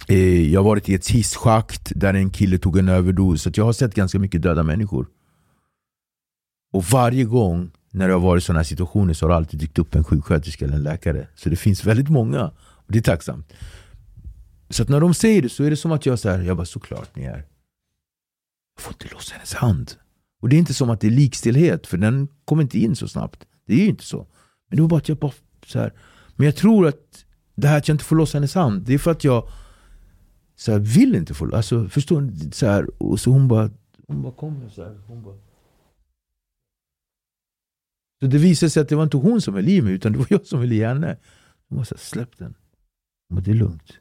Eh, 0.07 0.51
jag 0.51 0.59
har 0.59 0.65
varit 0.65 0.89
i 0.89 0.93
ett 0.93 1.07
hisschakt 1.07 1.91
där 1.95 2.13
en 2.13 2.29
kille 2.29 2.57
tog 2.57 2.77
en 2.77 2.89
överdos. 2.89 3.41
Så 3.41 3.49
att 3.49 3.57
jag 3.57 3.65
har 3.65 3.73
sett 3.73 3.95
ganska 3.95 4.19
mycket 4.19 4.41
döda 4.41 4.63
människor. 4.63 5.07
Och 6.73 6.83
varje 6.83 7.23
gång 7.23 7.71
när 7.91 8.07
det 8.07 8.13
har 8.13 8.19
varit 8.19 8.43
sådana 8.43 8.59
här 8.59 8.63
situationer 8.63 9.13
så 9.13 9.25
har 9.25 9.29
det 9.29 9.35
alltid 9.35 9.59
dykt 9.59 9.79
upp 9.79 9.95
en 9.95 10.03
sjuksköterska 10.03 10.65
eller 10.65 10.75
en 10.75 10.83
läkare. 10.83 11.27
Så 11.35 11.49
det 11.49 11.55
finns 11.55 11.85
väldigt 11.85 12.09
många. 12.09 12.51
Och 12.59 12.91
det 12.91 12.97
är 12.97 13.03
tacksamt. 13.03 13.53
Så 14.69 14.83
att 14.83 14.89
när 14.89 14.99
de 14.99 15.13
säger 15.13 15.41
det 15.41 15.49
så 15.49 15.63
är 15.63 15.69
det 15.69 15.77
som 15.77 15.91
att 15.91 16.05
jag 16.05 16.19
säger, 16.19 16.43
jag 16.43 16.57
bara 16.57 16.65
såklart 16.65 17.15
ni 17.15 17.23
är. 17.23 17.45
Jag 18.75 18.83
får 18.83 18.93
inte 18.93 19.13
låsa 19.13 19.33
hennes 19.33 19.53
hand. 19.53 19.91
Och 20.41 20.49
det 20.49 20.55
är 20.55 20.57
inte 20.57 20.73
som 20.73 20.89
att 20.89 21.01
det 21.01 21.07
är 21.07 21.11
likstilhet, 21.11 21.87
för 21.87 21.97
den 21.97 22.27
kommer 22.45 22.63
inte 22.63 22.79
in 22.79 22.95
så 22.95 23.07
snabbt. 23.07 23.47
Det 23.65 23.73
är 23.73 23.77
ju 23.77 23.87
inte 23.87 24.03
så. 24.03 24.27
Men 24.69 24.75
det 24.75 24.81
var 24.81 24.89
bara 24.89 24.97
att 24.97 25.09
jag 25.09 25.17
bara 25.17 25.33
så 25.65 25.79
här. 25.79 25.93
Men 26.35 26.45
jag 26.45 26.55
tror 26.55 26.87
att 26.87 27.25
det 27.55 27.67
här 27.67 27.77
att 27.77 27.87
jag 27.87 27.95
inte 27.95 28.03
får 28.03 28.15
loss 28.15 28.33
hennes 28.33 28.55
hand, 28.55 28.81
det 28.81 28.93
är 28.93 28.97
för 28.97 29.11
att 29.11 29.23
jag 29.23 29.49
så 30.55 30.71
här, 30.71 30.79
vill 30.79 31.15
inte 31.15 31.33
få 31.33 31.55
Alltså 31.55 31.89
förstår 31.89 32.21
ni? 32.21 32.51
Så 32.51 32.65
här, 32.65 33.03
och 33.03 33.19
så 33.19 33.31
hon 33.31 33.47
bara, 33.47 33.69
hon 34.07 34.21
bara 34.21 34.33
kommer 34.33 34.69
så 34.69 34.83
här. 34.83 35.01
Hon 35.07 35.23
bara. 35.23 35.37
Så 38.19 38.27
det 38.27 38.37
visade 38.37 38.69
sig 38.69 38.81
att 38.81 38.89
det 38.89 38.95
var 38.95 39.03
inte 39.03 39.17
hon 39.17 39.41
som 39.41 39.53
höll 39.53 39.69
i 39.69 39.81
mig, 39.81 39.93
utan 39.93 40.11
det 40.11 40.17
var 40.17 40.27
jag 40.29 40.45
som 40.45 40.59
höll 40.59 40.71
i 40.71 40.83
henne. 40.83 41.17
Hon 41.69 41.77
bara 41.77 41.85
så 41.85 41.95
här, 41.95 41.99
släpp 41.99 42.37
den. 42.37 42.53
Hon 43.29 43.35
bara, 43.35 43.41
det 43.41 43.51
är 43.51 43.55
lugnt. 43.55 43.93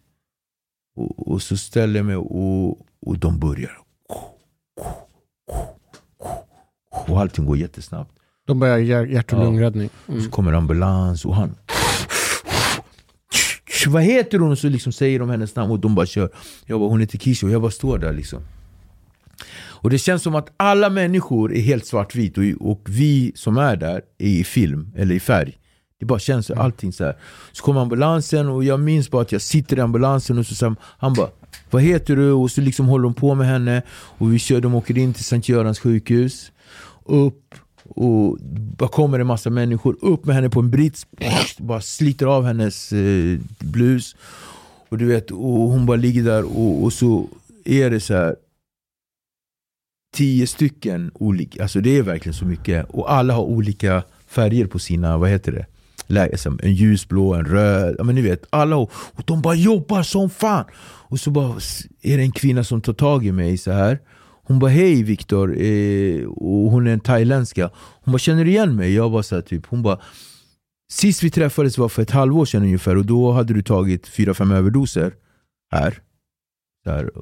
Och, 0.97 1.29
och 1.29 1.43
så 1.43 1.57
ställer 1.57 1.97
jag 1.97 2.07
mig 2.07 2.17
och, 2.17 2.87
och 3.01 3.19
de 3.19 3.39
börjar. 3.39 3.79
Och 6.91 7.21
allting 7.21 7.45
går 7.47 7.57
jättesnabbt. 7.57 8.11
De 8.47 8.59
börjar 8.61 8.79
hjär- 8.79 9.07
hjärt 9.07 9.33
och 9.33 9.39
lungräddning. 9.39 9.91
Så 10.07 10.13
Mm. 10.13 10.31
kommer 10.31 10.53
ambulans 10.53 11.25
och 11.25 11.35
han... 11.37 11.55
Vad 13.87 14.03
heter 14.03 14.39
hon? 14.39 14.51
Och 14.51 14.59
så 14.59 14.69
liksom 14.69 14.93
säger 14.93 15.19
de 15.19 15.31
hennes 15.31 15.57
namn 15.57 15.71
och 15.73 15.79
de 15.79 15.95
bara 15.95 16.07
kör. 16.07 16.31
Jag 16.67 16.81
bara, 16.81 16.89
hon 16.91 17.01
heter 17.01 17.19
Kisha 17.19 17.47
och 17.47 17.53
jag 17.53 17.61
bara 17.63 17.71
står 17.71 17.99
där 17.99 18.13
liksom. 18.13 18.43
Och 19.57 19.91
det 19.91 19.99
känns 19.99 20.23
som 20.23 20.35
att 20.35 20.53
alla 20.57 20.91
människor 20.91 21.55
är 21.55 21.61
helt 21.61 21.87
svartvit 21.87 22.39
och, 22.39 22.45
och 22.71 22.81
vi 22.89 23.33
som 23.35 23.57
är 23.59 23.77
där 23.77 24.03
är 24.19 24.27
i 24.29 24.45
film 24.45 24.89
eller 24.97 25.15
i 25.15 25.21
färg. 25.21 25.57
Det 26.01 26.07
bara 26.07 26.19
känns 26.19 26.51
allting 26.51 26.93
så 26.93 27.05
här. 27.05 27.17
Så 27.53 27.63
kommer 27.65 27.81
ambulansen 27.81 28.49
och 28.49 28.65
jag 28.65 28.81
minns 28.81 29.11
bara 29.11 29.23
att 29.23 29.33
jag 29.33 29.43
sitter 29.43 29.77
i 29.77 29.81
ambulansen 29.81 30.39
och 30.39 30.47
så 30.47 30.55
sa 30.55 30.75
han 30.99 31.15
bara 31.15 31.29
Vad 31.71 31.83
heter 31.83 32.17
du? 32.17 32.33
Och 32.33 32.51
så 32.51 32.61
liksom 32.61 32.87
håller 32.87 33.05
de 33.05 33.15
på 33.15 33.35
med 33.35 33.47
henne 33.47 33.83
och 33.91 34.33
vi 34.35 34.39
kör, 34.39 34.61
de 34.61 34.75
åker 34.75 34.99
in 34.99 35.15
till 35.15 35.25
Sankt 35.25 35.49
Görans 35.49 35.79
sjukhus. 35.79 36.53
Upp 37.11 37.55
och 37.85 38.39
bara 38.77 38.89
kommer 38.89 39.19
en 39.19 39.27
massa 39.27 39.51
människor 39.51 39.97
upp 40.01 40.25
med 40.25 40.35
henne 40.35 40.51
på 40.51 40.61
en 40.61 40.71
brits, 40.71 41.07
bara 41.59 41.81
sliter 41.81 42.27
av 42.27 42.45
hennes 42.45 42.93
eh, 42.93 43.39
blus. 43.59 44.17
Och 44.89 44.99
du 44.99 45.07
vet, 45.07 45.31
och 45.31 45.71
hon 45.71 45.87
bara 45.87 45.97
ligger 45.97 46.23
där 46.23 46.59
och, 46.59 46.83
och 46.83 46.93
så 46.93 47.27
är 47.65 47.91
det 47.91 48.01
så 48.01 48.15
här 48.15 48.37
tio 50.15 50.47
stycken 50.47 51.11
olika, 51.15 51.63
alltså 51.63 51.81
det 51.81 51.99
är 51.99 52.03
verkligen 52.03 52.35
så 52.35 52.45
mycket. 52.45 52.91
Och 52.91 53.13
alla 53.13 53.35
har 53.35 53.43
olika 53.43 54.03
färger 54.27 54.67
på 54.67 54.79
sina, 54.79 55.19
vad 55.19 55.31
heter 55.31 55.53
det? 55.53 55.67
En 56.63 56.75
ljusblå, 56.75 57.35
en 57.35 57.45
röd, 57.45 57.95
ja 57.99 58.05
men 58.05 58.15
ni 58.15 58.23
vet, 58.23 58.47
alla 58.51 58.77
och 58.77 58.93
de 59.25 59.43
bara 59.43 59.55
jobbar 59.55 60.03
som 60.03 60.31
fan. 60.31 60.65
Och 60.83 61.21
så 61.21 61.31
bara 61.31 61.55
är 62.03 62.17
det 62.17 62.23
en 62.23 62.33
kvinna 62.33 62.65
som 62.65 62.81
tar 62.81 62.93
tag 62.93 63.27
i 63.27 63.33
mig 63.33 63.59
så 63.59 63.73
här. 63.73 63.99
Hon 64.51 64.59
bara 64.59 64.71
hej 64.71 65.03
Viktor, 65.03 65.63
eh, 65.63 66.25
och 66.27 66.71
hon 66.71 66.87
är 66.87 66.93
en 66.93 67.01
thailändska. 67.01 67.71
Hon 67.77 68.13
bara 68.13 68.19
känner 68.19 68.45
du 68.45 68.51
igen 68.51 68.77
mig? 68.77 68.95
Jag 68.95 69.13
bara 69.13 69.23
så 69.23 69.35
här, 69.35 69.43
typ, 69.43 69.67
hon 69.67 69.83
bara 69.83 70.01
Sist 70.91 71.23
vi 71.23 71.31
träffades 71.31 71.79
var 71.79 71.89
för 71.89 72.03
ett 72.03 72.11
halvår 72.11 72.45
sedan 72.45 72.63
ungefär 72.63 72.97
och 72.97 73.07
då 73.07 73.33
hade 73.33 73.55
du 73.55 73.63
tagit 73.63 74.09
fyra 74.09 74.35
fem 74.35 74.51
överdoser 74.51 75.15
här. 75.73 76.01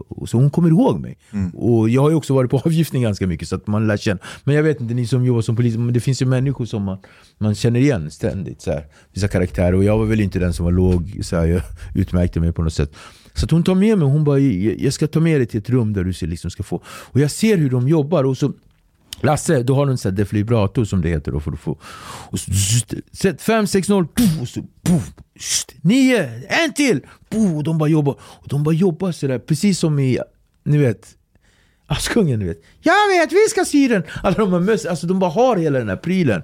Och 0.09 0.29
så 0.29 0.37
hon 0.37 0.51
kommer 0.51 0.69
ihåg 0.69 1.01
mig. 1.01 1.19
Mm. 1.33 1.51
Och 1.51 1.89
jag 1.89 2.03
har 2.03 2.11
ju 2.11 2.17
också 2.17 2.35
varit 2.35 2.51
på 2.51 2.59
avgiftning 2.65 3.03
ganska 3.03 3.27
mycket 3.27 3.49
så 3.49 3.57
att 3.57 3.67
man 3.67 3.87
lär 3.87 3.97
känna. 3.97 4.21
Men 4.45 4.55
jag 4.55 4.63
vet 4.63 4.81
inte, 4.81 4.95
ni 4.95 5.07
som 5.07 5.25
jobbar 5.25 5.41
som 5.43 5.57
polis, 5.57 5.77
men 5.77 5.93
det 5.93 6.01
finns 6.01 6.23
ju 6.23 6.27
människor 6.27 6.65
som 6.65 6.83
man, 6.83 6.99
man 7.39 7.55
känner 7.55 7.81
igen 7.81 8.11
ständigt. 8.11 8.63
Så 8.63 8.71
här. 8.71 8.87
Vissa 9.13 9.29
karaktärer. 9.29 9.75
Och 9.75 9.85
jag 9.85 9.99
var 9.99 10.07
väl 10.07 10.21
inte 10.21 10.39
den 10.39 10.53
som 10.53 10.65
var 10.65 10.73
låg, 10.73 11.19
så 11.23 11.37
här, 11.37 11.47
jag 11.47 11.63
utmärkte 11.95 12.41
mig 12.41 12.53
på 12.53 12.63
något 12.63 12.75
sätt. 12.75 12.93
Så 13.39 13.45
att 13.45 13.51
hon 13.51 13.63
tar 13.63 13.75
med 13.75 13.99
mig, 13.99 14.09
hon 14.09 14.25
bara 14.25 14.39
jag 14.39 14.93
ska 14.93 15.07
ta 15.07 15.21
med 15.21 15.41
dig 15.41 15.47
till 15.47 15.59
ett 15.59 15.71
rum 15.71 15.93
där 15.93 16.05
du 16.05 16.27
liksom 16.27 16.51
ska 16.51 16.63
få. 16.63 16.83
Och 16.87 17.21
jag 17.21 17.31
ser 17.31 17.57
hur 17.57 17.71
de 17.71 17.89
jobbar. 17.89 18.25
och 18.25 18.39
så 18.39 18.53
Lasse, 19.21 19.63
då 19.63 19.75
har 19.75 19.87
du 19.87 19.93
en 19.93 19.99
sån 19.99 20.11
här 20.11 20.17
defibrillator 20.17 20.85
som 20.85 21.03
det 21.03 21.09
heter. 21.09 21.33
Då 21.33 21.41
för 21.41 21.53
att 21.53 21.61
få. 21.61 21.79
Och 22.31 22.41
så, 22.41 22.51
sätt 23.13 23.43
5, 23.43 23.67
6, 23.67 23.89
0, 23.89 24.07
puff, 24.15 24.41
och 24.41 24.49
så, 24.49 24.61
puff, 24.83 25.13
st, 25.37 25.75
9, 25.81 26.31
en 26.49 26.73
till! 26.73 27.01
Puff, 27.29 27.57
och 27.57 27.65
de 27.65 27.79
bara 27.79 27.89
jobbar. 27.89 28.15
Och 28.21 28.49
de 28.49 28.63
bara 28.63 28.75
jobbar 28.75 29.13
sådär, 29.13 29.39
precis 29.39 29.79
som 29.79 29.99
i, 29.99 30.19
ni 30.65 30.79
vet, 30.79 31.15
Askungen, 31.87 32.39
ni 32.39 32.45
vet. 32.45 32.63
Jag 32.81 33.09
vet, 33.09 33.33
vi 33.33 33.49
ska 33.51 33.65
sy 33.65 33.89
den! 33.89 34.03
Alla 34.23 34.37
de 34.37 34.53
här 34.53 34.61
möss, 34.61 34.87
alltså 34.87 35.07
de 35.07 35.19
bara 35.19 35.31
har 35.31 35.57
hela 35.57 35.79
den 35.79 35.89
här 35.89 35.97
prylen. 35.97 36.43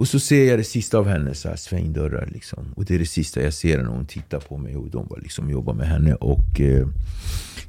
Och 0.00 0.08
så 0.08 0.20
ser 0.20 0.48
jag 0.48 0.58
det 0.58 0.64
sista 0.64 0.98
av 0.98 1.08
henne, 1.08 1.34
så 1.34 1.48
här, 1.48 1.56
svängdörrar 1.56 2.26
liksom. 2.26 2.72
Och 2.76 2.84
det 2.84 2.94
är 2.94 2.98
det 2.98 3.06
sista 3.06 3.42
jag 3.42 3.54
ser 3.54 3.78
när 3.78 3.90
hon 3.90 4.06
tittar 4.06 4.40
på 4.40 4.56
mig 4.56 4.76
och 4.76 4.90
de 4.90 5.06
bara 5.06 5.20
liksom 5.20 5.50
jobbar 5.50 5.74
med 5.74 5.88
henne. 5.88 6.14
Och 6.14 6.60
eh, 6.60 6.88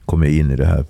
kommer 0.05 0.25
in 0.25 0.51
i 0.51 0.55
det 0.55 0.65
här 0.65 0.85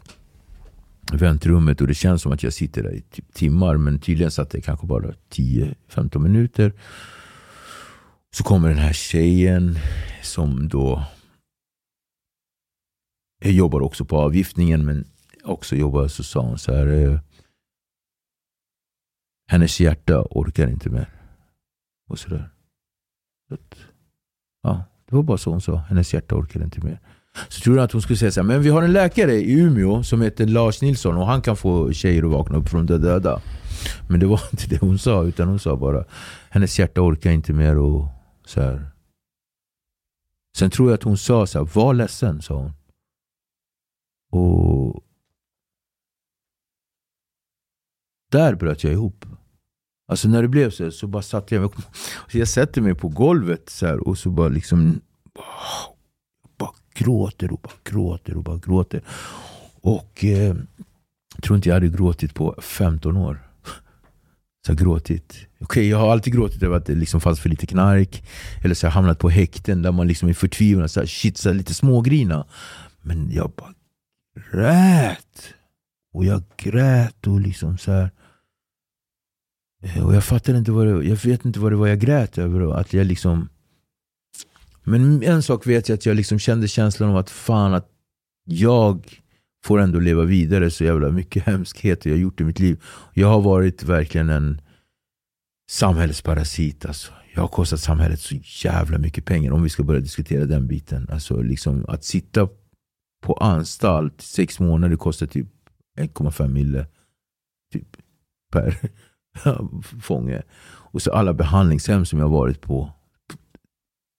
väntrummet 1.14 1.82
och 1.82 1.88
det 1.88 1.94
känns 1.94 2.22
som 2.22 2.32
att 2.32 2.44
jag 2.44 2.54
sitter 2.54 2.84
där 2.84 2.94
i 2.94 3.02
typ 3.02 3.34
timmar 3.34 3.78
men 3.78 4.00
tydligen 4.00 4.32
satt 4.32 4.54
jag 4.54 4.64
kanske 4.64 4.88
bara 4.88 5.14
10-15 5.30 6.20
minuter. 6.20 6.74
Så 8.36 8.44
kommer 8.44 8.70
den 8.70 8.78
här 8.78 8.94
tjejen 8.94 9.78
som 10.22 10.68
då 10.68 11.04
jag 13.44 13.54
jobbar 13.54 13.82
också 13.82 14.06
på 14.06 14.18
avgiftningen 14.18 14.86
men 14.86 15.06
också 15.44 15.76
jobbar 15.76 16.08
så 16.08 16.24
sa 16.24 16.42
hon 16.42 16.60
så 16.60 16.76
här 16.76 16.88
eh, 16.88 17.20
hennes 19.48 19.80
hjärta 19.80 20.22
orkar 20.30 20.68
inte 20.68 20.90
mer. 20.90 21.21
Och 22.12 22.20
sådär. 22.20 22.50
ja, 24.64 24.84
det 25.10 25.16
var 25.16 25.24
bara 25.24 25.38
så 25.38 25.52
hon 25.52 25.62
sa. 25.62 25.76
Hennes 25.76 26.14
hjärta 26.14 26.36
orkade 26.36 26.66
inte 26.66 26.86
mer. 26.86 27.00
Så 27.50 27.62
tror 27.62 27.76
jag 27.76 27.84
att 27.84 27.92
hon 27.92 28.02
skulle 28.02 28.18
säga 28.18 28.32
så 28.32 28.40
här, 28.40 28.48
men 28.48 28.62
vi 28.62 28.70
har 28.70 28.84
en 28.84 28.92
läkare 28.92 29.34
i 29.34 29.60
Umeå 29.60 30.04
som 30.04 30.22
heter 30.22 30.48
Lars 30.48 30.82
Nilsson 30.82 31.18
och 31.18 31.26
han 31.26 31.42
kan 31.42 31.58
få 31.58 31.94
tjejer 31.94 32.24
att 32.24 32.32
vakna 32.32 32.58
upp 32.58 32.70
från 32.70 32.86
de 32.86 32.98
döda. 32.98 33.42
Men 34.10 34.20
det 34.20 34.26
var 34.26 34.42
inte 34.52 34.68
det 34.68 34.82
hon 34.82 35.00
sa, 35.00 35.24
utan 35.24 35.48
hon 35.48 35.60
sa 35.60 35.76
bara 35.76 36.06
hennes 36.50 36.80
hjärta 36.80 37.02
orkar 37.02 37.32
inte 37.32 37.54
mer 37.54 37.78
och 37.78 38.08
Så 38.46 38.62
här. 38.62 38.92
Sen 40.58 40.70
tror 40.70 40.90
jag 40.90 40.96
att 40.96 41.04
hon 41.04 41.18
sa 41.18 41.48
så 41.48 41.60
här, 41.60 41.70
var 41.74 41.94
ledsen, 41.94 42.42
sa 42.42 42.56
hon. 42.56 42.74
Och 44.32 45.04
där 48.32 48.56
bröt 48.56 48.84
jag 48.84 48.94
ihop. 48.94 49.26
Alltså 50.12 50.28
när 50.28 50.42
det 50.42 50.48
blev 50.48 50.70
så, 50.70 50.84
här, 50.84 50.92
så 50.92 51.08
bara 51.08 51.22
satt 51.22 51.52
jag 51.52 51.62
mig, 51.62 51.70
så 52.32 52.38
jag 52.38 52.48
sätter 52.48 52.82
mig 52.82 52.96
på 52.96 53.08
golvet 53.08 53.70
så 53.70 53.86
här, 53.88 54.08
och 54.08 54.18
så 54.18 54.30
bara 54.30 54.48
liksom 54.48 55.02
bara, 56.58 56.70
gråter 56.94 57.52
och 57.52 57.60
bara 57.60 57.74
gråter 57.84 58.38
och 58.38 58.44
bara 58.44 58.58
gråter. 58.58 59.02
Och 59.82 60.26
eh, 60.26 60.56
jag 61.36 61.44
tror 61.44 61.56
inte 61.56 61.70
jag 61.70 61.74
hade 61.74 61.88
gråtit 61.88 62.34
på 62.34 62.56
15 62.62 63.18
år. 63.18 63.40
Så 64.66 64.72
jag 64.72 64.78
gråtit. 64.78 65.48
Okej, 65.60 65.90
jag 65.90 65.98
har 65.98 66.12
alltid 66.12 66.34
gråtit 66.34 66.64
över 66.64 66.78
att 66.78 66.86
det 66.86 66.96
liksom 66.96 67.22
fanns 67.22 67.40
för 67.40 67.50
lite 67.50 67.68
knark. 67.68 68.24
Eller 68.64 68.76
så 68.76 68.88
har 68.88 68.90
jag 68.90 68.94
hamnat 68.94 69.20
på 69.20 69.30
häkten 69.30 69.82
där 69.82 69.92
man 69.92 70.08
liksom 70.08 70.30
är 70.30 70.34
förtvivlad. 70.34 70.92
Så 70.92 71.00
här, 71.00 71.08
shit, 71.08 71.38
så 71.38 71.50
här, 71.50 71.56
lite 71.56 71.74
smågrina. 71.74 72.46
Men 73.02 73.32
jag 73.32 73.52
bara 73.52 73.74
grät. 74.52 75.54
Och 76.14 76.26
jag 76.26 76.44
grät 76.58 77.28
och 77.28 77.42
liksom 77.42 77.78
så 77.78 77.92
här. 77.92 78.12
Eh, 79.82 80.06
och 80.06 80.16
jag 80.16 80.24
fattar 80.24 80.58
inte 80.58 80.72
vad 80.72 80.88
det, 80.88 81.04
jag 81.04 81.16
vet 81.16 81.46
inte 81.46 81.60
vad 81.60 81.72
det 81.72 81.76
var 81.76 81.88
jag 81.88 82.00
grät 82.00 82.38
över. 82.38 82.80
Att 82.80 82.94
jag 82.94 83.08
liksom... 83.08 83.50
Men 84.84 85.24
en 85.24 85.44
sak 85.44 85.68
vet 85.68 85.90
jag 85.90 85.96
att 85.96 86.06
jag 86.06 86.16
liksom 86.16 86.40
kände 86.40 86.68
känslan 86.68 87.10
av 87.10 87.18
att 87.18 87.30
fan 87.30 87.74
att 87.74 87.88
jag 88.46 89.22
får 89.64 89.80
ändå 89.80 90.00
leva 90.00 90.24
vidare 90.24 90.72
så 90.72 90.84
jävla 90.84 91.10
mycket 91.10 91.44
hemskheter 91.46 92.10
jag 92.10 92.18
har 92.18 92.22
gjort 92.22 92.42
i 92.42 92.44
mitt 92.44 92.60
liv. 92.60 92.84
Jag 93.14 93.28
har 93.28 93.42
varit 93.42 93.84
verkligen 93.84 94.30
en 94.30 94.62
samhällsparasit. 95.72 96.86
Alltså. 96.86 97.12
Jag 97.34 97.42
har 97.42 97.48
kostat 97.48 97.80
samhället 97.80 98.20
så 98.20 98.36
jävla 98.64 98.98
mycket 98.98 99.26
pengar 99.26 99.52
om 99.52 99.64
vi 99.64 99.70
ska 99.70 99.84
börja 99.84 100.00
diskutera 100.00 100.46
den 100.46 100.68
biten. 100.68 101.10
Alltså 101.12 101.42
liksom 101.42 101.86
att 101.88 102.04
sitta 102.04 102.50
på 103.22 103.34
anstalt 103.34 104.22
sex 104.22 104.60
månader 104.60 104.96
kostar 104.96 105.28
typ 105.28 105.48
1,5 106.00 106.48
mille 106.48 106.88
typ, 107.74 107.98
per 108.52 108.78
fånge. 110.02 110.42
Och 110.64 111.02
så 111.02 111.12
alla 111.12 111.34
behandlingshem 111.34 112.06
som 112.06 112.20
jag 112.20 112.30
varit 112.30 112.62
på. 112.62 112.92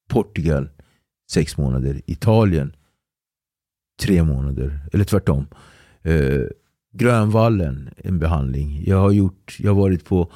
Portugal 0.09 0.69
sex 1.31 1.57
månader. 1.57 2.01
Italien 2.07 2.77
tre 4.03 4.23
månader. 4.23 4.81
Eller 4.93 5.05
tvärtom. 5.05 5.47
Eh, 6.03 6.41
Grönvallen, 6.95 7.91
en 7.97 8.19
behandling. 8.19 8.85
Jag 8.87 8.97
har, 8.97 9.11
gjort, 9.11 9.57
jag 9.59 9.75
har 9.75 9.81
varit 9.81 10.05
på 10.05 10.33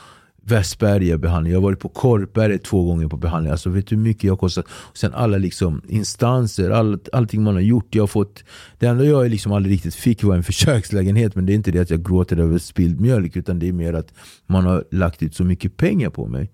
Västberga 0.49 1.19
behandling. 1.19 1.53
Jag 1.53 1.61
har 1.61 1.63
varit 1.63 1.81
på 1.81 1.89
Korpberget 1.89 2.65
två 2.65 2.85
gånger 2.85 3.09
på 3.09 3.17
behandling. 3.17 3.53
Alltså 3.53 3.71
vet 3.71 3.87
du 3.87 3.97
hur 3.97 4.03
mycket 4.03 4.25
jag 4.25 4.33
har 4.33 4.37
kostat? 4.37 4.65
Och 4.69 4.97
sen 4.97 5.15
alla 5.15 5.39
liksom 5.39 5.83
instanser, 5.89 6.71
all, 6.71 6.99
allting 7.13 7.43
man 7.43 7.55
har 7.55 7.61
gjort. 7.61 7.95
Jag 7.95 8.03
har 8.03 8.07
fått, 8.07 8.45
det 8.79 8.87
enda 8.87 9.05
jag 9.05 9.31
liksom 9.31 9.53
aldrig 9.53 9.75
riktigt 9.75 9.95
fick 9.95 10.25
var 10.25 10.37
en 10.37 10.43
försökslägenhet. 10.43 11.35
Men 11.35 11.47
det 11.47 11.53
är 11.53 11.55
inte 11.55 11.71
det 11.71 11.79
att 11.79 11.91
jag 11.91 12.05
gråter 12.05 12.37
över 12.37 12.59
spilld 12.59 13.01
mjölk. 13.01 13.37
Utan 13.37 13.59
det 13.59 13.69
är 13.69 13.73
mer 13.73 13.93
att 13.93 14.13
man 14.47 14.65
har 14.65 14.85
lagt 14.91 15.23
ut 15.23 15.35
så 15.35 15.45
mycket 15.45 15.77
pengar 15.77 16.11
på 16.11 16.27
mig. 16.27 16.51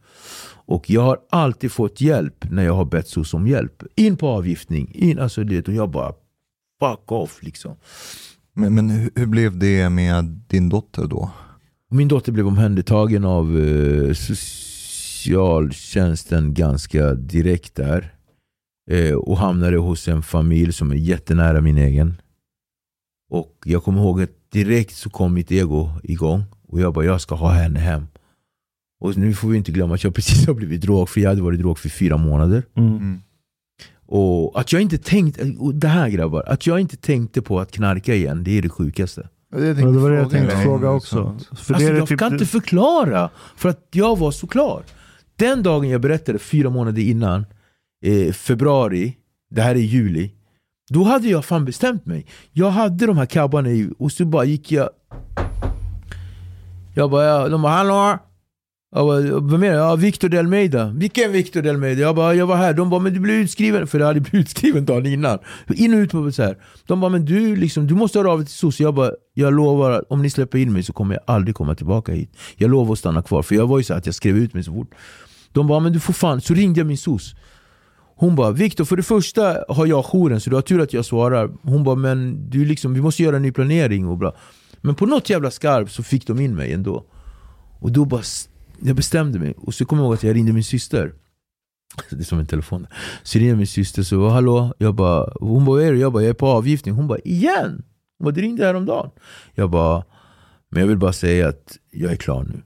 Och 0.65 0.91
jag 0.91 1.03
har 1.03 1.19
alltid 1.31 1.73
fått 1.73 2.01
hjälp 2.01 2.51
när 2.51 2.65
jag 2.65 2.75
har 2.75 2.85
bett 2.85 3.09
SOS 3.09 3.35
om 3.35 3.47
hjälp. 3.47 3.83
In 3.95 4.17
på 4.17 4.29
avgiftning. 4.29 4.91
In, 4.95 5.19
alltså 5.19 5.45
det, 5.45 5.69
och 5.69 5.75
jag 5.75 5.91
bara 5.91 6.13
fuck 6.81 7.13
off 7.13 7.43
liksom. 7.43 7.77
Men, 8.55 8.75
men 8.75 8.91
hur, 8.91 9.11
hur 9.15 9.27
blev 9.27 9.59
det 9.59 9.91
med 9.91 10.25
din 10.25 10.69
dotter 10.69 11.07
då? 11.07 11.31
Min 11.93 12.09
dotter 12.09 12.33
blev 12.33 12.47
omhändertagen 12.47 13.25
av 13.25 13.59
eh, 13.59 14.13
socialtjänsten 14.13 16.55
ganska 16.55 17.15
direkt 17.15 17.75
där. 17.75 18.15
Eh, 18.91 19.15
och 19.15 19.39
hamnade 19.39 19.77
hos 19.77 20.09
en 20.09 20.23
familj 20.23 20.73
som 20.73 20.91
är 20.91 20.97
jättenära 20.97 21.61
min 21.61 21.79
egen. 21.79 22.15
Och 23.31 23.63
jag 23.65 23.85
kommer 23.85 24.01
ihåg 24.01 24.23
att 24.23 24.51
direkt 24.53 24.97
så 24.97 25.11
kom 25.11 25.35
mitt 25.35 25.53
ego 25.53 25.91
igång. 26.03 26.43
Och 26.69 26.81
jag 26.81 26.95
bara, 26.95 27.05
jag 27.05 27.21
ska 27.21 27.35
ha 27.35 27.51
henne 27.51 27.81
hem. 27.81 28.07
Och 29.01 29.17
nu 29.17 29.35
får 29.35 29.49
vi 29.49 29.57
inte 29.57 29.73
glömma 29.73 29.95
att 29.95 30.05
jag 30.05 30.15
precis 30.15 30.47
har 30.47 30.55
blivit 30.55 30.81
drogfri. 30.81 31.23
Jag 31.23 31.31
hade 31.31 31.43
varit 31.43 31.61
drogfri 31.61 31.89
i 31.89 31.91
fyra 31.91 32.17
månader. 32.17 32.63
Mm. 32.75 33.21
Och 34.07 34.61
att 34.61 34.73
jag 34.73 34.83
inte 34.83 34.99
tänkte, 34.99 35.55
det 35.75 35.89
här 35.89 36.09
grabbar, 36.09 36.43
att 36.47 36.67
jag 36.67 36.81
inte 36.81 36.97
tänkte 36.97 37.43
på 37.43 37.61
att 37.61 37.73
knarka 37.73 38.15
igen, 38.15 38.45
det 38.45 38.59
är 38.59 38.63
det 38.63 38.69
sjukaste. 38.69 39.29
Det, 39.53 39.75
det 39.75 39.85
var 39.85 40.11
det 40.11 40.17
jag 40.17 40.31
tänkte 40.31 40.57
fråga 40.57 40.91
också. 40.91 41.39
För 41.57 41.75
Alltså, 41.75 41.93
jag 41.93 42.09
typ, 42.09 42.19
kan 42.19 42.33
inte 42.33 42.47
förklara, 42.47 43.31
för 43.57 43.69
att 43.69 43.89
jag 43.91 44.19
var 44.19 44.31
så 44.31 44.47
klar. 44.47 44.83
Den 45.37 45.63
dagen 45.63 45.89
jag 45.89 46.01
berättade, 46.01 46.39
fyra 46.39 46.71
månader 46.71 47.03
innan, 47.03 47.47
eh, 48.05 48.33
februari, 48.33 49.17
det 49.51 49.63
här 49.63 49.75
är 49.75 49.79
juli, 49.79 50.33
då 50.91 51.03
hade 51.03 51.29
jag 51.29 51.45
fan 51.45 51.65
bestämt 51.65 52.07
mig. 52.07 52.27
Jag 52.53 52.71
hade 52.71 53.07
de 53.07 53.19
här 53.19 53.27
cabbarna 53.27 53.71
i, 53.71 53.91
och 53.99 54.13
så 54.13 54.25
bara 54.25 54.45
gick 54.45 54.73
jag... 54.73 54.91
Jag 56.95 57.11
bara, 57.11 57.25
ja, 57.25 57.49
de 57.49 57.63
bara 57.63 57.73
hallå? 57.73 58.19
Jag 58.95 59.07
bara, 59.07 59.21
vem 59.21 59.61
menar? 59.61 59.77
Ja, 59.77 59.97
Victor 59.97 60.29
Delmeida. 60.29 60.91
Vilken 60.91 61.33
Victor 61.33 61.63
Delmeida? 61.63 62.01
Jag 62.01 62.17
bara, 62.17 62.35
jag 62.35 62.47
var 62.47 62.57
här. 62.57 62.75
De 62.75 62.91
bara, 62.91 63.01
men 63.01 63.15
du 63.15 63.21
blev 63.21 63.37
utskriven. 63.37 63.87
För 63.87 63.99
jag 63.99 64.07
hade 64.07 64.21
blivit 64.31 64.47
utskriven 64.47 64.85
dagen 64.85 65.07
innan. 65.07 65.39
In 65.75 65.95
och 65.95 65.99
ut 65.99 66.11
på 66.11 66.33
så 66.33 66.43
här. 66.43 66.59
De 66.87 67.01
bara, 67.01 67.11
men 67.11 67.25
du, 67.25 67.57
liksom, 67.57 67.87
du 67.87 67.95
måste 67.95 68.19
höra 68.19 68.31
av 68.31 68.39
dig 68.39 68.47
till 68.47 68.55
soc. 68.55 68.81
Jag 68.81 68.95
bara, 68.95 69.11
jag 69.35 69.55
lovar 69.55 69.91
att 69.91 70.05
om 70.09 70.23
ni 70.23 70.31
släpper 70.31 70.59
in 70.59 70.73
mig 70.73 70.83
så 70.83 70.93
kommer 70.93 71.15
jag 71.15 71.23
aldrig 71.27 71.55
komma 71.55 71.75
tillbaka 71.75 72.13
hit. 72.13 72.37
Jag 72.57 72.71
lovar 72.71 72.93
att 72.93 72.99
stanna 72.99 73.23
kvar. 73.23 73.43
För 73.43 73.55
jag 73.55 73.67
var 73.67 73.79
ju 73.79 73.85
så 73.85 73.95
att 73.95 74.07
jag 74.07 74.15
skrev 74.15 74.37
ut 74.37 74.55
mig 74.55 74.65
så 74.65 74.73
fort. 74.73 74.95
De 75.53 75.67
bara, 75.67 75.81
men 75.81 75.93
du 75.93 76.01
får 76.01 76.13
fan. 76.13 76.41
Så 76.41 76.55
ringde 76.55 76.81
jag 76.81 76.87
min 76.87 76.99
SOS. 76.99 77.35
Hon 78.17 78.37
bara, 78.37 78.51
Viktor 78.51 78.85
för 78.85 78.97
det 78.97 79.03
första 79.03 79.65
har 79.69 79.87
jag 79.87 80.05
jouren 80.05 80.41
så 80.41 80.51
du 80.51 80.57
har 80.57 80.63
tur 80.63 80.81
att 80.81 80.93
jag 80.93 81.05
svarar. 81.05 81.51
Hon 81.63 81.85
bara, 81.85 81.97
men 81.97 82.51
du 82.51 82.65
liksom, 82.65 82.95
vi 82.95 83.01
måste 83.01 83.23
göra 83.23 83.37
en 83.37 83.43
ny 83.43 83.53
planering 83.53 84.09
och 84.09 84.19
bla. 84.19 84.33
Men 84.81 84.95
på 84.95 85.07
något 85.07 85.31
jävla 85.31 85.51
skarp 85.51 85.91
så 85.91 86.03
fick 86.03 86.27
de 86.27 86.41
in 86.41 86.55
mig 86.55 86.73
ändå. 86.73 87.05
Och 87.81 87.93
då 87.93 88.05
bara, 88.05 88.23
jag 88.85 88.97
bestämde 88.97 89.39
mig. 89.39 89.55
Och 89.57 89.75
så 89.75 89.85
kommer 89.85 90.03
jag 90.03 90.07
ihåg 90.07 90.15
att 90.15 90.23
jag 90.23 90.37
ringde 90.37 90.53
min 90.53 90.65
syster. 90.65 91.15
Det 92.11 92.21
är 92.21 92.25
som 92.25 92.39
en 92.39 92.47
telefon. 92.47 92.87
Så 93.23 93.39
ringde 93.39 93.57
min 93.57 93.67
syster 93.67 94.03
så, 94.03 94.29
hallå? 94.29 94.75
Jag 94.79 94.95
bara, 94.95 95.33
hon 95.41 95.65
bara, 95.65 95.83
är 95.83 95.93
det? 95.93 95.99
Jag 95.99 96.13
bara, 96.13 96.23
jag 96.23 96.31
är 96.31 96.35
på 96.35 96.47
avgiftning. 96.47 96.95
Hon 96.95 97.09
bara, 97.09 97.19
igen? 97.19 97.83
Hon 98.19 98.25
bara, 98.25 98.31
du 98.31 98.41
ringde 98.41 98.67
häromdagen. 98.67 99.11
Jag 99.55 99.71
bara, 99.71 100.05
men 100.71 100.81
jag 100.81 100.89
vill 100.89 100.99
bara 100.99 101.13
säga 101.13 101.49
att 101.49 101.79
jag 101.91 102.13
är 102.13 102.17
klar 102.17 102.45
nu. 102.45 102.63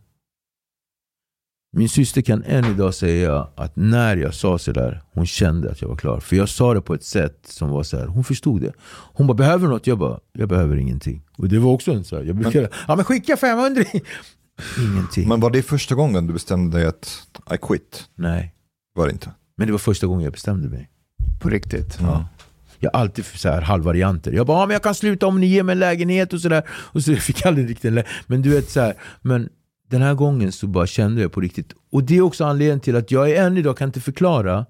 Min 1.76 1.88
syster 1.88 2.22
kan 2.22 2.44
än 2.44 2.64
idag 2.64 2.94
säga 2.94 3.48
att 3.56 3.76
när 3.76 4.16
jag 4.16 4.34
sa 4.34 4.58
sådär, 4.58 5.02
hon 5.12 5.26
kände 5.26 5.70
att 5.70 5.82
jag 5.82 5.88
var 5.88 5.96
klar. 5.96 6.20
För 6.20 6.36
jag 6.36 6.48
sa 6.48 6.74
det 6.74 6.80
på 6.80 6.94
ett 6.94 7.04
sätt 7.04 7.40
som 7.44 7.70
var 7.70 7.82
så 7.82 7.98
här, 7.98 8.06
hon 8.06 8.24
förstod 8.24 8.60
det. 8.60 8.72
Hon 8.88 9.26
bara, 9.26 9.34
behöver 9.34 9.68
något? 9.68 9.86
Jag 9.86 9.98
bara, 9.98 10.20
jag 10.32 10.48
behöver 10.48 10.76
ingenting. 10.76 11.22
Och 11.36 11.48
det 11.48 11.58
var 11.58 11.72
också 11.72 11.92
en 11.92 12.04
så 12.04 12.16
här, 12.16 12.22
jag 12.24 12.36
brukade, 12.36 12.68
ja 12.88 12.96
men 12.96 13.04
skicka 13.04 13.36
500! 13.36 13.82
Ingenting. 14.78 15.28
Men 15.28 15.40
var 15.40 15.50
det 15.50 15.62
första 15.62 15.94
gången 15.94 16.26
du 16.26 16.32
bestämde 16.32 16.78
dig 16.78 16.86
att 16.86 17.26
I 17.54 17.56
quit? 17.62 18.04
Nej. 18.14 18.54
Var 18.94 19.06
det 19.06 19.12
inte? 19.12 19.30
Men 19.56 19.66
det 19.66 19.72
var 19.72 19.78
första 19.78 20.06
gången 20.06 20.24
jag 20.24 20.32
bestämde 20.32 20.68
mig. 20.68 20.90
På 21.40 21.48
riktigt. 21.48 21.98
Ja. 22.00 22.26
Jag 22.78 22.90
har 22.92 23.00
alltid 23.00 23.24
så 23.24 23.48
här 23.48 23.60
halvvarianter. 23.60 24.32
Jag 24.32 24.46
bara, 24.46 24.60
ja, 24.60 24.66
men 24.66 24.72
jag 24.72 24.82
kan 24.82 24.94
sluta 24.94 25.26
om 25.26 25.40
ni 25.40 25.46
ger 25.46 25.62
mig 25.62 25.72
en 25.72 25.78
lägenhet 25.78 26.32
och 26.32 26.40
sådär. 26.40 26.62
Och 26.68 27.02
så 27.02 27.16
fick 27.16 27.40
jag 27.40 27.48
aldrig 27.48 27.70
riktigt 27.70 27.84
en 27.84 27.94
lägenhet. 27.94 28.24
Men 28.26 28.42
du 28.42 28.50
vet 28.50 28.70
så 28.70 28.80
här, 28.80 28.94
men 29.22 29.48
den 29.90 30.02
här 30.02 30.14
gången 30.14 30.52
så 30.52 30.66
bara 30.66 30.86
kände 30.86 31.22
jag 31.22 31.32
på 31.32 31.40
riktigt. 31.40 31.72
Och 31.92 32.04
det 32.04 32.16
är 32.16 32.20
också 32.20 32.44
anledningen 32.44 32.80
till 32.80 32.96
att 32.96 33.10
jag 33.10 33.36
än 33.36 33.56
idag 33.56 33.76
kan 33.76 33.88
inte 33.88 34.00
förklara 34.00 34.66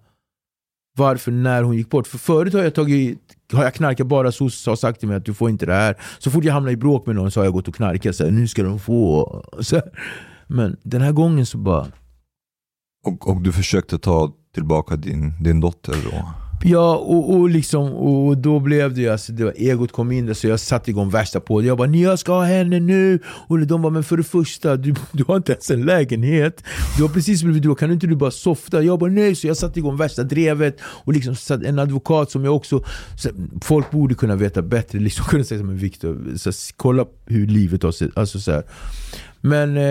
varför 0.97 1.33
när 1.33 1.63
hon 1.63 1.77
gick 1.77 1.91
bort. 1.91 2.07
För 2.07 2.19
förut 2.19 2.55
har 2.55 2.63
jag 2.63 2.75
tagit 2.75 3.19
har 3.53 3.65
jag 3.65 3.75
knarkat 3.75 4.07
bara 4.07 4.33
sossar 4.33 4.73
har 4.73 4.77
sagt 4.77 5.01
till 5.01 5.09
mig 5.09 5.17
att 5.17 5.25
du 5.25 5.35
får 5.35 5.51
inte 5.51 5.67
det 5.67 5.75
här. 5.75 5.97
Så 6.19 6.31
fort 6.31 6.45
jag 6.45 6.53
hamnar 6.53 6.71
i 6.71 6.77
bråk 6.77 7.07
med 7.07 7.17
någon 7.17 7.31
så 7.31 7.41
har 7.41 7.45
jag 7.45 7.53
gått 7.53 7.69
och 7.69 7.75
knarkat. 7.75 8.17
Så 8.17 8.25
här, 8.25 8.31
nu 8.31 8.49
ska 8.49 8.63
de 8.63 8.79
få. 8.79 9.45
Så 9.61 9.77
här. 9.77 9.91
Men 10.47 10.77
den 10.83 11.03
här 11.03 11.13
gången 11.13 11.47
så 11.47 11.59
bara 11.59 11.87
Och, 13.05 13.29
och 13.29 13.43
du 13.43 13.53
försökte 13.53 13.99
ta 13.99 14.33
tillbaka 14.55 14.97
din, 14.97 15.43
din 15.43 15.61
dotter 15.61 15.97
då? 16.05 16.46
Ja, 16.65 16.97
och, 16.97 17.35
och, 17.35 17.49
liksom, 17.49 17.93
och 17.93 18.39
då 18.39 18.61
blev 18.61 18.95
det 18.95 19.01
ju, 19.01 19.09
alltså, 19.09 19.33
det 19.33 19.45
var, 19.45 19.53
egot 19.57 19.93
kom 19.93 20.13
in 20.13 20.27
där 20.27 20.35
så 20.35 20.47
jag 20.47 20.61
satte 20.61 20.91
igång 20.91 21.11
värsta 21.11 21.41
på 21.41 21.61
det. 21.61 21.67
Jag 21.67 21.79
bara, 21.79 21.89
jag 21.89 22.19
ska 22.19 22.33
ha 22.33 22.45
henne 22.45 22.81
nu! 22.81 23.19
Och 23.27 23.67
de 23.67 23.83
bara, 23.83 23.93
men 23.93 24.05
för 24.05 24.17
det 24.17 24.23
första, 24.23 24.77
du, 24.77 24.95
du 25.13 25.25
har 25.29 25.37
inte 25.37 25.53
ens 25.53 25.71
en 25.71 25.85
lägenhet. 25.85 26.65
Du 26.97 27.03
har 27.03 27.09
precis 27.09 27.43
blivit 27.43 27.63
du, 27.63 27.75
kan 27.75 27.93
inte 27.93 28.07
du 28.07 28.17
bara 28.17 28.31
softa? 28.31 28.83
Jag 28.83 28.99
bara, 28.99 29.11
nej! 29.11 29.35
Så 29.35 29.47
jag 29.47 29.57
satte 29.57 29.79
igång 29.79 29.97
värsta 29.97 30.23
drevet. 30.23 30.77
Och 30.83 31.13
liksom 31.13 31.61
en 31.65 31.79
advokat 31.79 32.31
som 32.31 32.45
jag 32.45 32.57
också, 32.57 32.85
så, 33.17 33.29
folk 33.63 33.91
borde 33.91 34.15
kunna 34.15 34.37
veta 34.37 34.63
bättre, 34.63 34.99
liksom 34.99 35.25
kunna 35.25 35.45
säga 35.45 35.61
som 35.61 35.77
Viktor, 35.77 36.19
kolla 36.77 37.07
hur 37.27 37.47
livet 37.47 37.83
har 37.83 37.93
sett 37.93 38.19
alltså, 38.19 38.41
så 38.41 38.53
här. 38.53 38.63
Men 39.41 39.77
eh, 39.77 39.83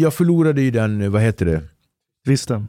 jag 0.00 0.14
förlorade 0.14 0.62
ju 0.62 0.70
den, 0.70 1.12
vad 1.12 1.22
heter 1.22 1.46
det? 1.46 1.62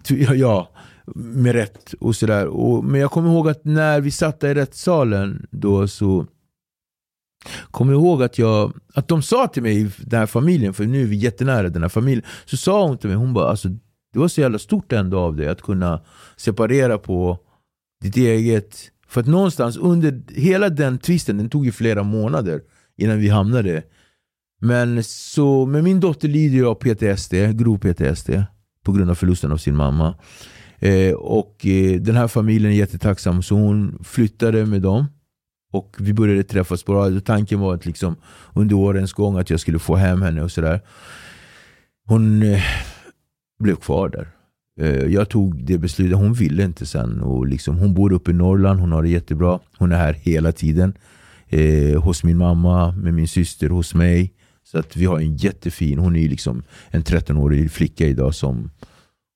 Ja, 0.10 0.34
ja, 0.36 0.70
med 1.16 1.54
rätt 1.54 1.94
och 1.94 2.16
sådär. 2.16 2.82
Men 2.82 3.02
jag 3.02 3.12
kommer 3.12 3.30
ihåg 3.30 3.50
att 3.50 3.66
när 3.66 4.02
vi 4.02 4.12
satt 4.12 4.40
där 4.40 4.50
i 4.50 4.54
rättssalen 4.54 5.48
då 5.52 5.88
så 5.88 6.26
kommer 7.72 7.94
jag 7.94 8.02
ihåg 8.02 8.24
att, 8.24 8.38
jag, 8.38 8.74
att 8.94 9.08
de 9.08 9.22
sa 9.22 9.48
till 9.48 9.64
mig, 9.64 9.92
den 10.00 10.20
här 10.20 10.26
familjen, 10.26 10.74
för 10.74 10.86
nu 10.86 11.02
är 11.02 11.08
vi 11.08 11.16
jättenära 11.16 11.70
den 11.70 11.82
här 11.82 11.90
familjen, 11.90 12.26
så 12.46 12.58
sa 12.58 12.88
hon 12.88 12.98
till 12.98 13.10
mig, 13.10 13.18
hon 13.18 13.34
bara 13.34 13.50
alltså 13.50 13.68
Det 14.14 14.20
var 14.20 14.28
så 14.28 14.42
jävla 14.42 14.60
stort 14.60 14.92
ändå 14.92 15.20
av 15.20 15.36
dig 15.36 15.48
att 15.48 15.62
kunna 15.62 16.02
separera 16.38 16.98
på 16.98 17.40
ditt 18.02 18.18
eget. 18.18 18.78
För 19.08 19.22
att 19.22 19.28
någonstans 19.28 19.78
under 19.78 20.22
hela 20.36 20.70
den 20.70 20.98
tvisten, 20.98 21.38
den 21.38 21.50
tog 21.50 21.66
ju 21.66 21.72
flera 21.72 22.04
månader 22.04 22.62
innan 22.98 23.20
vi 23.20 23.30
hamnade. 23.30 23.84
Men 24.62 25.04
så, 25.04 25.66
men 25.66 25.84
min 25.84 26.00
dotter 26.00 26.28
lider 26.28 26.56
ju 26.56 26.66
av 26.68 26.76
PTSD, 26.76 27.34
grov 27.34 27.78
PTSD, 27.78 28.30
på 28.84 28.92
grund 28.92 29.10
av 29.10 29.16
förlusten 29.16 29.52
av 29.52 29.58
sin 29.58 29.76
mamma. 29.76 30.16
Eh, 30.84 31.14
och 31.14 31.66
eh, 31.66 32.02
den 32.02 32.16
här 32.16 32.28
familjen 32.28 32.72
är 32.72 32.76
jättetacksam, 32.76 33.44
så 33.44 33.56
hon 33.56 34.00
flyttade 34.04 34.66
med 34.66 34.82
dem. 34.82 35.06
Och 35.72 35.96
vi 36.00 36.14
började 36.14 36.44
träffas 36.44 36.86
bra. 36.86 37.20
Tanken 37.20 37.60
var 37.60 37.74
att 37.74 37.86
liksom 37.86 38.16
under 38.54 38.76
årens 38.76 39.14
gång 39.14 39.38
att 39.38 39.50
jag 39.50 39.60
skulle 39.60 39.80
få 39.80 39.96
hem 39.96 40.22
henne 40.22 40.42
och 40.42 40.52
sådär. 40.52 40.82
Hon 42.08 42.44
eh, 42.44 42.62
blev 43.60 43.76
kvar 43.76 44.10
där. 44.10 44.28
Eh, 44.80 45.14
jag 45.14 45.30
tog 45.30 45.66
det 45.66 45.78
beslutet, 45.78 46.18
hon 46.18 46.34
ville 46.34 46.64
inte 46.64 46.86
sen. 46.86 47.22
Och 47.22 47.48
liksom, 47.48 47.78
hon 47.78 47.94
bor 47.94 48.14
uppe 48.14 48.32
i 48.32 48.34
Norrland, 48.34 48.80
hon 48.80 48.92
har 48.92 49.04
det 49.04 49.10
jättebra. 49.10 49.60
Hon 49.78 49.92
är 49.92 49.98
här 49.98 50.14
hela 50.14 50.52
tiden. 50.52 50.94
Eh, 51.48 52.02
hos 52.02 52.24
min 52.24 52.38
mamma, 52.38 52.92
med 52.92 53.14
min 53.14 53.28
syster, 53.28 53.70
hos 53.70 53.94
mig. 53.94 54.34
Så 54.64 54.80
att 54.80 54.96
vi 54.96 55.06
har 55.06 55.20
en 55.20 55.36
jättefin, 55.36 56.00
hon 56.00 56.16
är 56.16 56.30
liksom 56.30 56.64
en 56.90 57.04
13-årig 57.04 57.72
flicka 57.72 58.08
idag 58.08 58.36
som 58.36 58.72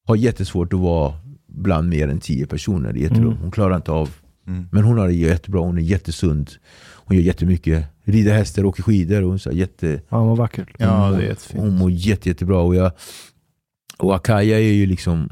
har 0.07 0.15
jättesvårt 0.15 0.73
att 0.73 0.79
vara 0.79 1.13
bland 1.57 1.89
mer 1.89 2.07
än 2.07 2.19
10 2.19 2.47
personer 2.47 2.97
i 2.97 3.05
ett 3.05 3.11
Mm. 3.11 3.23
rum. 3.23 3.37
Hon 3.41 3.51
klarar 3.51 3.75
inte 3.75 3.91
av 3.91 4.09
Mm. 4.47 4.67
men 4.71 4.83
hon 4.83 4.97
har 4.97 5.07
det 5.07 5.13
jättebra, 5.13 5.61
hon 5.61 5.77
är 5.77 5.81
jättesund. 5.81 6.51
Hon 6.95 7.17
gör 7.17 7.23
jättemycket. 7.23 7.85
Rider 8.03 8.33
hästar, 8.33 8.65
åker 8.65 8.83
skidor. 8.83 9.23
Och 9.23 9.41
så 9.41 9.49
här, 9.49 9.57
jätte, 9.57 10.01
Ja, 10.09 10.25
vad 10.25 10.37
vackert. 10.37 10.69
Ja, 10.77 11.11
det 11.11 11.17
är 11.17 11.21
jättefint. 11.29 11.63
hon 11.63 11.77
mår 11.77 11.91
jätte, 11.91 12.29
jättebra. 12.29 12.59
Och, 12.59 12.75
jag, 12.75 12.91
och 13.97 14.15
Akaya 14.15 14.59
är 14.59 14.73
ju 14.73 14.85
liksom... 14.85 15.29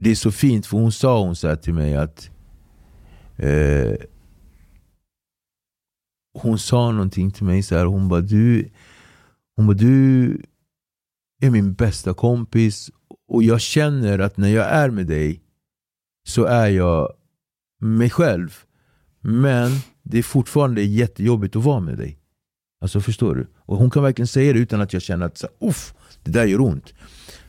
Det 0.00 0.10
är 0.10 0.14
så 0.14 0.30
fint 0.30 0.66
för 0.66 0.76
hon 0.78 0.92
sa 0.92 1.22
hon 1.24 1.36
så 1.36 1.48
här 1.48 1.56
till 1.56 1.74
mig 1.74 1.96
att... 1.96 2.30
Eh, 3.36 3.92
hon 6.38 6.58
sa 6.58 6.92
någonting 6.92 7.30
till 7.30 7.44
mig 7.44 7.62
så 7.62 7.76
här. 7.76 7.84
Hon 7.84 8.08
bara 8.08 8.20
du... 8.20 8.68
Hon 9.56 9.66
bara 9.66 9.76
du 9.76 10.42
är 11.42 11.50
min 11.50 11.72
bästa 11.74 12.14
kompis. 12.14 12.90
Och 13.32 13.42
jag 13.42 13.60
känner 13.60 14.18
att 14.18 14.36
när 14.36 14.48
jag 14.48 14.66
är 14.66 14.90
med 14.90 15.06
dig 15.06 15.40
så 16.28 16.44
är 16.44 16.68
jag 16.68 17.12
mig 17.80 18.10
själv. 18.10 18.56
Men 19.20 19.70
det 20.02 20.18
är 20.18 20.22
fortfarande 20.22 20.82
jättejobbigt 20.82 21.56
att 21.56 21.64
vara 21.64 21.80
med 21.80 21.98
dig. 21.98 22.18
Alltså 22.80 23.00
förstår 23.00 23.34
du? 23.34 23.46
Och 23.56 23.76
hon 23.76 23.90
kan 23.90 24.02
verkligen 24.02 24.26
säga 24.26 24.52
det 24.52 24.58
utan 24.58 24.80
att 24.80 24.92
jag 24.92 25.02
känner 25.02 25.26
att 25.26 25.44
uff, 25.60 25.94
det 26.24 26.30
där 26.30 26.44
gör 26.44 26.60
ont. 26.60 26.94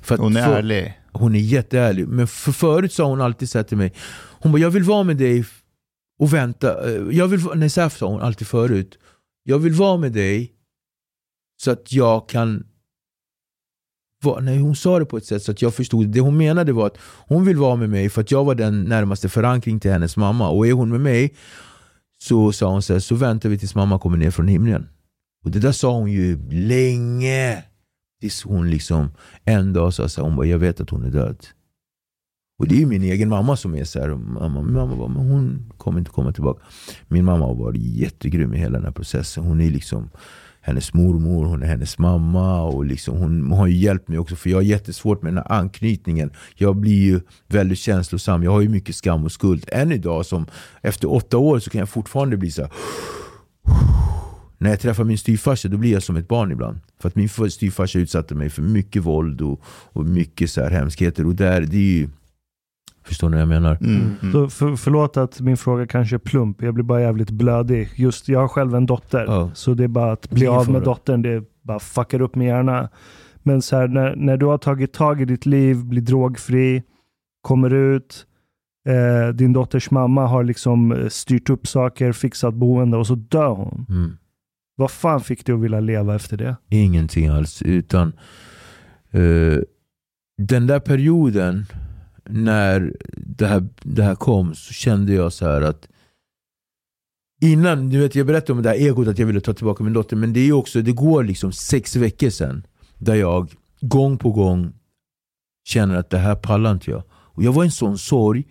För 0.02 0.18
Hon 0.18 0.38
är 0.38 0.46
för- 0.46 0.56
ärlig. 0.58 1.00
hon 1.12 1.36
är 1.36 1.40
jätteärlig. 1.40 2.08
Men 2.08 2.28
för 2.28 2.52
förut 2.52 2.94
sa 2.94 3.04
hon 3.10 3.22
alltid 3.22 3.50
så 3.50 3.58
här 3.58 3.64
till 3.64 3.78
mig. 3.78 3.94
Hon 4.42 4.52
bara, 4.52 4.60
jag 4.62 4.70
vill 4.72 4.84
vara 4.84 5.04
med 5.04 5.18
dig 5.18 5.46
och 6.20 6.34
vänta. 6.34 6.90
Eh, 6.96 7.02
Jag 7.18 7.28
vill, 7.28 7.40
nej, 7.56 7.70
så 7.70 7.82
här 7.82 7.90
sa 7.90 8.08
hon 8.08 8.22
alltid 8.22 8.48
förut. 8.48 8.98
Jag 9.44 9.60
vill 9.60 9.74
vara 9.74 9.98
med 9.98 10.12
dig 10.12 10.54
så 11.64 11.72
att 11.72 11.92
jag 11.94 12.30
kan 12.30 12.68
var, 14.24 14.42
Nej, 14.42 14.58
hon 14.58 14.76
sa 14.76 15.00
det 15.00 15.06
på 15.06 15.18
ett 15.18 15.26
sätt 15.26 15.44
så 15.44 15.52
att 15.52 15.62
jag 15.62 15.74
förstod. 15.74 16.08
Det 16.08 16.20
hon 16.20 16.38
menade 16.38 16.74
var 16.74 16.88
att 16.88 16.98
hon 17.28 17.46
vill 17.46 17.58
vara 17.58 17.76
med 17.76 17.90
mig 17.90 18.10
för 18.10 18.22
att 18.22 18.32
jag 18.32 18.44
var 18.44 18.56
den 18.56 18.84
närmaste 18.84 19.30
förankring 19.30 19.80
till 19.80 19.92
hennes 19.92 20.18
mamma. 20.18 20.50
Och 20.50 20.68
är 20.68 20.74
hon 20.74 20.90
med 20.90 21.02
mig 21.02 21.34
så 22.22 22.52
sa 22.52 22.72
hon 22.72 22.82
så 22.82 22.94
här, 22.94 23.00
så 23.00 23.16
väntar 23.16 23.50
vi 23.50 23.58
tills 23.58 23.76
mamma 23.76 24.00
kommer 24.00 24.18
ner 24.18 24.32
från 24.32 24.48
himlen. 24.48 24.88
Och 25.44 25.52
det 25.52 25.60
där 25.60 25.72
sa 25.72 25.98
hon 25.98 26.12
ju 26.12 26.50
länge. 26.52 27.64
Tills 28.22 28.44
hon 28.44 28.70
liksom 28.70 29.12
en 29.44 29.74
dag 29.74 29.94
sa 29.94 30.10
så 30.10 30.22
här, 30.22 30.28
hon 30.28 30.36
bara, 30.36 30.46
jag 30.46 30.60
vet 30.60 30.82
att 30.82 30.90
hon 30.90 31.04
är 31.04 31.12
död. 31.12 31.38
Och 32.60 32.68
det 32.68 32.76
är 32.76 32.80
ju 32.80 32.86
min 32.86 33.04
egen 33.04 33.30
mamma 33.30 33.58
som 33.58 33.76
är 33.76 33.84
så 33.84 34.00
här, 34.00 34.10
mamma, 34.10 34.62
mamma 34.62 34.96
bara, 34.96 35.08
men 35.08 35.28
hon 35.28 35.74
kommer 35.78 36.00
inte 36.00 36.12
komma 36.12 36.32
tillbaka. 36.32 36.64
Min 37.08 37.26
mamma 37.26 37.46
har 37.46 37.56
varit 37.56 37.82
jättegrym 37.82 38.54
i 38.54 38.58
hela 38.58 38.78
den 38.78 38.86
här 38.86 38.92
processen. 38.92 39.44
Hon 39.44 39.62
är 39.62 39.72
liksom 39.72 40.10
hennes 40.66 40.94
mormor, 40.94 41.46
hon 41.46 41.64
är 41.64 41.68
hennes 41.68 41.98
mamma 41.98 42.64
och 42.64 42.86
liksom, 42.86 43.18
hon 43.18 43.52
har 43.52 43.68
ju 43.68 43.78
hjälpt 43.78 44.08
mig 44.08 44.20
också 44.20 44.36
för 44.36 44.50
jag 44.50 44.58
har 44.58 44.62
jättesvårt 44.62 45.22
med 45.22 45.34
den 45.34 45.44
här 45.48 45.60
anknytningen. 45.60 46.32
Jag 46.56 46.76
blir 46.76 47.04
ju 47.04 47.22
väldigt 47.48 47.80
känslosam, 47.80 48.44
jag 48.44 48.52
har 48.52 48.62
ju 48.62 48.70
mycket 48.70 48.96
skam 48.96 49.24
och 49.24 49.32
skuld. 49.32 49.66
Än 49.72 49.92
idag, 49.92 50.26
som 50.26 50.46
efter 50.82 51.12
åtta 51.12 51.38
år, 51.38 51.60
så 51.60 51.70
kan 51.70 51.80
jag 51.80 51.90
fortfarande 51.90 52.38
bli 52.38 52.52
så 52.52 52.62
här, 52.62 52.72
när 54.58 54.70
jag 54.70 54.80
träffar 54.80 55.04
min 55.04 55.18
styvfarsa 55.18 55.68
då 55.68 55.78
blir 55.78 55.92
jag 55.92 56.04
som 56.04 56.16
ett 56.16 56.28
barn 56.28 56.52
ibland. 56.52 56.80
För 57.00 57.10
att 57.10 57.16
min 57.16 57.30
styvfarsa 57.50 58.00
utsatte 58.00 58.36
mig 58.36 58.50
för 58.50 58.62
mycket 58.62 59.04
våld 59.04 59.42
och, 59.42 59.62
och 59.68 60.06
mycket 60.06 60.52
så 60.52 60.62
här 60.62 60.70
hemskheter. 60.70 61.26
Och 61.28 61.36
där, 61.36 61.62
det 61.62 61.78
är 61.78 61.98
ju... 61.98 62.10
Förstår 63.06 63.30
ni 63.30 63.36
vad 63.36 63.42
jag 63.42 63.48
menar? 63.50 63.78
Mm. 63.82 64.16
Mm. 64.22 64.34
Så 64.34 64.50
för, 64.50 64.76
förlåt 64.76 65.18
att 65.18 65.42
min 65.42 65.58
fråga 65.58 65.88
kanske 65.88 66.16
är 66.16 66.18
plump, 66.20 66.62
jag 66.62 66.74
blir 66.74 66.84
bara 66.84 67.02
jävligt 67.02 67.32
blödig. 67.32 67.90
Just, 67.96 68.30
jag 68.30 68.40
har 68.40 68.48
själv 68.48 68.76
en 68.76 68.86
dotter, 68.86 69.26
Ja. 69.26 69.52
så 69.54 69.74
det 69.74 69.84
är 69.84 69.88
bara 69.88 70.12
att 70.12 70.30
bli 70.30 70.48
av 70.48 70.58
med 70.72 70.84
fara. 70.84 70.94
dottern, 70.94 71.22
det 71.22 71.44
bara 71.62 71.80
fuckar 71.80 72.22
upp 72.22 72.36
min 72.36 72.48
hjärna. 72.48 72.90
Men 73.44 73.62
så 73.62 73.76
här, 73.76 73.88
när, 73.88 74.16
när 74.16 74.38
du 74.38 74.46
har 74.46 74.58
tagit 74.58 74.94
tag 74.94 75.22
i 75.22 75.26
ditt 75.26 75.46
liv, 75.46 75.86
blir 75.86 76.02
drogfri, 76.02 76.84
kommer 77.42 77.74
ut, 77.74 78.26
eh, 78.90 79.34
din 79.36 79.54
dotters 79.54 79.92
mamma 79.92 80.28
har 80.28 80.44
liksom 80.44 80.92
eh, 80.92 81.08
styrt 81.08 81.50
upp 81.50 81.68
saker, 81.68 82.12
fixat 82.12 82.54
boende 82.54 82.98
och 82.98 83.08
så 83.08 83.16
dör 83.16 83.50
hon. 83.50 83.86
Mm. 83.90 84.18
Vad 84.76 84.92
fan 84.92 85.22
fick 85.22 85.46
du 85.46 85.54
att 85.54 85.60
vilja 85.60 85.80
leva 85.80 86.16
efter 86.16 86.38
det? 86.38 86.56
Ingenting 86.70 87.28
alls. 87.28 87.62
Utan 87.62 88.08
eh, 89.12 89.58
den 90.38 90.68
där 90.68 90.80
perioden 90.80 91.66
när 92.30 92.94
det 93.18 93.48
här, 93.48 93.68
det 93.82 94.04
här 94.04 94.16
kom 94.16 94.56
så 94.56 94.74
kände 94.74 95.14
jag 95.14 95.34
så 95.34 95.46
här 95.46 95.62
att 95.62 95.88
Innan, 97.42 97.90
du 97.90 98.00
vet 98.00 98.16
jag 98.16 98.28
berättade 98.28 98.54
om 98.54 98.62
det 98.62 98.70
här 98.70 98.76
egot 98.76 99.08
att 99.08 99.20
jag 99.20 99.26
ville 99.26 99.42
ta 99.42 99.54
tillbaka 99.54 99.84
min 99.84 99.94
dotter 99.94 100.16
men 100.16 100.34
det 100.34 100.40
är 100.40 100.52
också, 100.52 100.82
det 100.82 100.92
går 100.92 101.24
liksom 101.24 101.52
sex 101.52 101.96
veckor 101.96 102.30
sedan 102.30 102.68
där 102.98 103.16
jag 103.16 103.52
gång 103.82 104.18
på 104.18 104.32
gång 104.32 104.74
känner 105.64 105.96
att 105.96 106.10
det 106.10 106.18
här 106.18 106.36
pallar 106.36 106.72
inte 106.72 106.92
jag. 106.92 107.04
Och 107.12 107.44
jag 107.44 107.54
var 107.54 107.64
i 107.64 107.68
en 107.68 107.72
sån 107.72 107.98
sorg. 107.98 108.48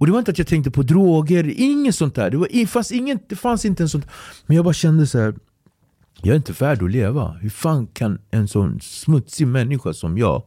Och 0.00 0.06
det 0.06 0.12
var 0.12 0.18
inte 0.18 0.30
att 0.30 0.38
jag 0.38 0.46
tänkte 0.46 0.70
på 0.70 0.82
droger, 0.82 1.54
inget 1.56 1.94
sånt 1.94 2.14
där. 2.14 2.30
Det, 2.30 2.36
var, 2.36 2.48
det, 2.52 2.66
fanns 2.66 2.92
ingen, 2.92 3.18
det 3.28 3.36
fanns 3.36 3.64
inte 3.64 3.82
en 3.82 3.88
sånt. 3.88 4.06
Men 4.46 4.56
jag 4.56 4.64
bara 4.64 4.74
kände 4.74 5.06
så 5.06 5.18
här. 5.18 5.34
Jag 6.22 6.32
är 6.32 6.36
inte 6.36 6.52
värd 6.52 6.82
att 6.82 6.90
leva. 6.90 7.32
Hur 7.32 7.50
fan 7.50 7.86
kan 7.86 8.20
en 8.30 8.48
sån 8.48 8.80
smutsig 8.80 9.46
människa 9.46 9.92
som 9.92 10.18
jag 10.18 10.42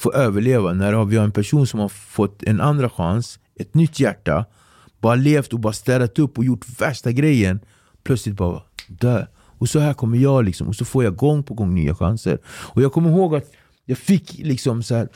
få 0.00 0.12
överleva 0.12 0.72
när 0.72 1.04
vi 1.04 1.16
har 1.16 1.24
en 1.24 1.32
person 1.32 1.66
som 1.66 1.80
har 1.80 1.88
fått 1.88 2.42
en 2.42 2.60
andra 2.60 2.90
chans, 2.90 3.38
ett 3.60 3.74
nytt 3.74 4.00
hjärta, 4.00 4.44
bara 5.00 5.14
levt 5.14 5.52
och 5.52 5.60
bara 5.60 5.72
städat 5.72 6.18
upp 6.18 6.38
och 6.38 6.44
gjort 6.44 6.80
värsta 6.80 7.12
grejen, 7.12 7.60
plötsligt 8.02 8.36
bara 8.36 8.62
dö. 8.88 9.26
Och 9.58 9.68
så 9.68 9.78
här 9.78 9.94
kommer 9.94 10.18
jag 10.18 10.44
liksom, 10.44 10.68
och 10.68 10.76
så 10.76 10.84
får 10.84 11.04
jag 11.04 11.16
gång 11.16 11.42
på 11.42 11.54
gång 11.54 11.74
nya 11.74 11.94
chanser. 11.94 12.38
Och 12.46 12.82
jag 12.82 12.92
kommer 12.92 13.10
ihåg 13.10 13.34
att 13.34 13.52
jag 13.84 13.98
fick 13.98 14.38
liksom 14.38 14.82
så 14.82 14.94
här 14.94 15.08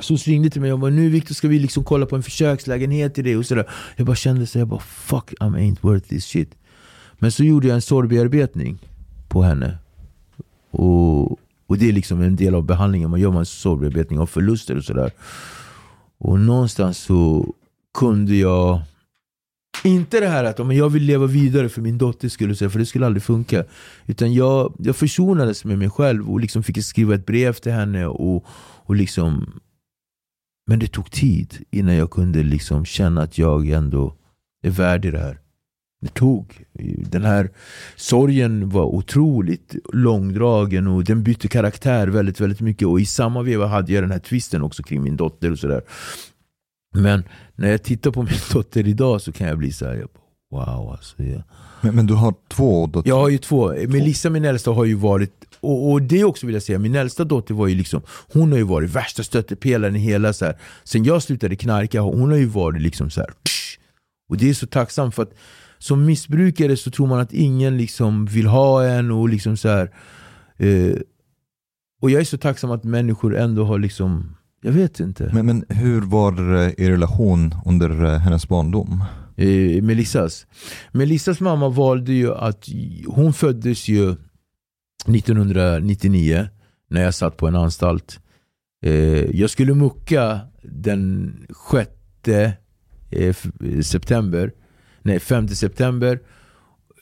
så 0.00 0.16
ringde 0.16 0.50
till 0.50 0.60
mig 0.60 0.72
och 0.72 0.78
bara 0.78 0.90
nu 0.90 1.08
Viktor 1.08 1.34
ska 1.34 1.48
vi 1.48 1.58
liksom 1.58 1.84
kolla 1.84 2.06
på 2.06 2.16
en 2.16 2.22
försökslägenhet 2.22 3.14
till 3.14 3.24
dig 3.24 3.36
och 3.36 3.46
sådär. 3.46 3.70
Jag 3.96 4.06
bara 4.06 4.16
kände 4.16 4.46
så 4.46 4.58
jag 4.58 4.68
bara 4.68 4.80
fuck 4.80 5.34
I'm 5.40 5.56
ain't 5.56 5.78
worth 5.80 6.08
this 6.08 6.24
shit. 6.24 6.54
Men 7.18 7.32
så 7.32 7.44
gjorde 7.44 7.66
jag 7.66 7.74
en 7.74 7.82
sorgbearbetning 7.82 8.78
på 9.28 9.42
henne. 9.42 9.78
Och, 10.70 11.38
och 11.66 11.78
det 11.78 11.88
är 11.88 11.92
liksom 11.92 12.20
en 12.20 12.36
del 12.36 12.54
av 12.54 12.64
behandlingen. 12.64 13.10
Man 13.10 13.20
gör 13.20 13.38
en 13.38 13.46
sorgbearbetning 13.46 14.18
av 14.18 14.26
förluster 14.26 14.76
och 14.76 14.84
sådär. 14.84 15.12
Och 16.18 16.40
någonstans 16.40 16.98
så 16.98 17.54
kunde 17.98 18.34
jag 18.36 18.82
inte 19.84 20.20
det 20.20 20.28
här 20.28 20.44
att 20.44 20.74
jag 20.76 20.90
vill 20.90 21.02
leva 21.02 21.26
vidare 21.26 21.68
för 21.68 21.80
min 21.80 21.98
dotter 21.98 22.28
skulle 22.28 22.56
säga, 22.56 22.70
för 22.70 22.78
det 22.78 22.86
skulle 22.86 23.06
aldrig 23.06 23.22
funka. 23.22 23.64
Utan 24.06 24.34
jag, 24.34 24.74
jag 24.78 24.96
försonades 24.96 25.64
med 25.64 25.78
mig 25.78 25.90
själv 25.90 26.30
och 26.30 26.40
liksom 26.40 26.62
fick 26.62 26.84
skriva 26.84 27.14
ett 27.14 27.26
brev 27.26 27.52
till 27.52 27.72
henne. 27.72 28.06
och, 28.06 28.44
och 28.86 28.94
liksom 28.94 29.60
Men 30.66 30.78
det 30.78 30.86
tog 30.86 31.10
tid 31.10 31.64
innan 31.70 31.94
jag 31.94 32.10
kunde 32.10 32.42
liksom 32.42 32.84
känna 32.84 33.22
att 33.22 33.38
jag 33.38 33.68
ändå 33.68 34.14
är 34.62 34.70
värd 34.70 35.04
i 35.04 35.10
det 35.10 35.18
här. 35.18 35.38
Det 36.04 36.14
tog. 36.14 36.64
Den 37.10 37.24
här 37.24 37.50
sorgen 37.96 38.68
var 38.68 38.84
otroligt 38.84 39.74
långdragen 39.92 40.86
och 40.86 41.04
den 41.04 41.22
bytte 41.22 41.48
karaktär 41.48 42.06
väldigt, 42.06 42.40
väldigt 42.40 42.60
mycket. 42.60 42.88
Och 42.88 43.00
i 43.00 43.06
samma 43.06 43.42
veva 43.42 43.66
hade 43.66 43.92
jag 43.92 44.02
den 44.02 44.10
här 44.10 44.18
twisten 44.18 44.62
också 44.62 44.82
kring 44.82 45.02
min 45.02 45.16
dotter 45.16 45.52
och 45.52 45.58
sådär. 45.58 45.82
Men 46.96 47.24
när 47.54 47.70
jag 47.70 47.82
tittar 47.82 48.10
på 48.10 48.22
min 48.22 48.34
dotter 48.52 48.88
idag 48.88 49.20
så 49.20 49.32
kan 49.32 49.46
jag 49.46 49.58
bli 49.58 49.72
så 49.72 49.86
här, 49.86 49.94
jag 49.94 50.08
bara, 50.50 50.76
wow 50.76 50.90
alltså. 50.90 51.22
Jag, 51.22 51.42
Men, 51.80 51.94
men 51.94 52.06
du 52.06 52.14
har 52.14 52.34
två 52.48 52.86
döttrar? 52.86 53.02
jag 53.06 53.20
har 53.20 53.28
ju 53.28 53.38
två. 53.38 53.72
Melissa 53.88 54.30
min 54.30 54.44
äldsta 54.44 54.70
har 54.70 54.84
ju 54.84 54.94
varit, 54.94 55.32
och, 55.60 55.92
och 55.92 56.02
det 56.02 56.24
också 56.24 56.46
vill 56.46 56.54
jag 56.54 56.62
säga, 56.62 56.78
min 56.78 56.94
äldsta 56.94 57.24
dotter 57.24 57.54
var 57.54 57.66
ju 57.66 57.74
liksom, 57.74 58.02
hon 58.32 58.52
har 58.52 58.58
ju 58.58 58.64
varit 58.64 58.90
värsta 58.90 59.22
stöttepelaren 59.22 59.96
i 59.96 59.98
hela 59.98 60.32
så 60.32 60.44
här. 60.44 60.58
Sen 60.84 61.04
jag 61.04 61.22
slutade 61.22 61.56
knarka, 61.56 62.00
hon 62.00 62.30
har 62.30 62.38
ju 62.38 62.46
varit 62.46 62.82
liksom 62.82 63.10
så 63.10 63.20
här. 63.20 63.30
Och 64.28 64.36
det 64.36 64.50
är 64.50 64.54
så 64.54 64.66
tacksamt 64.66 65.14
för 65.14 65.22
att 65.22 65.34
som 65.84 66.04
missbrukare 66.04 66.76
så 66.76 66.90
tror 66.90 67.06
man 67.06 67.20
att 67.20 67.32
ingen 67.32 67.76
liksom 67.76 68.26
vill 68.26 68.46
ha 68.46 68.84
en 68.84 69.10
och 69.10 69.28
liksom 69.28 69.56
så 69.56 69.68
här. 69.68 69.90
Eh, 70.56 70.96
och 72.00 72.10
jag 72.10 72.20
är 72.20 72.24
så 72.24 72.38
tacksam 72.38 72.70
att 72.70 72.84
människor 72.84 73.36
ändå 73.36 73.64
har 73.64 73.78
liksom, 73.78 74.36
jag 74.62 74.72
vet 74.72 75.00
inte. 75.00 75.30
Men, 75.32 75.46
men 75.46 75.64
hur 75.68 76.00
var 76.00 76.54
eh, 76.54 76.72
er 76.78 76.90
relation 76.90 77.54
under 77.66 78.04
eh, 78.04 78.18
hennes 78.18 78.48
barndom? 78.48 79.04
eh, 79.36 79.82
Melissas. 79.82 80.46
Melissas 80.92 81.40
mamma 81.40 81.68
valde 81.68 82.12
ju 82.12 82.34
att, 82.34 82.68
hon 83.06 83.32
föddes 83.32 83.88
ju 83.88 84.12
1999 85.06 86.48
när 86.90 87.02
jag 87.02 87.14
satt 87.14 87.36
på 87.36 87.48
en 87.48 87.56
anstalt. 87.56 88.20
Eh, 88.84 89.40
jag 89.40 89.50
skulle 89.50 89.74
mucka 89.74 90.40
den 90.62 91.36
6 91.70 91.90
eh, 92.26 93.32
september, 93.82 94.52
nej 95.04 95.20
5 95.20 95.48
september 95.48 96.18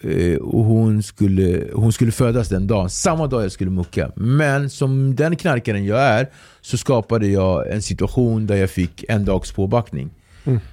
eh, 0.01 0.37
och 0.37 0.65
hon 0.65 1.03
skulle, 1.03 1.69
hon 1.75 1.93
skulle 1.93 2.13
födas 2.13 2.49
den 2.49 2.67
dagen, 2.67 2.91
samma 2.91 3.27
dag 3.27 3.45
jag 3.45 3.53
skulle 3.53 3.71
mucka. 3.71 4.13
Men 4.17 4.71
som 4.71 5.17
den 5.17 5.37
knarkaren 5.37 5.85
jag 5.85 6.01
är 6.01 6.31
så 6.61 6.77
skapade 6.77 7.27
jag 7.27 7.73
en 7.73 7.83
situation 7.83 8.47
där 8.47 8.57
jag 8.57 8.71
fick 8.71 9.05
en 9.09 9.25
dags 9.25 9.53
påbackning. 9.53 10.11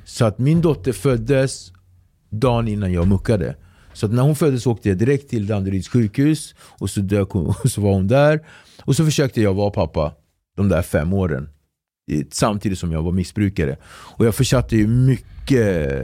Så 0.06 0.26
att 0.26 0.39
min 0.39 0.61
dotter 0.61 0.91
föddes 0.91 1.72
dagen 2.30 2.68
innan 2.68 2.93
jag 2.93 3.07
muckade. 3.07 3.56
Så 3.93 4.06
att 4.06 4.11
när 4.11 4.23
hon 4.23 4.35
föddes 4.35 4.68
åkte 4.68 4.89
jag 4.89 4.97
direkt 4.97 5.30
till 5.30 5.47
Danderyds 5.47 5.88
sjukhus 5.88 6.56
och 6.60 6.89
så, 6.89 6.99
dök 6.99 7.30
hon, 7.30 7.45
och 7.64 7.72
så 7.72 7.81
var 7.81 7.93
hon 7.93 8.07
där. 8.07 8.45
Och 8.81 8.95
så 8.95 9.06
försökte 9.06 9.41
jag 9.41 9.53
vara 9.53 9.69
pappa 9.69 10.14
de 10.57 10.69
där 10.69 10.81
fem 10.81 11.14
åren. 11.14 11.49
Samtidigt 12.31 12.80
som 12.80 12.91
jag 12.91 13.01
var 13.01 13.11
missbrukare. 13.11 13.77
Och 13.88 14.26
jag 14.26 14.35
försatte 14.35 14.76
ju 14.76 14.88
mycket 14.88 15.99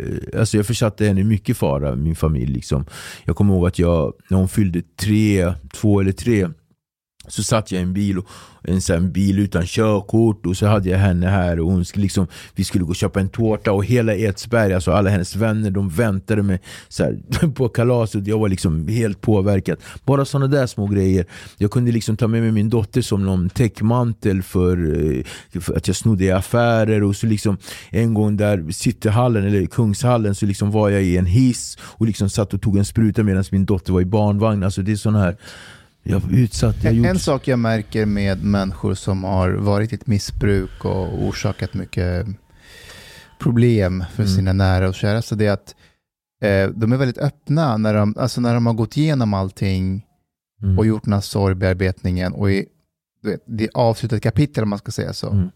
Eh, 0.00 0.40
alltså 0.40 0.56
jag 0.56 0.66
försatte 0.66 1.04
henne 1.04 1.20
i 1.20 1.24
mycket 1.24 1.56
fara, 1.56 1.96
min 1.96 2.16
familj. 2.16 2.52
Liksom. 2.52 2.84
Jag 3.24 3.36
kommer 3.36 3.54
ihåg 3.54 3.66
att 3.66 3.78
jag, 3.78 4.12
när 4.30 4.38
hon 4.38 4.48
fyllde 4.48 4.82
tre, 5.00 5.52
två 5.72 6.00
eller 6.00 6.12
tre 6.12 6.48
så 7.28 7.42
satt 7.42 7.72
jag 7.72 7.78
i 7.78 7.82
en 7.82 7.92
bil, 7.92 8.18
och, 8.18 8.26
en 8.62 8.80
sån 8.80 9.12
bil 9.12 9.38
utan 9.38 9.66
körkort 9.66 10.46
och 10.46 10.56
så 10.56 10.66
hade 10.66 10.88
jag 10.88 10.98
henne 10.98 11.26
här 11.26 11.60
och 11.60 11.72
hon 11.72 11.84
skulle 11.84 12.02
liksom, 12.02 12.26
vi 12.54 12.64
skulle 12.64 12.84
gå 12.84 12.90
och 12.90 12.96
köpa 12.96 13.20
en 13.20 13.28
tårta 13.28 13.72
och 13.72 13.84
hela 13.84 14.14
Edsberg, 14.14 14.72
alltså 14.72 14.92
alla 14.92 15.10
hennes 15.10 15.36
vänner, 15.36 15.70
de 15.70 15.88
väntade 15.88 16.42
mig 16.42 16.60
så 16.88 17.04
här, 17.04 17.48
på 17.54 17.68
kalaset. 17.68 18.26
Jag 18.26 18.38
var 18.38 18.48
liksom 18.48 18.88
helt 18.88 19.20
påverkad. 19.20 19.78
Bara 20.04 20.24
sådana 20.24 20.46
där 20.46 20.66
små 20.66 20.86
grejer. 20.86 21.26
Jag 21.58 21.70
kunde 21.70 21.92
liksom 21.92 22.16
ta 22.16 22.28
med 22.28 22.42
mig 22.42 22.52
min 22.52 22.70
dotter 22.70 23.02
som 23.02 23.24
någon 23.24 23.50
täckmantel 23.50 24.42
för, 24.42 24.76
eh, 25.16 25.60
för 25.60 25.76
att 25.76 25.86
jag 25.86 25.96
snodde 25.96 26.24
i 26.24 26.30
affärer 26.30 27.02
och 27.02 27.16
så 27.16 27.26
liksom 27.26 27.58
en 27.90 28.14
gång 28.14 28.36
där 28.36 28.70
Cityhallen 28.70 29.44
eller 29.44 29.66
Kungshallen 29.66 30.34
så 30.34 30.46
liksom 30.46 30.70
var 30.70 30.88
jag 30.88 31.02
i 31.02 31.16
en 31.16 31.26
hiss 31.26 31.78
och 31.80 32.06
liksom 32.06 32.30
satt 32.30 32.54
och 32.54 32.62
tog 32.62 32.78
en 32.78 32.84
spruta 32.84 33.22
medan 33.22 33.44
min 33.50 33.66
dotter 33.66 33.92
var 33.92 34.00
i 34.00 34.04
barnvagn. 34.04 34.62
Alltså 34.62 34.82
det 34.82 34.92
är 34.92 34.96
sådana 34.96 35.20
här 35.20 35.36
jag 36.06 36.20
var 36.20 36.30
utsatt. 36.38 36.76
Jag 36.84 36.90
En, 36.90 36.96
gjort 36.96 37.06
en 37.06 37.18
sak 37.18 37.48
jag 37.48 37.58
märker 37.58 38.06
med 38.06 38.44
människor 38.44 38.94
som 38.94 39.24
har 39.24 39.50
varit 39.50 39.92
i 39.92 39.94
ett 39.94 40.06
missbruk 40.06 40.84
och 40.84 41.22
orsakat 41.24 41.74
mycket 41.74 42.26
problem 43.38 44.04
för 44.14 44.22
Mm. 44.22 44.36
sina 44.36 44.52
nära 44.52 44.88
och 44.88 44.94
kära, 44.94 45.22
så 45.22 45.34
det 45.34 45.46
är 45.46 45.52
att 45.52 45.74
eh, 46.42 46.68
de 46.70 46.92
är 46.92 46.96
väldigt 46.96 47.18
öppna 47.18 47.76
när 47.76 47.94
de, 47.94 48.14
alltså 48.18 48.40
när 48.40 48.54
de 48.54 48.66
har 48.66 48.74
gått 48.74 48.96
igenom 48.96 49.34
allting 49.34 50.02
Mm. 50.62 50.78
och 50.78 50.86
gjort 50.86 51.04
den 51.04 51.12
här 51.12 51.20
sorgbearbetningen 51.20 52.32
och 52.32 52.50
i, 52.52 52.66
vet, 53.22 53.40
det 53.46 53.64
är 53.64 53.70
avslutat 53.74 54.22
kapitel 54.22 54.62
om 54.62 54.68
man 54.70 54.78
ska 54.78 54.92
säga 54.92 55.12
så. 55.12 55.30
Mm. 55.30 55.48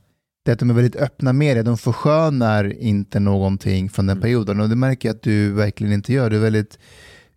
Det 0.45 0.51
är 0.51 0.53
att 0.53 0.59
de 0.59 0.71
är 0.71 0.75
väldigt 0.75 0.97
öppna 0.97 1.33
med 1.33 1.57
det, 1.57 1.63
de 1.63 1.79
förskönar 1.79 2.73
inte 2.83 3.21
någonting 3.21 3.91
från 3.91 4.07
den 4.07 4.17
Mm. 4.17 4.23
perioden 4.23 4.61
och 4.61 4.69
det 4.69 4.77
märker 4.77 5.09
jag 5.09 5.17
att 5.17 5.23
du 5.23 5.53
verkligen 5.53 5.93
inte 5.93 6.13
gör. 6.13 6.31
Du 6.31 6.37
är 6.37 6.41
väldigt 6.41 6.79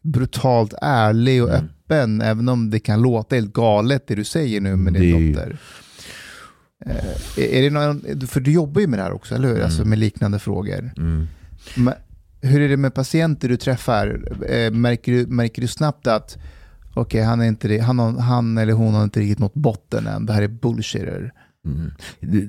brutalt 0.01 0.73
ärlig 0.81 1.43
och 1.43 1.49
Mm. 1.49 1.69
Öppen, 1.83 2.21
även 2.21 2.49
om 2.49 2.69
det 2.69 2.79
kan 2.79 3.01
låta 3.01 3.35
helt 3.35 3.53
galet 3.53 4.07
det 4.07 4.15
du 4.15 4.23
säger 4.23 4.61
nu 4.61 4.75
med 4.75 4.93
din 4.93 5.33
Det 5.33 5.33
dotter. 5.33 5.57
Eh, 6.85 7.57
är 7.57 7.61
det 7.61 7.69
någon, 7.69 8.27
för 8.27 8.39
du 8.39 8.51
jobbar 8.51 8.81
ju 8.81 8.87
med 8.87 8.99
det 8.99 9.03
här 9.03 9.11
också, 9.11 9.35
eller 9.35 9.47
hur? 9.47 9.55
Mm. 9.55 9.65
Alltså 9.65 9.85
med 9.85 9.99
liknande 9.99 10.39
frågor. 10.39 10.91
Mm. 10.97 11.27
Men 11.75 11.93
hur 12.41 12.61
är 12.61 12.69
det 12.69 12.77
med 12.77 12.93
patienter 12.93 13.49
du 13.49 13.57
träffar? 13.57 14.25
Eh, 14.49 14.71
märker, 14.71 15.11
du, 15.11 15.27
märker 15.27 15.61
du 15.61 15.67
snabbt 15.67 16.07
att 16.07 16.37
okej, 16.93 17.23
han, 17.23 17.41
är 17.41 17.45
inte, 17.45 17.81
han, 17.81 17.99
han 18.19 18.57
eller 18.57 18.73
hon 18.73 18.93
har 18.93 19.03
inte 19.03 19.19
riktigt 19.19 19.39
nått 19.39 19.53
botten 19.53 20.07
än, 20.07 20.25
det 20.25 20.33
här 20.33 20.41
är 20.41 20.47
bullshitter. 20.47 21.33
Mm. 21.65 21.91
Det, 22.19 22.47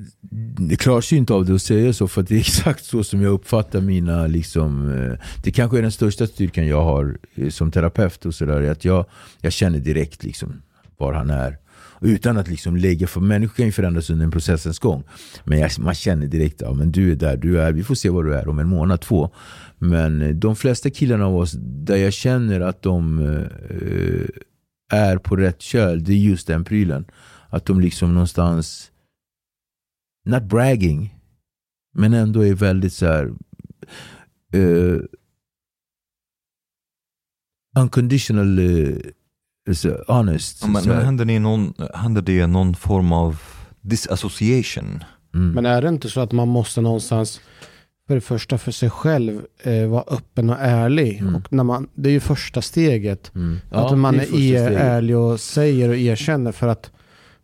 det 0.68 1.12
ju 1.12 1.16
inte 1.16 1.34
av 1.34 1.44
det 1.44 1.54
att 1.54 1.62
säga 1.62 1.92
så, 1.92 2.08
för 2.08 2.20
att 2.20 2.28
det 2.28 2.34
är 2.34 2.38
exakt 2.40 2.84
så 2.84 3.04
som 3.04 3.22
jag 3.22 3.32
uppfattar 3.32 3.80
mina... 3.80 4.26
Liksom, 4.26 4.92
eh, 4.92 5.26
det 5.44 5.50
kanske 5.50 5.78
är 5.78 5.82
den 5.82 5.92
största 5.92 6.26
styrkan 6.26 6.66
jag 6.66 6.84
har 6.84 7.18
eh, 7.34 7.48
som 7.48 7.70
terapeut. 7.70 8.26
och 8.26 8.34
så 8.34 8.44
där, 8.44 8.70
att 8.70 8.84
jag, 8.84 9.06
jag 9.40 9.52
känner 9.52 9.78
direkt 9.78 10.24
liksom 10.24 10.62
var 10.96 11.12
han 11.12 11.30
är. 11.30 11.58
Utan 12.00 12.36
att 12.36 12.48
liksom 12.48 12.76
lägga, 12.76 13.06
för 13.06 13.20
människor 13.20 13.54
kan 13.54 13.66
ju 13.66 13.72
förändras 13.72 14.10
under 14.10 14.24
en 14.24 14.30
processens 14.30 14.78
gång. 14.78 15.04
Men 15.44 15.58
jag, 15.58 15.70
man 15.78 15.94
känner 15.94 16.26
direkt, 16.26 16.60
ja 16.60 16.72
men 16.72 16.92
du 16.92 17.12
är 17.12 17.16
där 17.16 17.36
du 17.36 17.60
är, 17.60 17.72
vi 17.72 17.84
får 17.84 17.94
se 17.94 18.10
var 18.10 18.24
du 18.24 18.34
är 18.34 18.48
om 18.48 18.58
en 18.58 18.68
månad, 18.68 19.00
två. 19.00 19.30
Men 19.78 20.22
eh, 20.22 20.28
de 20.28 20.56
flesta 20.56 20.90
killarna 20.90 21.26
av 21.26 21.36
oss, 21.36 21.52
där 21.58 21.96
jag 21.96 22.12
känner 22.12 22.60
att 22.60 22.82
de 22.82 23.18
eh, 23.18 24.98
är 24.98 25.18
på 25.18 25.36
rätt 25.36 25.62
köl, 25.62 26.04
det 26.04 26.12
är 26.12 26.16
just 26.16 26.46
den 26.46 26.64
prylen. 26.64 27.04
Att 27.48 27.66
de 27.66 27.80
liksom 27.80 28.14
någonstans 28.14 28.90
not 30.24 30.42
bragging, 30.42 31.14
men 31.94 32.14
ändå 32.14 32.46
är 32.46 32.54
väldigt 32.54 32.92
så 32.92 33.06
här 33.06 33.32
eh, 34.52 35.00
unconditional 37.78 38.58
så 39.72 40.04
honest. 40.06 40.58
Ja, 40.62 40.68
men, 40.68 40.82
så 40.82 40.88
men 40.88 41.04
händer, 41.04 41.24
ni 41.24 41.38
någon, 41.38 41.74
händer 41.94 42.22
det 42.22 42.46
någon 42.46 42.74
form 42.74 43.12
av 43.12 43.40
disassociation? 43.80 45.04
mm. 45.34 45.50
Men 45.50 45.66
är 45.66 45.82
det 45.82 45.88
inte 45.88 46.10
så 46.10 46.20
att 46.20 46.32
man 46.32 46.48
måste 46.48 46.80
någonstans, 46.80 47.40
för 48.06 48.14
det 48.14 48.20
första 48.20 48.58
för 48.58 48.72
sig 48.72 48.90
själv, 48.90 49.40
eh, 49.62 49.86
vara 49.86 50.04
öppen 50.06 50.50
och 50.50 50.56
ärlig? 50.60 51.18
Mm. 51.18 51.34
Och 51.34 51.52
när 51.52 51.64
man, 51.64 51.88
det 51.94 52.08
är 52.08 52.12
ju 52.12 52.20
första 52.20 52.62
steget. 52.62 53.34
Mm. 53.34 53.58
att 53.70 53.98
man 53.98 54.16
det 54.16 54.34
är, 54.34 54.70
är 54.70 54.76
ärlig 54.76 55.16
och 55.16 55.40
säger 55.40 55.88
och 55.88 55.96
erkänner 55.96 56.52
för 56.52 56.68
att 56.68 56.90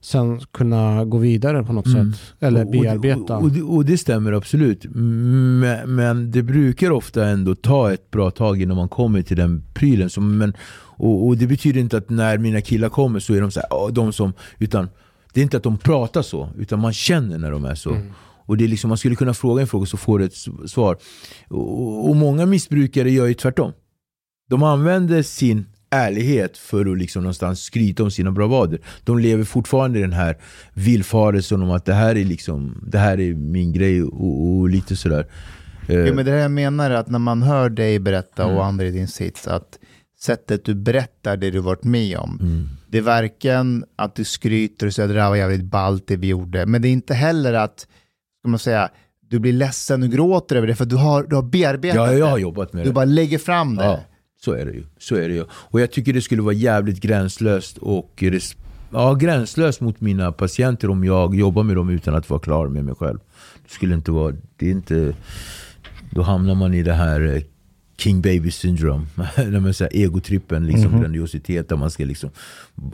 sen 0.03 0.41
kunna 0.53 1.05
gå 1.05 1.19
vidare 1.19 1.63
på 1.65 1.73
något 1.73 1.87
Mm. 1.87 2.13
sätt. 2.13 2.21
Eller 2.41 2.61
Och- 2.65 2.67
och- 2.67 2.83
bearbeta. 2.83 3.37
Och, 3.37 3.43
och, 3.43 3.51
det- 3.51 3.63
och 3.63 3.85
det 3.85 3.99
stämmer 3.99 4.33
absolut. 4.33 4.85
Men, 4.95 5.95
men 5.95 6.31
det 6.31 6.43
brukar 6.43 6.91
ofta 6.91 7.27
ändå 7.29 7.55
ta 7.55 7.93
ett 7.93 8.11
bra 8.11 8.31
tag 8.31 8.63
innan 8.63 8.77
man 8.77 8.89
kommer 8.89 9.23
till 9.23 9.37
den 9.37 9.63
prylen. 9.75 10.11
Som, 10.11 10.39
men, 10.39 10.53
och, 11.03 11.37
det 11.37 11.47
betyder 11.47 11.81
inte 11.81 11.97
att 11.97 12.11
när 12.11 12.39
mina 12.39 12.61
killar 12.61 12.89
kommer 12.89 13.21
så 13.21 13.35
är 13.35 13.41
de 13.41 13.51
så 13.51 13.61
här, 13.61 13.69
"Åh, 13.73 13.93
de 13.93 14.13
som, 14.13 14.33
utan 14.59 14.89
det 15.33 15.41
är 15.41 15.43
inte 15.43 15.57
att 15.57 15.63
de 15.63 15.79
pratar 15.79 16.23
så, 16.23 16.49
utan 16.59 16.81
man 16.81 16.93
känner 16.93 17.39
när 17.39 17.51
de 17.51 17.65
är 17.65 17.75
så. 17.75 17.91
Mm. 17.91 18.07
Och 18.47 18.57
det 18.57 18.65
är 18.65 18.69
liksom, 18.69 18.89
man 18.89 18.99
skulle 18.99 19.15
kunna 19.17 19.35
fråga 19.35 19.61
en 19.61 19.67
fråga 19.69 19.87
så 19.87 19.97
får 19.97 20.19
du 20.19 20.25
ett 20.25 20.35
svar. 20.71 20.97
Och, 21.49 22.09
och 22.11 22.17
många 22.17 22.47
missbrukare 22.47 23.11
gör 23.11 23.27
ju 23.27 23.35
tvärtom. 23.35 23.73
De 24.51 24.63
använder 24.63 25.23
sin 25.23 25.67
ärlighet 25.91 26.59
för 26.59 26.93
att 26.93 26.99
liksom 26.99 27.23
någonstans 27.23 27.61
skryta 27.63 28.03
om 28.03 28.11
sina 28.11 28.31
bravader. 28.31 28.81
De 29.05 29.19
lever 29.19 29.45
fortfarande 29.45 29.99
i 29.99 30.03
den 30.03 30.13
här 30.13 30.37
villfarelsen 30.75 31.63
om 31.63 31.71
att 31.71 31.85
det 31.85 31.95
här 31.95 32.17
är, 32.17 32.25
liksom, 32.25 32.85
det 32.87 32.99
här 32.99 33.21
är 33.21 33.35
min 33.35 33.73
grej 33.73 34.03
och, 34.03 34.47
och 34.59 34.69
lite 34.69 34.97
sådär. 34.97 35.27
Eh, 35.89 35.97
Jo, 36.07 36.15
men 36.15 36.25
det 36.25 36.31
här 36.31 36.39
jag 36.39 36.51
menar 36.51 36.91
är 36.91 36.95
att 36.95 37.09
när 37.11 37.19
man 37.19 37.43
hör 37.43 37.71
dig 37.71 37.99
berätta 37.99 38.43
Mm. 38.45 38.57
och 38.57 38.65
andra 38.65 38.87
i 38.87 38.91
din 38.91 39.09
sits, 39.09 39.49
att 39.49 39.79
sättet 40.21 40.65
du 40.65 40.75
berättar 40.75 41.37
det 41.37 41.51
du 41.51 41.59
varit 41.59 41.85
med 41.85 42.19
om, 42.19 42.39
mm, 42.41 42.69
det 42.89 42.99
är 42.99 43.03
varken 43.03 43.85
att 43.97 44.15
du 44.15 44.25
skryter 44.25 44.87
och 44.87 44.93
säger 44.95 45.09
att 45.09 45.15
det 45.15 45.21
där 45.21 45.29
var 45.29 45.37
jävligt 45.37 45.65
ballt 45.65 46.05
det 46.07 46.17
vi 46.17 46.27
gjorde, 46.27 46.67
men 46.67 46.83
det 46.83 46.89
är 46.89 46.93
inte 46.93 47.15
heller 47.15 47.53
att, 47.55 47.81
ska 48.41 48.49
man 48.49 48.59
säga, 48.59 48.89
du 49.31 49.39
blir 49.39 49.53
ledsen 49.53 50.03
och 50.03 50.09
gråter 50.11 50.57
över 50.57 50.67
det, 50.67 50.75
för 50.75 50.85
du 50.85 50.97
har, 50.97 51.23
du 51.23 51.37
har 51.37 51.43
bearbetat 51.43 51.97
ja, 51.97 52.13
jag 52.13 52.27
har 52.27 52.39
jobbat 52.39 52.73
med 52.73 52.83
Du 52.85 52.89
det. 52.89 52.95
bara 52.95 53.05
lägger 53.05 53.39
fram 53.39 53.77
det. 53.77 53.85
Ja, 53.85 54.01
så 54.45 54.53
är 54.53 54.67
det 54.67 54.73
ju. 54.73 54.85
Så 54.99 55.15
är 55.17 55.29
det 55.29 55.35
ju. 55.35 55.45
Och 55.53 55.81
jag 55.81 55.91
tycker 55.93 56.13
det 56.13 56.23
skulle 56.23 56.43
vara 56.43 56.55
jävligt 56.55 57.01
gränslöst 57.01 57.79
och 57.79 58.25
ja, 58.93 59.15
gränslöst 59.15 59.81
mot 59.81 60.01
mina 60.01 60.33
patienter 60.33 60.91
om 60.91 61.05
jag 61.05 61.35
jobbar 61.35 61.63
med 61.63 61.77
dem 61.77 61.91
utan 61.91 62.15
att 62.15 62.31
vara 62.31 62.41
klar 62.41 62.69
med 62.69 62.85
mig 62.85 62.95
själv. 62.95 63.19
Det 63.69 63.73
skulle 63.75 63.95
inte 63.95 64.11
vara, 64.11 64.35
det 64.57 64.67
är 64.67 64.71
inte, 64.71 65.15
då 66.11 66.23
hamnar 66.23 66.55
man 66.55 66.75
i 66.75 66.83
det 66.83 66.93
här 66.93 67.35
eh, 67.37 67.43
King 67.99 68.21
Baby 68.23 68.51
syndrome. 68.51 69.07
När 69.37 69.61
man 69.61 69.75
säger 69.75 69.97
egotrippen, 70.05 70.67
liksom 70.67 70.91
Mhm. 70.93 71.01
grandiositet 71.01 71.69
där 71.69 71.77
man 71.77 71.91
ska 71.91 72.05
liksom 72.05 72.31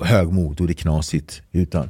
högmod 0.01 0.61
och 0.61 0.67
det 0.67 0.73
är 0.73 0.75
knasigt. 0.75 1.43
Utan. 1.53 1.89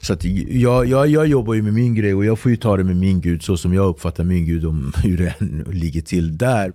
Så 0.00 0.12
att 0.12 0.24
jag, 0.24 0.86
jag, 0.86 1.08
jag 1.08 1.26
jobbar 1.26 1.54
ju 1.54 1.62
med 1.62 1.74
min 1.74 1.94
grej 1.94 2.14
och 2.14 2.24
jag 2.24 2.38
får 2.38 2.50
ju 2.50 2.56
ta 2.56 2.76
det 2.76 2.84
med 2.84 2.96
min 2.96 3.20
gud 3.20 3.42
så 3.42 3.56
som 3.56 3.74
jag 3.74 3.86
uppfattar 3.88 4.24
min 4.24 4.46
gud 4.46 4.64
om 4.64 4.92
hur 5.04 5.18
det 5.18 5.34
än 5.38 5.64
ligger 5.72 6.00
till 6.02 6.38
där. 6.38 6.72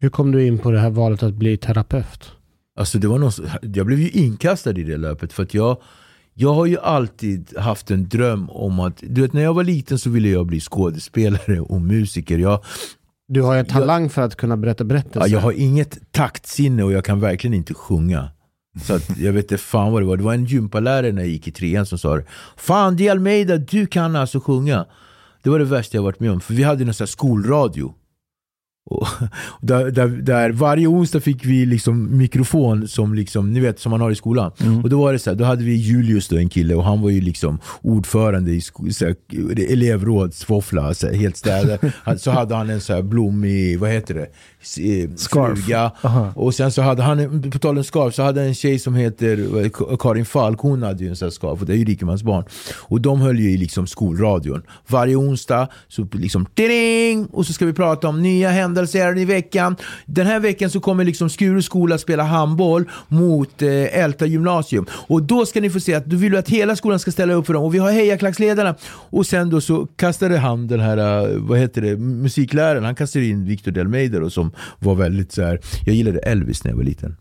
Hur 0.00 0.08
kom 0.08 0.32
du 0.32 0.46
in 0.46 0.58
på 0.58 0.70
det 0.70 0.80
här 0.80 0.90
valet 0.90 1.22
att 1.22 1.34
bli 1.34 1.56
terapeut? 1.56 2.32
Alltså 2.78 2.98
det 2.98 3.08
var 3.08 3.18
någon, 3.18 3.32
jag 3.62 3.86
blev 3.86 4.00
ju 4.00 4.10
inkastad 4.10 4.70
i 4.70 4.82
det 4.82 4.96
löpet 4.96 5.32
för 5.32 5.42
att 5.42 5.54
jag 5.54 5.76
jag 6.38 6.54
har 6.54 6.66
ju 6.66 6.78
alltid 6.78 7.58
haft 7.58 7.90
en 7.90 8.08
dröm 8.08 8.50
om 8.50 8.80
att, 8.80 9.02
du 9.02 9.22
vet 9.22 9.32
när 9.32 9.42
jag 9.42 9.54
var 9.54 9.64
liten 9.64 9.98
så 9.98 10.10
ville 10.10 10.28
jag 10.28 10.46
bli 10.46 10.60
skådespelare 10.60 11.60
och 11.60 11.80
musiker. 11.80 12.38
Jag, 12.38 12.64
Du 13.28 13.42
har 13.42 13.54
ju 13.54 13.60
en 13.60 13.66
talang 13.66 14.10
för 14.10 14.22
att 14.22 14.36
kunna 14.36 14.56
berätta 14.56 14.84
berättelser. 14.84 15.28
jag 15.32 15.40
har 15.40 15.52
inget 15.52 16.12
taktsinne 16.12 16.82
och 16.82 16.92
jag 16.92 17.04
kan 17.04 17.20
verkligen 17.20 17.54
inte 17.54 17.74
sjunga. 17.74 18.28
Så 18.82 18.94
att, 18.94 19.18
jag 19.18 19.32
vet 19.32 19.44
inte 19.44 19.58
fan 19.58 19.92
vad 19.92 20.02
det 20.02 20.06
var. 20.06 20.16
Det 20.16 20.22
var 20.22 20.34
en 20.34 20.44
gympalärare 20.44 21.12
när 21.12 21.22
jag 21.22 21.30
gick 21.30 21.48
i 21.48 21.52
trean 21.52 21.86
som 21.86 21.98
sa 21.98 22.16
det. 22.16 22.24
Fan 22.56 22.96
Di 22.96 23.08
Almeida, 23.08 23.56
du 23.56 23.86
kan 23.86 24.16
alltså 24.16 24.40
sjunga. 24.40 24.86
Det 25.42 25.50
var 25.50 25.58
det 25.58 25.64
värsta 25.64 25.96
jag 25.96 26.02
varit 26.02 26.20
med 26.20 26.30
om. 26.30 26.40
För 26.40 26.54
vi 26.54 26.62
hade 26.62 26.84
en 26.84 26.94
sån 26.94 27.04
här 27.04 27.06
skolradio. 27.06 27.94
Och 28.90 29.06
där, 29.60 29.90
där, 29.90 30.08
där 30.08 30.50
varje 30.50 30.86
onsdag 30.86 31.20
fick 31.20 31.44
vi 31.44 31.66
liksom 31.66 32.18
mikrofon 32.18 32.88
som, 32.88 33.14
liksom, 33.14 33.52
ni 33.52 33.60
vet, 33.60 33.80
som 33.80 33.90
man 33.90 34.00
har 34.00 34.10
i 34.10 34.14
skolan. 34.14 34.52
Och 34.82 34.90
då 34.90 35.00
var 35.00 35.12
det 35.12 35.18
så 35.18 35.30
här, 35.30 35.36
då 35.36 35.44
hade 35.44 35.64
vi 35.64 35.74
Julius, 35.74 36.28
då, 36.28 36.36
en 36.36 36.48
kille, 36.48 36.74
och 36.74 36.84
han 36.84 37.02
var 37.02 37.10
ju 37.10 37.20
liksom 37.20 37.58
ordförande 37.82 38.52
i 38.52 38.62
elevrådsvåffla, 39.72 40.92
helt 41.12 41.36
städad. 41.36 41.78
Så 42.18 42.30
hade 42.30 42.54
han 42.54 42.70
en 42.70 42.80
så 42.80 42.94
här 42.94 43.02
blommig, 43.02 43.78
vad 43.78 43.90
heter 43.90 44.14
det? 44.14 44.26
Eh, 44.82 45.10
Scarf. 45.16 45.58
Fluga. 45.58 45.92
Aha. 46.02 46.32
Och 46.34 46.54
sen 46.54 46.72
så 46.72 46.82
hade 46.82 47.02
han, 47.02 47.50
på 47.50 47.58
tal 47.58 47.78
om 47.78 47.84
scarf, 47.84 48.14
så 48.14 48.22
hade 48.22 48.42
en 48.42 48.54
tjej 48.54 48.78
som 48.78 48.94
heter 48.94 49.96
Karin 49.96 50.24
Falk, 50.24 50.60
hon 50.60 50.82
hade 50.82 51.04
ju 51.04 51.10
en 51.10 51.16
sån 51.16 51.26
här 51.26 51.30
scarf, 51.30 51.60
och 51.60 51.66
det 51.66 51.72
är 51.72 51.76
ju 51.76 51.84
rikemansbarn. 51.84 52.44
Och 52.76 53.00
de 53.00 53.20
höll 53.20 53.38
ju 53.38 53.50
i 53.50 53.56
liksom 53.56 53.86
skolradion. 53.86 54.62
Varje 54.86 55.16
onsdag 55.16 55.68
så 55.88 56.08
liksom 56.12 56.46
ding, 56.54 57.26
och 57.26 57.46
så 57.46 57.52
ska 57.52 57.66
vi 57.66 57.72
prata 57.72 58.08
om 58.08 58.22
nya 58.22 58.50
händelser 58.50 58.75
i 59.18 59.24
veckan. 59.24 59.76
Den 60.06 60.26
här 60.26 60.40
veckan 60.40 60.70
så 60.70 60.80
kommer 60.80 61.04
liksom 61.04 61.30
Skuru 61.30 61.62
skola 61.62 61.98
spela 61.98 62.22
handboll 62.22 62.84
mot 63.08 63.62
eh, 63.62 63.98
Älta 63.98 64.26
gymnasium. 64.26 64.86
Och 64.90 65.22
då 65.22 65.46
ska 65.46 65.60
ni 65.60 65.70
få 65.70 65.80
se 65.80 65.94
att 65.94 66.10
du 66.10 66.16
vill 66.16 66.32
vi 66.32 66.38
att 66.38 66.48
hela 66.48 66.76
skolan 66.76 66.98
ska 66.98 67.12
ställa 67.12 67.34
upp 67.34 67.46
för 67.46 67.54
dem. 67.54 67.64
Och 67.64 67.74
vi 67.74 67.78
har 67.78 67.90
hejaklacksledarna. 67.90 68.74
Och 68.88 69.26
sen 69.26 69.50
då 69.50 69.60
så 69.60 69.86
kastade 69.86 70.38
han 70.38 70.66
den 70.66 70.80
här, 70.80 70.96
eh, 70.96 71.38
vad 71.38 71.58
heter 71.58 71.82
det, 71.82 71.96
musikläraren, 71.96 72.84
han 72.84 72.94
kastade 72.94 73.24
in 73.24 73.44
Victor 73.44 73.72
Delmeida 73.72 74.20
då, 74.20 74.30
som 74.30 74.52
var 74.78 74.94
väldigt 74.94 75.32
så 75.32 75.42
här. 75.42 75.60
jag 75.86 75.94
gillade 75.94 76.18
Elvis 76.18 76.64
när 76.64 76.70
jag 76.70 76.76
var 76.76 76.84
liten. 76.84 77.16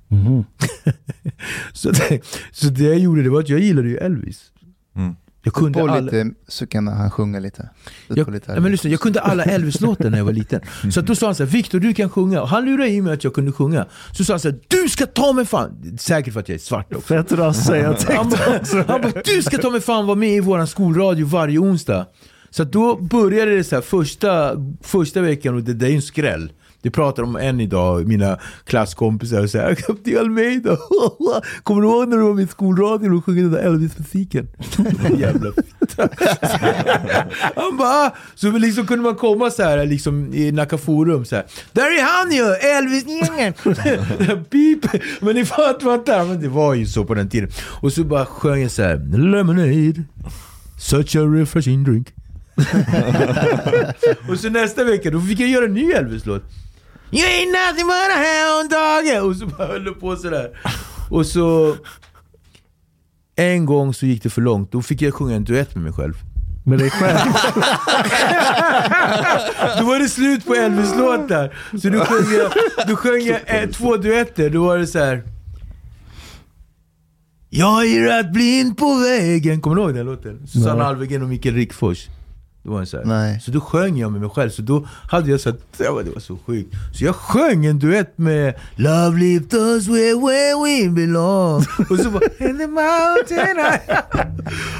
så, 1.74 1.92
det, 1.92 2.22
så 2.52 2.68
det 2.68 2.84
jag 2.84 3.00
gjorde 3.00 3.24
det 3.24 3.30
var 3.30 3.40
att 3.40 3.50
jag 3.50 3.60
gillade 3.60 3.90
ju 3.90 3.98
Elvis. 3.98 4.52
Jag 5.46 5.54
kunde 5.54 5.80
på 5.80 5.88
alla, 5.88 6.00
lite 6.00 6.30
så 6.48 6.68
kan 6.68 6.88
han 6.88 7.12
sjunga 7.12 7.40
lite. 7.40 7.70
Jag, 8.08 8.34
lite 8.34 8.52
ja, 8.54 8.60
men 8.60 8.72
lyssna, 8.72 8.90
jag 8.90 9.00
kunde 9.00 9.22
alla 9.22 9.44
Elvis-låtar 9.44 10.10
när 10.10 10.18
jag 10.18 10.26
var 10.26 10.34
liten. 10.42 10.62
Så 10.92 11.00
att 11.00 11.08
då 11.08 11.16
sa 11.16 11.26
han 11.26 11.36
så 11.36 11.44
här, 11.44 11.52
Victor 11.52 11.80
du 11.80 11.94
kan 11.94 12.10
sjunga. 12.10 12.42
Och 12.42 12.50
han 12.50 12.66
lurade 12.66 12.90
i 12.90 13.02
mig 13.02 13.14
att 13.14 13.24
jag 13.24 13.34
kunde 13.34 13.52
sjunga. 13.52 13.86
Så 14.12 14.24
sa 14.24 14.34
han 14.34 14.40
så 14.40 14.50
här, 14.50 14.60
du 14.68 14.90
ska 14.90 15.06
ta 15.06 15.34
mig 15.34 15.46
fan. 15.46 15.98
Säkert 16.00 16.34
för 16.34 16.40
att 16.40 16.50
jag 16.50 16.56
är 16.56 16.60
svart 16.60 16.94
också. 16.94 17.08
Fett 17.08 17.32
rasse, 17.32 17.78
jag 17.78 17.86
Han 17.86 17.96
tänkte 17.96 18.38
bara, 18.48 18.60
också. 18.60 18.84
han 18.88 19.02
bara, 19.02 19.22
du 19.26 19.42
ska 19.42 19.58
ta 19.58 19.70
mig 19.70 19.82
fan 19.82 20.06
vara 20.06 20.16
med 20.18 20.30
i 20.30 20.40
våran 20.40 20.68
skolradio 20.68 21.26
varje 21.26 21.60
onsdag. 21.60 22.06
Så 22.50 22.64
att 22.64 22.72
då 22.72 22.96
började 22.96 23.56
det 23.58 23.64
så 23.64 23.76
här 23.76 23.82
första, 23.82 24.52
första 24.82 25.22
veckan 25.22 25.56
och 25.56 25.64
det, 25.64 25.74
det 25.74 25.86
är 25.86 25.90
ju 25.90 25.96
en 25.96 26.02
skräll. 26.02 26.52
Det 26.86 26.92
pratar 26.92 27.24
om 27.24 27.36
än 27.36 27.60
idag, 27.60 28.08
mina 28.08 28.40
klasskompisar 28.66 29.44
och 29.44 29.50
säger 29.50 29.76
Kapten 29.76 30.18
Almeida, 30.18 30.78
kommer 31.64 31.82
du 31.82 31.88
ihåg 31.88 32.10
när 32.10 32.18
du 32.18 32.24
var 32.24 32.34
med 32.34 32.44
i 32.44 32.48
skolradion 32.48 33.18
och 33.18 33.26
sjöng 33.26 33.36
den 33.36 33.52
där 33.52 33.60
Elvis-musiken? 33.60 34.48
Jävla 35.18 35.52
fitta. 35.52 36.10
Han 37.56 37.78
bara, 37.78 38.12
så 38.36 38.52
liksom 38.52 38.88
kunde 38.88 39.04
man 39.04 39.16
komma 39.16 39.52
så 39.52 39.64
här 39.64 39.86
liksom 39.86 40.34
i 40.34 40.52
Nacka 40.52 40.78
Forum 40.78 41.26
så 41.26 41.36
här. 41.36 41.46
Där 41.72 41.84
är 41.84 42.04
han 42.04 42.32
ju, 42.32 42.44
Elvis! 42.54 43.06
Pip! 44.50 45.02
Men 45.20 45.36
ni 45.36 45.46
fattar 45.46 46.26
men 46.26 46.42
det 46.42 46.50
var 46.50 46.74
ju 46.74 46.86
så 46.86 47.06
på 47.06 47.14
den 47.14 47.30
tiden. 47.30 47.50
Och 47.82 47.94
så 47.94 48.04
bara 48.04 48.26
sjöng 48.26 48.62
jag 48.62 48.72
så 48.72 48.84
här, 48.84 49.18
Lemonade, 49.32 50.04
such 50.80 51.16
a 51.16 51.20
refreshing 51.20 51.84
drink. 51.84 52.08
och 54.30 54.40
så 54.40 54.50
nästa 54.50 54.84
vecka, 54.84 55.12
då 55.12 55.22
fick 55.22 55.40
jag 55.40 55.50
göra 55.50 55.66
en 55.66 55.74
ny 55.74 55.92
Elvis-låt. 55.92 56.44
You 57.12 57.24
ain't 57.26 57.52
nothing 57.52 57.88
but 57.88 58.10
a 58.12 58.18
hound 58.26 58.70
dog! 58.70 59.30
Och 59.30 59.36
så 59.36 59.46
bara 59.46 59.68
höll 59.68 59.94
på 59.96 60.16
sådär. 60.16 60.50
Och 61.10 61.26
så... 61.26 61.76
En 63.36 63.66
gång 63.66 63.94
så 63.94 64.06
gick 64.06 64.24
det 64.24 64.30
för 64.30 64.42
långt, 64.42 64.72
då 64.72 64.82
fick 64.82 65.02
jag 65.02 65.14
sjunga 65.14 65.36
en 65.36 65.44
duett 65.44 65.76
med 65.76 65.84
mig 65.84 65.94
själv. 65.94 66.14
Med 66.66 66.80
dig 66.80 66.90
själv. 66.90 67.18
Då 69.80 69.86
var 69.86 70.00
det 70.00 70.10
slut 70.10 70.46
på 70.46 70.56
Elvis-låtar. 70.56 71.54
Så 71.82 71.90
då 71.90 72.00
sjöng 72.00 72.38
jag, 72.38 72.52
då 72.88 72.96
sjöng 72.96 73.22
jag 73.22 73.40
eh, 73.46 73.70
två 73.70 73.98
duetter, 73.98 74.50
då 74.50 74.64
var 74.64 74.78
det 74.78 74.88
så 74.88 75.00
här. 75.00 75.24
Jag 77.50 77.88
irrat 77.88 78.34
blind 78.34 78.78
på 78.78 78.96
vägen. 78.96 79.62
Kommer 79.62 79.76
du 79.76 79.82
ihåg 79.82 79.94
den 79.94 80.06
låten? 80.06 80.48
Susanne. 80.48 80.84
Alvegren 80.84 81.22
och 81.22 81.30
Mikael 81.30 81.56
Rickfors. 81.56 82.08
Det 82.66 82.72
var 82.72 82.86
så 82.86 82.98
här. 82.98 83.06
Nej. 83.06 83.40
Så 83.40 83.52
då 83.52 83.60
sjöng 83.62 83.98
jag 83.98 84.12
med 84.12 84.22
mig 84.22 84.30
själv, 84.30 84.50
så 84.50 84.62
då 84.62 84.88
hade 85.12 85.32
jag 85.32 85.40
så 85.40 85.50
här, 85.50 85.58
det 85.78 85.90
var- 85.90 86.04
det 86.04 86.12
var 86.12 86.20
så 86.20 86.38
sjukt. 86.46 86.74
Så 86.94 87.04
jag 87.06 87.16
sjöng 87.16 87.66
en 87.66 87.80
duett 87.80 88.18
med 88.18 88.54
Love 88.76 89.20
lift 89.20 89.54
us 89.54 89.88
where, 89.88 90.16
where 90.16 90.56
we 90.86 90.90
belong. 90.90 91.64
Och 91.90 92.00
så 92.00 92.10
bara 92.10 92.24
In 92.50 92.58
the 92.58 92.68
mountain 92.68 93.60
I... 93.60 93.94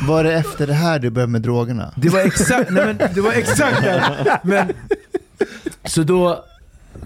Var 0.08 0.24
det 0.24 0.34
efter 0.34 0.68
det 0.68 0.74
här 0.74 1.00
du 1.00 1.10
började 1.10 1.32
med 1.32 1.42
drogerna? 1.42 1.94
Det 1.96 2.10
var 2.10 2.20
exakt, 2.20 2.72
nej 2.72 2.86
men 2.86 3.14
det 3.16 3.22
var 3.22 3.32
exakt 3.32 3.82
det. 3.82 4.40
Men, 4.44 4.68
så 5.86 6.04
då, 6.04 6.44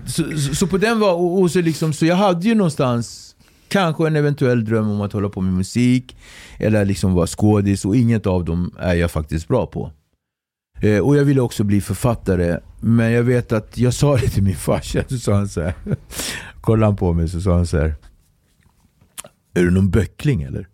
så, 0.06 0.24
så, 0.38 0.56
så 0.56 0.68
på 0.68 0.78
den 0.78 1.00
var, 1.00 1.14
och, 1.14 1.42
och 1.42 1.52
så 1.52 1.62
liksom, 1.62 1.94
så 1.94 2.06
jag 2.06 2.16
hade 2.16 2.48
ju 2.48 2.56
någonstans 2.56 3.36
kanske 3.68 4.08
en 4.08 4.16
eventuell 4.16 4.66
dröm 4.66 4.90
om 4.90 5.02
att 5.02 5.14
hålla 5.14 5.30
på 5.30 5.42
med 5.42 5.54
musik, 5.54 6.18
eller 6.58 6.86
liksom 6.86 7.14
vara 7.14 7.28
skådis, 7.28 7.86
och 7.86 7.96
inget 7.96 8.28
av 8.28 8.46
dem 8.46 8.72
är 8.80 8.94
jag 8.94 9.12
faktiskt 9.12 9.48
bra 9.48 9.66
på. 9.66 9.92
Eh, 10.82 11.00
och 11.00 11.18
jag 11.18 11.26
ville 11.26 11.42
också 11.42 11.64
bli 11.64 11.82
författare, 11.82 12.60
men 12.80 13.12
jag 13.12 13.24
vet 13.24 13.52
att 13.52 13.78
jag 13.78 13.94
sa 13.94 14.16
det 14.16 14.30
till 14.30 14.44
min 14.44 14.56
farsa, 14.56 15.04
så 15.08 15.18
sa 15.18 15.34
han 15.34 15.48
så 15.48 15.62
här. 15.62 15.74
kollade 16.62 16.86
han 16.86 16.96
på 16.96 17.14
mig 17.14 17.30
så 17.30 17.42
sa 17.42 17.56
han 17.56 17.68
så 17.68 17.78
här. 17.78 17.96
Är 19.54 19.64
du 19.64 19.72
någon 19.72 19.90
böckling 19.90 20.42
eller? 20.42 20.68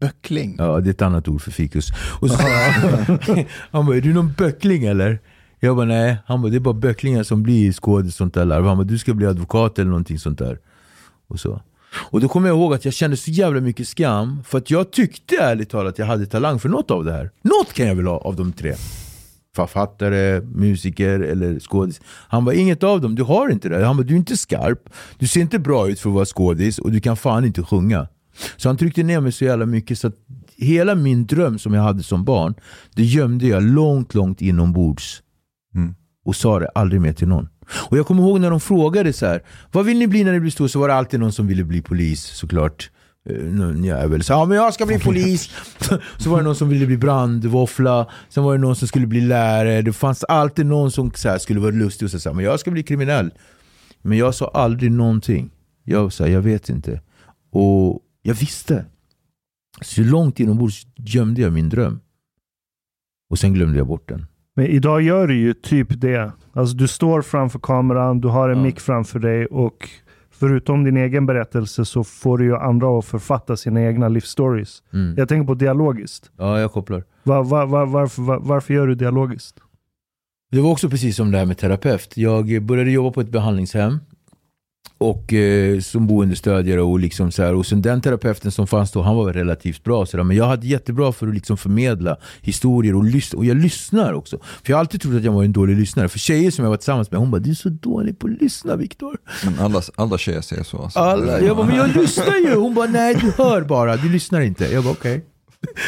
Böckling? 0.00 0.56
Ja, 0.58 0.80
det 0.80 0.88
är 0.88 0.90
ett 0.90 1.02
annat 1.02 1.28
ord 1.28 1.42
för 1.42 1.50
fikus. 1.50 1.90
Och 2.20 2.30
så, 2.30 2.36
han 3.70 3.86
bara, 3.86 3.96
är 3.96 4.00
du 4.00 4.14
någon 4.14 4.32
böckling 4.32 4.84
eller? 4.84 5.20
Jag 5.60 5.76
bara, 5.76 5.86
nej. 5.86 6.16
Han 6.26 6.42
bara, 6.42 6.50
det 6.50 6.56
är 6.56 6.60
bara 6.60 6.74
böcklingar 6.74 7.22
som 7.22 7.42
blir 7.42 7.72
skådis 7.72 8.16
sånt 8.16 8.34
där 8.34 8.44
larv. 8.44 8.66
Han 8.66 8.76
bara, 8.76 8.84
du 8.84 8.98
ska 8.98 9.14
bli 9.14 9.26
advokat 9.26 9.78
eller 9.78 9.88
någonting 9.90 10.18
sånt 10.18 10.38
där. 10.38 10.58
Och, 11.28 11.40
så. 11.40 11.60
och 12.10 12.20
då 12.20 12.28
kommer 12.28 12.48
jag 12.48 12.56
ihåg 12.56 12.74
att 12.74 12.84
jag 12.84 12.94
kände 12.94 13.16
så 13.16 13.30
jävla 13.30 13.60
mycket 13.60 13.88
skam. 13.88 14.42
För 14.44 14.58
att 14.58 14.70
jag 14.70 14.90
tyckte 14.90 15.36
ärligt 15.36 15.70
talat 15.70 15.92
att 15.92 15.98
jag 15.98 16.06
hade 16.06 16.26
talang 16.26 16.58
för 16.58 16.68
något 16.68 16.90
av 16.90 17.04
det 17.04 17.12
här. 17.12 17.30
Något 17.42 17.72
kan 17.72 17.86
jag 17.86 17.94
väl 17.94 18.06
ha 18.06 18.18
av 18.18 18.36
de 18.36 18.52
tre. 18.52 18.74
Författare, 19.56 20.40
musiker 20.40 21.20
eller 21.20 21.60
skådis. 21.60 22.00
Han 22.28 22.44
bara, 22.44 22.54
inget 22.54 22.82
av 22.82 23.00
dem, 23.00 23.14
du 23.14 23.22
har 23.22 23.48
inte 23.48 23.68
det. 23.68 23.86
Han 23.86 23.96
bara, 23.96 24.02
du 24.02 24.14
är 24.14 24.18
inte 24.18 24.36
skarp. 24.36 24.88
Du 25.18 25.26
ser 25.26 25.40
inte 25.40 25.58
bra 25.58 25.88
ut 25.88 26.00
för 26.00 26.10
att 26.10 26.14
vara 26.14 26.24
skådis 26.24 26.78
och 26.78 26.92
du 26.92 27.00
kan 27.00 27.16
fan 27.16 27.44
inte 27.44 27.62
sjunga. 27.62 28.08
Så 28.56 28.68
han 28.68 28.76
tryckte 28.76 29.02
ner 29.02 29.20
mig 29.20 29.32
så 29.32 29.44
jävla 29.44 29.66
mycket 29.66 29.98
så 29.98 30.06
att 30.06 30.14
hela 30.56 30.94
min 30.94 31.26
dröm 31.26 31.58
som 31.58 31.74
jag 31.74 31.82
hade 31.82 32.02
som 32.02 32.24
barn, 32.24 32.54
det 32.94 33.04
gömde 33.04 33.46
jag 33.46 33.62
långt, 33.62 34.14
långt 34.14 34.42
inombords. 34.42 35.22
Mm. 35.74 35.94
Och 36.24 36.36
sa 36.36 36.58
det 36.58 36.68
aldrig 36.68 37.00
mer 37.00 37.12
till 37.12 37.28
någon. 37.28 37.48
Och 37.90 37.98
jag 37.98 38.06
kommer 38.06 38.22
ihåg 38.22 38.40
när 38.40 38.50
de 38.50 38.60
frågade 38.60 39.12
så 39.12 39.26
här, 39.26 39.42
vad 39.72 39.84
vill 39.84 39.98
ni 39.98 40.06
bli 40.06 40.24
när 40.24 40.32
ni 40.32 40.40
blir 40.40 40.50
stor? 40.50 40.68
Så 40.68 40.80
var 40.80 40.88
det 40.88 40.94
alltid 40.94 41.20
någon 41.20 41.32
som 41.32 41.46
ville 41.46 41.64
bli 41.64 41.82
polis 41.82 42.22
såklart. 42.24 42.90
Någon 43.28 43.84
jävel 43.84 44.22
sa, 44.22 44.32
ja 44.34 44.44
men 44.44 44.56
jag 44.56 44.74
ska 44.74 44.86
bli 44.86 44.98
polis. 44.98 45.50
så 46.18 46.30
var 46.30 46.38
det 46.38 46.44
någon 46.44 46.56
som 46.56 46.68
ville 46.68 46.86
bli 46.86 46.96
brandvåffla. 46.96 48.06
Sen 48.28 48.44
var 48.44 48.52
det 48.52 48.58
någon 48.60 48.76
som 48.76 48.88
skulle 48.88 49.06
bli 49.06 49.20
lärare. 49.20 49.82
Det 49.82 49.92
fanns 49.92 50.24
alltid 50.24 50.66
någon 50.66 50.90
som 50.90 51.10
så 51.14 51.38
skulle 51.38 51.60
vara 51.60 51.70
lustig 51.70 52.04
och 52.06 52.10
säga, 52.22 52.32
men 52.32 52.44
jag 52.44 52.60
ska 52.60 52.70
bli 52.70 52.82
kriminell. 52.82 53.30
Men 54.02 54.18
jag 54.18 54.34
sa 54.34 54.50
aldrig 54.54 54.92
någonting. 54.92 55.50
Jag 55.84 56.12
sa, 56.12 56.26
jag 56.28 56.40
vet 56.40 56.68
inte. 56.68 57.00
Och 57.52 58.00
jag 58.22 58.34
visste. 58.34 58.84
Så 59.82 60.00
långt 60.02 60.40
inombords 60.40 60.86
gömde 60.96 61.40
jag 61.42 61.52
min 61.52 61.68
dröm. 61.68 62.00
Och 63.30 63.38
sen 63.38 63.54
glömde 63.54 63.78
jag 63.78 63.86
bort 63.86 64.08
den. 64.08 64.26
Men 64.56 64.66
idag 64.66 65.02
gör 65.02 65.26
du 65.26 65.36
ju 65.36 65.54
typ 65.54 66.00
det. 66.00 66.32
Alltså 66.52 66.76
du 66.76 66.88
står 66.88 67.22
framför 67.22 67.58
kameran, 67.58 68.20
du 68.20 68.28
har 68.28 68.48
en 68.48 68.56
Ja. 68.58 68.62
mick 68.64 68.80
framför 68.80 69.18
dig 69.18 69.46
och 69.46 69.88
förutom 70.38 70.84
din 70.84 70.96
egen 70.96 71.26
berättelse 71.26 71.84
så 71.84 72.04
får 72.04 72.38
du 72.38 72.44
ju 72.44 72.56
andra 72.56 72.98
att 72.98 73.04
författa 73.04 73.56
sina 73.56 73.82
egna 73.82 74.08
livsstories. 74.08 74.82
Mm. 74.92 75.14
Jag 75.16 75.28
tänker 75.28 75.46
på 75.46 75.54
dialogiskt. 75.54 76.30
Ja, 76.38 76.60
jag 76.60 76.72
kopplar. 76.72 77.04
Var, 77.22 77.44
var, 77.44 77.66
var, 77.66 77.86
varför, 77.86 78.22
var, 78.22 78.38
varför 78.40 78.74
gör 78.74 78.86
du 78.86 78.94
dialogiskt? 78.94 79.56
Det 80.50 80.60
var 80.60 80.70
också 80.70 80.90
precis 80.90 81.16
som 81.16 81.30
det 81.30 81.38
här 81.38 81.46
med 81.46 81.58
terapeut. 81.58 82.16
Jag 82.16 82.62
började 82.62 82.90
jobba 82.90 83.10
på 83.10 83.20
ett 83.20 83.28
behandlingshem 83.30 83.98
och 84.98 85.32
eh, 85.32 85.80
som 85.80 86.06
boendestödjare 86.06 86.82
och 86.82 86.98
liksom 87.00 87.32
så 87.32 87.42
här. 87.42 87.54
Och 87.54 87.66
sen 87.66 87.82
den 87.82 88.00
terapeuten 88.00 88.52
som 88.52 88.66
fanns 88.66 88.92
då, 88.92 89.02
han 89.02 89.16
var 89.16 89.32
relativt 89.32 89.84
bra. 89.84 90.06
Så 90.06 90.16
där. 90.16 90.24
Men 90.24 90.36
jag 90.36 90.44
hade 90.44 90.66
jättebra 90.66 91.12
för 91.12 91.28
att 91.28 91.34
liksom 91.34 91.56
förmedla 91.56 92.16
historier 92.40 92.94
och 92.94 93.04
lyssna. 93.04 93.38
Och 93.38 93.44
jag 93.44 93.56
lyssnar 93.56 94.12
också. 94.12 94.38
För 94.38 94.70
jag 94.70 94.76
har 94.76 94.80
alltid 94.80 95.00
trott 95.00 95.14
att 95.14 95.24
jag 95.24 95.32
var 95.32 95.44
en 95.44 95.52
dålig 95.52 95.76
lyssnare. 95.76 96.08
För 96.08 96.18
tjejer 96.18 96.50
som 96.50 96.64
jag 96.64 96.70
var 96.70 96.76
tillsammans 96.76 97.10
med, 97.10 97.20
hon 97.20 97.30
bara 97.30 97.40
du 97.40 97.50
är 97.50 97.54
så 97.54 97.68
dålig 97.68 98.18
på 98.18 98.26
att 98.26 98.42
lyssna 98.42 98.76
Viktor. 98.76 99.18
Men 99.44 99.58
alla, 99.58 99.82
alla 99.94 100.18
tjejer 100.18 100.40
säger 100.40 100.62
så. 100.62 100.82
Alltså. 100.82 100.98
Alla, 100.98 101.40
jag 101.40 101.56
bara, 101.56 101.66
men 101.66 101.76
jag 101.76 101.96
lyssnar 101.96 102.36
ju! 102.36 102.54
Hon 102.54 102.74
bara, 102.74 102.86
nej 102.86 103.14
du 103.14 103.32
hör 103.42 103.62
bara, 103.62 103.96
du 103.96 104.08
lyssnar 104.08 104.40
inte. 104.40 104.64
Jag 104.64 104.84
bara, 104.84 104.92
okej. 104.92 105.24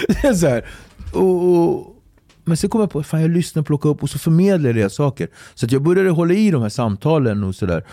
Okay. 0.09 0.35
så 0.35 0.47
här. 0.47 0.65
Och, 1.13 1.49
och, 1.49 1.97
men 2.45 2.57
sen 2.57 2.71
kom 2.71 2.81
jag 2.81 2.91
på, 2.91 3.03
fan 3.03 3.23
jag 3.23 3.31
lyssnar, 3.31 3.63
plockar 3.63 3.91
upp 3.91 4.03
och 4.03 4.11
så 4.11 4.19
förmedlar 4.19 4.75
jag 4.75 4.93
saker. 4.93 5.29
Så 5.55 5.67
att 5.67 5.73
jag 5.73 5.83
började 5.83 6.11
hålla 6.11 6.35
i 6.35 6.51
de 6.51 6.63
här 6.63 6.69
samtalen 6.69 7.45
och 7.45 7.55
sådär. 7.55 7.85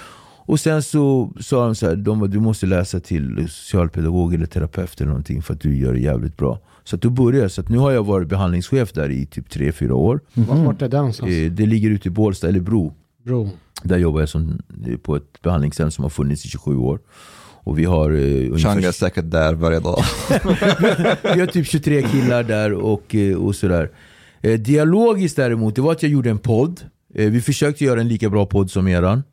Och 0.47 0.59
sen 0.59 0.83
så 0.83 1.33
sa 1.39 1.65
de 1.65 1.75
så 1.75 1.85
här, 1.89 1.95
de, 1.95 2.19
bara, 2.19 2.27
du 2.27 2.39
måste 2.39 2.65
läsa 2.65 2.99
till 2.99 3.47
socialpedagog 3.49 4.33
eller 4.33 4.45
terapeut 4.45 5.01
eller 5.01 5.07
någonting 5.09 5.41
för 5.41 5.53
att 5.53 5.61
du 5.61 5.77
gör 5.77 5.93
det 5.93 5.99
jävligt 5.99 6.37
bra. 6.37 6.59
Så 6.83 6.95
att 6.95 7.01
då 7.01 7.09
började. 7.09 7.49
Så 7.49 7.61
att 7.61 7.69
nu 7.69 7.77
har 7.77 7.91
jag 7.91 8.03
varit 8.05 8.27
behandlingschef 8.29 8.91
där 8.93 9.09
i 9.09 9.25
typ 9.25 9.49
3-4 9.49 9.91
år. 9.91 10.19
Vart 10.33 10.81
är 10.81 10.89
det 10.89 10.97
någonstans? 10.97 11.31
Eh, 11.31 11.51
Det 11.51 11.65
ligger 11.65 11.89
ute 11.89 12.07
i 12.07 12.11
Bålsta, 12.11 12.47
eller 12.47 12.59
Bro. 12.59 12.93
Bro. 13.25 13.49
Där 13.83 13.97
jobbar 13.97 14.19
jag 14.19 14.29
som, 14.29 14.59
eh, 14.87 14.97
på 14.97 15.15
ett 15.15 15.41
behandlingshem 15.41 15.91
som 15.91 16.03
har 16.03 16.09
funnits 16.09 16.45
i 16.45 16.49
27 16.49 16.77
år. 16.77 16.99
Och 17.63 17.79
vi 17.79 17.85
har, 17.85 18.11
eh, 18.11 18.17
Chang 18.17 18.71
är 18.71 18.77
ungefär, 18.77 18.91
säkert 18.91 19.31
där 19.31 19.53
varje 19.53 19.79
dag. 19.79 20.03
vi 21.33 21.39
har 21.39 21.47
typ 21.47 21.67
23 21.67 22.01
killar 22.01 22.43
där 22.43 22.73
och, 22.73 23.15
eh, 23.15 23.35
och 23.37 23.55
sådär. 23.55 23.91
Eh, 24.41 24.59
dialogiskt 24.59 25.35
däremot, 25.35 25.75
det 25.75 25.81
var 25.81 25.91
att 25.91 26.03
jag 26.03 26.11
gjorde 26.11 26.29
en 26.29 26.37
podd. 26.37 26.81
Eh, 27.15 27.29
vi 27.31 27.41
försökte 27.41 27.83
göra 27.85 28.01
en 28.01 28.07
lika 28.07 28.29
bra 28.29 28.45
podd 28.45 28.71
som 28.71 28.87
eran. 28.87 29.23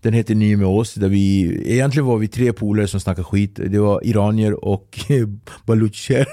Den 0.00 0.12
heter 0.12 0.34
Ny 0.34 0.56
med 0.56 0.66
oss, 0.66 0.94
där 0.94 1.08
vi, 1.08 1.42
egentligen 1.72 2.06
var 2.06 2.18
vi 2.18 2.28
tre 2.28 2.52
polare 2.52 2.88
som 2.88 3.00
snackade 3.00 3.24
skit. 3.24 3.60
Det 3.66 3.78
var 3.78 4.06
iranier 4.06 4.64
och 4.64 4.98
balucher. 5.66 6.26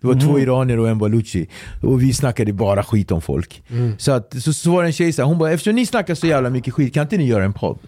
Det 0.00 0.06
var 0.06 0.20
två 0.20 0.38
iranier 0.38 0.78
och 0.78 0.88
en 0.88 0.98
baluchi. 0.98 1.48
Och 1.82 2.02
vi 2.02 2.12
snackade 2.12 2.52
bara 2.52 2.82
skit 2.84 3.10
om 3.10 3.20
folk. 3.22 3.62
Så, 3.98 4.12
att, 4.12 4.42
så, 4.42 4.52
så 4.52 4.70
var 4.70 4.82
det 4.82 4.88
en 4.88 4.92
tjej 4.92 5.12
så 5.12 5.22
här, 5.22 5.28
hon 5.28 5.38
bara, 5.38 5.50
eftersom 5.52 5.74
ni 5.74 5.86
snackar 5.86 6.14
så 6.14 6.26
jävla 6.26 6.50
mycket 6.50 6.74
skit, 6.74 6.94
kan 6.94 7.02
inte 7.02 7.16
ni 7.16 7.26
göra 7.26 7.44
en 7.44 7.52
podd? 7.52 7.78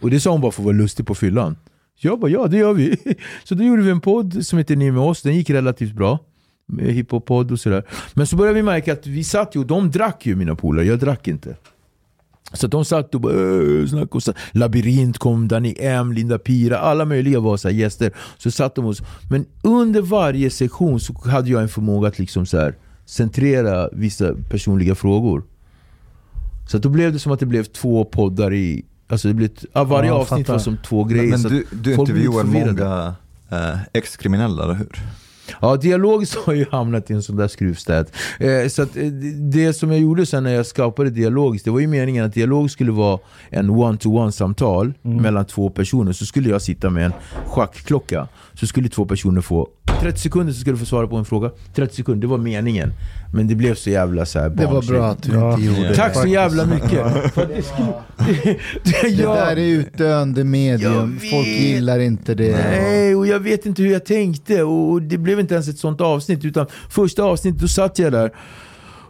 Och 0.00 0.10
det 0.10 0.20
sa 0.20 0.30
hon 0.30 0.40
bara 0.40 0.52
för 0.52 0.62
att 0.62 0.66
vara 0.66 0.76
lustig 0.76 1.06
på 1.06 1.14
fyllan. 1.14 1.56
Så 2.00 2.06
jag 2.06 2.20
bara, 2.20 2.30
ja 2.30 2.46
det 2.46 2.56
gör 2.56 2.72
vi. 2.74 2.96
Så 3.44 3.54
då 3.54 3.64
gjorde 3.64 3.82
vi 3.82 3.90
en 3.90 4.00
podd 4.00 4.46
som 4.46 4.58
heter 4.58 4.76
Ni 4.76 4.90
med 4.90 5.02
oss, 5.02 5.22
den 5.22 5.34
gick 5.36 5.50
relativt 5.50 5.92
bra. 5.92 6.18
Med 6.72 6.86
hiphop-podd 6.86 7.52
och 7.52 7.60
sådär. 7.60 7.84
Men 8.14 8.26
så 8.26 8.36
började 8.36 8.54
vi 8.56 8.62
märka 8.62 8.92
att 8.92 9.06
vi 9.06 9.24
satt 9.24 9.56
ju, 9.56 9.64
de 9.64 9.90
drack 9.90 10.26
ju 10.26 10.36
mina 10.36 10.54
polare, 10.54 10.86
jag 10.86 10.98
drack 10.98 11.28
inte. 11.28 11.56
Så 12.52 12.66
de 12.66 12.84
satt 12.84 13.14
och 13.14 13.20
bara 13.20 13.32
äh, 13.32 13.86
snackade 13.86 14.08
och 14.10 14.22
så, 14.22 14.32
Labyrint 14.52 15.18
kom, 15.18 15.48
Danny 15.48 15.74
M, 15.78 16.12
Linda 16.12 16.38
Pira, 16.38 16.78
alla 16.78 17.04
möjliga 17.04 17.40
var 17.40 17.56
så 17.56 17.70
gäster. 17.70 18.12
Så 18.38 18.50
satt 18.50 18.74
de 18.74 18.86
oss. 18.86 19.02
Men 19.30 19.46
under 19.62 20.02
varje 20.02 20.50
sektion 20.50 21.00
så 21.00 21.28
hade 21.28 21.50
jag 21.50 21.62
en 21.62 21.68
förmåga 21.68 22.08
att 22.08 22.18
liksom 22.18 22.46
så 22.46 22.58
här, 22.58 22.74
centrera 23.06 23.88
vissa 23.92 24.34
personliga 24.50 24.94
frågor. 24.94 25.42
Så 26.68 26.76
att 26.76 26.82
då 26.82 26.88
blev 26.88 27.12
det 27.12 27.18
som 27.18 27.32
att 27.32 27.40
det 27.40 27.46
blev 27.46 27.64
två 27.64 28.04
poddar 28.04 28.52
i... 28.54 28.84
Alltså 29.08 29.28
det 29.28 29.34
blev, 29.34 29.50
varje 29.72 30.08
Ja, 30.08 30.14
avsnitt 30.14 30.46
fattar. 30.46 30.52
var 30.52 30.58
som 30.60 30.76
två 30.76 31.04
grejer. 31.04 31.30
Men 31.30 31.40
att 31.46 31.48
du, 31.52 31.66
du 31.72 31.94
intervjuar 31.94 32.44
många 32.44 33.14
eh, 33.50 33.78
ex-kriminella, 33.92 34.64
eller 34.64 34.74
hur? 34.74 35.00
Ja, 35.60 35.76
dialogiskt 35.76 36.34
har 36.34 36.52
ju 36.52 36.66
hamnat 36.70 37.10
i 37.10 37.14
en 37.14 37.22
sån 37.22 37.36
där 37.36 37.48
skruvstäd. 37.48 38.06
Eh, 38.40 38.68
så 38.68 38.82
att, 38.82 38.96
eh, 38.96 39.04
det 39.52 39.72
som 39.72 39.90
jag 39.92 40.00
gjorde 40.00 40.26
sen 40.26 40.44
när 40.44 40.54
jag 40.54 40.66
skapade 40.66 41.10
dialogiskt, 41.10 41.64
det 41.64 41.70
var 41.70 41.80
ju 41.80 41.86
meningen 41.86 42.24
att 42.24 42.34
dialog 42.34 42.70
skulle 42.70 42.92
vara 42.92 43.18
en 43.50 43.70
one-to-one 43.70 44.30
samtal 44.30 44.92
mellan 45.02 45.44
två 45.44 45.70
personer. 45.70 46.12
Så 46.12 46.26
skulle 46.26 46.48
jag 46.48 46.62
sitta 46.62 46.90
med 46.90 47.06
en 47.06 47.12
schackklocka. 47.46 48.28
Så 48.60 48.66
skulle 48.66 48.88
två 48.88 49.04
personer 49.06 49.40
få 49.40 49.68
30 50.00 50.20
sekunder 50.20 50.52
så 50.52 50.60
skulle 50.60 50.74
du 50.74 50.78
få 50.78 50.86
svara 50.86 51.06
på 51.06 51.16
en 51.16 51.24
fråga. 51.24 51.50
30 51.74 51.96
sekunder, 51.96 52.20
det 52.20 52.26
var 52.26 52.38
meningen. 52.38 52.92
Men 53.34 53.48
det 53.48 53.54
blev 53.54 53.74
så 53.74 53.90
jävla 53.90 54.26
så 54.26 54.38
här 54.40 54.48
Det 54.48 54.66
var 54.66 54.82
bra 54.82 55.06
att 55.06 55.22
du 55.22 55.32
Ja. 55.32 55.50
inte 55.52 55.64
gjorde 55.64 55.88
det. 55.88 55.94
Tack 55.94 56.14
så 56.16 56.26
jävla 56.26 56.66
mycket. 56.66 56.90
För 57.34 57.46
det 57.46 57.62
skulle, 57.62 57.92
det, 58.44 58.58
det, 58.84 59.02
Det 59.02 59.08
jag, 59.08 59.36
där 59.36 59.56
är 59.56 59.66
utdöende 59.66 60.44
medium. 60.44 61.18
Folk 61.30 61.46
gillar 61.46 61.98
inte 61.98 62.34
det. 62.34 62.56
Nej, 62.56 63.14
och 63.16 63.26
jag 63.26 63.40
vet 63.40 63.66
inte 63.66 63.82
hur 63.82 63.92
jag 63.92 64.04
tänkte. 64.04 64.62
Och 64.62 65.02
det 65.02 65.18
blev 65.18 65.40
inte 65.40 65.54
ens 65.54 65.68
ett 65.68 65.78
sånt 65.78 66.00
avsnitt. 66.00 66.44
Utan 66.44 66.66
första 66.90 67.22
avsnittet, 67.22 67.60
då 67.60 67.68
satt 67.68 67.98
jag 67.98 68.12
där. 68.12 68.32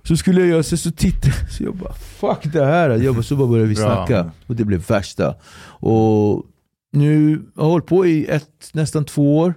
Så 0.03 0.17
skulle 0.17 0.41
jag 0.41 0.49
göra 0.49 0.63
så, 0.63 0.77
så 0.77 0.91
tittade 0.91 1.33
Så 1.51 1.63
jag 1.63 1.75
bara, 1.77 1.93
fuck 1.93 2.53
det 2.53 2.65
här. 2.65 2.91
Jag 2.91 3.15
bara, 3.15 3.23
så 3.23 3.37
bara 3.37 3.49
började 3.49 3.69
vi 3.69 3.77
snacka. 3.77 4.31
Och 4.47 4.57
det 4.57 4.65
blev 4.65 4.87
värsta. 4.89 5.35
Och 5.81 6.43
nu 6.93 7.31
har 7.57 7.65
jag 7.65 7.71
hållit 7.71 7.87
på 7.87 8.07
i 8.07 8.27
ett, 8.27 8.71
nästan 8.73 9.05
två 9.05 9.39
år. 9.39 9.55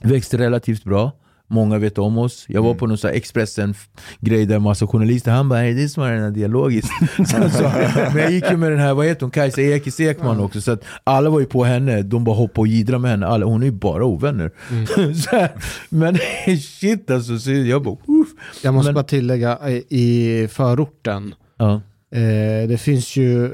Växte 0.00 0.38
relativt 0.38 0.84
bra. 0.84 1.12
Många 1.52 1.78
vet 1.78 1.98
om 1.98 2.18
oss. 2.18 2.44
Jag 2.48 2.62
var 2.62 2.74
på 2.74 2.86
någon 2.86 2.98
Expressen-grej 3.12 4.46
där 4.46 4.58
massa 4.58 4.86
journalister, 4.86 5.30
han 5.30 5.48
bara 5.48 5.60
"Är 5.64 5.74
det 5.74 5.82
är 5.82 5.88
som 5.88 6.02
den 6.04 6.22
här 6.22 6.30
dialogiskt. 6.30 6.90
så, 7.16 7.50
så, 7.50 7.62
men 8.14 8.16
jag 8.16 8.32
gick 8.32 8.50
ju 8.50 8.56
med 8.56 8.70
den 8.72 8.80
här, 8.80 8.94
vad 8.94 9.06
heter 9.06 9.20
hon, 9.20 9.30
Kajsa 9.30 9.62
Ekis 9.62 10.00
Ekman 10.00 10.40
också. 10.40 10.60
Så 10.60 10.72
att 10.72 10.84
alla 11.04 11.30
var 11.30 11.40
ju 11.40 11.46
på 11.46 11.64
henne, 11.64 12.02
de 12.02 12.24
bara 12.24 12.36
hoppade 12.36 12.60
och 12.60 12.66
jidrade 12.66 12.98
med 12.98 13.10
henne. 13.10 13.26
Alla, 13.26 13.46
hon 13.46 13.62
är 13.62 13.66
ju 13.66 13.72
bara 13.72 14.04
ovänner. 14.04 14.50
så 15.14 15.36
här, 15.36 15.50
men 15.88 16.18
shit 16.80 17.10
alltså, 17.10 17.38
så 17.38 17.50
jag 17.50 17.82
bara 17.82 17.96
uff. 18.06 18.28
Jag 18.62 18.74
måste 18.74 18.88
Men- 18.88 18.94
bara 18.94 19.04
tillägga, 19.04 19.58
i 19.88 20.48
förorten, 20.50 21.34
Ja. 21.58 21.74
eh, 22.14 22.68
det 22.68 22.80
finns 22.80 23.16
ju 23.16 23.50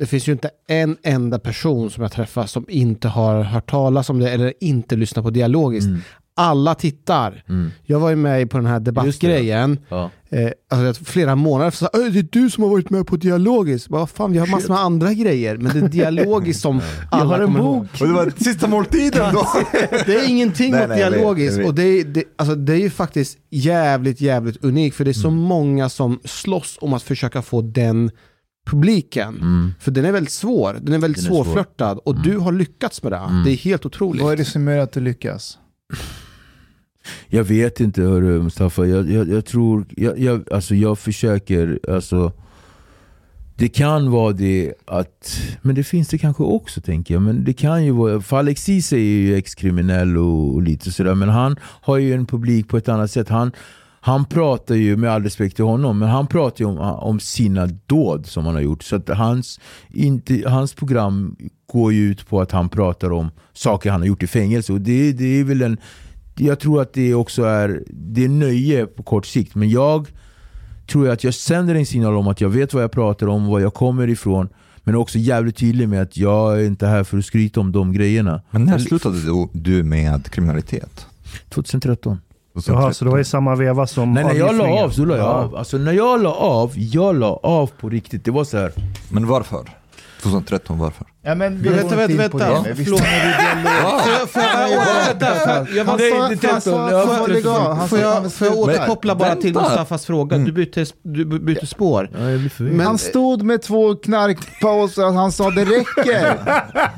det 0.00 0.06
finns 0.06 0.28
ju 0.28 0.32
inte 0.32 0.50
en 0.68 0.96
enda 1.02 1.38
person 1.38 1.90
som 1.90 2.02
jag 2.02 2.12
träffar 2.12 2.46
som 2.46 2.64
inte 2.68 3.08
har 3.08 3.42
hört 3.42 3.70
talas 3.70 4.10
om 4.10 4.18
det 4.18 4.30
eller 4.30 4.52
inte 4.60 4.96
lyssnar 4.96 5.22
på 5.22 5.30
dialogiskt. 5.30 5.88
Alla 6.36 6.74
tittar. 6.74 7.44
Mm. 7.48 7.70
Jag 7.84 8.00
var 8.00 8.10
ju 8.10 8.16
med 8.16 8.50
på 8.50 8.56
den 8.58 8.66
här 8.66 8.80
debattgrejen. 8.80 9.78
Ja. 9.88 10.10
Eh, 10.30 10.50
alltså, 10.70 11.04
flera 11.04 11.36
månader 11.36 11.70
så 11.70 11.86
"Ö, 11.86 12.08
det 12.12 12.18
är 12.18 12.28
du 12.32 12.50
som 12.50 12.62
har 12.64 12.70
varit 12.70 12.90
med 12.90 13.06
på 13.06 13.16
dialogiskt. 13.16 13.90
Vad 13.90 14.10
fan, 14.10 14.32
vi 14.32 14.38
har 14.38 14.46
massor 14.46 14.68
med 14.68 14.78
andra 14.78 15.12
grejer. 15.14 15.56
Men 15.56 15.72
det 15.80 15.86
är 15.86 15.88
dialogiskt 15.88 16.60
som 16.60 16.80
alla 17.10 17.24
har 17.24 17.38
en 17.40 17.46
kommer 17.46 17.58
ihåg. 17.60 17.76
bok. 17.82 18.00
Och 18.00 18.06
det 18.08 18.12
var 18.14 18.32
sista 18.44 18.68
måltiden 18.68 19.34
då! 19.34 19.46
Det 20.06 20.14
är 20.14 20.28
ingenting 20.28 20.70
Nej, 20.70 20.80
mot 20.80 20.88
nej, 20.88 21.00
jag 21.00 21.12
dialogiskt 21.12 21.58
jag 21.58 21.66
och 21.66 21.74
det 21.74 21.82
är, 21.82 22.04
det, 22.04 22.24
alltså, 22.36 22.54
det 22.54 22.72
är 22.72 22.76
ju 22.80 22.90
faktiskt 22.90 23.38
jävligt, 23.50 24.20
jävligt 24.20 24.64
unikt 24.64 24.96
för 24.96 25.04
det 25.04 25.10
är 25.10 25.12
så 25.12 25.28
Mm. 25.28 25.40
många 25.40 25.88
som 25.88 26.20
slåss 26.24 26.78
om 26.80 26.92
att 26.92 27.02
försöka 27.02 27.42
få 27.42 27.62
den 27.62 28.10
publiken. 28.70 29.28
Mm. 29.28 29.74
För 29.80 29.90
den 29.90 30.04
är 30.04 30.12
väldigt 30.12 30.32
svår, 30.32 30.78
den 30.82 30.94
är 30.94 30.98
väldigt 30.98 31.24
Den 31.24 31.32
är 31.32 31.36
svår. 31.36 31.44
svårflörtad 31.44 31.98
och 32.04 32.22
du 32.22 32.38
har 32.38 32.52
lyckats 32.52 33.02
med 33.02 33.12
det. 33.12 33.18
Mm. 33.18 33.44
Det 33.44 33.50
är 33.50 33.56
helt 33.56 33.86
otroligt. 33.86 34.22
Vad 34.22 34.32
är 34.32 34.36
det 34.36 34.44
som 34.44 34.68
gör 34.68 34.78
att 34.78 34.92
du 34.92 35.00
lyckas? 35.00 35.58
Jag 37.28 37.44
vet 37.44 37.80
inte 37.80 38.02
hörru 38.02 38.42
Mustafa, 38.42 38.86
jag, 38.86 39.10
jag, 39.10 39.28
jag 39.28 39.44
tror, 39.44 39.86
jag, 39.96 40.18
jag, 40.18 40.52
alltså 40.52 40.74
jag 40.74 40.98
försöker, 40.98 41.80
alltså 41.88 42.32
det 43.56 43.68
kan 43.68 44.10
vara 44.10 44.32
det 44.32 44.74
att, 44.86 45.40
men 45.62 45.74
det 45.74 45.84
finns 45.84 46.08
det 46.08 46.18
kanske 46.18 46.42
också 46.42 46.80
tänker 46.80 47.14
jag, 47.14 47.22
men 47.22 47.44
det 47.44 47.52
kan 47.52 47.84
ju 47.84 47.90
vara, 47.90 48.20
för 48.20 48.38
Alexis 48.38 48.92
är 48.92 48.96
ju 48.96 49.36
ex-kriminell 49.36 50.16
och, 50.18 50.54
och 50.54 50.62
lite 50.62 50.92
sådär, 50.92 51.14
men 51.14 51.28
han 51.28 51.56
har 51.62 51.96
ju 51.96 52.14
en 52.14 52.26
publik 52.26 52.68
på 52.68 52.76
ett 52.76 52.88
annat 52.88 53.10
sätt. 53.10 53.28
Han, 53.28 53.52
han 54.02 54.24
pratar 54.24 54.74
ju, 54.74 54.96
med 54.96 55.10
all 55.10 55.22
respekt 55.22 55.56
till 55.56 55.64
honom, 55.64 55.98
men 55.98 56.08
han 56.08 56.26
pratar 56.26 56.64
ju 56.64 56.64
om, 56.64 56.78
om 56.78 57.20
sina 57.20 57.66
dåd 57.66 58.26
som 58.26 58.46
han 58.46 58.54
har 58.54 58.62
gjort. 58.62 58.82
Så 58.82 58.96
att 58.96 59.08
hans, 59.08 59.60
inte, 59.88 60.42
hans 60.48 60.74
program 60.74 61.36
går 61.72 61.92
ju 61.92 62.10
ut 62.10 62.28
på 62.28 62.40
att 62.40 62.52
han 62.52 62.68
pratar 62.68 63.12
om 63.12 63.30
saker 63.52 63.90
han 63.90 64.00
har 64.00 64.06
gjort 64.06 64.22
i 64.22 64.26
fängelse. 64.26 64.72
Och 64.72 64.80
det, 64.80 65.12
det 65.12 65.40
är 65.40 65.44
väl 65.44 65.62
en, 65.62 65.76
jag 66.36 66.60
tror 66.60 66.82
att 66.82 66.92
det 66.92 67.14
också 67.14 67.42
är, 67.44 67.82
det 67.88 68.24
är 68.24 68.28
nöje 68.28 68.86
på 68.86 69.02
kort 69.02 69.26
sikt. 69.26 69.54
Men 69.54 69.70
jag 69.70 70.08
tror 70.90 71.06
jag 71.06 71.12
att 71.12 71.24
jag 71.24 71.34
sänder 71.34 71.74
en 71.74 71.86
signal 71.86 72.16
om 72.16 72.28
att 72.28 72.40
jag 72.40 72.48
vet 72.48 72.74
vad 72.74 72.82
jag 72.82 72.92
pratar 72.92 73.26
om, 73.26 73.46
var 73.46 73.60
jag 73.60 73.74
kommer 73.74 74.08
ifrån. 74.08 74.48
Men 74.82 74.94
också 74.94 75.18
jävligt 75.18 75.56
tydlig 75.56 75.88
med 75.88 76.02
att 76.02 76.16
jag 76.16 76.60
är 76.60 76.66
inte 76.66 76.86
här 76.86 77.04
för 77.04 77.18
att 77.18 77.24
skryta 77.24 77.60
om 77.60 77.72
de 77.72 77.92
grejerna. 77.92 78.42
Men 78.50 78.64
när 78.64 78.78
slutade 78.78 79.20
du, 79.20 79.48
du 79.52 79.82
med 79.82 80.30
kriminalitet? 80.30 81.06
2013. 81.48 82.18
Jaha, 82.66 82.92
så 82.92 83.04
det 83.04 83.10
var 83.10 83.18
i 83.18 83.24
samma 83.24 83.54
veva 83.54 83.86
som 83.86 84.12
Nej, 84.12 84.24
när 84.24 84.34
jag 84.34 84.54
la 84.54 84.68
av 84.84 84.90
så 84.90 85.04
la 85.04 85.16
jag 85.16 85.24
Ja. 85.26 85.30
av. 85.30 85.56
Alltså 85.56 85.78
när 85.78 85.92
jag 85.92 86.22
la 86.22 86.32
av, 86.34 86.72
jag 86.76 87.16
la 87.18 87.40
av 87.42 87.70
på 87.80 87.88
riktigt. 87.88 88.24
Det 88.24 88.30
var 88.30 88.44
så 88.44 88.58
här. 88.58 88.72
Men 89.10 89.26
varför? 89.26 89.68
2013, 90.22 90.78
varför? 90.78 91.06
Ja, 91.22 91.34
men 91.34 91.62
vi 91.62 91.68
vänta, 91.68 91.96
vänta, 91.96 92.16
vänta. 92.16 92.64
Förlåt. 92.76 93.00
Får 97.88 97.98
jag- 97.98 98.58
återkoppla 98.58 99.14
bara 99.14 99.36
till. 99.36 99.54
Mustafas 99.54 100.06
fråga? 100.06 100.38
Du 100.38 100.52
byter, 100.52 100.86
du 101.02 101.24
byter 101.24 101.66
spår. 101.66 102.08
Men- 102.58 102.86
Han 102.86 102.98
stod 102.98 103.42
med 103.42 103.62
två 103.62 103.94
knarkpauser 103.94 105.06
och 105.06 105.12
han 105.14 105.32
sa 105.32 105.50
det 105.50 105.64
räcker. 105.64 106.36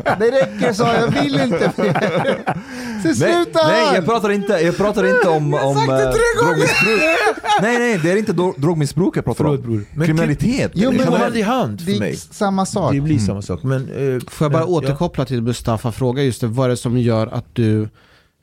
Det 0.18 0.31
räcker 0.31 0.73
sa 0.73 0.94
jag, 0.94 1.23
vill 1.23 1.41
inte 1.41 1.73
mer. 1.76 2.39
Så 3.02 3.09
Nej, 3.09 3.15
sluta 3.15 3.67
nej 3.68 3.86
jag 3.94 4.05
pratar 4.05 4.31
inte, 4.31 4.52
jag 4.52 4.76
pratar 4.76 5.05
inte 5.17 5.28
om, 5.28 5.55
om 5.55 5.76
eh, 5.76 5.86
drogmissbruk. 5.86 7.01
Nej, 7.62 7.78
nej, 7.78 7.99
det 8.02 8.10
är 8.12 8.17
inte 8.17 8.33
dro- 8.33 8.55
drogmissbruk 8.60 9.17
jag 9.17 9.25
pratar 9.25 9.44
om. 9.44 9.84
Kriminalitet. 10.05 10.73
Jo, 10.75 10.91
det 10.91 10.97
men- 11.10 11.12
hand 11.20 11.36
i 11.36 11.42
hand 11.42 11.81
för 11.84 11.91
är 11.92 11.99
mig. 11.99 12.17
samma 12.17 12.67
sak. 12.67 12.92
Det 12.92 13.01
blir 13.01 13.18
samma 13.18 13.42
sak. 13.42 13.62
Men, 13.62 13.89
eh, 14.11 14.11
Får 14.20 14.44
jag 14.44 14.52
bara 14.52 14.66
återkoppla 14.66 15.24
till 15.24 15.42
Mustafa 15.42 15.92
fråga 15.92 16.23
just 16.23 16.41
det, 16.41 16.47
vad 16.47 16.66
är 16.66 16.70
det 16.70 16.76
som 16.76 16.99
gör 16.99 17.26
att 17.26 17.47
du 17.52 17.89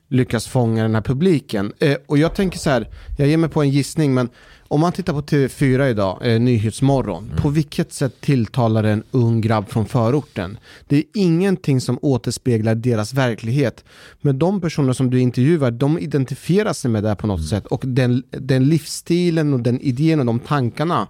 lyckas 0.10 0.48
fånga 0.48 0.84
den 0.84 0.96
här 0.96 1.02
publiken? 1.02 1.74
Eh, 1.80 1.98
och 2.06 2.18
jag 2.18 2.36
tänker 2.36 2.60
så 2.60 2.70
här, 2.70 2.88
jag 3.18 3.28
ger 3.28 3.38
mig 3.38 3.50
på 3.50 3.62
en 3.62 3.70
gissning, 3.70 4.14
men 4.14 4.30
om 4.68 4.80
man 4.80 4.92
tittar 4.92 5.14
på 5.14 5.22
TV4 5.22 5.90
idag, 5.90 6.20
eh, 6.22 6.40
Nyhetsmorgon, 6.40 7.32
på 7.38 7.50
vilket 7.50 7.94
sätt 7.94 8.22
tilltalar 8.22 8.84
en 8.84 9.04
ung 9.12 9.42
grabb 9.42 9.70
från 9.70 9.86
förorten? 9.86 10.58
Det 10.88 10.98
är 10.98 11.04
ingenting 11.14 11.82
som 11.82 12.00
återspeglar 12.02 12.76
deras 12.76 13.14
verklighet. 13.14 13.84
Men 14.22 14.40
de 14.40 14.62
personer 14.62 14.94
som 14.94 15.10
du 15.10 15.20
intervjuar, 15.20 15.72
de 15.72 16.00
identifierar 16.00 16.74
sig 16.74 16.92
med 16.92 17.04
det 17.04 17.16
på 17.16 17.28
något 17.28 17.48
sätt. 17.48 17.66
Och 17.66 17.82
den, 17.86 18.24
den 18.30 18.70
livsstilen 18.70 19.54
och 19.54 19.60
den 19.60 19.80
idén 19.80 20.20
och 20.20 20.26
de 20.26 20.40
tankarna, 20.40 21.08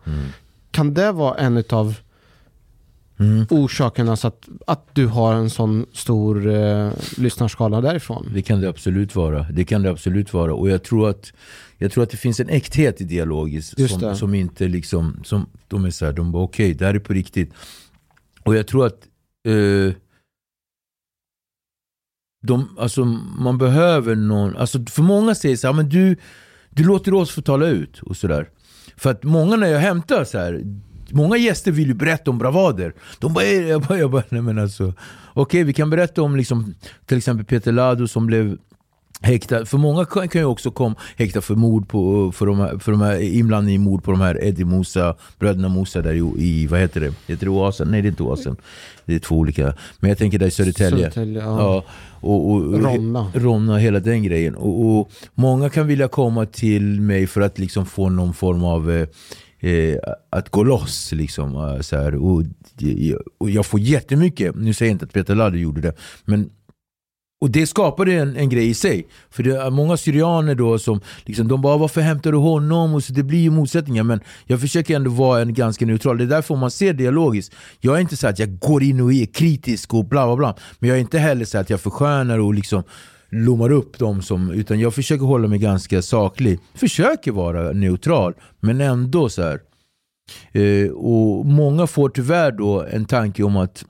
kan 0.72 0.94
det 0.94 1.12
vara 1.12 1.36
en 1.36 1.64
av 1.70 1.96
Mm. 3.20 3.46
orsaken, 3.50 4.10
alltså 4.10 4.28
att, 4.28 4.50
att 4.68 4.96
du 4.96 5.08
har 5.08 5.34
en 5.34 5.50
sån 5.50 5.86
stor 5.94 6.48
eh, 6.48 6.92
lyssnarskala 7.18 7.82
därifrån? 7.82 8.32
Det 8.34 8.42
kan 8.42 8.62
det 8.62 8.70
absolut 8.70 9.16
vara. 9.16 9.46
Det 9.52 9.66
kan 9.66 9.82
det 9.82 9.90
absolut 9.90 10.34
vara. 10.34 10.54
Och 10.54 10.70
jag 10.70 10.84
tror 10.84 11.10
att, 11.10 11.34
jag 11.78 11.92
tror 11.92 12.04
att 12.04 12.10
det 12.10 12.18
finns 12.18 12.40
en 12.40 12.50
äkthet 12.50 13.02
i 13.02 13.04
dialogis 13.04 13.74
Just 13.78 14.00
som, 14.00 14.16
som 14.16 14.34
inte 14.34 14.68
liksom, 14.68 15.22
som, 15.24 15.46
de 15.68 15.86
är 15.86 15.90
så 15.90 16.06
här, 16.06 16.14
de 16.14 16.32
bara 16.32 16.44
okej, 16.44 16.74
det 16.74 16.86
här 16.86 16.94
är 16.94 17.00
på 17.00 17.14
riktigt. 17.14 17.54
Och 18.44 18.56
jag 18.56 18.68
tror 18.68 18.86
att 18.86 19.08
eh, 19.48 19.94
de, 22.42 22.78
alltså, 22.80 23.06
man 23.40 23.58
behöver 23.58 24.16
någon, 24.16 24.58
alltså 24.58 24.86
för 24.86 25.02
många 25.02 25.36
säger 25.36 25.56
så 25.56 25.68
här, 25.68 25.74
men 25.74 25.90
du, 25.90 26.16
du 26.70 26.84
låter 26.84 27.14
oss 27.14 27.32
få 27.32 27.42
tala 27.42 27.68
ut 27.68 28.00
och 28.00 28.18
sådär. 28.18 28.50
För 28.98 29.12
att 29.12 29.24
många 29.24 29.56
när 29.56 29.68
jag 29.68 29.80
hämtar 29.80 30.24
så 30.24 30.38
här, 30.38 30.64
många 31.12 31.38
gäster 31.38 31.72
vill 31.72 31.88
ju 31.88 31.94
berätta 31.94 32.32
om 32.32 32.38
bravader. 32.38 32.94
De 33.20 33.34
bara, 33.34 33.46
jag 33.46 33.82
bara, 33.82 34.00
jag 34.00 34.12
bara 34.12 34.24
nej 34.30 34.42
men 34.42 34.60
alltså, 34.60 34.94
okej 35.34 35.64
vi 35.64 35.74
kan 35.74 35.90
berätta 35.90 36.22
om 36.22 36.36
liksom, 36.36 36.76
till 37.06 37.18
exempel 37.18 37.46
Peter 37.46 37.72
Lado 37.72 38.08
som 38.08 38.26
blev 38.26 38.58
häktad. 39.22 39.66
För 39.66 39.78
många 39.78 40.06
kan, 40.06 40.28
kan 40.28 40.42
ju 40.42 40.46
också 40.46 40.72
komma 40.72 40.96
häktad 41.18 41.42
för 41.42 41.56
mord 41.56 41.88
på, 41.88 42.32
för 42.32 42.46
de 42.46 42.60
här, 42.60 42.78
för 42.78 42.92
de 42.92 43.02
här 43.02 43.22
inblandning 43.22 43.76
i 43.76 43.78
mord 43.78 44.04
på 44.04 44.12
de 44.12 44.22
här 44.22 44.44
Eddie 44.44 44.66
Musa, 44.66 45.16
bröderna 45.40 45.70
Musa 45.70 46.02
där 46.02 46.14
i, 46.14 46.44
i 46.44 46.68
vad 46.68 46.80
heter 46.80 47.02
det? 47.02 47.14
Heter 47.28 47.46
det 47.46 47.52
Oasen? 47.52 47.88
Nej 47.92 48.02
det 48.02 48.08
är 48.08 48.10
inte 48.10 48.24
Oasen. 48.24 48.56
Det 49.06 49.16
är 49.16 49.20
två 49.20 49.36
olika. 49.36 49.74
Men 50.00 50.10
jag 50.10 50.18
tänker 50.18 50.40
där 50.40 50.48
i 50.48 50.52
Södertälje. 50.52 51.12
Södertälje, 51.12 51.42
ja. 51.42 51.60
Ja, 51.60 51.84
och, 52.22 52.52
och, 52.52 52.82
Ronna. 52.82 53.32
Ronna, 53.34 53.78
hela 53.78 54.00
den 54.00 54.24
grejen. 54.24 54.56
Och, 54.56 54.86
och 54.86 55.12
Många 55.34 55.70
kan 55.70 55.88
vilja 55.88 56.08
komma 56.08 56.46
till 56.46 57.02
mig 57.02 57.28
för 57.28 57.42
att 57.42 57.60
liksom 57.60 57.86
få 57.86 58.10
någon 58.10 58.34
form 58.34 58.64
av 58.64 58.92
eh, 58.92 59.08
eh, 59.60 59.98
att 60.30 60.50
gå 60.50 60.64
loss. 60.64 61.12
Liksom, 61.12 61.56
eh, 61.56 61.80
så 61.82 61.98
här. 61.98 62.16
Och, 62.16 62.42
eh, 62.42 63.16
och 63.38 63.50
jag 63.50 63.66
får 63.66 63.80
jättemycket, 63.80 64.56
nu 64.56 64.74
säger 64.74 64.90
jag 64.90 64.96
inte 64.96 65.06
att 65.06 65.14
Peter 65.14 65.36
Laddo 65.36 65.58
gjorde 65.58 65.82
det, 65.82 65.94
men 66.26 66.50
och 67.42 67.52
det 67.52 67.68
skapade 67.68 68.14
en, 68.14 68.36
en 68.36 68.50
grej 68.50 68.70
i 68.70 68.74
sig. 68.74 69.08
För 69.30 69.44
det 69.44 69.58
är 69.58 69.70
många 69.70 69.98
syrianer 69.98 70.56
då 70.56 70.80
som 70.80 71.02
liksom, 71.26 71.48
de 71.48 71.62
bara 71.62 71.78
varför 71.78 72.02
hämtar 72.02 72.32
du 72.32 72.38
honom? 72.38 72.94
Och 72.94 73.04
så 73.04 73.14
det 73.14 73.24
blir 73.24 73.40
ju 73.40 73.50
motsättningar. 73.50 74.04
Men 74.04 74.20
jag 74.46 74.62
försöker 74.62 74.96
ändå 74.96 75.12
vara 75.12 75.42
en 75.42 75.54
ganska 75.54 75.86
neutral. 75.86 76.18
Det 76.18 76.24
är 76.24 76.28
därför 76.28 76.56
man 76.56 76.72
ser 76.72 76.94
dialogiskt. 76.94 77.54
Jag 77.80 77.96
är 77.96 78.02
inte 78.02 78.18
så 78.18 78.28
att 78.28 78.40
jag 78.40 78.60
går 78.60 78.84
in 78.84 79.02
och 79.02 79.14
är 79.14 79.26
kritisk 79.26 79.94
och 79.94 80.06
bla 80.06 80.26
bla 80.26 80.36
bla. 80.36 80.56
Men 80.80 80.90
jag 80.90 80.98
är 80.98 81.02
inte 81.02 81.20
heller 81.20 81.46
så 81.46 81.58
att 81.58 81.70
jag 81.70 81.82
förskönar 81.82 82.40
och 82.40 82.54
liksom 82.54 82.84
lommar 83.30 83.72
upp 83.72 83.98
dem. 83.98 84.22
Som, 84.22 84.52
utan 84.52 84.80
jag 84.80 84.96
försöker 84.96 85.26
hålla 85.26 85.48
mig 85.48 85.60
ganska 85.60 86.02
saklig. 86.02 86.60
Försöker 86.74 87.32
vara 87.32 87.72
neutral. 87.72 88.34
Men 88.60 88.82
ändå 88.82 89.30
så 89.30 89.42
här. 89.42 89.60
Eh, 90.52 90.92
och 90.92 91.46
många 91.46 91.88
får 91.88 92.10
tyvärr 92.10 92.52
då 92.52 92.84
en 92.84 93.06
tanke 93.06 93.44
om 93.44 93.58
att 93.58 93.86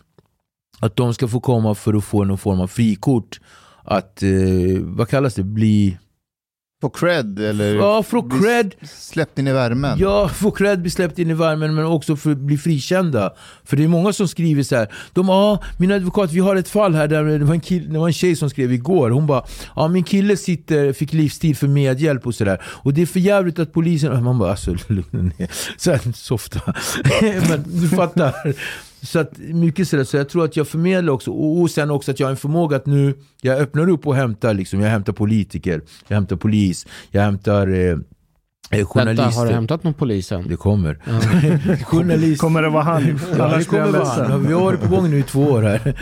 att 0.79 0.95
de 0.95 1.13
ska 1.13 1.27
få 1.27 1.39
komma 1.39 1.75
för 1.75 1.93
att 1.93 2.03
få 2.03 2.23
någon 2.23 2.37
form 2.37 2.61
av 2.61 2.67
frikort. 2.67 3.39
Att, 3.83 4.23
eh, 4.23 4.79
vad 4.81 5.09
kallas 5.09 5.35
det, 5.35 5.43
bli... 5.43 5.97
Få 6.81 6.89
cred 6.89 7.39
eller 7.39 7.75
Ja, 7.75 8.03
få 8.03 8.29
cred. 8.29 8.75
släppt 8.83 9.39
in 9.39 9.47
i 9.47 9.53
värmen. 9.53 9.97
Ja, 9.99 10.29
få 10.29 10.51
cred, 10.51 10.81
bli 10.81 10.91
släppt 10.91 11.19
in 11.19 11.29
i 11.29 11.33
värmen 11.33 11.75
men 11.75 11.85
också 11.85 12.15
för 12.15 12.35
bli 12.35 12.57
frikända. 12.57 13.33
För 13.63 13.77
det 13.77 13.83
är 13.83 13.87
många 13.87 14.13
som 14.13 14.27
skriver 14.27 14.63
så 14.63 14.75
här. 14.75 14.87
De 15.13 15.29
ah, 15.29 15.63
min 15.77 15.91
advokat, 15.91 16.31
vi 16.31 16.39
har 16.39 16.55
ett 16.55 16.69
fall 16.69 16.95
här 16.95 17.07
där 17.07 17.23
det 17.23 17.45
var 17.45 17.53
en, 17.53 17.61
kill, 17.61 17.93
det 17.93 17.99
var 17.99 18.07
en 18.07 18.13
tjej 18.13 18.35
som 18.35 18.49
skrev 18.49 18.73
igår. 18.73 19.09
Hon 19.09 19.27
bara, 19.27 19.43
ah, 19.73 19.87
min 19.87 20.03
kille 20.03 20.37
sitter, 20.37 20.93
fick 20.93 21.13
livstid 21.13 21.57
för 21.57 21.67
medhjälp 21.67 22.27
och 22.27 22.35
sådär. 22.35 22.61
Och 22.65 22.93
det 22.93 23.01
är 23.01 23.05
för 23.05 23.19
jävligt 23.19 23.59
att 23.59 23.73
polisen... 23.73 24.23
Man 24.29 24.39
bara, 24.39 24.51
alltså 24.51 24.75
lugna 24.87 25.21
ner. 25.21 25.49
Så 25.77 25.91
här 25.91 26.13
softa. 26.13 26.73
men 27.49 27.63
du 27.67 27.89
fattar. 27.89 28.33
Så 29.01 29.19
att 29.19 29.37
mycket 29.37 29.87
sådär, 29.87 30.03
så 30.03 30.17
jag 30.17 30.29
tror 30.29 30.45
att 30.45 30.57
jag 30.57 30.67
förmedlar 30.67 31.13
också, 31.13 31.31
och 31.31 31.61
och 31.61 31.71
sen 31.71 31.91
också 31.91 32.11
att 32.11 32.19
jag 32.19 32.27
har 32.27 32.31
en 32.31 32.37
förmåga 32.37 32.77
att 32.77 32.85
nu, 32.85 33.13
jag 33.41 33.59
öppnar 33.59 33.89
upp 33.89 34.07
och 34.07 34.15
hämtar 34.15 34.53
liksom, 34.53 34.79
jag 34.79 34.89
hämtar 34.89 35.13
politiker, 35.13 35.81
jag 36.07 36.15
hämtar 36.15 36.35
polis, 36.35 36.87
jag 37.11 37.21
hämtar 37.21 37.67
eh, 37.67 37.97
journalister. 38.71 39.23
Vänta, 39.23 39.39
har 39.39 39.45
du 39.45 39.51
hämtat 39.51 39.83
någon 39.83 39.93
polis 39.93 40.31
än? 40.31 40.47
Det 40.47 40.55
kommer. 40.55 40.97
Journalist. 41.83 42.41
Kommer 42.41 42.61
det 42.61 42.69
vara 42.69 42.83
han? 42.83 43.07
Ja, 43.31 43.37
det 43.37 43.43
Annars 43.43 43.67
kommer 43.67 43.91
vara 43.91 44.05
han. 44.05 44.47
Vi 44.47 44.53
har 44.53 44.61
varit 44.61 44.81
på 44.81 44.87
gång 44.95 45.09
nu 45.09 45.19
i 45.19 45.23
två 45.23 45.41
år 45.41 45.61
här. 45.61 45.81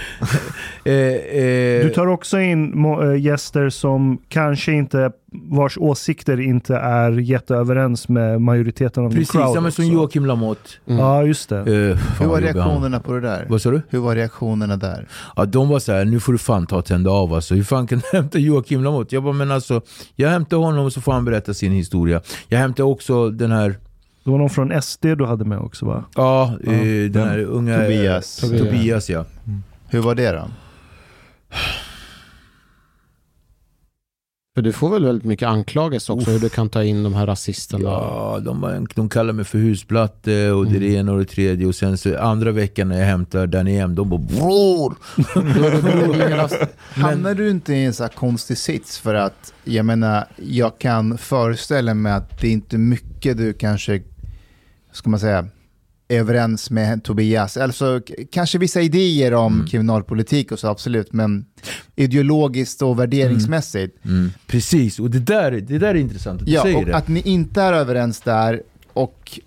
eh, 0.84 0.94
eh, 0.94 1.86
Du 1.86 1.90
tar 1.96 2.08
också 2.08 2.40
in 2.40 2.86
äh, 2.86 3.22
gäster 3.22 3.70
som 3.70 4.18
kanske 4.30 4.72
inte, 4.72 5.12
vars 5.32 5.78
åsikter 5.78 6.40
inte 6.40 6.76
är 6.76 7.12
jätteöverens 7.12 8.10
med 8.10 8.42
majoriteten 8.42 9.06
av 9.06 9.10
Precis, 9.10 9.32
crowd 9.32 9.56
ja, 9.56 9.62
men 9.62 9.72
som. 9.72 9.86
Joakim 9.86 10.26
Lamotte. 10.26 10.70
Ja, 10.86 11.24
just 11.24 11.50
det. 11.50 11.58
Eh, 11.58 11.98
Hur 12.20 12.26
var 12.26 12.42
reaktionerna 12.42 13.00
på 13.00 13.14
det 13.14 13.22
där? 13.22 13.46
Vad 13.50 13.62
sa 13.62 13.72
du? 13.72 13.82
Hur 13.90 14.00
var 14.00 14.16
reaktionerna 14.16 14.78
där? 14.78 15.08
Ja, 15.36 15.46
de 15.46 15.70
var 15.70 15.80
så 15.80 15.92
här, 15.92 16.06
nu 16.06 16.20
får 16.20 16.32
du 16.32 16.38
fan 16.38 16.68
ta 16.68 16.78
och 16.78 16.86
tända 16.86 17.12
av 17.12 17.34
alltså. 17.34 17.56
Hur 17.56 17.64
fan 17.64 17.88
kan 17.88 18.00
du 18.00 18.06
hämta 18.18 18.40
Joakim 18.40 18.84
Lamotte? 18.84 19.16
Jag 19.16 19.24
bara, 19.24 19.34
men 19.34 19.52
alltså, 19.52 19.82
jag 20.16 20.30
hämtar 20.30 20.58
honom 20.58 20.86
och 20.86 20.94
så 20.94 21.02
får 21.02 21.12
han 21.12 21.26
berätta 21.26 21.54
sin 21.54 21.72
historia. 21.72 22.22
Jag 22.48 22.57
hämtar 22.58 22.84
också 22.84 23.30
den 23.30 23.52
här, 23.52 23.70
Det 24.24 24.30
var 24.32 24.38
någon 24.38 24.50
från 24.50 24.82
SD 24.82 25.06
du 25.06 25.26
hade 25.26 25.46
med 25.46 25.60
också 25.60 25.86
va? 25.86 26.04
ja, 26.16 26.58
eh, 26.64 27.12
den 27.12 27.28
här 27.28 27.40
unga... 27.40 27.78
Tobias. 27.82 28.44
eh, 28.44 28.58
Tobias 28.60 29.10
ja. 29.10 29.26
Hur 29.90 30.00
var 30.02 30.16
det 30.16 30.32
då? 30.32 30.48
För 34.58 34.62
du 34.62 34.72
får 34.74 34.90
väl 34.90 35.06
väldigt 35.06 35.24
mycket 35.24 35.48
anklagelser 35.48 36.14
också 36.14 36.32
hur 36.32 36.40
du 36.40 36.50
kan 36.50 36.70
ta 36.70 36.84
in 36.84 37.04
de 37.04 37.14
här 37.14 37.28
rasisterna. 37.28 37.84
Ja, 37.84 38.40
de, 38.42 38.88
de 38.96 39.10
kallar 39.10 39.34
mig 39.34 39.46
för 39.46 39.58
husplatte 39.58 40.52
och 40.52 40.68
det 40.68 40.76
är 40.76 40.80
det 40.80 40.94
ena 40.94 41.12
och 41.12 41.20
det 41.20 41.26
tredje. 41.26 41.68
Och 41.68 41.76
sen 41.76 41.98
så 41.98 42.18
andra 42.18 42.52
veckan 42.52 42.90
när 42.90 43.00
jag 43.00 43.06
hämtar 43.06 43.48
Danny 43.48 43.78
M, 43.78 43.96
de 43.96 44.10
bara 44.10 44.20
bror! 44.20 44.96
Hamnar 47.02 47.34
du 47.34 47.50
inte 47.50 47.74
i 47.74 47.86
en 47.86 47.94
så 47.94 48.04
här 48.04 48.10
konstig 48.10 48.58
sits 48.58 49.00
för 49.00 49.16
att, 49.16 49.54
jag 49.64 49.86
menar, 49.86 50.26
jag 50.36 50.80
kan 50.80 51.18
föreställa 51.18 51.94
mig 51.94 52.12
att 52.12 52.42
det 52.42 52.48
är 52.48 52.52
inte 52.52 52.78
mycket 52.78 53.38
du 53.38 53.54
kanske, 53.54 54.02
ska 54.92 55.10
man 55.10 55.20
säga, 55.20 55.46
överens 56.10 56.70
med 56.72 57.04
Tobias. 57.04 57.58
Alltså 57.58 58.02
kanske 58.32 58.58
vissa 58.58 58.82
idéer 58.82 59.34
om 59.34 59.54
Mm. 59.54 59.68
kriminalpolitik 59.68 60.52
och 60.52 60.60
så 60.60 60.68
absolut, 60.68 61.14
men 61.14 61.46
ideologiskt 61.96 62.82
och 62.82 63.00
värderingsmässigt. 63.00 64.06
Mm, 64.06 64.32
precis, 64.48 65.00
och 65.00 65.10
det 65.12 65.20
där, 65.20 65.52
det 65.52 65.78
där 65.78 65.88
är 65.88 65.96
intressant 65.96 66.42
att 66.42 66.48
du 66.48 66.54
Ja, 66.54 66.62
säger 66.62 66.78
och 66.78 66.86
det. 66.86 66.96
att 66.96 67.08
ni 67.08 67.22
inte 67.26 67.62
är 67.62 67.74
överens 67.74 68.22
där 68.22 68.62
och, 68.94 69.40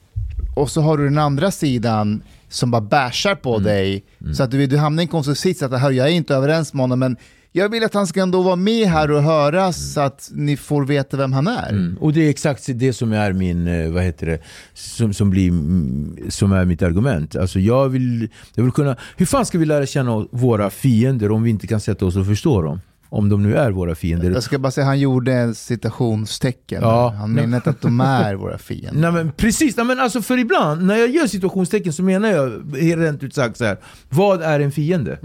och 0.57 0.71
så 0.71 0.81
har 0.81 0.99
du 0.99 1.05
den 1.05 1.19
andra 1.19 1.51
sidan 1.51 2.23
som 2.49 2.71
bara 2.71 2.81
bashar 2.83 3.35
på 3.35 3.51
Mm. 3.55 3.65
dig. 3.65 4.05
Så 4.35 4.43
att 4.43 4.51
du, 4.51 4.67
du 4.67 4.77
hamnar 4.77 5.03
i 5.03 5.05
en 5.05 5.09
konstig 5.09 5.37
sits 5.37 5.63
att 5.63 5.81
"Hör, 5.81 5.91
jag 5.91 6.07
är 6.09 6.13
inte 6.13 6.35
överens 6.35 6.75
med 6.75 6.81
honom 6.83 6.99
men 6.99 7.17
jag 7.53 7.69
vill 7.69 7.85
att 7.85 7.95
han 7.95 8.07
ska 8.07 8.23
ändå 8.23 8.43
vara 8.43 8.57
med 8.57 8.89
här 8.89 9.11
och 9.11 9.23
höra 9.23 9.73
så 9.73 10.01
att 10.01 10.31
ni 10.33 10.57
får 10.57 10.85
veta 10.85 11.17
vem 11.17 11.33
han 11.33 11.47
är. 11.47 11.69
Mm. 11.69 11.97
Och 12.01 12.13
det 12.13 12.27
är 12.27 12.31
exakt 12.31 12.65
det 12.75 12.93
som 12.93 13.13
är 13.13 13.33
min, 13.33 13.67
eh, 13.67 13.91
vad 13.91 14.03
heter 14.03 14.27
det, 14.27 14.39
som, 14.75 15.15
som, 15.15 15.31
blir, 15.31 15.49
mm, 15.49 16.19
som 16.29 16.53
är 16.53 16.65
mitt 16.65 16.83
argument. 16.83 17.37
Alltså 17.37 17.59
jag 17.59 17.89
vill, 17.89 18.29
jag 18.55 18.65
vill 18.65 18.73
kunna, 18.73 18.97
hur 19.17 19.27
fan 19.27 19.47
ska 19.47 19.59
vi 19.59 19.67
lära 19.67 19.87
känna 19.87 20.27
våra 20.31 20.71
fiender 20.71 21.31
om 21.31 21.43
vi 21.43 21.51
inte 21.51 21.67
kan 21.67 21.81
sätta 21.81 22.07
oss 22.07 22.17
och 22.17 22.27
förstå 22.27 22.63
dem? 22.63 22.81
Om 23.13 23.29
de 23.29 23.43
nu 23.43 23.57
är 23.57 23.71
våra 23.71 23.95
fiender. 23.95 24.31
Jag 24.31 24.43
ska 24.43 24.59
bara 24.59 24.71
säga 24.71 24.87
han 24.87 25.01
gjorde 25.01 25.33
en 25.33 25.55
citationstecken. 25.55 26.83
Ja. 26.83 27.15
Han 27.19 27.33
menar 27.33 27.57
inte 27.57 27.71
att 27.71 27.81
de 27.81 28.01
är 28.01 28.35
våra 28.35 28.59
fiender. 28.59 29.01
Nej 29.01 29.13
men 29.13 29.33
precis, 29.33 29.77
nej, 29.77 29.87
men 29.87 30.01
alltså 30.01 30.23
för 30.23 30.39
ibland 30.39 30.87
när 30.87 30.97
jag 30.97 31.11
gör 31.11 31.27
situationstecken 31.27 31.93
så 31.93 32.03
menar 32.03 32.29
jag 32.29 32.63
rent 32.99 33.23
ut 33.23 33.35
sagt 33.35 33.57
så 33.57 33.65
här. 33.65 33.79
Vad 34.09 34.43
är 34.43 34.61
en 34.61 34.73
fiende? 34.73 35.19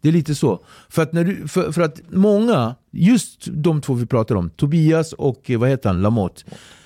Det 0.00 0.08
är 0.08 0.12
lite 0.12 0.34
så. 0.34 0.60
För 0.88 1.02
att, 1.02 1.12
när 1.12 1.24
du, 1.24 1.48
för, 1.48 1.72
för 1.72 1.82
att 1.82 2.00
många, 2.08 2.74
just 2.90 3.46
de 3.52 3.80
två 3.80 3.94
vi 3.94 4.06
pratar 4.06 4.34
om, 4.34 4.50
Tobias 4.50 5.12
och 5.12 5.50
eh, 5.50 5.58
vad 5.58 5.68
heter 5.68 5.88
han, 5.88 6.02
Lamotte. 6.02 6.42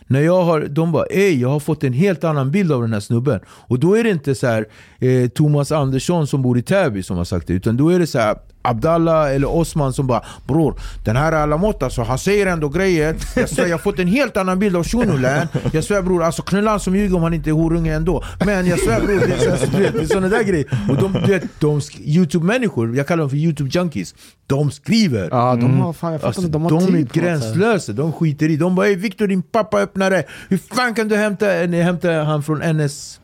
När 0.06 0.20
jag 0.20 0.44
har, 0.44 0.60
de 0.60 0.92
bara 0.92 1.06
ey 1.06 1.40
jag 1.40 1.48
har 1.48 1.60
fått 1.60 1.84
en 1.84 1.92
helt 1.92 2.24
annan 2.24 2.50
bild 2.50 2.72
av 2.72 2.82
den 2.82 2.92
här 2.92 3.00
snubben. 3.00 3.40
Och 3.46 3.78
då 3.78 3.94
är 3.94 4.04
det 4.04 4.10
inte 4.10 4.34
så 4.34 4.46
här 4.46 4.66
eh, 4.98 5.28
Thomas 5.28 5.72
Andersson 5.72 6.26
som 6.26 6.42
bor 6.42 6.58
i 6.58 6.62
Täby 6.62 7.02
som 7.02 7.16
har 7.16 7.24
sagt 7.24 7.46
det. 7.46 7.54
Utan 7.54 7.76
då 7.76 7.88
är 7.88 7.98
det 7.98 8.06
så 8.06 8.18
här 8.18 8.36
Abdallah 8.64 9.34
eller 9.34 9.50
Osman 9.56 9.92
som 9.92 10.06
bara 10.06 10.22
Bror, 10.46 10.74
den 11.04 11.16
här 11.16 11.46
Lamotte 11.46 11.84
alltså, 11.84 12.02
han 12.02 12.18
säger 12.18 12.46
ändå 12.46 12.68
grejer. 12.68 13.16
Jag 13.36 13.48
svär, 13.48 13.64
jag 13.66 13.72
har 13.72 13.78
fått 13.78 13.98
en 13.98 14.08
helt 14.08 14.36
annan 14.36 14.58
bild 14.58 14.76
av 14.76 14.84
Shunulän. 14.84 15.46
Jag 15.72 15.84
svär 15.84 16.02
bror, 16.02 16.22
alltså 16.22 16.42
knullan 16.42 16.80
som 16.80 16.96
ljuger 16.96 17.16
om 17.16 17.22
han 17.22 17.34
inte 17.34 17.50
är 17.50 17.54
horunge 17.54 17.94
ändå. 17.94 18.24
Men 18.46 18.66
jag 18.66 18.78
svär 18.80 19.00
bror, 19.00 19.20
det 19.20 19.34
är, 19.46 19.56
så, 19.56 19.66
du 19.66 19.82
vet, 19.82 19.92
det 19.92 20.00
är 20.02 20.06
såna 20.06 20.28
där 20.28 20.42
grejer. 20.42 20.66
Och 20.90 20.96
de, 20.96 21.12
du 21.12 21.32
vet, 21.32 21.60
de 21.60 21.80
sk- 21.80 22.00
Youtube-människor, 22.04 22.96
jag 22.96 23.06
kallar 23.06 23.20
dem 23.20 23.30
för 23.30 23.36
Youtube-junkies. 23.36 24.14
De 24.46 24.70
skriver. 24.70 25.28
Ja, 25.30 25.56
de 25.60 25.80
har 25.80 25.92
fan, 25.92 26.12
jag 26.12 26.24
Alltså, 26.24 26.42
de 26.42 26.62
har 26.62 26.70
de 26.70 26.94
är 26.94 27.02
gränslösa, 27.12 27.92
de 27.92 28.12
skiter 28.12 28.48
i. 28.50 28.56
De 28.56 28.74
bara 28.74 28.86
ey 28.86 28.94
Viktor 28.96 29.26
din 29.26 29.42
pappa 29.42 29.78
öppnare, 29.80 30.24
hur 30.48 30.58
fan 30.58 30.94
kan 30.94 31.08
du 31.08 31.16
hämta, 31.16 31.46
nej, 31.46 31.82
hämta 31.82 32.12
han 32.12 32.42
från 32.42 32.58
NS, 32.76 33.20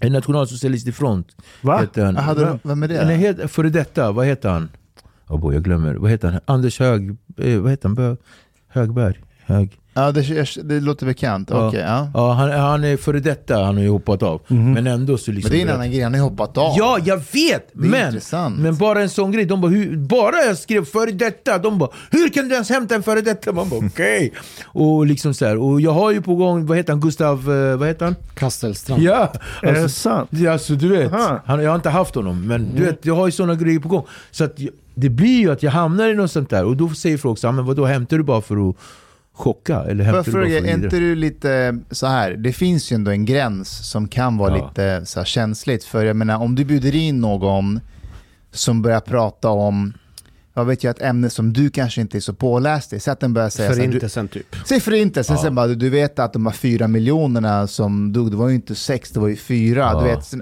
en 0.00 0.12
nationalsocialistisk 0.12 0.98
front? 0.98 1.36
Va? 1.60 1.78
Heter 1.80 2.04
han. 2.04 2.16
Hade, 2.16 2.58
vem 2.62 2.82
är 2.82 2.88
det? 2.88 3.04
Nej, 3.04 3.16
het, 3.16 3.50
före 3.50 3.70
detta, 3.70 4.12
vad 4.12 4.26
heter 4.26 4.48
han? 4.48 4.68
Oh 5.28 5.40
boy, 5.40 5.54
jag 5.54 5.62
glömmer. 5.64 5.94
Vad 5.94 6.10
heter 6.10 6.28
han? 6.30 6.40
Anders 6.44 6.80
Hög... 6.80 7.16
Eh, 7.36 7.60
vad 7.60 7.70
heter 7.70 7.88
han? 7.88 8.16
Högberg? 8.68 9.20
Hög... 9.44 9.78
Ja, 9.98 10.12
det, 10.12 10.62
det 10.62 10.80
låter 10.80 11.06
bekant. 11.06 11.50
Ja. 11.50 11.68
Okej, 11.68 11.80
ja. 11.80 12.10
Ja, 12.14 12.32
han, 12.32 12.50
han 12.50 12.84
är 12.84 12.96
före 12.96 13.20
detta, 13.20 13.64
han 13.64 13.74
har 13.76 13.82
ju 13.82 13.88
hoppat 13.88 14.22
av. 14.22 14.40
Men 14.46 14.86
ändå 14.86 15.18
så 15.18 15.32
liksom... 15.32 15.50
Men 15.50 15.58
det 15.58 15.64
är 15.64 15.68
en 15.68 15.74
annan 15.74 15.90
grej, 15.90 16.00
han 16.02 16.12
har 16.12 16.18
ju 16.18 16.24
hoppat 16.24 16.58
av. 16.58 16.74
Ja, 16.78 16.98
jag 17.04 17.16
vet! 17.32 17.68
Men, 17.72 18.06
intressant. 18.06 18.58
men 18.58 18.76
bara 18.76 19.02
en 19.02 19.08
sån 19.10 19.32
grej. 19.32 19.44
De 19.44 19.60
bara, 19.60 19.70
hur, 19.70 19.96
bara 19.96 20.36
jag 20.36 20.58
skrev 20.58 20.84
före 20.84 21.10
detta, 21.10 21.58
de 21.58 21.78
bara 21.78 21.90
Hur 22.10 22.28
kan 22.28 22.48
du 22.48 22.54
ens 22.54 22.70
hämta 22.70 22.94
en 22.94 23.02
före 23.02 23.20
detta? 23.20 23.52
Man 23.52 23.68
bara 23.68 23.86
okej. 23.86 24.32
Och 24.66 25.06
liksom 25.06 25.34
så 25.34 25.46
här. 25.46 25.56
Och 25.58 25.80
jag 25.80 25.90
har 25.92 26.10
ju 26.12 26.22
på 26.22 26.34
gång, 26.34 26.66
vad 26.66 26.76
heter 26.76 26.92
han, 26.92 27.00
Gustav, 27.00 27.38
eh, 27.38 27.76
vad 27.76 27.88
heter 27.88 28.04
han? 28.04 28.14
Kastelstrand. 28.34 29.02
Ja! 29.02 29.32
Är 29.62 29.72
det 29.72 29.82
Alltså, 29.82 30.00
sant? 30.00 30.28
ja, 30.32 30.52
alltså 30.52 30.74
du 30.74 30.88
vet, 30.88 31.12
Aha. 31.12 31.40
han, 31.46 31.62
jag 31.62 31.70
har 31.70 31.76
inte 31.76 31.90
haft 31.90 32.14
honom, 32.14 32.46
men 32.46 32.74
du 32.74 32.84
vet, 32.84 33.06
jag 33.06 33.14
har 33.16 33.26
ju 33.26 33.32
såna 33.32 33.54
grejer 33.54 33.78
på 33.80 33.88
gång. 33.88 34.06
Så 34.30 34.44
att 34.44 34.58
det 34.94 35.08
blir 35.08 35.40
ju 35.40 35.52
att 35.52 35.62
jag 35.62 35.70
hamnar 35.70 36.08
i 36.08 36.14
något 36.14 36.30
sånt 36.30 36.50
där, 36.50 36.64
och 36.64 36.76
då 36.76 36.88
säger 36.88 37.18
folk 37.18 37.38
så 37.38 37.46
här, 37.46 37.52
men 37.54 37.64
vadå, 37.64 37.84
hämtar 37.86 38.16
du 38.16 38.22
bara 38.22 38.40
för 38.40 38.70
att 38.70 38.76
chocka? 39.38 39.80
Eller 39.84 40.04
hämtar 40.04 40.22
Får 40.22 40.38
du 40.38 40.48
jag 40.50 40.62
bara 40.62 40.68
fråga, 40.68 40.74
för 40.74 40.80
är 40.80 40.84
inte 40.84 40.98
du 40.98 41.14
lite 41.14 41.78
så 41.90 42.06
här, 42.06 42.30
det 42.32 42.52
finns 42.52 42.92
ju 42.92 42.94
ändå 42.94 43.10
en 43.10 43.24
gräns 43.24 43.90
som 43.90 44.08
kan 44.08 44.36
vara 44.36 44.58
Ja. 44.58 44.66
lite 44.68 45.06
så 45.06 45.20
här 45.20 45.24
känsligt. 45.24 45.84
För 45.84 46.04
jag 46.04 46.16
menar, 46.16 46.36
om 46.38 46.54
du 46.54 46.64
bjuder 46.64 46.94
in 46.96 47.20
någon 47.20 47.80
som 48.52 48.82
börjar 48.82 49.00
prata 49.00 49.48
om, 49.50 49.92
jag 50.54 50.64
vet 50.64 50.84
ju 50.84 50.90
ett 50.90 51.02
ämne 51.02 51.30
som 51.30 51.52
du 51.52 51.70
kanske 51.70 52.00
inte 52.00 52.18
är 52.18 52.20
så 52.20 52.32
påläst 52.34 52.92
i, 52.92 53.00
så 53.00 53.10
att 53.10 53.20
den 53.20 53.34
börjar 53.34 53.48
säga 53.50 53.70
Förintelsen 53.72 54.28
typ. 54.28 54.56
Säg 54.66 54.80
förintelsen, 54.80 55.36
Ja. 55.36 55.42
sen 55.42 55.54
bara, 55.54 55.66
du, 55.66 55.90
vet 55.90 56.18
att 56.18 56.32
de 56.32 56.46
här 56.46 56.52
fyra 56.52 56.88
miljonerna 56.88 57.66
som 57.66 58.12
dog, 58.12 58.30
det 58.30 58.36
var 58.36 58.48
ju 58.48 58.54
inte 58.54 58.74
sex, 58.74 59.10
det 59.10 59.20
var 59.20 59.28
ju 59.28 59.36
fyra. 59.36 59.80
Ja. 59.80 60.00
Du 60.00 60.06
vet, 60.06 60.34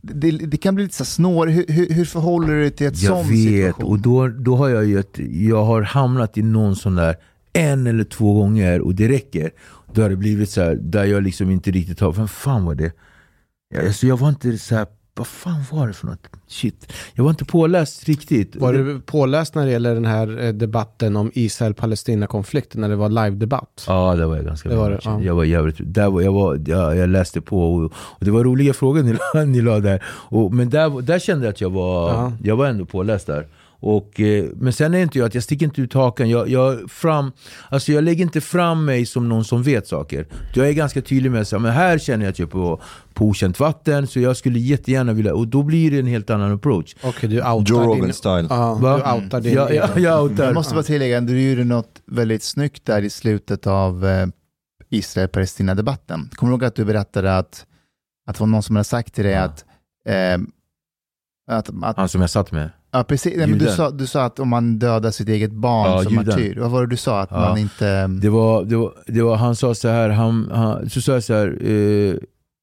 det, 0.00 0.30
det 0.30 0.56
kan 0.56 0.74
bli 0.74 0.84
lite 0.84 0.96
så 0.96 1.04
snår. 1.04 1.46
Hur, 1.46 1.64
hur, 1.68 1.90
hur 1.90 2.04
förhåller 2.04 2.48
du 2.48 2.60
dig 2.60 2.70
till 2.70 2.86
ett 2.86 3.02
Jag 3.02 3.10
sån 3.24 3.28
vet, 3.30 3.66
situation? 3.66 3.84
och 3.92 3.98
då, 3.98 4.28
då 4.28 4.56
har 4.56 4.68
jag 4.68 4.84
ju 4.84 5.00
ett, 5.00 5.18
jag 5.30 5.64
har 5.64 5.82
hamnat 5.82 6.38
i 6.38 6.42
någon 6.42 6.76
sån 6.76 6.94
där 6.94 7.16
en 7.56 7.86
eller 7.86 8.04
två 8.04 8.34
gånger 8.34 8.80
och 8.80 8.94
det 8.94 9.08
räcker. 9.08 9.50
Då 9.92 10.02
har 10.02 10.08
det 10.10 10.16
blivit 10.16 10.50
så 10.50 10.60
här, 10.60 10.74
där 10.80 11.04
jag 11.04 11.22
liksom 11.22 11.50
inte 11.50 11.70
riktigt 11.70 12.00
har, 12.00 12.12
vem 12.12 12.28
fan 12.28 12.64
var 12.64 12.74
det? 12.74 12.92
Alltså 13.86 14.06
jag 14.06 14.16
var 14.18 14.28
inte 14.28 14.58
så 14.58 14.74
här, 14.74 14.86
vad 15.14 15.26
fan 15.26 15.64
var 15.72 15.86
det 15.86 15.92
för 15.92 16.06
något? 16.06 16.26
Shit. 16.48 16.92
Jag 17.14 17.24
var 17.24 17.30
inte 17.30 17.44
påläst 17.44 18.04
riktigt. 18.04 18.56
Var 18.56 18.72
du 18.72 19.00
påläst 19.00 19.54
när 19.54 19.64
det 19.66 19.72
gäller 19.72 19.94
den 19.94 20.04
här 20.04 20.44
eh, 20.44 20.52
debatten 20.52 21.16
om 21.16 21.30
Israel-Palestina-konflikten 21.34 22.80
när 22.80 22.88
det 22.88 22.96
var 22.96 23.08
live-debatt? 23.08 23.84
Ja, 23.88 24.14
det 24.14 24.26
var 24.26 24.36
jag 24.36 24.44
ganska 24.44 24.68
Det 24.68 24.76
var 24.76 24.90
det, 24.90 25.00
ja. 25.04 25.20
Jag 25.22 25.34
var 25.34 25.44
jävligt, 25.44 25.76
där 25.80 26.10
var, 26.10 26.20
jag, 26.22 26.32
var, 26.32 26.60
jag, 26.66 26.96
jag 26.96 27.08
läste 27.08 27.40
på 27.40 27.74
och, 27.74 27.84
och 27.94 28.24
det 28.24 28.30
var 28.30 28.44
roliga 28.44 28.72
frågor 28.72 29.02
ni, 29.02 29.12
la- 29.34 29.44
ni 29.46 29.60
la 29.60 29.80
där. 29.80 30.02
Och, 30.08 30.54
men 30.54 30.70
där, 30.70 31.02
där 31.02 31.18
kände 31.18 31.44
jag 31.46 31.52
att 31.52 31.60
jag 31.60 31.70
var, 31.70 32.08
Ja. 32.10 32.32
jag 32.42 32.56
var 32.56 32.66
ändå 32.66 32.84
påläst 32.84 33.26
där. 33.26 33.46
Och, 33.80 34.20
eh, 34.20 34.44
men 34.54 34.72
sen 34.72 34.94
är 34.94 34.98
inte 34.98 35.18
jag 35.18 35.26
att 35.26 35.34
jag 35.34 35.42
sticker 35.44 35.66
inte 35.66 35.80
ut 35.80 35.94
hakan. 35.94 36.30
Jag, 36.30 36.48
jag, 36.48 36.90
fram, 36.90 37.32
alltså 37.68 37.92
jag 37.92 38.04
lägger 38.04 38.22
inte 38.24 38.40
fram 38.40 38.84
mig 38.84 39.06
som 39.06 39.28
någon 39.28 39.44
som 39.44 39.62
vet 39.62 39.86
saker. 39.86 40.26
Jag 40.54 40.68
är 40.68 40.72
ganska 40.72 41.02
tydlig 41.02 41.30
med 41.30 41.40
att 41.40 41.52
här 41.52 41.98
känner 41.98 42.24
jag 42.24 42.30
att 42.32 42.38
jag 42.38 42.46
är 42.46 42.50
på, 42.50 42.80
på 43.14 43.24
okänt 43.24 43.60
vatten, 43.60 44.06
så 44.06 44.20
jag 44.20 44.36
skulle 44.36 44.58
jättegärna 44.58 45.12
vilja, 45.12 45.34
och 45.34 45.48
då 45.48 45.62
blir 45.62 45.90
det 45.90 45.98
en 45.98 46.06
helt 46.06 46.30
annan 46.30 46.52
approach. 46.52 46.94
Okej, 47.02 47.28
du 47.28 47.36
outar 47.36 47.74
Joe 47.74 47.80
din... 47.80 47.88
Rogan 47.88 48.12
style. 48.12 48.46
Ja, 48.50 48.74
Va? 48.74 48.96
du 48.96 49.22
outar 49.24 49.40
din... 49.40 49.54
Ja, 49.54 49.72
ja, 49.72 49.98
jag 49.98 50.22
outar. 50.22 50.44
Jag 50.44 50.54
måste 50.54 50.74
bara 50.74 50.82
tillägga, 50.82 51.20
du 51.20 51.50
gjorde 51.50 51.64
något 51.64 52.02
väldigt 52.06 52.42
snyggt 52.42 52.86
där 52.86 53.02
i 53.02 53.10
slutet 53.10 53.66
av 53.66 54.06
eh, 54.06 54.26
Israel-Palestina-debatten. 54.90 56.30
Kommer 56.34 56.50
du 56.50 56.54
ihåg 56.54 56.64
att 56.64 56.74
du 56.74 56.84
berättade 56.84 57.36
att, 57.36 57.66
att 58.26 58.36
det 58.36 58.40
var 58.40 58.46
någon 58.46 58.62
som 58.62 58.76
hade 58.76 58.84
sagt 58.84 59.14
till 59.14 59.24
dig 59.24 59.32
Ja. 59.32 59.40
att, 59.40 59.64
eh, 60.08 60.38
att, 61.50 61.70
att 61.82 61.96
Han 61.96 62.08
som 62.08 62.20
jag 62.20 62.30
satt 62.30 62.52
med. 62.52 62.70
Ja, 62.96 63.04
precis, 63.04 63.36
nej, 63.36 63.46
men 63.46 63.58
du, 63.58 63.66
sa, 63.66 63.90
du 63.90 64.06
sa 64.06 64.24
att 64.24 64.38
om 64.40 64.48
man 64.48 64.78
dödar 64.78 65.10
sitt 65.10 65.28
eget 65.28 65.52
barn 65.52 65.90
Ja, 65.90 66.02
som 66.02 66.12
juden. 66.12 66.26
martyr, 66.26 66.56
vad 66.60 66.70
var 66.70 66.80
det 66.82 66.88
du 66.88 66.96
sa? 66.96 67.20
Att 67.20 67.30
Ja. 67.30 67.40
man 67.40 67.58
inte... 67.58 68.06
Det 68.06 68.28
var, 68.28 68.64
det 68.64 68.76
var, 68.76 68.94
det 69.06 69.22
var, 69.22 69.36
han 69.36 69.56
sa 69.56 69.74
så 69.74 69.88
här, 69.88 70.08
han, 70.10 70.50
han, 70.50 70.90
så 70.90 71.00
sa 71.00 71.12
jag 71.12 71.24
så 71.24 71.34
här, 71.34 71.58
eh, 71.62 72.14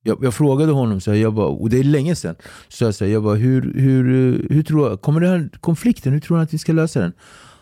jag, 0.03 0.17
jag 0.23 0.33
frågade 0.33 0.71
honom, 0.71 1.01
så 1.01 1.11
här, 1.11 1.17
jag 1.17 1.33
bara, 1.33 1.47
och 1.47 1.69
det 1.69 1.79
är 1.79 1.83
länge 1.83 2.15
sedan, 2.15 2.35
så 2.69 2.83
jag, 2.83 2.95
så 2.95 3.05
här, 3.05 3.11
jag 3.11 3.23
bara, 3.23 3.35
hur, 3.35 3.73
hur, 3.75 4.33
eh, 4.33 4.55
hur 4.55 4.63
tror 4.63 4.89
jag, 4.89 5.01
kommer 5.01 5.21
den 5.21 5.29
här 5.29 5.49
konflikten, 5.59 6.13
hur 6.13 6.19
tror 6.19 6.37
han 6.37 6.43
att 6.43 6.53
vi 6.53 6.57
ska 6.57 6.73
lösa 6.73 6.99
den? 6.99 7.13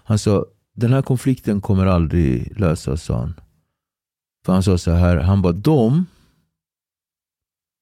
Han 0.04 0.20
sa, 0.20 0.46
den 0.76 0.94
här 0.94 1.02
konflikten 1.02 1.62
kommer 1.62 1.86
aldrig 1.86 2.60
lösas, 2.60 3.04
sa 3.04 3.18
han. 3.20 3.34
För 4.46 4.54
han 4.54 4.64
sa 4.64 4.78
så 4.78 4.92
här, 4.92 5.18
han 5.18 5.42
bara, 5.42 5.54
de, 5.54 6.06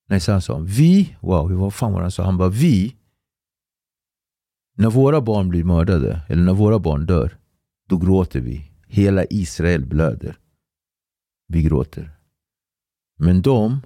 nej 0.10 0.20
så 0.20 0.32
han 0.32 0.42
sa, 0.42 0.58
vi, 0.58 1.16
wow, 1.22 1.52
vad 1.52 1.74
fan 1.74 1.92
var 1.94 2.00
det 2.00 2.04
han 2.06 2.12
sa? 2.12 2.24
Han 2.24 2.38
bara, 2.38 2.50
vi, 2.50 2.96
när 4.80 4.90
våra 4.90 5.22
barn 5.22 5.50
blir 5.50 5.64
mördade, 5.64 6.22
eller 6.30 6.44
när 6.44 6.54
våra 6.54 6.80
barn 6.80 7.06
dör, 7.06 7.38
då 7.90 7.98
gråter 7.98 8.40
vi. 8.40 8.72
Hela 8.88 9.26
Israel 9.30 9.86
blöder. 9.86 10.38
Vi 11.48 11.64
gråter. 11.64 12.12
Men 13.18 13.42
de 13.42 13.82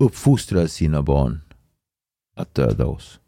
uppfostrar 0.00 0.66
sina 0.66 1.02
barn 1.02 1.40
att 2.36 2.54
döda 2.54 2.86
oss. 2.86 3.20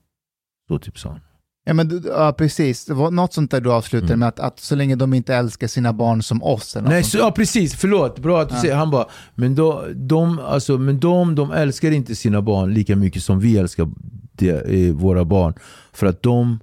Så 0.68 0.78
typ 0.78 0.98
sa 0.98 1.08
han. 1.08 1.20
Ja, 1.68 1.74
men, 1.74 2.02
ja, 2.06 2.32
precis. 2.38 2.84
Det 2.84 2.94
var 2.94 3.10
något 3.10 3.32
sånt 3.32 3.50
där 3.50 3.60
du 3.60 3.72
avslutade 3.72 4.12
Mm. 4.12 4.18
med 4.20 4.28
att, 4.28 4.40
att 4.40 4.60
så 4.60 4.74
länge 4.74 4.96
de 4.96 5.14
inte 5.14 5.34
älskar 5.34 5.66
sina 5.66 5.92
barn 5.92 6.22
som 6.22 6.42
oss. 6.42 6.76
Eller 6.76 6.88
Nej, 6.88 7.04
så, 7.04 7.18
ja 7.18 7.30
precis, 7.32 7.74
förlåt. 7.74 8.18
Bra 8.18 8.42
att 8.42 8.48
du 8.48 8.54
Ja. 8.54 8.60
säger. 8.60 8.74
Han 8.76 8.90
bara, 8.90 9.06
men, 9.34 9.54
då, 9.54 9.84
de, 9.94 10.38
alltså, 10.38 10.78
men 10.78 11.00
de, 11.00 11.34
de 11.34 11.52
älskar 11.52 11.90
inte 11.90 12.14
sina 12.16 12.42
barn 12.42 12.74
lika 12.74 12.96
mycket 12.96 13.22
som 13.22 13.40
vi 13.40 13.56
älskar 13.58 13.88
de, 14.32 14.50
eh, 14.50 14.94
våra 14.94 15.24
barn. 15.24 15.54
För 15.92 16.06
att 16.06 16.22
de 16.22 16.58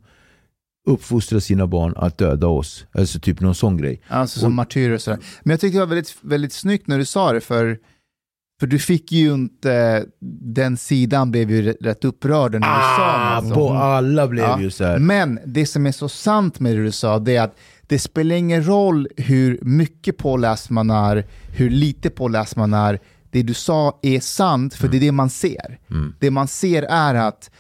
uppfostrar 0.90 1.40
sina 1.40 1.68
barn 1.68 1.94
att 1.98 2.18
döda 2.18 2.48
oss. 2.48 2.86
Alltså 2.92 3.20
typ 3.20 3.40
någon 3.40 3.56
sån 3.56 3.78
grej. 3.78 4.02
Alltså 4.08 4.40
som 4.40 4.46
Och- 4.48 4.52
martyrer 4.52 4.94
och 4.94 5.02
sådär. 5.02 5.20
Men 5.44 5.52
jag 5.52 5.60
tyckte 5.60 5.78
det 5.78 5.86
var 5.86 5.96
väldigt, 5.96 6.16
väldigt 6.22 6.54
snyggt 6.54 6.88
när 6.88 6.98
du 6.98 7.06
sa 7.06 7.32
det, 7.34 7.42
för, 7.42 7.78
för 8.60 8.68
du 8.68 8.80
fick 8.80 9.12
ju 9.12 9.34
inte, 9.34 10.06
den 10.56 10.78
sidan 10.78 11.32
blev 11.32 11.52
ju 11.52 11.74
rätt- 11.74 12.06
upprörd 12.06 12.52
när 12.52 12.60
du 12.60 12.66
sa 12.66 13.14
Ah, 13.38 13.42
något 13.42 13.54
på 13.54 13.70
alla 13.74 14.28
blev 14.28 14.46
Ja. 14.46 14.62
ju 14.62 14.72
så 14.72 14.84
här. 14.84 15.00
Men 15.00 15.40
det 15.46 15.66
som 15.66 15.86
är 15.86 15.92
så 15.92 16.10
sant 16.10 16.60
med 16.60 16.76
det 16.76 16.84
du 16.84 16.92
sa, 16.92 17.20
det 17.20 17.36
är 17.36 17.42
att 17.44 17.56
det 17.82 18.00
spelar 18.00 18.36
ingen 18.36 18.68
roll 18.68 19.08
hur 19.18 19.60
mycket 19.62 20.18
påläst 20.18 20.70
man 20.70 20.90
är, 20.90 21.26
hur 21.56 21.70
lite 21.70 22.10
påläst 22.10 22.56
man 22.56 22.74
är. 22.74 23.00
Det 23.32 23.44
du 23.44 23.54
sa 23.54 24.00
är 24.02 24.20
sant, 24.20 24.74
för 24.74 24.88
det 24.88 24.98
är 24.98 25.02
det 25.02 25.12
man 25.12 25.30
ser. 25.30 25.80
Mm. 25.90 26.14
Det 26.20 26.32
man 26.32 26.48
ser 26.48 26.84
är 26.84 27.16
att 27.16 27.52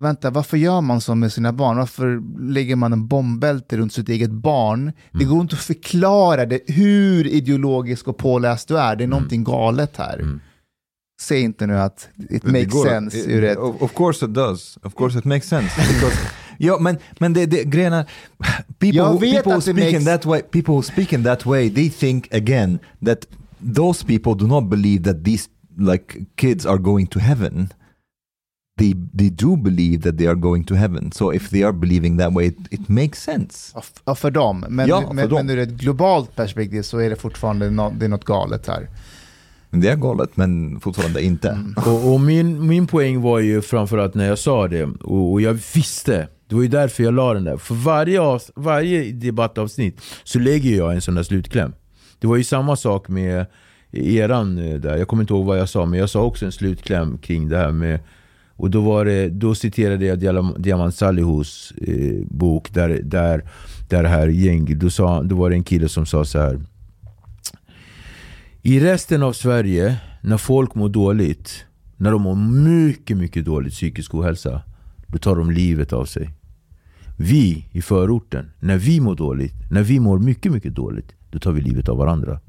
Vänta, 0.00 0.30
varför 0.30 0.56
gör 0.56 0.80
man 0.80 1.00
så 1.00 1.14
med 1.14 1.32
sina 1.32 1.52
barn? 1.52 1.76
Varför 1.76 2.22
lägger 2.52 2.76
man 2.76 2.92
en 2.92 3.06
bombbälte 3.06 3.76
runt 3.76 3.92
sitt 3.92 4.08
eget 4.08 4.30
barn? 4.30 4.92
Det 5.12 5.18
Mm. 5.24 5.28
går 5.34 5.40
inte 5.40 5.56
att 5.56 5.62
förklara 5.62 6.46
det, 6.46 6.60
hur 6.66 7.26
ideologisk 7.26 8.08
och 8.08 8.16
påläst 8.16 8.68
du 8.68 8.78
är. 8.78 8.96
Det 8.96 9.04
är 9.04 9.08
någonting 9.08 9.44
galet 9.44 9.96
här. 9.96 10.18
Mm. 10.18 10.40
Säg 11.20 11.40
inte 11.40 11.66
nu 11.66 11.78
att 11.78 12.08
it 12.30 12.42
Det 12.42 12.52
makes 12.52 12.72
går- 12.72 12.84
sense 12.88 13.18
it- 13.18 13.26
ur 13.28 13.44
ett... 13.44 13.58
Of, 13.58 13.94
course 13.94 14.24
it 14.26 14.34
does. 14.34 14.78
Of 14.82 14.94
course 14.94 15.18
it 15.18 15.24
makes 15.24 15.48
sense. 15.48 15.70
Because, 15.94 16.16
ja, 16.58 16.78
men, 16.80 16.96
men 17.18 17.32
det, 17.32 17.46
det, 17.46 17.64
grejen 17.64 17.92
är, 17.92 18.04
people, 18.78 19.00
people, 19.32 19.52
who 19.52 19.56
det 19.56 19.62
speak 19.62 19.92
in 19.92 20.00
makes- 20.00 20.04
that 20.04 20.26
way, 20.26 20.42
people 20.42 20.72
who 20.74 20.82
speak 20.82 21.12
in 21.12 21.24
that 21.24 21.46
way, 21.46 21.70
they 21.70 21.90
think 21.90 22.34
again 22.34 22.78
that 23.04 23.18
those 23.74 24.06
people 24.06 24.34
do 24.34 24.46
not 24.46 24.70
believe 24.70 25.04
that 25.12 25.24
these 25.24 25.48
like 25.78 26.24
kids 26.36 26.66
are 26.66 26.78
going 26.78 27.06
to 27.06 27.18
heaven. 27.18 27.72
They, 28.78 28.94
they 29.18 29.30
do 29.30 29.56
believe 29.56 30.02
that 30.02 30.18
they 30.18 30.26
are 30.26 30.34
going 30.34 30.64
to 30.64 30.74
heaven. 30.74 31.12
So 31.12 31.32
if 31.34 31.50
they 31.50 31.62
are 31.64 31.72
believing 31.72 32.18
that 32.18 32.32
way, 32.32 32.46
it, 32.46 32.56
it 32.70 32.88
makes 32.88 33.22
sense. 33.22 33.72
Ja, 34.04 34.14
för 34.14 34.30
dem. 34.30 34.64
Men, 34.68 34.88
Ja, 34.88 35.02
för 35.06 35.14
men, 35.14 35.28
dem. 35.28 35.46
men 35.46 35.50
ur 35.50 35.62
ett 35.62 35.68
globalt 35.72 36.36
perspektiv 36.36 36.82
så 36.82 36.98
är 36.98 37.10
det 37.10 37.16
fortfarande 37.16 37.70
nå- 37.70 37.92
det 37.98 38.04
är 38.04 38.08
något 38.08 38.24
galet 38.24 38.66
här. 38.66 38.88
Men 39.70 39.80
Det 39.80 39.88
är 39.88 39.96
galet, 39.96 40.36
men 40.36 40.80
fortfarande 40.80 41.22
inte. 41.24 41.48
Mm. 41.50 41.74
Och, 41.86 42.12
och 42.14 42.20
min, 42.20 42.66
min 42.66 42.86
poäng 42.86 43.20
var 43.20 43.38
ju 43.38 43.62
framförallt 43.62 44.14
när 44.14 44.28
jag 44.28 44.38
sa 44.38 44.68
det, 44.68 44.84
och, 44.84 45.32
och 45.32 45.40
jag 45.40 45.52
visste, 45.74 46.28
det 46.48 46.54
var 46.54 46.62
ju 46.62 46.68
därför 46.68 47.02
jag 47.04 47.14
la 47.14 47.34
den 47.34 47.44
där. 47.44 47.56
För 47.56 47.74
varje, 47.74 48.20
avs- 48.20 48.50
varje 48.56 49.12
debattavsnitt 49.12 50.00
så 50.24 50.38
lägger 50.38 50.76
jag 50.76 50.94
en 50.94 51.00
sån 51.00 51.14
där 51.14 51.22
slutkläm. 51.22 51.72
Det 52.18 52.26
var 52.26 52.36
ju 52.36 52.44
samma 52.44 52.76
sak 52.76 53.08
med 53.08 53.46
eran 53.92 54.58
eh, 54.58 54.74
där, 54.74 54.96
jag 54.96 55.08
kommer 55.08 55.22
inte 55.22 55.32
ihåg 55.34 55.44
vad 55.46 55.58
jag 55.58 55.68
sa, 55.68 55.86
men 55.86 55.98
jag 55.98 56.10
sa 56.10 56.22
också 56.22 56.44
en 56.46 56.52
slutkläm 56.52 57.18
kring 57.18 57.48
det 57.48 57.56
här 57.58 57.72
med 57.72 58.00
och 58.56 58.70
då, 58.70 58.80
var 58.80 59.04
det, 59.04 59.28
då 59.28 59.54
citerade 59.54 60.06
jag 60.06 60.18
Diamant 60.58 60.94
Salihus 60.94 61.72
eh, 61.82 62.26
bok 62.26 62.74
där, 62.74 63.00
där, 63.02 63.44
där 63.88 64.02
det 64.02 64.08
här 64.08 64.26
gäng, 64.26 64.78
då, 64.78 64.90
sa, 64.90 65.22
då 65.22 65.36
var 65.36 65.50
det 65.50 65.56
en 65.56 65.64
kille 65.64 65.88
som 65.88 66.06
sa 66.06 66.24
så 66.24 66.38
här. 66.38 66.60
I 68.62 68.80
resten 68.80 69.22
av 69.22 69.32
Sverige, 69.32 69.96
när 70.20 70.38
folk 70.38 70.74
mår 70.74 70.88
dåligt, 70.88 71.64
när 71.96 72.10
de 72.10 72.22
mår 72.22 72.34
mycket, 72.62 73.16
mycket 73.16 73.44
dåligt 73.44 73.72
psykisk 73.72 74.14
ohälsa, 74.14 74.62
då 75.06 75.18
tar 75.18 75.36
de 75.36 75.50
livet 75.50 75.92
av 75.92 76.04
sig. 76.04 76.30
Vi 77.16 77.68
i 77.72 77.82
förorten, 77.82 78.50
när 78.60 78.78
vi 78.78 79.00
mår 79.00 79.14
dåligt, 79.14 79.54
när 79.70 79.82
vi 79.82 80.00
mår 80.00 80.18
mycket, 80.18 80.52
mycket 80.52 80.74
dåligt, 80.74 81.14
då 81.30 81.38
tar 81.38 81.52
vi 81.52 81.60
livet 81.60 81.88
av 81.88 81.98
varandra. 81.98 82.40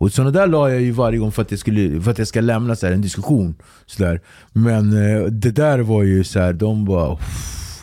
Och 0.00 0.12
sådana 0.12 0.30
där 0.30 0.46
la 0.46 0.70
jag 0.70 0.80
ju 0.80 0.90
varje 0.90 1.18
gång 1.18 1.32
för 1.32 1.42
att, 1.42 1.48
det 1.48 1.56
skulle, 1.56 2.00
för 2.00 2.10
att 2.10 2.18
jag 2.18 2.28
ska 2.28 2.40
lämna 2.40 2.76
så 2.76 2.86
här 2.86 2.92
en 2.92 3.00
diskussion. 3.00 3.54
Så 3.86 4.02
där. 4.02 4.20
Men 4.52 4.92
eh, 4.92 5.22
det 5.24 5.50
där 5.50 5.78
var 5.78 6.02
ju 6.02 6.24
så 6.24 6.40
här, 6.40 6.52
de 6.52 6.84
bara... 6.84 7.18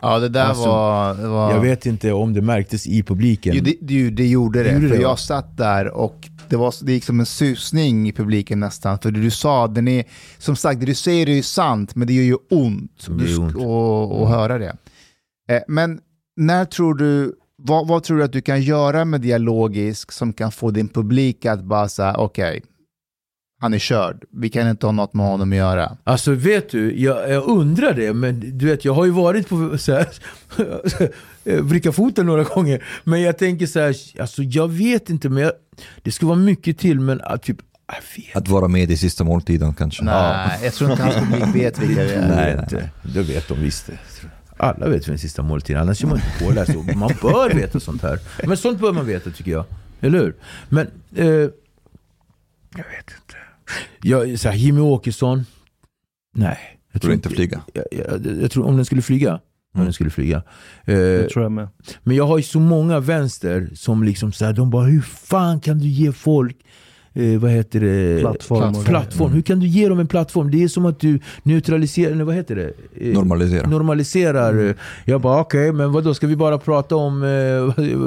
Ja, 0.02 0.20
det 0.20 0.30
där 0.30 0.46
Alltså, 0.46 0.66
var... 0.66 1.14
Var... 1.14 1.52
Jag 1.52 1.62
vet 1.62 1.86
inte 1.86 2.14
om 2.14 2.34
det 2.34 2.42
märktes 2.42 2.88
i 2.88 3.04
publiken. 3.04 3.56
Jo, 3.56 3.64
det, 3.64 3.76
det, 3.82 4.10
det 4.10 4.28
gjorde 4.28 4.64
det. 4.64 4.74
Gjorde 4.74 4.88
för 4.88 4.96
det, 4.96 5.02
jag 5.02 5.20
satt 5.20 5.58
där 5.58 5.88
och 5.88 6.30
det, 6.50 6.56
var, 6.56 6.74
det 6.82 6.94
gick 6.94 7.04
som 7.04 7.20
en 7.20 7.26
susning 7.26 8.10
i 8.10 8.12
publiken 8.12 8.60
nästan. 8.60 9.00
För 9.00 9.12
det 9.12 9.22
du 9.22 9.32
sa, 9.32 9.68
den 9.68 9.88
är, 9.88 10.04
som 10.38 10.56
sagt, 10.56 10.80
det 10.80 10.86
du 10.86 10.96
säger 10.96 11.30
är 11.30 11.34
ju 11.34 11.44
sant, 11.44 11.96
men 11.96 12.08
det 12.08 12.14
gör 12.14 12.24
ju 12.24 12.38
ont, 12.50 13.08
Det 13.10 13.30
gör 13.30 13.38
du, 13.38 13.44
ont. 13.44 13.56
Och, 13.56 14.22
och 14.22 14.30
höra 14.30 14.58
det. 14.58 14.76
Eh, 15.50 15.62
men 15.68 16.00
när 16.38 16.66
tror 16.66 16.96
du, 16.96 17.34
vad, 17.64 17.88
vad 17.88 18.04
tror 18.04 18.18
du 18.18 18.24
att 18.24 18.32
du 18.32 18.42
kan 18.42 18.62
göra 18.62 19.06
med 19.06 19.22
dialogisk 19.22 20.12
som 20.12 20.34
kan 20.34 20.52
få 20.52 20.72
din 20.72 20.88
publik 20.88 21.46
att 21.46 21.64
bara 21.64 21.90
säga, 21.90 22.16
okej, 22.18 22.62
han 23.60 23.74
är 23.74 23.80
körd, 23.80 24.24
vi 24.32 24.50
kan 24.50 24.70
inte 24.70 24.86
ha 24.86 24.92
något 24.92 25.14
med 25.14 25.26
honom 25.26 25.52
att 25.52 25.58
göra. 25.58 25.98
Alltså 26.04 26.32
vet 26.32 26.70
du, 26.70 27.00
jag, 27.00 27.30
jag 27.32 27.44
undrar 27.48 27.94
det, 27.94 28.14
men 28.14 28.58
du 28.58 28.66
vet 28.66 28.86
jag 28.86 28.94
har 28.94 29.06
ju 29.06 29.12
varit 29.12 29.50
på 29.50 29.78
så 29.78 29.94
här, 29.94 30.08
vricka 31.62 31.92
foten 31.92 32.26
några 32.26 32.44
gånger. 32.44 32.84
Men 33.04 33.22
jag 33.22 33.38
tänker 33.38 33.66
så 33.66 33.80
här, 33.80 33.96
alltså 34.22 34.44
jag 34.44 34.68
vet 34.68 35.10
inte, 35.10 35.30
men 35.30 35.44
jag, 35.44 35.52
det 36.02 36.12
skulle 36.12 36.30
vara 36.30 36.40
mycket 36.40 36.78
till, 36.78 37.00
men 37.00 37.22
att 37.22 37.44
typ, 37.44 37.58
Att 38.34 38.48
vara 38.48 38.68
med 38.68 38.92
i 38.92 38.98
sista 38.98 39.24
måltiden 39.24 39.74
kanske. 39.74 40.04
Nej, 40.04 40.60
jag 40.64 40.74
tror 40.74 40.92
inte 40.92 41.04
hans 41.04 41.16
publik 41.16 41.56
vet 41.56 41.80
vilka 41.80 42.04
vi 42.04 42.12
är. 42.14 42.28
Nej, 42.28 42.58
inte. 42.60 42.90
Det 43.14 43.22
vet 43.22 43.48
de 43.48 43.60
visst 43.60 43.88
det. 43.88 43.98
Alla 44.58 44.90
vet 44.90 45.06
den 45.06 45.18
sista 45.20 45.42
måltiden, 45.44 45.82
annars 45.82 46.04
är 46.04 46.08
man 46.08 46.16
inte 46.18 46.46
påläst. 46.46 46.96
Man 46.96 47.12
bör 47.22 47.56
veta 47.56 47.80
sånt 47.80 48.02
här. 48.02 48.20
Men 48.48 48.58
sånt 48.58 48.80
bör 48.80 48.94
man 48.94 49.06
veta 49.06 49.30
tycker 49.32 49.52
jag. 49.52 49.66
Eller 50.02 50.20
hur? 50.20 50.36
Men, 50.70 50.88
eh, 51.16 51.26
jag 51.26 52.86
vet 52.90 53.12
inte. 53.18 53.36
Jag, 54.02 54.40
så 54.40 54.50
här, 54.50 54.56
Jimmy 54.56 54.80
Åkesson, 54.82 55.46
nej. 56.36 56.58
Jag 56.92 57.02
Tror 57.02 57.14
inte 57.14 57.30
flyga. 57.30 57.62
Jag, 57.74 57.86
jag, 57.92 58.26
jag 58.42 58.52
tror 58.52 58.66
om 58.66 58.76
den 58.76 58.86
skulle 58.86 59.02
flyga. 59.02 59.34
Om 59.34 59.40
Mm. 59.82 59.86
den 59.86 59.94
skulle 59.94 60.10
flyga. 60.10 60.38
Eh, 60.86 60.96
Det 60.96 61.30
tror 61.30 61.44
jag 61.44 61.52
med. 61.52 61.68
men 62.04 62.16
jag 62.16 62.28
har 62.28 62.38
ju 62.38 62.44
så 62.44 62.60
många 62.60 63.00
vänster 63.00 63.70
som 63.76 64.04
liksom 64.04 64.32
så 64.34 64.46
här, 64.46 64.54
de 64.54 64.70
bara 64.70 64.86
hur 64.86 65.02
fan 65.02 65.60
kan 65.60 65.80
du 65.80 65.88
ge 65.88 66.12
folk 66.12 66.58
eh, 67.18 67.40
vad 67.40 67.52
heter 67.52 67.80
det? 67.80 68.20
Plattform 68.20 68.84
plattform. 68.84 69.32
Hur 69.32 69.42
kan 69.42 69.60
du 69.60 69.68
ge 69.68 69.90
dem 69.90 70.00
en 70.00 70.08
plattform? 70.08 70.52
Det 70.52 70.64
är 70.64 70.68
som 70.68 70.86
att 70.86 71.00
du 71.00 71.20
neutraliserar, 71.44 72.12
eller 72.12 72.24
vad 72.24 72.36
heter 72.36 72.56
det? 72.56 72.72
Eh, 73.08 73.14
Normalisera. 73.14 73.68
normaliserar. 73.70 74.50
Mm. 74.54 74.68
eh, 74.70 74.76
Jag 75.06 75.22
bara 75.22 75.42
okej, 75.42 75.72
men 75.72 75.92
vad 75.92 76.04
då 76.04 76.14
ska 76.14 76.28
vi 76.28 76.36
bara 76.36 76.58
prata 76.58 76.96
om 76.96 77.24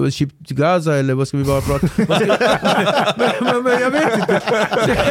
eh, 0.04 0.10
Chip 0.10 0.30
Gaza 0.38 0.96
eller 0.96 1.14
vad 1.14 1.28
ska 1.28 1.36
vi 1.36 1.44
bara 1.44 1.60
prata 1.60 1.88
ska, 1.88 2.04
men, 2.08 3.28
men, 3.40 3.62
men 3.62 3.80
jag 3.80 3.90
vet 3.90 4.18
inte. 4.18 4.40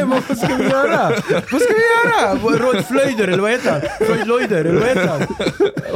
Men 0.00 0.10
vad 0.10 0.38
ska 0.38 0.56
vi 0.56 0.64
göra? 0.64 1.10
Vad 1.52 1.60
ska 1.62 1.72
vi 1.74 2.10
göra? 2.10 2.34
Rod 2.58 2.84
Flöjder 2.84 3.28
eller 3.28 3.42
vad 3.42 3.50
heter 3.50 3.70
han? 3.72 3.80
Floyd 4.06 4.26
Lloyder 4.26 4.64
eller 4.64 4.80
vad 4.80 4.88
heter 4.88 5.08
han? 5.08 5.20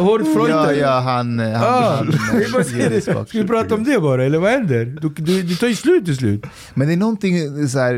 Hord 0.07 0.23
Flöjder? 0.34 0.55
Ja, 0.55 0.73
ja, 0.73 1.00
han... 1.00 1.39
han, 1.39 1.55
Ah, 1.55 1.97
han, 1.97 2.15
det. 2.89 3.00
Ska 3.05 3.24
vi 3.33 3.44
prata 3.44 3.74
om 3.74 3.84
det 3.84 4.00
bara, 4.00 4.24
eller 4.24 4.39
vad 4.39 4.50
händer? 4.50 4.84
Du, 5.00 5.08
du, 5.08 5.42
det 5.42 5.55
tar 5.57 5.66
ju 5.66 5.74
slut 5.74 6.05
till 6.05 6.16
slut. 6.16 6.44
Men 6.74 6.86
det 6.89 6.94
är 6.94 6.97
någonting 6.97 7.68
så 7.68 7.78
här 7.78 7.93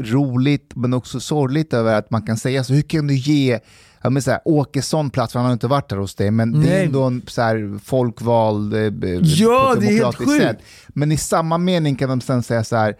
roligt 0.00 0.72
men 0.74 0.94
också 0.94 1.20
sorgligt 1.20 1.72
över 1.74 1.94
att 1.98 2.10
man 2.10 2.22
kan 2.22 2.36
säga 2.36 2.64
så. 2.64 2.72
Hur 2.74 2.82
kan 2.82 3.06
du 3.06 3.14
ge 3.14 3.58
ja, 4.02 4.10
men 4.10 4.22
så 4.22 4.30
här, 4.30 4.40
Åkesson 4.44 5.10
plats, 5.10 5.32
för 5.32 5.38
han 5.40 5.46
har 5.46 5.52
inte 5.52 5.66
varit 5.66 5.88
där 5.88 5.96
hos 5.96 6.14
dig, 6.14 6.30
men 6.30 6.52
det 6.52 6.58
Nej. 6.58 6.80
är 6.80 6.84
ändå 6.86 7.02
en 7.02 7.22
så 7.26 7.42
här, 7.42 7.78
folkvald 7.84 8.74
eh, 8.74 8.90
b- 8.90 9.18
Ja, 9.22 9.70
på 9.74 9.74
ett 9.74 9.80
det 9.80 9.86
är 9.86 9.90
helt 9.90 10.00
demokratiskt 10.18 10.42
sätt. 10.42 10.58
Men 10.88 11.12
i 11.12 11.16
samma 11.16 11.58
mening 11.58 11.96
kan 11.96 12.08
de 12.08 12.20
sen 12.20 12.42
säga 12.42 12.64
så 12.64 12.76
här, 12.76 12.96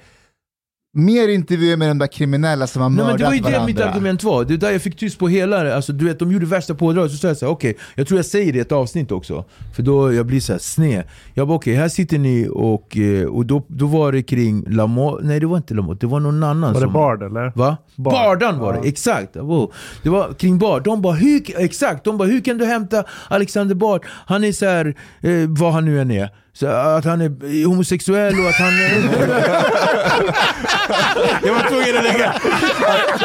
mer 0.95 1.29
intervjuer 1.29 1.77
med 1.77 1.89
de 1.91 1.99
där 1.99 2.07
kriminella 2.07 2.67
som 2.67 2.83
har 2.83 2.89
Nej, 2.91 3.05
mördat 3.05 3.19
det 3.19 3.25
var 3.25 3.33
ju 3.33 3.39
det 3.39 3.45
varandra. 3.45 3.67
mitt 3.67 3.81
argument 3.81 4.23
var. 4.23 4.45
Det 4.45 4.55
är 4.55 4.59
där 4.59 4.71
jag 4.71 4.83
fick 4.83 4.97
tyst 4.97 5.19
på 5.19 5.29
hela 5.29 5.63
det. 5.65 5.77
Alltså, 5.77 5.93
du 5.93 6.05
vet, 6.05 6.19
de 6.19 6.33
gjorde 6.33 6.47
värsta 6.47 6.75
pådraget. 6.75 7.13
Så 7.13 7.19
sa 7.19 7.29
jag 7.29 7.37
så 7.37 7.47
här, 7.47 7.53
okej, 7.53 7.77
jag 7.95 8.07
tror 8.07 8.19
jag 8.19 8.27
säger 8.27 8.53
det 8.53 8.59
i 8.59 8.61
ett 8.63 8.73
avsnitt 8.73 9.13
också. 9.13 9.45
För 9.77 9.83
då 9.83 10.13
jag 10.13 10.27
blir 10.27 10.41
så 10.41 10.53
här 10.53 10.59
sned. 10.61 11.05
Jag 11.35 11.49
bara 11.49 11.55
okej, 11.57 11.75
här 11.75 11.89
sitter 11.89 12.19
ni 12.19 12.49
och, 12.53 12.97
eh, 12.97 13.25
och 13.27 13.47
då, 13.47 13.65
då 13.69 13.87
var 13.87 14.13
det 14.13 14.23
kring 14.23 14.65
Lamotte. 14.69 15.25
Nej 15.27 15.41
det 15.41 15.47
var 15.47 15.57
inte 15.57 15.75
Lamotte, 15.75 16.07
det 16.07 16.11
var 16.11 16.21
någon 16.21 16.43
annan 16.43 16.73
Var 16.73 16.81
det 16.81 16.87
som... 16.87 16.93
Bard 16.93 17.23
eller? 17.23 17.53
Va? 17.57 17.77
Bard. 17.97 18.13
Bardan 18.15 18.59
var 18.59 18.75
Ja. 18.75 18.81
det, 18.83 18.89
exakt. 18.89 19.37
Wow. 19.37 19.73
Det 20.03 20.09
var 20.11 20.33
kring 20.33 20.59
Bard. 20.59 20.85
De 20.85 21.03
bara, 21.03 21.15
hur, 21.15 21.43
exakt, 21.61 22.05
de 22.05 22.19
bara, 22.19 22.29
hur 22.29 22.41
kan 22.41 22.59
du 22.59 22.65
hämta 22.65 23.05
Alexander 23.29 23.75
Bard? 23.75 24.07
Han 24.27 24.45
är 24.45 24.53
så 24.53 24.67
här, 24.67 24.95
eh, 25.21 25.33
vad 25.49 25.73
han 25.73 25.85
nu 25.85 26.01
än 26.01 26.11
är. 26.11 26.31
Så 26.59 26.67
att 26.67 27.05
han 27.05 27.21
är 27.21 27.67
homosexuell 27.67 28.41
och 28.41 28.49
att 28.49 28.55
han... 28.55 28.73
jag 31.45 31.55
var 31.55 31.69
tvungen 31.69 31.97
att 31.97 32.05
lägga... 32.05 32.35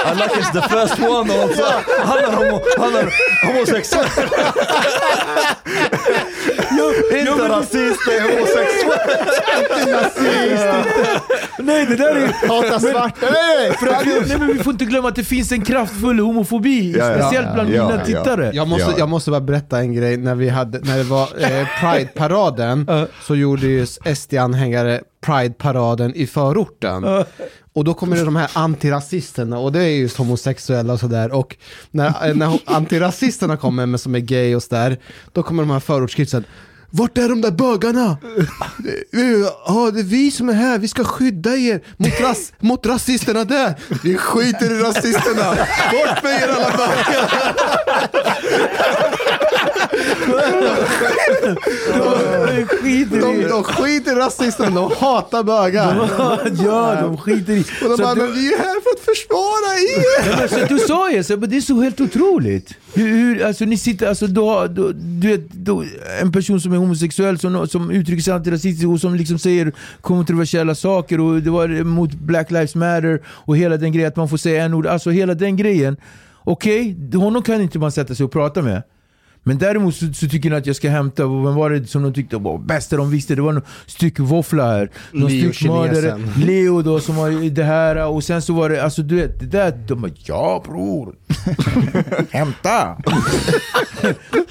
I 0.06 0.16
like 0.16 0.36
it's 0.36 0.52
the 0.54 0.62
first 0.62 1.00
one 1.00 1.34
also. 1.34 1.64
Han 2.06 2.18
är, 2.18 2.32
homo, 2.32 2.62
han 2.78 2.96
är 2.96 3.14
homosexuell. 3.46 4.08
Inte 7.20 7.50
rasist, 7.50 8.00
det 8.08 8.18
är 8.18 8.22
homosexuell. 8.36 9.00
Nej 11.60 11.86
det 11.86 11.96
där 11.96 12.16
är... 12.16 12.48
Hata 12.48 12.80
svarta, 12.80 13.16
nej, 13.22 13.32
nej, 13.60 13.72
För 13.78 13.88
att, 13.88 14.06
nej 14.28 14.38
men 14.40 14.48
vi 14.48 14.60
får 14.64 14.74
inte 14.74 14.86
glömma 14.86 15.08
att 15.08 15.16
det 15.16 15.24
finns 15.24 15.52
en 15.52 15.62
kraftfull 15.66 16.20
homofobi, 16.20 16.96
Ja, 16.98 17.06
ja. 17.10 17.20
speciellt 17.20 17.54
bland 17.54 17.70
Ja, 17.70 17.88
mina 17.88 18.00
ja. 18.00 18.06
tittare. 18.06 18.52
Jag 18.54 18.68
måste, 18.68 18.84
Ja. 18.92 18.96
jag 18.98 19.10
måste 19.10 19.32
bara 19.32 19.42
berätta 19.42 19.80
en 19.80 19.94
grej, 19.94 20.18
när, 20.18 20.36
vi 20.36 20.50
hade, 20.50 20.80
när 20.80 20.98
det 20.98 21.04
var 21.04 21.24
eh, 21.40 21.68
Pride-paraden 21.82 22.88
så 23.22 23.36
gjorde 23.36 23.68
ju 23.68 23.86
SD-anhängare 24.16 25.02
Pride-paraden 25.24 26.16
i 26.16 26.28
förorten. 26.28 27.04
Och 27.74 27.84
då 27.84 27.94
kommer 27.94 28.16
det 28.16 28.24
de 28.26 28.36
här 28.36 28.52
antirasisterna 28.54 29.60
och 29.60 29.72
det 29.72 29.84
är 29.84 29.90
just 29.90 30.18
homosexuella 30.18 30.94
och 30.94 31.00
sådär. 31.00 31.32
Och 31.32 31.56
när, 31.92 32.34
när 32.34 32.60
antirasisterna 32.66 33.58
kommer 33.58 33.86
med 33.86 34.00
som 34.00 34.16
är 34.16 34.20
gay 34.20 34.56
och 34.56 34.64
sådär, 34.64 35.00
då 35.32 35.44
kommer 35.44 35.64
de 35.64 35.70
här 35.70 35.80
förortskidsen. 35.80 36.46
Vart 36.96 37.18
är 37.18 37.30
de 37.30 37.42
där 37.42 37.52
bögarna? 37.52 38.18
Ja, 39.68 39.92
det 39.94 40.00
är 40.00 40.04
vi 40.04 40.32
som 40.32 40.50
är 40.50 40.54
här, 40.54 40.80
vi 40.80 40.88
ska 40.88 41.04
skydda 41.04 41.56
er 41.56 41.82
mot, 41.98 42.22
ras 42.22 42.54
mot 42.60 42.86
rasisterna 42.86 43.44
där. 43.44 43.76
Vi 44.04 44.18
skiter 44.18 44.80
i 44.80 44.80
rasisterna. 44.80 45.50
Bort 45.92 46.24
med 46.24 46.42
er 46.42 46.48
alla 46.48 46.78
bögar. 46.78 47.56
De 51.94 52.66
skiter 52.68 53.22
De, 53.22 53.48
de 53.48 53.64
skiter 53.64 54.12
i 54.12 54.16
rasisterna, 54.16 54.70
de 54.70 54.92
hatar 55.00 55.44
bögar. 55.44 56.10
Ja, 56.66 57.02
de 57.02 57.18
skiter 57.18 57.54
i... 57.54 57.62
Och 57.62 57.90
de 57.90 57.98
Så 57.98 58.04
bara, 58.04 58.16
du, 58.16 58.32
vi 58.32 58.54
är 58.54 58.58
här 58.58 58.82
för 58.82 58.90
att 58.90 59.00
försvara 59.00 59.76
er! 59.76 60.40
Men 60.40 60.50
så 60.50 60.74
du 60.74 60.80
sa 60.80 61.12
ju, 61.12 61.24
så, 61.24 61.38
men 61.38 61.50
det 61.50 61.58
är 61.58 61.62
så 61.62 61.82
helt 61.82 62.02
otroligt. 62.02 62.74
Hur, 62.94 63.08
hur, 63.08 63.46
alltså, 63.46 63.66
ni 63.66 63.78
sitter, 63.78 64.08
alltså, 64.08 64.28
då, 64.28 64.68
då, 64.68 64.92
du 64.92 65.28
vet, 65.28 65.52
då, 65.52 65.84
en 66.22 66.32
person 66.32 66.62
som 66.62 66.74
är 66.74 66.78
homosexuell 66.78 67.40
som, 67.40 67.68
som 67.68 67.92
uttrycker 67.92 68.24
sig 68.24 68.34
antirasistiskt 68.34 68.88
och 68.88 69.00
som 69.00 69.16
liksom 69.16 69.40
säger 69.40 69.72
kontroversiella 70.02 70.76
saker 70.76 71.20
och 71.20 71.42
det 71.42 71.50
var 71.50 71.84
mot 71.84 72.14
Black 72.14 72.52
Lives 72.52 72.76
Matter 72.76 73.22
och 73.28 73.58
hela 73.58 73.78
den 73.78 73.92
grejen 73.92 74.08
att 74.08 74.16
man 74.16 74.30
får 74.30 74.38
säga 74.38 74.64
en 74.64 74.74
ord, 74.74 74.88
alltså 74.88 75.10
hela 75.10 75.34
den 75.34 75.58
grejen. 75.58 75.98
Okej, 76.44 76.96
honom 77.14 77.42
kan 77.42 77.62
inte 77.62 77.80
man 77.80 77.92
sätta 77.92 78.16
sig 78.16 78.24
och 78.24 78.32
prata 78.32 78.62
med. 78.62 78.84
Men 79.46 79.58
däremot 79.58 79.96
så, 79.96 80.14
så 80.14 80.28
tycker 80.28 80.50
ni 80.50 80.56
att 80.56 80.66
jag 80.66 80.76
ska 80.76 80.90
hämta, 80.90 81.24
vem 81.24 81.56
var 81.56 81.70
det 81.70 81.88
som 81.88 82.04
de 82.04 82.14
tyckte 82.14 82.38
var 82.38 82.58
bästa 82.58 82.98
de 82.98 83.12
visste? 83.12 83.36
Det 83.36 83.42
var 83.42 83.52
någon 83.54 83.64
styck 83.86 84.20
våffla 84.20 84.64
här. 84.72 84.92
Någon 85.12 85.30
styckmördare. 85.30 86.20
Leo 86.46 86.82
då 86.82 87.00
som 87.00 87.16
var 87.16 87.50
det 87.50 87.64
här 87.64 88.08
och 88.08 88.24
sen 88.24 88.42
så 88.42 88.54
var 88.54 88.70
det, 88.70 88.84
alltså 88.84 89.02
du 89.02 89.16
vet, 89.16 89.40
det 89.40 89.46
där, 89.46 89.72
de 89.88 90.02
bara 90.02 90.12
ja 90.26 90.64
bror. 90.66 91.16
Hämta! 92.32 92.98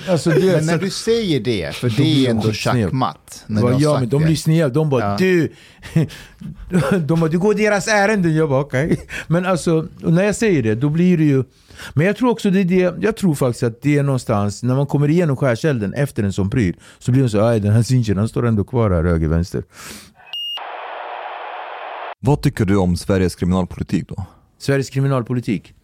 alltså 0.08 0.30
du 0.30 0.40
vet, 0.40 0.54
Men 0.56 0.66
när 0.66 0.78
så, 0.78 0.84
du 0.84 0.90
säger 0.90 1.40
det, 1.40 1.74
för 1.74 1.88
det 1.90 2.26
är 2.26 2.30
ändå 2.30 2.52
schackmatt. 2.52 3.44
när 3.46 3.80
ja 3.80 4.00
men 4.00 4.08
de 4.08 4.20
det. 4.20 4.26
blir 4.26 4.36
sneda, 4.36 4.68
de 4.68 4.90
bara 4.90 5.04
Ja. 5.10 5.16
du. 5.18 5.52
de 7.06 7.20
bara 7.20 7.30
du 7.30 7.38
går 7.38 7.54
deras 7.54 7.88
ärenden, 7.88 8.34
jag 8.34 8.48
bara 8.48 8.60
okej. 8.60 9.06
Men 9.26 9.46
alltså, 9.46 9.86
när 10.00 10.24
jag 10.24 10.36
säger 10.36 10.62
det 10.62 10.74
då 10.74 10.88
blir 10.88 11.18
det 11.18 11.24
ju 11.24 11.44
men 11.94 12.06
jag 12.06 12.16
tror 12.16 12.30
också 12.30 12.50
det 12.50 12.60
är 12.60 12.64
det, 12.64 12.94
jag 13.00 13.16
tror 13.16 13.34
faktiskt 13.34 13.62
att 13.62 13.82
det 13.82 13.98
är 13.98 14.02
någonstans, 14.02 14.62
när 14.62 14.74
man 14.74 14.86
kommer 14.86 15.08
igenom 15.10 15.36
skärselden 15.36 15.94
efter 15.94 16.22
en 16.22 16.32
sån 16.32 16.50
pryl, 16.50 16.76
så 16.98 17.12
blir 17.12 17.22
det 17.22 17.28
så 17.28 17.44
aj 17.44 17.60
den 17.60 17.72
här 17.72 17.82
Sinchen 17.82 18.18
han 18.18 18.28
står 18.28 18.46
ändå 18.46 18.64
kvar 18.64 18.90
här 18.90 19.04
höger, 19.04 19.28
vänster. 19.28 19.64
Vad 22.20 22.42
tycker 22.42 22.64
du 22.64 22.76
om 22.76 22.96
Sveriges 22.96 23.34
kriminalpolitik 23.34 24.08
då? 24.08 24.26
Sveriges 24.58 24.90
kriminalpolitik. 24.90 25.74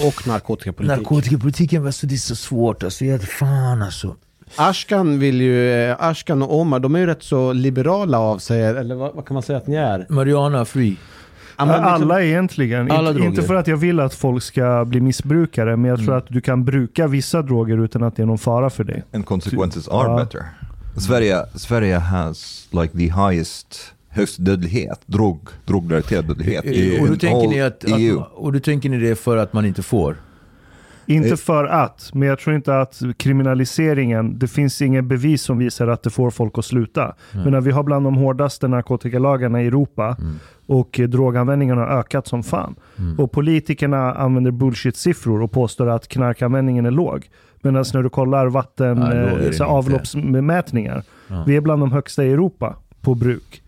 Och 0.00 0.26
narkotikapolitik. 0.26 0.96
Narkotikapolitiken, 0.96 1.86
alltså, 1.86 2.06
det 2.06 2.14
är 2.14 2.16
så 2.16 2.36
svårt 2.36 2.82
alltså. 2.82 3.04
Jag, 3.04 3.22
fan 3.22 3.82
alltså. 3.82 4.16
Ashkan 4.56 5.18
vill 5.18 5.40
ju, 5.40 5.72
eh, 5.72 5.96
Ashkan 5.98 6.42
och 6.42 6.58
Omar, 6.60 6.78
de 6.80 6.94
är 6.94 6.98
ju 6.98 7.06
rätt 7.06 7.22
så 7.22 7.52
liberala 7.52 8.18
av 8.18 8.38
sig, 8.38 8.62
eller 8.62 8.94
vad, 8.94 9.14
vad 9.14 9.26
kan 9.26 9.34
man 9.34 9.42
säga 9.42 9.56
att 9.58 9.66
ni 9.66 9.76
är? 9.76 10.06
Mariana 10.08 10.64
free. 10.64 10.96
Liksom- 11.58 11.84
Alla 11.84 12.22
egentligen. 12.22 12.90
Alla 12.90 13.24
inte, 13.24 13.42
för 13.42 13.54
att 13.54 13.66
jag 13.66 13.76
vill 13.76 14.00
att 14.00 14.14
folk 14.14 14.42
ska 14.42 14.84
bli 14.84 15.00
missbrukare, 15.00 15.76
men 15.76 15.90
jag 15.90 15.98
tror 15.98 16.16
att 16.16 16.26
du 16.28 16.40
kan 16.40 16.64
bruka 16.64 17.06
vissa 17.06 17.42
droger 17.42 17.84
utan 17.84 18.02
att 18.02 18.16
det 18.16 18.22
är 18.22 18.26
någon 18.26 18.38
fara 18.38 18.70
för 18.70 18.84
dig. 18.84 19.02
And 19.14 19.26
consequences 19.26 19.88
are 19.88 20.08
Ja. 20.10 20.16
better. 20.16 20.44
Sverige, 20.96 21.44
Sverige 21.54 21.96
has 21.98 22.68
like 22.72 22.98
the 22.98 23.04
highest 23.04 23.94
högst 24.08 24.44
dödlighet, 24.44 25.00
drog, 25.06 25.48
drogrelaterad 25.66 26.24
dödlighet 26.26 26.64
i 26.64 27.00
och, 27.00 27.08
då 27.08 27.16
tänker 27.16 27.46
all 27.46 27.48
ni 27.50 27.62
att, 27.62 27.84
EU. 27.86 28.20
att, 28.20 28.32
och 28.32 28.52
då 28.52 28.58
tänker 28.60 28.88
ni 28.88 28.98
det 28.98 29.16
för 29.16 29.36
att 29.36 29.52
man 29.52 29.64
inte 29.66 29.82
får? 29.82 30.16
Inte 31.10 31.28
Eh, 31.28 31.36
för 31.36 31.64
att, 31.64 32.10
men 32.14 32.28
jag 32.28 32.38
tror 32.38 32.56
inte 32.56 32.80
att 32.80 33.02
kriminaliseringen, 33.16 34.38
det 34.38 34.48
finns 34.48 34.82
inget 34.82 35.04
bevis 35.04 35.42
som 35.42 35.58
visar 35.58 35.88
att 35.88 36.02
det 36.02 36.10
får 36.10 36.30
folk 36.30 36.58
att 36.58 36.64
sluta. 36.64 37.14
Men 37.32 37.50
när 37.50 37.60
vi 37.60 37.70
har 37.70 37.82
bland 37.82 38.06
de 38.06 38.14
hårdaste 38.14 38.68
narkotikalagarna 38.68 39.62
i 39.62 39.66
Europa 39.66 40.16
och 40.66 41.00
eh, 41.00 41.08
droganvändningen 41.08 41.78
har 41.78 41.86
ökat 41.86 42.26
som 42.26 42.42
fan. 42.42 42.74
Och 43.18 43.32
politikerna 43.32 44.14
använder 44.14 44.50
bullshit-siffror 44.50 45.42
och 45.42 45.52
påstår 45.52 45.88
att 45.88 46.08
knarkanvändningen 46.08 46.86
är 46.86 46.90
låg. 46.90 47.28
Medan 47.62 47.84
när 47.94 48.02
du 48.02 48.08
kollar 48.08 48.46
vatten, 48.46 48.98
Ja, 48.98 49.12
eh, 49.12 49.50
så 49.50 49.64
avloppsmätningar, 49.64 51.02
Ja. 51.28 51.44
vi 51.46 51.56
är 51.56 51.60
bland 51.60 51.82
de 51.82 51.92
högsta 51.92 52.24
i 52.24 52.32
Europa 52.32 52.76
på 53.00 53.14
bruk. 53.14 53.62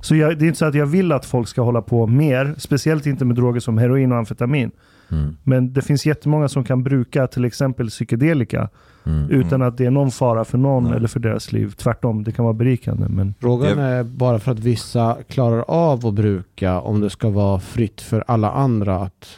Så 0.00 0.16
jag, 0.16 0.38
det 0.38 0.44
är 0.44 0.46
inte 0.46 0.58
så 0.58 0.64
att 0.64 0.74
jag 0.74 0.86
vill 0.86 1.12
att 1.12 1.26
folk 1.26 1.48
ska 1.48 1.62
hålla 1.62 1.82
på 1.82 2.06
mer, 2.06 2.54
speciellt 2.58 3.06
inte 3.06 3.24
med 3.24 3.36
droger 3.36 3.60
som 3.60 3.78
heroin 3.78 4.12
och 4.12 4.18
amfetamin. 4.18 4.70
Mm. 5.12 5.36
Men 5.44 5.72
det 5.72 5.82
finns 5.82 6.06
jättemånga 6.06 6.48
som 6.48 6.64
kan 6.64 6.82
bruka 6.82 7.26
till 7.26 7.44
exempel 7.44 7.88
psykedelika 7.88 8.68
Mm. 9.06 9.30
utan 9.30 9.62
att 9.62 9.76
det 9.78 9.86
är 9.86 9.90
någon 9.90 10.10
fara 10.10 10.44
för 10.44 10.58
någon 10.58 10.84
Nej. 10.84 10.96
eller 10.96 11.08
för 11.08 11.20
deras 11.20 11.52
liv. 11.52 11.70
Tvärtom, 11.76 12.24
det 12.24 12.32
kan 12.32 12.44
vara 12.44 12.54
berikande. 12.54 13.08
Men 13.08 13.34
Frågan 13.40 13.78
är 13.78 14.02
bara 14.04 14.38
för 14.38 14.52
att 14.52 14.58
vissa 14.58 15.16
klarar 15.28 15.64
av 15.68 16.06
att 16.06 16.14
bruka 16.14 16.80
om 16.80 17.00
det 17.00 17.10
ska 17.10 17.28
vara 17.30 17.60
fritt 17.60 18.00
för 18.00 18.24
alla 18.26 18.50
andra 18.50 18.96
att 18.96 19.28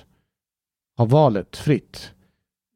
ha 0.99 1.05
valet 1.05 1.57
fritt. 1.57 2.11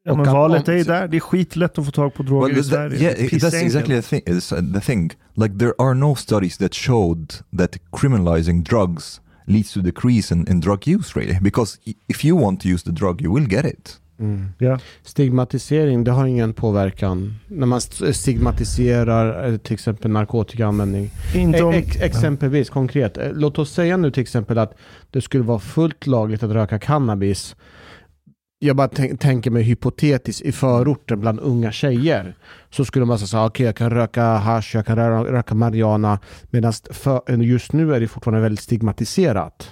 Ja, 0.04 0.14
men 0.14 0.32
valet 0.32 0.68
är 0.68 0.84
där. 0.84 1.08
Det 1.08 1.16
är 1.16 1.20
skitlätt 1.20 1.78
att 1.78 1.84
få 1.84 1.90
tag 1.90 2.14
på 2.14 2.22
droger 2.22 2.46
Well, 2.48 2.58
i 2.58 2.62
that, 2.62 2.66
Sverige. 2.70 3.00
yeah, 3.02 3.14
that's 3.14 3.64
exactly 3.64 4.02
the 4.02 4.20
thing. 4.20 4.72
the 4.74 4.80
thing. 4.80 5.10
Like 5.34 5.58
there 5.58 5.72
are 5.78 5.94
no 5.94 6.14
studies 6.14 6.58
that 6.58 6.74
showed 6.74 7.32
that 7.58 7.76
criminalizing 7.92 8.62
drugs 8.62 9.20
leads 9.46 9.72
to 9.72 9.80
decrease 9.80 10.34
in, 10.34 10.46
in 10.48 10.60
drug 10.60 10.88
use, 10.88 11.20
really. 11.20 11.38
Because 11.40 11.78
if 12.08 12.24
you 12.24 12.40
want 12.42 12.60
to 12.60 12.68
use 12.68 12.84
the 12.84 12.90
drug, 12.92 13.22
you 13.22 13.34
will 13.34 13.48
get 13.48 13.64
it. 13.64 14.00
Mm. 14.18 14.48
Ja. 14.58 14.78
Stigmatisering, 15.02 16.04
det 16.04 16.10
har 16.10 16.26
ingen 16.26 16.52
påverkan. 16.54 17.34
När 17.48 17.66
man 17.66 17.78
st- 17.78 18.12
stigmatiserar 18.14 19.52
eh, 19.52 19.56
till 19.56 19.74
exempel 19.74 20.10
narkotikaanvändning. 20.10 21.10
Inte 21.34 21.62
om... 21.62 21.74
Ex- 21.74 21.96
exempelvis, 21.96 22.70
konkret. 22.70 23.18
Eh, 23.18 23.32
Låt 23.32 23.58
oss 23.58 23.70
säga 23.72 23.96
nu 23.96 24.10
till 24.10 24.22
exempel 24.22 24.58
att 24.58 24.74
det 25.10 25.20
skulle 25.20 25.44
vara 25.44 25.58
fullt 25.58 26.06
lagligt 26.06 26.42
att 26.42 26.50
röka 26.50 26.78
cannabis. 26.78 27.56
Jag 28.58 28.76
bara 28.76 28.88
tänker 29.18 29.50
mig 29.50 29.62
hypotetiskt 29.62 30.42
i 30.42 30.52
förorten 30.52 31.20
bland 31.20 31.40
unga 31.40 31.72
tjejer. 31.72 32.36
Så 32.70 32.84
skulle 32.84 33.04
man 33.04 33.18
säga 33.18 33.44
okej 33.44 33.66
jag 33.66 33.76
kan 33.76 33.90
röka 33.90 34.24
hash, 34.24 34.76
jag 34.76 34.86
kan 34.86 34.96
röka, 35.24 35.54
marijuana. 35.54 36.20
Medan 36.50 36.72
just 37.42 37.72
nu 37.72 37.94
är 37.94 38.00
det 38.00 38.08
fortfarande 38.08 38.40
väldigt 38.40 38.64
stigmatiserat. 38.64 39.70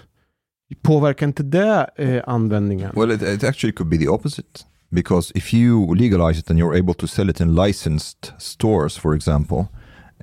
Påverkar 0.82 1.26
inte 1.26 1.42
det 1.42 1.90
eh, 1.96 2.22
användningen? 2.26 2.90
Well, 2.96 3.10
it, 3.10 3.22
it 3.22 3.44
actually 3.44 3.72
could 3.72 3.90
be 3.90 3.98
the 3.98 4.08
opposite. 4.08 4.64
Because 4.90 5.32
if 5.34 5.54
you 5.54 5.94
legalize 5.94 6.38
it 6.40 6.50
and 6.50 6.58
you're 6.58 6.78
able 6.78 6.94
to 6.94 7.06
sell 7.06 7.30
it 7.30 7.40
in 7.40 7.54
licensed 7.54 8.32
stores, 8.38 8.96
for 8.96 9.14
example, 9.14 9.58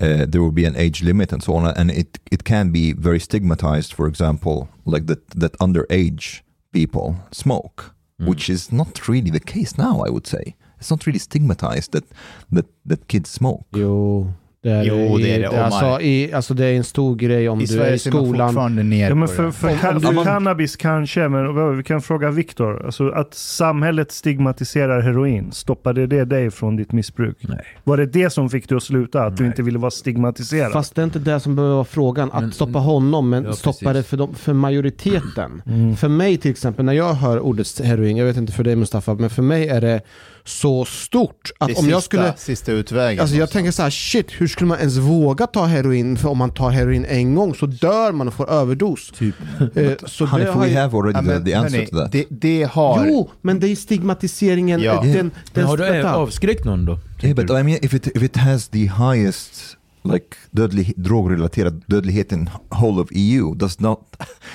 uh, 0.02 0.26
there 0.26 0.42
will 0.42 0.54
be 0.54 0.66
an 0.66 0.76
age 0.78 1.04
limit 1.04 1.34
and 1.34 1.44
so 1.44 1.56
on, 1.56 1.66
and 1.66 1.92
it, 1.92 2.20
it 2.32 2.44
can 2.44 2.72
be 2.72 2.94
very 2.94 3.20
stigmatized. 3.20 3.94
For 3.94 4.08
example, 4.08 4.68
like 4.86 5.08
that 5.08 5.30
that 5.42 5.58
underage 5.60 6.42
people 6.72 7.16
smoke, 7.32 7.84
Mm-hmm. 8.22 8.30
which 8.30 8.50
is 8.52 8.72
not 8.72 9.08
really 9.08 9.32
the 9.32 9.40
case 9.40 9.80
now. 9.80 10.04
I 10.06 10.12
would 10.12 10.28
say 10.28 10.56
it's 10.78 10.92
not 10.92 11.08
really 11.08 11.18
stigmatized 11.20 11.92
that 11.94 12.06
that 12.52 12.68
that 12.86 13.08
kids 13.08 13.32
smoke. 13.32 13.66
Jo, 13.74 14.32
det 14.64 14.70
är 14.72 14.84
Jo, 14.84 15.20
i- 15.20 15.24
det 15.24 15.36
är 15.36 15.40
det, 15.40 15.48
Omar. 15.50 15.60
alltså, 15.60 16.02
i, 16.02 16.34
alltså 16.34 16.54
det 16.54 16.66
är 16.66 16.74
en 16.78 16.84
stor 16.84 17.16
grej 17.16 17.50
om 17.50 17.62
I 17.62 17.66
du 17.66 17.74
är 17.74 17.78
Sverige 17.78 17.94
i 17.96 18.00
ser 18.00 18.12
man 18.12 18.26
skolan. 18.26 18.48
fortfarande 18.50 18.84
ner 18.84 19.10
Ja, 19.10 19.16
men 19.16 19.28
för, 19.28 19.44
det. 19.46 19.52
för, 19.52 19.68
Om- 19.68 19.96
om 19.96 20.02
för 20.02 20.14
du- 20.14 20.24
cannabis 20.24 20.76
kanske, 20.76 21.28
men 21.28 21.78
vi 21.78 21.84
kan 21.84 22.02
fråga 22.02 22.32
Viktor. 22.32 22.86
Alltså 22.86 23.10
att 23.10 23.34
samhället 23.34 24.12
stigmatiserar 24.12 25.02
heroin, 25.02 25.52
stoppade 25.52 26.08
det 26.08 26.26
dig 26.26 26.52
från 26.52 26.76
ditt 26.76 26.92
missbruk? 26.92 27.38
Nej. 27.42 27.58
Var 27.84 27.98
det 27.98 28.06
det 28.06 28.30
som 28.30 28.50
fick 28.50 28.70
dig 28.70 28.76
att 28.76 28.84
sluta? 28.84 29.24
Att 29.24 29.38
du 29.38 29.44
Nej. 29.44 29.50
inte 29.52 29.62
ville 29.64 29.80
vara 29.80 29.92
stigmatiserad? 29.92 30.72
Fast 30.72 30.96
det 30.96 31.02
är 31.02 31.04
inte 31.04 31.20
det 31.20 31.40
som 31.40 31.56
behöver 31.56 31.74
vara 31.76 31.86
frågan. 31.86 32.32
Att 32.32 32.42
Men- 32.42 32.52
stoppa 32.52 32.80
honom, 32.80 33.30
men 33.30 33.44
Ja, 33.44 33.54
stoppa 33.54 33.94
det 33.94 34.04
för, 34.04 34.18
dem, 34.18 34.36
för 34.36 34.54
majoriteten. 34.54 35.62
Mm. 35.66 35.96
För 35.96 36.08
mig 36.08 36.38
till 36.38 36.52
exempel, 36.52 36.86
när 36.86 36.94
jag 36.94 37.14
hör 37.14 37.40
ordet 37.40 37.80
heroin, 37.84 38.18
jag 38.18 38.26
vet 38.26 38.38
inte 38.38 38.54
för 38.54 38.64
dig 38.64 38.76
Mustafa, 38.76 39.14
men 39.14 39.30
för 39.30 39.42
mig 39.44 39.68
är 39.68 39.82
det 39.82 40.02
så 40.46 40.86
stort 40.86 41.52
att 41.58 41.68
Det 41.68 41.74
om 41.74 41.78
sista, 41.78 41.92
jag 41.92 42.04
skulle... 42.04 42.34
sista 42.38 42.72
utvägen. 42.72 43.22
Alltså 43.22 43.36
jag 43.36 43.50
tänker 43.52 43.72
så 43.72 43.82
här, 43.84 43.90
shit, 43.90 44.28
hur 44.38 44.48
skulle 44.48 44.68
man 44.68 44.80
ens 44.80 44.98
våga 44.98 45.48
ta 45.48 45.66
heroin? 45.66 46.18
För 46.18 46.30
om 46.30 46.38
man 46.38 46.54
tar 46.54 46.70
heroin 46.70 47.06
en 47.06 47.36
gång 47.36 47.56
så 47.56 47.66
dör 47.66 48.12
man 48.12 48.28
och 48.28 48.34
får 48.34 48.50
överdos. 48.50 49.12
Typ. 49.18 49.36
Eh, 49.76 49.92
så 50.06 50.26
Honey, 50.26 50.46
det 50.46 50.52
har 50.52 50.62
we 50.62 50.68
ju... 50.68 50.76
have 50.76 50.98
already 50.98 51.18
Ja, 51.18 51.22
men, 51.22 51.46
the, 51.46 51.54
answer 51.54 51.86
to 51.86 51.96
that. 51.98 52.12
det, 52.12 52.26
det 52.30 52.64
har... 52.64 53.06
Jo, 53.08 53.30
men 53.42 53.60
det 53.60 53.68
är 53.68 53.76
stigmatiseringen. 53.76 54.82
Ja. 54.82 55.02
Den, 55.02 55.12
den, 55.14 55.32
Men 55.54 55.66
har 55.66 55.78
du 55.78 56.04
avskräckt 56.04 56.66
någon 56.66 56.86
då? 56.86 57.00
Yeah, 57.24 57.36
but 57.36 57.50
I 57.50 57.54
mean, 57.64 57.78
if 57.82 57.94
it 57.94 58.08
if 58.08 58.24
it 58.24 58.38
has 58.38 58.68
the 58.70 58.80
highest 58.88 59.78
like 60.04 60.26
dödlig, 60.52 60.94
drogrelaterad 60.98 61.84
dödlighet 61.88 62.32
in 62.32 62.50
whole 62.70 63.02
of 63.02 63.08
EU, 63.12 63.54
does 63.56 63.80
not 63.80 64.00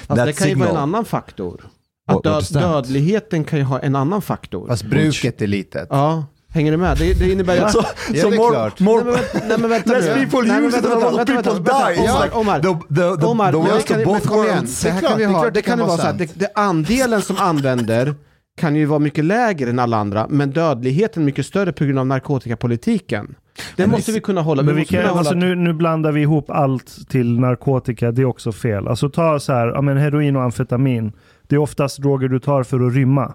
Alltså, 0.07 0.27
det 0.27 0.33
kan 0.33 0.49
ju 0.49 0.55
vara 0.55 0.65
en 0.69 0.71
signal? 0.71 0.83
annan 0.83 1.05
faktor. 1.05 1.61
Att 2.07 2.23
död, 2.23 2.45
dödligheten 2.53 3.45
kan 3.45 3.59
ju 3.59 3.65
ha 3.65 3.79
en 3.79 3.97
annan 3.97 4.23
faktor. 4.23 4.67
Fast 4.69 4.85
bruket 4.85 5.43
är 5.43 5.47
litet. 5.47 5.87
Ja, 5.91 6.25
hänger 6.49 6.71
du 6.71 6.77
med? 6.77 6.97
Det, 6.99 7.15
det 7.19 7.33
innebär 7.33 7.55
ju 7.55 7.61
att... 7.61 7.75
Ja, 7.75 7.85
det 8.13 8.21
är 8.21 8.51
klart. 8.51 8.81
Nej 8.81 9.05
men, 9.05 9.15
nej 9.49 9.59
men 9.59 9.71
vänta 9.71 9.93
Less 9.93 10.07
nu. 10.07 10.15
people 10.27 10.49
Nej, 10.49 10.65
use 10.67 10.79
it 10.79 10.85
and 10.87 11.03
a 11.05 11.11
lot 11.11 11.21
of 11.21 11.27
people 11.27 11.53
die. 11.53 12.09
Omar. 12.11 12.29
Omar. 12.33 12.61
The, 12.61 12.95
the, 12.95 13.21
the, 13.21 13.27
Omar, 13.27 13.53
the 13.53 13.59
worst 13.59 13.89
kan- 13.89 13.99
of 14.01 14.05
both 14.05 14.29
worlds. 14.33 14.79
Så 14.81 14.89
här 14.89 15.01
Det 15.01 15.07
är 15.07 15.11
kan 15.11 15.19
vi 15.19 15.25
är 15.25 15.29
ha, 15.29 15.45
det 15.45 15.51
det 15.51 15.63
kan 15.63 15.79
ju 15.79 15.85
vara 15.85 15.97
så 15.97 16.03
här, 16.03 16.09
sant. 16.09 16.19
det, 16.19 16.41
det 16.41 16.53
andelen 16.55 17.23
som 17.23 17.37
använder 17.37 18.15
kan 18.61 18.77
ju 18.77 18.85
vara 18.85 18.99
mycket 18.99 19.25
lägre 19.25 19.71
än 19.71 19.79
alla 19.79 19.97
andra, 19.97 20.27
men 20.31 20.51
dödligheten 20.51 21.25
mycket 21.25 21.47
större 21.47 21.73
på 21.73 21.85
grund 21.85 21.99
av 21.99 22.07
narkotikapolitiken. 22.07 23.35
Det 23.77 23.87
måste 23.87 24.13
vi 24.13 24.21
kunna 24.21 24.41
hålla. 24.43 24.63
Men 24.63 24.77
vi 24.77 24.85
kan, 24.85 25.01
kunna 25.03 25.13
alltså 25.13 25.35
hålla 25.35 25.47
nu, 25.47 25.55
nu 25.55 25.73
blandar 25.73 26.13
vi 26.13 26.21
ihop 26.21 26.51
allt 26.51 27.09
till 27.09 27.41
narkotika, 27.41 28.11
det 28.13 28.23
är 28.23 28.27
också 28.27 28.53
fel. 28.53 28.89
Alltså 28.89 29.09
ta 29.11 29.41
så 29.41 29.53
här, 29.53 29.67
ja, 29.67 29.81
men 29.81 29.97
heroin 29.97 30.37
och 30.37 30.43
amfetamin. 30.43 31.13
Det 31.47 31.55
är 31.57 31.59
oftast 31.59 32.03
droger 32.03 32.29
du 32.29 32.39
tar 32.39 32.63
för 32.63 32.87
att 32.87 32.95
rymma. 32.95 33.35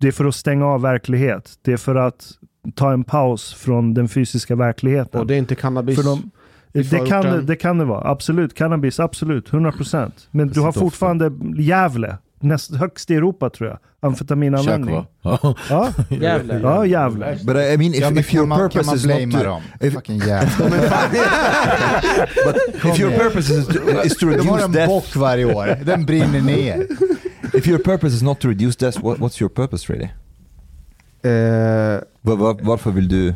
Det 0.00 0.08
är 0.08 0.12
för 0.12 0.24
att 0.24 0.34
stänga 0.34 0.66
av 0.66 0.82
verklighet. 0.82 1.58
Det 1.62 1.72
är 1.72 1.76
för 1.76 1.94
att 1.94 2.32
ta 2.74 2.92
en 2.92 3.04
paus 3.04 3.54
från 3.54 3.94
den 3.94 4.08
fysiska 4.08 4.56
verkligheten. 4.56 5.20
och 5.20 5.26
det 5.26 5.34
är 5.34 5.38
inte 5.38 5.54
cannabis. 5.54 5.96
för 5.96 6.02
de, 6.02 6.30
det, 6.72 7.08
kan, 7.08 7.46
det, 7.46 7.56
kan 7.56 7.78
det 7.78 7.84
vara. 7.84 8.10
Absolut. 8.10 8.54
Cannabis, 8.54 9.00
absolut. 9.00 9.50
100%. 9.50 10.12
Men 10.30 10.48
du 10.48 10.60
har 10.60 10.72
fortfarande 10.72 11.32
Gävle. 11.62 12.18
Näst, 12.40 12.74
högst 12.74 13.10
i 13.10 13.14
Europa 13.14 13.50
tror 13.50 13.68
jag. 13.68 13.78
Amfetaminanvändning. 14.00 15.06
Ja. 15.22 15.54
Ja, 15.70 15.92
Jävlar. 16.08 16.60
ja 16.60 16.86
Gävle. 16.86 17.38
But 17.44 17.56
I 17.56 17.76
mean, 17.78 17.94
if, 17.94 18.00
Ja, 18.00 18.10
if 18.20 18.34
your 18.34 18.46
man, 18.46 18.58
purpose 18.58 18.96
is 18.96 19.04
not 19.06 19.32
to, 19.40 19.44
dem? 19.44 19.62
if- 19.80 19.94
Fucking 19.94 20.18
jävlar. 20.18 20.68
if 22.92 22.98
your 23.00 23.18
purpose 23.18 23.54
is 23.54 23.66
to, 23.66 23.72
is 24.04 24.16
to 24.16 24.26
De 24.26 24.48
har 24.48 24.56
reduce 24.56 24.64
en 24.64 24.72
death, 24.72 24.88
bock 24.88 25.16
varje 25.16 25.44
år. 25.54 25.78
Den 25.84 26.06
brinner 26.06 26.40
ner. 26.40 26.86
if 27.54 27.66
your 27.66 27.78
purpose 27.78 28.16
is 28.16 28.22
not 28.22 28.40
to 28.40 28.48
reduce 28.48 28.76
death, 28.78 29.04
what, 29.04 29.18
what's 29.18 29.42
your 29.42 29.48
purpose 29.50 29.92
really? 29.92 30.08
Eh, 31.22 32.00
Var, 32.20 32.36
var, 32.36 32.58
varför 32.62 32.90
vill 32.90 33.08
du? 33.08 33.34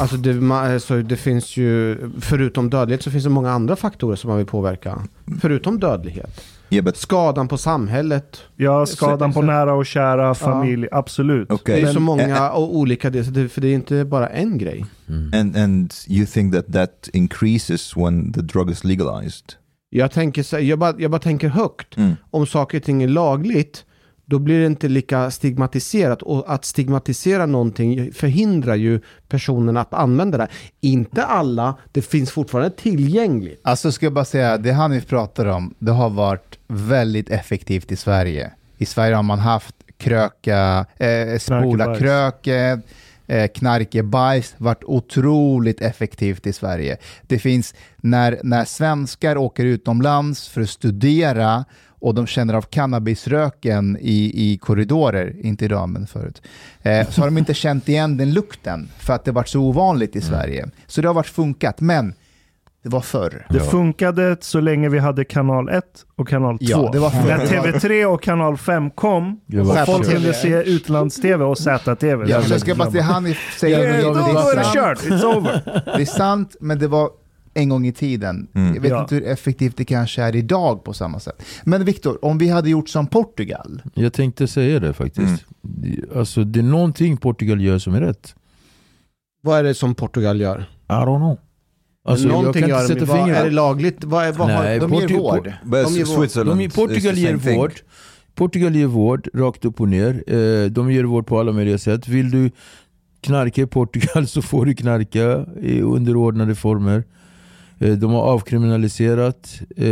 Alltså 0.00 0.16
det, 0.16 0.54
alltså 0.54 1.02
det 1.02 1.16
finns 1.16 1.56
ju, 1.56 1.98
förutom 2.20 2.70
dödlighet 2.70 3.02
så 3.02 3.10
finns 3.10 3.24
det 3.24 3.30
många 3.30 3.50
andra 3.50 3.76
faktorer 3.76 4.16
som 4.16 4.28
man 4.28 4.36
vill 4.36 4.46
påverka. 4.46 5.02
Förutom 5.40 5.80
dödlighet. 5.80 6.40
But 6.70 6.96
Skadan 6.96 7.48
på 7.48 7.58
samhället. 7.58 8.40
Ja, 8.56 8.86
skadan 8.86 9.32
på 9.32 9.42
nära 9.42 9.74
och 9.74 9.86
kära, 9.86 10.34
familj, 10.34 10.88
absolut. 10.92 11.52
Okay. 11.52 11.74
Det 11.74 11.80
är 11.80 11.84
Men- 11.84 11.94
så 11.94 12.00
många 12.00 12.50
och 12.50 12.76
olika 12.76 13.10
delar, 13.10 13.48
för 13.48 13.60
det 13.60 13.68
är 13.68 13.74
inte 13.74 14.04
bara 14.04 14.28
en 14.28 14.58
grej. 14.58 14.84
and 15.34 15.56
and 15.56 15.94
you 16.08 16.26
think 16.26 16.54
that 16.54 16.72
that 16.72 17.08
increases 17.12 17.96
when 17.96 18.32
the 18.32 18.40
drug 18.40 18.70
is 18.70 18.84
legalized? 18.84 19.52
Jag, 19.90 20.12
tänker, 20.12 20.42
så- 20.42 20.58
jag, 20.58 20.78
bara, 20.78 20.94
jag 20.98 21.10
bara 21.10 21.18
tänker 21.20 21.48
högt. 21.48 21.96
Mm. 21.96 22.16
Om 22.30 22.46
saker 22.46 22.78
och 22.78 22.84
ting 22.84 23.02
är 23.02 23.08
lagligt, 23.08 23.84
då 24.26 24.38
blir 24.38 24.60
det 24.60 24.66
inte 24.66 24.88
lika 24.88 25.30
stigmatiserat. 25.30 26.22
Och 26.22 26.54
att 26.54 26.64
stigmatisera 26.64 27.46
någonting 27.46 28.12
förhindrar 28.12 28.74
ju 28.74 29.00
personen 29.28 29.76
att 29.76 29.94
använda 29.94 30.38
det. 30.38 30.48
Inte 30.80 31.24
alla, 31.24 31.74
det 31.92 32.02
finns 32.02 32.30
fortfarande 32.30 32.70
tillgängligt. 32.70 33.60
Alltså 33.64 33.92
ska 33.92 34.06
jag 34.06 34.12
bara 34.12 34.24
säga, 34.24 34.58
det 34.58 34.72
Hanif 34.72 35.06
pratar 35.06 35.46
om, 35.46 35.74
det 35.78 35.92
har 35.92 36.10
varit 36.10 36.57
väldigt 36.68 37.30
effektivt 37.30 37.92
i 37.92 37.96
Sverige. 37.96 38.50
I 38.78 38.86
Sverige 38.86 39.14
har 39.14 39.22
man 39.22 39.38
haft 39.38 39.74
kröka, 39.96 40.86
eh, 40.96 41.38
spola 41.38 41.84
Knarkebajs. 41.84 41.98
kröke, 41.98 42.80
eh, 43.26 43.48
knarkebajs, 43.48 44.54
varit 44.58 44.84
otroligt 44.84 45.80
effektivt 45.80 46.46
i 46.46 46.52
Sverige. 46.52 46.96
Det 47.22 47.38
finns, 47.38 47.74
när, 47.96 48.40
när 48.42 48.64
svenskar 48.64 49.36
åker 49.36 49.64
utomlands 49.64 50.48
för 50.48 50.60
att 50.60 50.70
studera 50.70 51.64
och 52.00 52.14
de 52.14 52.26
känner 52.26 52.54
av 52.54 52.62
cannabisröken 52.62 53.98
i, 54.00 54.52
i 54.52 54.58
korridorer, 54.58 55.36
inte 55.40 55.64
idag 55.64 55.88
men 55.88 56.06
förut, 56.06 56.42
eh, 56.82 57.08
så 57.10 57.20
har 57.20 57.26
de 57.26 57.38
inte 57.38 57.54
känt 57.64 57.88
igen 57.88 58.16
den 58.16 58.32
lukten 58.32 58.88
för 58.98 59.12
att 59.12 59.24
det 59.24 59.32
varit 59.32 59.48
så 59.48 59.60
ovanligt 59.60 60.16
i 60.16 60.20
Sverige. 60.20 60.68
Så 60.86 61.00
det 61.00 61.08
har 61.08 61.14
varit 61.14 61.26
funkat, 61.26 61.80
men 61.80 62.14
Det 62.88 62.92
var 62.92 63.00
förr. 63.00 63.46
Det 63.50 63.56
Ja. 63.58 63.64
funkade 63.64 64.36
så 64.40 64.60
länge 64.60 64.88
vi 64.88 64.98
hade 64.98 65.24
kanal 65.24 65.68
1 65.68 65.84
och 66.16 66.28
kanal 66.28 66.58
2. 66.58 66.64
Ja, 66.68 66.90
det 66.92 66.98
var 66.98 67.10
förr. 67.10 67.28
När 67.28 67.46
TV3 67.46 68.04
och 68.04 68.22
kanal 68.22 68.56
5 68.56 68.90
kom, 68.90 69.40
Säpo 69.50 69.92
folk 69.92 70.10
kunde 70.10 70.34
se 70.34 70.62
utlands-TV 70.62 71.44
och 71.44 71.58
ZTV. 71.58 72.26
Jag 72.30 72.60
ska 72.60 72.74
bara 72.74 72.90
säga, 72.90 73.02
han 73.02 73.34
säger 73.58 73.78
Ja, 73.78 73.92
det, 73.96 74.02
då 74.02 74.14
det, 74.14 74.20
är 74.20 74.62
sant, 74.62 74.74
kört. 74.74 74.98
It's 74.98 75.24
over. 75.36 75.82
det 75.96 76.02
är 76.02 76.06
sant, 76.06 76.56
men 76.60 76.78
det 76.78 76.88
var 76.88 77.10
en 77.54 77.68
gång 77.68 77.86
i 77.86 77.92
tiden. 77.92 78.48
Mm. 78.54 78.74
Jag 78.74 78.82
vet 78.82 78.90
Ja. 78.90 79.00
inte 79.00 79.14
hur 79.14 79.26
effektivt 79.26 79.76
det 79.76 79.84
kanske 79.84 80.22
är 80.22 80.36
idag 80.36 80.84
på 80.84 80.92
samma 80.92 81.20
sätt. 81.20 81.42
Men 81.64 81.84
Viktor, 81.84 82.24
om 82.24 82.38
vi 82.38 82.48
hade 82.48 82.70
gjort 82.70 82.88
som 82.88 83.06
Portugal, 83.06 83.82
Jag 83.94 84.12
tänkte 84.12 84.48
säga 84.48 84.80
det 84.80 84.92
faktiskt. 84.92 85.44
Det- 85.62 86.16
Alltså 86.18 86.44
det 86.44 86.58
är 86.60 86.62
någonting 86.62 87.16
Portugal 87.16 87.60
gör 87.60 87.78
som 87.78 87.94
är 87.94 88.00
rätt. 88.00 88.34
Vad 89.42 89.58
är 89.58 89.62
det 89.62 89.74
som 89.74 89.94
Portugal 89.94 90.40
gör? 90.40 90.58
I 90.88 90.92
don't 90.92 91.16
know. 91.18 91.38
Alltså, 92.10 92.26
jag 92.26 92.32
Någonting 92.32 92.62
kan 92.62 92.70
gör 92.70 92.80
inte 92.82 92.94
de. 92.94 93.00
sätta 93.00 93.12
Vad, 93.12 93.20
är 93.22 93.28
det 93.28 93.34
fingret. 93.34 93.52
lagligt? 93.52 94.04
Vad, 94.04 94.24
är, 94.24 94.32
vad 94.32 94.50
har, 94.50 94.62
Nej, 94.62 94.78
de 94.78 94.92
ger 94.94 95.00
Portu- 95.08 95.18
vård. 95.18 95.52
But 95.64 95.84
De 95.84 95.92
ger 95.94 96.04
vård. 96.04 96.46
De, 96.58 96.68
Portugal 96.70 97.14
ger 97.18 97.36
thing. 97.38 97.58
vård. 97.58 97.72
Portugal 98.34 98.76
ger 98.76 98.86
vård 98.86 99.28
rakt 99.34 99.64
upp 99.64 99.80
och 99.80 99.88
ner. 99.88 100.24
Eh, 100.26 100.70
de 100.70 100.92
ger 100.92 101.04
vård 101.04 101.26
på 101.26 101.40
alla 101.40 101.52
möjliga 101.52 101.78
sätt. 101.78 102.08
Vill 102.08 102.30
du 102.30 102.50
knarka 103.20 103.62
i 103.62 103.66
Portugal 103.66 104.26
så 104.28 104.42
får 104.42 104.66
du 104.66 104.74
knarka 104.74 105.46
i 105.62 105.80
underordnade 105.80 106.54
former. 106.54 107.04
Eh, 107.78 107.92
de 107.92 108.10
har 108.12 108.22
avkriminaliserat. 108.22 109.60
Eh, 109.76 109.86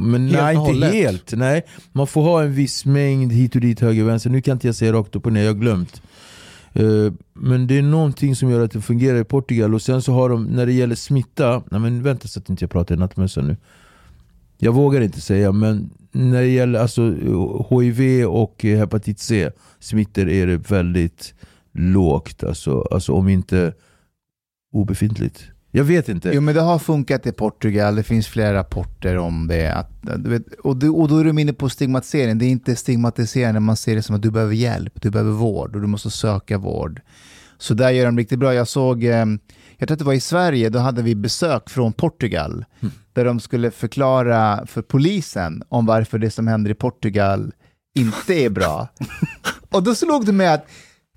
men 0.00 0.28
Helt 0.28 0.42
nej, 0.42 0.54
inte 0.54 0.58
hållet? 0.58 0.92
helt. 0.92 1.32
Nej, 1.36 1.62
man 1.92 2.06
får 2.06 2.22
ha 2.22 2.42
en 2.42 2.52
viss 2.54 2.84
mängd 2.84 3.32
hit 3.32 3.54
och 3.54 3.60
dit, 3.60 3.80
höger 3.80 4.02
och 4.02 4.08
vänster. 4.08 4.30
Nu 4.30 4.40
kan 4.40 4.52
inte 4.52 4.66
jag 4.68 4.74
säga 4.74 4.92
rakt 4.92 5.16
upp 5.16 5.26
och 5.26 5.32
ner, 5.32 5.42
jag 5.42 5.52
har 5.54 5.60
glömt. 5.60 6.02
Eh, 6.78 7.12
men 7.32 7.66
det 7.66 7.78
är 7.78 7.82
någonting 7.82 8.36
som 8.36 8.50
gör 8.50 8.64
att 8.64 8.70
det 8.70 8.80
fungerar 8.80 9.20
i 9.20 9.24
Portugal. 9.24 9.74
Och 9.74 9.82
sen 9.82 10.02
så 10.02 10.12
har 10.12 10.28
de, 10.28 10.44
när 10.44 10.66
det 10.66 10.72
gäller 10.72 10.94
smitta, 10.94 11.62
nej 11.70 11.80
men 11.80 12.02
vänta 12.02 12.28
så 12.28 12.40
att 12.40 12.48
inte 12.50 12.64
jag 12.64 12.70
pratar 12.70 12.94
i 12.94 12.98
nattmössan 12.98 13.46
nu. 13.46 13.56
Jag 14.58 14.72
vågar 14.72 15.00
inte 15.00 15.20
säga, 15.20 15.52
men 15.52 15.90
när 16.12 16.40
det 16.42 16.48
gäller 16.48 16.80
alltså, 16.80 17.14
HIV 17.70 18.26
och 18.26 18.64
eh, 18.64 18.78
hepatit 18.78 19.18
C 19.18 19.50
smittor 19.80 20.28
är 20.28 20.46
det 20.46 20.70
väldigt 20.70 21.34
lågt. 21.72 22.44
Alltså, 22.44 22.88
alltså 22.90 23.12
om 23.12 23.28
inte 23.28 23.74
obefintligt. 24.72 25.44
Jag 25.70 25.84
vet 25.84 26.08
inte. 26.08 26.30
Jo 26.34 26.40
men 26.40 26.54
det 26.54 26.60
har 26.60 26.78
funkat 26.78 27.26
i 27.26 27.32
Portugal, 27.32 27.96
det 27.96 28.02
finns 28.02 28.26
flera 28.26 28.54
rapporter 28.54 29.16
om 29.18 29.46
det. 29.46 29.74
Att, 29.74 29.90
vet, 30.02 30.42
och, 30.52 30.76
du, 30.76 30.88
och 30.88 31.08
då 31.08 31.18
är 31.18 31.24
du 31.24 31.40
inne 31.40 31.52
på 31.52 31.68
stigmatisering, 31.68 32.38
det 32.38 32.44
är 32.44 32.50
inte 32.50 32.76
stigmatiserande, 32.76 33.60
man 33.60 33.76
ser 33.76 33.96
det 33.96 34.02
som 34.02 34.16
att 34.16 34.22
du 34.22 34.30
behöver 34.30 34.54
hjälp, 34.54 35.02
du 35.02 35.10
behöver 35.10 35.32
vård 35.32 35.74
och 35.74 35.80
du 35.80 35.86
måste 35.86 36.10
söka 36.10 36.58
vård. 36.58 37.00
Så 37.58 37.74
där 37.74 37.90
gör 37.90 38.04
de 38.04 38.18
riktigt 38.18 38.38
bra. 38.38 38.54
Jag 38.54 38.68
såg, 38.68 39.04
eh, 39.04 39.26
jag 39.76 39.88
tror 39.88 39.92
att 39.92 39.98
det 39.98 40.04
var 40.04 40.12
i 40.12 40.20
Sverige, 40.20 40.68
då 40.68 40.78
hade 40.78 41.02
vi 41.02 41.14
besök 41.14 41.70
från 41.70 41.92
Portugal, 41.92 42.64
där 43.12 43.24
de 43.24 43.40
skulle 43.40 43.70
förklara 43.70 44.66
för 44.66 44.82
polisen 44.82 45.62
om 45.68 45.86
varför 45.86 46.18
det 46.18 46.30
som 46.30 46.46
händer 46.46 46.70
i 46.70 46.74
Portugal 46.74 47.52
inte 47.98 48.34
är 48.34 48.50
bra. 48.50 48.88
och 49.70 49.82
då 49.82 49.94
slog 49.94 50.26
det 50.26 50.32
mig 50.32 50.48
att 50.48 50.66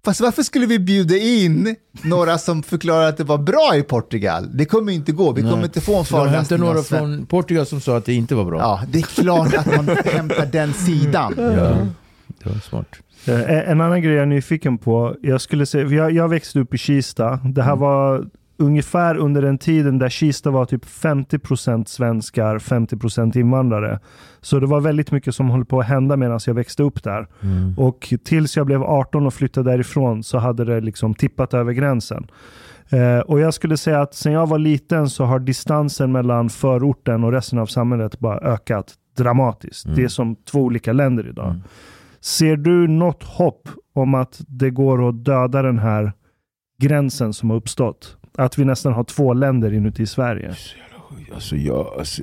Fast 0.05 0.21
varför 0.21 0.43
skulle 0.43 0.65
vi 0.65 0.79
bjuda 0.79 1.17
in 1.17 1.75
några 2.01 2.37
som 2.37 2.63
förklarar 2.63 3.09
att 3.09 3.17
det 3.17 3.23
var 3.23 3.37
bra 3.37 3.75
i 3.75 3.83
Portugal? 3.83 4.57
Det 4.57 4.65
kommer 4.65 4.91
ju 4.91 4.97
inte 4.97 5.11
gå. 5.11 5.31
Vi 5.31 5.41
kommer 5.41 5.55
Nej. 5.55 5.65
inte 5.65 5.81
få 5.81 5.99
en 5.99 6.05
föreläsning 6.05 6.59
av 6.61 6.65
några 6.65 6.83
från 6.83 7.25
Portugal 7.25 7.65
som 7.65 7.81
sa 7.81 7.97
att 7.97 8.05
det 8.05 8.13
inte 8.13 8.35
var 8.35 8.45
bra. 8.45 8.59
Ja, 8.59 8.81
det 8.91 8.99
är 8.99 9.03
klart 9.03 9.53
att 9.53 9.65
man 9.65 9.87
hämtar 10.05 10.45
den 10.45 10.73
sidan. 10.73 11.33
Ja, 11.37 11.77
det 12.43 12.49
var 12.49 12.59
smart. 12.69 12.87
Eh, 13.25 13.69
En 13.69 13.81
annan 13.81 14.01
grej 14.01 14.13
jag 14.13 14.21
är 14.21 14.25
nyfiken 14.25 14.77
på. 14.77 15.15
Jag, 15.21 15.41
skulle 15.41 15.65
säga, 15.65 15.87
jag, 15.87 16.11
jag 16.11 16.29
växte 16.29 16.59
upp 16.59 16.73
i 16.73 16.77
Kista. 16.77 17.35
Det 17.35 17.63
här 17.63 17.75
var 17.75 18.25
ungefär 18.61 19.17
under 19.17 19.41
den 19.41 19.57
tiden 19.57 19.99
där 19.99 20.09
Kista 20.09 20.51
var 20.51 20.65
typ 20.65 20.85
50% 20.85 21.85
svenskar, 21.85 22.59
50% 22.59 23.37
invandrare. 23.37 23.99
Så 24.41 24.59
det 24.59 24.67
var 24.67 24.81
väldigt 24.81 25.11
mycket 25.11 25.35
som 25.35 25.49
höll 25.49 25.65
på 25.65 25.79
att 25.79 25.87
hända 25.87 26.17
medan 26.17 26.39
jag 26.45 26.53
växte 26.53 26.83
upp 26.83 27.03
där. 27.03 27.27
Och 27.77 28.13
tills 28.23 28.57
jag 28.57 28.65
blev 28.65 28.83
18 28.83 29.25
och 29.25 29.33
flyttade 29.33 29.71
därifrån 29.71 30.23
så 30.23 30.37
hade 30.37 30.65
det 30.65 30.81
liksom 30.81 31.13
tippat 31.13 31.53
över 31.53 31.73
gränsen. 31.73 32.27
Eh, 32.89 33.19
och 33.19 33.39
jag 33.39 33.53
skulle 33.53 33.77
säga 33.77 34.01
att 34.01 34.13
sen 34.13 34.31
jag 34.31 34.47
var 34.47 34.59
liten 34.59 35.09
så 35.09 35.25
har 35.25 35.39
distansen 35.39 36.11
mellan 36.11 36.49
förorten 36.49 37.23
och 37.23 37.31
resten 37.31 37.59
av 37.59 37.65
samhället 37.65 38.19
bara 38.19 38.39
ökat 38.39 38.93
dramatiskt. 39.17 39.85
Det 39.95 40.03
är 40.03 40.07
som 40.07 40.35
två 40.35 40.59
olika 40.59 40.93
länder 40.93 41.27
idag. 41.27 41.55
Ser 42.19 42.55
du 42.55 42.87
något 42.87 43.23
hopp 43.23 43.69
om 43.93 44.15
att 44.15 44.41
det 44.47 44.69
går 44.69 45.09
att 45.09 45.25
döda 45.25 45.61
den 45.61 45.79
här 45.79 46.13
gränsen 46.81 47.33
som 47.33 47.49
har 47.49 47.57
uppstått? 47.57 48.17
Att 48.41 48.57
vi 48.57 48.65
nästan 48.65 48.93
har 48.93 49.03
två 49.03 49.33
länder 49.33 49.73
inuti 49.73 50.05
Sverige. 50.05 50.55
Alltså 51.33 51.55
jag, 51.55 51.87
alltså... 51.97 52.21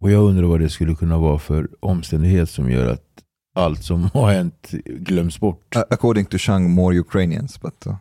Och 0.00 0.10
jag 0.10 0.24
undrar 0.24 0.44
vad 0.44 0.60
det 0.60 0.68
skulle 0.68 0.94
kunna 0.94 1.18
vara 1.18 1.38
för 1.38 1.68
omständighet 1.80 2.50
som 2.50 2.70
gör 2.70 2.92
att 2.92 3.04
allt 3.54 3.84
som 3.84 4.10
har 4.14 4.32
hänt 4.32 4.70
glöms 4.84 5.40
bort. 5.40 5.76
According 5.90 6.24
to 6.24 6.38
Shang, 6.38 6.70
more 6.70 6.98
Ukrainians, 6.98 7.60
but 7.60 7.86
uh, 7.86 7.96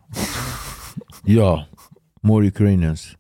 Ja, 1.23 1.65
more 2.21 2.47
Ukrainians. 2.47 3.15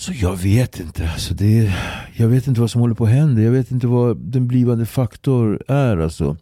Så 0.00 0.12
jag 0.12 0.36
vet 0.36 0.80
inte. 0.80 1.10
Alltså 1.10 1.34
det, 1.34 1.74
jag 2.16 2.28
vet 2.28 2.46
inte 2.46 2.60
vad 2.60 2.70
som 2.70 2.80
håller 2.80 2.94
på 2.94 3.04
att 3.04 3.10
hända. 3.10 3.42
Jag 3.42 3.52
vet 3.52 3.70
inte 3.70 3.86
vad 3.86 4.16
den 4.16 4.48
blivande 4.48 4.86
faktor 4.86 5.62
är. 5.68 5.96
Alltså. 5.96 6.36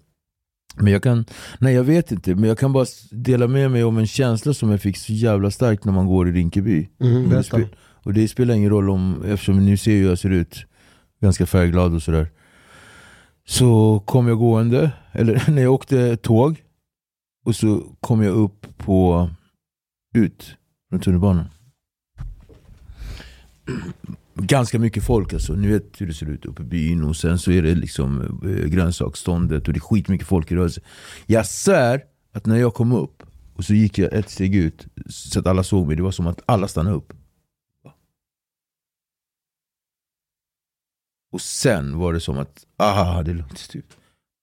Men 0.76 0.92
jag 0.92 1.02
kan, 1.02 1.24
nej 1.58 1.74
jag 1.74 1.84
vet 1.84 2.12
inte, 2.12 2.34
men 2.34 2.44
jag 2.44 2.58
kan 2.58 2.72
bara 2.72 2.86
dela 3.10 3.46
med 3.48 3.70
mig 3.70 3.84
om 3.84 3.98
en 3.98 4.06
känsla 4.06 4.54
som 4.54 4.70
jag 4.70 4.80
fick 4.80 4.96
så 4.96 5.12
jävla 5.12 5.50
starkt 5.50 5.84
när 5.84 5.92
man 5.92 6.06
går 6.06 6.28
i 6.28 6.32
Rinkeby. 6.32 6.88
Mm, 7.00 7.22
Och 7.56 7.60
det, 7.60 7.68
och 8.04 8.14
det 8.14 8.28
spelar 8.28 8.54
ingen 8.54 8.70
roll 8.70 8.90
om, 8.90 9.22
eftersom 9.24 9.66
nu 9.66 9.76
ser 9.76 9.92
jag 9.92 9.98
hur 9.98 10.08
jag 10.08 10.18
ser 10.18 10.30
ut, 10.30 10.66
ganska 11.22 11.46
färgglad 11.46 11.94
och 11.94 12.02
sådär. 12.02 12.30
Så 13.46 14.00
kom 14.00 14.28
jag 14.28 14.38
gående, 14.38 14.90
eller 15.12 15.50
när 15.50 15.62
jag 15.62 15.72
åkte 15.72 16.16
tåg, 16.16 16.62
och 17.44 17.56
så 17.56 17.82
kom 18.00 18.22
jag 18.22 18.34
upp 18.34 18.66
på, 18.78 19.30
ut 20.14 20.56
från 20.90 21.00
tunnelbanan. 21.00 21.44
Ganska 24.46 24.78
mycket 24.78 25.04
folk 25.04 25.32
alltså, 25.32 25.52
ni 25.52 25.68
vet 25.68 26.00
hur 26.00 26.06
det 26.06 26.14
ser 26.14 26.26
ut 26.26 26.44
uppe 26.44 26.62
i 26.62 26.64
byn 26.64 27.04
och 27.04 27.16
sen 27.16 27.38
så 27.38 27.50
är 27.50 27.62
det 27.62 27.74
liksom 27.74 28.20
eh, 28.44 28.68
grönsaksståndet 28.68 29.68
och 29.68 29.74
det 29.74 29.78
är 29.78 29.80
skitmycket 29.80 30.26
folk 30.26 30.52
i 30.52 30.54
rörelse. 30.56 30.80
Jag 31.26 31.46
svär 31.46 32.02
att 32.32 32.46
när 32.46 32.56
jag 32.56 32.74
kom 32.74 32.92
upp 32.92 33.22
och 33.54 33.64
så 33.64 33.74
gick 33.74 33.98
jag 33.98 34.12
ett 34.12 34.30
steg 34.30 34.54
ut 34.54 34.86
så 35.08 35.40
att 35.40 35.46
alla 35.46 35.62
såg 35.62 35.86
mig, 35.86 35.96
det 35.96 36.02
var 36.02 36.10
som 36.10 36.26
att 36.26 36.42
alla 36.46 36.68
stannade 36.68 36.96
upp. 36.96 37.12
Och 41.32 41.40
sen 41.40 41.98
var 41.98 42.12
det 42.12 42.20
som 42.20 42.38
att, 42.38 42.66
Ah, 42.76 43.22
det 43.22 43.30
är 43.30 43.34
lugnt. 43.34 43.68
Typ. 43.70 43.86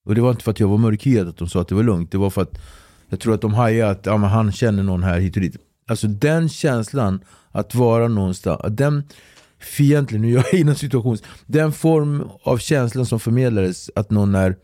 Och 0.05 0.15
det 0.15 0.21
var 0.21 0.31
inte 0.31 0.43
för 0.43 0.51
att 0.51 0.59
jag 0.59 0.67
var 0.67 0.77
mörkhyad 0.77 1.27
att 1.27 1.37
de 1.37 1.49
sa 1.49 1.61
att 1.61 1.67
det 1.67 1.75
var 1.75 1.83
lugnt, 1.83 2.11
det 2.11 2.17
var 2.17 2.29
för 2.29 2.41
att 2.41 2.61
jag 3.09 3.19
tror 3.19 3.33
att 3.33 3.41
de 3.41 3.53
hajade 3.53 3.91
att 3.91 4.07
ah, 4.07 4.17
men 4.17 4.29
han 4.29 4.51
känner 4.51 4.83
någon 4.83 5.03
här 5.03 5.19
hit 5.19 5.35
och 5.35 5.41
dit. 5.41 5.57
Alltså 5.87 6.07
den 6.07 6.49
känslan 6.49 7.23
att 7.51 7.75
vara 7.75 8.07
någonstans, 8.07 8.61
den 8.69 9.03
fientlig, 9.59 10.19
nu 10.19 10.27
är 10.27 10.35
jag 10.35 10.53
inom 10.59 10.75
situation, 10.75 11.17
den 11.45 11.71
form 11.71 12.29
av 12.43 12.57
känslan 12.57 13.05
som 13.05 13.19
förmedlades 13.19 13.89
att 13.95 14.11
någon 14.11 14.35
är, 14.35 14.55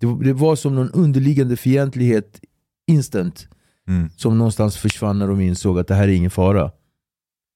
det, 0.00 0.24
det 0.24 0.32
var 0.32 0.56
som 0.56 0.74
någon 0.74 0.90
underliggande 0.90 1.56
fientlighet 1.56 2.40
instant 2.86 3.48
mm. 3.88 4.10
som 4.16 4.38
någonstans 4.38 4.76
försvann 4.76 5.18
när 5.18 5.28
de 5.28 5.40
insåg 5.40 5.78
att 5.78 5.88
det 5.88 5.94
här 5.94 6.08
är 6.08 6.12
ingen 6.12 6.30
fara. 6.30 6.70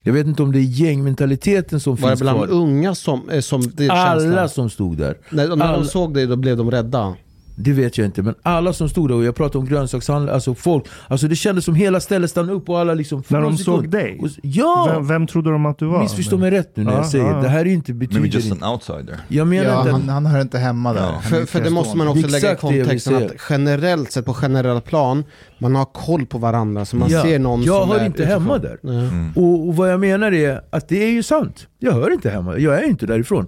Jag 0.05 0.13
vet 0.13 0.27
inte 0.27 0.43
om 0.43 0.53
det 0.53 0.59
är 0.59 0.63
gängmentaliteten 0.63 1.81
som 1.81 1.97
Var 1.97 2.11
det 2.11 2.17
finns 2.17 2.21
bland 2.21 2.39
kvar. 2.39 2.49
unga 2.51 2.95
som, 2.95 3.31
eh, 3.31 3.41
som 3.41 3.63
det 3.75 3.89
Alla 3.91 4.21
känslan? 4.21 4.49
som 4.49 4.71
stod 4.71 4.97
där. 4.97 5.19
När, 5.31 5.57
när 5.57 5.65
alla- 5.65 5.79
de 5.79 5.85
såg 5.85 6.15
dig 6.15 6.27
då 6.27 6.37
blev 6.37 6.57
de 6.57 6.71
rädda. 6.71 7.17
Det 7.61 7.73
vet 7.73 7.99
jag 7.99 8.05
inte, 8.05 8.23
men 8.23 8.35
alla 8.43 8.73
som 8.73 8.89
stod 8.89 9.09
där, 9.11 9.15
och 9.15 9.25
jag 9.25 9.35
pratar 9.35 9.59
om 9.59 9.67
grönsakshandlare, 9.67 10.35
alltså 10.35 10.55
folk, 10.55 10.85
alltså 11.09 11.29
det 11.29 11.37
kändes 11.37 11.65
som 11.65 11.75
hela 11.75 12.01
stället 12.01 12.31
stannade 12.31 12.53
upp 12.55 12.69
och 12.69 12.79
alla 12.81 12.95
liksom... 12.95 13.23
När 13.29 13.41
de 13.41 13.57
såg 13.59 13.89
dig? 13.91 14.19
Och, 14.23 14.29
ja! 14.43 14.91
Vem, 14.95 15.07
vem 15.09 15.27
trodde 15.27 15.51
de 15.51 15.67
att 15.67 15.79
du 15.79 15.87
var? 15.87 16.03
Missförstå 16.03 16.37
mig 16.39 16.51
rätt 16.51 16.77
nu 16.77 16.85
när 16.85 16.93
Ja, 16.93 16.97
jag 16.99 17.07
säger 17.07 17.25
ja. 17.31 17.37
det 17.43 17.49
här 17.49 17.61
är 17.61 17.65
inte 17.67 17.93
maybe 17.93 18.07
betyder 18.07 18.27
just 18.37 18.53
inte... 18.53 18.67
an 18.67 18.73
outsider. 18.73 19.17
Jag 19.29 19.47
menar 19.47 19.65
Ja, 19.65 19.79
inte 19.81 19.91
han, 19.91 20.09
han 20.09 20.27
hör 20.27 20.41
inte 20.41 20.59
hemma 20.59 20.93
där. 20.93 21.01
Ja. 21.03 21.21
För, 21.21 21.45
för 21.45 21.61
det 21.61 21.71
måste 21.71 21.97
man 21.97 22.09
också 22.09 22.27
lägga 22.27 22.47
i 22.49 22.51
jag 22.51 22.59
kontexten 22.61 23.17
att 23.17 23.33
generellt 23.51 24.13
sett 24.13 24.25
på 24.25 24.35
generella 24.35 24.81
plan, 24.81 25.25
man 25.59 25.75
har 25.75 25.85
koll 25.85 26.27
på 26.27 26.39
varandra 26.39 26.85
så 26.85 26.97
man 26.97 27.11
Ja, 27.11 27.23
ser 27.23 27.39
någon 27.39 27.63
jag 27.63 27.83
som 27.83 27.91
hör 27.91 28.01
är 28.01 28.07
inte 28.07 28.23
utifrån. 28.23 28.43
hemma 28.43 28.59
där. 28.59 28.79
Mm. 28.85 29.33
Och, 29.37 29.69
och 29.69 29.77
vad 29.77 29.93
jag 29.93 30.01
menar 30.01 30.33
är 30.33 30.61
att 30.71 30.89
det 30.89 31.05
är 31.05 31.11
ju 31.11 31.23
sant. 31.23 31.67
Jag 31.79 31.93
hör 31.93 32.13
inte 32.13 32.31
hemma, 32.31 32.59
jag 32.59 32.79
är 32.79 32.83
inte 32.89 33.07
därifrån. 33.07 33.47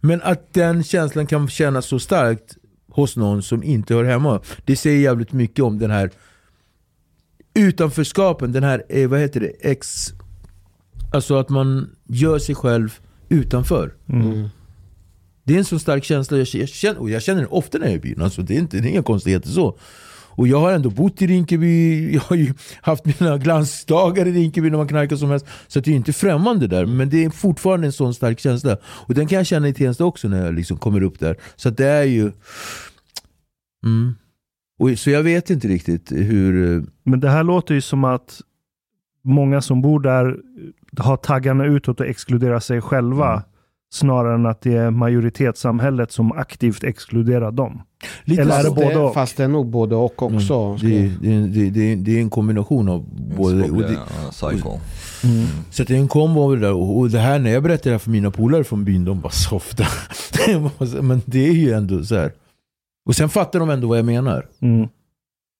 Men 0.00 0.22
att 0.22 0.54
den 0.54 0.82
känslan 0.84 1.26
kan 1.26 1.48
kännas 1.48 1.86
så 1.86 1.98
starkt 1.98 2.56
hos 2.92 3.16
någon 3.16 3.42
som 3.42 3.62
inte 3.62 3.94
hör 3.94 4.04
hemma. 4.04 4.40
Det 4.64 4.76
säger 4.76 5.00
jävligt 5.00 5.32
mycket 5.32 5.64
om 5.64 5.78
den 5.78 5.90
här 5.90 6.10
utanförskapen, 7.54 8.52
den 8.52 8.62
här, 8.62 8.84
eh, 8.88 9.08
vad 9.08 9.20
heter 9.20 9.40
det, 9.40 9.52
ex... 9.60 10.12
Alltså 11.12 11.36
att 11.36 11.48
man 11.48 11.96
gör 12.06 12.38
sig 12.38 12.54
själv 12.54 12.98
utanför. 13.28 13.94
Mm. 14.08 14.48
Det 15.44 15.54
är 15.54 15.58
en 15.58 15.64
så 15.64 15.78
stark 15.78 16.04
känsla, 16.04 16.38
jag, 16.38 16.46
jag, 16.52 16.68
känner, 16.68 17.00
och 17.00 17.10
jag 17.10 17.22
känner 17.22 17.40
den 17.40 17.50
ofta 17.50 17.78
när 17.78 17.86
jag 17.86 17.92
är 17.92 17.96
i 17.96 18.00
byn. 18.00 18.22
Alltså 18.22 18.42
det, 18.42 18.54
är 18.54 18.58
inte, 18.58 18.80
det 18.80 18.88
är 18.88 18.90
inga 18.90 19.02
konstigheter 19.02 19.48
så. 19.48 19.78
Och 20.34 20.48
jag 20.48 20.60
har 20.60 20.72
ändå 20.72 20.90
bott 20.90 21.22
i 21.22 21.26
Rinkeby, 21.26 22.10
jag 22.14 22.20
har 22.20 22.36
ju 22.36 22.54
haft 22.82 23.04
mina 23.04 23.38
glansdagar 23.38 24.26
i 24.26 24.32
Rinkeby 24.32 24.70
när 24.70 24.78
man 24.78 24.88
knarkar 24.88 25.16
som 25.16 25.30
helst. 25.30 25.46
Så 25.68 25.78
att 25.78 25.84
det 25.84 25.90
är 25.90 25.94
inte 25.96 26.12
främmande 26.12 26.66
där, 26.66 26.86
men 26.86 27.10
det 27.10 27.24
är 27.24 27.30
fortfarande 27.30 27.86
en 27.86 27.92
sån 27.92 28.14
stark 28.14 28.40
känsla. 28.40 28.76
Och 28.84 29.14
den 29.14 29.26
kan 29.26 29.36
jag 29.36 29.46
känna 29.46 29.68
i 29.68 29.74
Tensta 29.74 30.04
också 30.04 30.28
när 30.28 30.44
jag 30.44 30.54
liksom 30.54 30.76
kommer 30.76 31.02
upp 31.02 31.18
där. 31.18 31.36
Så 31.56 31.70
det 31.70 31.86
är 31.86 32.04
ju... 32.04 32.32
Mm. 33.84 34.14
Och, 34.78 34.98
så 34.98 35.10
jag 35.10 35.22
vet 35.22 35.50
inte 35.50 35.68
riktigt 35.68 36.12
hur... 36.12 36.76
eh, 36.76 36.82
Men 37.04 37.20
det 37.20 37.30
här 37.30 37.42
låter 37.44 37.74
ju 37.74 37.80
som 37.80 38.04
att 38.04 38.40
många 39.24 39.60
som 39.60 39.82
bor 39.82 40.00
där 40.00 40.36
har 40.98 41.16
taggarna 41.16 41.64
utåt 41.64 42.00
och 42.00 42.06
exkluderar 42.06 42.60
sig 42.60 42.80
själva. 42.80 43.32
Mm. 43.32 43.42
Snarare 43.92 44.34
än 44.34 44.46
att 44.46 44.60
det 44.60 44.76
är 44.76 44.90
majoritetssamhället 44.90 46.12
som 46.12 46.32
aktivt 46.32 46.84
exkluderar 46.84 47.52
dem. 47.52 47.82
Lite 48.24 48.42
Eller 48.42 48.52
är 48.52 48.58
det 48.58 48.62
Fast 48.64 48.74
både 48.76 48.88
det, 48.88 48.96
och? 48.98 49.14
fast 49.14 49.36
det 49.36 49.44
är 49.44 49.48
nog 49.48 49.66
både 49.66 49.94
och 49.94 50.22
också. 50.22 50.54
Mm. 50.54 50.78
Det, 50.80 50.98
är- 50.98 51.10
det, 51.20 51.46
det, 51.46 51.70
det, 51.70 51.94
det 51.94 52.16
är 52.16 52.20
en 52.20 52.30
kombination 52.30 52.88
av 52.88 53.04
både 53.38 53.70
och. 53.70 53.82
Det, 53.82 53.98
cycle. 54.32 54.80
så 55.70 55.82
att 55.82 55.88
det 55.88 55.94
är 55.94 55.98
en 55.98 56.08
kombo 56.08 56.40
av 56.42 56.50
det 56.54 56.60
där. 56.60 56.72
Och 56.72 56.98
och 56.98 57.10
det 57.10 57.18
här 57.18 57.38
när 57.38 57.50
jag 57.50 57.62
berättar 57.62 57.84
det 57.84 57.90
här 57.90 57.98
för 57.98 58.10
mina 58.10 58.30
polare 58.30 58.64
från 58.64 58.84
byn, 58.84 59.04
de 59.04 59.20
bara 59.20 59.32
softa. 59.32 59.84
Men 61.02 61.22
det 61.26 61.48
är 61.48 61.52
ju 61.52 61.72
ändå 61.72 62.04
så 62.04 62.14
här. 62.14 62.32
Och 63.08 63.16
sen 63.16 63.28
fattar 63.28 63.58
de 63.60 63.70
ändå 63.70 63.88
vad 63.88 63.98
jag 63.98 64.04
menar. 64.04 64.46
Mm. 64.60 64.88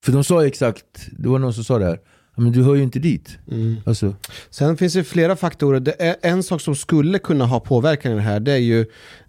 För 0.04 0.12
de 0.12 0.24
sa 0.24 0.46
exakt, 0.46 0.84
det 1.18 1.28
var 1.28 1.38
någon 1.38 1.54
som 1.54 1.64
sa 1.64 1.78
det 1.78 1.84
här. 1.84 1.98
"Ja, 2.36 2.42
Men 2.42 2.52
du 2.52 2.62
hör 2.62 2.74
ju 2.74 2.82
inte 2.82 2.98
dit. 2.98 3.38
Mm. 3.50 3.76
Alltså, 3.84 4.14
Sen 4.50 4.76
finns 4.76 4.92
det 4.94 5.04
flera 5.04 5.36
faktorer. 5.36 5.80
Det 5.80 5.92
en 6.22 6.42
sak 6.42 6.60
som 6.60 6.74
skulle 6.76 7.18
kunna 7.18 7.46
ha 7.46 7.60
påverkan 7.60 8.12
i 8.12 8.14
det 8.14 8.20
här, 8.20 8.40
det 8.40 8.52
är 8.52 8.56
ju 8.56 8.86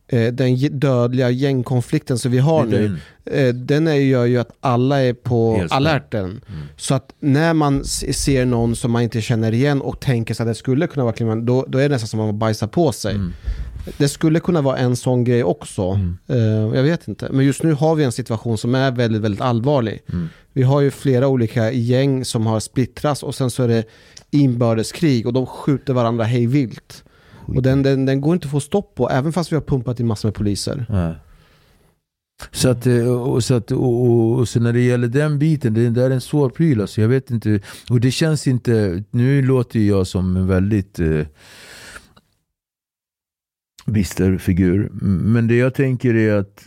eh, 0.08 0.34
den 0.34 0.80
dödliga 0.80 1.30
gängkonflikten 1.30 2.18
som 2.20 2.32
vi 2.32 2.38
har 2.40 2.66
nu. 2.66 2.98
den. 3.26 3.38
Eh, 3.48 3.54
den 3.54 3.88
är, 3.88 3.94
gör 3.94 4.26
ju 4.26 4.38
att 4.38 4.52
alla 4.60 5.02
är 5.02 5.14
på 5.14 5.58
Helt 5.58 5.72
Mm. 5.72 5.78
alerten. 5.88 6.42
Så 6.78 6.96
att 6.96 7.14
när 7.20 7.54
man 7.54 7.84
ser 7.86 8.46
någon 8.46 8.76
som 8.76 8.92
man 8.92 9.02
inte 9.02 9.22
känner 9.22 9.52
igen 9.54 9.82
och 9.82 10.00
tänker 10.00 10.34
sig 10.34 10.44
att 10.44 10.50
det 10.50 10.56
skulle 10.56 10.88
kunna 10.88 11.04
vara 11.04 11.14
kriminell, 11.16 11.46
då, 11.46 11.66
då 11.68 11.78
är 11.78 11.84
det 11.84 11.90
nästan 11.96 12.08
som 12.08 12.20
att 12.20 12.26
man 12.26 12.40
bajsar 12.40 12.68
på 12.68 12.92
sig. 12.92 13.16
Mm. 13.16 13.34
Det 13.98 14.08
skulle 14.10 14.40
kunna 14.40 14.62
vara 14.62 14.78
en 14.78 14.96
sån 14.96 15.24
grej 15.24 15.44
också. 15.44 16.00
Eh, 16.28 16.38
jag 16.76 16.84
vet 16.84 17.08
inte. 17.08 17.30
Men 17.32 17.46
just 17.46 17.64
nu 17.64 17.74
har 17.74 17.96
vi 17.96 18.04
en 18.04 18.12
situation 18.12 18.58
som 18.58 18.76
är 18.76 18.92
väldigt, 18.92 19.22
väldigt 19.22 19.42
allvarlig. 19.42 20.02
Mm. 20.14 20.30
Vi 20.54 20.64
har 20.64 20.82
ju 20.82 20.92
flera 20.92 21.28
olika 21.28 21.72
gäng 21.72 22.26
som 22.26 22.46
har 22.46 22.60
splittrats 22.60 23.24
och 23.24 23.36
sen 23.36 23.52
så 23.52 23.64
är 23.64 23.68
det 23.68 23.84
inbördeskrig 24.32 25.28
och 25.28 25.34
de 25.34 25.46
skjuter 25.46 25.94
varandra 25.94 26.24
hej 26.24 26.48
vilt. 26.48 27.04
Och 27.46 27.62
den, 27.62 27.84
den, 27.84 28.06
den 28.06 28.22
går 28.22 28.34
inte 28.34 28.46
att 28.46 28.52
få 28.52 28.60
stopp 28.60 28.96
på, 28.96 29.10
även 29.10 29.34
fast 29.34 29.52
vi 29.52 29.56
har 29.56 29.62
pumpat 29.62 30.00
in 30.00 30.08
massor 30.08 30.28
med 30.28 30.36
poliser. 30.36 30.86
Nej. 30.90 31.16
Så 32.52 32.70
att, 32.70 32.88
eh, 32.88 33.08
och, 33.08 33.44
så 33.44 33.54
att, 33.54 33.72
och, 33.72 34.10
och, 34.10 34.40
och 34.40 34.50
så 34.50 34.60
när 34.60 34.74
det 34.74 34.82
gäller 34.82 35.08
den 35.08 35.40
biten, 35.40 35.74
det 35.74 35.90
där 35.90 36.10
är 36.10 36.10
en 36.12 36.22
svår 36.22 36.50
pryl 36.50 36.82
alltså. 36.82 37.02
Jag 37.02 37.08
vet 37.08 37.32
inte, 37.32 37.60
och 37.90 38.00
det 38.00 38.12
känns 38.12 38.48
inte, 38.48 39.04
nu 39.12 39.42
låter 39.42 39.80
jag 39.80 40.08
som 40.08 40.38
en 40.38 40.48
väldigt 40.48 41.00
eh, 41.00 41.22
bister 43.86 44.38
figur. 44.38 44.90
Men 45.02 45.48
det 45.48 45.56
jag 45.56 45.74
tänker 45.74 46.16
är 46.16 46.36
att 46.36 46.64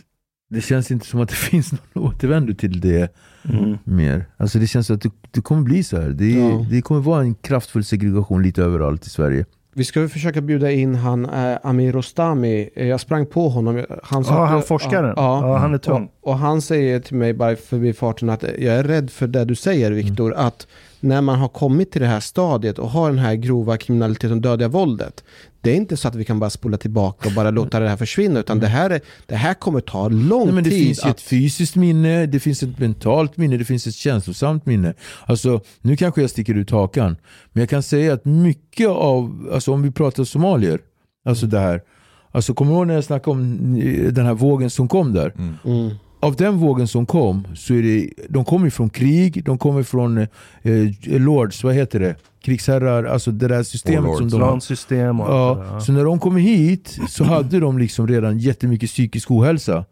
det 0.49 0.61
känns 0.61 0.91
inte 0.91 1.05
som 1.05 1.21
att 1.21 1.29
det 1.29 1.35
finns 1.51 1.71
någon 1.71 2.03
återvändo 2.03 2.53
till 2.53 2.81
det 2.81 3.15
Mm. 3.49 3.77
mer. 3.83 4.25
Alltså 4.37 4.59
det 4.59 4.67
känns 4.67 4.91
att 4.91 5.01
det, 5.01 5.09
det 5.31 5.41
kommer 5.41 5.61
bli 5.61 5.83
så 5.83 6.01
här. 6.01 6.09
Det, 6.09 6.31
Ja. 6.31 6.65
det 6.69 6.81
kommer 6.81 7.01
vara 7.01 7.21
en 7.21 7.35
kraftfull 7.35 7.83
segregation 7.83 8.43
lite 8.43 8.63
överallt 8.63 9.05
i 9.05 9.09
Sverige. 9.09 9.45
Vi 9.73 9.83
ska 9.83 10.07
försöka 10.09 10.41
bjuda 10.41 10.71
in 10.71 10.95
han 10.95 11.25
eh, 11.25 11.57
Amir 11.63 11.91
Rostami. 11.91 12.69
Eh, 12.75 12.87
Jag 12.87 12.99
sprang 12.99 13.25
på 13.25 13.49
honom. 13.49 13.85
Han 14.03 14.23
sa 14.23 14.33
Ja, 14.33 14.45
han 14.45 14.61
forskaren. 14.63 15.13
Ja, 15.17 15.47
Ja, 15.47 15.57
han 15.57 15.73
är 15.73 15.77
tung. 15.77 16.09
Och, 16.21 16.31
och 16.31 16.37
han 16.37 16.61
säger 16.61 16.99
till 16.99 17.15
mig 17.15 17.33
bara 17.33 17.55
förbi 17.55 17.93
farten 17.93 18.29
att 18.29 18.43
jag 18.43 18.75
är 18.75 18.83
rädd 18.83 19.09
för 19.09 19.27
det 19.27 19.45
du 19.45 19.55
säger 19.55 19.91
Viktor. 19.91 20.33
Att 20.33 20.67
när 20.99 21.21
man 21.21 21.39
har 21.39 21.47
kommit 21.47 21.91
till 21.91 22.01
det 22.01 22.07
här 22.07 22.19
stadiet 22.19 22.79
och 22.79 22.89
har 22.89 23.09
den 23.09 23.19
här 23.19 23.35
grova 23.35 23.77
kriminaliteten 23.77 24.31
och 24.37 24.41
dödliga 24.41 24.67
våldet. 24.69 25.23
Det 25.67 25.71
är 25.71 25.75
inte 25.75 25.97
så 25.97 26.07
att 26.07 26.15
vi 26.15 26.25
kan 26.25 26.39
bara 26.39 26.49
spola 26.49 26.77
tillbaka 26.77 27.29
och 27.29 27.35
bara 27.35 27.51
låta 27.51 27.79
det 27.79 27.89
här 27.89 27.97
försvinna. 27.97 28.39
Utan 28.39 28.59
det, 28.59 28.67
här 28.67 28.89
är, 28.89 29.01
det 29.25 29.35
här 29.35 29.53
kommer 29.53 29.79
ta 29.79 30.09
lång 30.09 30.45
Nej, 30.45 30.53
men 30.53 30.63
det 30.63 30.69
tid. 30.69 30.85
finns 30.85 31.05
ju 31.05 31.09
ett 31.09 31.15
att, 31.15 31.21
fysiskt 31.21 31.75
minne, 31.75 32.25
det 32.25 32.39
finns 32.39 32.63
ett 32.63 32.79
mentalt 32.79 33.37
minne, 33.37 33.57
det 33.57 33.65
finns 33.65 33.87
ett 33.87 33.95
känslosamt 33.95 34.65
minne. 34.65 34.93
Alltså, 35.25 35.61
nu 35.81 35.97
kanske 35.97 36.21
jag 36.21 36.29
sticker 36.29 36.55
ut 36.55 36.71
hakan, 36.71 37.15
men 37.53 37.61
jag 37.61 37.69
kan 37.69 37.83
säga 37.83 38.13
att 38.13 38.25
mycket 38.25 38.87
av, 38.87 39.49
alltså 39.53 39.73
om 39.73 39.81
vi 39.81 39.91
pratar 39.91 40.23
somalier, 40.23 40.79
alltså 41.25 41.45
det 41.45 41.59
här, 41.59 41.81
alltså 42.31 42.53
kommer 42.53 42.71
du 42.71 42.77
ihåg 42.77 42.87
när 42.87 42.93
jag 42.93 43.03
snackade 43.03 43.31
om 43.31 43.75
eh, 43.75 44.13
den 44.13 44.25
här 44.25 44.33
vågen 44.33 44.69
som 44.69 44.87
kom 44.87 45.13
där? 45.13 45.33
mm, 45.65 45.89
Av 46.19 46.35
den 46.35 46.57
vågen 46.57 46.87
som 46.87 47.05
kom, 47.05 47.47
så 47.55 47.73
är 47.73 47.83
det, 47.83 48.09
de 48.29 48.45
kommer 48.45 48.69
från 48.69 48.89
krig, 48.89 49.43
de 49.45 49.57
kommer 49.57 49.83
från 49.83 50.17
eh, 50.17 50.27
eh, 50.63 51.19
lords, 51.21 51.63
vad 51.63 51.73
heter 51.75 51.99
det? 51.99 52.15
Krigsherrar, 52.41 53.03
alltså 53.03 53.31
det 53.31 53.47
där 53.47 53.63
systemet 53.63 54.17
som 54.17 54.29
de 54.29 54.41
har. 54.41 54.47
Klansystem 54.47 55.19
och 55.19 55.27
Ja, 55.29 55.65
där. 55.71 55.79
så 55.79 55.91
när 55.91 56.03
de 56.03 56.19
kom 56.19 56.35
hit 56.37 56.97
så 57.09 57.23
hade 57.23 57.59
de 57.59 57.77
liksom 57.77 58.07
redan 58.07 58.37
jättemycket 58.39 58.89
psykisk 58.89 59.31
ohälsa. 59.31 59.85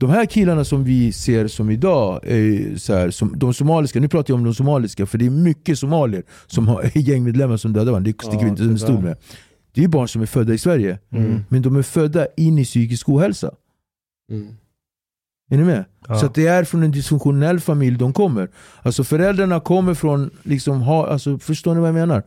De 0.00 0.10
här 0.10 0.26
killarna 0.26 0.64
som 0.64 0.84
vi 0.84 1.12
ser 1.12 1.48
som 1.48 1.70
idag, 1.70 2.20
är 2.24 2.76
så 2.76 2.94
här, 2.94 3.10
som, 3.10 3.38
de 3.38 3.54
somaliska, 3.54 4.00
nu 4.00 4.08
pratar 4.08 4.32
jag 4.34 4.38
om 4.38 4.44
de 4.44 4.54
somaliska 4.54 5.06
för 5.06 5.18
det 5.18 5.26
är 5.26 5.30
mycket 5.30 5.78
somalier 5.78 6.22
som 6.46 6.68
har 6.68 6.82
är 6.82 6.98
gängmedlemmar 6.98 7.56
som 7.56 7.72
dödar 7.72 7.92
varandra, 7.92 8.12
det 8.12 8.24
sticker 8.26 8.36
Ja, 8.38 8.42
vi 8.44 8.48
inte 8.48 8.62
under 8.62 8.76
stol 8.76 9.02
med. 9.02 9.16
Det 9.74 9.84
är 9.84 9.88
barn 9.88 10.08
som 10.08 10.22
är 10.22 10.26
födda 10.26 10.54
i 10.54 10.58
Sverige, 10.58 10.98
Mm. 11.12 11.44
men 11.48 11.62
de 11.62 11.76
är 11.76 11.82
födda 11.82 12.26
in 12.36 12.58
i 12.58 12.64
psykisk 12.64 13.08
ohälsa. 13.08 13.50
mm. 14.30 14.56
Är 15.54 15.58
ni 15.58 15.64
med? 15.64 15.84
Ja. 16.08 16.18
Så 16.18 16.28
det 16.34 16.46
är 16.46 16.64
från 16.64 16.82
en 16.82 16.90
dysfunktionell 16.90 17.60
familj 17.60 17.98
de 17.98 18.12
kommer. 18.12 18.48
Alltså 18.82 19.04
föräldrarna 19.04 19.60
kommer 19.60 19.94
från, 19.94 20.30
liksom, 20.42 20.82
ha, 20.82 21.08
alltså, 21.08 21.38
förstår 21.38 21.74
ni 21.74 21.80
vad 21.80 21.88
jag 21.88 21.94
menar? 21.94 22.22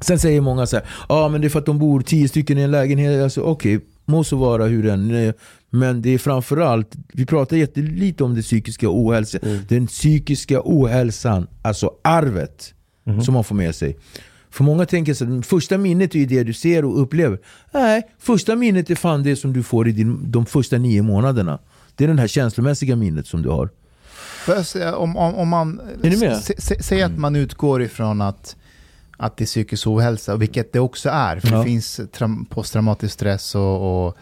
Sen 0.00 0.18
säger 0.18 0.40
många 0.40 0.66
så 0.66 0.76
här, 0.76 0.86
ja 1.08 1.28
men 1.28 1.40
det 1.40 1.46
är 1.46 1.48
för 1.48 1.58
att 1.58 1.66
de 1.66 1.78
bor 1.78 2.00
tio 2.00 2.28
stycken 2.28 2.58
i 2.58 2.62
en 2.62 2.70
lägenhet. 2.70 3.22
Alltså, 3.22 3.40
Okej, 3.40 3.80
må 4.04 4.24
så 4.24 4.36
vara 4.36 4.64
hur 4.64 4.82
den 4.82 5.10
är. 5.10 5.34
Men 5.70 6.02
det 6.02 6.10
är 6.10 6.18
framförallt, 6.18 6.92
vi 7.12 7.26
pratar 7.26 7.56
jättelite 7.56 8.24
om 8.24 8.34
det 8.34 8.42
psykiska 8.42 8.86
ohälsan. 8.90 9.40
Den 9.68 9.86
psykiska 9.86 10.60
ohälsan, 10.64 11.46
alltså 11.62 11.90
arvet 12.04 12.74
som 13.24 13.34
man 13.34 13.44
får 13.44 13.54
med 13.54 13.74
sig. 13.74 13.96
För 14.50 14.64
många 14.64 14.86
tänker 14.86 15.14
så 15.14 15.38
att 15.38 15.46
första 15.46 15.78
minnet 15.78 16.14
är 16.14 16.18
ju 16.18 16.26
det 16.26 16.44
du 16.44 16.52
ser 16.52 16.84
och 16.84 17.02
upplever. 17.02 17.38
Nej, 17.72 18.02
första 18.18 18.56
minnet 18.56 18.90
är 18.90 18.94
fan 18.94 19.22
det 19.22 19.36
som 19.36 19.52
du 19.52 19.62
får 19.62 19.88
i 19.88 19.92
din, 19.92 20.30
de 20.30 20.46
första 20.46 20.78
nio 20.78 21.02
månaderna. 21.02 21.58
Det 21.94 22.04
är 22.04 22.08
det 22.08 22.20
här 22.20 22.26
känslomässiga 22.28 22.96
minnet 22.96 23.26
som 23.26 23.42
du 23.42 23.48
har. 23.48 23.70
Säga, 24.64 24.96
Om, 24.96 25.16
om, 25.16 25.34
om 25.34 25.48
man, 25.48 25.80
Är 26.02 26.10
ni 26.10 26.16
med? 26.16 26.32
s- 26.32 26.50
s- 26.58 26.86
Säg 26.86 27.02
att 27.02 27.18
man 27.18 27.36
utgår 27.36 27.82
ifrån 27.82 28.20
att, 28.20 28.56
att 29.16 29.36
det 29.36 29.44
är 29.44 29.46
psykisk 29.46 29.86
ohälsa, 29.86 30.36
vilket 30.36 30.72
det 30.72 30.80
också 30.80 31.08
är, 31.08 31.40
för 31.40 31.48
Ja. 31.52 31.58
det 31.58 31.64
finns 31.64 32.00
traum- 32.00 32.46
posttraumatisk 32.50 33.14
stress 33.14 33.54
och, 33.54 34.06
och, 34.06 34.16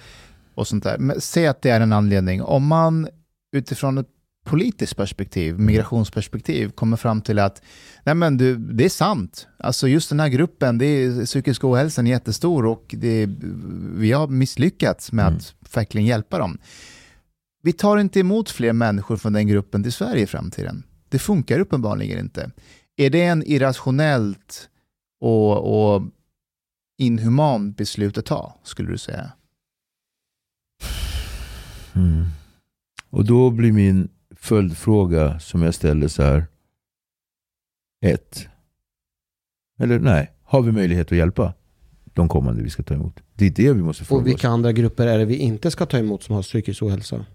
och 0.55 0.67
sånt 0.69 0.85
där. 0.85 0.99
Men 0.99 1.21
säg 1.21 1.47
att 1.47 1.63
det 1.63 1.71
är 1.71 1.81
en 1.81 1.93
anledning. 1.93 2.43
Om 2.43 2.67
man 2.67 3.09
utifrån 3.53 3.99
ett 3.99 4.07
politiskt 4.45 4.97
perspektiv, 4.97 5.59
migrationsperspektiv, 5.59 6.71
kommer 6.71 6.97
fram 6.97 7.21
till 7.23 7.39
att 7.39 7.63
nej 8.05 8.15
men 8.15 8.37
du, 8.37 8.57
det 8.57 8.85
är 8.85 8.89
sant. 8.89 9.47
Alltså 9.59 9.89
just 9.89 10.09
den 10.09 10.21
här 10.21 10.29
gruppen, 10.29 10.79
det 10.79 10.87
är 10.87 11.25
psykisk 11.27 11.65
ohälsan 11.65 12.07
är 12.07 12.11
jättestor 12.11 12.67
och 12.67 12.85
det, 12.99 13.29
vi 13.97 14.13
har 14.13 14.27
misslyckats 14.29 15.13
med 15.13 15.27
att 15.27 15.55
verkligen 15.75 16.07
hjälpa 16.07 16.39
dem. 16.39 16.59
Vi 17.63 17.73
tar 17.73 17.99
inte 17.99 18.21
emot 18.21 18.51
fler 18.51 18.73
människor 18.73 19.17
från 19.17 19.33
den 19.33 19.47
gruppen 19.47 19.83
till 19.83 19.93
Sverige 19.93 20.23
i 20.23 20.27
framtiden. 20.27 20.83
Det 21.09 21.19
funkar 21.19 21.61
uppenbarligen 21.61 22.19
inte. 22.19 22.51
Är 22.97 23.11
det 23.11 23.23
en 23.25 23.43
irrationellt 23.47 24.69
och, 25.21 25.93
och 25.93 26.03
inhuman 26.99 27.73
beslut 27.73 28.19
att 28.19 28.27
ta, 28.27 28.59
skulle 28.63 28.91
du 28.91 28.99
säga? 28.99 29.33
Mm. 31.95 32.25
Och 33.11 33.25
då 33.25 33.51
blir 33.51 33.73
min 33.73 34.09
följdfråga 34.37 35.41
som 35.41 35.63
jag 35.63 35.75
ställer 35.75 36.09
så 36.09 36.23
här. 36.23 36.47
Ett. 38.07 38.49
Eller 39.79 39.99
nej, 39.99 40.33
har 40.43 40.63
vi 40.63 40.73
möjlighet 40.73 41.13
att 41.13 41.19
hjälpa 41.19 41.55
de 42.05 42.29
kommande 42.29 42.63
vi 42.63 42.71
ska 42.71 42.83
ta 42.83 42.95
emot? 42.95 43.21
Det 43.35 43.47
är 43.47 43.51
det 43.51 43.73
vi 43.73 43.83
måste 43.83 44.05
fråga 44.05 44.21
Och 44.21 44.27
vilka 44.27 44.49
oss. 44.49 44.53
andra 44.53 44.73
grupper 44.73 45.07
är 45.07 45.19
det 45.19 45.25
vi 45.25 45.37
inte 45.37 45.71
ska 45.71 45.87
ta 45.87 45.99
emot 45.99 46.23
som 46.23 46.35
har 46.35 46.43
psykisk 46.43 46.83
ohälsa? 46.83 47.27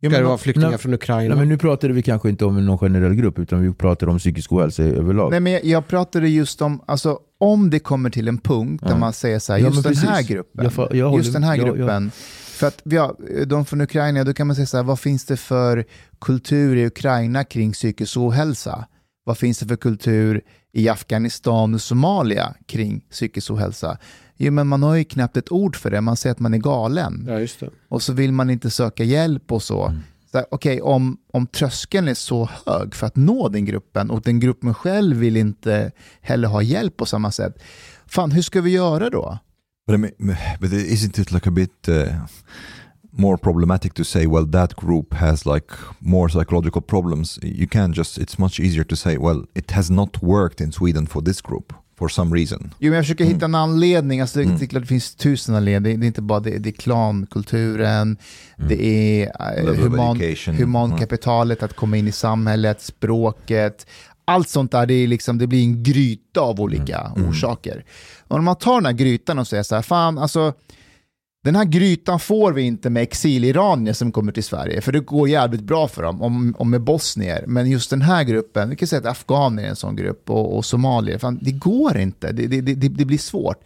Ja, 0.00 0.10
Ska 0.10 0.16
men 0.16 0.22
det 0.22 0.28
vara 0.28 0.38
flyktingar 0.38 0.68
nej, 0.68 0.78
från 0.78 0.94
Ukraina? 0.94 1.28
Nej, 1.34 1.38
men 1.38 1.48
nu 1.48 1.58
pratade 1.58 1.92
vi 1.92 2.02
kanske 2.02 2.28
inte 2.28 2.44
om 2.44 2.66
någon 2.66 2.78
generell 2.78 3.14
grupp 3.14 3.38
utan 3.38 3.60
vi 3.62 3.72
pratade 3.74 4.12
om 4.12 4.18
psykisk 4.18 4.52
ohälsa 4.52 4.82
överlag. 4.82 5.30
Nej, 5.30 5.40
men 5.40 5.52
jag, 5.52 5.64
jag 5.64 5.88
pratade 5.88 6.28
just 6.28 6.62
om, 6.62 6.80
alltså 6.86 7.18
om 7.40 7.70
det 7.70 7.78
kommer 7.78 8.10
till 8.10 8.28
en 8.28 8.38
punkt 8.38 8.82
där 8.84 8.90
Ja. 8.90 8.96
man 8.96 9.12
säger 9.12 9.38
så 9.38 9.52
här, 9.52 9.60
Ja, 9.60 9.66
just 9.66 9.82
den 9.84 9.96
här 9.96 10.22
gruppen, 10.22 10.70
Jag 10.78 10.96
jag 10.96 11.06
håller- 11.08 11.22
just 11.22 11.32
den 11.32 11.42
här 11.42 11.56
ja, 11.56 11.66
ja. 11.66 11.72
gruppen, 11.72 12.10
för 12.46 12.66
att 12.66 12.80
ja, 12.84 13.16
de 13.46 13.64
från 13.64 13.80
Ukraina, 13.80 14.24
då 14.24 14.34
kan 14.34 14.46
man 14.46 14.56
säga 14.56 14.66
så 14.66 14.76
här, 14.76 14.84
vad 14.84 14.98
finns 15.00 15.24
det 15.24 15.36
för 15.36 15.84
kultur 16.20 16.76
i 16.76 16.86
Ukraina 16.86 17.44
kring 17.44 17.72
psykisk 17.72 18.16
ohälsa? 18.16 18.84
Vad 19.24 19.38
finns 19.38 19.58
det 19.58 19.66
för 19.66 19.76
kultur 19.76 20.40
i 20.72 20.88
Afghanistan 20.88 21.74
och 21.74 21.80
Somalia 21.80 22.54
kring 22.66 23.00
psykisk 23.10 23.50
ohälsa? 23.50 23.98
Jo, 24.36 24.52
men 24.52 24.66
man 24.66 24.82
har 24.82 24.94
ju 24.94 25.04
knappt 25.04 25.36
ett 25.36 25.52
ord 25.52 25.76
för 25.76 25.90
det, 25.90 26.00
man 26.00 26.16
säger 26.16 26.32
att 26.32 26.40
man 26.40 26.54
är 26.54 26.58
galen. 26.58 27.24
Ja, 27.28 27.40
just 27.40 27.60
det. 27.60 27.70
Och 27.88 28.02
så 28.02 28.12
vill 28.12 28.32
man 28.32 28.50
inte 28.50 28.70
söka 28.70 29.04
hjälp 29.04 29.52
och 29.52 29.62
så. 29.62 29.86
Mm. 29.86 30.00
så 30.32 30.44
okej, 30.50 30.82
om, 30.82 31.18
om 31.32 31.46
tröskeln 31.46 32.08
är 32.08 32.14
så 32.14 32.48
hög 32.66 32.94
för 32.94 33.06
att 33.06 33.16
nå 33.16 33.48
den 33.48 33.64
gruppen 33.64 34.10
och 34.10 34.22
den 34.22 34.40
gruppen 34.40 34.74
själv 34.74 35.16
vill 35.16 35.36
inte 35.36 35.92
heller 36.20 36.48
ha 36.48 36.62
hjälp 36.62 36.96
på 36.96 37.06
samma 37.06 37.32
sätt. 37.32 37.62
Fan, 38.06 38.30
hur 38.30 38.42
ska 38.42 38.60
vi 38.60 38.70
göra 38.70 39.10
då? 39.10 39.38
But 39.86 39.94
I 39.94 39.98
mean, 39.98 40.36
but 40.60 40.72
isn't 40.72 41.20
it 41.20 41.32
like 41.32 41.48
a 41.48 41.52
bit 41.52 41.88
uh, 41.88 41.94
more 43.10 43.36
problematic 43.36 43.92
to 43.94 44.04
say, 44.04 44.26
well, 44.26 44.50
that 44.50 44.74
group 44.76 45.14
has 45.14 45.46
like 45.46 45.66
more 45.98 46.28
psychological 46.28 46.82
problems? 46.82 47.38
You 47.42 47.68
can't 47.68 47.96
just. 47.96 48.18
It's 48.18 48.38
much 48.38 48.60
easier 48.60 48.84
to 48.84 48.96
say, 48.96 49.18
well, 49.18 49.44
it 49.54 49.70
has 49.70 49.90
not 49.90 50.22
worked 50.22 50.60
in 50.60 50.72
Sweden 50.72 51.06
for 51.06 51.22
this 51.22 51.42
group 51.42 51.72
for 51.98 52.08
some 52.08 52.36
reason. 52.36 52.74
Jo, 52.78 52.90
men 52.90 52.96
jag 52.96 53.04
försöker 53.04 53.24
hitta 53.24 53.44
en 53.44 53.54
anledning. 53.54 54.20
Alltså, 54.20 54.38
det, 54.38 54.44
Mm. 54.44 54.68
det 54.70 54.86
finns 54.86 55.14
tusen 55.14 55.54
anledningar. 55.54 55.98
Det 55.98 56.04
är 56.04 56.06
inte 56.06 56.22
bara 56.22 56.40
det, 56.40 56.58
det 56.58 56.68
är 56.68 56.72
klankulturen, 56.72 58.16
det 58.68 58.84
är 58.86 59.30
of 59.70 59.78
human, 59.78 60.20
humankapitalet, 60.58 61.62
att 61.62 61.74
komma 61.76 61.96
in 61.96 62.08
i 62.08 62.12
samhället, 62.12 62.82
språket. 62.82 63.86
Allt 64.24 64.48
sånt 64.48 64.72
där, 64.72 64.86
det, 64.86 64.94
är 64.94 65.06
liksom, 65.08 65.38
det 65.38 65.46
blir 65.46 65.62
en 65.62 65.82
gryta 65.82 66.40
av 66.40 66.60
olika 66.60 67.12
orsaker. 67.16 67.84
Och 68.28 68.38
om 68.38 68.44
man 68.44 68.56
tar 68.56 68.74
den 68.74 68.86
här 68.86 68.92
grytan 68.92 69.38
och 69.38 69.46
säger 69.46 69.62
så 69.62 69.74
här, 69.74 69.82
fan 69.82 70.18
alltså, 70.18 70.52
den 71.44 71.56
här 71.56 71.64
grytan 71.64 72.20
får 72.20 72.52
vi 72.52 72.62
inte 72.62 72.90
med 72.90 73.02
exiliranier 73.02 73.92
som 73.92 74.12
kommer 74.12 74.32
till 74.32 74.44
Sverige, 74.44 74.80
för 74.80 74.92
det 74.92 75.00
går 75.00 75.28
jävligt 75.28 75.60
bra 75.60 75.88
för 75.88 76.02
dem, 76.02 76.22
om, 76.22 76.54
om 76.58 76.70
med 76.70 76.80
bosnier. 76.80 77.44
Men 77.46 77.70
just 77.70 77.90
den 77.90 78.02
här 78.02 78.24
gruppen, 78.24 78.70
vi 78.70 78.76
kan 78.76 78.88
säga 78.88 79.00
att 79.00 79.06
afghaner 79.06 79.62
är 79.62 79.68
en 79.68 79.76
sån 79.76 79.96
grupp 79.96 80.30
och, 80.30 80.56
och 80.56 80.64
somalier, 80.64 81.18
fan, 81.18 81.38
det 81.42 81.50
går 81.50 81.98
inte, 81.98 82.32
det, 82.32 82.46
det, 82.46 82.60
det, 82.60 82.88
det 82.88 83.04
blir 83.04 83.18
svårt. 83.18 83.64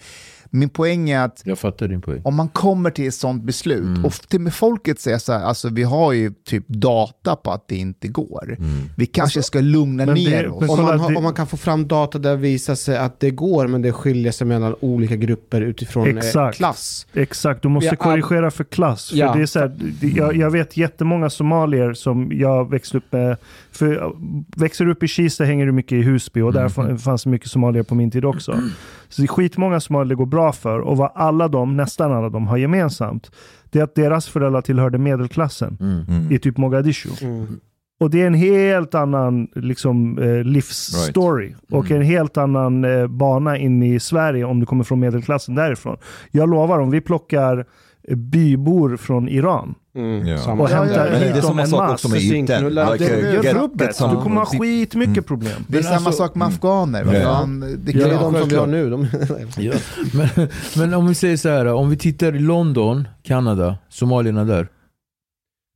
Min 0.51 0.69
poäng 0.69 1.11
är 1.11 1.21
att 1.25 1.43
Jag 1.45 1.59
fattar 1.59 1.89
din 1.89 2.01
poäng. 2.01 2.21
om 2.25 2.35
man 2.35 2.49
kommer 2.49 2.91
till 2.91 3.09
ett 3.09 3.15
sånt 3.15 3.43
beslut 3.43 3.83
Mm. 3.85 4.05
och 4.05 4.13
till 4.13 4.41
med 4.41 4.55
folket 4.55 5.01
säger 5.01 5.19
så 5.19 5.33
här, 5.33 5.41
alltså 5.45 5.69
vi 5.69 5.83
har 5.83 6.13
ju 6.13 6.33
typ 6.45 6.69
data 6.69 7.37
på 7.37 7.51
att 7.51 7.69
det 7.69 7.77
inte 7.77 8.09
går. 8.09 8.57
Mm. 8.59 8.71
Vi 8.97 9.07
kanske 9.07 9.43
ska 9.43 9.61
lugna 9.61 10.05
ner 10.05 10.43
det- 10.43 10.49
oss. 10.49 10.69
Om 10.71 10.83
man, 10.83 11.01
har, 11.01 11.17
om 11.17 11.23
man 11.23 11.35
kan 11.35 11.47
få 11.47 11.57
fram 11.57 11.89
data 11.89 12.19
där 12.19 12.31
det 12.31 12.37
visar 12.37 12.75
sig 12.75 12.97
att 12.99 13.21
det 13.21 13.31
går, 13.31 13.67
men 13.67 13.83
det 13.83 13.93
skiljer 13.93 14.33
sig 14.33 14.47
mellan 14.47 14.75
olika 14.81 15.17
grupper 15.17 15.61
utifrån 15.61 16.09
eh, 16.09 16.17
Exakt. 16.17 16.57
klass. 16.57 17.07
Exakt, 17.15 17.63
du 17.63 17.69
måste 17.69 17.87
Ja, 17.89 17.97
korrigera 17.97 18.51
för 18.51 18.65
klass. 18.65 19.09
För 19.11 19.17
Ja. 19.17 19.35
det 19.35 19.43
är 19.43 19.47
så 19.47 19.59
här, 19.59 19.77
jag, 20.01 20.37
jag 20.37 20.51
vet 20.51 20.77
jättemånga 20.77 21.31
somalier 21.31 21.93
som 21.93 22.31
jag 22.33 22.71
växte 22.71 22.97
upp 22.97 23.13
med. 23.13 23.37
För 23.73 24.13
växer 24.57 24.85
du 24.85 24.91
upp 24.93 25.03
i 25.03 25.09
Kista 25.09 25.45
hänger 25.45 25.67
du 25.67 25.73
mycket 25.73 25.93
i 25.93 26.03
Husby 26.03 26.41
och 26.41 26.53
där 26.53 26.69
fa- 26.69 26.97
fanns 26.99 27.23
det 27.25 27.31
mycket 27.31 27.51
somalier 27.51 27.83
på 27.83 27.95
min 27.95 28.11
tid 28.11 28.25
också. 28.25 28.61
Så 29.09 29.23
det 29.23 29.27
är 29.27 29.29
skitmånga 29.29 29.81
somalier 29.81 30.09
det 30.09 30.15
går 30.15 30.27
bra 30.27 30.53
för 30.53 30.79
och 30.79 30.97
vad 30.97 31.11
alla 31.15 31.49
de, 31.49 31.77
nästan 31.77 32.13
alla 32.13 32.29
de 32.29 32.47
har 32.47 32.57
gemensamt, 32.57 33.31
det 33.71 33.79
är 33.79 33.83
att 33.85 33.95
deras 33.95 34.29
föräldrar 34.29 34.61
tillhörde 34.61 34.99
medelklassen 34.99 35.77
Mm. 35.81 36.33
i 36.33 36.39
typ 36.39 36.57
Mogadishu. 36.57 37.09
Och 38.01 38.11
det 38.11 38.23
är 38.23 38.27
en 38.27 38.35
helt 38.35 38.95
annan 38.95 39.49
liksom, 39.55 40.19
eh, 40.19 40.45
livsstory 40.45 41.55
och 41.71 41.91
en 41.91 42.03
helt 42.03 42.37
annan 42.37 42.85
eh, 42.85 43.07
bana 43.07 43.57
in 43.59 43.83
i 43.83 44.01
Sverige 44.01 44.45
om 44.45 44.61
du 44.61 44.67
kommer 44.67 44.85
från 44.85 45.01
medelklassen 45.01 45.55
därifrån. 45.55 45.97
Jag 46.31 46.51
lovar, 46.51 46.79
om 46.79 46.91
vi 46.91 47.01
plockar 47.01 47.67
bybor 48.17 48.97
från 48.97 49.29
Iran 49.29 49.75
Ja. 50.27 50.39
Samma. 50.39 50.63
och 50.63 50.69
hämtar 50.69 51.07
ja, 51.07 51.13
det 51.13 51.19
hit 51.19 51.29
är 51.29 51.33
dem 51.35 51.43
samma 51.43 51.63
en 51.63 51.69
sak 51.69 51.91
också 51.91 52.09
med 52.09 52.21
ytan. 52.23 52.69
Like, 52.69 52.97
Det 52.99 53.37
uh, 53.37 53.41
get- 53.43 53.55
rubbet. 53.63 53.99
Du 53.99 54.17
kommer 54.23 54.37
ha 54.37 54.47
skitmycket 54.47 55.13
Mm. 55.17 55.25
problem. 55.25 55.65
Det 55.69 55.79
är 55.79 55.83
Men 55.83 55.93
samma 55.93 56.07
alltså- 56.07 56.23
sak 56.23 56.35
med 56.35 56.49
afghaner. 56.49 57.05
vad 57.05 57.15
Ja. 57.15 57.49
det 57.79 57.93
är 57.93 57.97
ju 57.97 58.03
de 58.19 58.35
som 58.35 58.49
vi 58.49 58.57
har 58.57 58.67
nu. 58.67 58.91
De, 58.91 59.07
Ja. 59.59 59.73
Men, 60.13 60.49
men 60.77 60.95
om 60.95 61.07
vi 61.09 61.15
säger 61.15 61.37
så 61.37 61.49
här, 61.49 61.67
om 61.67 61.91
vi 61.91 61.97
tittar 61.97 62.37
i 62.37 62.39
London, 62.39 63.09
Kanada, 63.23 63.77
somalierna 63.89 64.45
där. 64.45 64.69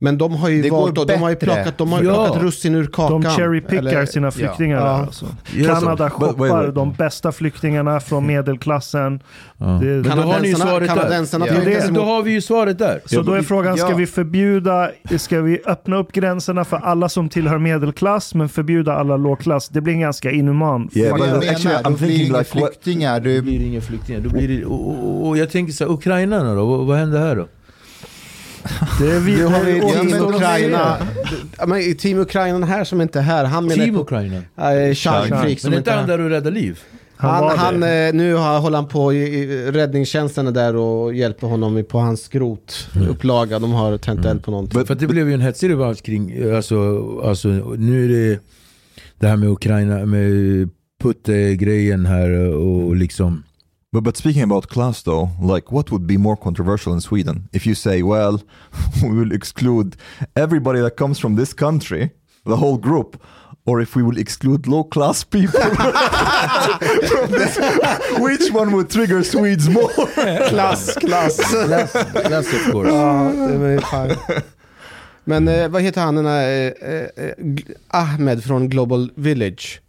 Men 0.02 0.18
de 0.18 0.32
har 0.34 0.48
ju 0.48 0.62
Det 0.62 0.70
valt, 0.70 0.98
och 0.98 1.06
de 1.06 1.16
har 1.16 1.30
ju 1.30 1.36
plockat, 1.36 1.78
de 1.78 1.92
har 1.92 2.00
ju 2.02 2.06
Ja. 2.08 2.14
plockat 2.24 2.42
russin 2.42 2.74
ur 2.74 2.86
kakan. 2.86 3.20
De 3.20 3.30
cherrypickar 3.30 4.04
sina 4.06 4.30
flyktingar 4.30 4.76
Ja. 4.76 4.82
alltså. 4.88 5.26
Kanada 5.66 6.10
shoppar 6.10 6.72
de 6.72 6.92
bästa 6.92 7.32
flyktingarna 7.32 8.00
från 8.00 8.26
medelklassen. 8.26 9.20
Ja. 9.58 9.64
Det- 9.66 9.84
Men 9.86 10.02
då 10.02 10.10
har 10.10 10.40
ni 10.40 10.48
ju 10.48 10.54
Kanadensarna, 10.54 10.70
svaret 10.70 10.88
där. 10.88 10.96
kanadensarna 10.96 11.46
Ja. 11.46 11.54
tar 11.54 11.62
ju 11.62 11.72
inte 11.74 11.86
Det- 11.88 11.94
Då 11.94 12.02
har 12.02 12.22
vi 12.22 12.30
ju 12.30 12.40
svaret 12.40 12.78
där. 12.78 13.00
Så 13.06 13.22
då 13.22 13.32
är 13.32 13.42
frågan, 13.42 13.76
ska 13.76 13.90
Ja. 13.90 13.96
vi 13.96 14.06
förbjuda, 14.06 14.90
ska 15.18 15.40
vi 15.40 15.58
öppna 15.66 15.96
upp 15.96 16.12
gränserna 16.12 16.64
för 16.64 16.76
alla 16.76 17.08
som 17.08 17.28
tillhör 17.28 17.58
medelklass 17.58 18.34
men 18.34 18.48
förbjuda 18.48 18.92
alla 18.94 19.16
lågklass? 19.16 19.68
Det 19.68 19.80
blir 19.80 19.94
en 19.94 20.00
ganska 20.00 20.30
inhuman. 20.30 20.88
Yeah, 20.92 21.18
jag 21.18 21.28
actually, 21.36 21.64
menar, 21.64 21.80
I'm 21.80 21.82
då 21.82 21.96
blir 21.96 22.08
det 22.08 22.14
thinking 22.16 22.32
like 22.38 22.44
flyktingar. 22.44 23.20
Det 23.20 23.34
Du, 23.34 23.42
blir 23.42 23.60
inga 23.66 23.80
flyktingar. 23.80 24.20
Då 24.20 24.28
blir 24.30 24.48
det, 24.48 24.64
och, 24.64 24.88
och, 24.88 25.28
och 25.28 25.38
jag 25.38 25.50
tänker 25.50 25.72
så 25.72 25.84
här, 25.84 25.92
ukrainarna 25.92 26.54
då? 26.54 26.64
Vad, 26.66 26.86
vad 26.86 26.96
händer 26.96 27.18
här 27.18 27.36
då? 27.36 27.46
Det 29.00 29.10
är 29.10 29.20
vi, 29.20 29.36
Nu 29.36 29.44
har 29.44 29.64
vi 29.64 29.80
Team 29.80 30.34
Ukraina. 30.34 30.96
Ja, 31.58 31.66
men 31.66 31.94
Team 31.94 32.18
Ukraina 32.18 32.66
här 32.66 32.84
som 32.84 33.00
inte 33.00 33.18
är 33.18 33.22
här. 33.22 33.44
Han 33.44 33.66
menar 33.66 33.84
Team 33.84 33.94
på 33.94 34.00
Ukraina. 34.00 34.36
äh, 34.36 34.94
Charkvik 34.94 35.60
som 35.60 35.70
Men 35.70 35.76
är 35.76 35.78
inte 35.78 35.92
han 35.92 36.08
där 36.08 36.20
och 36.20 36.30
räddar 36.30 36.50
liv? 36.50 36.80
Han, 37.16 37.58
han, 37.58 37.80
det. 37.80 38.08
eh, 38.08 38.14
nu 38.14 38.34
har, 38.34 38.58
håller 38.58 38.76
han 38.76 38.88
på, 38.88 39.12
i, 39.12 39.16
i, 39.16 39.70
räddningstjänsten 39.70 40.46
är 40.46 40.52
där 40.52 40.76
och 40.76 41.14
hjälper 41.14 41.46
honom 41.46 41.84
på 41.88 41.98
hans 41.98 42.22
skrotupplaga. 42.22 43.58
De 43.58 43.72
har 43.72 43.98
tänt 43.98 44.24
eld 44.24 44.44
på 44.44 44.50
någonting. 44.50 44.86
För 44.86 44.94
att 44.94 45.00
det 45.00 45.06
blev 45.06 45.28
ju 45.28 45.34
en 45.34 45.40
hetsig 45.40 45.70
debatt 45.70 46.02
kring, 46.02 46.54
alltså, 46.56 47.08
alltså 47.24 47.48
nu 47.78 48.04
är 48.04 48.08
det 48.08 48.40
det 49.18 49.26
här 49.28 49.36
med 49.36 49.48
Ukraina, 49.48 50.06
med 50.06 50.68
Putte-grejen 51.02 52.06
här 52.06 52.48
och 52.54 52.96
liksom 52.96 53.42
But, 53.92 54.04
but 54.04 54.16
speaking 54.16 54.42
about 54.42 54.68
class 54.68 55.02
though, 55.02 55.30
like 55.40 55.70
what 55.70 55.90
would 55.90 56.06
be 56.06 56.16
more 56.16 56.36
controversial 56.36 56.94
in 56.94 57.00
Sweden 57.00 57.48
if 57.52 57.66
you 57.66 57.74
say, 57.74 58.02
well, 58.02 58.42
we 59.02 59.10
will 59.10 59.32
exclude 59.32 59.96
everybody 60.34 60.80
that 60.80 60.96
comes 60.96 61.18
from 61.18 61.36
this 61.36 61.52
country, 61.52 62.10
the 62.46 62.56
whole 62.56 62.78
group, 62.78 63.22
or 63.66 63.80
if 63.80 63.94
we 63.94 64.02
will 64.02 64.18
exclude 64.18 64.66
low 64.66 64.84
class 64.84 65.24
people 65.24 65.60
from 65.60 67.30
this, 67.30 67.58
which 68.18 68.50
one 68.50 68.72
would 68.72 68.90
trigger 68.90 69.22
Swedes 69.22 69.68
more? 69.68 69.90
Klass, 70.48 70.96
klass. 70.98 71.36
That's, 71.68 71.92
that's 71.92 72.52
of 72.52 72.72
course. 72.72 72.88
ja, 72.88 73.32
det 73.32 73.66
är 73.66 73.80
fan. 73.80 74.16
Men 75.24 75.48
eh, 75.48 75.68
vad 75.68 75.82
heter 75.82 76.00
han, 76.00 76.14
den 76.14 76.26
här, 76.26 76.74
eh, 76.80 77.24
eh, 77.24 77.34
Ahmed 77.88 78.44
från 78.44 78.68
Global 78.68 79.10
Village. 79.14 79.80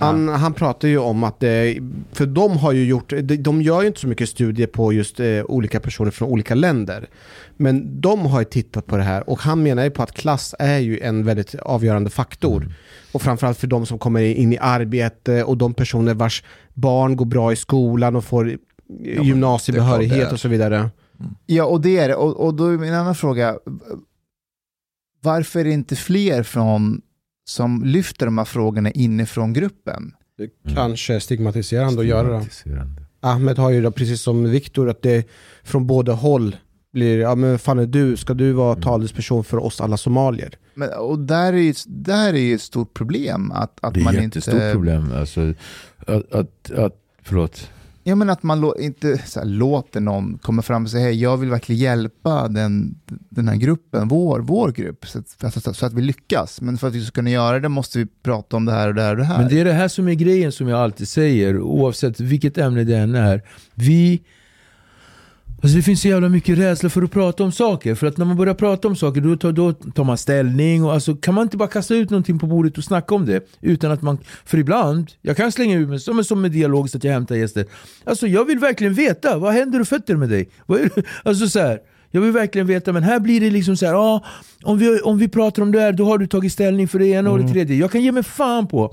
Han, 0.00 0.28
han 0.28 0.54
pratar 0.54 0.88
ju 0.88 0.98
om 0.98 1.24
att, 1.24 1.40
det, 1.40 1.78
för 2.12 2.26
de 2.26 2.56
har 2.56 2.72
ju 2.72 2.84
gjort, 2.84 3.12
de, 3.38 3.62
gör 3.62 3.80
ju 3.80 3.86
inte 3.86 4.00
så 4.00 4.08
mycket 4.08 4.28
studier 4.28 4.66
på 4.66 4.92
just 4.92 5.20
eh, 5.20 5.44
olika 5.44 5.80
personer 5.80 6.10
från 6.10 6.28
olika 6.28 6.54
länder. 6.54 7.08
Men 7.56 8.00
de 8.00 8.26
har 8.26 8.40
ju 8.40 8.44
tittat 8.44 8.86
på 8.86 8.96
det 8.96 9.02
här 9.02 9.30
och 9.30 9.38
han 9.40 9.62
menar 9.62 9.84
ju 9.84 9.90
på 9.90 10.02
att 10.02 10.12
klass 10.12 10.54
är 10.58 10.78
ju 10.78 11.00
en 11.00 11.24
väldigt 11.24 11.54
avgörande 11.54 12.10
faktor. 12.10 12.72
Och 13.12 13.22
framförallt 13.22 13.58
för 13.58 13.66
de 13.66 13.86
som 13.86 13.98
kommer 13.98 14.20
in 14.20 14.52
i 14.52 14.58
arbete 14.58 15.44
och 15.44 15.56
de 15.56 15.74
personer 15.74 16.14
vars 16.14 16.44
barn 16.74 17.16
går 17.16 17.26
bra 17.26 17.52
i 17.52 17.56
skolan 17.56 18.16
och 18.16 18.24
får 18.24 18.48
eh, 18.48 18.56
men 18.88 19.24
gymnasiebehörighet 19.24 20.32
och 20.32 20.40
så 20.40 20.48
vidare. 20.48 20.90
ja, 21.46 21.64
och 21.64 21.80
det 21.80 21.98
är 21.98 22.08
det. 22.08 22.14
Och, 22.14 22.46
och 22.46 22.54
då 22.54 22.66
är 22.66 22.78
min 22.78 22.94
andra 22.94 23.14
fråga. 23.14 23.58
Varför 25.22 25.60
är 25.60 25.64
det 25.64 25.70
inte 25.70 25.96
fler 25.96 26.42
från 26.42 27.02
som 27.50 27.84
lyfter 27.84 28.26
de 28.26 28.38
här 28.38 28.44
frågorna 28.44 28.90
inifrån 28.90 29.52
gruppen? 29.52 30.14
Det 30.38 30.74
kanske 30.74 31.14
är 31.14 31.18
stigmatiserande 31.18 32.00
att 32.00 32.06
göra 32.06 32.28
det. 32.28 32.50
Stigmatiserande. 32.50 33.02
Ahmed 33.20 33.58
har 33.58 33.70
ju 33.70 33.82
då, 33.82 33.90
precis 33.90 34.22
som 34.22 34.50
Viktor, 34.50 34.90
att 34.90 35.02
det 35.02 35.28
från 35.62 35.86
båda 35.86 36.12
håll 36.12 36.56
blir, 36.92 37.18
ja 37.18 37.34
men 37.34 37.58
fan 37.58 37.78
är 37.78 37.86
du, 37.86 38.16
ska 38.16 38.34
du 38.34 38.52
vara 38.52 38.76
talesperson 38.76 39.44
för 39.44 39.56
oss 39.56 39.80
alla 39.80 39.96
somalier? 39.96 40.54
Men, 40.74 40.88
och 40.98 41.18
där 41.18 41.52
är 41.52 41.56
ju, 41.56 41.74
där 41.86 42.34
är 42.34 42.38
ju 42.38 42.54
ett 42.54 42.62
stort 42.62 42.94
problem 42.94 43.52
att, 43.52 43.78
att 43.82 43.94
Det 43.94 44.00
är 44.00 44.04
man 44.04 44.16
ett 44.16 44.22
inte... 44.22 44.38
jättestort 44.38 44.72
problem. 44.72 45.12
Alltså, 45.14 45.54
att, 46.06 46.32
att, 46.32 46.70
att, 46.70 46.94
förlåt. 47.22 47.70
Ja 48.02 48.14
men 48.14 48.30
att 48.30 48.42
man 48.42 48.72
inte 48.78 49.18
så 49.26 49.40
här, 49.40 49.46
låter 49.46 50.00
någon 50.00 50.38
komma 50.38 50.62
fram 50.62 50.84
och 50.84 50.90
säga 50.90 51.04
hej, 51.04 51.22
jag 51.22 51.36
vill 51.36 51.50
verkligen 51.50 51.80
hjälpa 51.80 52.48
den, 52.48 52.94
den 53.28 53.48
här 53.48 53.56
gruppen, 53.56 54.08
vår, 54.08 54.40
vår 54.40 54.72
grupp, 54.72 55.06
så 55.06 55.18
att, 55.18 55.54
så, 55.64 55.74
så 55.74 55.86
att 55.86 55.92
vi 55.92 56.02
lyckas. 56.02 56.60
Men 56.60 56.78
för 56.78 56.88
att 56.88 56.94
vi 56.94 57.04
ska 57.04 57.10
kunna 57.10 57.30
göra 57.30 57.60
det 57.60 57.68
måste 57.68 57.98
vi 57.98 58.06
prata 58.22 58.56
om 58.56 58.64
det 58.64 58.72
här 58.72 58.88
och 58.88 58.94
det 58.94 59.02
här 59.02 59.10
och 59.10 59.16
det 59.16 59.24
här. 59.24 59.38
Men 59.38 59.48
det 59.48 59.60
är 59.60 59.64
det 59.64 59.72
här 59.72 59.88
som 59.88 60.08
är 60.08 60.14
grejen 60.14 60.52
som 60.52 60.68
jag 60.68 60.80
alltid 60.80 61.08
säger, 61.08 61.60
oavsett 61.60 62.20
vilket 62.20 62.58
ämne 62.58 62.84
det 62.84 62.96
än 62.96 63.14
är. 63.14 63.42
Vi... 63.74 64.22
Alltså 65.62 65.76
det 65.76 65.82
finns 65.82 66.00
så 66.00 66.08
jävla 66.08 66.28
mycket 66.28 66.58
rädsla 66.58 66.90
för 66.90 67.02
att 67.02 67.10
prata 67.10 67.44
om 67.44 67.52
saker. 67.52 67.94
För 67.94 68.06
att 68.06 68.16
när 68.16 68.24
man 68.24 68.36
börjar 68.36 68.54
prata 68.54 68.88
om 68.88 68.96
saker 68.96 69.20
då 69.20 69.36
tar, 69.36 69.52
då 69.52 69.72
tar 69.72 70.04
man 70.04 70.18
ställning. 70.18 70.84
Och 70.84 70.92
alltså, 70.92 71.16
kan 71.16 71.34
man 71.34 71.42
inte 71.42 71.56
bara 71.56 71.68
kasta 71.68 71.94
ut 71.94 72.10
någonting 72.10 72.38
på 72.38 72.46
bordet 72.46 72.78
och 72.78 72.84
snacka 72.84 73.14
om 73.14 73.26
det? 73.26 73.48
Utan 73.60 73.90
att 73.90 74.02
man... 74.02 74.18
För 74.44 74.58
ibland, 74.58 75.10
jag 75.22 75.36
kan 75.36 75.52
slänga 75.52 75.76
ut 75.76 75.88
mig 75.88 76.00
som, 76.00 76.24
som 76.24 76.40
med 76.40 76.52
dialog 76.52 76.90
så 76.90 76.98
att 76.98 77.04
jag 77.04 77.12
hämtar 77.12 77.34
gäster. 77.34 77.66
Alltså 78.04 78.26
jag 78.26 78.44
vill 78.44 78.58
verkligen 78.58 78.94
veta, 78.94 79.38
vad 79.38 79.52
händer 79.52 79.80
och 79.80 79.88
fötter 79.88 80.16
med 80.16 80.28
dig? 80.28 80.48
Vad 80.66 80.80
är, 80.80 80.90
alltså 81.22 81.48
så 81.48 81.58
här, 81.58 81.78
jag 82.10 82.20
vill 82.20 82.32
verkligen 82.32 82.66
veta, 82.66 82.92
men 82.92 83.02
här 83.02 83.20
blir 83.20 83.40
det 83.40 83.50
liksom 83.50 83.76
så 83.76 83.86
här, 83.86 83.94
ah, 83.94 84.24
om, 84.62 84.78
vi, 84.78 85.00
om 85.00 85.18
vi 85.18 85.28
pratar 85.28 85.62
om 85.62 85.72
det 85.72 85.80
här, 85.80 85.92
då 85.92 86.04
har 86.04 86.18
du 86.18 86.26
tagit 86.26 86.52
ställning 86.52 86.88
för 86.88 86.98
det 86.98 87.06
ena 87.06 87.30
och 87.30 87.38
det 87.38 87.48
tredje. 87.48 87.76
Jag 87.76 87.92
kan 87.92 88.02
ge 88.02 88.12
mig 88.12 88.22
fan 88.22 88.66
på 88.66 88.90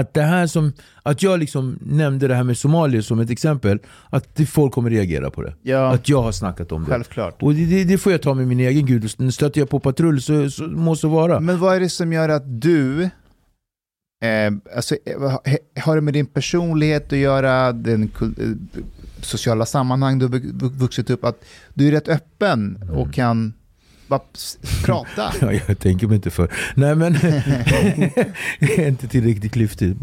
Att 0.00 0.14
det 0.14 0.22
här 0.22 0.46
som, 0.46 0.72
att 1.02 1.22
jag 1.22 1.38
liksom 1.40 1.78
nämnde 1.82 2.28
det 2.28 2.34
här 2.34 2.44
med 2.44 2.58
somalier 2.58 3.00
som 3.02 3.20
ett 3.20 3.30
exempel, 3.30 3.78
att 4.10 4.40
folk 4.48 4.72
kommer 4.72 4.90
reagera 4.90 5.30
på 5.30 5.42
det. 5.42 5.54
Ja, 5.62 5.92
Att 5.94 6.08
jag 6.08 6.22
har 6.22 6.32
snackat 6.32 6.72
om 6.72 6.84
det. 6.84 6.90
självklart. 6.90 7.42
Och 7.42 7.54
det, 7.54 7.66
det, 7.66 7.84
det 7.84 7.98
får 7.98 8.12
jag 8.12 8.22
ta 8.22 8.34
med 8.34 8.46
min 8.46 8.60
egen 8.60 8.86
gud. 8.86 9.10
Stöter 9.34 9.60
jag 9.60 9.68
på 9.70 9.80
patrull 9.80 10.22
så, 10.22 10.50
så 10.50 10.62
må 10.62 10.96
så 10.96 11.08
vara. 11.08 11.40
Men 11.40 11.58
vad 11.58 11.76
är 11.76 11.80
det 11.80 11.88
som 11.88 12.12
gör 12.12 12.28
att 12.28 12.60
du, 12.62 13.02
eh, 14.24 14.52
alltså, 14.76 14.96
eh, 15.06 15.20
ha- 15.20 15.42
har 15.82 15.94
det 15.94 16.00
med 16.02 16.14
din 16.14 16.26
personlighet 16.26 17.12
att 17.12 17.18
göra, 17.18 17.72
den 17.72 18.02
eh, 18.02 18.28
sociala 19.20 19.66
sammanhang 19.66 20.18
du 20.18 20.24
har 20.24 20.32
vu- 20.32 20.52
vu- 20.54 20.68
vuxit 20.78 21.10
upp, 21.10 21.24
att 21.24 21.44
du 21.74 21.88
är 21.88 21.90
rätt 21.92 22.08
öppen 22.08 22.78
Mm. 22.82 22.94
och 22.96 23.12
kan 23.14 23.52
bara 24.08 24.20
prata? 24.84 25.32
Ja, 25.40 25.52
jag 25.68 25.78
tänker 25.78 26.06
mig 26.06 26.16
inte 26.16 26.30
för. 26.30 26.52
Nej 26.74 26.94
men, 26.94 27.12
jag 28.58 28.70
är 28.70 28.88
inte 28.88 29.08
tillräckligt 29.08 29.52
klyftig. 29.52 29.96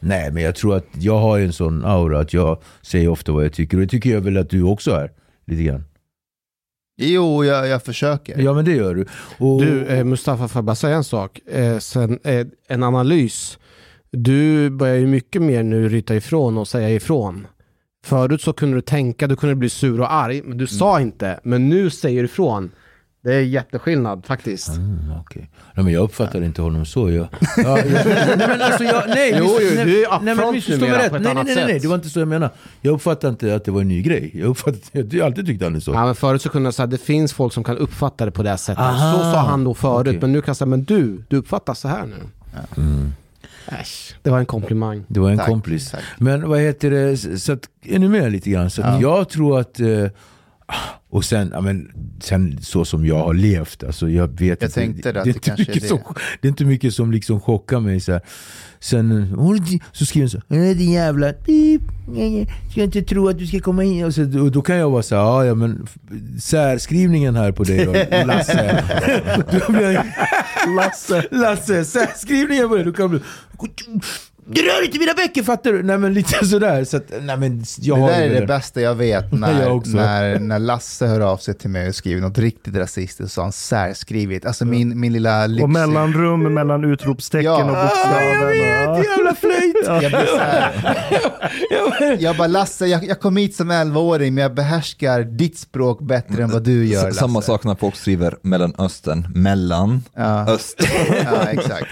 Nej 0.00 0.30
men 0.32 0.42
jag 0.42 0.54
tror 0.54 0.76
att 0.76 0.86
jag 0.92 1.18
har 1.18 1.38
en 1.38 1.52
sån 1.52 1.84
aura 1.84 2.20
att 2.20 2.32
jag 2.34 2.58
säger 2.82 3.08
ofta 3.08 3.32
vad 3.32 3.44
jag 3.44 3.52
tycker. 3.52 3.76
Och 3.76 3.80
det 3.80 3.88
tycker 3.88 4.10
jag 4.10 4.20
väl 4.20 4.36
att 4.36 4.50
du 4.50 4.62
också 4.62 4.90
är. 4.90 5.10
Lite 5.46 5.62
grann. 5.62 5.84
Jo, 7.02 7.44
jag, 7.44 7.68
jag 7.68 7.82
försöker. 7.82 8.38
Ja 8.38 8.54
men 8.54 8.64
det 8.64 8.72
gör 8.72 8.94
du. 8.94 9.06
Och, 9.38 9.62
Du, 9.62 9.86
eh, 9.86 10.04
Mustafa, 10.04 10.48
får 10.48 10.58
jag 10.58 10.64
bara 10.64 10.76
säga 10.76 10.96
en 10.96 11.04
sak? 11.04 11.40
Eh, 11.46 11.78
sen, 11.78 12.18
eh, 12.24 12.46
en 12.68 12.82
analys. 12.82 13.58
Du 14.12 14.70
börjar 14.70 14.96
ju 14.96 15.06
mycket 15.06 15.42
mer 15.42 15.62
nu 15.62 15.88
ryta 15.88 16.14
ifrån 16.16 16.58
och 16.58 16.68
säga 16.68 16.90
ifrån. 16.90 17.46
Förut 18.04 18.40
så 18.42 18.52
kunde 18.52 18.76
du 18.76 18.80
tänka, 18.80 19.26
du 19.26 19.36
kunde 19.36 19.54
bli 19.54 19.68
sur 19.68 20.00
och 20.00 20.12
arg, 20.12 20.42
men 20.44 20.58
du 20.58 20.66
sa 20.66 21.00
inte. 21.00 21.40
Men 21.42 21.68
nu 21.68 21.90
säger 21.90 22.22
du 22.22 22.24
ifrån. 22.28 22.70
Det 23.22 23.34
är 23.34 23.40
jätteskillnad 23.40 24.26
faktiskt. 24.26 24.68
Mm, 24.68 24.98
okej. 25.20 25.50
nej, 25.74 25.84
men 25.84 25.92
jag 25.94 26.02
uppfattar 26.04 26.42
inte 26.42 26.62
honom 26.62 26.86
så. 26.86 27.10
Jag, 27.10 27.26
ja, 27.56 27.78
jag, 27.78 27.86
nej, 28.38 28.48
men 28.48 28.62
alltså 28.62 28.84
jag, 28.84 29.04
nej, 29.08 29.34
Jo, 29.38 29.58
jo, 29.60 29.68
nej, 29.74 29.84
du 29.84 30.04
är 30.04 30.20
nej, 30.20 30.34
men 30.34 30.52
missförstå 30.52 30.80
mig 30.80 30.88
numera 30.90 31.02
rätt. 31.02 31.10
på 31.10 31.16
ett 31.16 31.22
nej, 31.22 31.34
nej, 31.34 31.40
annat 31.40 31.46
nej, 31.46 31.54
nej, 31.56 31.64
nej, 31.66 31.78
det 31.80 31.88
var 31.88 31.94
inte 31.94 32.08
så 32.08 32.18
jag 32.20 32.28
menade. 32.28 32.52
Jag 32.80 32.92
uppfattar 32.94 33.28
inte 33.28 33.54
att 33.54 33.64
det 33.64 33.70
var 33.70 33.80
en 33.80 33.88
ny 33.88 34.02
grej. 34.02 34.30
Jag, 34.34 34.46
uppfattar, 34.48 34.80
jag 34.92 35.20
har 35.22 35.26
alltid 35.26 35.46
tyckt 35.46 35.62
han 35.62 35.76
är 35.76 35.80
så. 35.80 35.90
Ja, 35.92 36.06
men 36.06 36.14
förut 36.14 36.42
så 36.42 36.48
kunde 36.48 36.66
jag 36.66 36.74
säga 36.74 36.84
att 36.84 36.90
det 36.90 36.98
finns 36.98 37.32
folk 37.32 37.52
som 37.52 37.64
kan 37.64 37.78
uppfatta 37.78 38.24
det 38.24 38.30
på 38.30 38.42
det 38.42 38.56
sättet. 38.56 38.78
Aha. 38.84 39.12
Så 39.12 39.32
sa 39.32 39.38
han 39.38 39.64
då 39.64 39.74
förut, 39.74 40.06
Okej. 40.08 40.18
men 40.20 40.32
nu 40.32 40.40
kan 40.40 40.46
jag 40.48 40.56
säga, 40.56 40.66
men 40.66 40.84
du, 40.84 41.24
du 41.28 41.36
uppfattar 41.36 41.74
så 41.74 41.88
här 41.88 42.06
nu. 42.06 42.16
Mm. 42.76 43.12
Äsch, 43.66 44.14
det 44.22 44.30
var 44.30 44.38
en 44.38 44.46
komplimang. 44.46 45.04
Det 45.08 45.20
var 45.20 45.30
en 45.30 45.38
Tack, 45.38 45.46
komplis. 45.46 45.90
tack. 45.90 46.00
Men 46.18 46.48
vad 46.48 46.60
heter 46.60 46.90
det, 46.90 47.16
så 47.40 47.52
att, 47.52 47.68
är 47.82 47.98
ni 47.98 48.08
med 48.08 48.32
lite 48.32 48.50
grann? 48.50 48.70
Så 48.70 48.82
att 48.82 49.00
Ja. 49.02 49.16
jag 49.18 49.28
tror 49.28 49.60
att, 49.60 49.80
eh, 49.80 50.04
och 51.10 51.24
sen, 51.24 51.48
men, 51.62 51.90
sen 52.20 52.58
så 52.62 52.84
som 52.84 53.06
jag 53.06 53.18
har 53.18 53.34
levt, 53.34 53.84
alltså 53.84 54.08
jag 54.10 54.28
vet 54.28 54.40
Jag 54.40 54.50
inte. 54.68 54.68
tänkte 54.74 55.12
det, 55.12 55.20
att 55.20 55.26
är 55.26 55.30
det 55.32 55.36
inte 55.36 55.40
kanske 55.48 55.62
är 55.64 55.66
mycket 55.66 55.82
det. 55.82 55.88
Som, 55.88 55.98
det 56.40 56.48
är 56.48 56.50
inte 56.50 56.64
mycket 56.64 56.94
som 56.94 57.12
liksom 57.12 57.40
chockar 57.40 57.80
mig. 57.80 58.00
Så 58.00 58.12
här. 58.12 58.20
Sen 58.80 59.34
så 59.92 60.06
skriver 60.06 60.24
han 60.24 60.30
så 60.30 60.54
"Äh, 60.54 60.76
din 60.76 60.92
jävla 60.92 61.32
pip, 61.32 61.82
ska 62.70 62.80
jag 62.80 62.84
inte 62.86 63.02
tro 63.02 63.28
att 63.28 63.38
du 63.38 63.46
ska 63.46 63.60
komma 63.60 63.84
in. 63.84 64.04
Och, 64.04 64.14
så, 64.14 64.22
och 64.22 64.52
då 64.52 64.62
kan 64.62 64.76
jag 64.76 64.90
vara 64.90 65.02
så 65.02 65.14
här, 65.16 65.44
"Ja, 65.44 65.54
men 65.54 65.86
särskrivningen 66.40 67.36
här 67.36 67.52
på 67.52 67.64
dig 67.64 67.84
då, 67.84 67.92
Lasse. 68.26 68.84
då 69.66 69.72
blir 69.72 69.90
jag, 69.90 70.04
Lasse, 70.76 71.24
Lasse, 71.30 71.84
särskrivningen 71.84 72.68
på 72.68 72.74
dig, 72.76 72.84
då 72.84 72.92
kan 72.92 73.02
jag 73.02 73.10
bli 73.10 73.20
du 74.54 74.62
rör 74.62 74.84
inte 74.84 74.98
mina 74.98 75.14
böcker 75.14 75.42
fattar 75.42 75.72
du? 75.72 75.82
Nej 75.82 75.98
men 75.98 76.14
lite 76.14 76.46
sådär. 76.46 76.84
Så 76.84 76.96
att, 76.96 77.04
nej, 77.22 77.36
men 77.36 77.64
jag 77.80 77.98
det 77.98 78.06
där 78.06 78.22
är 78.22 78.40
det 78.40 78.46
bästa 78.46 78.80
jag 78.80 78.94
vet 78.94 79.24
Jag 79.30 79.40
när, 79.40 79.70
också. 79.70 79.90
när, 79.90 80.38
när 80.38 80.58
Lasse 80.58 81.06
hör 81.06 81.20
av 81.20 81.36
sig 81.36 81.54
till 81.54 81.70
mig 81.70 81.88
och 81.88 81.94
skriver 81.94 82.20
något 82.20 82.38
riktigt 82.38 82.76
rasistiskt 82.76 83.32
så 83.34 83.40
har 83.40 83.44
han 83.44 83.52
särskrivit. 83.52 84.46
Alltså 84.46 84.64
min, 84.64 85.00
min 85.00 85.12
lilla 85.12 85.46
lyx... 85.46 85.62
Och 85.62 85.70
mellanrum 85.70 86.54
mellan 86.54 86.84
utropstecken 86.84 87.44
Ja. 87.44 87.64
och 87.64 87.76
Ah, 87.76 87.80
jag 87.80 87.86
bokstäver. 87.86 88.46
vet, 88.46 89.06
Ja. 89.06 89.16
jävla 89.16 89.34
flöjt! 89.34 89.76
Jag, 90.02 90.28
så 90.28 90.38
här, 90.38 92.16
jag 92.20 92.36
bara 92.36 92.46
Lasse, 92.48 92.86
jag, 92.86 93.04
jag 93.04 93.20
kom 93.20 93.36
hit 93.36 93.56
som 93.56 93.72
11-åring 93.72 94.34
men 94.34 94.42
jag 94.42 94.54
behärskar 94.54 95.22
ditt 95.22 95.58
språk 95.58 96.00
bättre 96.00 96.42
än 96.42 96.50
vad 96.50 96.62
du 96.62 96.86
gör 96.86 97.02
Lasse. 97.04 97.18
Samma 97.18 97.42
sak 97.42 97.64
när 97.64 97.74
folk 97.74 97.96
skriver 97.96 98.34
Mellanöstern, 98.42 99.26
mellan, 99.34 100.02
Ja, 100.16 100.48
öst. 100.48 100.74
ja 101.24 101.46
exakt. 101.50 101.86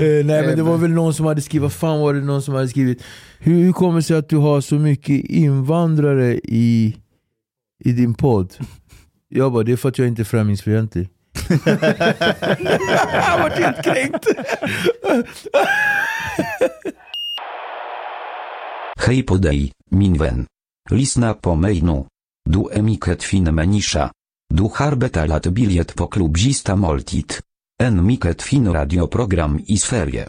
Eh, 0.00 0.24
nej 0.26 0.42
men 0.46 0.56
det 0.56 0.62
var 0.62 0.76
väl 0.76 0.90
någon 0.90 1.14
som 1.14 1.26
hade 1.26 1.40
skrivit, 1.40 1.62
vad 1.62 1.72
var 2.00 2.14
det 2.14 2.20
någon 2.20 2.42
som 2.42 2.54
hade 2.54 2.68
skrivit 2.68 3.02
Hur, 3.38 3.72
kommer 3.72 3.96
det 3.96 4.02
sig 4.02 4.16
att 4.16 4.28
du 4.28 4.36
har 4.36 4.60
så 4.60 4.74
mycket 4.74 5.24
invandrare 5.24 6.34
i, 6.44 6.96
i 7.84 7.92
din 7.92 8.14
podd? 8.14 8.54
Jag 9.28 9.52
bara, 9.52 9.62
det 9.62 9.72
är 9.72 9.76
för 9.76 9.88
att 9.88 9.98
jag 9.98 10.08
inte 10.08 10.22
är 10.22 10.24
främlingsfientlig. 10.24 11.08
jag 11.64 13.38
var 13.38 13.50
helt 13.50 13.84
kränkt. 13.84 14.26
Hej 19.06 19.22
på 19.22 19.36
dig, 19.36 19.72
min 19.90 20.18
vän. 20.18 20.46
Lyssna 20.90 21.34
på 21.34 21.54
mig 21.54 21.82
nu. 21.82 22.04
Du 22.50 22.68
är 22.72 22.82
mycket 22.82 23.22
fin 23.22 23.54
människa. 23.54 24.10
Du 24.54 24.62
har 24.74 24.96
betalat 24.96 25.46
biljett 25.46 25.94
på 25.94 26.06
klubbzista 26.06 26.76
måltid. 26.76 27.32
En 27.82 28.06
mycket 28.06 28.42
fin 28.42 28.72
radioprogram 28.72 29.60
i 29.66 29.76
Sverige. 29.76 30.28